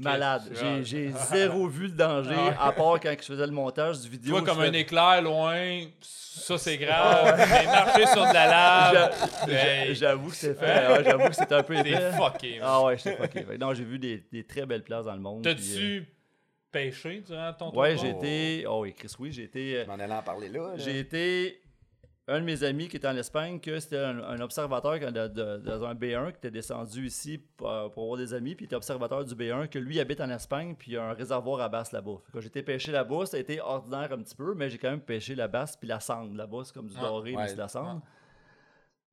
Malade. 0.00 0.42
J'ai, 0.82 1.10
zéro 1.30 1.68
vu 1.68 1.84
le 1.84 1.92
danger, 1.92 2.34
Ah 2.58 2.68
à 2.68 2.72
part 2.72 2.98
quand 3.00 3.14
je 3.18 3.24
faisais 3.26 3.46
le 3.46 3.52
montage 3.52 4.00
du 4.00 4.06
Tu 4.08 4.12
vidéo. 4.16 4.30
vois 4.32 4.40
je 4.40 4.44
comme 4.46 4.60
fais- 4.62 4.68
un 4.68 4.72
éclair 4.72 5.22
loin, 5.22 5.84
ça 6.00 6.58
c'est 6.58 6.76
grave. 6.78 7.36
J'ai 7.38 7.66
marché 7.66 8.06
sur 8.06 8.26
de 8.26 8.34
la 8.34 8.46
lave. 8.48 9.94
J'avoue 9.94 10.30
que 10.30 10.36
c'est 10.36 10.54
fait. 10.58 10.64
ouais, 10.92 11.04
j'avoue 11.04 11.28
que 11.28 11.34
c'était 11.34 11.54
un 11.54 11.62
peu 11.62 11.74
T'es 11.82 12.10
fucké. 12.12 12.58
Ah 12.62 12.82
ouais, 12.82 12.96
j'étais 12.98 13.16
fucké. 13.16 13.58
Non, 13.58 13.72
j'ai 13.74 13.84
vu 13.84 13.98
des, 13.98 14.24
des 14.32 14.42
très 14.44 14.66
belles 14.66 14.82
places 14.82 15.04
dans 15.04 15.14
le 15.14 15.20
monde. 15.20 15.44
T'as-tu 15.44 16.06
pêché 16.76 17.20
durant 17.20 17.52
ton 17.52 17.68
euh, 17.68 17.70
tour? 17.70 17.78
Ouais, 17.78 17.96
j'ai 17.96 18.10
été. 18.10 18.66
Oh 18.68 18.80
oui, 18.82 18.92
Chris, 18.94 19.12
oui, 19.18 19.32
j'ai 19.32 19.44
été. 19.44 19.76
euh, 19.78 19.84
Je 19.84 19.88
m'en 19.88 19.94
allais 19.94 20.14
en 20.14 20.22
parler 20.22 20.48
là. 20.48 20.68
là. 20.68 20.76
J'ai 20.76 20.98
été. 20.98 21.60
Un 22.28 22.40
de 22.40 22.44
mes 22.44 22.64
amis 22.64 22.88
qui 22.88 22.96
était 22.96 23.06
en 23.06 23.16
Espagne, 23.16 23.60
que 23.60 23.78
c'était 23.78 23.98
un, 23.98 24.18
un 24.18 24.40
observateur 24.40 24.98
de- 24.98 25.28
de- 25.28 25.58
dans 25.58 25.84
un 25.84 25.94
B1 25.94 26.32
qui 26.32 26.38
était 26.38 26.50
descendu 26.50 27.06
ici 27.06 27.38
pour, 27.38 27.68
pour 27.92 28.02
avoir 28.02 28.16
des 28.18 28.34
amis, 28.34 28.56
puis 28.56 28.64
il 28.64 28.66
était 28.66 28.74
observateur 28.74 29.24
du 29.24 29.32
B1, 29.36 29.68
que 29.68 29.78
lui 29.78 30.00
habite 30.00 30.20
en 30.20 30.28
Espagne, 30.30 30.74
puis 30.76 30.90
il 30.90 30.94
y 30.94 30.96
a 30.96 31.04
un 31.04 31.12
réservoir 31.12 31.60
à 31.60 31.68
basse 31.68 31.92
là-bas. 31.92 32.16
Quand 32.32 32.40
j'étais 32.40 32.64
pêché 32.64 32.90
là-bas, 32.90 33.26
ça 33.26 33.36
a 33.36 33.40
été 33.40 33.60
ordinaire 33.60 34.12
un 34.12 34.18
petit 34.22 34.34
peu, 34.34 34.54
mais 34.56 34.68
j'ai 34.68 34.78
quand 34.78 34.90
même 34.90 35.00
pêché 35.02 35.36
la 35.36 35.46
basse 35.46 35.76
puis 35.76 35.86
la 35.86 36.00
cendre. 36.00 36.34
Là-bas, 36.36 36.62
c'est 36.64 36.74
comme 36.74 36.88
du 36.88 36.96
Ah, 36.98 37.02
doré, 37.02 37.32
mais 37.36 37.46
c'est 37.46 37.54
de 37.54 37.60
la 37.60 37.68
cendre. 37.68 38.02
ah. 38.04 38.08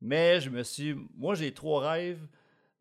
Mais 0.02 0.42
je 0.42 0.50
me 0.50 0.64
suis. 0.64 0.96
Moi, 1.16 1.36
j'ai 1.36 1.54
trois 1.54 1.88
rêves 1.92 2.26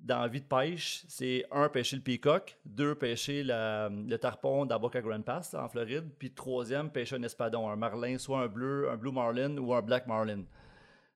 dans 0.02 0.20
la 0.20 0.28
vie 0.28 0.40
de 0.40 0.46
pêche, 0.46 1.04
c'est 1.08 1.46
un, 1.52 1.68
pêcher 1.68 1.96
le 1.96 2.02
peacock, 2.02 2.58
deux, 2.64 2.94
pêcher 2.94 3.44
la- 3.44 3.88
le 3.88 4.18
tarpon 4.18 4.66
dans 4.66 4.78
Boca 4.78 5.00
Grand 5.00 5.22
Pass, 5.22 5.54
en 5.54 5.68
Floride, 5.68 6.10
puis 6.18 6.32
troisième, 6.32 6.90
pêcher 6.90 7.16
un 7.16 7.22
espadon, 7.22 7.68
un 7.68 7.76
marlin, 7.76 8.18
soit 8.18 8.40
un 8.40 8.48
bleu, 8.48 8.90
un 8.90 8.96
blue 8.96 9.12
marlin 9.12 9.56
ou 9.58 9.72
un 9.72 9.80
black 9.82 10.06
marlin. 10.08 10.42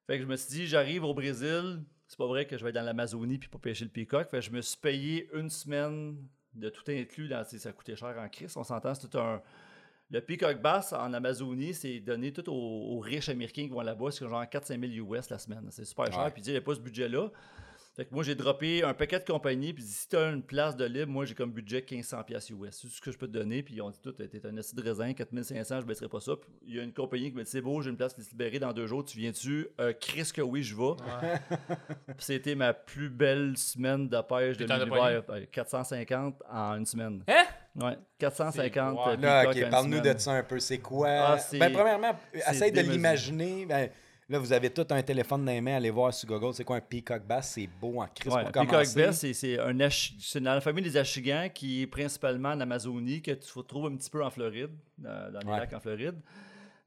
Fait 0.06 0.18
que 0.18 0.22
je 0.22 0.28
me 0.28 0.36
suis 0.36 0.50
dit, 0.50 0.66
j'arrive 0.66 1.02
au 1.02 1.14
Brésil, 1.14 1.82
c'est 2.06 2.16
pas 2.18 2.26
vrai 2.26 2.46
que 2.46 2.56
je 2.56 2.62
vais 2.62 2.70
être 2.70 2.76
dans 2.76 2.82
l'Amazonie 2.82 3.38
puis 3.38 3.48
pas 3.48 3.58
pêcher 3.58 3.84
le 3.84 3.90
peacock. 3.90 4.28
Fait 4.30 4.38
que 4.38 4.44
je 4.44 4.50
me 4.52 4.60
suis 4.60 4.78
payé 4.78 5.28
une 5.34 5.50
semaine 5.50 6.16
de 6.54 6.68
tout 6.70 6.84
inclus. 6.88 7.28
Dans, 7.28 7.42
ça 7.44 7.72
coûtait 7.72 7.96
cher 7.96 8.14
en 8.16 8.28
crise, 8.28 8.56
on 8.56 8.64
s'entend, 8.64 8.94
c'est 8.94 9.08
tout 9.08 9.18
un... 9.18 9.42
Le 10.08 10.20
peacock 10.20 10.62
bass 10.62 10.92
en 10.92 11.12
Amazonie, 11.12 11.74
c'est 11.74 11.98
donné 11.98 12.32
tout 12.32 12.48
aux, 12.48 12.54
aux 12.96 13.00
riches 13.00 13.28
américains 13.28 13.64
qui 13.64 13.70
vont 13.70 13.80
là-bas. 13.80 14.12
C'est 14.12 14.24
genre 14.28 14.44
4-5 14.44 14.94
000 14.94 15.12
US 15.12 15.28
la 15.28 15.38
semaine. 15.38 15.66
C'est 15.70 15.84
super 15.84 16.06
cher. 16.12 16.22
Ouais. 16.22 16.30
Puis 16.30 16.44
il 16.46 16.52
n'y 16.52 16.56
a 16.56 16.60
pas 16.60 16.76
ce 16.76 16.80
budget-là. 16.80 17.28
Fait 17.96 18.04
que 18.04 18.12
moi, 18.14 18.22
j'ai 18.22 18.34
droppé 18.34 18.82
un 18.82 18.92
paquet 18.92 19.18
de 19.18 19.24
compagnies. 19.24 19.72
Puis 19.72 19.82
si 19.82 20.06
tu 20.06 20.16
as 20.16 20.28
une 20.28 20.42
place 20.42 20.76
de 20.76 20.84
libre, 20.84 21.10
moi, 21.10 21.24
j'ai 21.24 21.34
comme 21.34 21.50
budget 21.50 21.78
1500 21.90 22.24
pièces 22.24 22.50
US. 22.50 22.56
C'est 22.72 22.88
tout 22.88 22.94
ce 22.94 23.00
que 23.00 23.10
je 23.10 23.16
peux 23.16 23.26
te 23.26 23.32
donner. 23.32 23.62
Puis 23.62 23.72
ils 23.74 23.80
ont 23.80 23.88
dit 23.88 23.98
tout, 24.02 24.12
t'es 24.12 24.28
un 24.46 24.54
assis 24.58 24.76
de 24.76 24.82
raisin, 24.82 25.14
4500, 25.14 25.80
je 25.80 25.86
baisserai 25.86 26.08
pas 26.08 26.20
ça. 26.20 26.32
Puis 26.36 26.50
il 26.66 26.76
y 26.76 26.78
a 26.78 26.82
une 26.82 26.92
compagnie 26.92 27.30
qui 27.30 27.36
me 27.38 27.42
dit, 27.42 27.50
c'est 27.50 27.62
beau, 27.62 27.80
j'ai 27.80 27.88
une 27.88 27.96
place 27.96 28.12
qui 28.12 28.22
se 28.22 28.30
libérer 28.30 28.58
dans 28.58 28.74
deux 28.74 28.86
jours. 28.86 29.02
Tu 29.02 29.16
viens-tu? 29.16 29.68
Euh, 29.80 29.94
Chris 29.98 30.30
que 30.34 30.42
oui, 30.42 30.62
je 30.62 30.76
vais. 30.76 30.82
Puis 32.08 32.16
c'était 32.18 32.54
ma 32.54 32.74
plus 32.74 33.08
belle 33.08 33.56
semaine 33.56 34.10
de 34.10 34.20
pêche 34.20 34.58
de 34.58 34.70
as 34.70 34.78
l'univers. 34.78 35.22
Euh, 35.30 35.46
450 35.50 36.42
en 36.52 36.74
une 36.76 36.84
semaine. 36.86 37.24
Hein? 37.28 37.44
Ouais, 37.76 37.96
450 38.18 38.98
C'est- 39.04 39.10
euh, 39.10 39.16
Là, 39.16 39.40
peacock 39.46 39.56
en 39.56 39.66
ok, 39.66 39.70
parle-nous 39.70 40.00
de 40.00 40.18
ça 40.18 40.32
un 40.32 40.42
peu. 40.42 40.58
C'est 40.60 40.78
quoi? 40.78 41.08
Ah, 41.08 41.38
ben, 41.52 41.72
premièrement, 41.72 42.14
essaye 42.34 42.72
de 42.72 42.80
l'imaginer. 42.80 43.64
Ben, 43.66 43.90
là, 44.28 44.38
vous 44.38 44.52
avez 44.52 44.70
tout 44.70 44.86
un 44.90 45.02
téléphone 45.02 45.44
dans 45.44 45.52
les 45.52 45.60
mains. 45.60 45.76
Allez 45.76 45.90
voir 45.90 46.12
sur 46.12 46.28
Google. 46.28 46.52
C'est 46.54 46.64
quoi 46.64 46.76
un 46.76 46.80
peacock 46.80 47.22
bass? 47.24 47.52
C'est 47.52 47.66
beau 47.80 48.00
en 48.00 48.06
crise 48.08 48.32
Ouais, 48.32 48.42
pour 48.42 48.52
Peacock. 48.52 48.94
Bass, 48.96 49.20
c'est- 49.32 49.58
un 49.58 49.88
c'est 49.90 50.40
dans 50.40 50.54
la 50.54 50.60
famille 50.60 50.84
des 50.84 50.96
achigans 50.96 51.48
qui 51.52 51.82
est 51.82 51.86
principalement 51.86 52.50
en 52.50 52.60
Amazonie, 52.60 53.22
que 53.22 53.32
tu 53.32 53.48
trouves 53.66 53.86
un 53.86 53.96
petit 53.96 54.10
peu 54.10 54.24
en 54.24 54.30
Floride, 54.30 54.70
dans, 54.98 55.32
dans 55.32 55.40
les 55.40 55.46
Ouais. 55.46 55.58
lacs 55.58 55.72
en 55.72 55.80
Floride. 55.80 56.16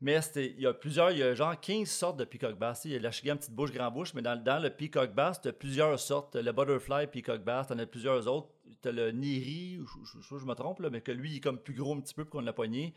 Mais 0.01 0.17
il 0.37 0.61
y 0.61 0.65
a 0.65 0.73
plusieurs, 0.73 1.11
il 1.11 1.17
y 1.17 1.23
a 1.23 1.33
genre 1.33 1.59
15 1.59 1.89
sortes 1.89 2.17
de 2.19 2.23
peacock 2.23 2.57
bass. 2.57 2.85
Il 2.85 2.91
y 2.91 2.95
a 2.95 2.99
l'achigan 2.99 3.35
petite 3.35 3.51
bouche, 3.53 3.71
grand 3.73 3.91
bouche, 3.91 4.13
mais 4.13 4.21
dans, 4.21 4.41
dans 4.41 4.61
le 4.61 4.69
peacock 4.69 5.13
bass, 5.13 5.41
tu 5.41 5.49
as 5.49 5.53
plusieurs 5.53 5.99
sortes. 5.99 6.35
Le 6.37 6.51
butterfly 6.53 7.07
peacock 7.07 7.43
bass, 7.43 7.67
tu 7.67 7.73
en 7.73 7.79
as 7.79 7.85
plusieurs 7.85 8.25
autres. 8.27 8.47
Tu 8.81 8.87
as 8.87 8.91
le 8.93 9.11
niri, 9.11 9.77
je, 9.81 10.05
je- 10.05 10.21
je- 10.25 10.37
je 10.37 10.45
me 10.45 10.53
trompe, 10.53 10.79
là, 10.79 10.89
mais 10.89 11.01
que 11.01 11.11
lui, 11.11 11.31
il 11.31 11.37
est 11.37 11.39
comme 11.41 11.57
plus 11.59 11.73
gros 11.73 11.93
un 11.93 11.99
petit 11.99 12.13
peu 12.13 12.23
pour 12.23 12.39
qu'on 12.39 12.45
l'a 12.45 12.53
pogné. 12.53 12.93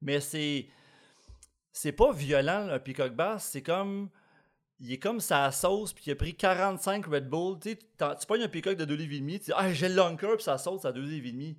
Mais 0.00 0.20
c'est. 0.20 0.66
C'est 1.72 1.92
pas 1.92 2.12
violent, 2.12 2.68
un 2.70 2.78
peacock 2.78 3.12
bass. 3.12 3.44
C'est 3.44 3.62
comme. 3.62 4.10
Il 4.80 4.92
est 4.92 4.98
comme 4.98 5.20
sa 5.20 5.52
sauce, 5.52 5.92
puis 5.92 6.04
il 6.08 6.10
a 6.10 6.16
pris 6.16 6.34
45 6.34 7.06
Red 7.06 7.28
Bull. 7.28 7.58
Tu 7.60 7.70
sais, 7.70 7.76
tu 7.76 8.26
pognes 8.26 8.42
un 8.42 8.48
peacock 8.48 8.76
de 8.76 8.84
2 8.84 8.94
livres 8.96 9.14
et 9.14 9.20
demi, 9.20 9.38
tu 9.38 9.44
dis, 9.46 9.52
ah, 9.54 9.72
j'ai 9.72 9.88
le 9.88 9.94
lunker, 9.94 10.34
puis 10.34 10.42
ça 10.42 10.58
saute 10.58 10.84
à 10.84 10.90
2 10.90 11.00
livres 11.00 11.28
et 11.28 11.32
demi. 11.32 11.56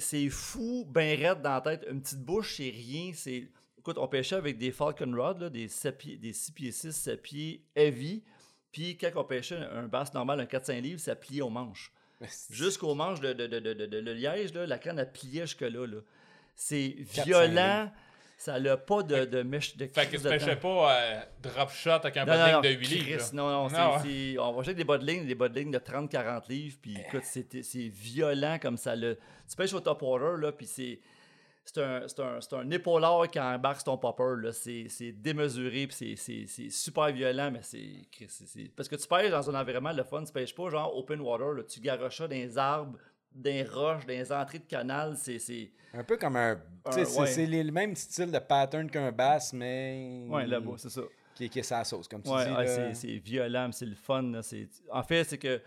C'est- 0.00 0.28
fou, 0.30 0.84
ben 0.88 1.16
raide 1.16 1.42
dans 1.42 1.54
la 1.54 1.60
tête. 1.60 1.86
Une 1.88 2.02
petite 2.02 2.24
bouche, 2.24 2.56
c'est 2.56 2.70
rien. 2.70 3.12
C'est... 3.14 3.48
Écoute, 3.78 3.98
on 3.98 4.08
pêchait 4.08 4.34
avec 4.34 4.58
des 4.58 4.72
Falcon 4.72 5.14
Rod, 5.14 5.42
là, 5.42 5.50
des, 5.50 5.68
6 5.68 5.92
pieds, 5.92 6.16
des 6.16 6.32
6 6.32 6.50
pieds 6.52 6.72
6, 6.72 6.92
7 6.92 7.22
pieds 7.22 7.62
heavy. 7.76 8.24
Puis 8.72 8.96
quand 8.96 9.10
on 9.14 9.24
pêchait 9.24 9.56
un 9.56 9.86
bass 9.86 10.12
normal, 10.12 10.40
un 10.40 10.46
4-5 10.46 10.80
livres, 10.80 11.00
ça 11.00 11.14
pliait 11.14 11.42
aux 11.42 11.50
manches. 11.50 11.92
Jusqu'aux 12.50 12.94
manches 12.94 13.20
de, 13.20 13.32
de, 13.32 14.10
liège, 14.10 14.54
là, 14.54 14.66
la 14.66 14.78
canne, 14.78 14.98
elle 14.98 15.12
pliait 15.12 15.42
jusque-là. 15.42 15.86
là. 15.86 15.98
C'est 16.56 16.96
400 17.12 17.22
violent. 17.24 17.92
Ça 18.44 18.60
n'a 18.60 18.76
pas 18.76 19.02
de, 19.02 19.24
de 19.24 19.42
mèche 19.42 19.74
de 19.76 19.86
Fait 19.86 20.04
que 20.06 20.16
tu 20.18 20.22
de 20.22 20.28
pêchais 20.28 20.56
pas 20.56 20.94
euh, 21.00 21.20
drop 21.42 21.70
shot 21.70 21.90
avec 21.92 22.14
un 22.18 22.26
Non, 22.26 22.60
de 22.60 22.68
8 22.68 22.76
Chris, 22.78 22.94
livres. 22.96 23.18
là. 23.18 23.30
Non, 23.32 23.68
non, 23.70 23.98
c'est- 24.02 24.38
on 24.38 24.52
va 24.52 24.60
acheter 24.60 24.74
des 24.74 24.84
bodlings, 24.84 25.26
des 25.26 25.34
bodlings 25.34 25.70
de 25.70 25.78
30-40 25.78 26.48
livres, 26.50 26.76
puis 26.82 26.94
écoute, 27.06 27.22
c'est, 27.24 27.62
c'est 27.62 27.88
violent 27.88 28.58
comme 28.60 28.76
ça. 28.76 28.94
Le, 28.94 29.16
tu 29.48 29.56
pêches 29.56 29.72
au 29.72 29.80
top 29.80 30.02
water, 30.02 30.36
là, 30.36 30.52
puis 30.52 30.66
c'est, 30.66 31.00
c'est 31.64 31.78
un, 31.82 32.06
c'est, 32.06 32.20
un, 32.20 32.38
c'est 32.42 32.52
un 32.54 32.70
épaulard 32.70 33.30
qui 33.30 33.40
embarque 33.40 33.76
sur 33.76 33.84
ton 33.84 33.96
popper, 33.96 34.34
là. 34.42 34.52
C'est, 34.52 34.88
c'est 34.90 35.12
démesuré, 35.12 35.86
puis 35.86 36.14
c'est, 36.18 36.70
super 36.70 37.10
violent, 37.12 37.50
mais 37.50 37.62
c'est- 37.62 38.68
Parce 38.76 38.90
que 38.90 38.96
tu 38.96 39.08
pêches 39.08 39.30
dans 39.30 39.48
un 39.48 39.58
environnement, 39.58 39.92
le 39.92 40.04
fun, 40.04 40.22
tu 40.22 40.32
pêches 40.34 40.54
pas 40.54 40.68
genre 40.68 40.94
open 40.94 41.22
water, 41.22 41.52
là. 41.52 41.62
Tu 41.62 41.80
garoches 41.80 42.18
ça 42.18 42.28
dans 42.28 42.34
les 42.36 42.58
arbres, 42.58 42.98
les 43.42 43.64
roches, 43.64 44.06
les 44.06 44.30
entrées 44.32 44.58
de 44.60 44.64
canal, 44.64 45.16
c'est... 45.16 45.70
Un 45.92 46.02
peu 46.04 46.16
comme 46.16 46.36
un. 46.36 46.60
c'est 46.90 47.18
ouais. 47.18 47.46
le 47.62 47.70
même 47.70 47.94
style 47.94 48.30
de 48.30 48.38
pattern 48.38 48.90
qu'un 48.90 49.12
bass, 49.12 49.52
mais. 49.52 50.26
Ouais, 50.28 50.46
là-bas, 50.46 50.72
c'est 50.76 50.90
ça. 50.90 51.02
Qui, 51.34 51.48
qui 51.48 51.60
est 51.60 51.62
sa 51.64 51.84
sauce, 51.84 52.08
comme 52.08 52.22
tu 52.22 52.30
Ouais, 52.30 52.46
dis. 52.46 52.52
ouais, 52.52 52.94
c'est, 52.94 53.16
violent, 53.18 53.70
c'est 53.72 53.86
le 53.86 53.94
fun. 53.94 54.22
là, 54.22 54.40
En 54.90 55.02
fait, 55.02 55.24
c'est 55.24 55.38
que 55.38 55.60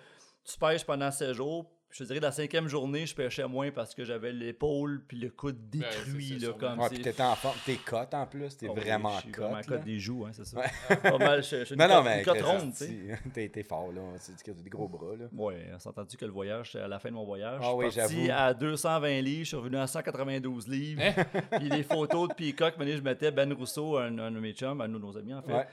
tu 0.44 0.58
pêches 0.58 0.86
pendant 0.86 1.12
7 1.12 1.34
jours. 1.34 1.66
Je 1.90 2.00
te 2.00 2.04
dirais, 2.04 2.20
la 2.20 2.32
cinquième 2.34 2.68
journée, 2.68 3.06
je 3.06 3.16
pêchais 3.16 3.48
moins 3.48 3.72
parce 3.72 3.96
que 3.96 4.04
j'avais 4.04 4.34
l'épaule 4.34 5.02
puis 5.08 5.18
le 5.18 5.30
coude 5.30 5.56
Ben, 5.72 5.80
détruit. 5.80 6.28
c'est- 6.28 6.40
c'est 6.40 6.46
là, 6.48 6.54
comme 6.54 6.80
Ouais, 6.80 6.88
c'est- 6.90 6.96
puis 6.96 7.04
t'étais 7.04 7.24
en 7.24 7.36
forme. 7.36 7.56
T'es 7.66 7.78
cote 7.78 8.14
en 8.14 8.26
plus. 8.28 8.58
T'es 8.58 8.68
Oh, 8.70 8.74
oui, 8.76 8.82
vraiment 8.82 9.16
je 9.16 9.22
suis 9.22 9.32
vraiment 9.32 9.56
cote. 9.56 9.66
cote 9.68 9.78
là. 9.80 9.84
des 9.86 9.98
joues, 10.00 10.26
hein, 10.26 10.32
c'est 10.34 10.46
ça. 10.46 10.60
Ouais. 10.60 10.96
Pas 10.98 11.18
mal, 11.18 11.42
je, 11.44 11.50
je 11.60 11.64
suis 11.64 11.76
une 11.76 11.82
Non, 11.82 11.88
non, 11.88 12.04
mais. 12.04 12.20
une 12.20 12.26
cote 12.26 12.38
Chris, 12.40 12.44
ronde, 12.46 12.72
tu 12.74 12.78
sais. 12.86 13.20
T'es 13.34 13.50
t'es 13.50 13.64
fort, 13.64 13.92
là. 13.94 14.02
C'est 14.18 14.36
que 14.36 14.52
t'as 14.52 14.62
des 14.62 14.70
gros 14.70 14.88
bras, 14.90 15.16
là. 15.18 15.26
Ouais, 15.32 15.66
on 15.74 15.80
s'est 15.80 15.90
entendu 15.90 16.18
que 16.18 16.26
le 16.26 16.32
voyage, 16.32 16.74
c'est 16.74 16.82
à 16.82 16.88
la 16.90 17.00
fin 17.00 17.10
de 17.10 17.16
mon 17.16 17.26
voyage. 17.26 17.62
Ah 17.64 17.74
oui, 17.74 17.86
je 17.86 17.92
suis 17.92 18.00
parti 18.02 18.26
j'avoue. 18.28 18.40
à 18.50 18.54
220 18.54 19.22
livres, 19.22 19.44
je 19.44 19.48
suis 19.48 19.58
revenu 19.58 19.78
à 19.78 19.88
192 19.88 20.68
livres. 20.68 21.02
Hein? 21.02 21.14
Puis 21.60 21.70
les 21.70 21.84
photos 21.84 22.28
de 22.30 22.34
Peacock, 22.34 22.74
je 22.78 23.02
mettais 23.02 23.32
Ben 23.32 23.52
Rousseau, 23.54 23.98
un, 23.98 24.18
un 24.20 24.32
de 24.32 24.40
mes 24.40 24.52
chums, 24.52 24.82
un 24.82 24.90
de 24.90 24.98
nos 25.00 25.18
amis, 25.18 25.34
en 25.34 25.42
fait. 25.42 25.68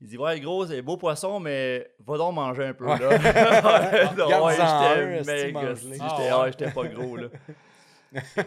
Ouais. 0.00 0.06
Il 0.06 0.08
dit 0.08 0.18
Ouais, 0.18 0.40
gros, 0.40 0.66
c'est 0.66 0.80
beau 0.82 0.96
poisson, 0.96 1.40
mais 1.40 1.90
va 2.06 2.16
donc 2.18 2.34
manger 2.34 2.66
un 2.66 2.74
peu. 2.74 2.86
Ouais. 2.86 2.98
Là. 2.98 3.08
ouais, 3.08 4.54
j'étais 5.24 5.52
mange-les. 5.52 5.72
esti, 5.72 5.98
Ah, 6.00 6.44
j'étais 6.46 6.70
pas 6.70 6.86
gros. 6.86 7.16
Là. 7.16 7.28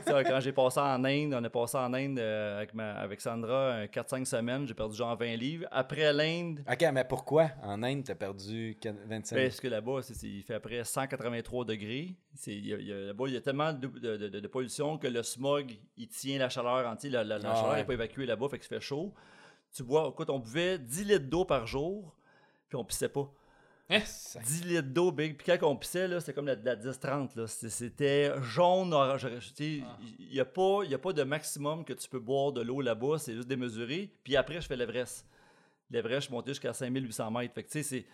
Ça, 0.08 0.24
quand 0.24 0.40
j'ai 0.40 0.54
passé 0.54 0.80
en 0.80 1.04
Inde, 1.06 1.36
on 1.40 1.44
a 1.44 1.50
passé 1.52 1.78
en 1.78 1.94
Inde 1.94 2.18
euh, 2.18 2.58
avec, 2.58 2.74
ma, 2.74 2.94
avec 2.94 3.22
Sandra 3.22 3.74
un 3.74 3.86
4-5 3.86 4.26
semaines, 4.26 4.68
j'ai 4.68 4.74
perdu 4.74 4.96
genre 4.98 5.16
20 5.16 5.36
livres. 5.36 5.68
Après 5.70 6.12
l'Inde, 6.12 6.64
Ok, 6.68 6.84
mais 6.92 7.04
pourquoi? 7.04 7.50
En 7.62 7.84
Inde, 7.84 8.04
t'as 8.04 8.16
perdu 8.16 8.76
25 9.08 9.36
ben, 9.36 9.48
parce 9.48 9.60
que 9.60 9.68
là-bas, 9.68 10.00
il 10.24 10.42
fait 10.42 10.56
après 10.56 10.84
183 10.84 11.66
degrés. 11.66 12.16
Là-bas, 12.48 13.24
il 13.28 13.34
y 13.34 13.38
a 13.38 13.42
tellement 13.42 13.72
de, 13.72 13.86
de- 13.86 14.18
de- 14.30 14.40
de 14.40 14.48
pollution 14.48 14.98
que 14.98 15.06
le 15.08 15.22
smog, 15.22 15.72
il 15.96 16.08
tient 16.08 16.40
la 16.40 16.50
chaleur 16.50 16.88
entière. 16.90 17.12
La, 17.12 17.24
la- 17.24 17.38
la 17.38 17.52
Ah, 17.52 17.56
chaleur 17.56 17.70
ouais. 17.72 17.78
n'est 17.78 17.86
pas 17.86 17.94
évacuée 17.94 18.26
là-bas, 18.26 18.48
fait 18.50 18.58
qu'il 18.58 18.68
fait 18.68 18.82
chaud. 18.82 19.14
Tu 19.74 19.84
bois, 19.84 20.10
écoute, 20.12 20.30
on 20.30 20.40
buvait 20.40 20.78
10 20.78 21.06
litres 21.06 21.26
d'eau 21.30 21.46
par 21.46 21.66
jour, 21.68 22.14
puis 22.68 22.76
on 22.78 22.84
pissait 22.84 23.10
pas. 23.10 23.30
Hein? 23.90 24.00
10 24.44 24.66
litres 24.66 24.88
d'eau, 24.88 25.12
big. 25.12 25.36
Puis 25.38 25.46
quand 25.58 25.68
on 25.68 25.76
pissait, 25.76 26.08
là, 26.08 26.20
c'était 26.20 26.34
comme 26.34 26.46
la, 26.48 26.56
la 26.56 26.76
10-30. 26.76 27.36
là. 27.36 27.48
C'est- 27.48 27.70
C'était 27.70 28.32
jaune, 28.42 28.94
orange. 28.94 29.28
Il 29.60 29.86
n'y 30.32 30.40
a, 30.40 30.46
pas- 30.46 30.84
y 30.86 30.94
a 30.94 30.98
pas 30.98 31.12
de 31.14 31.24
maximum 31.24 31.84
que 31.84 31.94
tu 31.94 32.08
peux 32.10 32.20
boire 32.20 32.52
de 32.54 32.62
l'eau 32.62 32.80
là-bas. 32.82 33.18
C'est 33.20 33.34
juste 33.36 33.48
démesuré. 33.50 34.10
Puis 34.24 34.36
après, 34.38 34.62
je 34.62 34.68
fais 34.68 34.78
l'Everest. 34.78 35.26
L'Everest, 35.90 36.22
je 36.22 36.26
suis 36.28 36.34
monté 36.34 36.52
jusqu'à 36.52 36.72
5800 36.74 37.30
mètres. 37.32 37.54
Fait 37.54 37.64
que, 37.64 37.70
tu 37.70 37.82
sais, 37.82 37.84
c'est... 37.84 38.06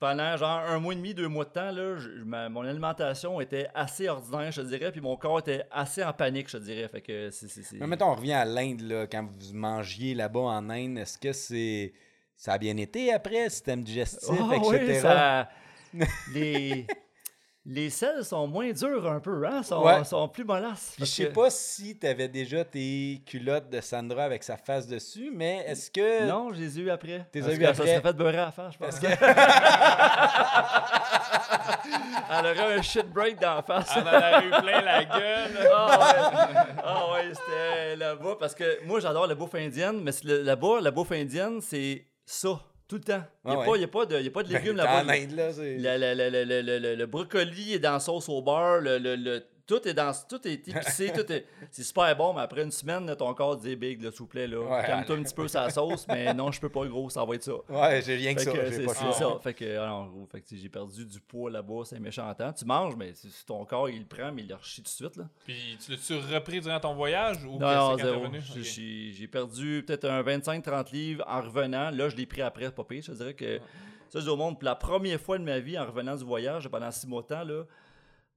Pendant 0.00 0.36
genre 0.36 0.60
un 0.60 0.78
mois 0.78 0.92
et 0.92 0.96
demi, 0.96 1.12
deux 1.12 1.26
mois 1.26 1.44
de 1.44 1.50
temps, 1.50 1.72
là, 1.72 1.96
je- 1.98 2.22
ma- 2.22 2.48
mon 2.48 2.62
alimentation 2.62 3.40
était 3.40 3.66
assez 3.74 4.08
ordinaire, 4.08 4.52
je 4.52 4.60
te 4.62 4.66
dirais, 4.66 4.92
puis 4.92 5.00
mon 5.00 5.16
corps 5.16 5.40
était 5.40 5.64
assez 5.72 6.04
en 6.04 6.12
panique, 6.12 6.48
je 6.48 6.56
te 6.58 6.62
dirais. 6.62 6.86
Fait 6.88 7.00
que 7.00 7.30
c'est... 7.30 7.48
c'est- 7.48 7.62
c'est- 7.64 7.78
Mais 7.78 7.86
mettons, 7.88 8.06
on 8.12 8.14
revient 8.14 8.34
à 8.34 8.44
l'Inde, 8.44 8.80
là. 8.82 9.06
Quand 9.08 9.24
vous 9.24 9.54
mangiez 9.54 10.14
là-bas 10.14 10.38
en 10.40 10.70
Inde, 10.70 10.98
est-ce 10.98 11.18
que 11.18 11.32
c'est. 11.32 11.92
Ça 12.36 12.52
a 12.52 12.58
bien 12.58 12.76
été 12.76 13.12
après, 13.12 13.50
système 13.50 13.82
digestif, 13.82 14.28
Ah 14.30 14.54
etc. 14.56 14.84
oui, 14.86 14.94
ça- 15.00 15.48
les... 16.32 16.86
les 17.70 17.90
selles 17.90 18.24
sont 18.24 18.46
moins 18.46 18.72
dures 18.72 19.06
un 19.06 19.20
peu, 19.20 19.46
hein? 19.46 19.62
Sont, 19.62 19.84
Ouais. 19.84 20.02
sont 20.02 20.26
plus 20.26 20.42
mollasses. 20.44 20.92
Puis 20.96 21.04
je 21.04 21.10
sais 21.10 21.26
que- 21.26 21.34
pas 21.34 21.50
si 21.50 21.98
t'avais 21.98 22.26
déjà 22.28 22.64
tes 22.64 23.20
culottes 23.26 23.68
de 23.68 23.82
Sandra 23.82 24.24
avec 24.24 24.42
sa 24.42 24.56
face 24.56 24.86
dessus, 24.86 25.30
mais 25.34 25.66
est-ce 25.68 25.90
que. 25.90 26.26
Non, 26.26 26.50
je 26.54 26.60
les 26.60 26.78
ai 26.78 26.82
eu 26.82 26.90
après. 26.90 27.26
T'es 27.30 27.40
eu 27.40 27.42
que 27.42 27.48
Ça 27.64 27.70
après? 27.70 27.74
serait 27.74 28.00
fait 28.00 28.12
beurrer 28.14 28.38
à 28.38 28.46
la 28.46 28.52
face, 28.52 28.72
je 28.72 28.78
pense. 28.78 28.98
Que- 28.98 29.06
Elle 32.30 32.46
aurait 32.46 32.74
un 32.78 32.82
shit 32.82 33.06
break 33.12 33.40
dans 33.40 33.56
la 33.56 33.62
face. 33.62 33.90
Elle 33.96 34.02
en 34.02 34.06
a 34.12 34.44
eu 34.44 34.50
plein 34.50 34.80
la 34.82 35.04
gueule. 35.04 35.68
Ah 35.74 35.98
ouais, 35.98 36.56
Ah 36.84 37.12
ouais, 37.12 37.32
c'était 37.34 37.96
là-bas. 37.96 38.36
Parce 38.38 38.54
que 38.54 38.84
moi, 38.86 39.00
j'adore 39.00 39.26
la 39.26 39.34
bouffe 39.34 39.54
indienne, 39.54 40.00
mais 40.02 40.12
c'est 40.12 40.24
le- 40.24 40.42
là-bas, 40.42 40.80
la 40.80 40.90
bouffe 40.90 41.12
indienne, 41.12 41.60
c'est 41.60 42.06
ça, 42.26 42.60
tout 42.88 42.96
le 42.96 43.02
temps. 43.02 43.22
Il 43.44 43.50
n'y 43.50 43.56
Ah 43.56 43.60
a, 43.60 43.68
ouais. 43.68 43.84
a, 43.84 43.88
pas 43.88 44.06
de- 44.06 44.16
il 44.18 44.24
y 44.24 44.28
a 44.28 44.30
pas 44.30 44.42
de 44.42 44.52
légumes 44.52 44.76
Ben, 44.76 44.84
là-bas. 44.84 45.04
En 45.04 45.08
Inde, 45.10 45.32
là, 45.32 45.52
c'est. 45.52 45.76
Le, 45.78 46.94
le- 46.96 47.06
brocoli 47.06 47.74
est 47.74 47.78
dans 47.78 48.00
sauce 48.00 48.28
au 48.28 48.40
beurre, 48.42 48.80
le- 48.80 49.44
tout 49.68 49.86
est 49.86 49.94
dans 49.94 50.10
tout 50.28 50.48
est 50.48 50.66
épicé, 50.66 51.12
tout 51.14 51.30
est 51.30 51.44
c'est 51.70 51.84
super 51.84 52.16
bon, 52.16 52.32
mais 52.32 52.40
après 52.40 52.62
une 52.64 52.72
semaine, 52.72 53.06
là, 53.06 53.14
ton 53.14 53.32
corps 53.34 53.56
dit 53.56 53.76
big, 53.76 54.02
là, 54.02 54.10
s'il 54.10 54.20
vous 54.20 54.26
plaît, 54.26 54.46
là, 54.48 54.58
Ouais, 54.58 54.84
calme-toi 54.86 55.16
un 55.16 55.22
petit 55.22 55.34
peu 55.34 55.46
sa 55.46 55.68
sauce, 55.70 56.06
mais 56.08 56.32
non, 56.34 56.50
je 56.50 56.58
peux 56.60 56.70
pas 56.70 56.84
gros, 56.86 57.10
ça 57.10 57.24
va 57.24 57.34
être 57.34 57.44
ça. 57.44 57.52
Ouais, 57.68 58.02
j'ai 58.02 58.16
rien 58.16 58.34
que 58.34 58.40
ça. 58.40 58.50
c'est 58.70 58.84
pas 58.84 58.92
le 59.06 59.12
ça. 59.12 59.38
Fait 59.42 59.54
que, 59.54 59.78
alors, 59.78 60.10
fait 60.32 60.40
que, 60.40 60.56
j'ai 60.56 60.68
perdu 60.68 61.04
du 61.04 61.20
poids 61.20 61.50
là-bas, 61.50 61.82
c'est 61.84 62.00
méchant 62.00 62.32
temps. 62.34 62.52
Tu 62.52 62.64
manges, 62.64 62.96
mais 62.96 63.12
ton 63.46 63.64
corps 63.64 63.90
il 63.90 64.00
le 64.00 64.06
prend, 64.06 64.32
mais 64.32 64.42
il 64.42 64.48
le 64.48 64.54
rechie 64.54 64.82
tout 64.82 64.84
de 64.84 64.88
suite. 64.88 65.16
Là. 65.16 65.24
Puis 65.44 65.78
tu 65.84 65.90
l'as-tu 65.92 66.14
repris 66.34 66.60
durant 66.60 66.80
ton 66.80 66.94
voyage 66.94 67.44
ou 67.44 67.58
Non, 67.58 67.74
non, 67.74 67.96
zéro. 67.98 68.20
revenu? 68.20 68.40
J'ai- 68.62 69.28
perdu 69.28 69.84
peut-être 69.86 70.06
un 70.06 70.22
25-30 70.22 70.90
livres 70.92 71.22
en 71.28 71.42
revenant. 71.42 71.90
Là, 71.90 72.08
je 72.08 72.16
l'ai 72.16 72.24
pris 72.24 72.40
après, 72.40 72.70
pas 72.70 72.84
pire. 72.84 73.02
Je 73.02 73.12
te 73.12 73.16
dirais 73.16 73.34
que 73.34 73.58
Ça, 74.08 74.20
je 74.20 74.24
dis 74.24 74.30
au 74.30 74.36
monde, 74.36 74.58
puis 74.58 74.64
la 74.64 74.74
première 74.74 75.20
fois 75.20 75.36
de 75.36 75.44
ma 75.44 75.58
vie, 75.58 75.78
en 75.78 75.84
revenant 75.84 76.16
du 76.16 76.24
voyage, 76.24 76.66
pendant 76.70 76.90
six 76.90 77.06
mois 77.06 77.20
de 77.20 77.26
temps, 77.26 77.44
là, 77.44 77.64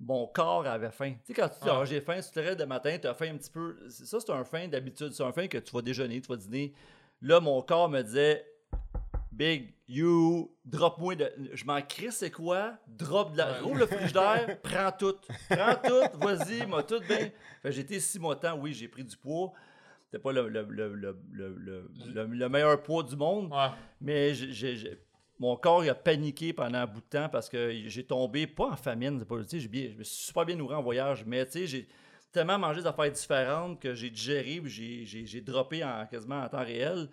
mon 0.04 0.26
corps 0.28 0.66
avait 0.66 0.90
faim. 0.92 1.12
Tu 1.26 1.28
sais, 1.28 1.34
quand 1.34 1.48
tu 1.50 1.64
dis, 1.64 1.70
Ah. 1.70 1.84
J'ai 1.86 2.02
faim, 2.02 2.20
tu 2.22 2.32
te 2.32 2.40
lèves 2.40 2.58
de 2.58 2.66
matin, 2.66 2.98
tu 3.00 3.08
as 3.08 3.14
faim 3.14 3.34
un 3.34 3.38
petit 3.38 3.52
peu. 3.52 3.78
Ça, 3.90 4.20
c'est 4.20 4.32
un 4.32 4.44
faim 4.44 4.68
d'habitude. 4.68 5.14
C'est 5.14 5.24
un 5.24 5.32
faim 5.32 5.48
que 5.48 5.60
tu 5.60 5.72
vas 5.72 5.82
déjeuner, 5.82 6.20
tu 6.22 6.28
vas 6.28 6.38
dîner. 6.38 6.74
Là, 7.22 7.40
mon 7.40 7.62
corps 7.62 7.88
me 7.90 8.02
disait, 8.02 8.46
Big, 9.32 9.74
you, 9.88 10.52
drop-moi 10.66 11.16
de. 11.16 11.32
Je 11.54 11.64
m'en 11.66 11.82
crie, 11.82 12.12
c'est 12.12 12.32
quoi? 12.32 12.74
Drop 12.88 13.32
de 13.34 13.38
la. 13.38 13.60
Rouvre 13.62 13.78
le 13.80 13.86
frigidaire, 13.86 14.60
prends 14.64 14.92
tout. 14.92 15.16
Prends 15.50 15.76
tout, 15.76 16.20
vas-y, 16.20 16.66
m'a 16.68 16.84
tout 16.84 17.00
bien. 17.00 17.18
Fait 17.18 17.34
que 17.64 17.72
j'ai 17.72 17.82
été 17.82 18.00
six 18.00 18.20
mois 18.20 18.36
de 18.36 18.42
temps, 18.42 18.58
oui, 18.60 18.74
j'ai 18.74 18.88
pris 18.90 19.04
du 19.04 19.16
poids. 19.16 19.54
C'était 20.06 20.22
pas 20.22 20.34
le, 20.34 20.50
le, 20.50 20.64
le, 20.64 20.94
le, 20.94 21.18
le, 21.32 21.56
le- 21.58 21.92
le- 22.14 22.26
le 22.28 22.50
meilleur 22.50 22.84
poids 22.84 23.04
du 23.04 23.16
monde. 23.16 23.50
Ouais. 23.54 23.70
Mais 24.02 24.34
j'ai- 24.34 24.78
mon 25.42 25.56
corps 25.56 25.84
il 25.84 25.90
a 25.90 25.96
paniqué 25.96 26.54
pendant 26.54 26.78
un 26.78 26.86
bout 26.86 27.02
de 27.02 27.06
temps 27.18 27.28
parce 27.28 27.50
que 27.50 27.74
j'ai 27.88 28.04
tombé, 28.04 28.46
pas 28.46 28.68
en 28.68 28.76
famine, 28.76 29.18
c'est 29.18 29.28
pas, 29.28 29.38
je 29.42 29.98
me 29.98 30.04
suis 30.04 30.26
super 30.28 30.46
bien 30.46 30.56
nourri 30.56 30.76
en 30.76 30.84
voyage, 30.84 31.26
mais 31.26 31.44
tu 31.48 31.54
sais, 31.54 31.68
j'ai 31.68 31.88
tellement 32.32 32.60
mangé 32.60 32.82
des 32.82 32.88
affaires 32.88 33.12
différentes 33.12 33.80
que 33.82 33.96
j'ai 33.96 34.12
digéré, 34.12 34.62
j'ai- 34.66 35.42
droppé 35.42 35.84
en, 35.84 36.06
quasiment 36.06 36.44
en 36.44 36.48
temps 36.48 36.64
réel, 36.64 37.10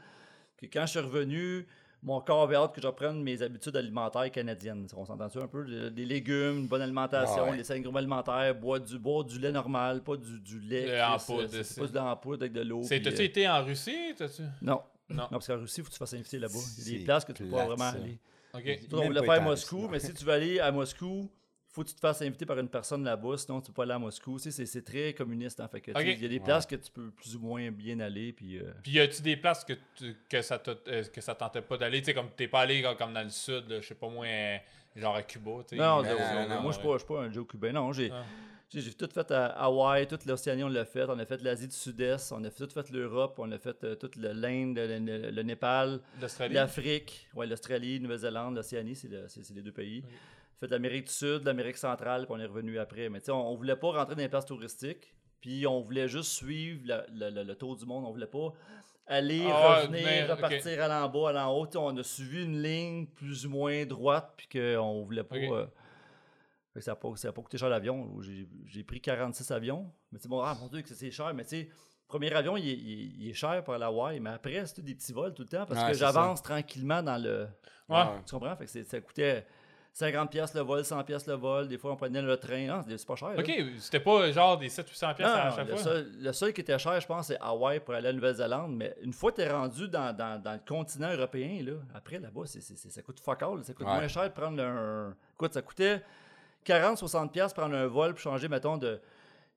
que 0.59 0.67
quand 0.67 0.83
je 0.83 0.91
suis 0.91 1.01
revenu, 1.01 1.67
mon 2.03 2.21
corps 2.21 2.43
avait 2.43 2.57
hâte 2.57 2.75
que 2.75 2.83
je 2.83 2.87
reprenne 2.87 3.23
mes 3.23 3.41
habitudes 3.41 3.75
alimentaires 3.75 4.31
canadiennes. 4.31 4.87
On 4.95 5.07
s'entend-tu 5.07 5.39
un 5.39 5.49
peu? 5.49 5.91
Des 5.91 6.05
légumes, 6.05 6.59
une 6.59 6.69
bonne 6.69 6.83
alimentation, 6.83 7.45
Ah 7.47 7.51
ouais. 7.51 7.57
les 7.57 7.65
cinq 7.65 7.83
groupes 7.83 7.97
alimentaires, 7.97 8.55
boire 8.55 8.79
du, 8.81 8.99
boire 8.99 9.25
du 9.25 9.39
lait 9.39 9.53
normal, 9.53 10.03
pas 10.03 10.17
du, 10.19 10.39
du 10.39 10.61
lait. 10.61 10.87
Le 10.87 11.03
en 11.03 11.17
poudre, 11.19 11.49
pas 11.49 11.87
du 11.87 11.93
lait 11.95 11.99
en 11.99 12.17
poudre 12.17 12.43
avec 12.43 12.53
de 12.53 12.61
l'eau. 12.61 12.83
T'as-tu 12.87 13.09
euh, 13.09 13.25
été 13.25 13.49
en 13.49 13.65
Russie? 13.65 14.15
Non. 14.61 14.83
Non. 15.11 15.23
Non, 15.25 15.29
parce 15.31 15.47
qu'en 15.47 15.59
Russie, 15.59 15.81
il 15.81 15.85
faut 15.85 15.89
que 15.89 15.95
tu 15.95 15.99
fasses 15.99 16.15
inviter 16.15 16.39
là-bas. 16.39 16.59
Il 16.79 16.93
y 16.93 16.95
a 16.95 16.99
des 16.99 17.05
places 17.05 17.25
que 17.25 17.33
tu 17.33 17.45
peux 17.45 17.51
pas 17.51 17.67
vraiment 17.67 17.91
ça. 17.93 17.97
aller. 17.99 18.19
OK. 18.55 18.89
Toi, 18.89 19.01
on 19.01 19.07
voulait 19.07 19.21
pas 19.21 19.35
faire 19.35 19.43
en 19.43 19.51
Moscou, 19.51 19.89
mais 19.89 20.01
si 20.01 20.13
tu 20.15 20.25
veux 20.25 20.33
aller 20.33 20.59
à 20.61 20.71
Moscou, 20.73 21.31
faut 21.71 21.83
que 21.85 21.89
tu 21.91 21.95
te 21.95 22.01
fasses 22.01 22.23
inviter 22.23 22.45
par 22.47 22.59
une 22.59 22.69
personne 22.69 23.05
là-bas, 23.05 23.37
sinon 23.37 23.61
tu 23.61 23.69
peux 23.69 23.75
pas 23.75 23.83
aller 23.85 23.93
à 23.93 23.99
Moscou. 23.99 24.39
Tu 24.41 24.51
sais, 24.51 24.67
c'est- 24.67 24.83
très 24.83 25.13
communiste, 25.15 25.61
en 25.61 25.69
fait. 25.69 25.83
Il 25.87 26.23
y 26.23 26.25
a 26.25 26.29
des 26.29 26.41
places 26.41 26.67
que 26.67 26.77
tu 26.77 26.91
peux 26.91 27.11
plus 27.11 27.37
ou 27.37 27.41
moins 27.41 27.71
bien 27.71 28.01
aller. 28.01 28.33
Puis, 28.33 28.59
euh, 28.59 28.73
Puis 28.83 28.93
y 28.93 29.01
a-tu 29.01 29.23
des 29.23 29.37
places 29.37 29.65
que, 29.65 29.75
tu- 29.95 30.17
que 30.29 30.43
ça 30.43 30.59
te, 30.59 30.71
euh, 30.89 31.05
que 31.05 31.21
ça 31.21 31.35
tentait 31.35 31.63
pas 31.63 31.77
d'aller? 31.77 32.01
Tu 32.01 32.07
sais, 32.07 32.15
comme 32.15 32.31
t'es 32.37 32.49
pas 32.49 32.61
allé 32.61 32.83
comme, 32.83 32.97
comme 32.97 33.13
dans 33.13 33.23
le 33.23 33.29
sud, 33.31 33.65
je 33.69 33.87
sais 33.87 33.95
pas 33.95 34.09
moi, 34.09 34.27
euh, 34.27 34.57
genre 34.97 35.15
à 35.15 35.23
Cuba, 35.23 35.51
tu 35.69 35.71
sais. 35.71 35.77
Non, 35.77 36.03
non, 36.03 36.05
non, 36.05 36.11
non, 36.19 36.49
non, 36.49 36.55
non, 36.57 36.63
moi, 36.63 36.73
je 36.73 36.79
suis 36.79 36.87
ouais. 36.87 36.93
pas, 36.95 36.99
je 36.99 37.05
suis 37.05 37.15
pas 37.15 37.21
un 37.23 37.33
Joe 37.33 37.47
cubain. 37.47 37.73
Non, 37.73 37.93
j'ai 37.93 38.11
Ah. 38.13 38.25
J'ai 38.71 38.93
tout 38.95 39.09
fait 39.13 39.31
à 39.31 39.47
Hawaï, 39.47 40.07
toute 40.07 40.27
l'Océanie, 40.27 40.63
on 40.65 40.69
l'a 40.69 40.85
fait. 40.85 41.05
On 41.09 41.19
a 41.19 41.25
fait 41.25 41.43
l'Asie 41.43 41.69
du 41.69 41.75
Sud-Est, 41.75 42.33
on 42.33 42.45
a 42.45 42.51
fait, 42.51 42.67
tout 42.67 42.73
fait 42.75 42.91
l'Europe, 42.91 43.37
on 43.39 43.51
a 43.53 43.59
fait 43.59 43.83
euh, 43.85 43.95
toute 43.95 44.17
l'Inde, 44.17 44.77
le, 44.79 44.99
le- 44.99 45.31
le 45.31 45.43
Népal, 45.43 46.01
l'Afrique, 46.55 47.29
ouais, 47.35 47.47
l'Australie, 47.47 47.99
Nouvelle-Zélande, 48.01 48.55
l'Océanie, 48.57 48.95
c'est 48.95 49.09
le- 49.09 49.27
c'est 49.29 49.43
c'est 49.45 49.55
les 49.55 49.63
deux 49.63 49.73
pays. 49.73 50.03
Fait 50.61 50.67
l'Amérique 50.69 51.07
du 51.07 51.13
Sud, 51.13 51.45
l'Amérique 51.45 51.77
centrale, 51.77 52.27
puis 52.27 52.35
on 52.37 52.41
est 52.41 52.47
revenu 52.47 52.79
après. 52.79 53.09
Mais 53.09 53.21
tu 53.21 53.27
sais, 53.27 53.33
on, 53.33 53.53
on 53.53 53.55
voulait 53.57 53.77
pas 53.77 53.93
rentrer 53.93 54.15
dans 54.17 54.23
les 54.23 54.29
places 54.29 54.47
touristiques, 54.47 55.15
puis 55.41 55.67
on 55.67 55.81
voulait 55.81 56.09
juste 56.09 56.33
suivre 56.33 56.81
la- 56.85 57.07
le, 57.45 57.55
tour 57.55 57.77
du 57.77 57.87
monde. 57.87 58.05
On 58.07 58.11
voulait 58.11 58.27
pas 58.27 58.53
aller, 59.07 59.45
Ah 59.47 59.81
revenir, 59.83 60.03
mais, 60.05 60.23
repartir, 60.35 60.83
aller 60.83 60.95
en 60.95 61.09
bas, 61.09 61.29
aller 61.31 61.39
en 61.39 61.53
haut. 61.57 61.69
On 61.77 61.97
a 61.97 62.03
suivi 62.03 62.45
une 62.45 62.61
ligne 62.61 63.07
plus 63.07 63.47
ou 63.47 63.51
moins 63.51 63.87
droite, 63.87 64.35
puis 64.37 64.49
qu'on 64.49 65.03
voulait 65.05 65.23
pas. 65.23 65.37
Euh, 65.55 65.67
fait 66.79 66.81
que 66.81 66.85
ça 66.85 66.93
n'a 66.93 66.97
pas, 66.97 67.09
ça 67.17 67.29
a 67.29 67.33
pas 67.33 67.43
coûté 67.43 67.59
cher 67.59 67.69
l'avion. 67.69 68.11
J'ai 68.67 68.83
pris 68.85 69.01
46 69.01 69.51
avions. 69.51 69.91
Mais 70.13 70.19
c'est 70.21 70.29
bon, 70.29 70.41
ah 70.43 70.57
mon 70.61 70.69
Dieu, 70.69 70.83
que 70.83 70.89
c'est 70.95 71.11
cher. 71.11 71.33
Mais 71.35 71.45
tu 71.45 71.51
sais, 71.51 71.69
premier 72.07 72.33
avion, 72.33 72.57
il 72.57 72.69
est, 72.69 72.73
il 72.77 72.93
est- 72.93 73.13
il 73.19 73.31
est 73.31 73.35
cher 73.35 73.63
pour 73.65 73.75
aller 73.75 73.85
à 73.85 73.89
Hawaï. 73.89 74.21
Mais 74.21 74.31
après, 74.31 74.65
c'est 74.67 74.81
des 74.83 74.95
petits 74.95 75.13
vols 75.13 75.35
tout 75.35 75.43
le 75.43 75.49
temps 75.49 75.67
parce 75.67 75.81
Ouais, 75.83 75.93
que 75.93 75.97
j'avance 75.99 76.43
tranquillement 76.43 77.03
dans 77.03 77.23
le. 77.23 77.47
Ouais. 77.89 78.05
Tu 78.27 78.35
comprends? 78.35 78.57
Fait 78.57 78.67
que 78.67 78.85
ça 78.85 79.01
coûtait 79.01 79.47
50$ 79.95 80.29
piastres 80.29 80.57
le 80.57 80.63
vol, 80.63 80.81
100$ 80.85 81.03
piastres 81.05 81.31
le 81.31 81.37
vol. 81.37 81.67
Des 81.67 81.77
fois, 81.79 81.93
on 81.93 81.97
prenait 81.97 82.23
le 82.23 82.37
train. 82.37 82.67
Non, 82.67 82.83
c'est 82.87 83.07
pas 83.07 83.17
cher. 83.17 83.31
OK, 83.37 83.51
c'était 83.79 83.99
pas 84.01 84.31
genre 84.31 84.57
des 84.59 84.69
700-800$ 84.69 85.15
piastres 85.17 85.23
Non, 85.37 85.43
à 85.43 85.51
chaque 85.51 85.67
le, 85.69 85.75
fois? 85.75 85.83
seul, 85.83 86.13
le 86.21 86.33
seul 86.33 86.53
qui 86.53 86.61
était 86.61 86.79
cher, 86.79 87.01
je 87.01 87.07
pense, 87.07 87.27
c'est 87.29 87.39
Hawaï 87.41 87.81
pour 87.81 87.95
aller 87.95 88.09
à 88.09 88.13
la 88.13 88.17
Nouvelle-Zélande. 88.17 88.77
Mais 88.77 88.95
une 89.03 89.13
fois 89.13 89.33
que 89.33 89.37
tu 89.37 89.43
es 89.43 89.51
rendu 89.51 89.89
dans, 89.89 90.15
dans- 90.15 90.41
dans 90.41 90.53
le 90.53 90.61
continent 90.69 91.11
européen, 91.13 91.63
là, 91.65 91.73
après, 91.95 92.19
là-bas, 92.21 92.43
ça 92.47 93.03
coûte 93.03 93.19
fuck 93.21 93.43
all. 93.43 93.65
Ça 93.65 93.73
coûte 93.75 93.87
Ouais. 93.87 93.95
moins 93.95 94.09
cher 94.09 94.25
de 94.25 94.35
prendre 94.35 94.63
un. 94.63 95.17
Écoute, 95.35 95.55
ça 95.55 95.63
coûtait 95.63 96.03
40-60$ 96.65 97.31
piastres 97.31 97.59
prendre 97.59 97.75
un 97.77 97.87
vol 97.87 98.13
pour 98.13 98.21
changer, 98.21 98.49
mettons, 98.49 98.77
de 98.77 99.01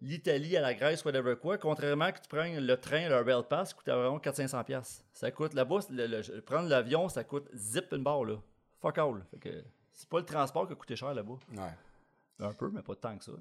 l'Italie 0.02 0.57
à 0.57 0.61
la 0.61 0.73
Grèce, 0.73 1.06
whatever 1.06 1.36
quoi. 1.36 1.57
Contrairement 1.57 2.11
que 2.11 2.19
tu 2.19 2.28
prennes 2.28 2.60
le 2.60 2.78
train, 2.78 3.07
le 3.10 3.22
Rail 3.22 3.44
Pass, 3.49 3.69
ça 3.69 3.76
coûte 3.76 3.90
environ 3.90 4.18
400-500$. 4.19 4.64
piastres. 4.65 5.03
Ça 5.14 5.32
coûte 5.32 5.53
là-bas, 5.53 5.80
le- 5.90 6.07
le- 6.07 6.41
prendre 6.41 6.68
l'avion, 6.69 7.07
ça 7.10 7.23
coûte 7.23 7.48
zip 7.53 7.91
une 7.91 8.03
barre, 8.03 8.26
là. 8.26 8.36
Fuck 8.82 8.98
all. 8.98 9.23
Fait 9.32 9.38
que 9.40 9.64
c'est 9.94 10.10
pas 10.10 10.19
le 10.19 10.26
transport 10.26 10.65
qui 10.68 10.73
a 10.73 10.76
coûté 10.76 10.95
cher 10.95 11.14
là-bas. 11.14 11.38
Ouais. 11.56 12.45
Un 12.48 12.53
peu, 12.53 12.72
mais 12.72 12.82
pas 12.82 12.95
tant 12.95 13.15
que 13.18 13.23
ça. 13.23 13.32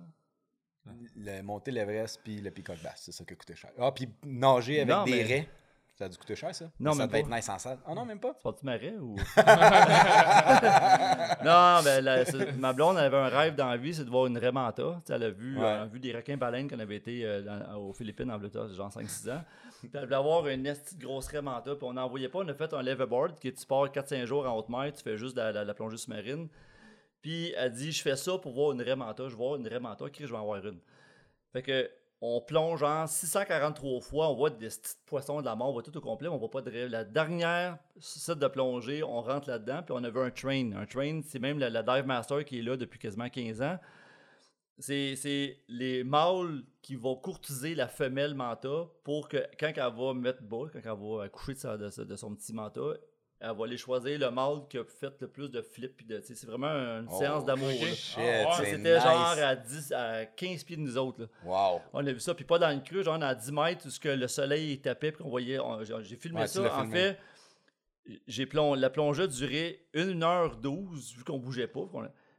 Le, 1.17 1.43
monter 1.43 1.71
l'Everest 1.71 2.21
puis 2.25 2.41
le 2.41 2.51
Peacock 2.51 2.83
Bass, 2.83 3.03
c'est 3.05 3.13
ça 3.13 3.25
qui 3.25 3.33
a 3.33 3.37
coûté 3.37 3.55
cher. 3.55 3.71
Ah, 3.79 3.93
puis 3.93 4.09
nager 4.25 4.81
avec 4.81 4.89
Non, 4.95 5.05
des 5.05 5.11
mais- 5.13 5.23
raies, 5.23 5.49
ça 6.01 6.07
a 6.07 6.09
dû 6.09 6.17
coûter 6.17 6.35
cher, 6.35 6.55
ça? 6.55 6.65
Non, 6.81 6.93
ça 6.93 6.99
même 7.01 7.07
devait 7.09 7.21
être 7.21 7.29
nice 7.31 7.49
en 7.49 7.59
salle. 7.59 7.79
Ah 7.87 7.95
non, 7.95 8.05
même 8.07 8.19
pas? 8.19 8.33
Tu 8.35 8.43
parles-tu 8.43 8.65
marais 8.67 8.95
ou? 8.99 9.15
non, 11.45 11.83
ben, 11.85 12.03
la- 12.05 12.25
ma 12.59 12.73
blonde 12.73 12.97
elle 12.99 13.05
avait 13.05 13.17
un 13.17 13.29
rêve 13.29 13.55
dans 13.55 13.69
la 13.69 13.77
vie, 13.77 13.95
c'est 13.95 14.05
de 14.05 14.11
voir 14.11 14.27
une 14.27 14.39
raie 14.39 14.53
manta. 14.53 14.83
Tu 15.01 15.07
sais, 15.07 15.15
Elle 15.15 15.25
a 15.25 15.31
vu, 15.31 15.59
Ouais. 15.59 15.65
euh, 15.65 15.85
vu 15.87 16.01
des 16.01 16.13
requins-baleines 16.15 16.69
qu'on 16.71 16.79
avait 16.79 16.97
été 16.97 17.25
euh, 17.25 17.43
dans- 17.43 17.77
aux 17.77 17.93
Philippines, 17.93 18.31
en 18.31 18.35
Angleterre, 18.37 18.69
genre 18.73 18.91
5-6 18.91 19.31
ans. 19.31 19.43
Puis 19.81 19.91
elle 19.95 20.05
voulait 20.05 20.17
avoir 20.17 20.47
une 20.49 20.67
esti 20.67 20.97
de 20.97 21.05
grosse 21.05 21.29
raie 21.29 21.43
manta. 21.43 21.75
Puis 21.75 21.85
on 21.87 21.93
n'en 21.95 22.09
voyait 22.09 22.29
pas. 22.29 22.41
On 22.41 22.49
a 22.49 22.55
fait 22.55 22.73
un 22.75 22.83
leverboard 22.83 23.39
qui 23.39 23.49
est 23.49 23.53
tu 23.53 23.67
pars 23.67 23.91
4-5 23.91 24.25
jours 24.27 24.47
en 24.47 24.57
haute 24.57 24.69
mer, 24.69 24.93
tu 24.93 25.03
fais 25.03 25.17
juste 25.17 25.37
de 25.37 25.41
la, 25.41 25.53
la- 25.53 25.65
la 25.65 25.75
plongée 25.75 25.97
sous-marine. 25.97 26.49
Puis 27.23 27.53
elle 27.57 27.73
dit 27.73 27.93
Je 27.93 28.03
fais 28.03 28.17
ça 28.17 28.39
pour 28.39 28.53
voir 28.53 28.73
une 28.73 28.83
raie 28.83 28.97
manta. 28.97 29.25
Je 29.25 29.31
vais 29.31 29.37
voir 29.37 29.57
une 29.57 29.67
raie 29.69 29.81
manta, 29.81 30.05
Chris, 30.11 30.27
je 30.27 30.33
vais 30.33 30.39
en 30.39 30.45
voir 30.45 30.65
une. 30.67 30.79
Fait 31.53 31.63
que 31.63 31.91
on 32.23 32.41
plonge 32.41 32.81
genre 32.81 33.09
643 33.09 34.01
fois, 34.01 34.29
on 34.29 34.35
voit 34.35 34.51
des 34.51 34.69
petits 34.69 34.95
poissons 35.07 35.41
de 35.41 35.47
la 35.47 35.57
mort, 35.57 35.71
on 35.71 35.73
voit 35.73 35.83
tout 35.83 35.97
au 35.97 36.01
complet, 36.01 36.29
on 36.29 36.37
voit 36.37 36.51
pas 36.51 36.61
de 36.61 36.71
rêve. 36.71 36.91
La 36.91 37.05
dernière 37.05 37.79
site 37.99 38.39
de 38.39 38.47
plongée, 38.47 39.03
on 39.03 39.23
rentre 39.23 39.49
là-dedans, 39.49 39.83
puis 39.83 39.95
on 39.97 40.05
avait 40.05 40.21
un 40.21 40.31
train. 40.31 40.73
Un 40.73 40.87
train, 40.87 41.21
c'est 41.27 41.39
même 41.39 41.59
la, 41.59 41.83
Dive 41.83 42.07
Master 42.07 42.45
qui 42.45 42.59
est 42.59 42.63
là 42.63 42.77
depuis 42.77 42.99
quasiment 42.99 43.29
15 43.29 43.63
ans. 43.63 43.79
C'est 44.79 45.59
les 45.69 46.05
mâles 46.05 46.63
qui 46.83 46.95
vont 46.95 47.17
courtiser 47.17 47.75
la 47.75 47.89
femelle 47.89 48.35
manta 48.35 48.87
pour 49.05 49.29
que 49.29 49.39
quand 49.59 49.73
elle 49.75 49.93
va 49.95 50.15
mettre 50.15 50.43
bas, 50.43 50.67
quand 50.73 50.81
elle 50.83 50.99
va 50.99 51.25
accoucher 51.25 51.55
de 51.55 52.17
son 52.17 52.35
petit 52.35 52.53
manta, 52.53 52.95
elle 53.41 53.57
va 53.57 53.65
aller 53.65 53.77
choisir 53.79 54.19
le 54.19 54.31
mâle 54.31 54.61
qui 54.69 54.77
a 54.79 54.85
fait 54.85 55.19
le 55.21 55.29
plus 55.29 55.49
de 55.51 55.63
flips. 55.63 55.97
puis 55.97 56.05
de- 56.07 56.21
C'est 56.23 56.45
vraiment 56.47 56.69
une 56.69 57.07
Oh, 57.11 57.19
séance 57.19 57.45
d'amour. 57.45 57.69
Ah, 57.71 57.85
ouais. 57.85 57.95
C'était 58.65 58.95
nice. 58.95 59.03
genre 59.03 59.37
à, 59.43 59.57
10, 59.57 59.93
à 59.93 60.27
15 60.27 60.63
pieds 60.65 60.77
de 60.77 60.83
nous 60.83 60.99
autres. 60.99 61.23
là. 61.23 61.27
Wow. 61.45 61.81
On 61.95 62.07
a 62.07 62.13
vu 62.13 62.21
ça, 62.21 62.35
puis 62.35 62.45
pas 62.45 62.59
dans 62.59 62.69
le 62.71 62.81
creux, 62.81 63.03
genre 63.03 63.23
à 63.23 63.35
10 63.35 63.51
mètres, 63.53 63.87
où 63.87 63.91
ce 63.91 63.99
que 63.99 64.09
le 64.11 64.29
soleil 64.29 64.73
il 64.73 64.81
tapait, 64.81 65.13
puis 65.13 65.23
qu'on 65.23 65.31
voyait. 65.31 65.59
on- 65.59 65.83
j'ai 65.83 66.17
filmé 66.17 66.41
Ouais, 66.43 66.47
ça. 66.47 66.63
En 66.77 66.83
filmé. 66.83 66.97
fait, 67.01 67.19
j'ai 68.27 68.47
plong, 68.47 68.75
la 68.75 68.91
plongée 68.91 69.23
a 69.23 69.27
duré 69.27 69.87
1h12, 69.95 71.15
vu 71.17 71.25
qu'on 71.25 71.39
bougeait 71.39 71.67
pas. 71.69 71.83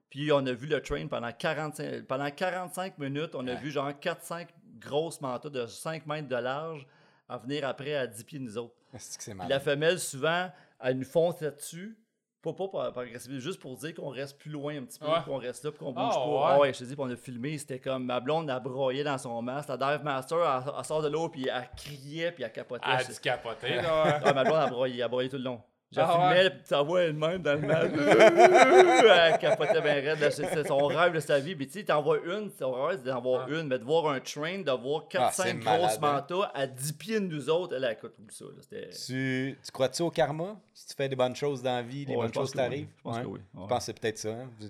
puis 0.09 0.31
on 0.31 0.45
a 0.45 0.51
vu 0.51 0.67
le 0.67 0.81
train 0.81 1.07
pendant 1.07 1.31
45, 1.31 2.05
pendant 2.05 2.29
45 2.29 2.97
minutes. 2.97 3.33
On 3.33 3.47
a 3.47 3.55
vu 3.55 3.71
genre 3.71 3.91
4-5 3.97 4.49
grosses 4.79 5.21
mantas 5.21 5.49
de 5.49 5.65
5 5.65 6.05
mètres 6.05 6.27
de 6.27 6.35
large 6.35 6.85
à 7.29 7.37
venir 7.37 7.65
après 7.67 7.95
à 7.95 8.07
10 8.07 8.23
pieds 8.25 8.39
de 8.39 8.43
nous 8.43 8.57
autres. 8.57 8.75
C'est 8.97 9.33
la 9.47 9.59
femelle, 9.61 9.99
souvent, 9.99 10.51
elle 10.83 10.97
nous 10.97 11.05
fonce 11.05 11.41
là-dessus. 11.41 11.97
Pas, 12.41 12.53
pas 12.53 12.67
par, 12.69 12.91
par 12.93 13.03
agressivité, 13.03 13.39
juste 13.39 13.59
pour 13.59 13.75
dire 13.77 13.93
qu'on 13.93 14.09
reste 14.09 14.35
plus 14.39 14.49
loin 14.49 14.75
un 14.75 14.81
petit 14.83 14.97
peu, 14.97 15.05
Ouais. 15.05 15.19
qu'on 15.25 15.37
reste 15.37 15.63
là, 15.63 15.69
puis 15.69 15.77
qu'on 15.79 15.91
bouge 15.91 16.03
Ah, 16.11 16.15
pas. 16.15 16.25
ouais. 16.27 16.41
Ah 16.47 16.59
ouais, 16.59 16.73
je 16.73 16.79
te 16.79 16.83
dis, 16.85 16.95
on 16.97 17.07
a 17.11 17.15
filmé, 17.15 17.55
c'était 17.59 17.77
comme 17.79 18.03
ma 18.05 18.19
blonde, 18.19 18.49
elle 18.49 18.59
broyait 18.63 19.03
dans 19.03 19.19
son 19.19 19.39
masque. 19.43 19.69
La 19.69 19.77
dive 19.77 20.03
master, 20.03 20.39
elle, 20.39 20.73
elle 20.75 20.83
sort 20.85 21.03
de 21.03 21.07
l'eau, 21.09 21.29
puis 21.29 21.47
elle 21.47 21.69
criait, 21.77 22.31
puis 22.31 22.43
elle 22.43 22.51
capotait. 22.51 22.83
C'est- 23.01 23.13
tu 23.13 23.19
capoté, 23.21 23.75
là. 23.75 24.21
ah, 24.25 24.33
ma 24.33 24.43
blonde, 24.43 24.59
elle 24.63 24.69
broyait, 24.71 25.03
elle 25.03 25.07
broyait 25.09 25.29
tout 25.29 25.37
le 25.37 25.43
long. 25.43 25.61
J'ai 25.93 25.99
Ah, 26.01 26.07
filmé, 26.07 26.43
ouais. 26.43 26.49
puis 26.51 26.63
ta 26.69 26.81
voix 26.81 27.01
elle-même 27.01 27.41
dans 27.41 27.53
le 27.53 27.67
masque. 27.67 27.91
elle 28.51 29.37
capotait 29.39 29.81
bien 29.81 29.93
raide. 29.95 30.31
C'est 30.31 30.45
c'est 30.45 30.67
son 30.67 30.87
rêve 30.87 31.13
de 31.13 31.19
sa 31.19 31.39
vie. 31.39 31.55
Puis 31.55 31.67
tu 31.67 31.73
sais, 31.79 31.83
t'en 31.83 32.01
vois 32.01 32.19
une, 32.25 32.49
son 32.57 32.71
rêve, 32.71 32.99
c'est 33.03 33.09
d'en 33.11 33.19
voir 33.21 33.45
Ah. 33.49 33.51
une, 33.51 33.67
mais 33.67 33.77
de 33.77 33.83
voir 33.83 34.07
un 34.09 34.19
train, 34.21 34.59
de 34.59 34.71
voir 34.71 35.07
4-5 35.09 35.61
Ah, 35.65 35.77
grosses 35.77 35.95
hein. 35.95 35.99
mantas 36.01 36.51
à 36.53 36.65
10 36.67 36.93
pieds 36.93 37.19
de 37.19 37.25
nous 37.25 37.49
autres, 37.49 37.75
elle, 37.75 37.83
elle 37.83 37.91
écoute 37.93 38.13
tout 38.17 38.23
ça. 38.33 38.45
là. 38.45 38.79
Tu, 39.05 39.57
tu 39.63 39.71
crois-tu 39.71 40.01
au 40.03 40.09
karma? 40.11 40.57
Si 40.73 40.87
tu 40.87 40.95
fais 40.95 41.09
des 41.09 41.15
bonnes 41.15 41.35
choses 41.35 41.61
dans 41.61 41.75
la 41.75 41.81
vie, 41.81 42.05
les 42.05 42.15
Ouais, 42.15 42.21
bonnes 42.21 42.29
je 42.29 42.33
choses 42.39 42.51
que 42.53 42.57
oui. 42.57 42.63
t'arrivent? 42.63 42.87
Je 42.97 43.01
pense 43.03 43.17
Ouais. 43.17 43.21
que 43.23 43.27
oui. 43.27 43.39
Je 43.53 43.59
pense 43.67 43.77
que 43.79 43.83
c'est 43.83 43.99
peut-être 43.99 44.17
ça. 44.17 44.29
hein. 44.29 44.49
Vous, 44.59 44.67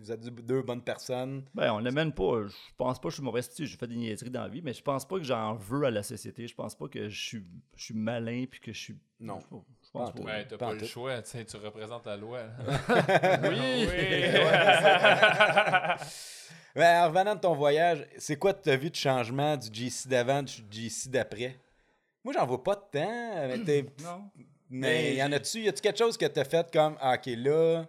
vous 0.00 0.12
êtes 0.12 0.46
deux 0.46 0.62
bonnes 0.62 0.82
personnes. 0.82 1.42
Ben, 1.54 1.72
on 1.72 1.78
l'amène 1.80 2.12
pas. 2.12 2.44
Je 2.48 2.54
pense 2.78 2.98
pas 2.98 3.08
que 3.08 3.10
je 3.10 3.16
suis 3.16 3.24
mauvais 3.24 3.42
style. 3.42 3.66
J'ai 3.66 3.76
fait 3.76 3.86
des 3.86 3.96
niaiseries 3.96 4.30
dans 4.30 4.42
la 4.42 4.48
vie, 4.48 4.62
mais 4.62 4.72
je 4.72 4.82
pense 4.82 5.04
pas 5.06 5.18
que 5.18 5.24
j'en 5.24 5.54
veux 5.54 5.84
à 5.84 5.90
la 5.90 6.02
société. 6.02 6.46
Je 6.48 6.54
pense 6.54 6.74
pas 6.74 6.88
que 6.88 7.08
je 7.08 7.24
suis, 7.26 7.44
je 7.76 7.84
suis 7.84 7.94
malin 7.94 8.46
puis 8.50 8.58
que 8.60 8.72
je 8.72 8.78
suis. 8.80 8.96
Non. 9.20 9.38
Pense 9.96 10.12
Pas. 10.12 10.20
Ouais, 10.22 10.46
t'as 10.48 10.56
Pas 10.56 10.72
le 10.74 10.84
choix, 10.86 11.20
tu 11.22 11.30
sais, 11.30 11.44
tu 11.44 11.56
représentes 11.56 12.06
la 12.06 12.16
loi. 12.16 12.42
là. 12.42 13.40
Oui! 13.50 13.88
Ben, 16.74 17.04
en 17.04 17.08
revenant 17.08 17.34
de 17.34 17.40
ton 17.40 17.54
voyage, 17.54 18.06
c'est 18.18 18.36
quoi 18.36 18.52
tu 18.52 18.68
as 18.68 18.76
vu 18.76 18.90
de 18.90 18.94
changement 18.94 19.56
du 19.56 19.68
GC 19.72 20.08
d'avant, 20.10 20.42
du 20.42 20.52
GC 20.70 21.08
d'après? 21.08 21.56
Moi, 22.22 22.34
j'en 22.34 22.44
vois 22.46 22.62
pas 22.62 22.74
de 22.74 22.98
temps. 22.98 23.64
mais 23.64 23.86
Non. 24.04 24.30
Mais 24.68 24.70
Mais 24.70 25.14
y 25.14 25.22
en 25.22 25.32
a-tu, 25.32 25.60
y 25.62 25.68
a-tu 25.68 25.80
quelque 25.80 25.96
chose 25.98 26.18
que 26.18 26.26
t'as 26.26 26.44
fait 26.44 26.70
comme, 26.70 26.96
ah, 27.00 27.14
ok, 27.14 27.32
là, 27.38 27.86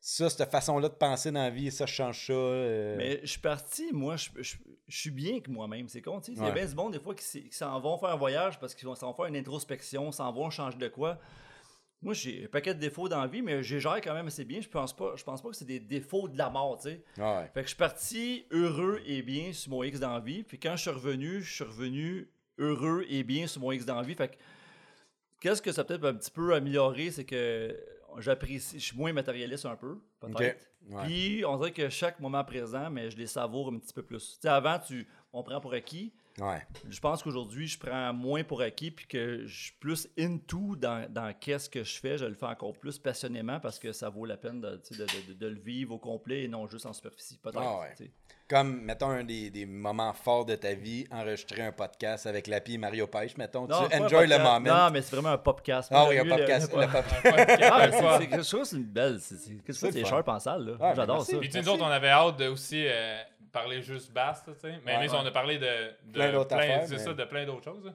ça, 0.00 0.28
cette 0.30 0.50
façon-là 0.50 0.88
de 0.88 0.94
penser 0.94 1.30
dans 1.30 1.42
la 1.42 1.50
vie, 1.50 1.70
ça, 1.70 1.86
je 1.86 1.92
change 1.94 2.26
ça. 2.26 2.32
euh, 2.32 2.96
Mais 2.96 3.20
je 3.22 3.26
suis 3.26 3.40
parti, 3.40 3.90
moi, 3.92 4.16
je, 4.16 4.30
je- 4.40 4.56
je 4.88 4.98
suis 4.98 5.10
bien 5.10 5.40
que 5.40 5.50
moi-même. 5.50 5.88
C'est 5.88 6.02
con, 6.02 6.20
tu 6.20 6.32
sais. 6.32 6.40
Il 6.40 6.42
y 6.42 6.46
a 6.46 6.50
bien 6.50 6.66
du 6.66 6.74
monde, 6.74 6.92
des 6.92 6.98
fois, 6.98 7.14
qui, 7.14 7.48
s'en 7.50 7.78
vont 7.78 7.98
faire 7.98 8.10
un 8.10 8.16
voyage 8.16 8.58
parce 8.58 8.74
qu'ils 8.74 8.88
vont 8.88 8.94
s'en 8.94 9.12
faire 9.14 9.26
une 9.26 9.36
introspection, 9.36 10.10
s'en 10.10 10.32
vont 10.32 10.50
changer 10.50 10.78
de 10.78 10.88
quoi. 10.88 11.18
Moi, 12.00 12.14
j'ai 12.14 12.44
un 12.44 12.48
paquet 12.48 12.74
de 12.74 12.80
défauts 12.80 13.08
dans 13.08 13.20
la 13.20 13.26
vie, 13.26 13.42
mais 13.42 13.62
j'ai 13.62 13.80
gère 13.80 14.00
quand 14.00 14.14
même 14.14 14.28
assez 14.28 14.44
bien. 14.44 14.60
Je 14.60 14.68
pense 14.68 14.94
pas, 14.94 15.14
je 15.16 15.24
pense 15.24 15.42
pas 15.42 15.50
que 15.50 15.56
c'est 15.56 15.64
des 15.64 15.80
défauts 15.80 16.28
de 16.28 16.38
la 16.38 16.48
mort, 16.48 16.78
tu 16.78 16.90
sais. 16.90 17.04
Ouais. 17.18 17.50
Fait 17.52 17.60
que 17.60 17.62
je 17.62 17.68
suis 17.68 17.76
parti 17.76 18.46
heureux 18.50 19.00
et 19.04 19.22
bien 19.22 19.52
sur 19.52 19.72
mon 19.72 19.82
X 19.82 19.98
dans 20.00 20.14
la 20.14 20.20
vie. 20.20 20.42
Puis 20.42 20.58
quand 20.58 20.76
je 20.76 20.82
suis 20.82 20.90
revenu, 20.90 21.42
je 21.42 21.52
suis 21.52 21.64
revenu 21.64 22.30
heureux 22.58 23.04
et 23.08 23.24
bien 23.24 23.46
sur 23.46 23.60
mon 23.60 23.72
X 23.72 23.84
dans 23.84 23.96
la 23.96 24.02
vie. 24.02 24.14
Fait 24.14 24.28
que 24.28 24.36
qu'est-ce 25.40 25.60
que 25.60 25.72
ça 25.72 25.84
peut-être 25.84 26.04
un 26.04 26.14
petit 26.14 26.30
peu 26.30 26.54
amélioré, 26.54 27.10
c'est 27.10 27.24
que 27.24 27.76
j'apprécie, 28.18 28.78
je 28.78 28.84
suis 28.84 28.96
moins 28.96 29.12
matérialiste 29.12 29.66
un 29.66 29.76
peu, 29.76 29.98
peut-être. 30.20 30.66
Ouais. 30.88 31.04
Puis 31.04 31.44
on 31.44 31.56
dirait 31.58 31.72
que 31.72 31.88
chaque 31.88 32.18
moment 32.20 32.44
présent, 32.44 32.90
mais 32.90 33.10
je 33.10 33.16
les 33.16 33.26
savoure 33.26 33.68
un 33.68 33.78
petit 33.78 33.92
peu 33.92 34.02
plus. 34.02 34.34
Tu 34.34 34.38
sais, 34.42 34.48
avant, 34.48 34.78
tu, 34.78 35.06
on 35.32 35.42
prend 35.42 35.60
pour 35.60 35.72
acquis. 35.72 36.12
Ouais. 36.38 36.62
Je 36.88 37.00
pense 37.00 37.22
qu'aujourd'hui, 37.22 37.66
je 37.66 37.78
prends 37.78 38.12
moins 38.12 38.44
pour 38.44 38.60
acquis, 38.62 38.90
puis 38.90 39.06
que 39.06 39.44
je 39.44 39.64
suis 39.64 39.74
plus 39.80 40.08
into 40.18 40.76
dans, 40.76 41.10
dans 41.10 41.34
qu'est-ce 41.34 41.68
que 41.68 41.82
je 41.82 41.98
fais. 41.98 42.16
Je 42.16 42.26
le 42.26 42.34
fais 42.34 42.46
encore 42.46 42.74
plus 42.74 42.98
passionnément 42.98 43.58
parce 43.60 43.78
que 43.78 43.92
ça 43.92 44.08
vaut 44.08 44.24
la 44.24 44.36
peine 44.36 44.60
de 44.60 45.46
le 45.46 45.58
vivre 45.60 45.94
au 45.94 45.98
complet 45.98 46.44
et 46.44 46.48
non 46.48 46.66
juste 46.68 46.86
en 46.86 46.92
superficie. 46.92 47.38
Peut-être. 47.38 47.60
Ah 47.60 47.80
ouais. 47.80 48.10
Comme, 48.48 48.80
mettons, 48.80 49.10
un 49.10 49.24
des, 49.24 49.50
des 49.50 49.66
moments 49.66 50.14
forts 50.14 50.46
de 50.46 50.54
ta 50.54 50.72
vie, 50.72 51.06
enregistrer 51.10 51.60
un 51.62 51.72
podcast 51.72 52.26
avec 52.26 52.46
Lapi 52.46 52.74
et 52.74 52.78
Mario 52.78 53.06
Pêche, 53.06 53.36
mettons, 53.36 53.66
Non, 53.66 53.86
tu 53.88 53.94
enjoy 53.96 54.26
le 54.26 54.36
podcast. 54.36 54.42
moment. 54.42 54.84
Non, 54.86 54.90
mais 54.90 55.02
c'est 55.02 55.14
vraiment 55.16 55.28
un 55.34 55.38
podcast. 55.38 55.90
Ah 55.92 56.06
oui, 56.08 56.18
un 56.18 56.24
le- 56.24 56.30
podcast. 56.30 56.72
le- 56.74 56.80
le 56.80 56.86
pop- 56.86 57.04
Ah, 57.24 57.86
mais 57.86 57.92
c'est- 57.92 58.18
c'est 58.18 58.26
quelque 58.28 58.42
chose, 58.46 58.68
c'est 58.70 58.76
une 58.76 58.84
belle. 58.84 59.20
C'est 59.20 59.36
qu'est-ce 59.62 59.86
que 59.86 60.04
sharp 60.04 60.26
en 60.28 60.38
salle, 60.38 60.64
là. 60.64 60.72
Ouais, 60.88 60.96
J'adore 60.96 61.26
ça. 61.26 61.36
Puis 61.38 61.50
nous 61.54 61.68
autres, 61.68 61.84
on 61.84 61.90
avait 61.90 62.08
hâte 62.08 62.38
de 62.38 62.48
aussi 62.48 62.86
euh, 62.86 63.18
parler 63.52 63.82
juste 63.82 64.12
basse, 64.12 64.42
tu 64.44 64.52
sais. 64.58 64.78
Mais 64.86 64.96
on 65.12 65.26
a 65.26 65.30
parlé 65.30 65.58
de, 65.58 65.66
de 66.06 66.12
Plein 66.14 66.32
d'autres 66.32 66.54
affaires, 66.56 66.84
C'est 66.86 66.92
mais- 66.96 67.02
ça, 67.04 67.12
de 67.12 67.24
plein 67.24 67.44
d'autres 67.44 67.64
choses. 67.64 67.92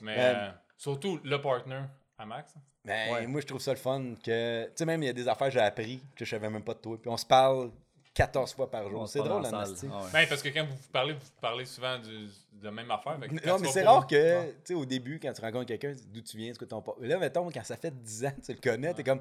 Mais 0.00 0.14
Ben- 0.14 0.36
euh, 0.36 0.50
surtout 0.76 1.18
le 1.24 1.40
partner 1.40 1.80
à 2.16 2.24
Max. 2.24 2.54
Ben, 2.84 3.12
Ouais. 3.12 3.26
moi, 3.26 3.40
je 3.40 3.46
trouve 3.46 3.60
ça 3.60 3.72
le 3.72 3.78
fun 3.78 4.14
que. 4.24 4.64
Tu 4.66 4.70
sais, 4.76 4.84
même, 4.84 5.02
il 5.02 5.06
y 5.06 5.10
a 5.10 5.12
des 5.12 5.26
affaires 5.26 5.48
que 5.48 5.54
j'ai 5.54 5.60
appris 5.60 6.00
que 6.14 6.24
je 6.24 6.30
savais 6.30 6.48
même 6.48 6.62
pas 6.62 6.74
de 6.74 6.78
toi. 6.78 6.96
Puis 7.00 7.10
on 7.10 7.16
se 7.16 7.26
parle 7.26 7.70
14 8.18 8.52
fois 8.52 8.68
par 8.68 8.88
jour. 8.90 9.08
C'est 9.08 9.20
drôle, 9.20 9.42
la. 9.42 9.50
Ah 9.52 9.64
ouais. 9.64 10.10
Ben, 10.12 10.28
parce 10.28 10.42
que 10.42 10.48
quand 10.48 10.64
vous 10.64 10.76
parlez, 10.92 11.12
vous 11.12 11.20
parlez 11.40 11.64
souvent 11.64 11.98
du, 11.98 12.26
de 12.26 12.64
la 12.64 12.72
même 12.72 12.90
affaire. 12.90 13.16
Fait 13.20 13.28
que 13.28 13.36
quand 13.36 13.46
Non, 13.46 13.58
mais 13.60 13.68
c'est 13.68 13.84
rare 13.84 14.08
que, 14.08 14.46
tu 14.46 14.54
sais, 14.64 14.74
au 14.74 14.84
début, 14.84 15.20
quand 15.20 15.32
tu 15.32 15.40
rencontres 15.40 15.66
quelqu'un, 15.66 15.94
d'où 16.12 16.20
tu 16.20 16.36
viens, 16.36 16.52
ce 16.52 16.58
que 16.58 16.64
ton 16.64 16.82
pas. 16.82 16.96
Là, 17.00 17.16
mettons, 17.18 17.48
quand 17.48 17.62
ça 17.62 17.76
fait 17.76 17.92
10 17.92 18.24
ans 18.24 18.32
que 18.32 18.44
tu 18.44 18.52
le 18.52 18.58
connais, 18.60 18.92
t'es 18.92 19.04
comme. 19.04 19.20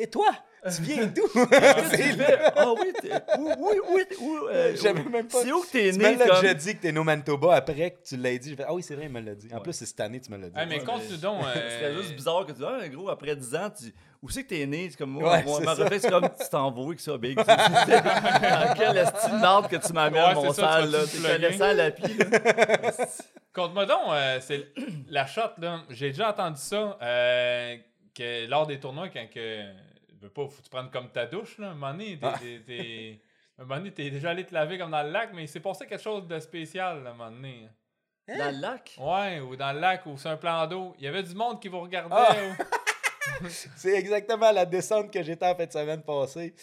Et 0.00 0.06
toi, 0.08 0.30
tu 0.64 0.82
viens 0.82 1.06
d'où? 1.06 1.26
C'est 1.90 2.16
là. 2.16 2.52
Ah 2.56 2.72
oui, 2.72 2.92
où, 3.38 3.50
où, 3.50 3.98
où, 4.20 4.46
euh, 4.48 4.76
J'avais 4.82 5.02
même 5.02 5.26
pas- 5.26 5.42
C'est 5.42 5.50
où 5.52 5.60
que 5.62 5.66
t'es 5.72 5.90
Tu 5.92 5.98
né 5.98 6.12
me 6.14 6.18
l'as 6.18 6.26
comme... 6.28 6.40
déjà 6.40 6.54
dit 6.54 6.76
que 6.76 6.82
t'es 6.82 6.92
no 6.92 7.02
Manitoba 7.02 7.56
après 7.56 7.90
que 7.90 8.02
tu 8.06 8.16
l'as 8.16 8.38
dit. 8.38 8.50
J'ai 8.50 8.56
fait, 8.56 8.64
ah 8.66 8.72
oui, 8.74 8.82
c'est 8.82 8.94
vrai, 8.94 9.06
il 9.06 9.10
me 9.12 9.20
l'a 9.20 9.34
dit. 9.34 9.48
En 9.52 9.56
Ouais. 9.56 9.62
plus, 9.62 9.72
c'est 9.72 9.86
cette 9.86 9.98
année 10.00 10.20
que 10.20 10.26
tu 10.26 10.30
me 10.32 10.36
l'as 10.38 10.48
dit. 10.48 10.54
Mais 10.56 10.66
mais- 10.66 10.78
donc. 10.78 11.00
Ce 11.02 11.14
euh, 11.58 11.80
serait 11.80 11.94
juste 12.02 12.14
bizarre 12.14 12.46
que 12.46 12.52
tu 12.52 12.58
dis, 12.58 12.64
ah, 12.64 12.88
gros, 12.88 13.08
après 13.08 13.34
10 13.34 13.54
ans, 13.56 13.70
tu... 13.76 13.92
où 14.22 14.28
c'est 14.28 14.44
que 14.44 14.48
t'es 14.50 14.66
né? 14.66 14.86
C'est 14.90 14.96
comme 14.98 15.10
moi, 15.10 15.32
Ouais, 15.32 15.42
moi 15.42 15.56
c'est 15.58 15.64
ma 15.64 15.74
ça. 15.76 15.82
réflexe, 15.82 16.02
c'est 16.04 16.10
comme 16.10 16.28
tu 16.28 16.48
t'en 16.48 16.70
vas 16.70 16.82
avec 16.86 17.00
ça, 17.00 17.18
Big. 17.18 17.36
Dans 17.36 18.74
quelle 18.76 18.98
estime 18.98 19.40
d'arbre 19.40 19.68
que 19.68 19.76
tu 19.76 19.92
m'amènes, 19.92 20.22
Ouais, 20.28 20.34
mon 20.34 20.52
ça, 20.52 20.62
sale, 20.80 20.86
tu 20.86 20.92
là? 20.92 20.98
T'es 21.04 21.18
plugger? 21.18 21.32
connaissant 21.34 21.64
à 21.64 21.72
la 21.74 21.90
pie, 21.90 22.14
là. 22.16 23.06
Compte-moi 23.52 23.86
donc, 23.86 23.98
euh, 24.10 24.38
c'est 24.40 24.66
la 25.08 25.26
shot, 25.26 25.40
là. 25.58 25.80
J'ai 25.90 26.08
déjà 26.10 26.30
entendu 26.30 26.60
ça, 26.60 26.96
euh, 27.02 27.76
que 28.14 28.46
lors 28.48 28.66
des 28.66 28.78
tournois, 28.78 29.08
quand 29.08 29.26
que. 29.32 29.62
Veux 30.20 30.30
pas, 30.30 30.42
faut 30.48 30.58
que 30.58 30.62
tu 30.62 30.70
prennes 30.70 30.90
comme 30.90 31.10
ta 31.10 31.26
douche, 31.26 31.58
là. 31.58 31.68
Un 31.70 31.74
moment 31.74 31.92
donné, 31.92 32.18
t'es- 32.66 33.20
Ah. 33.58 33.62
un 33.62 33.64
moment 33.64 33.76
donné, 33.76 33.92
t'es 33.92 34.10
déjà 34.10 34.30
allé 34.30 34.44
te 34.44 34.52
laver 34.54 34.78
comme 34.78 34.90
dans 34.90 35.02
le 35.02 35.10
lac, 35.10 35.30
mais 35.32 35.44
il 35.44 35.48
s'est 35.48 35.60
passé 35.60 35.86
quelque 35.86 36.02
chose 36.02 36.26
de 36.26 36.38
spécial, 36.40 37.02
là, 37.04 37.10
un 37.10 37.14
moment 37.14 37.30
donné. 37.30 37.68
Dans 38.26 38.54
le 38.54 38.60
lac? 38.60 38.96
Ouais, 38.98 39.40
ou 39.40 39.56
dans 39.56 39.72
le 39.72 39.80
lac, 39.80 40.04
ou 40.06 40.18
sur 40.18 40.30
un 40.30 40.36
plan 40.36 40.66
d'eau. 40.66 40.94
Il 40.98 41.04
y 41.04 41.06
avait 41.08 41.22
du 41.22 41.34
monde 41.34 41.60
qui 41.60 41.68
vous 41.68 41.80
regardait. 41.80 42.14
Ah! 42.16 42.34
ou- 43.40 43.48
C'est 43.48 43.94
exactement 43.94 44.50
la 44.50 44.64
descente 44.66 45.12
que 45.12 45.22
j'étais 45.22 45.46
en 45.46 45.54
fin 45.54 45.66
de 45.66 45.72
semaine 45.72 46.02
passée. 46.02 46.54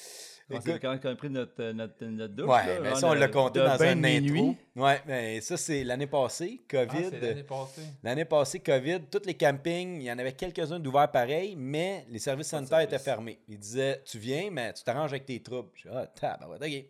Quand 0.48 0.60
Écoute, 0.60 0.80
quand 0.80 0.98
on 1.04 1.08
a 1.08 1.16
pris 1.16 1.30
notre, 1.32 1.54
euh, 1.60 1.74
notre, 1.74 2.06
notre 2.06 2.34
douche, 2.36 2.48
Ouais, 2.48 2.68
là, 2.68 2.80
mais 2.82 2.96
ça, 2.96 3.08
on 3.08 3.14
l'a 3.14 3.28
compté 3.30 3.60
dans 3.60 3.82
un 3.82 4.04
intro. 4.04 4.56
Ouais, 4.76 5.02
mais 5.08 5.42
ça, 5.42 5.58
c'est 5.58 5.84
l'année 5.84 6.06
passée, 6.06 6.62
COVID. 6.70 6.88
Ah, 6.92 7.08
c'est 7.10 7.20
l'année 7.20 7.44
passée. 7.44 7.82
L'année 8.04 8.26
passée, 8.26 8.60
COVID, 8.60 9.00
tous 9.12 9.26
les 9.26 9.34
campings, 9.34 10.02
il 10.02 10.04
y 10.04 10.12
en 10.12 10.20
avait 10.20 10.34
quelques-uns 10.34 10.80
d'ouverts 10.80 11.10
pareil, 11.10 11.56
mais 11.58 12.06
les 12.10 12.20
services 12.20 12.48
sanitaires 12.50 12.82
étaient 12.82 13.00
fermés. 13.00 13.40
Ils 13.48 13.58
disaient, 13.58 14.04
tu 14.06 14.20
viens, 14.20 14.52
mais 14.52 14.72
tu 14.74 14.84
t'arranges 14.84 15.14
avec 15.14 15.26
tes 15.26 15.42
troubles. 15.42 15.70
Je 15.74 15.90
dis, 15.90 15.96
ah, 15.96 16.06
tabarouette, 16.06 16.62
OK. 16.62 16.86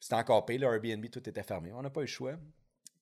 C'était 0.00 0.14
encore 0.16 0.44
payé, 0.46 0.58
le 0.58 0.66
Airbnb, 0.66 1.04
tout 1.10 1.28
était 1.28 1.42
fermé. 1.42 1.72
On 1.74 1.82
n'a 1.82 1.90
pas 1.90 2.00
eu 2.00 2.04
le 2.04 2.08
choix. 2.08 2.32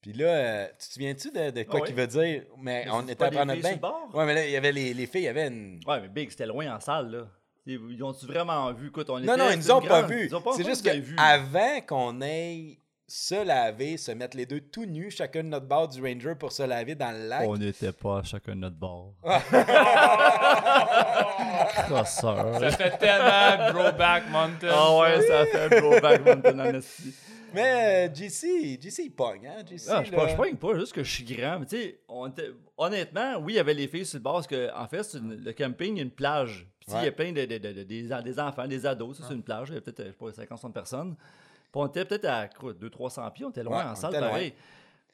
Puis 0.03 0.15
là, 0.15 0.27
euh, 0.27 0.67
tu 0.81 0.89
te 0.89 0.93
souviens-tu 0.95 1.31
de, 1.31 1.51
de 1.51 1.63
quoi 1.63 1.79
Ah 1.79 1.83
oui. 1.83 1.87
qu'il 1.89 1.97
veut 1.97 2.07
dire? 2.07 2.43
Mais, 2.59 2.85
Mais 2.87 2.91
on 2.91 3.07
était 3.07 3.23
à 3.23 3.31
prendre 3.31 3.55
notre 3.55 3.63
bain. 3.81 3.93
Ouais, 4.13 4.27
mais 4.27 4.35
là, 4.35 4.47
il 4.47 4.51
y 4.51 4.57
avait 4.57 4.73
les, 4.73 4.95
les 4.95 5.07
filles, 5.07 5.21
il 5.23 5.25
y 5.25 5.29
avait 5.29 5.47
une. 5.47 5.79
Ouais, 5.87 6.01
mais 6.01 6.09
Big, 6.09 6.31
c'était 6.31 6.47
loin 6.47 6.75
en 6.75 6.81
salle, 6.81 7.11
là. 7.11 7.29
Ils 7.91 8.03
ont-tu 8.03 8.27
vraiment 8.27 8.73
vu? 8.73 8.89
Écoute, 8.89 9.09
on 9.11 9.19
Non, 9.19 9.35
était- 9.35 9.37
non, 9.37 9.51
ils 9.51 9.59
nous 9.59 9.71
ont 9.71 9.81
pas 9.81 10.03
pas 10.03 10.09
C'est 10.57 10.65
juste 10.65 10.87
vu. 10.89 11.17
qu'avant 11.17 11.81
qu'on 11.87 12.21
aille 12.21 12.79
se 13.07 13.45
laver, 13.45 13.97
se 13.97 14.13
mettre 14.13 14.37
les 14.37 14.47
deux 14.47 14.61
tout 14.61 14.85
nus, 14.87 15.11
chacun 15.11 15.43
de 15.43 15.49
notre 15.49 15.67
bord 15.67 15.89
du 15.89 16.01
Ranger 16.01 16.35
pour 16.39 16.53
se 16.53 16.63
laver 16.63 16.95
dans 16.95 17.11
le 17.11 17.27
lac. 17.29 17.43
On 17.49 17.57
n'était 17.57 17.91
pas 17.93 18.23
chacun 18.23 18.55
de 18.55 18.61
notre 18.61 18.77
bord. 18.77 19.15
Ça 21.71 21.83
Crosseur. 21.87 22.61
fait 22.73 22.99
tellement 22.99 23.69
Throwback 23.71 24.31
Mountain. 24.31 24.69
Ah 24.71 24.97
ouais, 24.99 25.21
ça 25.27 25.41
a 25.41 25.47
fait 25.47 25.65
un 25.65 25.69
throwback 25.81 26.25
Mountain 26.25 26.59
en. 26.59 26.81
Mais 27.55 28.09
euh, 28.09 28.15
JC, 28.15 28.79
JC, 28.81 28.99
il 29.05 29.11
pogne, 29.13 29.47
hein? 29.47 29.63
JC, 29.69 29.89
Ah, 29.91 30.03
je 30.05 30.13
là. 30.13 30.35
pogne 30.35 30.57
pas, 30.57 30.75
juste 30.79 30.93
que 30.93 31.03
je 31.03 31.11
suis 31.13 31.25
grand. 31.25 31.59
Mais 31.61 31.67
tu 31.67 31.77
sais, 31.77 32.01
était- 32.29 32.51
honnêtement, 32.77 33.37
oui, 33.41 33.55
il 33.55 33.57
y 33.57 33.59
avait 33.59 33.75
les 33.75 33.89
filles 33.89 34.07
sur 34.07 34.19
le 34.19 34.23
bord, 34.23 34.35
parce 34.35 34.47
que, 34.47 34.71
en 34.75 34.87
fait, 34.87 35.15
une- 35.15 35.43
le 35.45 35.53
camping, 35.53 35.95
il 35.95 35.99
y 35.99 36.01
a 36.01 36.05
une 36.05 36.11
plage. 36.11 36.67
Puis 36.81 36.97
il 36.99 37.05
y 37.05 37.09
a 37.09 37.13
plein 37.13 37.33
de, 37.33 37.45
de- 37.45 37.59
de- 37.59 37.73
de- 37.73 37.83
des, 37.85 38.09
des 38.25 38.41
enfants, 38.41 38.67
des 38.67 38.85
ados, 38.87 39.19
ça, 39.19 39.25
c'est 39.29 39.35
une 39.35 39.43
plage. 39.43 39.69
Il 39.69 39.73
y 39.73 39.77
avait 39.77 39.81
peut-être, 39.83 40.07
je 40.07 40.13
sais 40.13 40.13
pas, 40.13 40.33
50 40.33 40.73
personnes. 40.75 41.15
Puis 41.15 41.81
on 41.81 41.87
était 41.87 42.05
peut-être 42.05 42.25
à 42.25 42.49
quoi, 42.49 42.73
200-300 42.73 43.31
pieds, 43.33 43.45
on 43.47 43.51
était 43.51 43.63
loin 43.63 43.85
Ouais, 43.85 43.91
en 43.91 43.95
salle, 43.95 44.13
loin. 44.19 44.49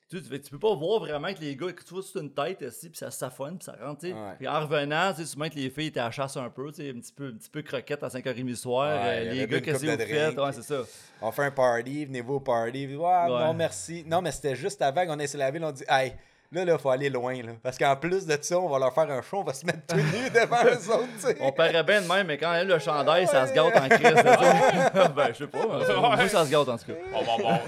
Tu, 0.09 0.23
tu, 0.23 0.41
tu 0.41 0.51
peux 0.51 0.59
pas 0.59 0.75
voir 0.75 1.01
vraiment 1.01 1.33
que 1.35 1.41
les 1.41 1.57
gars, 1.57 1.73
que 1.73 1.83
tu 1.83 1.93
vois, 1.93 2.03
c'est 2.03 2.21
une 2.21 2.33
tête 2.33 2.61
ici, 2.63 2.89
puis 2.89 2.97
ça 2.99 3.11
s'affonne, 3.11 3.59
puis 3.59 3.65
ça 3.65 3.77
rentre. 3.81 4.05
Ouais. 4.07 4.35
Puis 4.39 4.47
en 4.47 4.61
revenant, 4.61 5.13
tu 5.13 5.23
sais, 5.23 5.27
souvent 5.27 5.49
que 5.49 5.57
les 5.57 5.69
filles 5.69 5.89
étaient 5.89 5.99
à 5.99 6.05
la 6.05 6.11
chasse 6.13 6.37
un 6.37 6.49
peu, 6.49 6.71
tu 6.71 6.83
sais, 6.83 6.91
un 6.91 7.01
petit 7.01 7.13
peu, 7.13 7.27
un 7.27 7.37
petit 7.37 7.51
peu 7.51 7.63
croquettes 7.63 8.05
à 8.05 8.09
5h30 8.09 8.45
du 8.45 8.55
soir. 8.55 9.03
Ouais, 9.03 9.27
euh, 9.27 9.33
les 9.33 9.47
gars, 9.49 9.61
qu'est-ce 9.61 9.85
que 9.85 9.91
vous 9.91 9.97
faites? 9.99 10.39
Ouais, 10.39 10.53
c'est 10.53 10.63
ça. 10.63 10.83
On 11.21 11.33
fait 11.33 11.45
un 11.45 11.51
party, 11.51 12.05
venez-vous 12.05 12.35
au 12.35 12.41
party. 12.41 12.87
Ouais. 12.95 13.29
non, 13.29 13.53
merci. 13.53 14.05
Non, 14.07 14.23
mais 14.23 14.31
c'était 14.31 14.55
juste 14.55 14.81
avant 14.81 15.05
qu'on 15.07 15.19
ait 15.19 15.27
se 15.27 15.37
laver, 15.37 15.59
là, 15.59 15.69
on 15.69 15.73
dit, 15.73 15.85
hey, 15.89 16.13
là, 16.53 16.65
là, 16.65 16.79
faut 16.79 16.91
aller 16.91 17.11
loin, 17.11 17.43
là. 17.43 17.53
Parce 17.63 17.79
qu'en 17.79 17.97
plus 17.97 18.27
de 18.27 18.39
ça, 18.41 18.59
on 18.59 18.69
va 18.69 18.79
leur 18.79 18.95
faire 18.95 19.11
un 19.11 19.23
show, 19.23 19.39
on 19.39 19.45
va 19.45 19.53
se 19.53 19.67
mettre 19.67 19.87
tout 19.87 19.97
nus 19.97 20.31
devant 20.35 20.65
eux 20.65 20.91
autres. 20.93 21.35
On 21.41 21.53
paraît 21.53 21.85
bien 21.85 22.03
de 22.03 22.07
même, 22.07 22.27
mais 22.27 22.39
quand 22.39 22.53
elle 22.53 22.71
a 22.71 22.75
le 22.75 22.79
chandail, 22.81 23.27
ça 23.27 23.47
se 23.47 23.53
gâte 23.53 23.77
en 23.77 23.89
crise. 23.89 24.15
ben, 25.15 25.29
je 25.29 25.39
sais 25.39 25.47
pas. 25.47 25.67
Moi, 25.67 26.29
ça 26.29 26.45
se 26.45 26.51
gâte 26.51 26.69
en 26.69 26.79
tout 26.79 26.87
cas. 26.87 26.99
On 27.13 27.23
va, 27.23 27.37
voir. 27.37 27.61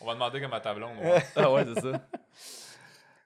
on 0.00 0.06
va 0.06 0.14
demander 0.14 0.40
comme 0.40 0.54
à 0.54 0.60
ta 0.60 0.74
blonde. 0.74 0.98
ouais. 1.02 1.22
Ah 1.36 1.52
ouais, 1.52 1.64
c'est 1.74 1.80
ça. 1.80 2.00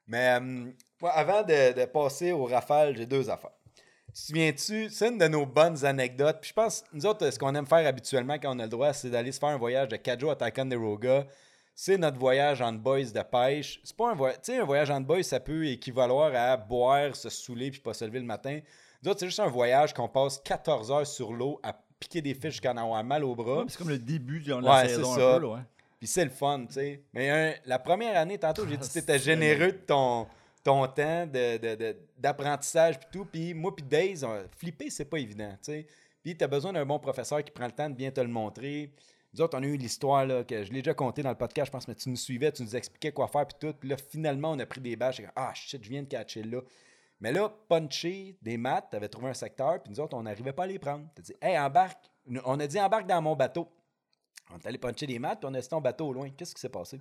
Mais 0.07 0.39
euh, 0.41 0.65
avant 1.13 1.43
de, 1.43 1.73
de 1.81 1.85
passer 1.85 2.33
au 2.33 2.45
rafale, 2.45 2.97
j'ai 2.97 3.07
deux 3.07 3.31
affaires. 3.31 3.51
Tu 4.09 4.23
te 4.23 4.27
souviens-tu, 4.27 4.91
c'est 4.91 5.09
une 5.09 5.19
de 5.19 5.29
nos 5.29 5.47
bonnes 5.47 5.85
anecdotes. 5.85 6.39
Puis 6.41 6.49
je 6.49 6.55
pense, 6.55 6.85
nous 6.93 7.07
autres, 7.07 7.31
ce 7.31 7.39
qu'on 7.39 7.55
aime 7.55 7.67
faire 7.67 7.87
habituellement 7.87 8.35
quand 8.35 8.57
on 8.57 8.59
a 8.59 8.65
le 8.65 8.69
droit, 8.69 8.93
c'est 8.93 9.09
d'aller 9.09 9.31
se 9.31 9.39
faire 9.39 9.51
un 9.51 9.57
voyage 9.57 9.89
de 9.89 9.97
4 9.97 10.19
jours 10.19 10.33
à 10.33 10.37
Ticonderoga. 10.37 11.27
C'est 11.83 11.97
notre 11.97 12.19
voyage 12.19 12.61
en 12.61 12.75
boys 12.75 13.05
de 13.05 13.23
pêche. 13.23 13.81
C'est 13.85 13.97
pas 13.97 14.11
un 14.11 14.15
voyage. 14.15 14.37
Tu 14.43 14.53
sais, 14.53 14.59
un 14.59 14.67
voyage 14.67 14.91
en 14.91 15.01
boys, 15.01 15.23
ça 15.23 15.41
peut 15.41 15.67
équivaloir 15.67 16.31
à 16.35 16.55
boire, 16.59 17.17
se 17.17 17.31
saouler 17.31 17.71
puis 17.71 17.81
pas 17.81 17.95
se 17.95 18.05
lever 18.05 18.19
le 18.19 18.27
matin. 18.27 18.61
Nous 19.03 19.11
autres, 19.11 19.21
c'est 19.21 19.27
juste 19.29 19.41
un 19.41 19.49
voyage 19.49 19.95
qu'on 19.95 20.07
passe 20.07 20.39
14 20.45 20.91
heures 20.91 21.07
sur 21.07 21.33
l'eau 21.33 21.59
à 21.63 21.75
piquer 21.99 22.21
des 22.21 22.35
fiches 22.35 22.51
jusqu'à 22.53 22.73
en 22.73 22.77
avoir 22.77 23.03
mal 23.03 23.25
au 23.25 23.35
bras. 23.35 23.61
Ouais, 23.61 23.65
c'est 23.69 23.79
comme 23.79 23.89
le 23.89 23.99
début 23.99 24.41
de 24.41 24.51
la 24.53 24.59
Ouais, 24.59 24.89
saison 24.89 25.15
c'est 25.15 25.23
un 25.23 25.39
peu, 25.39 25.43
là, 25.47 25.53
ouais. 25.55 25.61
Puis 25.99 26.07
c'est 26.07 26.25
le 26.25 26.31
fun, 26.31 26.67
tu 26.67 26.75
sais. 26.75 27.01
Mais 27.15 27.59
la 27.65 27.79
première 27.79 28.19
année, 28.19 28.37
tantôt, 28.37 28.69
j'ai 28.69 28.77
dit 28.77 28.87
que 28.87 28.93
tu 28.93 28.99
étais 28.99 29.15
Ah, 29.15 29.17
généreux 29.17 29.73
de 29.73 29.79
ton, 29.87 30.27
ton 30.63 30.87
temps 30.87 31.27
de- 31.27 31.57
de- 31.57 31.75
de- 31.77 31.97
d'apprentissage 32.19 32.99
puis 32.99 33.09
tout. 33.11 33.25
Puis 33.25 33.55
moi 33.55 33.75
puis 33.75 33.87
Days, 33.87 34.23
on- 34.23 34.45
flipper, 34.55 34.91
c'est 34.91 35.07
pas 35.07 35.17
évident, 35.19 35.53
tu 35.53 35.73
sais. 35.73 35.87
Puis 36.23 36.37
tu 36.37 36.45
as 36.45 36.47
besoin 36.49 36.75
d'un 36.75 36.85
bon 36.85 36.99
professeur 36.99 37.43
qui 37.43 37.51
prend 37.51 37.65
le 37.65 37.73
temps 37.73 37.89
de 37.89 37.95
bien 37.95 38.11
te 38.11 38.21
le 38.21 38.29
montrer. 38.29 38.93
Nous 39.35 39.41
autres, 39.43 39.57
on 39.59 39.63
a 39.63 39.67
eu 39.67 39.77
l'histoire, 39.77 40.27
là, 40.27 40.43
que 40.45 40.65
je 40.65 40.73
l'ai 40.73 40.83
déjà 40.83 40.95
conté 40.95 41.23
dans 41.23 41.31
le 41.31 41.37
podcast, 41.37 41.67
je 41.67 41.71
pense, 41.73 41.87
mais 41.87 41.95
tu 41.95 42.09
nous 42.09 42.17
suivais, 42.17 42.51
tu 42.51 42.63
nous 42.63 42.75
expliquais 42.75 43.13
quoi 43.13 43.29
faire 43.29 43.47
puis 43.47 43.57
tout. 43.61 43.73
Puis 43.79 43.89
là, 43.89 43.97
finalement, 43.97 44.51
on 44.53 44.59
a 44.59 44.67
pris 44.67 44.81
des 44.81 44.97
bâches. 44.97 45.23
Ah, 45.37 45.53
shit, 45.55 45.83
je 45.85 45.89
viens 45.89 46.03
de 46.03 46.09
catcher 46.09 46.43
là. 46.43 46.61
Mais 47.21 47.33
là, 47.33 47.53
puncher 47.69 48.37
des 48.43 48.57
maths, 48.57 48.87
tu 48.91 48.97
avais 48.97 49.09
trouvé 49.09 49.29
un 49.29 49.35
secteur, 49.35 49.83
puis 49.83 49.93
nous 49.93 50.01
autres, 50.01 50.17
on 50.17 50.23
n'arrivait 50.23 50.53
pas 50.53 50.65
à 50.65 50.67
les 50.67 50.79
prendre. 50.79 51.07
Tu 51.15 51.23
dit, 51.23 51.35
hey, 51.43 51.59
embarque. 51.59 52.11
On 52.45 52.59
a 52.59 52.67
dit, 52.67 52.81
embarque 52.81 53.07
dans 53.07 53.21
mon 53.23 53.37
bateau. 53.37 53.69
On 54.53 54.59
est 54.59 54.67
allé 54.67 54.79
puncher 54.79 55.07
des 55.07 55.19
maths, 55.21 55.39
puis 55.41 55.49
on 55.49 55.55
a 55.55 55.59
laissé 55.59 55.69
ton 55.69 55.81
bateau 55.81 56.09
au 56.09 56.13
loin. 56.13 56.31
Qu'est-ce 56.31 56.55
qui 56.55 56.61
s'est 56.61 56.69
passé? 56.69 57.01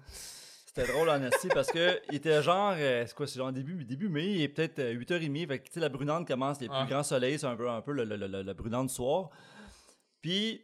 C'était 0.67 0.85
drôle 0.91 1.09
en 1.09 1.19
esti 1.23 1.47
parce 1.47 1.71
que 1.71 1.99
il 2.11 2.15
était 2.17 2.43
genre, 2.43 2.75
euh, 2.77 3.03
c'est 3.07 3.15
quoi, 3.15 3.25
c'est 3.25 3.39
genre 3.39 3.51
début, 3.51 3.83
début 3.85 4.07
mai, 4.07 4.27
il 4.27 4.41
est 4.43 4.49
peut-être 4.49 4.77
euh, 4.77 4.93
8h30. 4.93 5.47
Fait 5.47 5.59
que, 5.59 5.65
tu 5.65 5.71
sais, 5.73 5.79
la 5.79 5.89
brunante 5.89 6.27
commence, 6.27 6.61
les 6.61 6.67
plus 6.67 6.77
grands 6.85 7.01
soleils, 7.01 7.39
c'est 7.39 7.47
un 7.47 7.55
peu, 7.55 7.67
un 7.69 7.81
peu 7.81 7.91
le, 7.91 8.03
le- 8.03 8.15
le- 8.27 8.43
la 8.43 8.53
brunante 8.53 8.89
du 8.89 8.93
soir. 8.93 9.31
Puis, 10.21 10.61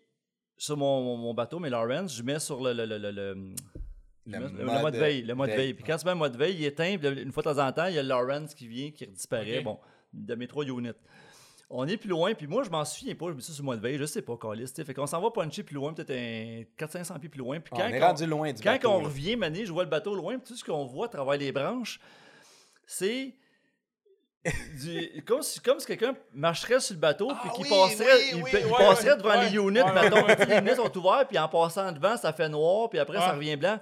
sur 0.57 0.77
mon, 0.77 1.17
mon- 1.17 1.33
bateau, 1.33 1.59
mais 1.59 1.69
Lawrence, 1.69 2.15
je 2.15 2.23
mets 2.23 2.39
sur 2.39 2.61
le, 2.63 2.73
le, 2.73 2.85
le, 2.85 2.97
le- 2.97 3.11
le- 3.11 3.33
Le 4.27 4.39
mets- 4.39 4.49
le 4.57 4.65
mode 4.65 4.81
mode 4.81 4.95
veille. 4.95 5.21
Le 5.23 5.35
mode 5.35 5.49
veille. 5.49 5.57
veille. 5.57 5.73
Puis 5.73 5.83
quand 5.83 5.97
tu 5.97 6.05
mets 6.05 6.11
le 6.13 6.17
mode 6.17 6.35
veille, 6.37 6.55
il 6.55 6.65
éteint. 6.65 6.97
Puis 6.97 7.07
une 7.21 7.31
fois 7.31 7.43
de 7.43 7.49
temps 7.53 7.65
en 7.67 7.71
temps, 7.71 7.85
il 7.87 7.95
y 7.95 7.99
a 7.99 8.03
Lawrence 8.03 8.55
qui 8.55 8.67
vient, 8.67 8.89
qui 8.91 9.05
disparaît. 9.07 9.61
Bon, 9.61 9.77
de 10.13 10.33
mes 10.35 10.47
trois 10.47 10.63
units. 10.65 10.89
On 11.69 11.87
est 11.87 11.97
plus 11.97 12.09
loin, 12.09 12.33
puis 12.35 12.45
moi, 12.47 12.63
je 12.63 12.69
m'en 12.69 12.85
souviens 12.85 13.15
pas. 13.15 13.27
Je 13.29 13.33
me 13.33 13.39
suis 13.41 13.51
sur 13.53 13.63
le 13.63 13.65
mode 13.65 13.81
veille, 13.81 13.97
je 13.97 14.05
sais 14.05 14.21
pas, 14.21 14.37
Calis. 14.37 14.67
Fait 14.67 14.93
qu'on 14.93 15.07
s'en 15.07 15.19
va 15.19 15.31
puncher 15.31 15.63
plus 15.63 15.73
loin, 15.75 15.93
peut-être 15.93 16.11
un 16.11 16.63
400-500 16.77 17.19
pieds 17.19 17.29
plus 17.29 17.39
loin. 17.39 17.59
Puis 17.59 17.73
Ah, 17.75 17.77
quand 17.81 17.83
on 17.85 17.93
est 17.93 17.99
qu'on- 17.99 18.05
rendu 18.05 18.25
loin 18.27 18.53
du 18.53 18.61
quand 18.61 18.71
bateau, 18.71 18.89
on 18.91 18.99
revient, 19.01 19.35
Mané, 19.35 19.65
je 19.65 19.73
vois 19.73 19.83
le 19.83 19.89
bateau 19.89 20.15
loin, 20.15 20.37
puis 20.37 20.47
tout 20.47 20.55
ce 20.55 20.63
qu'on 20.63 20.85
voit 20.85 21.07
à 21.07 21.09
travers 21.09 21.37
les 21.39 21.51
branches, 21.51 21.99
c'est 22.85 23.33
du, 24.79 25.23
comme 25.25 25.41
si, 25.41 25.59
comme 25.59 25.79
si 25.79 25.85
quelqu'un 25.87 26.13
marcherait 26.33 26.79
sur 26.79 26.93
le 26.93 26.99
bateau, 26.99 27.31
puis 27.41 27.49
qu'il 27.55 27.63
oui, 27.63 27.69
passerait, 27.69 28.15
oui, 28.15 28.29
il, 28.33 28.43
oui, 28.43 28.51
pa- 28.51 28.59
il 28.59 28.65
ouais, 28.65 28.71
passerait 28.77 29.11
ouais, 29.11 29.17
devant 29.17 29.29
ouais. 29.29 29.49
les 29.49 29.55
units, 29.55 29.91
mettons. 29.93 30.27
Les 30.27 30.57
units 30.57 30.75
sont 30.75 30.97
ouverts, 30.97 31.25
puis 31.27 31.37
en 31.39 31.47
passant 31.47 31.91
devant, 31.91 32.17
ça 32.17 32.31
fait 32.33 32.49
noir, 32.49 32.89
puis 32.89 32.99
après, 32.99 33.17
ça 33.17 33.31
revient 33.33 33.55
blanc. 33.55 33.79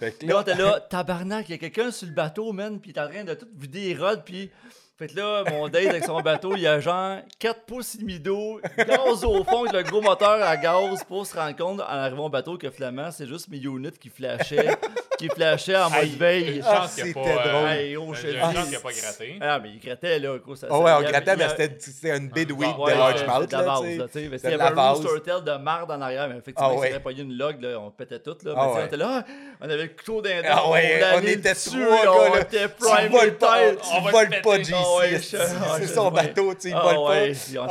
Fait 0.00 0.12
que 0.12 0.26
Là, 0.26 0.42
t'es 0.42 0.54
là, 0.54 0.80
tabarnak, 0.90 1.48
il 1.48 1.52
y 1.52 1.54
a 1.54 1.58
quelqu'un 1.58 1.90
sur 1.90 2.06
le 2.08 2.14
bateau, 2.14 2.52
man, 2.52 2.78
puis 2.80 2.90
est 2.92 2.98
en 3.00 3.08
train 3.08 3.24
de 3.24 3.34
tout 3.34 3.46
vider 3.56 3.94
les 3.94 3.96
rods, 3.96 4.22
puis. 4.24 4.50
Fait 4.96 5.08
que 5.08 5.16
là, 5.16 5.42
mon 5.50 5.68
date 5.68 5.86
avec 5.88 6.04
son 6.04 6.20
bateau, 6.20 6.54
il 6.54 6.62
y 6.62 6.68
a 6.68 6.78
genre 6.78 7.16
4 7.40 7.62
pouces 7.66 7.96
et 7.96 7.98
demi 7.98 8.20
d'eau, 8.20 8.60
gaz 8.78 9.24
au 9.24 9.42
fond, 9.42 9.64
avec 9.64 9.72
le 9.72 9.82
gros 9.90 10.00
moteur 10.00 10.40
à 10.40 10.56
gaz 10.56 11.02
pour 11.02 11.26
se 11.26 11.34
rendre 11.36 11.56
compte 11.56 11.80
en 11.80 11.84
arrivant 11.84 12.26
au 12.26 12.28
bateau 12.28 12.56
que 12.56 12.70
finalement, 12.70 13.10
c'est 13.10 13.26
juste 13.26 13.48
mes 13.48 13.58
units 13.58 13.90
qui 14.00 14.08
flashaient, 14.08 14.78
qui 15.18 15.26
flashaient 15.30 15.76
en 15.76 15.90
mode 15.90 16.04
veille. 16.16 16.58
Une 16.58 16.62
Ah, 16.64 16.82
chance 16.82 16.94
qu'il 16.94 17.04
n'y 17.06 17.10
a 17.10 17.14
c'était 17.14 17.34
pas. 17.34 17.48
drôle. 17.48 17.64
euh, 17.64 17.72
Hey, 17.72 17.96
oh, 17.96 18.14
je 18.14 18.38
chance 18.38 18.52
qu'il 18.54 18.68
n'y 18.70 18.76
a 18.76 18.80
pas 18.80 18.92
gratté. 18.92 19.38
Ah, 19.40 19.58
mais 19.60 19.70
il 19.70 19.80
grattait, 19.80 20.18
là. 20.20 20.38
Gros, 20.38 20.54
ça, 20.54 20.68
oh 20.70 20.82
ouais, 20.84 20.92
on 20.92 21.00
il 21.00 21.08
grattait, 21.08 21.32
il 21.32 21.38
mais 21.38 21.48
c'était 21.48 21.76
c'était 21.80 22.16
une 22.16 22.28
bid 22.28 22.52
week 22.52 22.60
de 22.76 22.90
largemouth, 22.92 23.40
c'était 23.40 23.56
de 23.56 23.62
la 23.62 23.66
base, 23.66 23.80
tu 23.82 23.96
sais. 23.96 24.22
tu. 24.22 24.28
Mais 24.28 24.38
s'il 24.38 24.50
y 24.50 24.52
avait 24.54 24.56
la 24.62 24.68
un 24.68 24.74
base. 24.74 25.04
rooster 25.04 25.36
de 25.44 25.56
marde 25.56 25.90
en 25.90 26.00
arrière, 26.02 26.28
mais 26.28 26.36
effectivement, 26.38 26.70
Ah 26.72 26.76
il 26.78 26.86
s'était 26.86 27.00
pogné 27.00 27.22
une 27.22 27.36
log, 27.36 27.60
là, 27.60 27.80
on 27.80 27.90
pétait 27.90 28.20
tout, 28.20 28.36
là. 28.44 28.52
Mais 28.54 28.60
Ah 28.60 28.66
tu 28.66 28.70
sais, 28.70 28.76
ouais. 28.76 28.82
on 28.82 28.86
était 28.86 28.96
là, 28.96 29.24
on 29.60 29.64
avait 29.64 29.82
le 29.82 29.88
couteau 29.88 30.22
d'un 30.22 30.40
Ah 30.48 30.70
ouais, 30.70 31.02
on 31.16 31.20
était 31.26 31.54
trois 31.54 32.30
on 32.30 32.36
était 32.38 32.68
Tu 32.68 32.74
prime 32.78 33.10
voles 33.10 33.36
pas, 33.38 33.58
tu 33.72 34.10
voles 34.12 34.40
pas, 34.42 34.58
Ah 34.84 34.96
ouais, 34.98 35.18
c'est- 35.18 35.36
je- 35.36 35.42
ah, 35.42 35.76
C'est 35.78 35.86
je- 35.86 35.92
son 35.92 36.10
bateau, 36.10 36.54
tu 36.54 36.60
sais, 36.60 36.68
il 36.70 36.74
Ah 36.76 36.82
vole 36.82 36.96
ouais, 37.08 37.28
pas. 37.30 37.34
on 37.58 37.62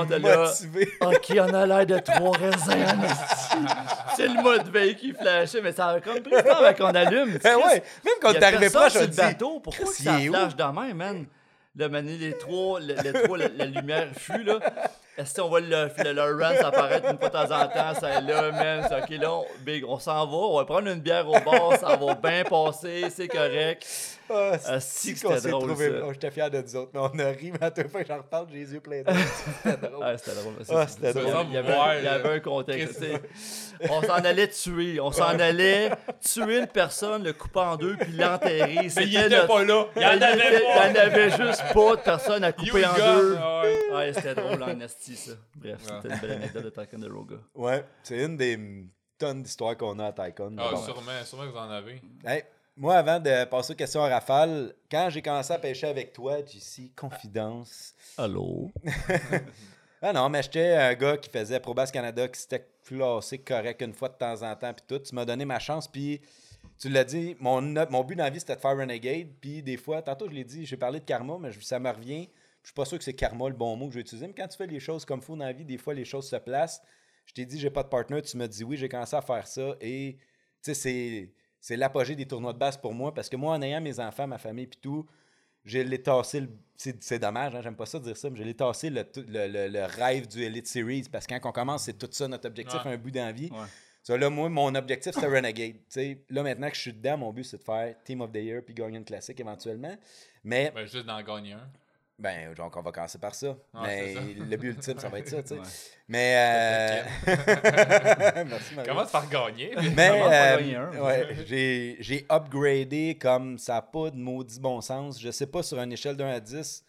on 0.00 0.04
était 0.04 0.14
était 0.16 0.18
là. 0.28 0.52
Ok, 1.00 1.32
on 1.38 1.54
a 1.54 1.66
l'air 1.66 1.86
de 1.86 1.98
trois 1.98 2.36
raisins. 2.36 2.86
C'est 4.16 4.28
le 4.28 4.42
mode 4.42 4.68
veille 4.72 4.96
qui 4.96 5.12
flashait, 5.12 5.60
mais 5.62 5.72
ça 5.72 5.88
a 5.88 6.00
comme 6.00 6.20
pris 6.20 6.32
le 6.34 6.42
temps 6.42 6.56
avant 6.56 6.74
qu'on 6.74 6.94
allume. 6.94 7.38
Ben 7.42 7.56
ouais, 7.56 7.82
même 8.04 8.14
quand 8.20 8.28
sur 8.92 9.00
on 9.00 9.04
le 9.04 9.08
dit. 9.10 9.16
bateau, 9.16 9.60
pourquoi 9.60 9.86
que 9.86 9.92
ça 9.92 10.12
flash 10.32 10.56
même, 10.72 10.96
man? 10.96 11.26
Là, 11.74 11.88
mané, 11.88 12.18
les 12.18 12.36
trois, 12.36 12.80
le, 12.80 12.94
le 12.94 13.22
trois, 13.24 13.38
la, 13.38 13.48
la 13.48 13.64
lumière 13.64 14.08
fut, 14.14 14.42
là. 14.42 14.58
Est-ce 15.18 15.38
qu'on 15.40 15.48
voit 15.48 15.60
le, 15.60 15.88
le 16.04 16.12
Lawrence 16.12 16.60
apparaître 16.64 17.10
une 17.10 17.18
fois 17.18 17.28
de 17.28 17.32
temps 17.34 17.44
en 17.62 17.66
temps? 17.68 17.94
Ça 18.00 18.10
est 18.18 18.20
là, 18.22 18.50
man. 18.50 18.86
C'est 18.88 19.02
OK, 19.16 19.20
là, 19.20 19.30
on, 19.32 19.44
big, 19.60 19.84
on 19.86 19.98
s'en 19.98 20.26
va. 20.26 20.36
On 20.36 20.56
va 20.56 20.64
prendre 20.64 20.88
une 20.88 21.00
bière 21.00 21.28
au 21.28 21.32
bar. 21.40 21.76
Ça 21.78 21.96
va 21.96 22.14
bien 22.14 22.44
passer. 22.44 23.04
C'est 23.10 23.28
correct. 23.28 23.86
Ah, 24.34 24.52
Ah, 24.66 24.80
si 24.80 25.14
c'était 25.14 25.50
drôle, 25.50 25.68
trouvé. 25.68 25.90
ça. 25.90 26.12
J'étais 26.12 26.30
fier 26.30 26.50
de 26.50 26.62
nous 26.62 26.76
autres, 26.76 26.90
mais 26.94 27.00
on 27.00 27.18
a 27.18 27.28
ri, 27.32 27.52
mais 27.52 27.62
à 27.66 27.70
toute 27.70 27.88
fois 27.90 28.00
j'en 28.08 28.16
reparle, 28.16 28.46
j'ai 28.50 28.58
les 28.60 28.72
yeux 28.72 28.80
pleins 28.80 29.02
d'eau. 29.02 29.12
C'était 29.62 29.76
drôle. 29.88 30.02
Ah, 30.04 30.16
c'était 30.16 30.40
drôle. 30.40 30.54
Ah, 30.70 30.86
c'était 30.88 31.10
Il 31.10 31.10
y 31.10 31.12
drôle. 31.30 31.34
avait- 31.36 31.44
Il 31.48 31.52
y 31.52 31.56
avait, 31.58 31.72
Ouais, 31.72 31.98
il 31.98 32.04
y 32.04 32.08
avait 32.08 32.28
là. 32.28 32.34
un 32.36 32.40
contexte. 32.40 33.04
On 33.90 34.00
s'en 34.02 34.14
allait 34.14 34.48
tuer. 34.48 35.00
On 35.00 35.12
s'en 35.12 35.38
allait 35.38 35.90
tuer 36.24 36.58
une 36.60 36.66
personne, 36.66 37.22
le 37.24 37.32
couper 37.34 37.58
en 37.60 37.76
deux, 37.76 37.96
puis 37.96 38.12
l'enterrer. 38.12 38.88
Mais 38.96 39.04
il 39.04 39.16
était 39.16 39.28
notre- 39.28 39.46
pas 39.48 39.64
là. 39.64 39.84
Il 39.96 40.02
y 40.02 40.06
en 40.06 40.08
avait 40.08 41.28
il 41.28 41.34
en 41.34 41.46
juste 41.48 41.62
pas 41.74 41.96
de 41.96 42.00
personne 42.02 42.44
à 42.44 42.48
You 42.48 42.54
couper 42.72 42.86
en 42.86 42.94
deux. 42.94 43.38
Ouais, 43.92 44.12
c'était 44.14 44.34
drôle 44.34 44.62
en 44.62 44.80
ça. 45.16 45.32
Bref, 45.56 45.80
c'était 45.82 46.14
une 46.14 46.20
belle 46.20 46.30
anecdote 46.32 46.64
de 46.64 46.70
Ticonderoga. 46.70 47.36
Ouais, 47.54 47.84
c'est 48.02 48.24
une 48.24 48.36
des 48.36 48.58
tonnes 49.18 49.42
d'histoires 49.42 49.76
qu'on 49.76 49.98
a 49.98 50.06
à 50.06 50.12
Tycoon. 50.12 50.56
Ah, 50.58 50.70
Bon. 50.72 50.82
sûrement, 50.82 51.24
sûrement 51.24 51.44
que 51.46 51.50
vous 51.50 51.56
en 51.58 51.70
avez. 51.70 52.00
Hey, 52.24 52.42
moi, 52.76 52.96
avant 52.96 53.20
de 53.20 53.44
passer 53.44 53.72
aux 53.72 53.76
questions 53.76 54.02
à 54.02 54.08
rafale, 54.08 54.74
quand 54.90 55.08
j'ai 55.10 55.20
commencé 55.22 55.52
à 55.52 55.58
pêcher 55.58 55.86
avec 55.88 56.12
toi, 56.12 56.38
JC, 56.44 56.90
confidence. 56.96 57.94
Allô? 58.16 58.70
Ah 60.04 60.12
non, 60.12 60.28
mais 60.28 60.42
j'étais 60.42 60.72
un 60.74 60.94
gars 60.94 61.16
qui 61.16 61.30
faisait 61.30 61.60
Probas 61.60 61.86
Canada, 61.92 62.26
qui 62.26 62.40
s'était 62.40 62.66
classé 62.84 63.38
correct 63.38 63.80
une 63.82 63.92
fois 63.92 64.08
de 64.08 64.14
temps 64.14 64.42
en 64.42 64.56
temps, 64.56 64.74
puis 64.74 64.84
tout. 64.88 64.98
Tu 64.98 65.14
m'as 65.14 65.24
donné 65.24 65.44
ma 65.44 65.60
chance, 65.60 65.86
puis 65.86 66.20
tu 66.76 66.88
l'as 66.88 67.04
dit, 67.04 67.36
mon, 67.38 67.60
mon 67.62 68.02
but 68.02 68.16
dans 68.16 68.24
la 68.24 68.30
vie, 68.30 68.40
c'était 68.40 68.56
de 68.56 68.60
faire 68.60 68.76
Renegade, 68.76 69.28
puis 69.40 69.62
des 69.62 69.76
fois, 69.76 70.02
tantôt 70.02 70.28
je 70.28 70.34
l'ai 70.34 70.42
dit, 70.42 70.66
j'ai 70.66 70.76
parlé 70.76 70.98
de 70.98 71.04
karma, 71.04 71.34
mais 71.38 71.50
ça 71.60 71.78
me 71.78 71.88
revient. 71.88 72.28
Je 72.62 72.68
suis 72.68 72.74
pas 72.74 72.84
sûr 72.84 72.96
que 72.98 73.04
c'est 73.04 73.14
karma 73.14 73.48
le 73.48 73.54
bon 73.54 73.74
mot 73.76 73.86
que 73.86 73.92
je 73.92 73.96
vais 73.98 74.02
utiliser, 74.02 74.26
mais 74.26 74.34
quand 74.34 74.46
tu 74.48 74.56
fais 74.56 74.66
les 74.66 74.80
choses 74.80 75.04
comme 75.04 75.20
faut 75.20 75.36
dans 75.36 75.44
la 75.44 75.52
vie, 75.52 75.64
des 75.64 75.78
fois, 75.78 75.94
les 75.94 76.04
choses 76.04 76.28
se 76.28 76.36
placent. 76.36 76.80
Je 77.26 77.34
t'ai 77.34 77.44
dit, 77.46 77.58
j'ai 77.58 77.70
pas 77.70 77.82
de 77.84 77.88
partner, 77.88 78.20
tu 78.22 78.36
m'as 78.36 78.48
dit 78.48 78.64
oui, 78.64 78.76
j'ai 78.76 78.88
commencé 78.88 79.14
à 79.16 79.22
faire 79.22 79.46
ça, 79.46 79.76
et 79.80 80.16
tu 80.16 80.22
sais, 80.62 80.74
c'est, 80.74 81.32
c'est 81.60 81.76
l'apogée 81.76 82.16
des 82.16 82.26
tournois 82.26 82.52
de 82.52 82.58
base 82.58 82.76
pour 82.76 82.94
moi, 82.94 83.14
parce 83.14 83.28
que 83.28 83.36
moi, 83.36 83.54
en 83.54 83.62
ayant 83.62 83.80
mes 83.80 84.00
enfants, 84.00 84.26
ma 84.26 84.38
famille, 84.38 84.66
puis 84.66 84.78
tout, 84.82 85.06
j'ai 85.64 85.84
l'ai 85.84 86.02
tassé, 86.02 86.40
le- 86.40 86.48
c'est, 86.76 87.00
c'est 87.02 87.20
dommage, 87.20 87.54
hein, 87.54 87.60
j'aime 87.62 87.76
pas 87.76 87.86
ça 87.86 88.00
dire 88.00 88.16
ça, 88.16 88.28
mais 88.28 88.36
j'ai 88.36 88.44
l'ai 88.44 88.54
tassé 88.54 88.90
le, 88.90 89.04
le, 89.16 89.68
le- 89.68 89.84
rêve 89.84 90.26
du 90.26 90.42
Elite 90.42 90.66
Series, 90.66 91.04
parce 91.10 91.26
que 91.26 91.34
quand 91.38 91.48
on 91.48 91.52
commence, 91.52 91.84
c'est 91.84 91.96
tout 91.96 92.08
ça 92.10 92.26
notre 92.26 92.48
objectif, 92.48 92.84
Ouais. 92.84 92.92
un 92.92 92.96
but 92.96 93.12
dans 93.12 93.24
la 93.26 93.32
vie. 93.32 93.50
Ouais. 93.52 93.66
Ça, 94.02 94.16
là, 94.16 94.28
moi, 94.28 94.48
mon 94.48 94.74
objectif, 94.74 95.12
c'était 95.14 95.28
Renegade. 95.28 95.76
Là, 96.28 96.42
maintenant 96.42 96.68
que 96.70 96.74
je 96.74 96.80
suis 96.80 96.92
dedans, 96.92 97.18
mon 97.18 97.32
but, 97.32 97.44
c'est 97.44 97.58
de 97.58 97.62
faire 97.62 97.94
Team 98.04 98.20
of 98.20 98.32
the 98.32 98.36
Year 98.38 98.62
puis 98.64 98.74
gagner 98.74 98.98
une 98.98 99.04
classique 99.04 99.38
éventuellement. 99.38 99.96
Mais, 100.42 100.72
Ben, 100.74 100.86
juste 100.86 101.06
d'en 101.06 101.22
gagner 101.22 101.52
un. 101.52 101.70
Ben, 102.18 102.54
donc, 102.54 102.76
on 102.76 102.82
va 102.82 102.92
commencer 102.92 103.18
par 103.18 103.34
ça. 103.34 103.48
Ouais, 103.48 103.54
mais 103.82 104.14
ça. 104.14 104.20
le 104.50 104.56
but 104.56 104.68
ultime, 104.68 104.98
ça 104.98 105.08
va 105.08 105.18
être 105.18 105.28
ça, 105.28 105.42
tu 105.42 105.48
sais. 105.48 105.54
Ouais. 105.54 105.66
Mais, 106.08 107.04
euh... 107.26 108.44
Merci, 108.46 108.74
Mario. 108.74 108.92
Commence 108.92 109.10
par 109.10 109.28
gagner. 109.28 109.74
Mais 109.96 110.10
euh, 110.12 111.02
ouais, 111.02 111.36
j'ai, 111.46 111.96
j'ai 112.00 112.26
upgradé 112.30 113.18
comme 113.20 113.58
ça 113.58 113.74
n'a 113.74 113.82
pas 113.82 114.10
de 114.10 114.16
maudit 114.16 114.60
bon 114.60 114.80
sens. 114.80 115.20
Je 115.20 115.30
sais 115.30 115.46
pas 115.46 115.62
sur 115.62 115.80
une 115.80 115.92
échelle 115.92 116.16
de 116.16 116.22
1 116.24 116.28
à 116.28 116.40
10 116.40 116.84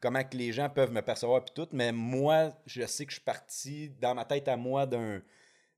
comment 0.00 0.22
que 0.22 0.36
les 0.36 0.52
gens 0.52 0.68
peuvent 0.68 0.92
me 0.92 1.02
percevoir 1.02 1.42
puis 1.44 1.52
tout, 1.54 1.68
mais 1.72 1.90
moi, 1.90 2.50
je 2.66 2.86
sais 2.86 3.04
que 3.06 3.10
je 3.10 3.16
suis 3.16 3.24
parti 3.24 3.90
dans 4.00 4.14
ma 4.14 4.24
tête 4.24 4.46
à 4.46 4.56
moi 4.56 4.86
d'un 4.86 5.20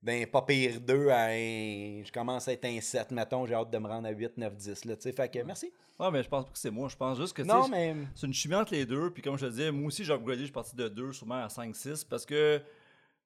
d'un 0.02 0.24
pas 0.26 0.42
pire 0.42 0.80
2 0.80 1.08
à 1.08 1.24
un. 1.26 2.02
Je 2.04 2.12
commence 2.12 2.46
à 2.48 2.52
être 2.52 2.64
un 2.64 2.80
7, 2.80 3.10
mettons, 3.10 3.46
j'ai 3.46 3.54
hâte 3.54 3.70
de 3.70 3.78
me 3.78 3.88
rendre 3.88 4.06
à 4.06 4.10
8, 4.10 4.36
9, 4.36 4.56
10. 4.56 4.84
Là, 4.84 4.96
tu 4.96 5.02
sais. 5.02 5.12
fait 5.12 5.28
que 5.28 5.42
merci. 5.42 5.72
Ouais, 5.98 6.10
mais 6.12 6.22
je 6.22 6.28
pense 6.28 6.44
pas 6.44 6.52
que 6.52 6.58
c'est 6.58 6.70
moi. 6.70 6.88
Je 6.88 6.96
pense 6.96 7.18
juste 7.18 7.32
que 7.34 7.42
Non, 7.42 7.66
mais. 7.68 7.94
c'est 8.14 8.26
une 8.26 8.32
chimie 8.34 8.54
entre 8.54 8.72
les 8.72 8.86
deux. 8.86 9.10
Puis 9.10 9.22
comme 9.22 9.36
je 9.36 9.46
te 9.46 9.50
disais, 9.50 9.72
moi 9.72 9.88
aussi, 9.88 10.04
j'ai 10.04 10.12
upgradé. 10.12 10.40
Je 10.40 10.44
suis 10.44 10.52
parti 10.52 10.76
de 10.76 10.86
2 10.88 11.12
sûrement 11.12 11.42
à 11.42 11.48
5-6 11.48 12.04
parce 12.08 12.24
que. 12.24 12.60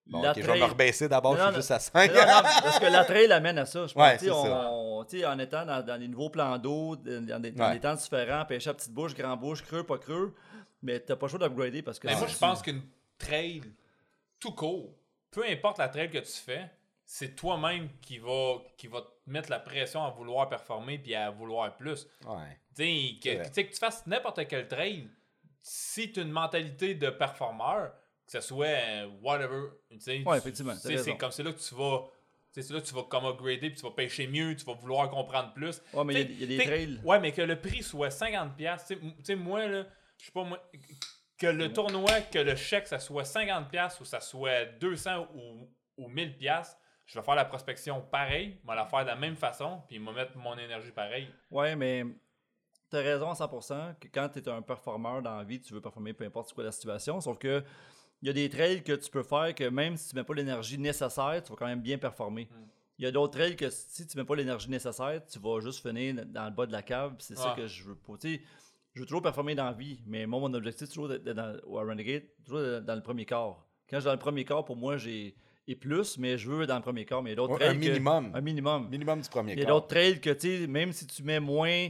Bon, 0.07 0.21
la 0.21 0.31
ok, 0.33 0.37
je 0.39 0.41
vais 0.41 0.47
trail- 0.49 0.61
me 0.61 0.65
rebaisser 0.67 1.09
d'abord, 1.09 1.37
je 1.37 1.43
suis 1.45 1.55
juste 1.55 1.71
à 1.71 1.75
Non, 1.75 1.81
5. 1.81 2.13
non, 2.13 2.21
parce 2.63 2.79
que 2.81 2.87
la 2.87 3.05
trail 3.05 3.31
amène 3.31 3.57
à 3.59 3.67
ça. 3.67 3.87
Je 3.87 3.95
pense, 3.95 4.03
Ouais, 4.03 4.19
tu 4.19 4.25
sais, 4.25 4.31
c'est 4.33 4.49
ça. 4.49 4.69
on, 4.73 5.05
tu 5.05 5.19
sais, 5.21 5.25
en 5.27 5.39
étant 5.39 5.65
dans, 5.65 5.81
dans 5.87 5.97
des 6.01 6.09
nouveaux 6.09 6.29
plans 6.31 6.59
d'eau, 6.59 6.97
dans, 6.97 7.41
des, 7.41 7.53
dans 7.53 7.67
Ouais. 7.69 7.75
des 7.75 7.81
temps 7.81 7.95
différents, 7.95 8.45
pêcher 8.45 8.71
à 8.71 8.75
petite 8.75 8.91
bouche, 8.93 9.15
grand 9.15 9.37
bouche, 9.37 9.63
creux, 9.63 9.85
pas 9.85 9.99
creux, 9.99 10.35
mais 10.83 10.99
t'as 10.99 11.15
pas 11.15 11.27
le 11.27 11.31
choix 11.31 11.39
d'upgrader 11.39 11.83
parce 11.83 12.01
que. 12.01 12.09
Mais 12.09 12.17
moi, 12.17 12.27
je 12.27 12.37
pense 12.37 12.63
qu'une 12.63 12.83
trail, 13.17 13.63
tout 14.41 14.51
court, 14.53 14.91
peu 15.33 15.45
importe 15.49 15.79
la 15.79 15.89
trail 15.89 16.09
que 16.11 16.19
tu 16.19 16.33
fais, 16.33 16.71
c'est 17.05 17.35
toi-même 17.35 17.89
qui 18.01 18.19
va, 18.19 18.59
qui 18.79 18.87
va 18.87 19.01
te 19.03 19.09
mettre 19.27 19.51
la 19.51 19.59
pression 19.59 20.05
à 20.05 20.11
vouloir 20.11 20.49
performer 20.49 20.99
puis 20.99 21.15
à 21.15 21.31
vouloir 21.31 21.77
plus. 21.77 22.07
Ouais. 22.25 22.59
Tu 22.77 22.85
sais, 22.85 23.17
C'est 23.23 23.37
que, 23.39 23.43
tu 23.49 23.53
sais, 23.55 23.67
que 23.67 23.73
tu 23.73 23.79
fasses 23.79 24.07
n'importe 24.07 24.47
quel 24.47 24.69
trail, 24.69 25.09
si 25.63 26.13
tu 26.13 26.21
as 26.21 26.23
une 26.23 26.31
mentalité 26.31 26.95
de 26.95 27.11
performeur, 27.11 27.93
que 28.27 28.33
ce 28.33 28.41
soit 28.41 28.67
euh, 28.67 29.09
whatever, 29.21 29.69
tu 29.91 30.01
sais, 30.01 30.23
Ouais, 30.25 30.41
tu- 30.41 30.55
c'est 30.55 31.17
comme 31.17 31.31
c'est 31.33 31.43
là 31.43 31.53
que 31.53 31.59
tu 31.61 31.75
vas. 31.75 32.05
tu 32.55 32.63
sais, 32.63 32.69
C'est 32.69 32.75
là 32.75 32.81
que 32.81 32.87
tu 32.87 32.95
vas 32.95 33.03
comme 33.05 33.25
upgrader, 33.27 33.71
puis 33.71 33.75
tu 33.75 33.83
vas 33.83 33.91
pêcher 33.91 34.27
mieux, 34.27 34.55
tu 34.57 34.65
vas 34.65 34.75
vouloir 34.75 35.11
comprendre 35.11 35.53
plus. 35.53 35.83
Ouais, 35.93 36.05
mais 36.05 36.15
il 36.15 36.19
y 36.19 36.23
a- 36.23 36.25
T'sais, 36.25 36.33
il 36.35 36.41
y 36.41 36.45
a 36.45 36.47
des 36.47 36.57
t'sais, 36.59 36.67
trails. 36.67 37.01
Ouais, 37.05 37.21
mais 37.21 37.33
que 37.33 37.43
le 37.43 37.61
prix 37.61 37.83
soit 37.83 38.11
50$. 38.11 38.55
piastres, 38.57 38.89
Tu 38.89 38.95
sais, 38.95 39.01
m- 39.05 39.15
tu 39.19 39.25
sais, 39.25 39.35
moi, 39.37 39.67
là, 39.67 39.85
je 40.19 40.25
sais 40.27 40.33
pas, 40.33 40.45
moi, 40.45 40.63
que 41.43 41.49
le 41.49 41.73
tournoi, 41.73 42.21
que 42.21 42.39
le 42.39 42.55
chèque, 42.55 42.87
ça 42.87 43.01
soit 43.01 43.25
50$ 43.25 43.69
piastres 43.69 44.01
ou 44.01 44.05
ça 44.05 44.21
soit 44.21 44.65
200$ 44.81 45.27
ou, 45.35 45.69
ou 45.97 46.09
1000$, 46.09 46.37
piastres, 46.37 46.79
je 47.05 47.19
vais 47.19 47.25
faire 47.25 47.35
la 47.35 47.45
prospection 47.45 48.01
pareil, 48.01 48.59
je 48.63 48.69
vais 48.69 48.77
la 48.77 48.87
faire 48.87 49.01
de 49.01 49.09
la 49.09 49.17
même 49.17 49.35
façon, 49.35 49.83
puis 49.89 49.97
je 49.99 50.05
vais 50.05 50.13
mettre 50.13 50.37
mon 50.39 50.57
énergie 50.57 50.93
pareil. 50.93 51.29
Ouais, 51.51 51.75
mais 51.75 52.05
t'as 52.89 53.03
raison 53.03 53.31
à 53.31 53.35
100% 53.35 53.99
que 53.99 54.07
quand 54.07 54.29
t'es 54.29 54.49
un 54.49 54.63
performeur 54.63 55.21
dans 55.21 55.37
la 55.37 55.43
vie, 55.43 55.61
tu 55.61 55.75
veux 55.75 55.81
performer 55.81 56.13
peu 56.13 56.25
importe 56.25 56.53
quoi 56.53 56.63
la 56.63 56.71
situation. 56.71 57.21
Sauf 57.21 57.39
que 57.39 57.65
il 58.23 58.29
y 58.29 58.31
a 58.31 58.35
des 58.35 58.49
trails 58.49 58.85
que 58.85 58.93
tu 58.93 59.11
peux 59.11 59.25
faire 59.25 59.53
que 59.53 59.65
même 59.69 59.97
si 59.97 60.11
tu 60.11 60.15
mets 60.15 60.23
pas 60.23 60.35
l'énergie 60.35 60.79
nécessaire, 60.79 61.43
tu 61.43 61.51
vas 61.51 61.57
quand 61.57 61.67
même 61.67 61.83
bien 61.83 61.99
performer. 61.99 62.45
Mm. 62.45 62.55
Il 62.99 63.05
y 63.05 63.09
a 63.09 63.11
d'autres 63.11 63.37
trails 63.37 63.57
que 63.57 63.69
si 63.69 64.07
tu 64.07 64.17
mets 64.17 64.25
pas 64.25 64.37
l'énergie 64.37 64.71
nécessaire, 64.71 65.21
tu 65.27 65.41
vas 65.41 65.59
juste 65.59 65.83
finir 65.83 66.25
dans 66.25 66.45
le 66.45 66.53
bas 66.53 66.67
de 66.67 66.73
la 66.73 66.83
cave. 66.83 67.17
C'est 67.19 67.37
ça 67.37 67.51
Ouais. 67.51 67.57
que 67.63 67.67
je 67.67 67.83
veux 67.83 67.97
pas. 67.97 68.13
Je 68.95 69.01
veux 69.01 69.07
toujours 69.07 69.23
performer 69.23 69.55
dans 69.55 69.65
la 69.65 69.73
vie, 69.73 70.01
mais 70.07 70.27
moi, 70.27 70.39
mon 70.41 70.53
objectif, 70.53 70.87
c'est 70.87 70.93
toujours 70.95 71.09
d'être 71.09 71.25
dans, 71.25 71.57
au 71.67 71.77
Renegade, 71.77 72.25
toujours 72.45 72.81
dans 72.83 72.95
le 72.95 73.03
premier 73.03 73.25
quart. 73.25 73.67
Quand 73.89 73.97
je 73.97 74.01
suis 74.01 74.07
dans 74.07 74.13
le 74.13 74.19
premier 74.19 74.45
quart, 74.45 74.65
pour 74.65 74.77
moi, 74.77 74.97
j'ai 74.99 75.35
et 75.69 75.77
plus, 75.77 76.19
mais 76.19 76.37
je 76.37 76.51
veux 76.51 76.67
dans 76.67 76.77
le 76.77 76.83
premier 76.83 77.05
quart. 77.05 77.23
Mais 77.23 77.31
il 77.31 77.33
y 77.33 77.35
a 77.35 77.37
d'autres 77.37 77.55
Ouais, 77.59 77.67
un 77.69 77.73
que- 77.75 77.79
minimum. 77.79 78.31
un 78.35 78.41
minimum. 78.41 78.89
Minimum 78.91 79.21
du 79.21 79.29
premier 79.29 79.53
Il 79.53 79.59
y 79.59 79.63
a 79.63 79.65
quart. 79.65 79.75
d'autres 79.77 79.87
trails 79.87 80.21
que, 80.21 80.31
tu 80.31 80.59
sais, 80.63 80.67
même 80.67 80.93
si 80.93 81.07
tu 81.07 81.23
mets 81.23 81.41
moins, 81.41 81.89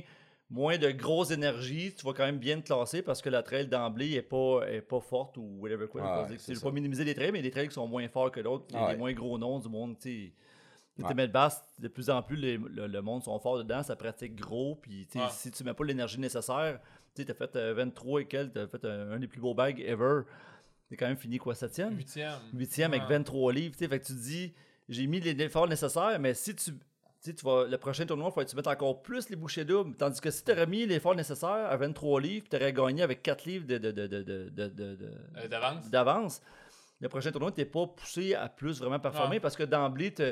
moins 0.50 0.76
de 0.78 0.90
grosse 0.90 1.30
énergie, 1.32 1.92
tu 1.94 2.04
vas 2.06 2.12
quand 2.12 2.24
même 2.26 2.38
bien 2.38 2.60
te 2.60 2.66
classer 2.66 3.02
parce 3.02 3.20
que 3.22 3.30
la 3.30 3.42
trail 3.42 3.66
d'emblée 3.66 4.12
est 4.12 4.22
pas, 4.22 4.60
est 4.68 4.82
pas 4.82 5.00
forte 5.00 5.38
ou 5.38 5.56
whatever 5.60 5.88
quoi. 5.88 6.26
Que 6.28 6.36
c'est 6.38 6.62
pas 6.62 6.70
minimiser 6.70 7.02
les 7.04 7.14
trails, 7.14 7.32
mais 7.32 7.38
il 7.38 7.44
y 7.44 7.46
a 7.46 7.48
des 7.48 7.50
trails 7.50 7.68
qui 7.68 7.74
sont 7.74 7.88
moins 7.88 8.06
forts 8.08 8.30
que 8.30 8.40
d'autres. 8.40 8.66
Il 8.70 8.74
y 8.74 8.78
a 8.78 8.84
Ouais. 8.86 8.92
des 8.92 8.98
moins 8.98 9.12
gros 9.14 9.38
noms 9.38 9.58
du 9.58 9.68
monde, 9.68 9.96
tu 9.98 10.08
sais. 10.28 10.32
Tu 10.96 11.02
Ouais. 11.04 11.08
te 11.10 11.14
mets 11.14 11.26
de 11.26 11.32
basse, 11.32 11.64
de 11.78 11.88
plus 11.88 12.10
en 12.10 12.22
plus, 12.22 12.36
les- 12.36 12.58
le, 12.58 12.86
le 12.86 13.02
monde 13.02 13.22
sont 13.22 13.38
forts 13.38 13.56
dedans, 13.58 13.82
ça 13.82 13.96
pratique 13.96 14.36
gros, 14.36 14.76
puis 14.76 15.06
tu 15.10 15.18
Ouais. 15.18 15.24
si 15.30 15.50
tu 15.50 15.64
mets 15.64 15.72
pas 15.72 15.84
l'énergie 15.84 16.18
nécessaire, 16.20 16.80
tu 17.14 17.24
t'as 17.24 17.32
fait 17.34 17.56
euh, 17.56 17.72
23 17.74 18.20
et 18.20 18.26
quelques, 18.26 18.52
t'as 18.52 18.66
fait 18.66 18.84
un, 18.84 19.12
un 19.12 19.18
des 19.18 19.26
plus 19.26 19.40
beaux 19.40 19.54
bags 19.54 19.80
ever, 19.80 20.20
t'es 20.90 20.96
quand 20.96 21.06
même 21.08 21.16
fini 21.16 21.38
quoi, 21.38 21.54
septième? 21.54 21.96
Huitième. 21.96 22.32
Huitième 22.52 22.92
avec 22.92 23.08
Ouais. 23.08 23.16
23 23.16 23.52
livres. 23.54 23.74
tu 23.78 23.88
Fait 23.88 23.98
que 24.00 24.04
tu 24.04 24.12
te 24.12 24.18
dis, 24.20 24.52
j'ai 24.88 25.06
mis 25.06 25.20
les 25.20 25.30
efforts 25.42 25.66
nécessaires, 25.68 26.18
mais 26.20 26.34
si 26.34 26.54
tu. 26.54 26.72
tu 27.24 27.34
tu 27.34 27.44
vas, 27.46 27.64
le 27.66 27.78
prochain 27.78 28.04
tournoi, 28.04 28.28
il 28.30 28.32
faut 28.34 28.40
que 28.44 28.50
tu 28.50 28.56
mettes 28.56 28.66
encore 28.66 29.00
plus 29.00 29.30
les 29.30 29.36
bouchées 29.36 29.64
doubles. 29.64 29.94
Tandis 29.96 30.20
que 30.20 30.30
si 30.30 30.44
tu 30.44 30.50
aurais 30.52 30.66
mis 30.66 30.84
l'effort 30.86 31.14
nécessaire 31.14 31.48
à 31.70 31.76
23 31.76 32.20
livres, 32.20 32.46
tu 32.50 32.56
aurais 32.56 32.72
gagné 32.72 33.00
avec 33.02 33.22
4 33.22 33.44
livres 33.46 33.64
de, 33.66 33.78
de, 33.78 33.92
de, 33.92 34.06
de, 34.08 34.22
de- 34.22 34.48
de- 34.50 34.68
de- 34.68 34.94
de- 34.96 35.10
Euh, 35.38 35.48
D'avance. 35.88 36.42
Le 37.00 37.08
prochain 37.08 37.30
tournoi, 37.30 37.50
tu 37.52 37.60
n'es 37.60 37.64
pas 37.64 37.86
poussé 37.86 38.34
à 38.34 38.48
plus 38.48 38.78
vraiment 38.80 38.98
performer 39.00 39.38
parce 39.40 39.56
que 39.56 39.62
d'emblée, 39.62 40.12
tu 40.12 40.22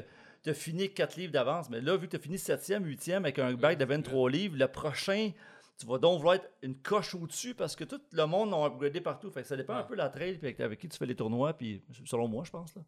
as 0.48 0.54
fini 0.54 0.88
4 0.92 1.16
livres 1.16 1.32
d'avance. 1.32 1.68
Mais 1.68 1.82
là, 1.82 1.96
vu 1.98 2.06
que 2.06 2.12
tu 2.12 2.16
as 2.16 2.20
fini 2.20 2.36
7e, 2.36 2.82
8e 2.82 3.16
avec 3.16 3.38
un 3.38 3.52
bac 3.52 3.76
de 3.76 3.84
23 3.84 4.30
livres, 4.30 4.56
le 4.56 4.66
prochain, 4.68 5.32
tu 5.78 5.86
vas 5.86 5.98
donc 5.98 6.18
vouloir 6.18 6.36
être 6.36 6.50
une 6.62 6.76
coche 6.76 7.14
au-dessus 7.14 7.54
parce 7.54 7.76
que 7.76 7.84
tout 7.84 8.00
le 8.12 8.24
monde 8.26 8.54
a 8.54 8.66
upgradé 8.66 9.00
partout. 9.00 9.30
Fait 9.30 9.42
que 9.42 9.48
ça 9.48 9.56
dépend 9.56 9.74
Ouais. 9.74 9.80
un 9.80 9.84
peu 9.84 9.94
de 9.94 9.98
la 10.00 10.08
trail 10.08 10.38
puis 10.38 10.46
avec, 10.46 10.60
avec 10.60 10.78
qui 10.78 10.88
tu 10.88 10.96
fais 10.96 11.06
les 11.06 11.14
tournois. 11.16 11.52
Puis 11.54 11.82
selon 12.06 12.28
moi, 12.28 12.44
je 12.44 12.50
pense. 12.50 12.74
Là. 12.74 12.82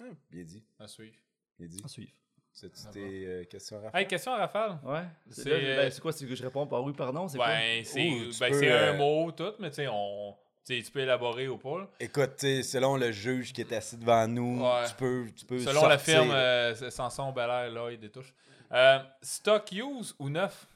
Ah, 0.00 0.04
bien 0.30 0.44
dit. 0.44 0.62
À 0.78 0.86
suivre. 0.88 1.16
Bien 1.58 1.68
dit. 1.68 1.82
À 1.84 1.88
suivre. 1.88 2.12
C'est 2.52 2.70
tes 2.90 3.26
euh, 3.26 3.44
questions, 3.44 3.76
Raphaël? 3.82 4.02
Hey, 4.02 4.08
question 4.08 4.32
à 4.32 4.36
Rafale. 4.38 4.78
Ouais. 4.82 5.02
C'est- 5.28 5.50
ben, 5.50 5.90
c'est 5.90 6.00
quoi? 6.00 6.10
C'est 6.12 6.26
que 6.26 6.34
je 6.34 6.42
réponds 6.42 6.66
par 6.66 6.82
oui, 6.84 6.94
pardon? 6.94 7.28
C'est 7.28 7.36
Ben, 7.36 7.84
c'est 7.84 8.00
tu 8.00 8.40
ben, 8.40 8.50
peux, 8.50 8.58
c'est 8.58 8.72
euh, 8.72 8.94
un 8.94 8.96
mot, 8.96 9.30
tout, 9.32 9.52
mais 9.58 9.68
tu 9.68 9.76
sais, 9.76 9.88
on. 9.90 10.34
Tu 10.66 10.90
peux 10.92 11.00
élaborer 11.00 11.46
ou 11.48 11.56
pas. 11.58 11.78
là. 11.78 11.88
Écoute, 12.00 12.40
selon 12.40 12.96
le 12.96 13.12
juge 13.12 13.52
qui 13.52 13.60
est 13.60 13.72
assis 13.72 13.96
devant 13.96 14.26
nous, 14.26 14.60
Ouais. 14.62 14.86
tu 14.88 14.94
peux, 14.94 15.26
tu 15.34 15.44
peux 15.44 15.58
Selon 15.60 15.86
la 15.86 15.96
firme, 15.98 16.30
euh, 16.32 16.74
Samson, 16.90 17.30
Bel 17.32 17.48
Air, 17.48 17.70
Lloyd 17.70 18.02
et 18.02 18.10
touche. 18.10 18.34
Euh, 18.72 18.98
stock 19.22 19.70
use 19.72 20.14
ou 20.18 20.28
neuf? 20.28 20.66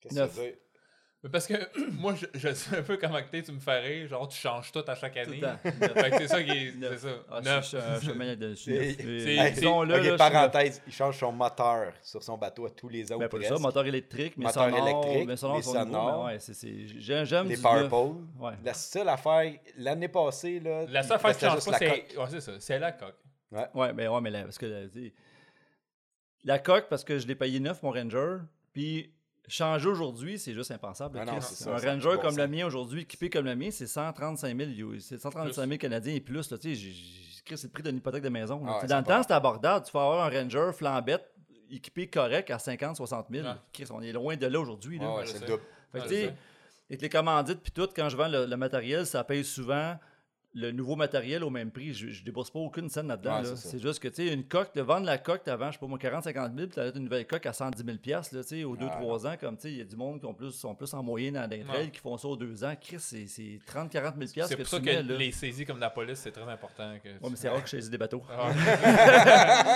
Qu'est-ce 0.00 0.14
que 0.14 0.20
Neuf. 0.20 0.34
ça 0.34 0.40
veut 0.42 0.46
dire? 0.48 0.56
Mais 1.24 1.30
Parce 1.30 1.46
que 1.46 1.54
moi, 1.92 2.14
je, 2.14 2.26
je 2.38 2.52
sais 2.52 2.76
un 2.76 2.82
peu 2.82 2.98
comment 2.98 3.18
que 3.22 3.30
t'es, 3.30 3.42
tu 3.42 3.50
me 3.50 3.58
fais 3.58 3.80
rire. 3.80 4.08
Genre, 4.08 4.28
tu 4.28 4.36
changes 4.38 4.70
tout 4.70 4.84
à 4.86 4.94
chaque 4.94 5.16
année. 5.16 5.40
Fait 5.62 6.10
que 6.10 6.18
c'est 6.18 6.28
ça 6.28 6.42
qui 6.42 6.50
est. 6.50 6.74
C'est 6.80 6.98
ça. 6.98 7.08
Ah, 7.30 7.40
Neuf. 7.40 7.72
de 7.74 8.54
je 8.54 9.50
disons-le, 9.54 9.96
là, 9.96 10.02
neuf. 10.02 10.18
parenthèse, 10.18 10.82
il 10.86 10.92
change 10.92 11.18
son 11.18 11.32
moteur 11.32 11.94
sur 12.02 12.22
son 12.22 12.36
bateau 12.36 12.66
à 12.66 12.70
tous 12.70 12.90
les 12.90 13.10
autres. 13.10 13.26
Ben, 13.26 13.42
ça, 13.42 13.58
moteur 13.58 13.86
électrique, 13.86 14.34
mais 14.36 14.44
Moteur 14.44 14.64
sonore, 14.70 14.86
électrique, 14.86 15.26
mais 15.26 15.36
sonore 15.36 15.56
mais 16.26 16.32
ouais, 16.34 16.38
c'est- 16.40 16.52
c'est- 16.54 16.86
j'aime, 17.00 17.24
j'aime 17.24 17.48
les 17.48 17.56
du 17.56 17.62
Power 17.62 17.80
neuf. 17.80 17.88
Pole. 17.90 18.16
Ouais. 18.38 18.52
La 18.62 18.74
seule 18.74 19.08
affaire, 19.08 19.50
l'année 19.78 20.08
passée, 20.08 20.60
là, 20.60 20.84
La 20.90 21.02
seule 21.02 21.16
affaire 21.16 21.36
qui 21.36 21.44
change 21.46 21.64
pas, 21.64 21.70
la 21.70 21.78
c'est. 21.78 21.86
coque. 21.86 22.18
Ouais, 22.18 22.26
c'est 22.30 22.40
ça. 22.40 22.52
C'est 22.60 22.78
la 22.78 22.92
coque. 22.92 23.16
Ouais, 23.74 23.92
mais 23.94 24.08
ouais, 24.08 24.20
mais 24.20 24.30
la, 24.30 24.42
parce 24.42 24.58
que 24.58 24.90
la 26.44 26.58
coque, 26.58 26.88
parce 26.88 27.02
que 27.04 27.18
je 27.18 27.26
l'ai 27.26 27.34
payé 27.34 27.60
neuf, 27.60 27.82
mon 27.82 27.90
Ranger, 27.92 28.38
puis 28.72 29.10
changer 29.48 29.88
aujourd'hui, 29.88 30.38
c'est 30.38 30.54
juste 30.54 30.70
impensable. 30.70 31.18
Ah 31.20 31.24
non, 31.24 31.32
Chris. 31.38 31.42
c'est 31.48 31.64
ça, 31.64 31.70
un 31.70 31.78
Ranger 31.78 32.16
comme 32.22 32.36
le 32.36 32.48
mien 32.48 32.66
aujourd'hui, 32.66 33.02
équipé 33.02 33.28
comme 33.30 33.44
le 33.44 33.54
mien, 33.56 33.68
c'est 33.70 33.86
135 33.86 34.56
000, 34.56 34.70
US, 34.92 35.04
c'est 35.06 35.18
135 35.18 35.66
000 35.66 35.78
Canadiens 35.78 36.14
et 36.14 36.20
plus. 36.20 36.50
Là, 36.50 36.58
tu 36.58 36.68
sais, 36.70 36.74
j'ai- 36.74 36.90
j'ai- 36.92 37.42
Chris, 37.44 37.58
c'est 37.58 37.66
le 37.66 37.72
prix 37.72 37.82
d'une 37.82 37.96
hypothèque 37.98 38.22
de 38.22 38.28
maison. 38.30 38.62
Ah 38.66 38.80
ouais, 38.80 38.86
dans 38.86 38.98
le 38.98 39.04
temps, 39.04 39.20
c'était 39.22 39.34
abordable. 39.34 39.84
Tu 39.84 39.92
peux 39.92 39.98
avoir 39.98 40.24
un 40.26 40.30
Ranger 40.30 40.70
flambette 40.72 41.30
équipé 41.70 42.06
correct 42.08 42.50
à 42.50 42.58
50 42.58 42.96
60 42.96 43.26
000. 43.30 43.46
Ouais. 43.46 43.52
Chris, 43.72 43.86
on 43.90 44.00
est 44.02 44.12
loin 44.12 44.36
de 44.36 44.46
là 44.46 44.58
aujourd'hui. 44.60 44.98
là. 44.98 45.06
Ah 45.08 45.16
ouais, 45.18 45.26
c'est 45.26 45.40
le 45.40 45.46
double. 45.46 45.62
Fait 45.92 46.32
que, 46.88 46.94
les 47.02 47.08
commandites 47.08 47.60
puis 47.60 47.72
tout, 47.72 47.88
quand 47.94 48.08
je 48.08 48.16
vends 48.16 48.28
le, 48.28 48.46
le 48.46 48.56
matériel, 48.56 49.04
ça 49.06 49.24
paye 49.24 49.44
souvent 49.44 49.96
le 50.56 50.70
nouveau 50.70 50.94
matériel 50.96 51.42
au 51.42 51.50
même 51.50 51.70
prix. 51.70 51.92
Je, 51.94 52.10
je 52.10 52.22
débourse 52.24 52.50
pas 52.50 52.60
aucune 52.60 52.88
scène 52.88 53.08
là-dedans. 53.08 53.38
Ouais, 53.42 53.48
là. 53.48 53.56
c'est 53.56 53.80
juste 53.82 53.98
que, 54.00 54.08
tu 54.08 54.26
sais, 54.26 54.32
une 54.32 54.44
coque, 54.44 54.74
de 54.74 54.82
vendre 54.82 55.04
la 55.06 55.18
coque, 55.18 55.42
vends, 55.46 55.66
je 55.68 55.72
sais 55.72 55.78
pas 55.78 55.86
moi, 55.86 55.98
40-50 55.98 56.32
000, 56.32 56.48
puis 56.56 56.68
t'as 56.74 56.92
une 56.92 57.04
nouvelle 57.04 57.26
coque 57.26 57.44
à 57.46 57.52
110 57.52 57.84
000 57.84 57.98
piastres, 57.98 58.36
là, 58.36 58.42
tu 58.42 58.48
sais, 58.50 58.64
aux 58.64 58.76
2-3 58.76 59.26
ans, 59.26 59.34
comme, 59.40 59.56
tu 59.56 59.62
sais, 59.62 59.70
il 59.72 59.78
y 59.78 59.80
a 59.80 59.84
du 59.84 59.96
monde 59.96 60.20
qui 60.20 60.26
ont 60.26 60.34
plus, 60.34 60.52
sont 60.52 60.74
plus 60.74 60.92
en 60.94 61.02
moyenne 61.02 61.34
dans 61.34 61.50
les 61.50 61.62
trails 61.64 61.84
Ouais. 61.86 61.90
qui 61.90 61.98
font 62.00 62.16
ça 62.16 62.28
aux 62.28 62.36
2 62.36 62.64
ans. 62.64 62.74
Chris, 62.80 62.96
c'est 63.00 63.26
c'est 63.26 63.58
30-40 63.66 63.90
000 63.92 64.32
piastres 64.32 64.48
C'est 64.50 64.56
pour 64.56 64.66
ça 64.68 64.78
que 64.78 64.84
mets, 64.84 65.02
les 65.02 65.32
saisies 65.32 65.66
comme 65.66 65.80
la 65.80 65.90
police, 65.90 66.20
c'est 66.20 66.30
très 66.32 66.48
important. 66.50 66.92
Que 67.02 67.08
Ouais, 67.08 67.30
mais 67.30 67.36
c'est 67.36 67.48
rare 67.48 67.62
que 67.62 67.66
je 67.68 67.76
saisis 67.76 67.90
des 67.90 67.98
bateaux. 67.98 68.22
Ah. 68.30 68.50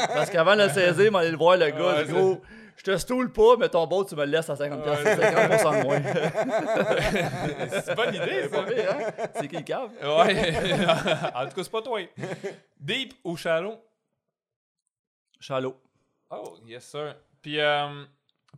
Parce 0.15 0.31
qu'avant 0.31 0.55
de 0.57 0.63
le 0.63 0.69
saisir, 0.69 1.11
m'aller 1.11 1.31
le 1.33 1.37
voir, 1.37 1.57
le 1.57 1.71
gars, 1.71 1.97
Ouais, 1.99 2.05
du 2.05 2.13
gros, 2.13 2.41
je 2.77 2.85
te 2.85 2.97
stoule 2.97 3.33
pas, 3.33 3.57
mais 3.59 3.69
ton 3.69 3.87
boat, 3.87 4.05
tu 4.09 4.15
me 4.15 4.25
le 4.25 4.31
laisses 4.33 4.49
à 4.51 4.55
50 4.57 4.83
piastres, 4.85 5.05
Ouais. 5.05 5.17
50% 5.17 5.79
de 5.81 5.85
moins. 5.85 6.03
c'est 7.71 7.89
une 7.91 7.95
bonne 7.97 8.15
idée, 8.15 8.43
C'est 8.43 8.49
pas 8.51 8.67
ça. 8.67 8.93
hein? 8.93 9.29
C'est 9.41 9.49
qui 9.49 9.57
le 9.57 9.63
cave? 9.63 9.91
Ouais. 10.03 10.68
En 10.73 11.47
tout 11.49 11.55
cas, 11.55 11.65
c'est 11.65 11.71
pas 11.71 11.83
toi. 11.83 12.01
Deep 12.79 13.15
ou 13.25 13.37
shallow? 13.37 13.79
Chalot. 15.41 15.81
Oh, 16.31 16.59
yes, 16.67 16.85
sir. 16.85 17.17
Puis, 17.41 17.59
euh, 17.61 18.05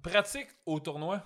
pratique 0.02 0.48
au 0.66 0.80
tournoi? 0.80 1.22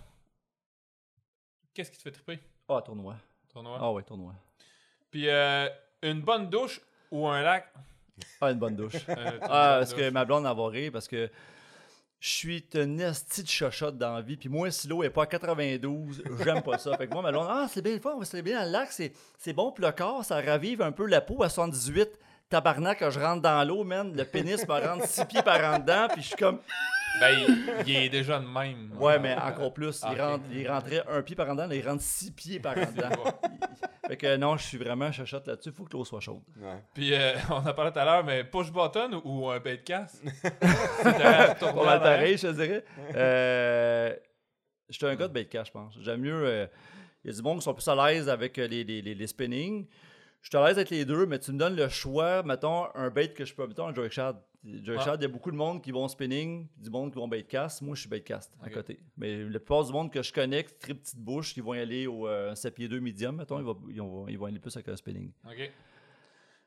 Qu'est-ce 1.73 1.91
qui 1.91 1.97
te 1.99 2.03
fait 2.03 2.11
triper? 2.13 2.39
Ah, 2.69 2.83
tournoi. 2.83 3.17
Tournoi. 3.53 3.79
Ah 3.81 3.91
ouais, 3.93 4.03
tournoi. 4.03 4.35
Puis, 5.11 5.29
euh, 5.29 5.69
une 6.03 6.21
bonne 6.21 6.49
douche 6.51 6.81
ou 7.11 7.27
un 7.29 7.43
lac? 7.43 7.73
Ah, 8.41 8.51
une 8.51 8.59
bonne 8.59 8.77
douche. 8.77 8.97
Euh, 9.09 9.39
Ah, 9.43 9.77
parce 9.79 9.95
que 9.95 10.11
ma 10.11 10.25
blonde 10.25 10.45
va 10.45 10.69
rire 10.69 10.91
parce 10.93 11.09
que 11.09 11.31
je 12.25 12.31
suis 12.31 12.65
une 12.73 13.03
esti 13.03 13.43
de 13.43 13.49
chochotte 13.49 13.99
dans 13.99 14.15
la 14.15 14.23
vie. 14.23 14.39
Puis 14.39 14.49
moi, 14.49 14.71
si 14.71 14.89
l'eau 14.89 15.03
est 15.03 15.11
pas 15.11 15.25
à 15.25 15.27
92, 15.27 16.23
j'aime 16.43 16.63
pas 16.63 16.79
ça. 16.79 16.97
Fait 16.97 17.07
que 17.07 17.13
moi, 17.13 17.21
ma 17.21 17.31
blonde, 17.31 17.49
ah, 17.51 17.67
c'est 17.71 17.83
bien 17.83 17.93
le 17.93 18.01
va 18.01 18.25
se 18.25 18.35
lever 18.35 18.55
dans 18.55 18.65
le 18.65 18.71
lac, 18.71 18.91
c'est, 18.93 19.13
c'est 19.37 19.53
bon 19.53 19.73
pour 19.73 19.85
le 19.85 19.93
corps, 19.93 20.25
ça 20.25 20.41
ravive 20.41 20.81
un 20.81 20.91
peu 20.91 21.05
la 21.05 21.21
peau 21.21 21.43
à 21.43 21.51
78. 21.51 22.09
Tabarnak, 22.49 23.01
quand 23.01 23.11
je 23.11 23.21
rentre 23.21 23.43
dans 23.43 23.63
l'eau, 23.69 23.85
man, 23.85 24.17
le 24.17 24.25
pénis 24.25 24.67
me 24.67 24.73
rentre 24.73 25.07
6 25.07 25.25
pieds 25.27 25.43
par 25.43 25.75
en 25.75 25.79
dedans, 25.79 26.07
puis 26.15 26.23
je 26.23 26.29
suis 26.29 26.37
comme, 26.37 26.61
Ben, 27.21 27.37
il, 27.39 27.65
il 27.87 27.97
est 27.97 28.09
déjà 28.09 28.39
de 28.41 28.47
même. 28.47 28.91
ouais, 28.99 29.19
mais 29.19 29.35
encore 29.37 29.73
plus. 29.73 30.01
Ah, 30.03 30.39
il, 30.51 30.61
il 30.61 30.69
rentrait 30.71 31.03
un 31.09 31.23
pied 31.23 31.37
par 31.37 31.49
en 31.49 31.53
dedans, 31.55 31.67
là, 31.69 31.75
il 31.75 31.87
rentre 31.89 32.03
6 32.03 32.33
pieds 32.33 32.61
par 32.61 32.77
en 32.77 32.81
dedans. 32.93 33.11
fait 34.07 34.17
que 34.17 34.37
non, 34.37 34.57
je 34.57 34.65
suis 34.65 34.79
vraiment 34.79 35.11
chochotte 35.13 35.47
là-dessus, 35.47 35.71
faut 35.73 35.85
que 35.85 35.93
l'eau 35.93 36.05
soit 36.05 36.21
chaude. 36.21 36.43
Ouais. 36.61 36.83
Puis, 36.93 37.15
euh, 37.15 37.35
on 37.51 37.65
a 37.67 37.73
parlé 37.73 37.93
tout 37.93 37.99
à 38.01 38.05
l'heure, 38.05 38.25
mais 38.25 38.43
push 38.45 38.71
button 38.73 39.21
ou 39.25 39.49
un 39.49 39.61
bait 39.61 39.77
de 39.77 39.83
casse? 39.83 40.21
C'était 41.03 41.23
un 41.25 41.55
tournoi 41.55 41.85
Pas 41.85 41.91
mal 41.91 41.95
avant. 41.97 42.05
pareil, 42.05 42.37
je 42.37 42.49
te 42.49 42.53
dirais. 42.53 42.85
Euh, 43.15 44.15
J'étais 44.89 45.07
un 45.07 45.15
gars 45.17 45.29
de 45.29 45.33
bait 45.33 45.45
de 45.45 45.49
cash, 45.49 45.69
je 45.69 45.73
pense. 45.73 45.97
J'aime 46.01 46.21
mieux. 46.21 46.43
euh, 46.45 46.67
Il 47.25 47.31
y 47.31 47.35
a 47.35 47.37
du 47.37 47.43
monde 47.43 47.59
qui 47.59 47.65
sont 47.65 47.73
plus 47.75 47.89
à 47.89 47.95
l'aise 47.95 48.29
avec 48.29 48.59
euh, 48.59 48.67
les, 48.67 48.85
les, 48.85 49.01
les, 49.01 49.15
les 49.15 49.27
spinnings. 49.27 49.87
Je 50.45 50.59
à 50.59 50.69
l'aise 50.69 50.77
avec 50.77 50.91
les 50.91 51.07
deux, 51.07 51.25
mais 51.25 51.39
tu 51.39 51.53
me 51.53 51.59
donnes 51.59 51.75
le 51.75 51.89
choix, 51.89 52.43
mettons, 52.43 52.95
un 52.95 53.09
bait 53.09 53.33
que 53.33 53.47
je 53.47 53.55
peux. 53.55 53.67
Mettons 53.67 53.89
un 53.89 54.11
shad. 54.11 54.37
Jerk 54.63 54.99
Ouais. 54.99 55.05
shad, 55.05 55.21
il 55.21 55.23
y 55.23 55.25
a 55.27 55.29
beaucoup 55.29 55.51
de 55.51 55.57
monde 55.57 55.83
qui 55.83 55.91
vont 55.91 56.07
spinning, 56.07 56.69
du 56.77 56.91
monde 56.91 57.11
qui 57.11 57.17
vont 57.19 57.29
bait 57.29 57.43
cast. 57.43 57.81
Moi, 57.83 57.95
je 57.95 58.01
suis 58.01 58.11
bait 58.11 58.21
cast 58.23 58.53
à 58.63 58.69
côté. 58.69 59.01
Mais 59.17 59.43
la 59.43 59.59
plupart 59.59 59.85
du 59.85 59.93
monde 59.93 60.13
que 60.13 60.23
je 60.23 60.33
connais, 60.33 60.65
qui 60.65 60.75
très 60.75 60.95
petite 60.95 61.19
bouche, 61.19 61.55
qui 61.55 61.61
vont 61.61 61.73
aller 61.73 62.07
au 62.07 62.29
euh, 62.29 62.55
7 62.55 62.75
pieds 62.75 62.89
2 62.89 63.01
medium, 63.01 63.37
mettons, 63.37 63.59
ils 63.59 63.65
vont, 63.65 63.79
ils, 63.89 64.01
vont, 64.01 64.29
ils 64.29 64.39
vont 64.39 64.47
aller 64.47 64.59
plus 64.59 64.75
avec 64.77 64.89
un 64.89 64.97
spinning. 64.97 65.33
OK. 65.47 65.71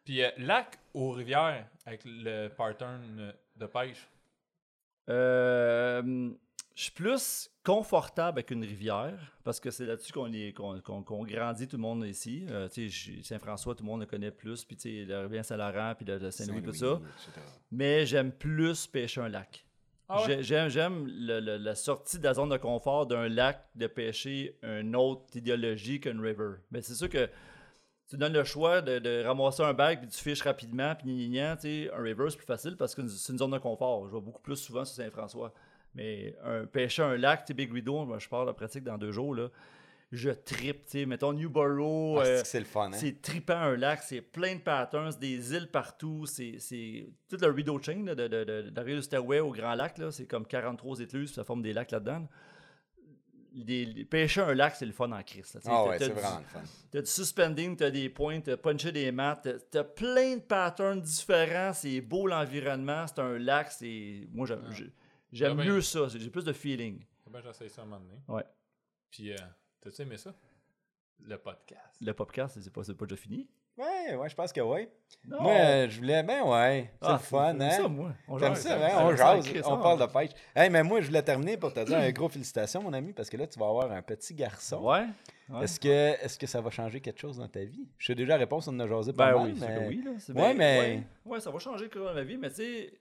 Puis, 0.03 0.23
euh, 0.23 0.29
lac 0.37 0.79
ou 0.93 1.11
rivière 1.11 1.67
avec 1.85 2.01
le 2.05 2.47
pattern 2.49 3.19
euh, 3.19 3.31
de 3.57 3.65
pêche? 3.67 4.07
Euh, 5.09 6.31
je 6.77 6.83
suis 6.83 6.91
plus 6.91 7.49
confortable 7.65 8.37
avec 8.37 8.51
une 8.51 8.63
rivière 8.63 9.17
parce 9.43 9.59
que 9.59 9.71
c'est 9.71 9.85
là-dessus 9.87 10.13
qu'on 10.13 11.23
grandit 11.23 11.67
tout 11.67 11.75
le 11.75 11.81
monde 11.81 12.05
ici. 12.05 12.45
Euh, 12.49 12.69
tu 12.69 12.87
sais, 12.87 13.13
je- 13.17 13.23
Saint-François, 13.23 13.73
tout 13.73 13.83
le 13.83 13.87
monde 13.89 14.01
le 14.01 14.05
connaît 14.05 14.29
plus, 14.29 14.63
puis 14.63 14.77
tu 14.77 14.81
sais, 15.01 15.05
la 15.05 15.21
rivière 15.23 15.43
Saint-Laurent, 15.43 15.95
puis 15.95 16.05
le, 16.05 16.19
le 16.19 16.29
Saint-Louis, 16.29 16.61
tout 16.61 16.73
ça. 16.73 17.01
Etc. 17.29 17.41
Mais 17.71 18.05
j'aime 18.05 18.31
plus 18.31 18.85
pêcher 18.85 19.21
un 19.21 19.27
lac. 19.27 19.65
Ah 20.07 20.21
ouais? 20.27 20.43
J'aime, 20.43 21.07
la 21.07 21.73
sortie 21.75 22.19
de 22.19 22.23
la 22.23 22.35
zone 22.35 22.49
de 22.49 22.57
confort 22.57 23.07
d'un 23.07 23.27
lac 23.27 23.67
de 23.73 23.87
pêcher 23.87 24.57
une 24.61 24.95
autre 24.95 25.35
idéologie 25.35 25.99
qu'une 25.99 26.21
river. 26.21 26.57
Mais 26.69 26.83
c'est 26.83 26.93
sûr 26.93 27.09
que 27.09 27.27
tu 28.07 28.17
donnes 28.17 28.33
le 28.33 28.43
choix 28.43 28.81
de, 28.81 28.99
de 28.99 29.23
ramasser 29.25 29.63
un 29.63 29.73
bag 29.73 29.99
puis 29.99 30.07
tu 30.09 30.17
fiches 30.23 30.43
rapidement 30.43 30.93
puis 30.95 31.07
gna, 31.07 31.27
gna, 31.27 31.29
gna, 31.49 31.55
tu 31.57 31.61
sais, 31.87 31.91
un 31.91 32.01
river 32.03 32.27
c'est 32.29 32.37
plus 32.37 32.45
facile 32.45 32.77
parce 32.77 32.93
que 32.93 33.05
c'est 33.07 33.33
une 33.33 33.39
zone 33.39 33.51
de 33.51 33.57
confort. 33.57 34.07
Je 34.07 34.13
vais 34.15 34.21
beaucoup 34.21 34.41
plus 34.43 34.55
souvent 34.57 34.85
sur 34.85 34.95
Saint-François. 34.95 35.51
Mais 35.97 36.35
un, 36.45 36.65
pêcher 36.65 37.01
un 37.01 37.17
lac, 37.17 37.43
tu 37.45 37.53
Big 37.53 37.71
Rideau, 37.73 38.05
moi, 38.05 38.19
je 38.19 38.29
pars 38.29 38.45
de 38.45 38.51
pratique 38.53 38.83
dans 38.85 38.97
deux 38.97 39.11
jours, 39.11 39.35
là. 39.35 39.49
Je 40.13 40.29
tripe, 40.29 40.85
tu 40.85 40.91
sais, 40.99 41.05
mettons 41.05 41.33
Newborough, 41.33 42.19
Ah, 42.21 42.25
euh, 42.25 42.41
c'est 42.45 42.59
le 42.59 42.65
fun, 42.65 42.87
hein? 42.87 42.91
c'est 42.97 43.21
trippant 43.21 43.57
un 43.57 43.75
lac, 43.75 44.01
c'est 44.03 44.21
plein 44.21 44.55
de 44.55 44.61
patterns, 44.61 45.11
des 45.19 45.53
îles 45.53 45.67
partout, 45.69 46.25
c'est 46.25 47.09
tout 47.27 47.35
le 47.41 47.47
rideau 47.51 47.77
chain 47.81 48.03
là, 48.05 48.15
de, 48.15 48.25
de, 48.29 48.43
de, 48.45 48.69
d'arriver 48.69 48.95
du 48.95 49.01
Stairway 49.03 49.41
au 49.41 49.51
Grand 49.51 49.75
Lac, 49.75 49.97
là, 49.97 50.09
c'est 50.11 50.25
comme 50.25 50.45
43 50.45 51.01
écluses, 51.01 51.33
ça 51.33 51.43
forme 51.43 51.61
des 51.61 51.73
lacs 51.73 51.91
là-dedans. 51.91 52.25
des- 53.53 54.05
pêcher 54.09 54.41
un 54.41 54.53
lac, 54.53 54.75
c'est 54.75 54.85
le 54.85 54.91
fun 54.91 55.11
en 55.11 55.23
crise. 55.23 55.51
Ah 55.55 55.59
T'as- 55.63 55.83
ouais, 55.89 55.97
c'est 55.99 56.07
du- 56.09 56.13
vraiment 56.13 56.37
le 56.37 56.43
fun. 56.45 56.61
T'as 56.91 57.01
du 57.01 57.07
suspending, 57.07 57.75
t'as 57.75 57.89
des 57.89 58.07
points, 58.07 58.39
t'as 58.39 58.55
punché 58.55 58.91
des 58.91 59.11
maths, 59.11 59.47
t'as- 59.71 59.83
plein 59.83 60.35
de 60.35 60.41
patterns 60.41 61.01
différents, 61.01 61.73
c'est 61.73 61.99
beau 62.01 62.27
l'environnement, 62.27 63.05
c'est 63.07 63.19
un 63.19 63.37
lac, 63.39 63.71
c'est... 63.71 64.27
Moi, 64.31 64.45
j'aime, 64.45 64.61
j'ai- 64.71 64.91
j'aime 65.31 65.51
Ah 65.53 65.55
ben. 65.63 65.65
mieux 65.65 65.81
ça, 65.81 66.07
j'ai 66.07 66.29
plus 66.29 66.45
de 66.45 66.53
feeling. 66.53 67.03
Ben, 67.29 67.41
j'essaie 67.43 67.69
ça 67.69 67.81
un 67.81 67.85
moment 67.85 67.99
donné. 68.01 68.19
Ouais. 68.27 68.43
Puis, 69.11 69.31
euh, 69.31 69.37
t'as-tu 69.81 70.01
aimé 70.01 70.17
ça? 70.17 70.33
Le 71.19 71.37
podcast. 71.37 71.97
Le 72.01 72.13
podcast, 72.13 72.57
c'est 72.61 72.71
pas, 72.71 72.81
déjà 73.05 73.15
fini? 73.21 73.47
Ouais, 73.77 74.15
ouais, 74.15 74.27
je 74.29 74.35
pense 74.35 74.51
que 74.51 74.61
oui. 74.61 74.87
Moi, 75.25 75.51
euh, 75.51 75.87
je 75.89 75.97
voulais, 75.97 76.23
ben 76.23 76.41
ouais, 76.43 76.91
c'est 76.99 77.07
Ah, 77.07 77.11
le 77.13 77.17
fun, 77.19 77.51
j'aime 77.51 77.61
hein? 77.61 77.69
ça, 77.69 77.87
moi. 77.87 78.11
On 78.27 78.37
jase, 78.39 78.59
ça, 78.61 78.73
hein? 78.75 79.05
On 79.05 79.15
jase, 79.15 79.45
on 79.65 79.77
parle 79.77 79.99
de 79.99 80.05
pêche. 80.11 80.31
Hey, 80.55 80.69
mais 80.71 80.81
moi, 80.81 80.99
je 81.01 81.07
voulais 81.07 81.21
terminer 81.21 81.57
pour 81.57 81.71
te 81.73 81.83
dire 81.85 81.97
un 81.97 82.11
gros 82.11 82.27
félicitations, 82.27 82.81
mon 82.81 82.91
ami, 82.93 83.13
parce 83.13 83.29
que 83.29 83.37
là, 83.37 83.45
tu 83.45 83.59
vas 83.59 83.67
avoir 83.67 83.91
un 83.91 84.01
petit 84.01 84.33
garçon. 84.33 84.81
Ouais. 84.83 85.05
ouais. 85.49 85.63
Est-ce 85.63 85.79
que, 85.79 85.87
est 85.87 86.37
que 86.39 86.47
ça 86.47 86.59
va 86.59 86.71
changer 86.71 86.99
quelque 87.01 87.19
chose 87.19 87.37
dans 87.37 87.47
ta 87.47 87.63
vie? 87.65 87.87
Je 87.99 88.07
sais 88.07 88.15
déjà 88.15 88.29
la 88.33 88.37
réponse, 88.37 88.67
on 88.67 88.71
en 88.73 88.79
a 88.79 88.87
jasé 88.87 89.13
pas 89.13 89.31
Ben 89.31 89.37
mal, 89.37 89.51
oui, 89.51 89.57
c'est 89.59 89.67
mais... 89.67 89.87
oui. 89.87 90.01
Là. 90.03 90.11
C'est 90.17 90.33
Ouais, 90.33 90.41
bien- 90.41 90.53
mais- 90.55 90.79
Ouais, 91.25 91.33
ouais, 91.33 91.39
ça 91.39 91.51
va 91.51 91.59
changer 91.59 91.87
cours 91.87 92.09
de 92.09 92.13
ma 92.15 92.23
vie, 92.23 92.37
mais 92.37 92.49
tu 92.49 92.55
sais, 92.55 92.93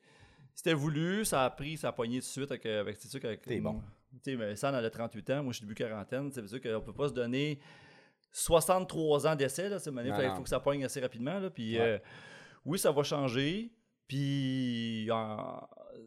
c'était 0.57 0.73
voulu, 0.75 1.25
ça 1.25 1.45
a 1.45 1.51
pris, 1.51 1.77
ça 1.77 1.89
a 1.89 1.93
pogné 1.93 2.17
tout 2.19 2.27
de 2.27 2.31
suite 2.31 2.51
avec. 2.51 2.67
avec 2.67 2.97
c'est 2.99 3.09
sûr 3.09 3.21
qu'avec. 3.21 3.43
T'es 3.43 3.61
bon. 3.61 3.81
Tu 4.25 4.33
sais, 4.33 4.37
mais 4.37 4.57
San 4.57 4.75
elle 4.75 4.85
a 4.85 4.91
38 4.91 5.31
ans, 5.31 5.43
moi 5.45 5.53
je 5.53 5.59
suis 5.59 5.67
début 5.67 5.75
quarantaine, 5.75 6.33
c'est 6.33 6.49
sûr 6.49 6.61
qu'on 6.61 6.81
peut 6.81 6.95
pas 6.95 7.09
se 7.09 7.13
donner 7.13 7.61
63 8.33 9.27
ans 9.27 9.37
d'essai, 9.37 9.69
là, 9.69 9.79
c'est 9.79 9.91
il 9.91 10.33
faut 10.37 10.43
que 10.43 10.49
ça 10.49 10.59
pogne 10.61 10.85
assez 10.85 11.01
rapidement, 11.01 11.39
là, 11.39 11.51
puis 11.51 11.75
Ouais. 11.79 11.81
euh, 11.85 11.99
oui, 12.65 12.79
ça 12.79 12.91
va 12.91 13.03
changer, 13.03 13.71
puis 14.09 15.09
euh, 15.11 15.37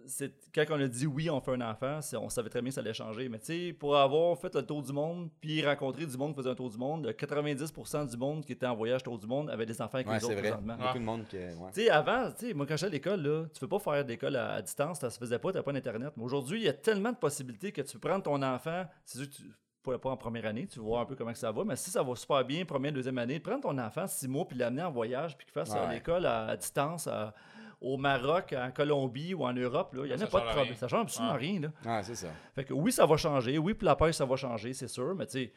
c'est- 0.07 0.33
quand 0.53 0.63
on 0.69 0.79
a 0.81 0.87
dit 0.87 1.05
oui, 1.07 1.29
on 1.29 1.39
fait 1.41 1.51
un 1.53 1.61
enfant, 1.61 1.99
on 2.19 2.29
savait 2.29 2.49
très 2.49 2.61
bien 2.61 2.69
que 2.69 2.75
ça 2.75 2.81
allait 2.81 2.93
changer, 2.93 3.29
mais 3.29 3.39
tu 3.39 3.45
sais, 3.45 3.73
pour 3.73 3.95
avoir 3.97 4.37
fait 4.37 4.53
le 4.55 4.63
tour 4.65 4.81
du 4.81 4.91
monde, 4.93 5.29
puis 5.41 5.65
rencontrer 5.65 6.05
du 6.05 6.17
monde 6.17 6.31
qui 6.33 6.37
faisait 6.37 6.49
un 6.51 6.55
tour 6.55 6.69
du 6.69 6.77
monde, 6.77 7.05
le 7.05 7.13
90% 7.13 8.05
du 8.09 8.17
monde 8.17 8.45
qui 8.45 8.53
était 8.53 8.65
en 8.65 8.75
voyage 8.75 9.03
tour 9.03 9.17
du 9.17 9.27
monde 9.27 9.49
avait 9.49 9.65
des 9.65 9.81
enfants 9.81 9.95
avec 9.95 10.07
Ouais, 10.07 10.13
les 10.15 10.19
c'est 10.19 10.25
autres 10.27 10.33
vrai. 10.35 10.41
présentement. 10.49 10.75
Beaucoup 10.77 10.99
de 10.99 11.03
monde 11.03 11.25
qui... 11.27 11.37
ouais. 11.37 11.51
Tu 11.73 11.81
sais, 11.81 11.89
avant, 11.89 12.31
tu 12.31 12.47
sais, 12.47 12.53
moi, 12.53 12.65
quand 12.65 12.75
j'étais 12.77 12.87
à 12.87 12.89
l'école, 12.89 13.21
là, 13.21 13.45
tu 13.53 13.59
peux 13.59 13.67
pas 13.67 13.79
faire 13.79 14.05
d'école 14.05 14.35
à, 14.35 14.53
à 14.53 14.61
distance, 14.61 14.99
ça 14.99 15.09
se 15.09 15.17
faisait 15.19 15.39
pas, 15.39 15.51
t'as 15.51 15.63
pas 15.63 15.73
d'Internet. 15.73 16.13
Mais 16.17 16.23
aujourd'hui, 16.23 16.59
il 16.61 16.65
y 16.65 16.69
a 16.69 16.73
tellement 16.73 17.11
de 17.11 17.17
possibilités 17.17 17.71
que 17.71 17.81
tu 17.81 17.97
peux 17.97 18.07
prendre 18.09 18.23
ton 18.23 18.41
enfant, 18.41 18.85
c'est 19.05 19.17
sûr 19.19 19.29
que 19.29 19.35
tu 19.35 19.43
pas, 19.81 19.97
pas 19.97 20.09
en 20.09 20.17
première 20.17 20.45
année, 20.45 20.67
tu 20.67 20.77
vois 20.81 20.99
un 20.99 21.05
peu 21.05 21.15
comment 21.15 21.31
que 21.31 21.37
ça 21.37 21.53
va, 21.53 21.63
mais 21.63 21.77
si 21.77 21.89
ça 21.89 22.03
va 22.03 22.13
super 22.13 22.43
bien, 22.43 22.65
première, 22.65 22.91
deuxième 22.91 23.17
année, 23.17 23.39
prendre 23.39 23.61
ton 23.61 23.77
enfant 23.77 24.05
six 24.07 24.27
mois 24.27 24.45
puis 24.45 24.57
l'amener 24.57 24.83
en 24.83 24.91
voyage 24.91 25.37
puis 25.37 25.45
qu'il 25.45 25.53
fasse 25.53 25.73
l'école 25.89 26.25
à, 26.25 26.47
à 26.47 26.57
distance 26.57 27.07
à- 27.07 27.33
au 27.81 27.97
Maroc, 27.97 28.53
en 28.57 28.71
Colombie 28.71 29.33
ou 29.33 29.45
en 29.45 29.53
Europe, 29.53 29.93
là, 29.93 30.01
il 30.05 30.11
y 30.11 30.13
en 30.13 30.17
Ça 30.17 30.25
a 30.25 30.27
pas 30.27 30.39
de 30.41 30.45
problème. 30.45 30.65
rien. 30.67 30.75
Ça 30.75 30.87
change 30.87 31.01
absolument 31.03 31.33
Ouais. 31.33 31.39
rien. 31.39 31.59
Là. 31.61 31.67
Ah, 31.85 32.03
c'est 32.03 32.15
ça. 32.15 32.27
Fait 32.55 32.65
que 32.65 32.73
oui, 32.73 32.91
ça 32.91 33.05
va 33.05 33.15
changer. 33.17 33.57
Oui, 33.57 33.73
pour 33.73 33.85
la 33.85 33.95
pêche, 33.95 34.15
ça 34.15 34.25
va 34.25 34.35
changer, 34.35 34.73
c'est 34.73 34.87
sûr, 34.89 35.15
mais 35.15 35.25
tu 35.25 35.31
sais, 35.33 35.53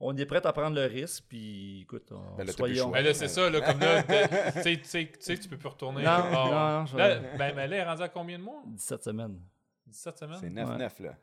on 0.00 0.16
est 0.16 0.26
prêt 0.26 0.44
à 0.46 0.52
prendre 0.52 0.76
le 0.76 0.86
risque, 0.86 1.24
puis 1.28 1.82
écoute, 1.82 2.10
on, 2.12 2.36
Ben 2.36 2.44
là, 2.46 2.52
soyons... 2.52 2.90
Mais 2.90 3.02
là, 3.02 3.14
c'est 3.14 3.28
ça, 3.28 3.48
là, 3.50 3.60
comme 3.60 3.80
là, 3.80 4.02
tu 4.62 4.84
sais- 4.84 5.06
que 5.06 5.32
tu 5.42 5.48
peux 5.48 5.56
plus 5.56 5.68
retourner. 5.68 6.02
Non, 6.02 6.10
Ah, 6.10 6.30
non, 6.32 6.80
non, 6.80 6.86
je- 6.86 6.96
Là, 6.96 7.16
ben, 7.38 7.54
mais 7.54 7.66
là, 7.68 7.76
elle 7.76 7.82
est 7.82 7.84
rendue 7.84 8.02
à 8.02 8.08
combien 8.08 8.38
de 8.38 8.42
mois? 8.44 8.62
17 8.66 9.02
semaines. 9.04 9.40
17 9.86 10.18
semaines? 10.18 10.38
C'est 10.40 10.50
9-9, 10.50 11.00
là. 11.02 11.14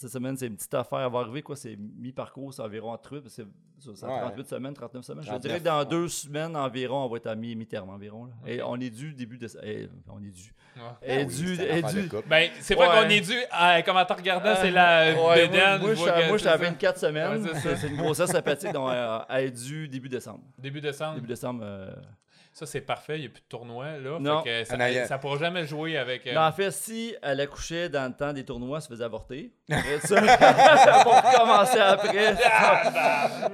Cette 0.00 0.12
semaine, 0.12 0.34
c'est 0.34 0.46
une 0.46 0.56
petite 0.56 0.72
affaire. 0.72 1.00
Elle 1.00 1.12
va 1.12 1.18
arriver, 1.18 1.42
quoi, 1.42 1.54
c'est 1.56 1.76
mi-parcours, 1.76 2.54
c'est 2.54 2.62
environ 2.62 2.96
38, 2.96 3.20
parce 3.20 3.36
que 3.36 3.42
c'est 3.42 3.48
c'est 3.96 4.06
Ouais. 4.06 4.20
38 4.20 4.46
semaines, 4.46 4.72
39 4.74 5.04
semaines. 5.04 5.22
Je 5.22 5.26
te 5.28 5.30
39, 5.32 5.42
dirais 5.42 5.58
que 5.60 5.64
dans 5.64 5.78
ouais. 5.80 5.84
deux 5.86 6.08
semaines 6.08 6.56
environ, 6.56 7.04
on 7.04 7.08
va 7.08 7.16
être 7.18 7.26
à 7.26 7.34
mi- 7.34 7.54
mi-terme 7.54 7.90
environ. 7.90 8.24
là. 8.26 8.32
Et 8.46 8.62
on 8.62 8.76
est 8.76 8.88
dû 8.90 9.12
début 9.14 9.36
de... 9.38 9.46
eh, 9.62 9.88
on 10.08 10.18
est 10.22 10.30
dû. 10.30 10.52
Ouais. 10.76 10.82
Et 11.02 11.16
Ben 11.24 11.28
oui, 11.28 11.34
dû... 11.34 11.62
et 11.62 11.82
dû- 11.82 12.08
couple. 12.08 12.28
Ben, 12.28 12.50
c'est 12.60 12.74
vrai 12.74 12.88
Ouais. 12.88 13.02
qu'on 13.04 13.08
est 13.10 13.20
dû. 13.20 13.34
à 13.50 13.82
comment 13.82 14.04
t'en 14.06 14.14
regardant, 14.16 14.54
c'est 14.56 14.70
la 14.70 15.10
Ouais, 15.10 15.14
moi, 15.16 15.34
bédaine. 15.34 15.60
moi, 15.62 15.78
moi, 15.78 15.90
je 15.94 15.94
suis 16.00 16.08
à 16.10 16.16
c'est 16.38 16.38
ça. 16.44 16.56
24 16.56 16.98
semaines. 16.98 17.42
Ouais, 17.42 17.76
c'est 17.76 17.88
une 17.88 17.96
grossesse 17.96 18.30
sympathique, 18.30 18.72
donc 18.72 18.90
euh, 18.90 19.18
elle 19.28 19.44
est 19.46 19.50
due 19.50 19.86
début 19.88 20.08
décembre. 20.08 20.40
Début 20.58 20.80
décembre. 20.80 21.14
Début 21.16 21.26
décembre. 21.28 21.60
euh, 21.62 21.90
Ça, 22.52 22.66
c'est 22.66 22.80
parfait. 22.80 23.14
Il 23.16 23.20
n'y 23.20 23.26
a 23.26 23.30
plus 23.30 23.40
de 23.40 23.46
tournoi, 23.48 23.86
là. 24.02 24.18
Non. 24.20 24.42
Fait 24.42 24.62
que 24.64 24.68
ça, 24.68 24.76
Ah, 24.78 25.06
ça 25.06 25.18
pourra 25.18 25.38
jamais 25.38 25.64
jouer 25.66 25.96
avec. 25.96 26.26
euh, 26.26 26.30
Mais 26.32 26.38
en 26.38 26.50
fait, 26.52 26.70
si 26.72 27.14
elle 27.22 27.40
accouchait 27.40 27.88
dans 27.88 28.06
le 28.08 28.12
temps 28.12 28.32
des 28.32 28.44
tournois, 28.44 28.78
elle 28.78 28.82
se 28.82 28.88
faisait 28.88 29.04
avorter. 29.04 29.52
Ça, 30.02 31.00
pour 31.04 31.14
recommencer 31.14 31.78
après. 31.78 32.34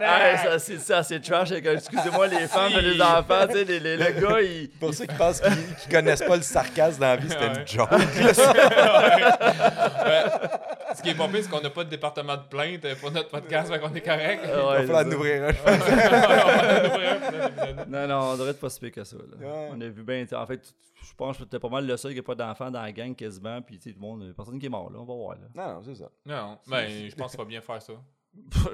Hey, 0.01 0.39
ça, 0.39 0.59
c'est 0.59 0.79
ça, 0.79 1.03
c'est 1.03 1.21
trash. 1.21 1.53
Excusez-moi, 1.53 2.27
les 2.29 2.49
femmes 2.49 2.73
et 2.73 2.81
les 2.81 3.01
enfants, 3.03 3.47
tu 3.47 3.53
sais, 3.53 3.65
les- 3.65 3.81
les- 3.81 3.97
le 3.99 4.13
gars, 4.21 4.41
il. 4.41 4.71
Pour 4.81 4.95
ceux 4.95 5.05
qui 5.07 5.15
pensent 5.15 5.41
qu'ils 5.43 5.75
qu'ils 5.77 5.93
connaissent 5.93 6.23
pas 6.23 6.37
le 6.37 6.43
sarcasme 6.43 7.01
dans 7.01 7.07
la 7.09 7.17
vie, 7.17 7.29
c'était 7.29 7.49
Ouais. 7.49 7.61
une 7.61 7.69
joke. 7.69 7.91
Ce 10.97 11.03
qui 11.03 11.11
est 11.11 11.15
pas 11.15 11.29
pire, 11.29 11.43
c'est 11.43 11.51
qu'on 11.51 11.61
n'a 11.61 11.71
pas 11.71 11.85
de 11.85 11.91
département 11.91 12.37
de 12.37 12.43
plainte 12.49 12.85
euh, 12.85 12.95
pour 12.97 13.11
notre 13.13 13.29
podcast, 13.29 13.71
fait 13.73 13.79
qu'on 13.79 13.95
est 13.95 14.01
correct. 14.01 14.43
Ouais, 14.45 14.51
Il 14.51 14.87
va 14.87 15.03
falloir 15.03 15.03
ça. 15.03 15.17
ouvrir 15.17 15.45
un. 15.45 15.53
Non, 17.89 18.07
non, 18.09 18.21
on 18.33 18.37
devrait 18.37 18.51
être 18.51 18.61
pas 18.61 18.71
si 18.71 18.81
pire 18.81 18.93
que 18.93 19.05
ça. 19.05 19.17
là. 19.17 19.47
Ouais. 19.47 19.69
On 19.73 19.81
a 19.81 19.89
vu 19.89 20.03
bien. 20.03 20.25
En 20.33 20.47
fait, 20.47 20.75
je 21.03 21.15
pense 21.15 21.39
que 21.39 21.45
t'es 21.45 21.59
pas 21.59 21.69
mal 21.69 21.87
le 21.87 21.97
seul 21.97 22.13
qui 22.13 22.17
n'a 22.19 22.23
pas 22.23 22.35
d'enfant 22.35 22.71
dans 22.71 22.83
la 22.83 22.93
gang 22.93 23.15
quasiment. 23.15 23.61
Puis, 23.63 23.79
tu 23.79 23.91
sais, 23.91 23.95
tout 23.95 24.01
le 24.01 24.07
monde, 24.07 24.33
personne 24.37 24.59
qui 24.59 24.67
est 24.67 24.71
mort, 24.71 24.91
là. 24.91 24.99
On 25.01 25.05
va 25.05 25.15
voir, 25.15 25.37
là. 25.37 25.47
Non, 25.55 25.75
non, 25.75 25.83
c'est 25.85 25.95
ça. 25.97 26.11
Non, 26.25 26.59
ben, 26.69 26.89
je 27.09 27.15
pense 27.15 27.31
qu'il 27.33 27.39
va 27.41 27.45
bien 27.47 27.61
faire 27.61 27.81
ça. 27.83 27.93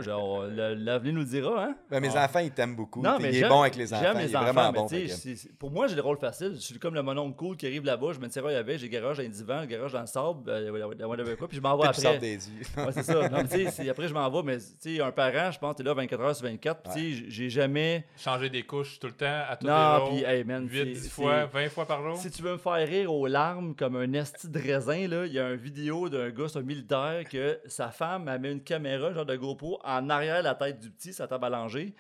Genre, 0.01 0.45
le- 0.47 0.75
l'avenir 0.75 1.13
nous 1.15 1.21
le 1.21 1.27
dira, 1.27 1.65
hein? 1.65 1.75
Ben, 1.91 2.01
mes 2.01 2.15
Ah. 2.17 2.25
enfants, 2.25 2.39
ils 2.41 2.51
t'aiment 2.51 2.77
beaucoup. 2.77 3.03
Non, 3.03 3.19
mais 3.21 3.31
il 3.31 3.37
est 3.37 3.39
j'aime- 3.41 3.49
bon 3.49 3.63
avec 3.63 3.77
les 3.77 3.93
enfants. 3.93 4.03
J'aime 4.03 4.17
Il 4.21 4.27
les 4.27 4.33
est 4.33 4.37
enfants, 4.37 4.53
vraiment 4.53 4.73
mais 4.73 5.07
bon. 5.07 5.35
pour 5.59 5.71
moi, 5.71 5.87
j'ai 5.87 5.97
le 5.97 6.03
rôle 6.03 6.19
facile. 6.19 6.53
Je 6.55 6.61
suis 6.61 6.79
comme 6.79 6.95
le 6.95 7.03
mononcle 7.03 7.37
cool 7.37 7.57
qui 7.57 7.67
arrive 7.67 7.85
là-bas, 7.85 8.09
je 8.13 8.21
une 8.21 8.31
serrure 8.31 8.57
avec, 8.57 8.79
j'ai 8.79 8.89
garage 8.89 9.17
dans 9.19 9.23
le 9.23 9.29
divan, 9.29 9.61
le 9.61 9.67
garage 9.67 9.93
dans 9.93 10.01
le 10.01 10.07
sable, 10.07 10.49
euh, 10.49 11.07
whatever 11.07 11.37
quoi, 11.37 11.49
puis 11.49 11.57
je 11.57 11.63
m'en 11.63 11.77
vais 11.77 11.87
après. 11.89 12.19
des 12.19 12.35
yeux. 12.35 12.63
Ouais, 12.77 12.93
c'est 12.93 13.03
ça. 13.03 13.29
Non, 13.29 13.39
mais 13.39 13.45
tu 13.49 13.65
sais, 13.65 13.71
c'est- 13.71 13.89
après, 13.89 14.09
je 14.09 14.15
m'en 14.15 14.29
vais, 14.31 14.43
mais 14.43 14.59
tu 14.59 14.97
sais, 14.97 15.01
un 15.01 15.11
parent, 15.13 15.51
je 15.51 15.59
pense, 15.59 15.77
t'es 15.77 15.83
là 15.83 15.95
24 15.95 16.21
heures 16.23 16.37
sur 16.37 16.47
24, 16.47 16.83
puis 16.83 16.93
tu 16.93 17.15
sais, 17.17 17.25
j'ai 17.29 17.51
jamais. 17.51 18.05
Changer 18.17 18.51
des 18.51 18.63
couches 18.63 18.99
tout 18.99 19.07
le 19.09 19.13
temps, 19.15 19.43
à 19.49 19.57
tous 19.57 19.67
Non, 19.67 20.05
les 20.05 20.11
puis, 20.11 20.19
jours. 20.21 20.29
hey, 20.29 20.45
man, 20.45 20.69
8, 20.71 20.79
c'est- 20.79 20.85
10 21.03 21.09
fois, 21.11 21.49
c'est- 21.53 21.59
20 21.59 21.69
fois 21.71 21.87
par 21.87 22.03
jour? 22.03 22.17
Si 22.17 22.31
tu 22.31 22.43
veux 22.43 22.53
me 22.53 22.59
faire 22.59 22.87
rire 22.87 23.13
aux 23.13 23.27
larmes 23.27 23.75
comme 23.75 23.97
un 23.97 24.13
esti 24.13 24.49
de 24.49 24.59
raisin, 24.59 25.09
là, 25.09 25.27
il 25.27 25.33
y 25.33 25.39
a 25.39 25.51
une 25.51 25.57
vidéo 25.57 26.09
d'un 26.09 26.31
gars, 26.31 26.47
c'est 26.49 26.59
un 26.59 26.63
militaire, 26.63 27.25
que 27.31 27.59
sa 27.67 27.89
femme 27.91 28.29
elle 28.29 28.41
met 28.41 28.53
une 28.53 28.63
caméra, 28.63 29.13
genre 29.13 29.27
de 29.27 29.37
En 29.85 30.09
arrière 30.11 30.39
de 30.39 30.45
la 30.45 30.55
tête 30.55 30.79
du 30.81 30.91
petit, 30.91 31.13
sa 31.13 31.27
table 31.27 31.45
à 31.47 31.51
langer. 31.51 31.95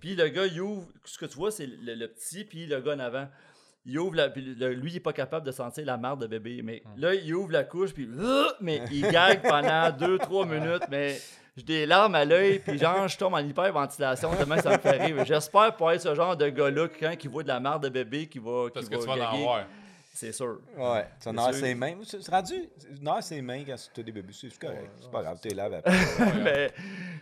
Puis 0.00 0.14
le 0.16 0.28
gars, 0.28 0.46
il 0.46 0.60
ouvre, 0.60 0.86
ce 1.04 1.18
que 1.18 1.26
tu 1.26 1.36
vois, 1.36 1.50
c'est 1.50 1.66
le, 1.66 1.94
le 1.94 2.08
petit, 2.08 2.44
puis 2.44 2.66
le 2.66 2.80
gars 2.80 2.94
en 2.94 2.98
avant. 3.00 3.28
Il 3.88 3.98
ouvre 4.00 4.16
la, 4.16 4.28
puis 4.28 4.42
le- 4.42 4.72
lui, 4.74 4.90
il 4.92 4.96
est 4.96 5.00
pas 5.00 5.12
capable 5.12 5.46
de 5.46 5.52
sentir 5.52 5.84
la 5.86 5.96
marde 5.96 6.20
de 6.22 6.26
bébé. 6.26 6.60
Mais 6.64 6.82
là, 6.96 7.14
il 7.14 7.32
ouvre 7.34 7.52
la 7.52 7.62
couche, 7.62 7.92
puis 7.94 8.08
euh, 8.18 8.44
mais 8.60 8.82
il 8.90 9.02
gague 9.02 9.42
pendant 9.42 9.90
2-3 10.16 10.48
minutes. 10.48 10.82
Mais 10.90 11.16
j'ai 11.56 11.62
des 11.62 11.86
larmes 11.86 12.16
à 12.16 12.24
l'œil, 12.24 12.58
puis 12.58 12.78
genre, 12.78 13.06
je 13.06 13.16
tombe 13.16 13.34
en 13.34 13.38
hyperventilation 13.38 14.30
que 14.32 14.60
ça 14.60 14.72
me 14.72 14.78
fait 14.78 15.04
rire. 15.06 15.24
J'espère 15.24 15.76
pas 15.76 15.94
être 15.94 16.00
ce 16.02 16.14
genre 16.16 16.36
de 16.36 16.48
gars-là, 16.48 16.88
quand 16.98 17.12
il 17.22 17.30
voit 17.30 17.44
de 17.44 17.48
la 17.48 17.60
marde 17.60 17.84
de 17.84 17.88
bébé, 17.88 18.26
qui 18.26 18.40
va. 18.40 18.66
Parce 18.74 18.86
qui 18.88 18.90
que 18.90 18.96
va 18.96 19.02
tu 19.02 19.06
vas 19.20 19.28
en 19.28 19.32
gaguer. 19.32 19.44
C'est 20.18 20.32
sûr. 20.32 20.60
Ouais, 20.78 21.06
tu 21.20 21.28
en 21.28 21.36
as 21.36 21.52
ses 21.52 21.74
mains. 21.74 21.94
Rendu. 22.30 22.54
Tu 22.80 23.08
as 23.08 23.20
ses 23.20 23.42
mains 23.42 23.62
quand 23.66 23.74
tu 23.92 24.00
as 24.00 24.02
des 24.02 24.12
bébés. 24.12 24.32
C'est 24.32 24.48
c'est 24.50 25.10
pas 25.12 25.22
grave. 25.22 25.38
Tu 25.42 25.48
les 25.48 25.54
laves 25.54 25.74
après. 25.84 25.92
mais 26.42 26.72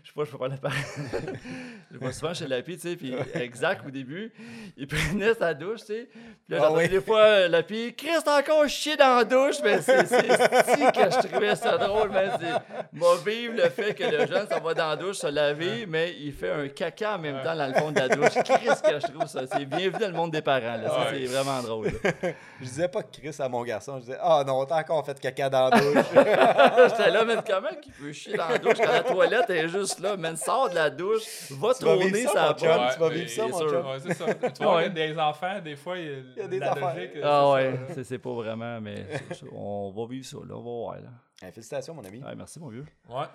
je 0.05 0.09
sais 0.11 0.15
pas, 0.15 0.25
je 0.25 0.31
peux 0.31 0.39
pas 0.39 0.47
le 0.47 0.57
faire. 0.57 0.73
je 1.91 1.99
vais 1.99 2.12
souvent 2.12 2.35
chez 2.35 2.47
Lapi, 2.47 2.77
tu 2.77 2.89
sais, 2.91 2.97
puis 2.97 3.12
exact 3.35 3.85
au 3.85 3.91
début, 3.91 4.33
il 4.77 4.87
prenait 4.87 5.35
sa 5.35 5.55
douche, 5.55 5.81
tu 5.81 5.87
sais. 5.87 6.09
Puis 6.12 6.57
là, 6.57 6.66
Ah 6.66 6.73
oui. 6.73 6.89
des 6.89 7.01
fois 7.01 7.49
Lapi, 7.49 7.95
Chris, 7.97 8.11
t'as 8.25 8.39
encore 8.41 8.69
chié 8.69 8.97
dans 8.97 9.16
la 9.16 9.25
douche, 9.25 9.57
mais 9.65 9.81
c'est 9.83 10.07
si 10.07 10.12
que 10.16 11.11
je 11.11 11.27
trouvais 11.29 11.57
ça 11.57 11.77
drôle, 11.77 12.11
mais 12.12 12.29
c'est 12.39 12.97
m'a 12.99 13.07
vivre 13.27 13.55
le 13.57 13.69
fait 13.71 13.95
que 13.95 14.05
le 14.05 14.27
jeune 14.27 14.47
s'en 14.49 14.61
va 14.61 14.73
dans 14.75 14.89
la 14.91 14.97
douche 14.97 15.16
se 15.16 15.27
laver, 15.27 15.87
mais 15.87 16.15
il 16.21 16.33
fait 16.33 16.51
un 16.51 16.69
caca 16.69 17.16
en 17.16 17.19
même 17.19 17.43
temps 17.43 17.57
dans 17.57 17.66
le 17.66 17.75
fond 17.75 17.91
de 17.91 17.99
la 17.99 18.09
douche. 18.09 18.35
Chris, 18.45 18.69
que 18.85 19.01
je 19.01 19.12
trouve 19.12 19.27
ça, 19.27 19.41
c'est 19.51 19.65
bienvenu 19.65 19.99
dans 19.99 20.07
le 20.09 20.12
monde 20.15 20.31
des 20.31 20.43
parents, 20.43 20.77
là. 20.77 20.89
Ça, 20.89 21.01
Ouais. 21.11 21.19
c'est 21.21 21.27
vraiment 21.27 21.61
drôle. 21.62 21.87
là. 21.89 22.31
Je 22.61 22.65
disais 22.66 22.84
pas 22.89 23.02
Chris 23.02 23.35
à 23.39 23.48
mon 23.48 23.62
garçon. 23.62 23.97
Je 23.97 24.01
disais 24.05 24.19
Ah 24.20 24.43
non, 24.47 24.65
t'as 24.66 24.81
encore 24.81 25.05
fait 25.05 25.19
caca 25.20 25.48
dans 25.51 25.69
la 25.69 25.81
douche. 25.81 26.06
J'étais 26.89 27.11
là, 27.11 27.24
mais 27.24 27.36
comment 27.47 27.74
qu'il 27.81 27.93
peut 27.93 28.12
chier 28.12 28.36
dans 28.36 28.48
la 28.48 28.59
douche 28.59 28.77
quand 28.78 28.93
la 28.93 29.02
toilette 29.02 29.51
est 29.51 29.69
juste 29.69 30.01
là, 30.01 30.16
man, 30.16 30.36
sors 30.36 30.69
de 30.70 30.74
la 30.74 30.90
douche, 30.90 31.51
va 31.52 31.74
tourner 31.74 32.24
ça, 32.27 32.55
tu 32.56 32.66
vas 32.66 32.94
mais 33.09 33.15
vivre 33.15 33.31
ça, 33.31 33.47
mon 33.48 33.59
sûr. 33.59 33.70
chum. 33.70 33.86
Ouais, 33.86 33.98
c'est 34.06 34.15
ça. 34.15 34.27
Tu 34.51 34.62
vois, 34.65 34.89
des 34.89 35.19
enfants, 35.19 35.61
des 35.62 35.77
fois, 35.77 35.98
il 35.98 36.35
y 36.36 36.40
a 36.40 36.47
des 36.48 36.59
la 36.59 36.73
affaires. 36.73 36.94
logique, 36.94 37.11
Ah 37.23 37.43
c'est 37.44 37.52
ouais, 37.52 37.81
c'est 37.94 38.05
c'est 38.05 38.19
pas 38.19 38.32
vraiment, 38.32 38.81
mais 38.81 39.06
c'est- 39.28 39.35
c'est- 39.35 39.47
on 39.52 39.93
va 39.97 40.06
vivre 40.11 40.27
ça, 40.27 40.36
là, 40.39 40.55
on 40.55 40.56
va 40.56 40.62
voir, 40.62 40.94
là. 40.97 41.51
Félicitations, 41.52 41.93
mon 41.94 42.05
ami. 42.05 42.23
Ouais, 42.23 42.35
merci, 42.36 42.59
mon 42.59 42.69
vieux. 42.69 42.87
Ouais. 43.09 43.27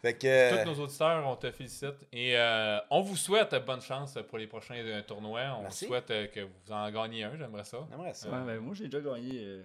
Fait 0.00 0.14
que. 0.14 0.26
euh, 0.26 0.62
Tous 0.64 0.70
nos 0.70 0.84
auditeurs, 0.84 1.26
on 1.26 1.36
te 1.36 1.50
félicite. 1.50 2.06
Et 2.12 2.36
euh, 2.36 2.78
on 2.90 3.00
vous 3.00 3.16
souhaite 3.16 3.54
bonne 3.66 3.80
chance 3.80 4.18
pour 4.28 4.38
les 4.38 4.46
prochains 4.46 4.76
euh, 4.76 5.02
tournois. 5.02 5.40
On 5.58 5.62
Merci. 5.62 5.86
souhaite 5.86 6.10
euh, 6.10 6.26
que 6.28 6.40
vous 6.40 6.72
en 6.72 6.90
gagniez 6.90 7.24
un, 7.24 7.36
j'aimerais 7.36 7.64
ça. 7.64 7.78
J'aimerais 7.90 8.14
ça. 8.14 8.28
Ouais, 8.28 8.44
ben, 8.46 8.60
moi, 8.60 8.74
j'ai 8.74 8.84
déjà 8.88 9.00
gagné. 9.00 9.32
euh, 9.42 9.62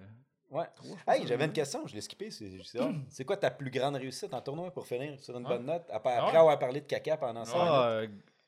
Ouais. 0.49 0.65
trois, 0.75 0.97
Hey, 1.15 1.25
j'avais 1.25 1.45
une 1.45 1.51
question, 1.53 1.87
je 1.87 1.95
l'ai 1.95 2.01
skippé. 2.01 2.29
C'est 2.29 2.49
c'est 2.63 2.77
ça. 2.77 2.89
C'est 3.09 3.25
quoi 3.25 3.37
ta 3.37 3.49
plus 3.49 3.71
grande 3.71 3.95
réussite 3.95 4.33
en 4.33 4.41
tournoi 4.41 4.71
pour 4.71 4.85
finir 4.85 5.19
sur 5.19 5.35
une 5.37 5.45
Ah. 5.45 5.49
bonne 5.49 5.65
note? 5.65 5.83
Après, 5.91 6.11
Ah 6.13 6.19
après 6.19 6.31
ouais. 6.33 6.37
avoir 6.39 6.59
parlé 6.59 6.81
de 6.81 6.85
caca 6.85 7.17
pendant 7.17 7.43
ça? 7.45 7.55
Ah, 7.57 8.01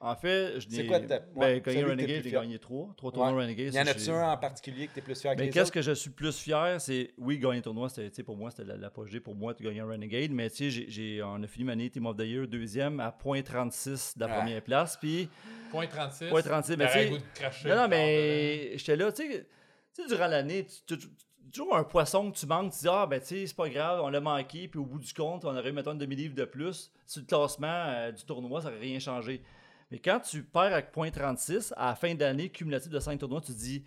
En 0.07 0.15
fait, 0.15 0.59
je 0.59 0.67
C'est 0.69 0.83
n'ai- 0.83 0.87
quoi 0.87 0.99
ta- 0.99 1.19
ben, 1.19 1.25
ouais, 1.35 1.61
que 1.61 1.69
Renegade, 1.71 2.23
j'ai 2.23 2.29
gagné 2.31 2.59
trois. 2.59 2.93
Trois 2.95 3.11
tournois 3.11 3.33
Ouais. 3.33 3.41
Renegade. 3.43 3.73
Y 3.73 3.79
en 3.79 3.87
a-tu 3.87 4.09
un 4.11 4.31
en 4.31 4.37
particulier 4.37 4.87
que 4.87 4.93
tu 4.93 4.99
es 4.99 5.01
plus 5.01 5.19
fier 5.19 5.33
que 5.33 5.39
Mais 5.39 5.45
les 5.45 5.51
qu'est-ce 5.51 5.71
que 5.71 5.81
je 5.81 5.91
suis 5.93 6.11
plus 6.11 6.37
fier, 6.37 6.79
c'est 6.79 7.13
oui, 7.17 7.39
gagner 7.39 7.55
le 7.57 7.61
tournoi, 7.63 7.89
c'était, 7.89 8.11
tu 8.11 8.23
pour 8.23 8.37
moi, 8.37 8.51
c'était 8.51 8.65
la- 8.65 8.77
l'apogée 8.77 9.19
pour 9.19 9.33
moi 9.35 9.53
de 9.53 9.63
gagner 9.63 9.79
un 9.79 9.87
Renegade. 9.87 10.31
Mais 10.31 10.49
tu 10.51 10.71
sais, 10.71 11.21
on 11.23 11.41
a 11.41 11.47
fini 11.47 11.65
ma 11.65 11.71
année 11.71 11.89
Team 11.89 12.05
of 12.05 12.15
the 12.17 12.21
Year 12.21 12.47
deuxième 12.47 12.99
à 12.99 13.11
point 13.11 13.41
36 13.41 14.13
de 14.15 14.21
la 14.21 14.27
Ouais. 14.27 14.37
première 14.37 14.61
place. 14.61 14.95
Puis, 14.97 15.27
Point 15.71 15.87
36. 15.87 16.29
point 16.29 16.41
36, 16.43 16.77
mais 16.77 16.87
tu 16.91 17.09
de 17.13 17.19
cracher 17.33 17.69
Non, 17.69 17.75
non, 17.75 17.87
mais 17.87 18.77
j'étais 18.77 18.95
là, 18.95 19.11
tu 19.11 19.23
sais, 19.31 19.47
tu 19.93 20.01
sais, 20.03 20.07
durant 20.07 20.27
l'année, 20.27 20.65
tu, 20.65 20.97
tu- 20.97 21.07
tu- 21.07 21.15
toujours 21.51 21.75
un 21.77 21.83
poisson 21.83 22.31
que 22.31 22.37
tu 22.37 22.45
manques, 22.45 22.73
tu 22.73 22.79
dis, 22.81 22.87
ah, 22.89 23.07
ben, 23.07 23.19
tu 23.19 23.27
sais, 23.27 23.47
c'est 23.47 23.55
pas 23.55 23.69
grave, 23.69 24.01
on 24.03 24.09
l'a 24.09 24.19
manqué, 24.19 24.67
puis 24.67 24.77
au 24.79 24.85
bout 24.85 24.99
du 24.99 25.13
compte, 25.13 25.45
on 25.45 25.55
aurait 25.55 25.69
eu, 25.69 25.71
mettons, 25.71 25.93
une 25.93 25.97
demi-livre 25.97 26.35
de 26.35 26.43
plus. 26.45 26.91
Sur 27.07 27.21
le 27.21 27.27
classement 27.27 27.67
euh, 27.87 28.11
du 28.11 28.23
tournoi, 28.25 28.61
ça 28.61 28.69
n'aurait 28.69 28.81
rien 28.81 28.99
changé. 28.99 29.41
Mais 29.91 29.99
quand 29.99 30.19
tu 30.19 30.43
perds 30.43 30.73
avec 30.73 30.91
point 30.91 31.11
36, 31.11 31.73
à 31.77 31.87
la 31.89 31.95
fin 31.95 32.13
d'année, 32.15 32.49
cumulatif 32.49 32.89
de 32.91 32.99
5 32.99 33.19
tournois, 33.19 33.41
tu 33.41 33.53
te 33.53 33.57
dis, 33.57 33.83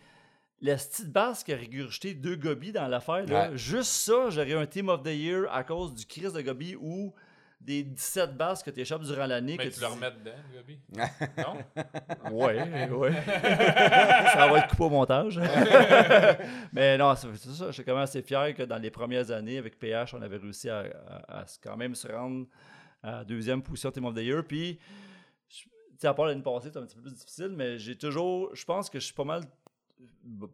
la 0.61 0.75
petite 0.77 1.11
basse 1.13 1.43
qui 1.45 1.53
a 1.53 1.57
régurgité 1.57 2.15
deux 2.15 2.37
gobies 2.37 2.73
dans 2.73 2.87
l'affaire, 2.89 3.27
là, 3.27 3.51
Ouais. 3.51 3.57
juste 3.59 3.91
ça, 3.93 4.31
j'aurais 4.31 4.55
un 4.55 4.67
Team 4.67 4.89
of 4.89 5.03
the 5.03 5.09
Year 5.09 5.45
à 5.53 5.63
cause 5.65 5.95
du 5.95 6.05
crise 6.07 6.33
de 6.33 6.41
gobies 6.43 6.77
ou 6.77 7.13
des 7.61 7.83
17 7.83 8.37
basses 8.37 8.63
que 8.63 8.71
tu 8.71 8.79
échappes 8.81 9.03
durant 9.03 9.27
l'année. 9.27 9.57
Mais 9.59 9.65
que 9.69 9.71
tu 9.71 9.75
tu 9.75 9.81
le 9.81 9.87
remets 9.89 10.11
dedans, 10.13 10.31
Gobi. 10.55 10.79
non? 12.31 12.31
Ouais, 12.47 12.89
ouais. 12.91 13.13
ça 14.33 14.47
va 14.49 14.59
être 14.59 14.69
coupé 14.69 14.85
au 14.85 14.91
montage. 14.91 15.41
Mais 16.73 16.97
non, 16.99 17.15
c'est 17.17 17.35
ça. 17.37 17.67
Je 17.67 17.73
suis 17.73 17.85
quand 17.85 17.95
même 17.95 18.03
assez 18.03 18.23
fier 18.23 18.55
que 18.55 18.63
dans 18.63 18.79
les 18.79 18.91
premières 18.91 19.31
années, 19.33 19.59
avec 19.59 19.79
PH, 19.79 20.15
on 20.15 20.23
avait 20.23 20.37
réussi 20.37 20.69
à, 20.71 20.85
à- 21.29 21.41
à 21.41 21.45
quand 21.63 21.77
même 21.77 21.95
se 21.97 22.07
rendre 22.09 22.47
à 23.03 23.11
la 23.19 23.25
deuxième 23.25 23.61
position 23.63 23.91
Team 23.91 24.05
of 24.05 24.15
the 24.15 24.19
Year. 24.23 24.45
Puis, 24.47 24.79
à 26.07 26.15
part 26.15 26.27
l'année 26.27 26.43
passée, 26.43 26.69
c'est 26.73 26.79
un 26.79 26.83
petit 26.87 26.97
peu 26.97 27.03
plus 27.03 27.15
difficile, 27.15 27.53
mais 27.57 27.79
j'ai 27.79 27.97
toujours. 27.97 28.55
Je 28.55 28.65
pense 28.65 28.89
que 28.89 29.01
je 29.01 29.05
suis 29.07 29.15
pas 29.15 29.25
mal, 29.25 29.43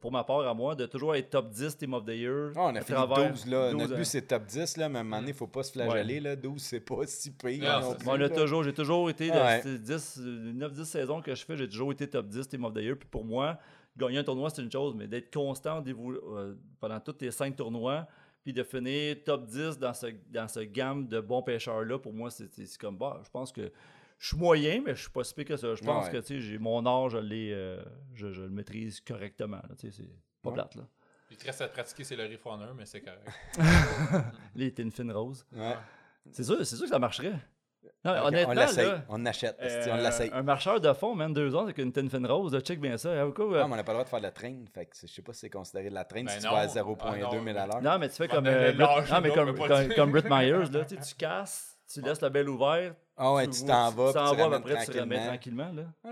pour 0.00 0.10
ma 0.12 0.24
part 0.24 0.40
à 0.46 0.54
moi, 0.54 0.74
de 0.74 0.86
toujours 0.86 1.14
être 1.16 1.30
top 1.30 1.50
10 1.50 1.76
Team 1.76 1.94
of 1.94 2.04
the 2.04 2.10
Year. 2.10 2.52
Ah, 2.56 2.70
on 2.72 2.76
a 2.76 2.80
travers 2.82 3.30
12, 3.30 3.46
là. 3.46 3.70
12 3.72 3.82
Notre 3.82 3.96
but, 3.96 4.04
c'est 4.04 4.22
top 4.22 4.46
10, 4.46 4.76
là, 4.78 4.88
mais 4.88 4.98
à 4.98 5.00
un 5.00 5.04
moment 5.04 5.16
donné, 5.16 5.30
il 5.30 5.32
ne 5.34 5.36
faut 5.38 5.46
pas 5.46 5.62
se 5.62 5.72
flageller, 5.72 6.20
là. 6.20 6.36
12, 6.36 6.62
c'est 6.62 6.80
pas 6.80 7.00
si 7.06 7.30
pire. 7.32 7.80
Non 7.80 7.94
plus, 7.94 8.04
Moi, 8.06 8.16
on 8.16 8.20
a 8.22 8.28
toujours, 8.28 8.62
j'ai 8.62 8.72
toujours 8.72 9.10
été, 9.10 9.30
Ouais. 9.30 9.60
ces 9.62 9.78
10, 9.78 10.20
9-10 10.54 10.84
saisons 10.84 11.20
que 11.20 11.34
je 11.34 11.44
fais, 11.44 11.56
j'ai 11.56 11.68
toujours 11.68 11.92
été 11.92 12.08
top 12.08 12.26
10 12.26 12.48
Team 12.48 12.64
of 12.64 12.72
the 12.72 12.78
Year. 12.78 12.96
Puis 12.98 13.08
pour 13.10 13.24
moi, 13.24 13.58
gagner 13.96 14.18
un 14.18 14.24
tournoi, 14.24 14.48
c'est 14.50 14.62
une 14.62 14.72
chose, 14.72 14.94
mais 14.96 15.06
d'être 15.08 15.32
constant 15.34 15.82
euh, 15.86 16.54
pendant 16.80 17.00
tous 17.00 17.12
tes 17.14 17.30
5 17.30 17.54
tournois, 17.56 18.06
puis 18.42 18.52
de 18.52 18.62
finir 18.62 19.16
top 19.24 19.46
10 19.46 19.78
dans 19.78 19.92
ce, 19.94 20.06
dans 20.30 20.48
ce 20.48 20.60
gamme 20.60 21.06
de 21.08 21.20
bons 21.20 21.42
pêcheurs-là, 21.42 21.98
pour 21.98 22.12
moi, 22.12 22.30
c'est 22.30 22.48
c'est 22.54 22.78
comme, 22.78 22.96
bah, 22.96 23.20
je 23.24 23.30
pense 23.30 23.50
que 23.52 23.70
je 24.18 24.28
suis 24.28 24.36
moyen, 24.36 24.82
mais 24.84 24.94
je 24.94 25.02
suis 25.02 25.10
pas 25.10 25.24
si 25.24 25.34
pire 25.34 25.44
que 25.44 25.56
ça. 25.56 25.74
Je 25.74 25.82
pense 25.84 26.06
Ouais. 26.06 26.12
que, 26.12 26.16
tu 26.18 26.26
sais, 26.26 26.40
j'ai 26.40 26.58
mon 26.58 26.84
art, 26.86 27.10
je, 27.10 27.18
l'ai, 27.18 27.52
euh, 27.52 27.82
je, 28.14 28.32
je 28.32 28.42
le 28.42 28.48
maîtrise 28.50 29.00
correctement. 29.00 29.60
tu 29.78 29.90
c'est 29.92 30.04
pas 30.42 30.50
Ouais. 30.50 30.54
plate, 30.54 30.74
là. 30.76 30.82
Il 31.30 31.36
te 31.36 31.46
reste 31.46 31.62
à 31.62 31.68
pratiquer, 31.68 32.04
c'est 32.04 32.16
le 32.16 32.24
Runner, 32.44 32.66
mais 32.76 32.86
c'est 32.86 33.00
correct. 33.00 33.26
Les 34.54 34.72
Tin 34.72 34.90
Fin 34.90 35.12
Rose. 35.12 35.44
Ouais. 35.52 35.74
C'est 36.30 36.44
sûr, 36.44 36.64
c'est 36.64 36.76
sûr 36.76 36.84
que 36.84 36.90
ça 36.90 36.98
marcherait. 36.98 37.34
Non, 38.04 38.12
honnêtement, 38.26 38.52
on 38.52 38.54
l'essaye, 38.54 38.86
là, 38.86 39.04
on 39.08 39.26
achète, 39.26 39.56
euh, 39.60 39.86
on 39.90 39.96
l'essaye. 39.96 40.30
Un 40.32 40.42
marcheur 40.42 40.80
de 40.80 40.92
fond, 40.92 41.14
man, 41.14 41.32
deux 41.32 41.54
ans 41.54 41.62
avec 41.64 41.78
une 41.78 41.90
Tin 41.92 42.08
Fin 42.08 42.24
Rose, 42.26 42.52
là, 42.52 42.60
check 42.60 42.78
bien 42.80 42.96
ça. 42.98 43.10
hein, 43.12 43.24
au 43.24 43.32
cas 43.32 43.42
où, 43.42 43.54
euh, 43.54 43.60
Non, 43.62 43.68
mais 43.68 43.74
on 43.74 43.76
n'a 43.76 43.84
pas 43.84 43.92
le 43.92 43.96
droit 43.96 44.04
de 44.04 44.08
faire 44.10 44.18
de 44.20 44.24
la 44.24 44.30
traîne. 44.30 44.66
Fait 44.72 44.86
que 44.86 44.96
je 45.00 45.06
sais 45.06 45.22
pas 45.22 45.32
si 45.32 45.40
c'est 45.40 45.50
considéré 45.50 45.88
de 45.90 45.94
la 45.94 46.04
traîne 46.04 46.26
Ben 46.26 46.32
si 46.32 46.38
tu 46.38 46.44
non. 46.44 46.52
vas 46.52 46.60
à 46.60 46.62
Ah 46.64 46.66
0.2 46.68 47.20
non. 47.20 47.44
000 47.44 47.58
à 47.58 47.66
l'heure. 47.66 47.82
Non, 47.82 47.98
mais 47.98 48.08
tu 48.10 48.16
fais 48.16 48.28
comme, 48.28 48.44
ben, 48.44 48.50
euh, 48.54 48.72
non, 48.74 49.20
mais 49.22 49.94
comme, 49.94 50.10
Britt 50.12 50.26
Myers, 50.30 50.70
là, 50.70 50.84
tu 50.84 50.96
sais, 50.96 51.00
tu 51.02 51.14
casses, 51.14 51.78
tu 51.92 52.00
laisses 52.02 52.20
la 52.20 52.30
belle 52.30 52.48
ouverte. 52.48 52.96
Ah 53.16 53.32
ouais, 53.32 53.46
tu 53.46 53.64
t'en 53.64 53.90
vas, 53.92 54.08
Tu 54.08 54.14
t'en 54.14 54.34
vas, 54.34 54.42
ramènes 54.42 54.54
après 54.54 54.84
tu 54.86 54.98
remets 54.98 55.26
tranquillement. 55.26 55.64
tranquillement. 55.66 55.72
Là. 55.72 55.82
Ah, 56.04 56.08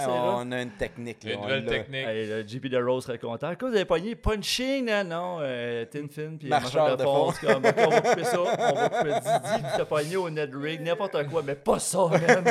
j'avoue. 0.00 0.12
Ah, 0.16 0.34
on 0.38 0.50
a 0.50 0.60
une 0.62 0.72
technique. 0.72 1.22
Là, 1.22 1.34
Une 1.34 1.40
nouvelle 1.40 1.66
technique. 1.66 2.04
Hey, 2.04 2.26
le 2.26 2.42
JP 2.48 2.66
de 2.66 2.82
Rose 2.82 3.04
serait 3.04 3.18
content. 3.20 3.54
Quoi, 3.54 3.68
vous 3.70 3.76
avez 3.76 3.84
pogné 3.84 4.16
punching, 4.16 4.90
hein? 4.90 5.04
non? 5.04 5.38
Euh, 5.40 5.84
tin 5.84 6.08
fin, 6.10 6.36
puis 6.36 6.48
Marcheur 6.48 6.96
de 6.96 7.02
de 7.02 7.04
comme, 7.04 7.62
on 7.86 7.90
va 7.90 8.00
couper 8.00 8.24
ça, 8.24 8.40
on 8.40 8.74
va 8.74 8.88
couper 8.88 9.12
Didi, 9.12 9.62
puis 9.62 9.72
t'as 9.76 9.84
pogné 9.84 10.16
au 10.16 10.28
Ned 10.28 10.52
Rig, 10.52 10.80
n'importe 10.80 11.28
quoi, 11.28 11.42
mais 11.44 11.54
pas 11.54 11.78
ça, 11.78 12.06
man. 12.08 12.20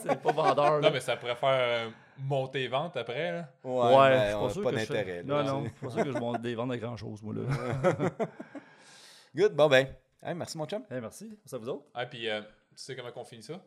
C'est- 0.00 0.22
pas 0.22 0.32
vendeur. 0.32 0.74
là. 0.74 0.80
Non, 0.80 0.90
mais 0.92 1.00
ça 1.00 1.16
pourrait 1.16 1.34
faire 1.34 1.48
euh, 1.60 1.88
monter 2.20 2.60
les 2.60 2.68
ventes 2.68 2.96
après. 2.96 3.32
Là. 3.32 3.48
Ouais, 3.64 3.80
Ouais, 3.96 4.10
ben, 4.10 4.30
je 4.30 4.36
on 4.36 4.46
pas 4.46 4.52
sûr 4.52 4.62
pas 4.62 4.70
d'intérêt. 4.72 5.22
Non, 5.24 5.36
là, 5.38 5.42
non, 5.42 5.62
c'est- 5.64 5.68
je 5.70 5.74
suis 5.76 5.86
pas 5.86 5.90
sûr 5.92 6.04
que 6.04 6.12
je 6.12 6.18
monte 6.18 6.40
des 6.40 6.54
ventes 6.54 6.70
à 6.70 6.76
grand 6.76 6.96
chose, 6.96 7.20
moi, 7.24 7.34
là. 7.34 7.40
Good, 9.34 9.54
bon 9.56 9.68
ben. 9.68 9.88
Hey, 10.22 10.34
merci 10.34 10.56
mon 10.56 10.66
chum. 10.66 10.82
Hey, 10.90 11.00
merci. 11.00 11.36
Ça 11.44 11.58
vous 11.58 11.68
autres? 11.68 11.84
Ah, 11.94 12.06
puis 12.06 12.28
euh, 12.28 12.40
tu 12.78 12.84
sais 12.84 12.96
comment 12.96 13.10
on 13.16 13.24
finit 13.24 13.42
ça? 13.42 13.60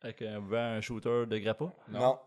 Avec 0.00 0.22
un, 0.22 0.52
un 0.52 0.80
shooter 0.80 1.26
de 1.26 1.38
grappa? 1.38 1.72
Non. 1.88 2.18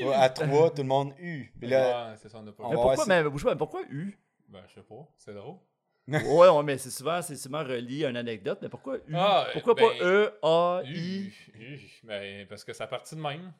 Faut- 0.00 0.10
À 0.12 0.28
3, 0.28 0.70
tout 0.74 0.82
le 0.82 0.88
monde. 0.88 1.14
Puis 1.16 1.50
là, 1.62 2.10
Ouais, 2.10 2.16
c'est 2.18 2.28
ça, 2.28 2.38
on 2.38 2.42
n'a 2.42 2.52
pas. 2.52 2.68
Mais 2.68 2.74
pourquoi, 2.74 3.06
mais, 3.06 3.24
bouge 3.24 3.44
pas, 3.44 3.50
mais 3.52 3.58
pourquoi 3.58 3.82
U? 3.90 4.18
Ben, 4.48 4.62
je 4.68 4.74
sais 4.74 4.82
pas. 4.82 5.08
C'est 5.16 5.32
drôle. 5.34 5.56
ouais, 6.08 6.48
ouais, 6.48 6.62
mais 6.62 6.76
c'est 6.76 6.90
souvent, 6.90 7.22
c'est 7.22 7.36
souvent 7.36 7.62
relié 7.62 8.04
à 8.04 8.10
une 8.10 8.16
anecdote, 8.16 8.58
mais 8.60 8.68
pourquoi 8.68 8.96
U? 8.98 9.14
Ah, 9.14 9.46
pourquoi 9.52 9.74
ben, 9.74 9.88
pas 9.88 10.04
E, 10.04 10.38
A, 10.42 10.82
I? 10.84 10.88
Hi! 10.88 11.32
Hi! 11.54 11.90
Ben, 12.02 12.46
parce 12.46 12.64
que 12.64 12.72
ça 12.72 12.86
partit 12.86 13.14
de 13.14 13.20
même. 13.20 13.52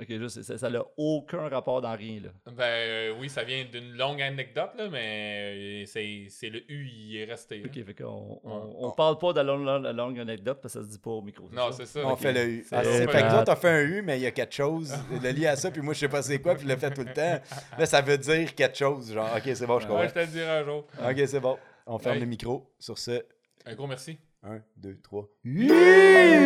Ok, 0.00 0.06
juste, 0.08 0.42
ça- 0.42 0.70
n'a 0.70 0.82
aucun 0.96 1.48
rapport 1.48 1.80
dans 1.80 1.96
rien, 1.96 2.20
là. 2.22 2.28
Ben 2.52 2.62
euh, 2.64 3.14
oui, 3.18 3.28
ça 3.28 3.42
vient 3.42 3.64
d'une 3.64 3.96
longue 3.96 4.22
anecdote, 4.22 4.70
là, 4.76 4.88
mais 4.90 5.82
euh, 5.82 5.86
c'est 5.86 6.26
c'est 6.28 6.50
le 6.50 6.60
U, 6.70 6.86
il 6.88 7.16
est 7.16 7.24
resté. 7.24 7.58
là. 7.58 7.66
Ok, 7.66 7.84
fait 7.84 7.94
qu'on 7.94 8.40
on, 8.44 8.48
Ouais. 8.58 8.74
on 8.78 8.90
parle 8.92 9.18
pas 9.18 9.32
de 9.32 9.38
la 9.38 9.42
longue, 9.44 9.64
la 9.82 9.92
longue 9.92 10.18
anecdote 10.20 10.58
parce 10.62 10.74
que 10.74 10.80
ça 10.80 10.84
se 10.86 10.90
dit 10.90 10.98
pas 10.98 11.10
au 11.10 11.22
micro. 11.22 11.48
Non, 11.52 11.72
c'est 11.72 11.86
ça. 11.86 12.00
on 12.06 12.14
fait 12.16 12.32
le 12.32 12.44
U. 12.46 12.64
C'est- 12.68 12.76
Ah, 12.76 12.82
fait 12.84 13.06
pas 13.06 13.12
que 13.14 13.18
grave. 13.18 13.32
toi, 13.32 13.44
t'as 13.44 13.56
fait 13.56 13.68
un 13.70 13.82
U, 13.82 14.02
mais 14.02 14.18
il 14.18 14.22
y 14.22 14.26
a 14.26 14.30
quelque 14.30 14.54
chose 14.54 14.94
de 15.22 15.28
lié 15.30 15.46
à 15.48 15.56
ça, 15.56 15.70
puis 15.70 15.80
moi, 15.82 15.94
je 15.94 15.98
sais 16.00 16.08
pas 16.08 16.22
c'est 16.22 16.40
quoi, 16.40 16.54
puis 16.54 16.64
je 16.64 16.68
le 16.72 16.76
fais 16.78 16.90
tout 16.92 17.02
le 17.02 17.12
temps. 17.12 17.40
Là, 17.78 17.86
ça 17.86 18.00
veut 18.00 18.18
dire 18.18 18.54
quelque 18.54 18.76
chose. 18.76 19.12
Genre, 19.12 19.28
ok, 19.36 19.42
c'est 19.54 19.66
bon, 19.66 19.78
je 19.80 19.86
comprends. 19.86 20.02
Ouais, 20.02 20.08
je 20.08 20.14
te 20.14 20.18
le 20.20 20.26
dirai 20.26 20.48
un 20.50 20.64
jour. 20.64 20.86
Ok, 21.02 21.22
c'est 21.26 21.40
bon. 21.40 21.58
On 21.86 21.98
ferme 21.98 22.16
Ouais. 22.16 22.20
le 22.20 22.26
micro. 22.26 22.70
Sur 22.78 22.98
ce, 22.98 23.22
Un 23.66 23.74
gros 23.74 23.86
merci. 23.86 24.18
1, 24.42 24.62
2, 24.80 24.96
3. 25.02 25.28
Yeah! 25.42 26.38